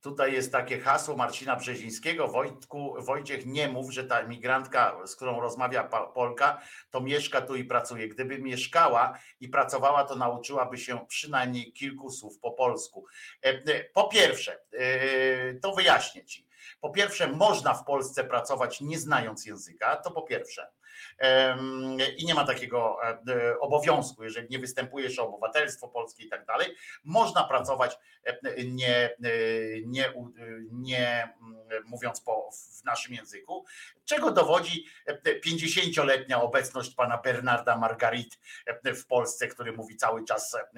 Tutaj 0.00 0.32
jest 0.32 0.52
takie 0.52 0.80
hasło 0.80 1.16
Marcina 1.16 1.56
Brzezińskiego. 1.56 2.28
Wojtku, 2.28 2.94
Wojciech, 2.98 3.46
nie 3.46 3.68
mów, 3.68 3.92
że 3.92 4.04
ta 4.04 4.20
emigrantka, 4.20 4.96
z 5.06 5.16
którą 5.16 5.40
rozmawia 5.40 5.84
Polka, 6.14 6.60
to 6.90 7.00
mieszka 7.00 7.40
tu 7.40 7.56
i 7.56 7.64
pracuje. 7.64 8.08
Gdyby 8.08 8.38
mieszkała 8.38 9.18
i 9.40 9.48
pracowała, 9.48 10.04
to 10.04 10.16
nauczyłaby 10.16 10.78
się 10.78 11.06
przynajmniej 11.08 11.72
kilku 11.72 12.10
słów 12.10 12.38
po 12.38 12.52
polsku. 12.52 13.06
E, 13.44 13.48
e, 13.48 13.84
Po 13.94 14.08
pierwsze, 14.08 14.58
e, 14.72 15.54
to 15.54 15.72
wyjaśnię 15.72 16.24
ci. 16.24 16.46
Po 16.80 16.90
pierwsze, 16.90 17.28
można 17.28 17.74
w 17.74 17.84
Polsce 17.84 18.24
pracować 18.24 18.80
nie 18.80 18.98
znając 18.98 19.46
języka, 19.46 19.96
to 19.96 20.10
po 20.10 20.22
pierwsze. 20.22 20.70
I 22.18 22.26
nie 22.26 22.34
ma 22.34 22.44
takiego 22.44 22.96
e, 23.02 23.60
obowiązku, 23.60 24.24
jeżeli 24.24 24.48
nie 24.50 24.58
występujesz 24.58 25.18
o 25.18 25.28
obywatelstwo 25.28 25.88
polskie 25.88 26.24
i 26.24 26.28
tak 26.28 26.46
dalej. 26.46 26.68
Można 27.04 27.44
pracować 27.44 27.98
e, 28.24 28.64
nie, 28.64 28.96
e, 28.96 29.16
nie, 29.86 30.12
nie 30.72 31.34
mm, 31.42 31.59
mówiąc 31.84 32.20
po, 32.20 32.50
w 32.80 32.84
naszym 32.84 33.14
języku, 33.14 33.64
czego 34.04 34.30
dowodzi 34.30 34.86
e, 35.06 35.40
50-letnia 35.40 36.42
obecność 36.42 36.94
pana 36.94 37.18
Bernarda 37.18 37.76
Margarit 37.76 38.38
e, 38.66 38.94
w 38.94 39.06
Polsce, 39.06 39.48
który 39.48 39.72
mówi 39.72 39.96
cały 39.96 40.24
czas 40.24 40.54
e, 40.54 40.68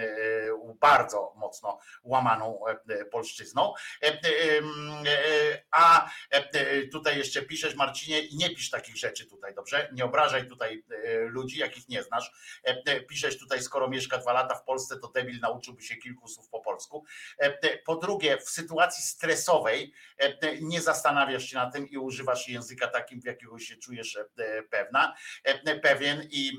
bardzo 0.80 1.32
mocno 1.36 1.78
łamaną 2.04 2.60
e, 2.88 3.04
polszczyzną. 3.04 3.74
E, 4.02 4.06
e, 4.06 4.12
e, 4.18 5.62
A 5.70 6.10
e, 6.30 6.86
tutaj 6.86 7.18
jeszcze 7.18 7.42
piszesz, 7.42 7.74
Marcinie, 7.74 8.20
i 8.20 8.36
nie 8.36 8.50
pisz 8.50 8.70
takich 8.70 8.96
rzeczy 8.96 9.26
tutaj, 9.26 9.54
dobrze? 9.54 9.88
Nie 9.92 10.04
obrażaj 10.04 10.48
tutaj 10.48 10.84
e, 11.04 11.18
ludzi, 11.18 11.58
jakich 11.58 11.88
nie 11.88 12.02
znasz. 12.02 12.60
E, 12.66 12.82
e, 12.86 13.00
Piszesz 13.00 13.38
tutaj, 13.38 13.62
skoro 13.62 13.88
mieszka 13.88 14.18
dwa 14.18 14.32
lata 14.32 14.54
w 14.54 14.64
Polsce, 14.64 14.98
to 14.98 15.08
debil 15.08 15.40
nauczyłby 15.40 15.82
się 15.82 15.96
kilku 15.96 16.28
słów 16.28 16.48
po 16.48 16.60
polsku. 16.60 17.04
E, 17.40 17.44
e, 17.44 17.78
Po 17.78 17.96
drugie, 17.96 18.38
w 18.38 18.50
sytuacji 18.50 19.04
stresowej 19.04 19.92
e, 20.20 20.24
e, 20.24 20.60
nie 20.60 20.80
zastanawiasz 20.82 21.44
się 21.44 21.56
na 21.56 21.70
tym 21.70 21.88
i 21.88 21.98
używasz 21.98 22.48
języka 22.48 22.88
takim, 22.88 23.20
w 23.20 23.24
jakiego 23.24 23.58
się 23.58 23.76
czujesz 23.76 24.16
e, 24.16 24.24
e, 24.44 24.62
pewna, 24.62 25.14
e, 25.44 25.78
pewien 25.78 26.28
i, 26.30 26.52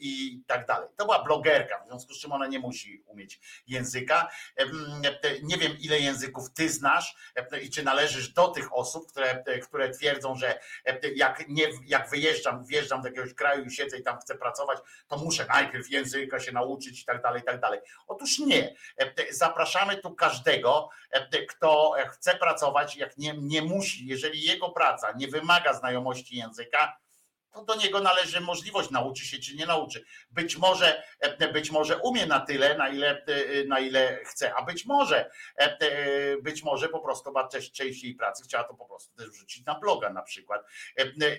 i 0.00 0.42
tak 0.46 0.66
dalej. 0.66 0.88
To 0.96 1.04
była 1.04 1.24
blogerka, 1.24 1.82
w 1.84 1.86
związku 1.86 2.14
z 2.14 2.20
czym 2.20 2.32
ona 2.32 2.46
nie 2.46 2.58
musi 2.58 3.02
umieć 3.06 3.40
języka. 3.66 4.30
Nie 5.42 5.56
wiem, 5.56 5.76
ile 5.80 6.00
języków 6.00 6.52
ty 6.54 6.68
znasz 6.68 7.14
i 7.62 7.70
czy 7.70 7.82
należysz 7.82 8.28
do 8.28 8.48
tych 8.48 8.76
osób, 8.76 9.12
które, 9.12 9.44
które 9.62 9.90
twierdzą, 9.90 10.36
że 10.36 10.60
jak, 11.14 11.48
nie, 11.48 11.66
jak 11.86 12.10
wyjeżdżam, 12.10 12.64
wjeżdżam 12.64 13.02
do 13.02 13.08
jakiegoś 13.08 13.34
kraju 13.34 13.64
i 13.64 13.70
siedzę 13.70 13.98
i 13.98 14.02
tam 14.02 14.18
chcę 14.18 14.34
pracować, 14.34 14.78
to 15.08 15.16
muszę 15.16 15.46
najpierw 15.48 15.90
języka 15.90 16.40
się 16.40 16.52
nauczyć 16.52 17.02
i 17.02 17.04
tak 17.04 17.22
dalej, 17.22 17.40
i 17.40 17.44
tak 17.44 17.60
dalej. 17.60 17.80
Otóż 18.06 18.38
nie. 18.38 18.74
Zapraszamy 19.30 19.96
tu 19.96 20.14
każdego, 20.14 20.88
kto 21.48 21.94
chce 22.10 22.36
pracować, 22.36 22.96
jak 22.96 23.18
nie, 23.18 23.34
nie 23.38 23.59
musi, 23.62 24.06
jeżeli 24.06 24.42
jego 24.42 24.70
praca 24.70 25.12
nie 25.12 25.28
wymaga 25.28 25.74
znajomości 25.74 26.36
języka, 26.36 27.00
to 27.52 27.64
do 27.64 27.74
niego 27.74 28.00
należy 28.00 28.40
możliwość, 28.40 28.90
nauczy 28.90 29.26
się 29.26 29.38
czy 29.38 29.56
nie 29.56 29.66
nauczy. 29.66 30.04
Być 30.30 30.56
może, 30.56 31.02
e, 31.20 31.52
być 31.52 31.70
może 31.70 31.98
umie 31.98 32.26
na 32.26 32.40
tyle, 32.40 32.78
na 32.78 32.88
ile, 32.88 33.24
e, 33.26 33.64
na 33.64 33.80
ile 33.80 34.20
chce, 34.24 34.54
a 34.54 34.62
być 34.62 34.86
może, 34.86 35.30
e, 35.56 36.36
być 36.42 36.62
może 36.62 36.88
po 36.88 37.00
prostu 37.00 37.32
ma 37.32 37.48
też 37.48 37.72
częściej 37.72 38.14
pracy, 38.14 38.42
chciała 38.44 38.64
to 38.64 38.74
po 38.74 38.86
prostu 38.86 39.16
też 39.16 39.30
wrzucić 39.30 39.66
na 39.66 39.78
bloga 39.78 40.10
na 40.10 40.22
przykład 40.22 40.62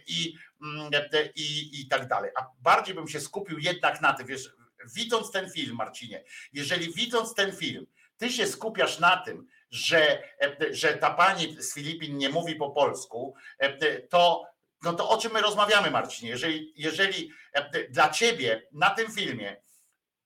i, 0.07 0.35
mm, 0.61 0.91
i, 1.35 1.81
i 1.81 1.87
tak 1.87 2.07
dalej. 2.07 2.31
A 2.35 2.45
bardziej 2.59 2.95
bym 2.95 3.07
się 3.07 3.19
skupił 3.19 3.59
jednak 3.59 4.01
na 4.01 4.13
tym, 4.13 4.27
wiesz, 4.27 4.49
widząc 4.95 5.31
ten 5.31 5.51
film, 5.51 5.75
Marcinie, 5.75 6.23
jeżeli 6.53 6.93
widząc 6.93 7.33
ten 7.33 7.55
film, 7.55 7.87
ty 8.17 8.29
się 8.29 8.47
skupiasz 8.47 8.99
na 8.99 9.17
tym, 9.17 9.47
że, 9.71 10.23
e, 10.41 10.73
że 10.73 10.93
ta 10.93 11.11
pani 11.11 11.63
z 11.63 11.73
Filipin 11.73 12.17
nie 12.17 12.29
mówi 12.29 12.55
po 12.55 12.69
polsku, 12.69 13.35
e, 13.59 13.99
to 14.01 14.51
no 14.83 14.93
to 14.93 15.09
o 15.09 15.17
czym 15.17 15.31
my 15.31 15.41
rozmawiamy, 15.41 15.91
Marcinie? 15.91 16.29
Jeżeli, 16.31 16.73
jeżeli 16.75 17.31
e, 17.53 17.89
dla 17.89 18.09
ciebie 18.09 18.67
na 18.71 18.89
tym 18.89 19.11
filmie 19.11 19.61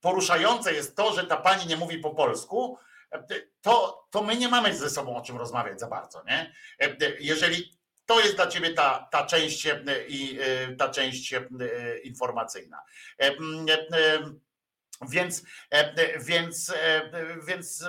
poruszające 0.01 0.73
jest 0.73 0.95
to, 0.95 1.13
że 1.13 1.23
ta 1.23 1.37
pani 1.37 1.65
nie 1.65 1.77
mówi 1.77 1.97
po 1.97 2.09
polsku, 2.09 2.77
to, 3.61 4.05
to 4.11 4.23
my 4.23 4.35
nie 4.35 4.49
mamy 4.49 4.75
ze 4.75 4.89
sobą 4.89 5.15
o 5.15 5.21
czym 5.21 5.37
rozmawiać 5.37 5.79
za 5.79 5.87
bardzo, 5.87 6.23
nie? 6.23 6.53
Jeżeli 7.19 7.77
to 8.05 8.19
jest 8.19 8.35
dla 8.35 8.47
ciebie 8.47 8.73
ta, 8.73 9.07
ta 9.11 9.25
część 9.25 9.67
i 10.07 10.39
ta 10.77 10.89
część 10.89 11.33
informacyjna. 12.03 12.81
Więc, 15.09 15.43
więc, 16.21 16.73
więc, 17.47 17.83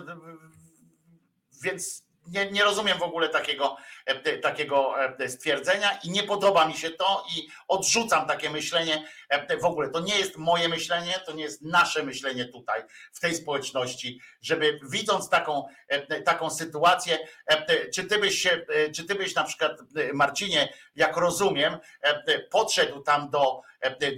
więc 1.63 2.07
nie, 2.29 2.51
nie 2.51 2.65
rozumiem 2.65 2.99
w 2.99 3.03
ogóle 3.03 3.29
takiego, 3.29 3.77
e, 4.07 4.39
takiego 4.39 4.95
e, 5.19 5.29
stwierdzenia 5.29 5.99
i 6.05 6.11
nie 6.11 6.23
podoba 6.23 6.67
mi 6.67 6.75
się 6.75 6.91
to 6.91 7.25
i 7.37 7.49
odrzucam 7.69 8.27
takie 8.27 8.51
myślenie 8.51 9.05
e, 9.29 9.59
w 9.59 9.65
ogóle. 9.65 9.89
To 9.89 10.01
nie 10.01 10.19
jest 10.19 10.37
moje 10.37 10.69
myślenie, 10.69 11.15
to 11.27 11.33
nie 11.33 11.43
jest 11.43 11.63
nasze 11.63 12.03
myślenie 12.03 12.45
tutaj, 12.45 12.83
w 13.13 13.21
tej 13.21 13.35
społeczności, 13.35 14.21
żeby 14.41 14.81
widząc 14.91 15.29
taką, 15.29 15.69
taką 16.25 16.51
sytuację, 16.51 17.19
czy 17.95 18.05
ty 18.05 18.19
byś 18.19 18.39
się, 18.39 18.67
czy 18.95 19.05
ty 19.05 19.15
byś 19.15 19.35
na 19.35 19.45
przykład, 19.45 19.73
Marcinie, 20.15 20.73
jak 20.97 21.17
rozumiem, 21.17 21.79
podszedł 22.51 23.01
tam 23.01 23.31
do, 23.31 23.63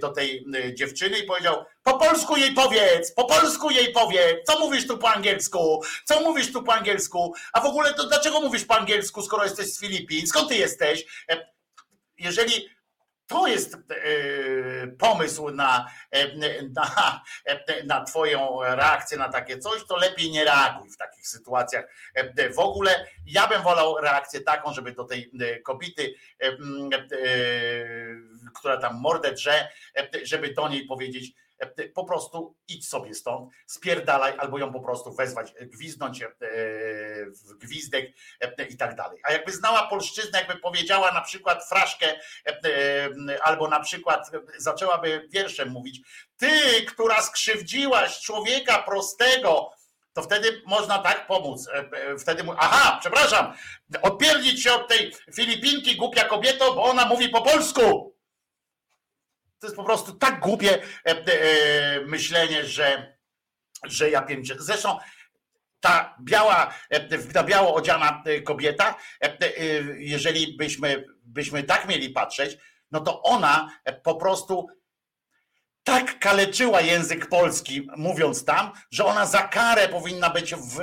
do 0.01 0.09
tej 0.09 0.45
e, 0.55 0.73
dziewczyny 0.73 1.19
i 1.19 1.23
powiedział, 1.23 1.65
po 1.83 1.97
polsku 1.97 2.37
jej 2.37 2.53
powiedz, 2.53 3.11
po 3.11 3.25
polsku 3.25 3.71
jej 3.71 3.93
powiedz, 3.93 4.37
co 4.47 4.59
mówisz 4.59 4.87
tu 4.87 4.97
po 4.97 5.09
angielsku, 5.09 5.83
co 6.05 6.21
mówisz 6.21 6.53
tu 6.53 6.63
po 6.63 6.73
angielsku, 6.73 7.33
a 7.53 7.61
w 7.61 7.65
ogóle 7.65 7.93
to 7.93 8.07
dlaczego 8.07 8.41
mówisz 8.41 8.65
po 8.65 8.77
angielsku, 8.77 9.21
skoro 9.21 9.43
jesteś 9.43 9.73
z 9.73 9.79
Filipin, 9.79 10.27
skąd 10.27 10.49
ty 10.49 10.55
jesteś? 10.55 11.05
E, 11.31 11.47
Jeżeli 12.17 12.69
to 13.27 13.47
jest 13.47 13.73
e, 13.75 13.79
pomysł 14.87 15.49
na, 15.49 15.89
e, 16.11 16.35
na, 16.75 17.21
e, 17.45 17.83
na 17.83 18.03
Twoją 18.03 18.59
reakcję 18.63 19.17
na 19.17 19.29
takie 19.29 19.59
coś, 19.59 19.85
to 19.87 19.97
lepiej 19.97 20.31
nie 20.31 20.43
reaguj 20.43 20.89
w 20.89 20.97
takich 20.97 21.27
sytuacjach. 21.27 21.85
E, 22.15 22.49
W 22.49 22.59
ogóle 22.59 23.05
ja 23.25 23.47
bym 23.47 23.61
wolał 23.61 23.97
reakcję 23.97 24.41
taką, 24.41 24.73
żeby 24.73 24.91
do 24.91 25.03
tej 25.03 25.31
e, 25.41 25.59
kobiety, 25.59 26.13
e, 26.41 26.47
e, 26.47 26.55
która 28.55 28.77
tam 28.77 28.99
mordę 28.99 29.31
drze, 29.31 29.69
e, 29.97 30.09
żeby 30.23 30.53
do 30.53 30.69
niej 30.69 30.85
powiedzieć, 30.85 31.31
e, 31.59 31.89
po 31.89 32.05
prostu 32.05 32.55
idź 32.67 32.89
sobie 32.89 33.13
stąd, 33.13 33.51
spierdalaj, 33.67 34.33
albo 34.37 34.57
ją 34.57 34.73
po 34.73 34.79
prostu 34.79 35.13
wezwać, 35.13 35.53
e, 35.55 35.65
gwizdnąć 35.65 36.23
w 37.45 37.57
gwizdek 37.57 38.11
i 38.69 38.77
tak 38.77 38.95
dalej. 38.95 39.19
A 39.23 39.31
jakby 39.31 39.51
znała 39.51 39.87
polszczyznę, 39.87 40.39
jakby 40.39 40.55
powiedziała 40.55 41.11
na 41.11 41.21
przykład 41.21 41.69
fraszkę, 41.69 42.19
albo 43.41 43.67
na 43.67 43.79
przykład 43.79 44.31
zaczęłaby 44.57 45.27
wierszem 45.29 45.69
mówić, 45.69 46.01
ty, 46.37 46.49
która 46.87 47.21
skrzywdziłaś 47.21 48.21
człowieka 48.21 48.83
prostego, 48.83 49.71
to 50.13 50.23
wtedy 50.23 50.61
można 50.65 50.99
tak 50.99 51.27
pomóc. 51.27 51.69
Wtedy 52.19 52.43
mu, 52.43 52.53
aha, 52.57 52.97
przepraszam, 53.01 53.53
odpierdzić 54.01 54.63
się 54.63 54.73
od 54.73 54.87
tej 54.87 55.13
Filipinki, 55.35 55.95
głupia 55.95 56.23
kobieto, 56.23 56.73
bo 56.73 56.83
ona 56.83 57.05
mówi 57.05 57.29
po 57.29 57.41
polsku. 57.41 58.13
To 59.59 59.67
jest 59.67 59.75
po 59.75 59.83
prostu 59.83 60.13
tak 60.13 60.39
głupie 60.39 60.83
e, 60.83 60.83
e, 61.05 62.01
myślenie, 62.05 62.65
że, 62.65 63.17
że 63.85 64.09
ja 64.09 64.21
pięknie. 64.21 64.55
Zresztą 64.59 64.97
ta 65.79 66.17
biała, 66.21 66.73
e, 66.89 67.17
ta 67.17 67.43
biało 67.43 67.75
odziana 67.75 68.23
kobieta, 68.43 68.95
jeżeli 69.97 70.57
byśmy, 70.57 71.05
byśmy 71.23 71.63
tak 71.63 71.87
mieli 71.87 72.09
patrzeć, 72.09 72.57
no 72.91 72.99
to 72.99 73.21
ona 73.21 73.69
po 74.03 74.15
prostu 74.15 74.67
tak 75.83 76.19
kaleczyła 76.19 76.81
język 76.81 77.29
polski, 77.29 77.87
mówiąc 77.97 78.45
tam, 78.45 78.71
że 78.91 79.05
ona 79.05 79.25
za 79.25 79.41
karę 79.41 79.87
powinna 79.87 80.29
być 80.29 80.55
w, 80.55 80.81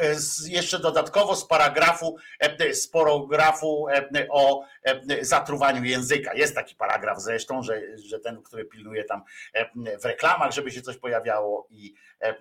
jeszcze 0.48 0.78
dodatkowo 0.78 1.36
z 1.36 1.46
paragrafu, 1.46 2.16
e, 2.40 2.74
z 2.74 2.88
paragrafu 2.88 3.88
e, 3.88 4.26
o 4.30 4.64
e, 4.84 5.24
zatruwaniu 5.24 5.84
języka. 5.84 6.34
Jest 6.34 6.54
taki 6.54 6.74
paragraf 6.74 7.20
zresztą, 7.20 7.62
że, 7.62 7.82
że 7.96 8.20
ten, 8.20 8.42
który 8.42 8.64
pilnuje 8.64 9.04
tam 9.04 9.22
e, 9.52 9.98
w 9.98 10.04
reklamach, 10.04 10.52
żeby 10.52 10.70
się 10.70 10.82
coś 10.82 10.96
pojawiało 10.96 11.66
i, 11.70 11.94
e, 12.20 12.34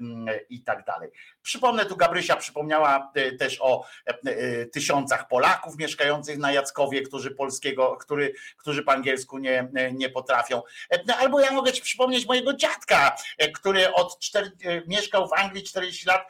i 0.50 0.64
tak 0.64 0.85
dalej. 0.85 1.11
Przypomnę, 1.45 1.85
tu 1.85 1.98
Gabrysia 1.98 2.35
przypomniała 2.35 3.11
e, 3.15 3.32
też 3.32 3.57
o 3.61 3.85
e, 4.07 4.11
e, 4.11 4.65
tysiącach 4.65 5.27
Polaków 5.27 5.77
mieszkających 5.77 6.38
na 6.38 6.51
Jackowie, 6.51 7.01
którzy 7.01 7.32
polskiego, 7.32 7.98
który, 8.01 8.33
którzy 8.57 8.83
po 8.83 8.91
angielsku 8.91 9.38
nie, 9.38 9.69
nie 9.93 10.09
potrafią. 10.09 10.61
E, 10.91 11.15
Albo 11.17 11.40
ja 11.40 11.51
mogę 11.51 11.74
ci 11.74 11.82
przypomnieć 11.82 12.25
mojego 12.25 12.53
dziadka, 12.53 13.15
który 13.53 13.93
od 13.93 14.19
cztery, 14.19 14.51
e, 14.64 14.82
mieszkał 14.88 15.27
w 15.27 15.33
Anglii 15.33 15.64
40 15.64 16.07
lat 16.07 16.27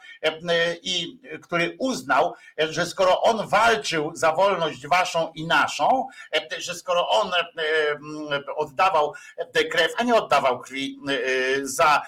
i 0.82 1.18
który 1.42 1.76
uznał, 1.78 2.34
że 2.58 2.86
skoro 2.86 3.22
on 3.22 3.48
walczył 3.48 4.10
za 4.14 4.32
wolność 4.32 4.86
waszą 4.86 5.32
i 5.34 5.46
naszą, 5.46 6.08
że 6.58 6.74
skoro 6.74 7.08
on 7.08 7.30
oddawał 8.56 9.12
krew, 9.70 9.92
a 9.96 10.02
nie 10.02 10.14
oddawał 10.14 10.60
krwi 10.60 10.98
za, 11.62 12.02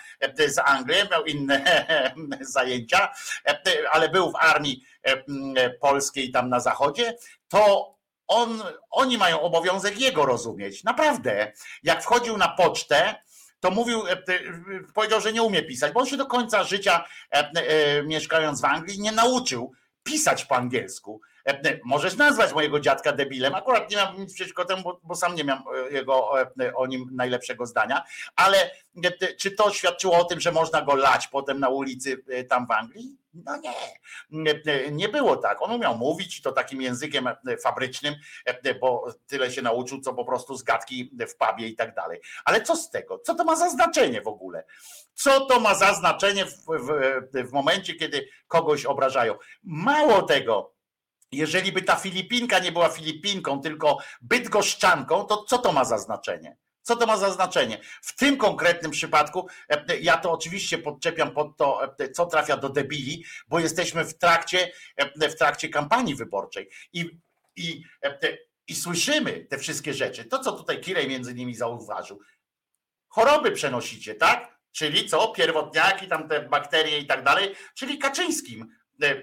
za 0.46 0.64
Anglię, 0.64 1.08
miał 1.10 1.24
inne 1.24 1.86
zajęcia, 2.40 2.97
e, 3.46 3.60
ale 3.90 4.08
był 4.08 4.32
w 4.32 4.36
armii 4.36 4.82
e, 5.02 5.70
polskiej 5.70 6.30
tam 6.30 6.48
na 6.48 6.60
zachodzie, 6.60 7.16
to 7.48 7.94
on, 8.28 8.62
oni 8.90 9.18
mają 9.18 9.40
obowiązek 9.40 10.00
jego 10.00 10.26
rozumieć. 10.26 10.84
Naprawdę. 10.84 11.52
Jak 11.82 12.02
wchodził 12.02 12.36
na 12.36 12.48
pocztę, 12.48 13.14
to 13.60 13.70
mówił, 13.70 14.06
e, 14.06 14.12
e, 14.12 14.22
powiedział, 14.94 15.20
że 15.20 15.32
nie 15.32 15.42
umie 15.42 15.62
pisać, 15.62 15.92
bo 15.92 16.00
on 16.00 16.06
się 16.06 16.16
do 16.16 16.26
końca 16.26 16.64
życia 16.64 17.04
e, 17.32 17.38
e, 17.38 18.02
mieszkając 18.02 18.60
w 18.60 18.64
Anglii 18.64 19.00
nie 19.00 19.12
nauczył 19.12 19.72
pisać 20.02 20.44
po 20.44 20.56
angielsku. 20.56 21.20
Możesz 21.84 22.16
nazwać 22.16 22.52
mojego 22.52 22.80
dziadka 22.80 23.12
debilem, 23.12 23.54
akurat 23.54 23.90
nie 23.90 23.96
mam 23.96 24.20
nic 24.20 24.34
przeciwko 24.34 24.64
temu, 24.64 24.82
bo, 24.82 25.00
bo 25.02 25.14
sam 25.14 25.34
nie 25.34 25.44
miałem 25.44 25.62
e, 25.88 25.92
jego, 25.92 26.30
o 26.74 26.86
nim 26.86 27.08
najlepszego 27.12 27.66
zdania, 27.66 28.04
ale 28.36 28.70
e, 29.04 29.34
czy 29.36 29.50
to 29.50 29.72
świadczyło 29.72 30.18
o 30.18 30.24
tym, 30.24 30.40
że 30.40 30.52
można 30.52 30.82
go 30.82 30.94
lać 30.94 31.28
potem 31.28 31.60
na 31.60 31.68
ulicy 31.68 32.24
e, 32.28 32.44
tam 32.44 32.66
w 32.66 32.70
Anglii? 32.70 33.16
No 33.34 33.56
nie, 33.56 33.74
Nie- 34.90 35.08
było 35.08 35.36
tak. 35.36 35.62
On 35.62 35.72
umiał 35.72 35.98
mówić 35.98 36.42
to 36.42 36.52
takim 36.52 36.82
językiem 36.82 37.28
fabrycznym, 37.62 38.14
bo 38.80 39.06
tyle 39.26 39.50
się 39.50 39.62
nauczył, 39.62 40.00
co 40.00 40.14
po 40.14 40.24
prostu 40.24 40.56
z 40.56 40.64
w 41.28 41.36
pubie 41.36 41.68
i 41.68 41.76
tak 41.76 41.94
dalej. 41.94 42.20
Ale 42.44 42.62
co 42.62 42.76
z 42.76 42.90
tego? 42.90 43.18
Co 43.18 43.34
to 43.34 43.44
ma 43.44 43.56
za 43.56 43.70
znaczenie 43.70 44.22
w 44.22 44.28
ogóle? 44.28 44.64
Co 45.14 45.46
to 45.46 45.60
ma 45.60 45.74
za 45.74 45.94
znaczenie 45.94 46.44
w, 46.44 46.56
w, 46.68 47.48
w 47.48 47.52
momencie, 47.52 47.94
kiedy 47.94 48.28
kogoś 48.48 48.84
obrażają? 48.84 49.34
Mało 49.62 50.22
tego, 50.22 50.77
jeżeli 51.32 51.72
by 51.72 51.82
ta 51.82 51.96
Filipinka 51.96 52.58
nie 52.58 52.72
była 52.72 52.88
Filipinką, 52.88 53.60
tylko 53.60 53.98
bydgoszczanką, 54.20 55.24
to 55.24 55.44
co 55.44 55.58
to 55.58 55.72
ma 55.72 55.84
za 55.84 55.98
znaczenie? 55.98 56.56
Co 56.82 56.96
to 56.96 57.06
ma 57.06 57.16
za 57.16 57.30
znaczenie? 57.30 57.78
W 58.02 58.16
tym 58.16 58.36
konkretnym 58.36 58.90
przypadku 58.90 59.46
e, 59.68 59.98
ja 59.98 60.16
to 60.16 60.32
oczywiście 60.32 60.78
podczepiam 60.78 61.34
pod 61.34 61.56
to, 61.56 61.94
e, 61.98 62.10
co 62.10 62.26
trafia 62.26 62.56
do 62.56 62.68
debili, 62.68 63.24
bo 63.48 63.58
jesteśmy 63.58 64.04
w 64.04 64.18
trakcie, 64.18 64.72
e, 64.96 65.28
w 65.28 65.36
trakcie 65.36 65.68
kampanii 65.68 66.14
wyborczej 66.14 66.68
i, 66.92 67.18
i, 67.56 67.82
e, 68.04 68.18
i 68.66 68.74
słyszymy 68.74 69.46
te 69.50 69.58
wszystkie 69.58 69.94
rzeczy. 69.94 70.24
To, 70.24 70.38
co 70.38 70.52
tutaj 70.52 70.80
Kirej 70.80 71.08
między 71.08 71.32
innymi 71.32 71.54
zauważył. 71.54 72.20
Choroby 73.08 73.52
przenosicie, 73.52 74.14
tak? 74.14 74.58
Czyli 74.72 75.08
co? 75.08 75.28
Pierwotniaki, 75.28 76.08
tam 76.08 76.28
te 76.28 76.48
bakterie 76.48 76.98
i 76.98 77.06
tak 77.06 77.24
dalej, 77.24 77.54
czyli 77.74 77.98
Kaczyńskim 77.98 78.62
e, 78.62 78.66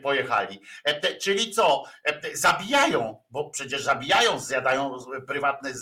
pojechali. 0.04 0.62
E, 0.84 1.16
Czyli 1.18 1.52
co? 1.52 1.84
E, 2.04 2.36
Zabijają, 2.38 3.24
bo 3.30 3.50
przecież 3.50 3.84
zabijają, 3.84 4.40
zjadają 4.40 4.98
prywatne, 5.28 5.74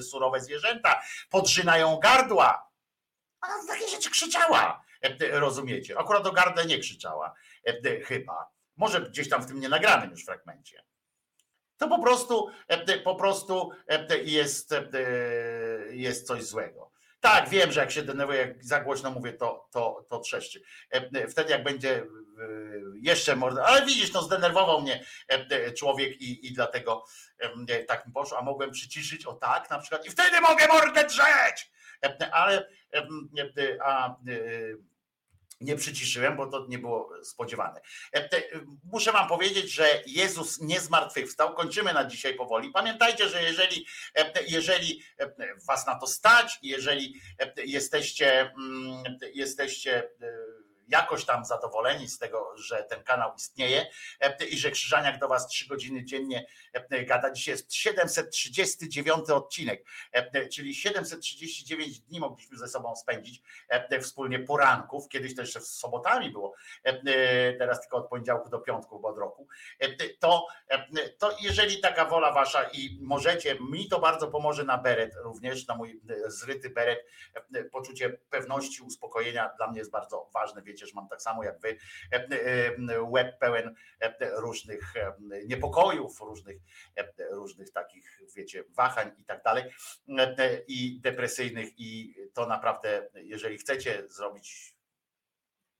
surowe 0.00 0.40
zwierzęta, 0.40 1.02
podrzynają 1.30 1.96
gardła. 1.96 2.68
A 3.40 3.48
na 3.48 3.66
takie 3.68 3.88
rzeczy 3.88 4.10
krzyczała. 4.10 4.84
E, 5.02 5.40
Rozumiecie? 5.40 5.98
Akurat 5.98 6.26
o 6.26 6.32
gardle 6.32 6.66
nie 6.66 6.78
krzyczała. 6.78 7.34
e, 7.66 8.00
Chyba. 8.00 8.46
Może 8.76 9.00
gdzieś 9.00 9.28
tam 9.28 9.42
w 9.42 9.46
tym 9.46 9.60
nienagranym 9.60 10.10
już 10.10 10.24
fragmencie. 10.24 10.84
To 11.76 11.88
po 11.88 12.02
prostu, 12.02 12.48
e, 12.68 12.98
po 12.98 13.14
prostu 13.14 13.70
e, 13.88 14.18
jest, 14.18 14.72
e, 14.72 14.82
jest 15.90 16.26
coś 16.26 16.42
złego. 16.44 16.91
Tak, 17.22 17.48
wiem, 17.48 17.72
że 17.72 17.80
jak 17.80 17.90
się 17.90 18.02
denerwuję, 18.02 18.38
jak 18.38 18.64
za 18.64 18.80
głośno 18.80 19.10
mówię, 19.10 19.32
to, 19.32 19.68
to, 19.70 20.06
to 20.10 20.18
trzeszczy. 20.18 20.62
E, 20.90 21.28
Wtedy 21.28 21.50
jak 21.50 21.62
będzie 21.62 21.96
e, 21.96 22.06
jeszcze 23.02 23.36
mordę, 23.36 23.64
ale 23.64 23.86
widzisz, 23.86 24.12
no 24.12 24.22
zdenerwował 24.22 24.82
mnie 24.82 25.04
e, 25.28 25.72
człowiek 25.72 26.20
i, 26.20 26.46
i 26.46 26.52
dlatego 26.52 27.04
e, 27.68 27.84
tak 27.84 28.06
mi 28.06 28.12
poszło, 28.12 28.38
a 28.38 28.42
mogłem 28.42 28.70
przyciszyć 28.70 29.26
o 29.26 29.32
tak 29.32 29.70
na 29.70 29.78
przykład 29.78 30.06
i 30.06 30.10
wtedy 30.10 30.40
mogę 30.40 30.68
mordę 30.68 31.04
drzeć! 31.04 31.70
E, 32.04 32.34
Ale 32.34 32.68
e, 32.94 33.06
a, 33.84 34.08
e, 34.08 34.12
nie 35.62 35.76
przyciszyłem, 35.76 36.36
bo 36.36 36.46
to 36.46 36.66
nie 36.68 36.78
było 36.78 37.10
spodziewane. 37.24 37.80
E, 38.12 38.28
te- 38.28 38.42
Muszę 38.84 39.12
wam 39.12 39.28
powiedzieć, 39.28 39.72
że 39.72 40.02
Jezus 40.06 40.60
nie 40.60 40.80
zmartwychwstał. 40.80 41.54
Kończymy 41.54 41.92
na 41.92 42.04
dzisiaj 42.04 42.34
powoli. 42.34 42.70
Pamiętajcie, 42.70 43.28
że 43.28 43.42
jeżeli, 43.42 43.86
e, 44.14 44.32
jeżeli 44.48 45.02
e, 45.18 45.32
was 45.66 45.86
na 45.86 45.94
to 45.98 46.06
stać, 46.06 46.58
jeżeli 46.62 47.20
e, 47.38 47.52
jesteście, 47.64 48.40
mm, 48.40 49.02
jesteście 49.34 49.96
e, 49.98 50.51
jakoś 50.88 51.24
tam 51.24 51.44
zadowoleni 51.44 52.08
z 52.08 52.18
tego, 52.18 52.56
że 52.56 52.84
ten 52.84 53.02
kanał 53.02 53.32
istnieje 53.36 53.86
e, 54.20 54.44
i 54.44 54.58
że 54.58 54.70
Krzyżaniak 54.70 55.18
do 55.18 55.28
was 55.28 55.46
trzy 55.46 55.68
godziny 55.68 56.04
dziennie 56.04 56.46
e, 56.72 57.04
gada. 57.04 57.30
Dzisiaj 57.30 57.52
jest 57.52 57.74
739 57.74 59.30
odcinek, 59.30 59.84
e, 60.12 60.48
czyli 60.48 60.74
739 60.74 62.00
dni 62.00 62.20
mogliśmy 62.20 62.58
ze 62.58 62.68
sobą 62.68 62.96
spędzić 62.96 63.42
wspólnie 64.00 64.38
poranków. 64.38 65.08
Kiedyś 65.08 65.38
jeszcze 65.38 65.60
z 65.60 65.78
sobotami 65.78 66.30
było, 66.30 66.54
teraz 67.58 67.80
tylko 67.80 67.96
od 67.96 68.08
poniedziałku 68.08 68.48
do 68.48 68.58
piątku, 68.58 69.00
bo 69.00 69.08
od 69.08 69.18
roku. 69.18 69.48
To, 70.18 70.46
to 71.18 71.36
jeżeli 71.40 71.80
taka 71.80 72.04
wola 72.04 72.32
wasza 72.32 72.62
i 72.62 72.98
możecie, 73.00 73.56
mi 73.60 73.88
to 73.88 74.00
bardzo 74.00 74.28
pomoże 74.28 74.64
na 74.64 74.78
beret 74.78 75.14
również, 75.14 75.66
na 75.66 75.74
mój 75.74 76.00
zryty 76.26 76.70
beret, 76.70 77.06
poczucie 77.72 78.10
pewności, 78.10 78.82
uspokojenia 78.82 79.50
dla 79.56 79.70
mnie 79.70 79.78
jest 79.78 79.90
bardzo 79.90 80.30
ważne. 80.34 80.62
Wiecie, 80.72 80.86
że 80.86 80.92
mam 80.94 81.08
tak 81.08 81.22
samo 81.22 81.44
jak 81.44 81.60
wy 81.60 81.78
e, 82.12 82.28
e, 82.94 83.02
łeb 83.02 83.38
pełen 83.38 83.74
e, 84.00 84.40
różnych 84.40 84.94
niepokojów, 85.46 86.20
różnych, 86.20 86.56
różnych 87.30 87.72
takich, 87.72 88.20
wiecie, 88.36 88.64
wahań 88.68 89.12
i 89.18 89.24
tak 89.24 89.42
dalej 89.42 89.64
i 90.68 91.00
depresyjnych 91.00 91.68
i 91.78 92.14
to 92.34 92.46
naprawdę, 92.46 93.08
jeżeli 93.14 93.58
chcecie 93.58 94.02
zrobić 94.08 94.74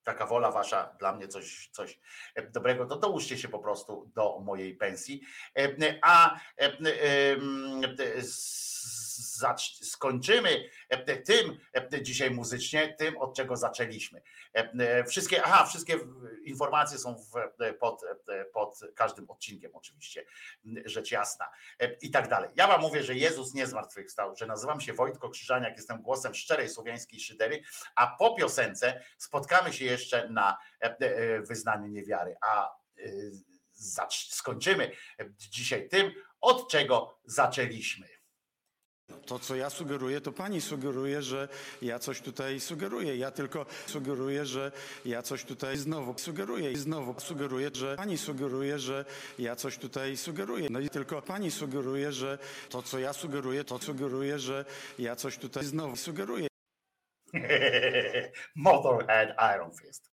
taka 0.05 0.27
wola 0.27 0.51
wasza 0.51 0.97
dla 0.99 1.13
mnie 1.13 1.29
coś, 1.29 1.71
coś 1.73 2.01
dobrego, 2.51 2.87
to 2.87 2.97
dołóżcie 2.97 3.39
się 3.39 3.49
po 3.49 3.59
prostu 3.59 4.11
do 4.15 4.41
mojej 4.41 4.77
pensji. 4.77 5.23
A 6.03 6.41
z- 8.21 9.12
skończymy 9.83 10.69
e, 10.89 11.17
tym 11.17 11.59
e, 11.75 12.03
dzisiaj 12.03 12.31
muzycznie, 12.31 12.95
tym 12.99 13.19
od 13.19 13.37
czego 13.37 13.57
zaczęliśmy. 13.57 14.23
E, 14.53 15.05
Wszystkie, 15.05 15.43
aha, 15.45 15.67
wszystkie 15.67 15.99
informacje 16.45 16.99
są 16.99 17.17
pod, 17.81 18.03
pod 18.53 18.81
każdym 18.95 19.31
odcinkiem 19.31 19.71
oczywiście, 19.75 20.25
rzecz 20.85 21.11
jasna 21.11 21.51
i 22.03 22.11
tak 22.11 22.29
dalej. 22.29 22.51
Ja 22.55 22.67
wam 22.67 22.81
mówię, 22.81 23.03
że 23.03 23.15
Jezus 23.15 23.55
nie 23.55 23.67
zmartwychwstał, 23.67 24.37
że 24.37 24.47
nazywam 24.47 24.81
się 24.81 24.93
Wojtko 24.93 25.29
Krzyżaniak, 25.29 25.77
jestem 25.77 26.03
głosem 26.03 26.35
szczerej 26.35 26.69
słowiańskiej 26.69 27.21
szydery, 27.21 27.63
a 27.97 28.07
po 28.07 28.35
piosence 28.35 29.05
spotkamy 29.19 29.73
się 29.73 29.85
jeszcze 29.85 30.29
na 30.29 30.59
wyznaniu 31.49 31.87
niewiary, 31.87 32.37
a 32.43 32.71
skończymy 34.29 34.91
dzisiaj 35.37 35.89
tym, 35.89 36.13
od 36.41 36.71
czego 36.71 37.19
zaczęliśmy. 37.25 38.09
To, 39.27 39.39
co 39.39 39.57
ja 39.57 39.71
sugeruję, 39.71 40.21
to 40.21 40.33
pani 40.33 40.61
sugeruje, 40.61 41.23
że 41.23 41.49
ja 41.83 41.99
coś 41.99 42.21
tutaj 42.21 42.61
sugeruję. 42.61 43.17
Ja 43.17 43.31
tylko 43.31 43.67
sugeruję, 43.87 44.47
że 44.47 44.73
ja 45.05 45.23
coś 45.23 45.45
tutaj 45.45 45.77
znowu 45.77 46.19
sugeruję 46.19 46.73
i 46.73 46.77
znowu 46.77 47.21
sugeruję, 47.21 47.71
że 47.73 47.97
pani 47.97 48.19
sugeruje, 48.19 48.79
że 48.79 49.05
ja 49.39 49.57
coś 49.57 49.79
tutaj 49.79 50.17
sugeruję. 50.17 50.69
No 50.71 50.81
i 50.81 50.89
tylko 50.89 51.23
pani 51.23 51.51
sugeruje, 51.51 52.13
że 52.13 52.39
to, 52.69 52.83
co 52.83 52.99
ja 52.99 53.13
sugeruję, 53.13 53.65
to 53.65 53.79
sugeruje, 53.79 54.39
że 54.39 54.65
ja 54.99 55.17
coś 55.17 55.39
tutaj 55.39 55.65
znowu 55.65 55.97
sugeruję. 55.97 56.49
Motorhead 58.57 59.29
Iron 59.55 59.71
Fist. 59.71 60.12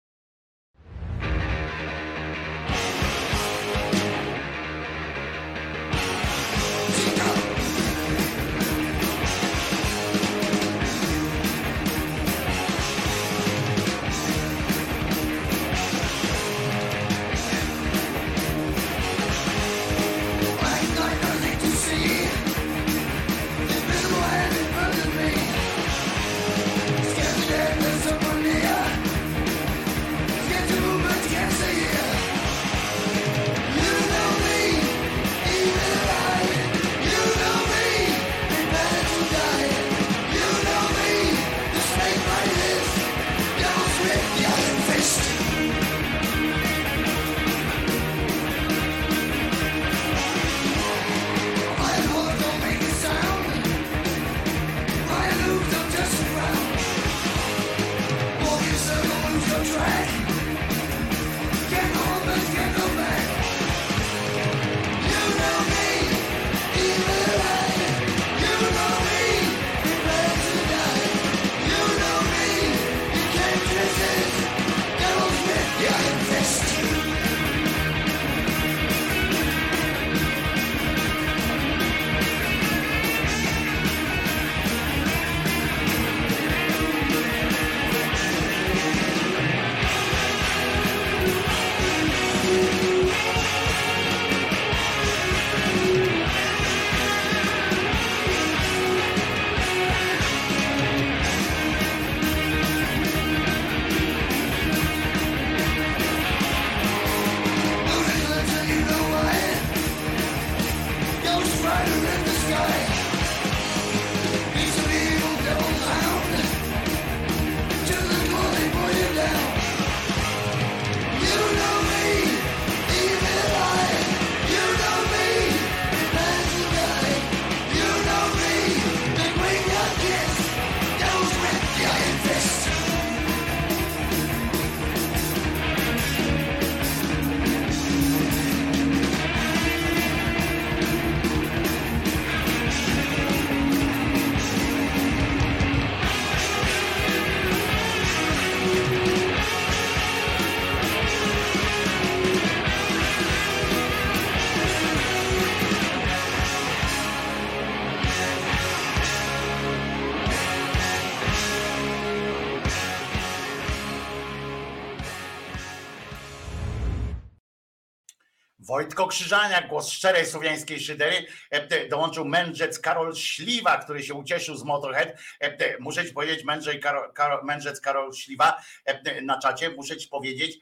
Wojtko 168.88 169.06
Krzyżaniak, 169.06 169.68
głos 169.68 169.90
szczerej 169.90 170.26
słowiańskiej 170.26 170.80
szydery. 170.80 171.26
E, 171.50 171.88
Dołączył 171.88 172.24
mędrzec 172.24 172.78
Karol 172.80 173.14
Śliwa, 173.14 173.78
który 173.78 174.02
się 174.02 174.14
ucieszył 174.14 174.56
z 174.56 174.64
Motorhead. 174.64 175.08
E, 175.40 175.78
Muszę 175.78 176.06
ci 176.06 176.12
powiedzieć, 176.12 176.44
mędrzej 176.44 176.80
Karol, 176.80 177.12
Karol, 177.12 177.44
mędrzec 177.44 177.80
Karol 177.80 178.12
Śliwa 178.14 178.62
e, 178.84 179.22
na 179.22 179.38
czacie, 179.38 179.70
muszę 179.70 179.96
ci 179.96 180.08
powiedzieć, 180.08 180.58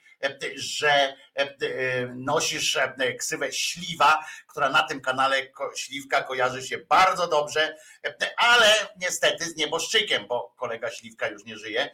że 0.56 1.16
nosisz 2.14 2.78
ksywę 3.18 3.52
Śliwa, 3.52 4.24
która 4.46 4.68
na 4.68 4.82
tym 4.82 5.00
kanale 5.00 5.36
Śliwka 5.76 6.22
kojarzy 6.22 6.62
się 6.62 6.78
bardzo 6.78 7.26
dobrze, 7.28 7.76
ale 8.36 8.66
niestety 9.00 9.44
z 9.44 9.56
nieboszczykiem, 9.56 10.26
bo 10.26 10.54
kolega 10.56 10.90
Śliwka 10.90 11.28
już 11.28 11.44
nie 11.44 11.56
żyje. 11.56 11.90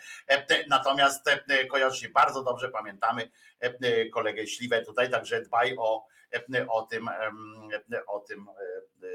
Natomiast 0.68 1.30
kojarzy 1.70 2.00
się 2.00 2.08
bardzo 2.08 2.42
dobrze, 2.42 2.68
pamiętamy 2.68 3.30
kolegę 4.12 4.46
Śliwę 4.46 4.82
tutaj, 4.82 5.10
także 5.10 5.42
dbaj 5.42 5.76
o, 5.78 6.11
o 6.68 6.82
tym, 6.82 7.08
em, 7.08 7.68
o 8.06 8.20
tym, 8.20 8.48
e, 8.48 9.06
e, 9.06 9.08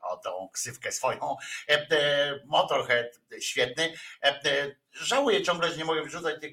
o 0.00 0.16
tą 0.16 0.48
ksywkę 0.52 0.92
swoją. 0.92 1.36
E, 1.68 1.86
e, 1.90 2.40
Motorhead 2.46 3.20
świetny. 3.40 3.92
E, 4.22 4.26
e, 4.26 4.74
Żałuję 4.94 5.42
ciągle, 5.42 5.70
że 5.70 5.76
nie 5.76 5.84
mogę 5.84 6.02
wrzucać 6.02 6.40
tych, 6.40 6.52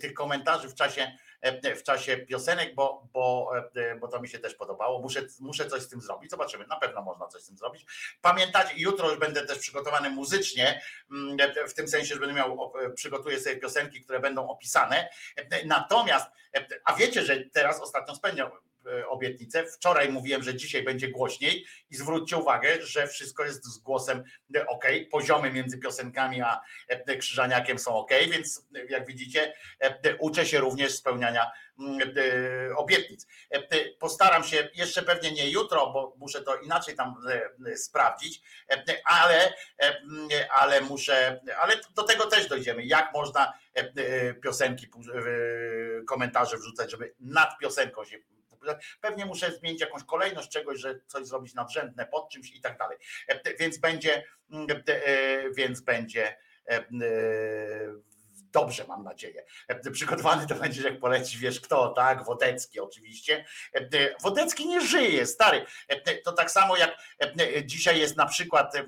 tych 0.00 0.14
komentarzy 0.14 0.68
w 0.68 0.74
czasie, 0.74 1.12
e, 1.40 1.76
w 1.76 1.82
czasie 1.82 2.16
piosenek, 2.16 2.74
bo, 2.74 3.08
bo, 3.12 3.52
e, 3.74 3.96
bo 3.96 4.08
to 4.08 4.20
mi 4.20 4.28
się 4.28 4.38
też 4.38 4.54
podobało. 4.54 5.00
Muszę, 5.00 5.22
muszę 5.40 5.66
coś 5.66 5.82
z 5.82 5.88
tym 5.88 6.00
zrobić. 6.00 6.30
Zobaczymy, 6.30 6.66
na 6.66 6.76
pewno 6.76 7.02
można 7.02 7.26
coś 7.26 7.42
z 7.42 7.46
tym 7.46 7.56
zrobić. 7.56 7.86
Pamiętajcie, 8.20 8.74
jutro 8.76 9.10
już 9.10 9.18
będę 9.18 9.46
też 9.46 9.58
przygotowany 9.58 10.10
muzycznie, 10.10 10.82
mm, 11.10 11.36
w 11.68 11.74
tym 11.74 11.88
sensie, 11.88 12.14
że 12.14 12.20
będę 12.20 12.34
miał, 12.34 12.72
e, 12.80 12.90
przygotuję 12.90 13.40
sobie 13.40 13.56
piosenki, 13.56 14.00
które 14.00 14.20
będą 14.20 14.48
opisane. 14.48 15.08
E, 15.36 15.66
Natomiast, 15.66 16.30
e, 16.56 16.66
a 16.84 16.94
wiecie, 16.94 17.22
że 17.22 17.36
teraz 17.52 17.80
ostatnio 17.80 18.14
spędziłem, 18.14 18.50
e, 18.52 18.71
obietnicę. 19.08 19.66
Wczoraj 19.66 20.08
mówiłem, 20.08 20.42
że 20.42 20.54
dzisiaj 20.54 20.82
będzie 20.82 21.08
głośniej 21.08 21.66
i 21.90 21.96
zwróćcie 21.96 22.36
uwagę, 22.36 22.82
że 22.82 23.06
wszystko 23.06 23.44
jest 23.44 23.64
z 23.64 23.78
głosem 23.78 24.22
e, 24.56 24.66
ok, 24.66 24.84
poziomy 25.10 25.52
między 25.52 25.78
piosenkami 25.78 26.42
a 26.42 26.60
e, 26.88 27.16
Krzyżaniakiem 27.16 27.78
są 27.78 27.96
ok, 27.96 28.10
więc 28.30 28.66
e, 28.74 28.84
jak 28.84 29.06
widzicie, 29.06 29.54
e, 29.80 30.16
uczę 30.16 30.46
się 30.46 30.60
również 30.60 30.94
spełniania 30.94 31.50
mm, 31.78 32.00
e, 32.00 32.76
obietnic. 32.76 33.26
E, 33.50 33.62
Postaram 33.98 34.44
się 34.44 34.68
jeszcze 34.74 35.02
pewnie 35.02 35.32
nie 35.32 35.50
jutro, 35.50 35.92
bo 35.92 36.14
muszę 36.18 36.42
to 36.42 36.56
inaczej 36.56 36.96
tam 36.96 37.14
e, 37.66 37.76
sprawdzić, 37.76 38.42
e, 38.70 38.84
ale, 39.04 39.54
e, 39.78 39.98
mm, 39.98 40.28
ale 40.50 40.80
muszę, 40.80 41.40
ale 41.60 41.74
do 41.94 42.02
tego 42.02 42.26
też 42.26 42.48
dojdziemy. 42.48 42.84
Jak 42.84 43.12
można 43.14 43.52
e, 43.76 43.80
e, 43.80 44.34
piosenki, 44.34 44.86
e, 44.86 46.04
komentarze 46.04 46.56
wrzucać, 46.56 46.90
żeby 46.90 47.14
nad 47.20 47.58
piosenką 47.58 48.04
się. 48.04 48.18
Pewnie 49.00 49.26
muszę 49.26 49.52
zmienić 49.52 49.80
jakąś 49.80 50.04
kolejność 50.04 50.48
czegoś, 50.48 50.80
że 50.80 51.00
coś 51.06 51.26
zrobić 51.26 51.54
nadrzędne 51.54 52.06
pod 52.06 52.30
czymś 52.30 52.52
i 52.52 52.60
tak 52.60 52.78
dalej. 52.78 52.98
E, 53.28 53.54
Więc 53.54 53.78
będzie, 53.78 54.24
mm, 54.50 54.66
e, 54.88 55.50
więc 55.50 55.80
będzie 55.80 56.36
e, 56.66 56.76
e, 56.76 56.84
dobrze, 58.52 58.84
mam 58.88 59.04
nadzieję. 59.04 59.44
E, 59.68 59.90
Przygotowany 59.90 60.46
to 60.46 60.54
będzie, 60.54 60.82
jak 60.82 61.00
poleci, 61.00 61.38
wiesz 61.38 61.60
kto, 61.60 61.88
tak? 61.88 62.24
Wodecki 62.24 62.80
oczywiście. 62.80 63.44
E, 63.74 63.88
Wodecki 64.22 64.68
nie 64.68 64.80
żyje, 64.80 65.26
stary. 65.26 65.66
E, 65.88 66.18
To 66.22 66.32
tak 66.32 66.50
samo 66.50 66.76
jak 66.76 66.96
e, 67.20 67.64
dzisiaj 67.66 67.98
jest 68.00 68.16
na 68.16 68.26
przykład, 68.26 68.74
e, 68.76 68.84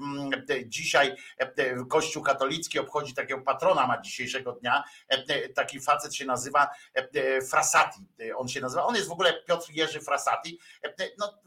dzisiaj 0.66 1.16
e, 1.38 1.52
Kościół 1.88 2.22
katolicki 2.22 2.78
obchodzi 2.78 3.14
takiego 3.14 3.40
patrona 3.40 3.86
ma 3.86 4.00
dzisiejszego 4.00 4.52
dnia. 4.52 4.84
E, 5.08 5.48
Taki 5.48 5.80
facet 5.80 6.14
się 6.14 6.24
nazywa 6.24 6.70
e, 6.94 7.42
Frasati. 7.42 8.00
E, 8.30 8.36
On 8.36 8.48
się 8.48 8.60
nazywa, 8.60 8.84
on 8.84 8.94
jest 8.96 9.08
w 9.08 9.12
ogóle 9.12 9.42
Piotr 9.42 9.70
Jerzy 9.70 10.00
Frasati. 10.00 10.58
E, 10.84 10.94
No, 11.18 11.38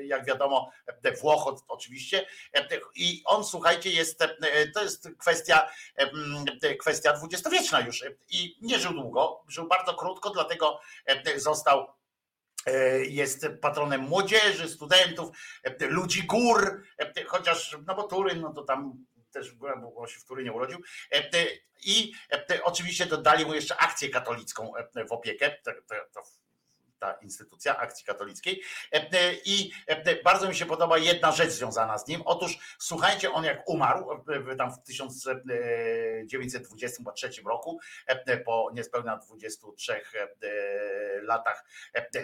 jak 0.00 0.24
wiadomo, 0.24 0.70
e, 1.04 1.12
Włoch 1.12 1.62
oczywiście. 1.68 2.26
E, 2.54 2.68
I 2.94 3.22
on, 3.24 3.44
słuchajcie, 3.44 3.90
jest, 3.90 4.22
e, 4.22 4.28
to 4.74 4.82
jest 4.82 5.08
kwestia, 5.18 5.68
e, 5.98 6.02
e, 6.02 6.08
kwestia 6.80 7.12
dwudziestowieczna 7.12 7.80
już. 7.80 8.02
E, 8.02 8.14
I 8.30 8.58
nie 8.60 8.78
żył 8.78 8.92
długo, 8.92 9.44
żył 9.48 9.68
bardzo 9.68 9.94
krótko, 9.94 10.30
dlatego 10.30 10.80
e, 11.06 11.40
został 11.40 11.86
e, 12.66 13.04
jest 13.04 13.46
patronem 13.60 14.00
młodzieży, 14.00 14.68
studentów, 14.68 15.36
e, 15.64 15.86
ludzi 15.86 16.22
gór, 16.22 16.82
e, 16.98 17.24
chociaż, 17.24 17.76
no 17.86 17.94
bo 17.94 18.02
Turyn, 18.02 18.40
no 18.40 18.52
to 18.52 18.62
tam 18.62 19.04
też 19.30 19.54
bo 19.94 20.06
się 20.06 20.20
w 20.20 20.24
Turynie 20.24 20.52
urodził. 20.52 20.78
E, 21.12 21.30
I 21.82 22.12
e, 22.32 22.64
oczywiście 22.64 23.06
dodali 23.06 23.46
mu 23.46 23.54
jeszcze 23.54 23.76
akcję 23.76 24.10
katolicką 24.10 24.76
e, 24.76 25.04
w 25.04 25.12
opiekę. 25.12 25.56
To 26.12 26.22
ta 26.98 27.12
instytucja 27.12 27.76
akcji 27.76 28.06
katolickiej. 28.06 28.62
E, 28.92 28.96
e, 28.96 29.34
I 29.44 29.72
e, 29.86 30.22
bardzo 30.22 30.48
mi 30.48 30.54
się 30.54 30.66
podoba 30.66 30.98
jedna 30.98 31.32
rzecz 31.32 31.50
związana 31.50 31.98
z 31.98 32.06
nim. 32.06 32.22
Otóż 32.24 32.58
słuchajcie, 32.78 33.32
on 33.32 33.44
jak 33.44 33.68
umarł 33.68 34.24
tam 34.58 34.72
w 34.72 34.82
1923 34.82 37.30
roku, 37.46 37.80
po 38.44 38.70
niespełna 38.74 39.16
23 39.16 39.92
e, 39.92 40.02
latach 41.22 41.64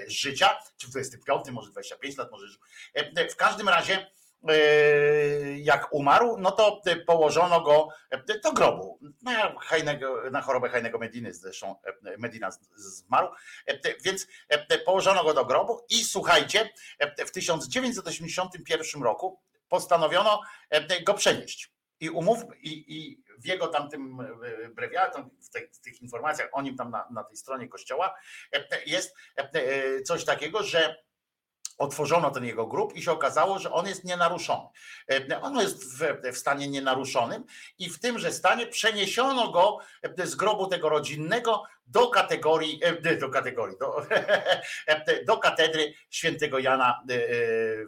życia, 0.06 0.58
czy 0.76 0.86
w 0.86 0.90
25, 0.90 1.50
może 1.50 1.70
25 1.70 2.16
lat, 2.16 2.30
może 2.30 2.46
W 3.30 3.36
każdym 3.36 3.68
razie 3.68 4.06
jak 5.56 5.88
umarł, 5.92 6.36
no 6.38 6.50
to 6.50 6.82
położono 7.06 7.60
go 7.60 7.88
do 8.42 8.52
grobu. 8.52 8.98
Na, 9.22 9.54
hajnego, 9.60 10.30
na 10.30 10.40
chorobę 10.40 10.68
Hajnego 10.68 10.98
Mediny 10.98 11.34
zresztą 11.34 11.76
Medina 12.18 12.50
zmarł, 12.74 13.28
więc 14.04 14.26
położono 14.84 15.24
go 15.24 15.34
do 15.34 15.44
grobu 15.44 15.86
i 15.90 16.04
słuchajcie, 16.04 16.70
w 17.26 17.30
1981 17.30 19.02
roku 19.02 19.40
postanowiono 19.68 20.40
go 21.06 21.14
przenieść. 21.14 21.74
I 22.00 22.10
umów, 22.10 22.38
i, 22.60 22.96
i 22.98 23.24
w 23.38 23.46
jego 23.46 23.68
tamtym 23.68 24.18
brewiatum, 24.74 25.30
w 25.40 25.48
w 25.72 25.80
tych 25.80 26.02
informacjach 26.02 26.48
o 26.52 26.62
nim 26.62 26.76
tam 26.76 26.90
na, 26.90 27.08
na 27.10 27.24
tej 27.24 27.36
stronie 27.36 27.68
kościoła 27.68 28.14
jest 28.86 29.14
coś 30.04 30.24
takiego, 30.24 30.62
że 30.62 30.96
otworzono 31.78 32.30
ten 32.30 32.44
jego 32.44 32.66
grób 32.66 32.96
i 32.96 33.02
się 33.02 33.12
okazało, 33.12 33.58
że 33.58 33.72
on 33.72 33.86
jest 33.86 34.04
nienaruszony. 34.04 34.68
E, 35.10 35.40
On 35.40 35.60
jest 35.60 35.84
w, 36.32 36.36
stanie 36.36 36.68
nienaruszonym 36.68 37.44
i 37.78 37.90
w 37.90 38.00
tymże 38.00 38.32
stanie 38.32 38.66
przeniesiono 38.66 39.50
go 39.50 39.78
e, 40.02 40.26
z 40.26 40.34
grobu 40.34 40.66
tego 40.66 40.88
rodzinnego 40.88 41.62
do 41.86 42.08
kategorii, 42.08 42.80
e, 42.82 43.16
do 43.16 43.28
kategorii, 43.28 43.76
do, 43.78 44.06
do 45.28 45.36
katedry 45.36 45.94
świętego 46.10 46.58
Jana 46.58 47.02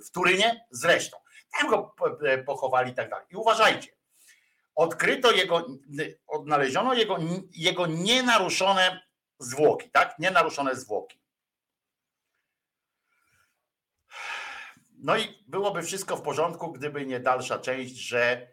w 0.07 0.11
Turynie 0.11 0.67
z 0.71 0.85
resztą. 0.85 1.17
Tam 1.59 1.71
go 1.71 1.95
po- 1.97 2.17
pochowali 2.47 2.93
i 2.93 2.95
tak 2.95 3.11
dalej. 3.11 3.27
I 3.31 3.37
uważajcie, 3.37 3.89
odkryto 4.75 5.33
jego, 5.33 5.67
odnaleziono 6.27 6.95
jego, 6.95 7.19
jego 7.53 7.87
nienaruszone 7.87 9.01
zwłoki, 9.39 9.91
tak? 9.91 10.19
Nienaruszone 10.19 10.77
zwłoki. 10.77 11.26
No 14.99 15.17
i 15.17 15.45
byłoby 15.47 15.83
wszystko 15.83 16.17
w 16.17 16.23
porządku, 16.23 16.73
gdyby 16.73 17.07
nie 17.07 17.21
dalsza 17.21 17.59
część, 17.59 17.95
że 17.95 18.49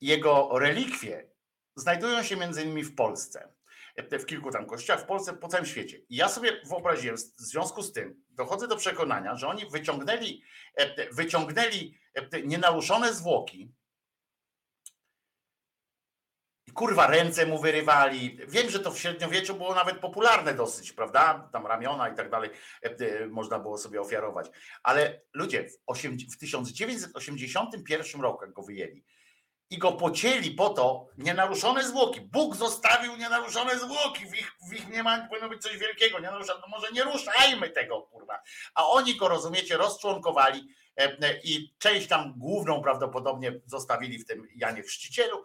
jego 0.00 0.58
relikwie 0.58 1.30
znajdują 1.76 2.22
się 2.22 2.36
między 2.36 2.62
innymi 2.62 2.84
w 2.84 2.94
Polsce, 2.94 3.52
w 3.96 4.26
kilku 4.26 4.50
tam 4.50 4.66
kościołach, 4.66 5.02
w 5.02 5.06
Polsce, 5.06 5.32
po 5.32 5.48
całym 5.48 5.66
świecie. 5.66 5.98
I 6.08 6.16
ja 6.16 6.28
sobie 6.28 6.60
wyobraziłem, 6.68 7.16
w 7.16 7.40
związku 7.40 7.82
z 7.82 7.92
tym 7.92 8.24
dochodzę 8.30 8.68
do 8.68 8.76
przekonania, 8.76 9.36
że 9.36 9.48
oni 9.48 9.66
wyciągnęli, 9.70 10.42
wyciągnęli 11.12 11.98
nienaruszone 12.44 13.14
zwłoki 13.14 13.72
kurwa 16.74 17.06
ręce 17.06 17.46
mu 17.46 17.58
wyrywali. 17.58 18.38
Wiem, 18.48 18.70
że 18.70 18.80
to 18.80 18.90
w 18.90 18.98
średniowieczu 18.98 19.54
było 19.54 19.74
nawet 19.74 19.98
popularne 19.98 20.54
dosyć, 20.54 20.92
prawda? 20.92 21.48
Tam 21.52 21.66
ramiona 21.66 22.08
i 22.08 22.14
tak 22.14 22.30
dalej 22.30 22.50
e, 22.84 22.86
e, 22.86 23.26
można 23.26 23.58
było 23.58 23.78
sobie 23.78 24.00
ofiarować. 24.00 24.50
Ale 24.82 25.20
ludzie, 25.32 25.68
w, 25.68 26.34
w 26.34 26.38
1981 26.38 28.20
roku, 28.20 28.44
go 28.52 28.62
wyjęli 28.62 29.04
i 29.70 29.78
go 29.78 29.92
pocięli 29.92 30.50
po 30.50 30.70
to 30.70 31.06
nienaruszone 31.18 31.84
zwłoki. 31.84 32.20
Bóg 32.20 32.56
zostawił 32.56 33.16
nienaruszone 33.16 33.78
zwłoki. 33.78 34.26
W 34.26 34.34
ich, 34.34 34.52
w 34.70 34.74
ich 34.74 34.88
nie 34.88 35.02
ma, 35.02 35.28
powinno 35.28 35.48
być 35.48 35.62
coś 35.62 35.78
wielkiego. 35.78 36.18
Nie 36.18 36.30
naruszane. 36.30 36.60
No 36.60 36.68
może 36.68 36.92
nie 36.92 37.04
ruszajmy 37.04 37.70
tego, 37.70 38.02
kurwa. 38.02 38.42
A 38.74 38.86
oni 38.86 39.16
go, 39.16 39.28
rozumiecie, 39.28 39.76
rozczłonkowali 39.76 40.68
e, 40.96 41.40
i 41.44 41.74
część 41.78 42.08
tam 42.08 42.34
główną 42.36 42.82
prawdopodobnie 42.82 43.60
zostawili 43.66 44.18
w 44.18 44.26
tym 44.26 44.48
Janie 44.56 44.82
Chrzcicielu, 44.82 45.44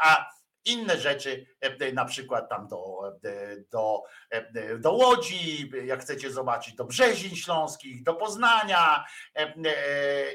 a 0.00 0.26
inne 0.64 1.00
rzeczy, 1.00 1.46
e, 1.60 1.92
na 1.92 2.04
przykład 2.04 2.48
tam 2.48 2.68
do, 2.68 3.12
e, 3.24 3.56
do, 3.70 4.02
e, 4.30 4.78
do 4.78 4.92
Łodzi, 4.92 5.70
jak 5.84 6.00
chcecie 6.00 6.30
zobaczyć, 6.30 6.74
do 6.74 6.84
Brzezin 6.84 7.36
Śląskich, 7.36 8.02
do 8.02 8.14
Poznania 8.14 9.04
e, 9.36 9.40
e, 9.40 9.54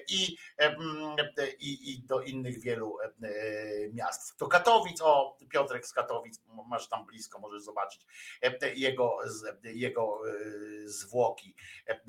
i, 0.10 0.38
e, 0.58 0.66
mm, 0.66 1.16
e, 1.38 1.48
i, 1.60 1.94
i 1.94 2.00
do 2.00 2.22
innych 2.22 2.62
wielu 2.62 2.98
e, 3.02 3.10
miast. 3.94 4.40
Do 4.40 4.48
Katowic, 4.48 5.02
o 5.02 5.38
Piotrek 5.50 5.86
z 5.88 5.94
Katowic, 5.94 6.42
masz 6.68 6.90
tam 6.90 7.06
blisko, 7.06 7.40
możesz 7.40 7.62
zobaczyć 7.62 8.02
e, 8.42 8.74
jego, 8.74 9.18
jego 9.64 10.22
e, 10.30 10.34
zwłoki 10.88 11.56
e, 11.88 12.00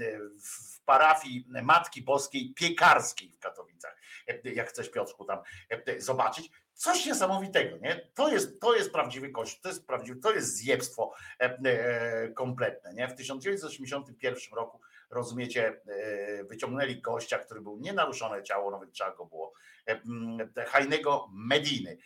w 0.41 0.81
parafii 0.85 1.47
Matki 1.63 2.03
Boskiej 2.03 2.55
Piekarskiej 2.55 3.33
w 3.33 3.39
Katowicach. 3.39 3.97
E, 4.27 4.51
Jak 4.53 4.69
chcesz 4.69 4.91
Piotrku 4.91 5.25
tam 5.25 5.39
e, 5.71 6.01
zobaczyć. 6.01 6.51
Coś 6.79 7.07
niesamowitego, 7.07 7.77
nie? 7.77 8.09
To 8.15 8.29
jest, 8.29 8.61
to 8.61 8.75
jest 8.75 8.93
prawdziwy 8.93 9.31
kościół, 9.31 9.63
to 9.63 9.69
jest 9.69 9.87
prawdziwy, 9.87 10.21
to 10.21 10.35
jest 10.35 10.57
zjebstwo 10.57 11.13
e, 11.41 11.59
e, 11.65 12.29
kompletne, 12.29 12.95
nie? 12.95 13.09
W 13.09 13.15
1981 13.15 14.55
roku, 14.57 14.81
rozumiecie, 15.11 15.81
e, 15.87 16.45
wyciągnęli 16.45 17.01
gościa, 17.01 17.39
który 17.39 17.61
był 17.61 17.79
nienaruszone 17.79 18.43
ciało, 18.43 18.71
nawet 18.71 18.93
trzeba 18.93 19.15
go 19.15 19.27
było, 19.27 19.53
e, 19.87 19.93
m, 19.93 20.53
Hajnego 20.67 21.29
Mediny, 21.33 21.99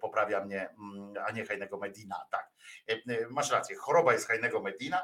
poprawia 0.00 0.44
mnie, 0.44 0.68
mm, 0.68 1.14
a 1.26 1.30
nie 1.30 1.46
Hajnego 1.46 1.78
Medina, 1.78 2.26
tak. 2.30 2.50
Masz 3.28 3.50
rację, 3.50 3.76
choroba 3.76 4.12
jest 4.12 4.28
Hajnego 4.28 4.60
Medina? 4.60 5.02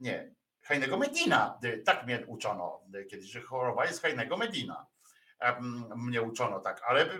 Nie, 0.00 0.34
Hajnego 0.62 0.96
Medina, 0.96 1.60
tak 1.84 2.06
mnie 2.06 2.24
uczono 2.26 2.84
kiedyś, 3.10 3.30
że 3.30 3.40
choroba 3.40 3.86
jest 3.86 4.02
Hajnego 4.02 4.36
Medina 4.36 4.86
mnie 5.96 6.22
uczono 6.22 6.60
tak, 6.60 6.82
ale 6.86 7.02
e, 7.02 7.18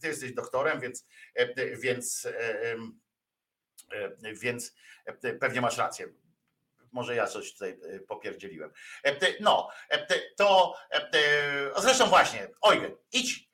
ty 0.00 0.06
jesteś 0.08 0.32
doktorem, 0.32 0.80
więc, 0.80 1.06
e, 1.34 1.76
więc, 1.76 2.26
e, 2.26 2.76
e, 3.92 4.34
więc 4.34 4.74
pewnie 5.40 5.60
masz 5.60 5.78
rację. 5.78 6.06
Może 6.92 7.14
ja 7.14 7.26
coś 7.26 7.52
tutaj 7.52 7.78
popierdzieliłem. 8.08 8.70
No, 9.40 9.68
to 10.36 10.74
zresztą 11.78 12.06
właśnie, 12.06 12.48
Eugen, 12.66 12.96
idź 13.12 13.49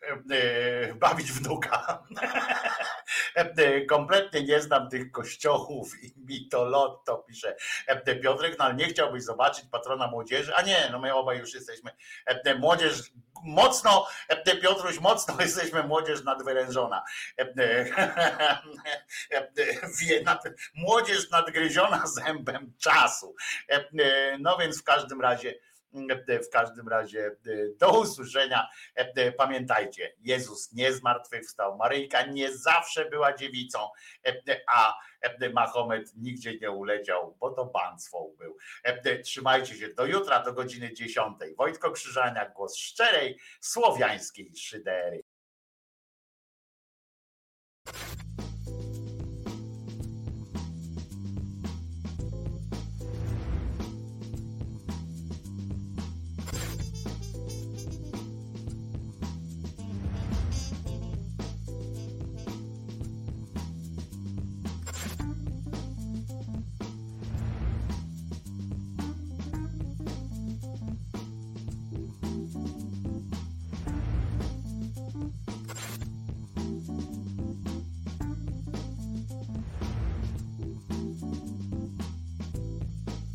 bawić 0.94 1.33
wnuka. 1.33 2.02
E, 3.35 3.85
Kompletnie 3.85 4.43
nie 4.43 4.60
znam 4.60 4.91
tych 4.91 5.10
kościołów 5.10 6.02
i 6.02 6.15
mi 6.17 6.49
to 6.49 6.65
lotto, 6.65 7.18
pisze 7.18 7.57
e, 7.86 8.17
Piotrek, 8.17 8.59
no 8.59 8.65
ale 8.65 8.75
nie 8.75 8.85
chciałbyś 8.85 9.23
zobaczyć 9.23 9.65
patrona 9.70 10.07
młodzieży, 10.07 10.55
a 10.55 10.62
nie, 10.62 10.89
no 10.93 10.99
my 10.99 11.15
obaj 11.15 11.39
już 11.39 11.55
jesteśmy 11.55 11.91
e, 12.26 12.55
młodzież 12.55 13.02
mocno, 13.44 14.07
e, 14.28 14.57
Piotruś, 14.57 15.01
mocno 15.01 15.36
jesteśmy 15.41 15.83
młodzież 15.83 16.25
nadwyrężona. 16.25 17.02
E, 17.39 17.43
e, 17.43 17.86
e, 19.91 20.55
młodzież 20.75 21.31
nadgryziona 21.31 22.07
zębem 22.07 22.73
czasu. 22.78 23.35
E, 23.70 23.75
e, 23.75 24.39
No 24.39 24.59
więc 24.59 24.81
w 24.81 24.85
każdym 24.85 25.20
razie 25.20 25.51
e, 25.51 25.55
w 26.47 26.50
każdym 26.50 26.89
razie 26.89 27.26
e, 27.26 27.32
do 27.78 28.00
usłyszenia. 28.00 28.68
E, 28.97 29.12
e, 29.16 29.32
Pamiętajcie, 29.32 30.15
Jezus 30.20 30.73
nie 30.73 30.92
zmartwychwstał, 30.92 31.76
Maryjka 31.76 32.26
nie 32.26 32.56
zawsze 32.56 33.10
była 33.10 33.32
dziewicą, 33.32 33.78
e, 34.26 34.28
e, 34.48 34.60
a 34.68 34.98
e, 35.20 35.50
Mahomet 35.50 36.16
nigdzie 36.16 36.58
nie 36.58 36.70
uleciał, 36.70 37.36
bo 37.40 37.50
to 37.50 37.66
banstwo 37.66 38.31
był. 38.39 38.56
E, 38.84 38.89
e, 39.05 39.18
Trzymajcie 39.18 39.74
się 39.74 39.89
do 39.89 40.06
jutra, 40.06 40.42
do 40.42 40.52
godziny 40.52 40.94
10. 40.94 41.36
Wojtko 41.58 41.90
Krzyżania, 41.90 42.48
głos 42.48 42.76
szczerej, 42.76 43.39
słowiańskiej 43.60 44.56
szydery. 44.56 45.23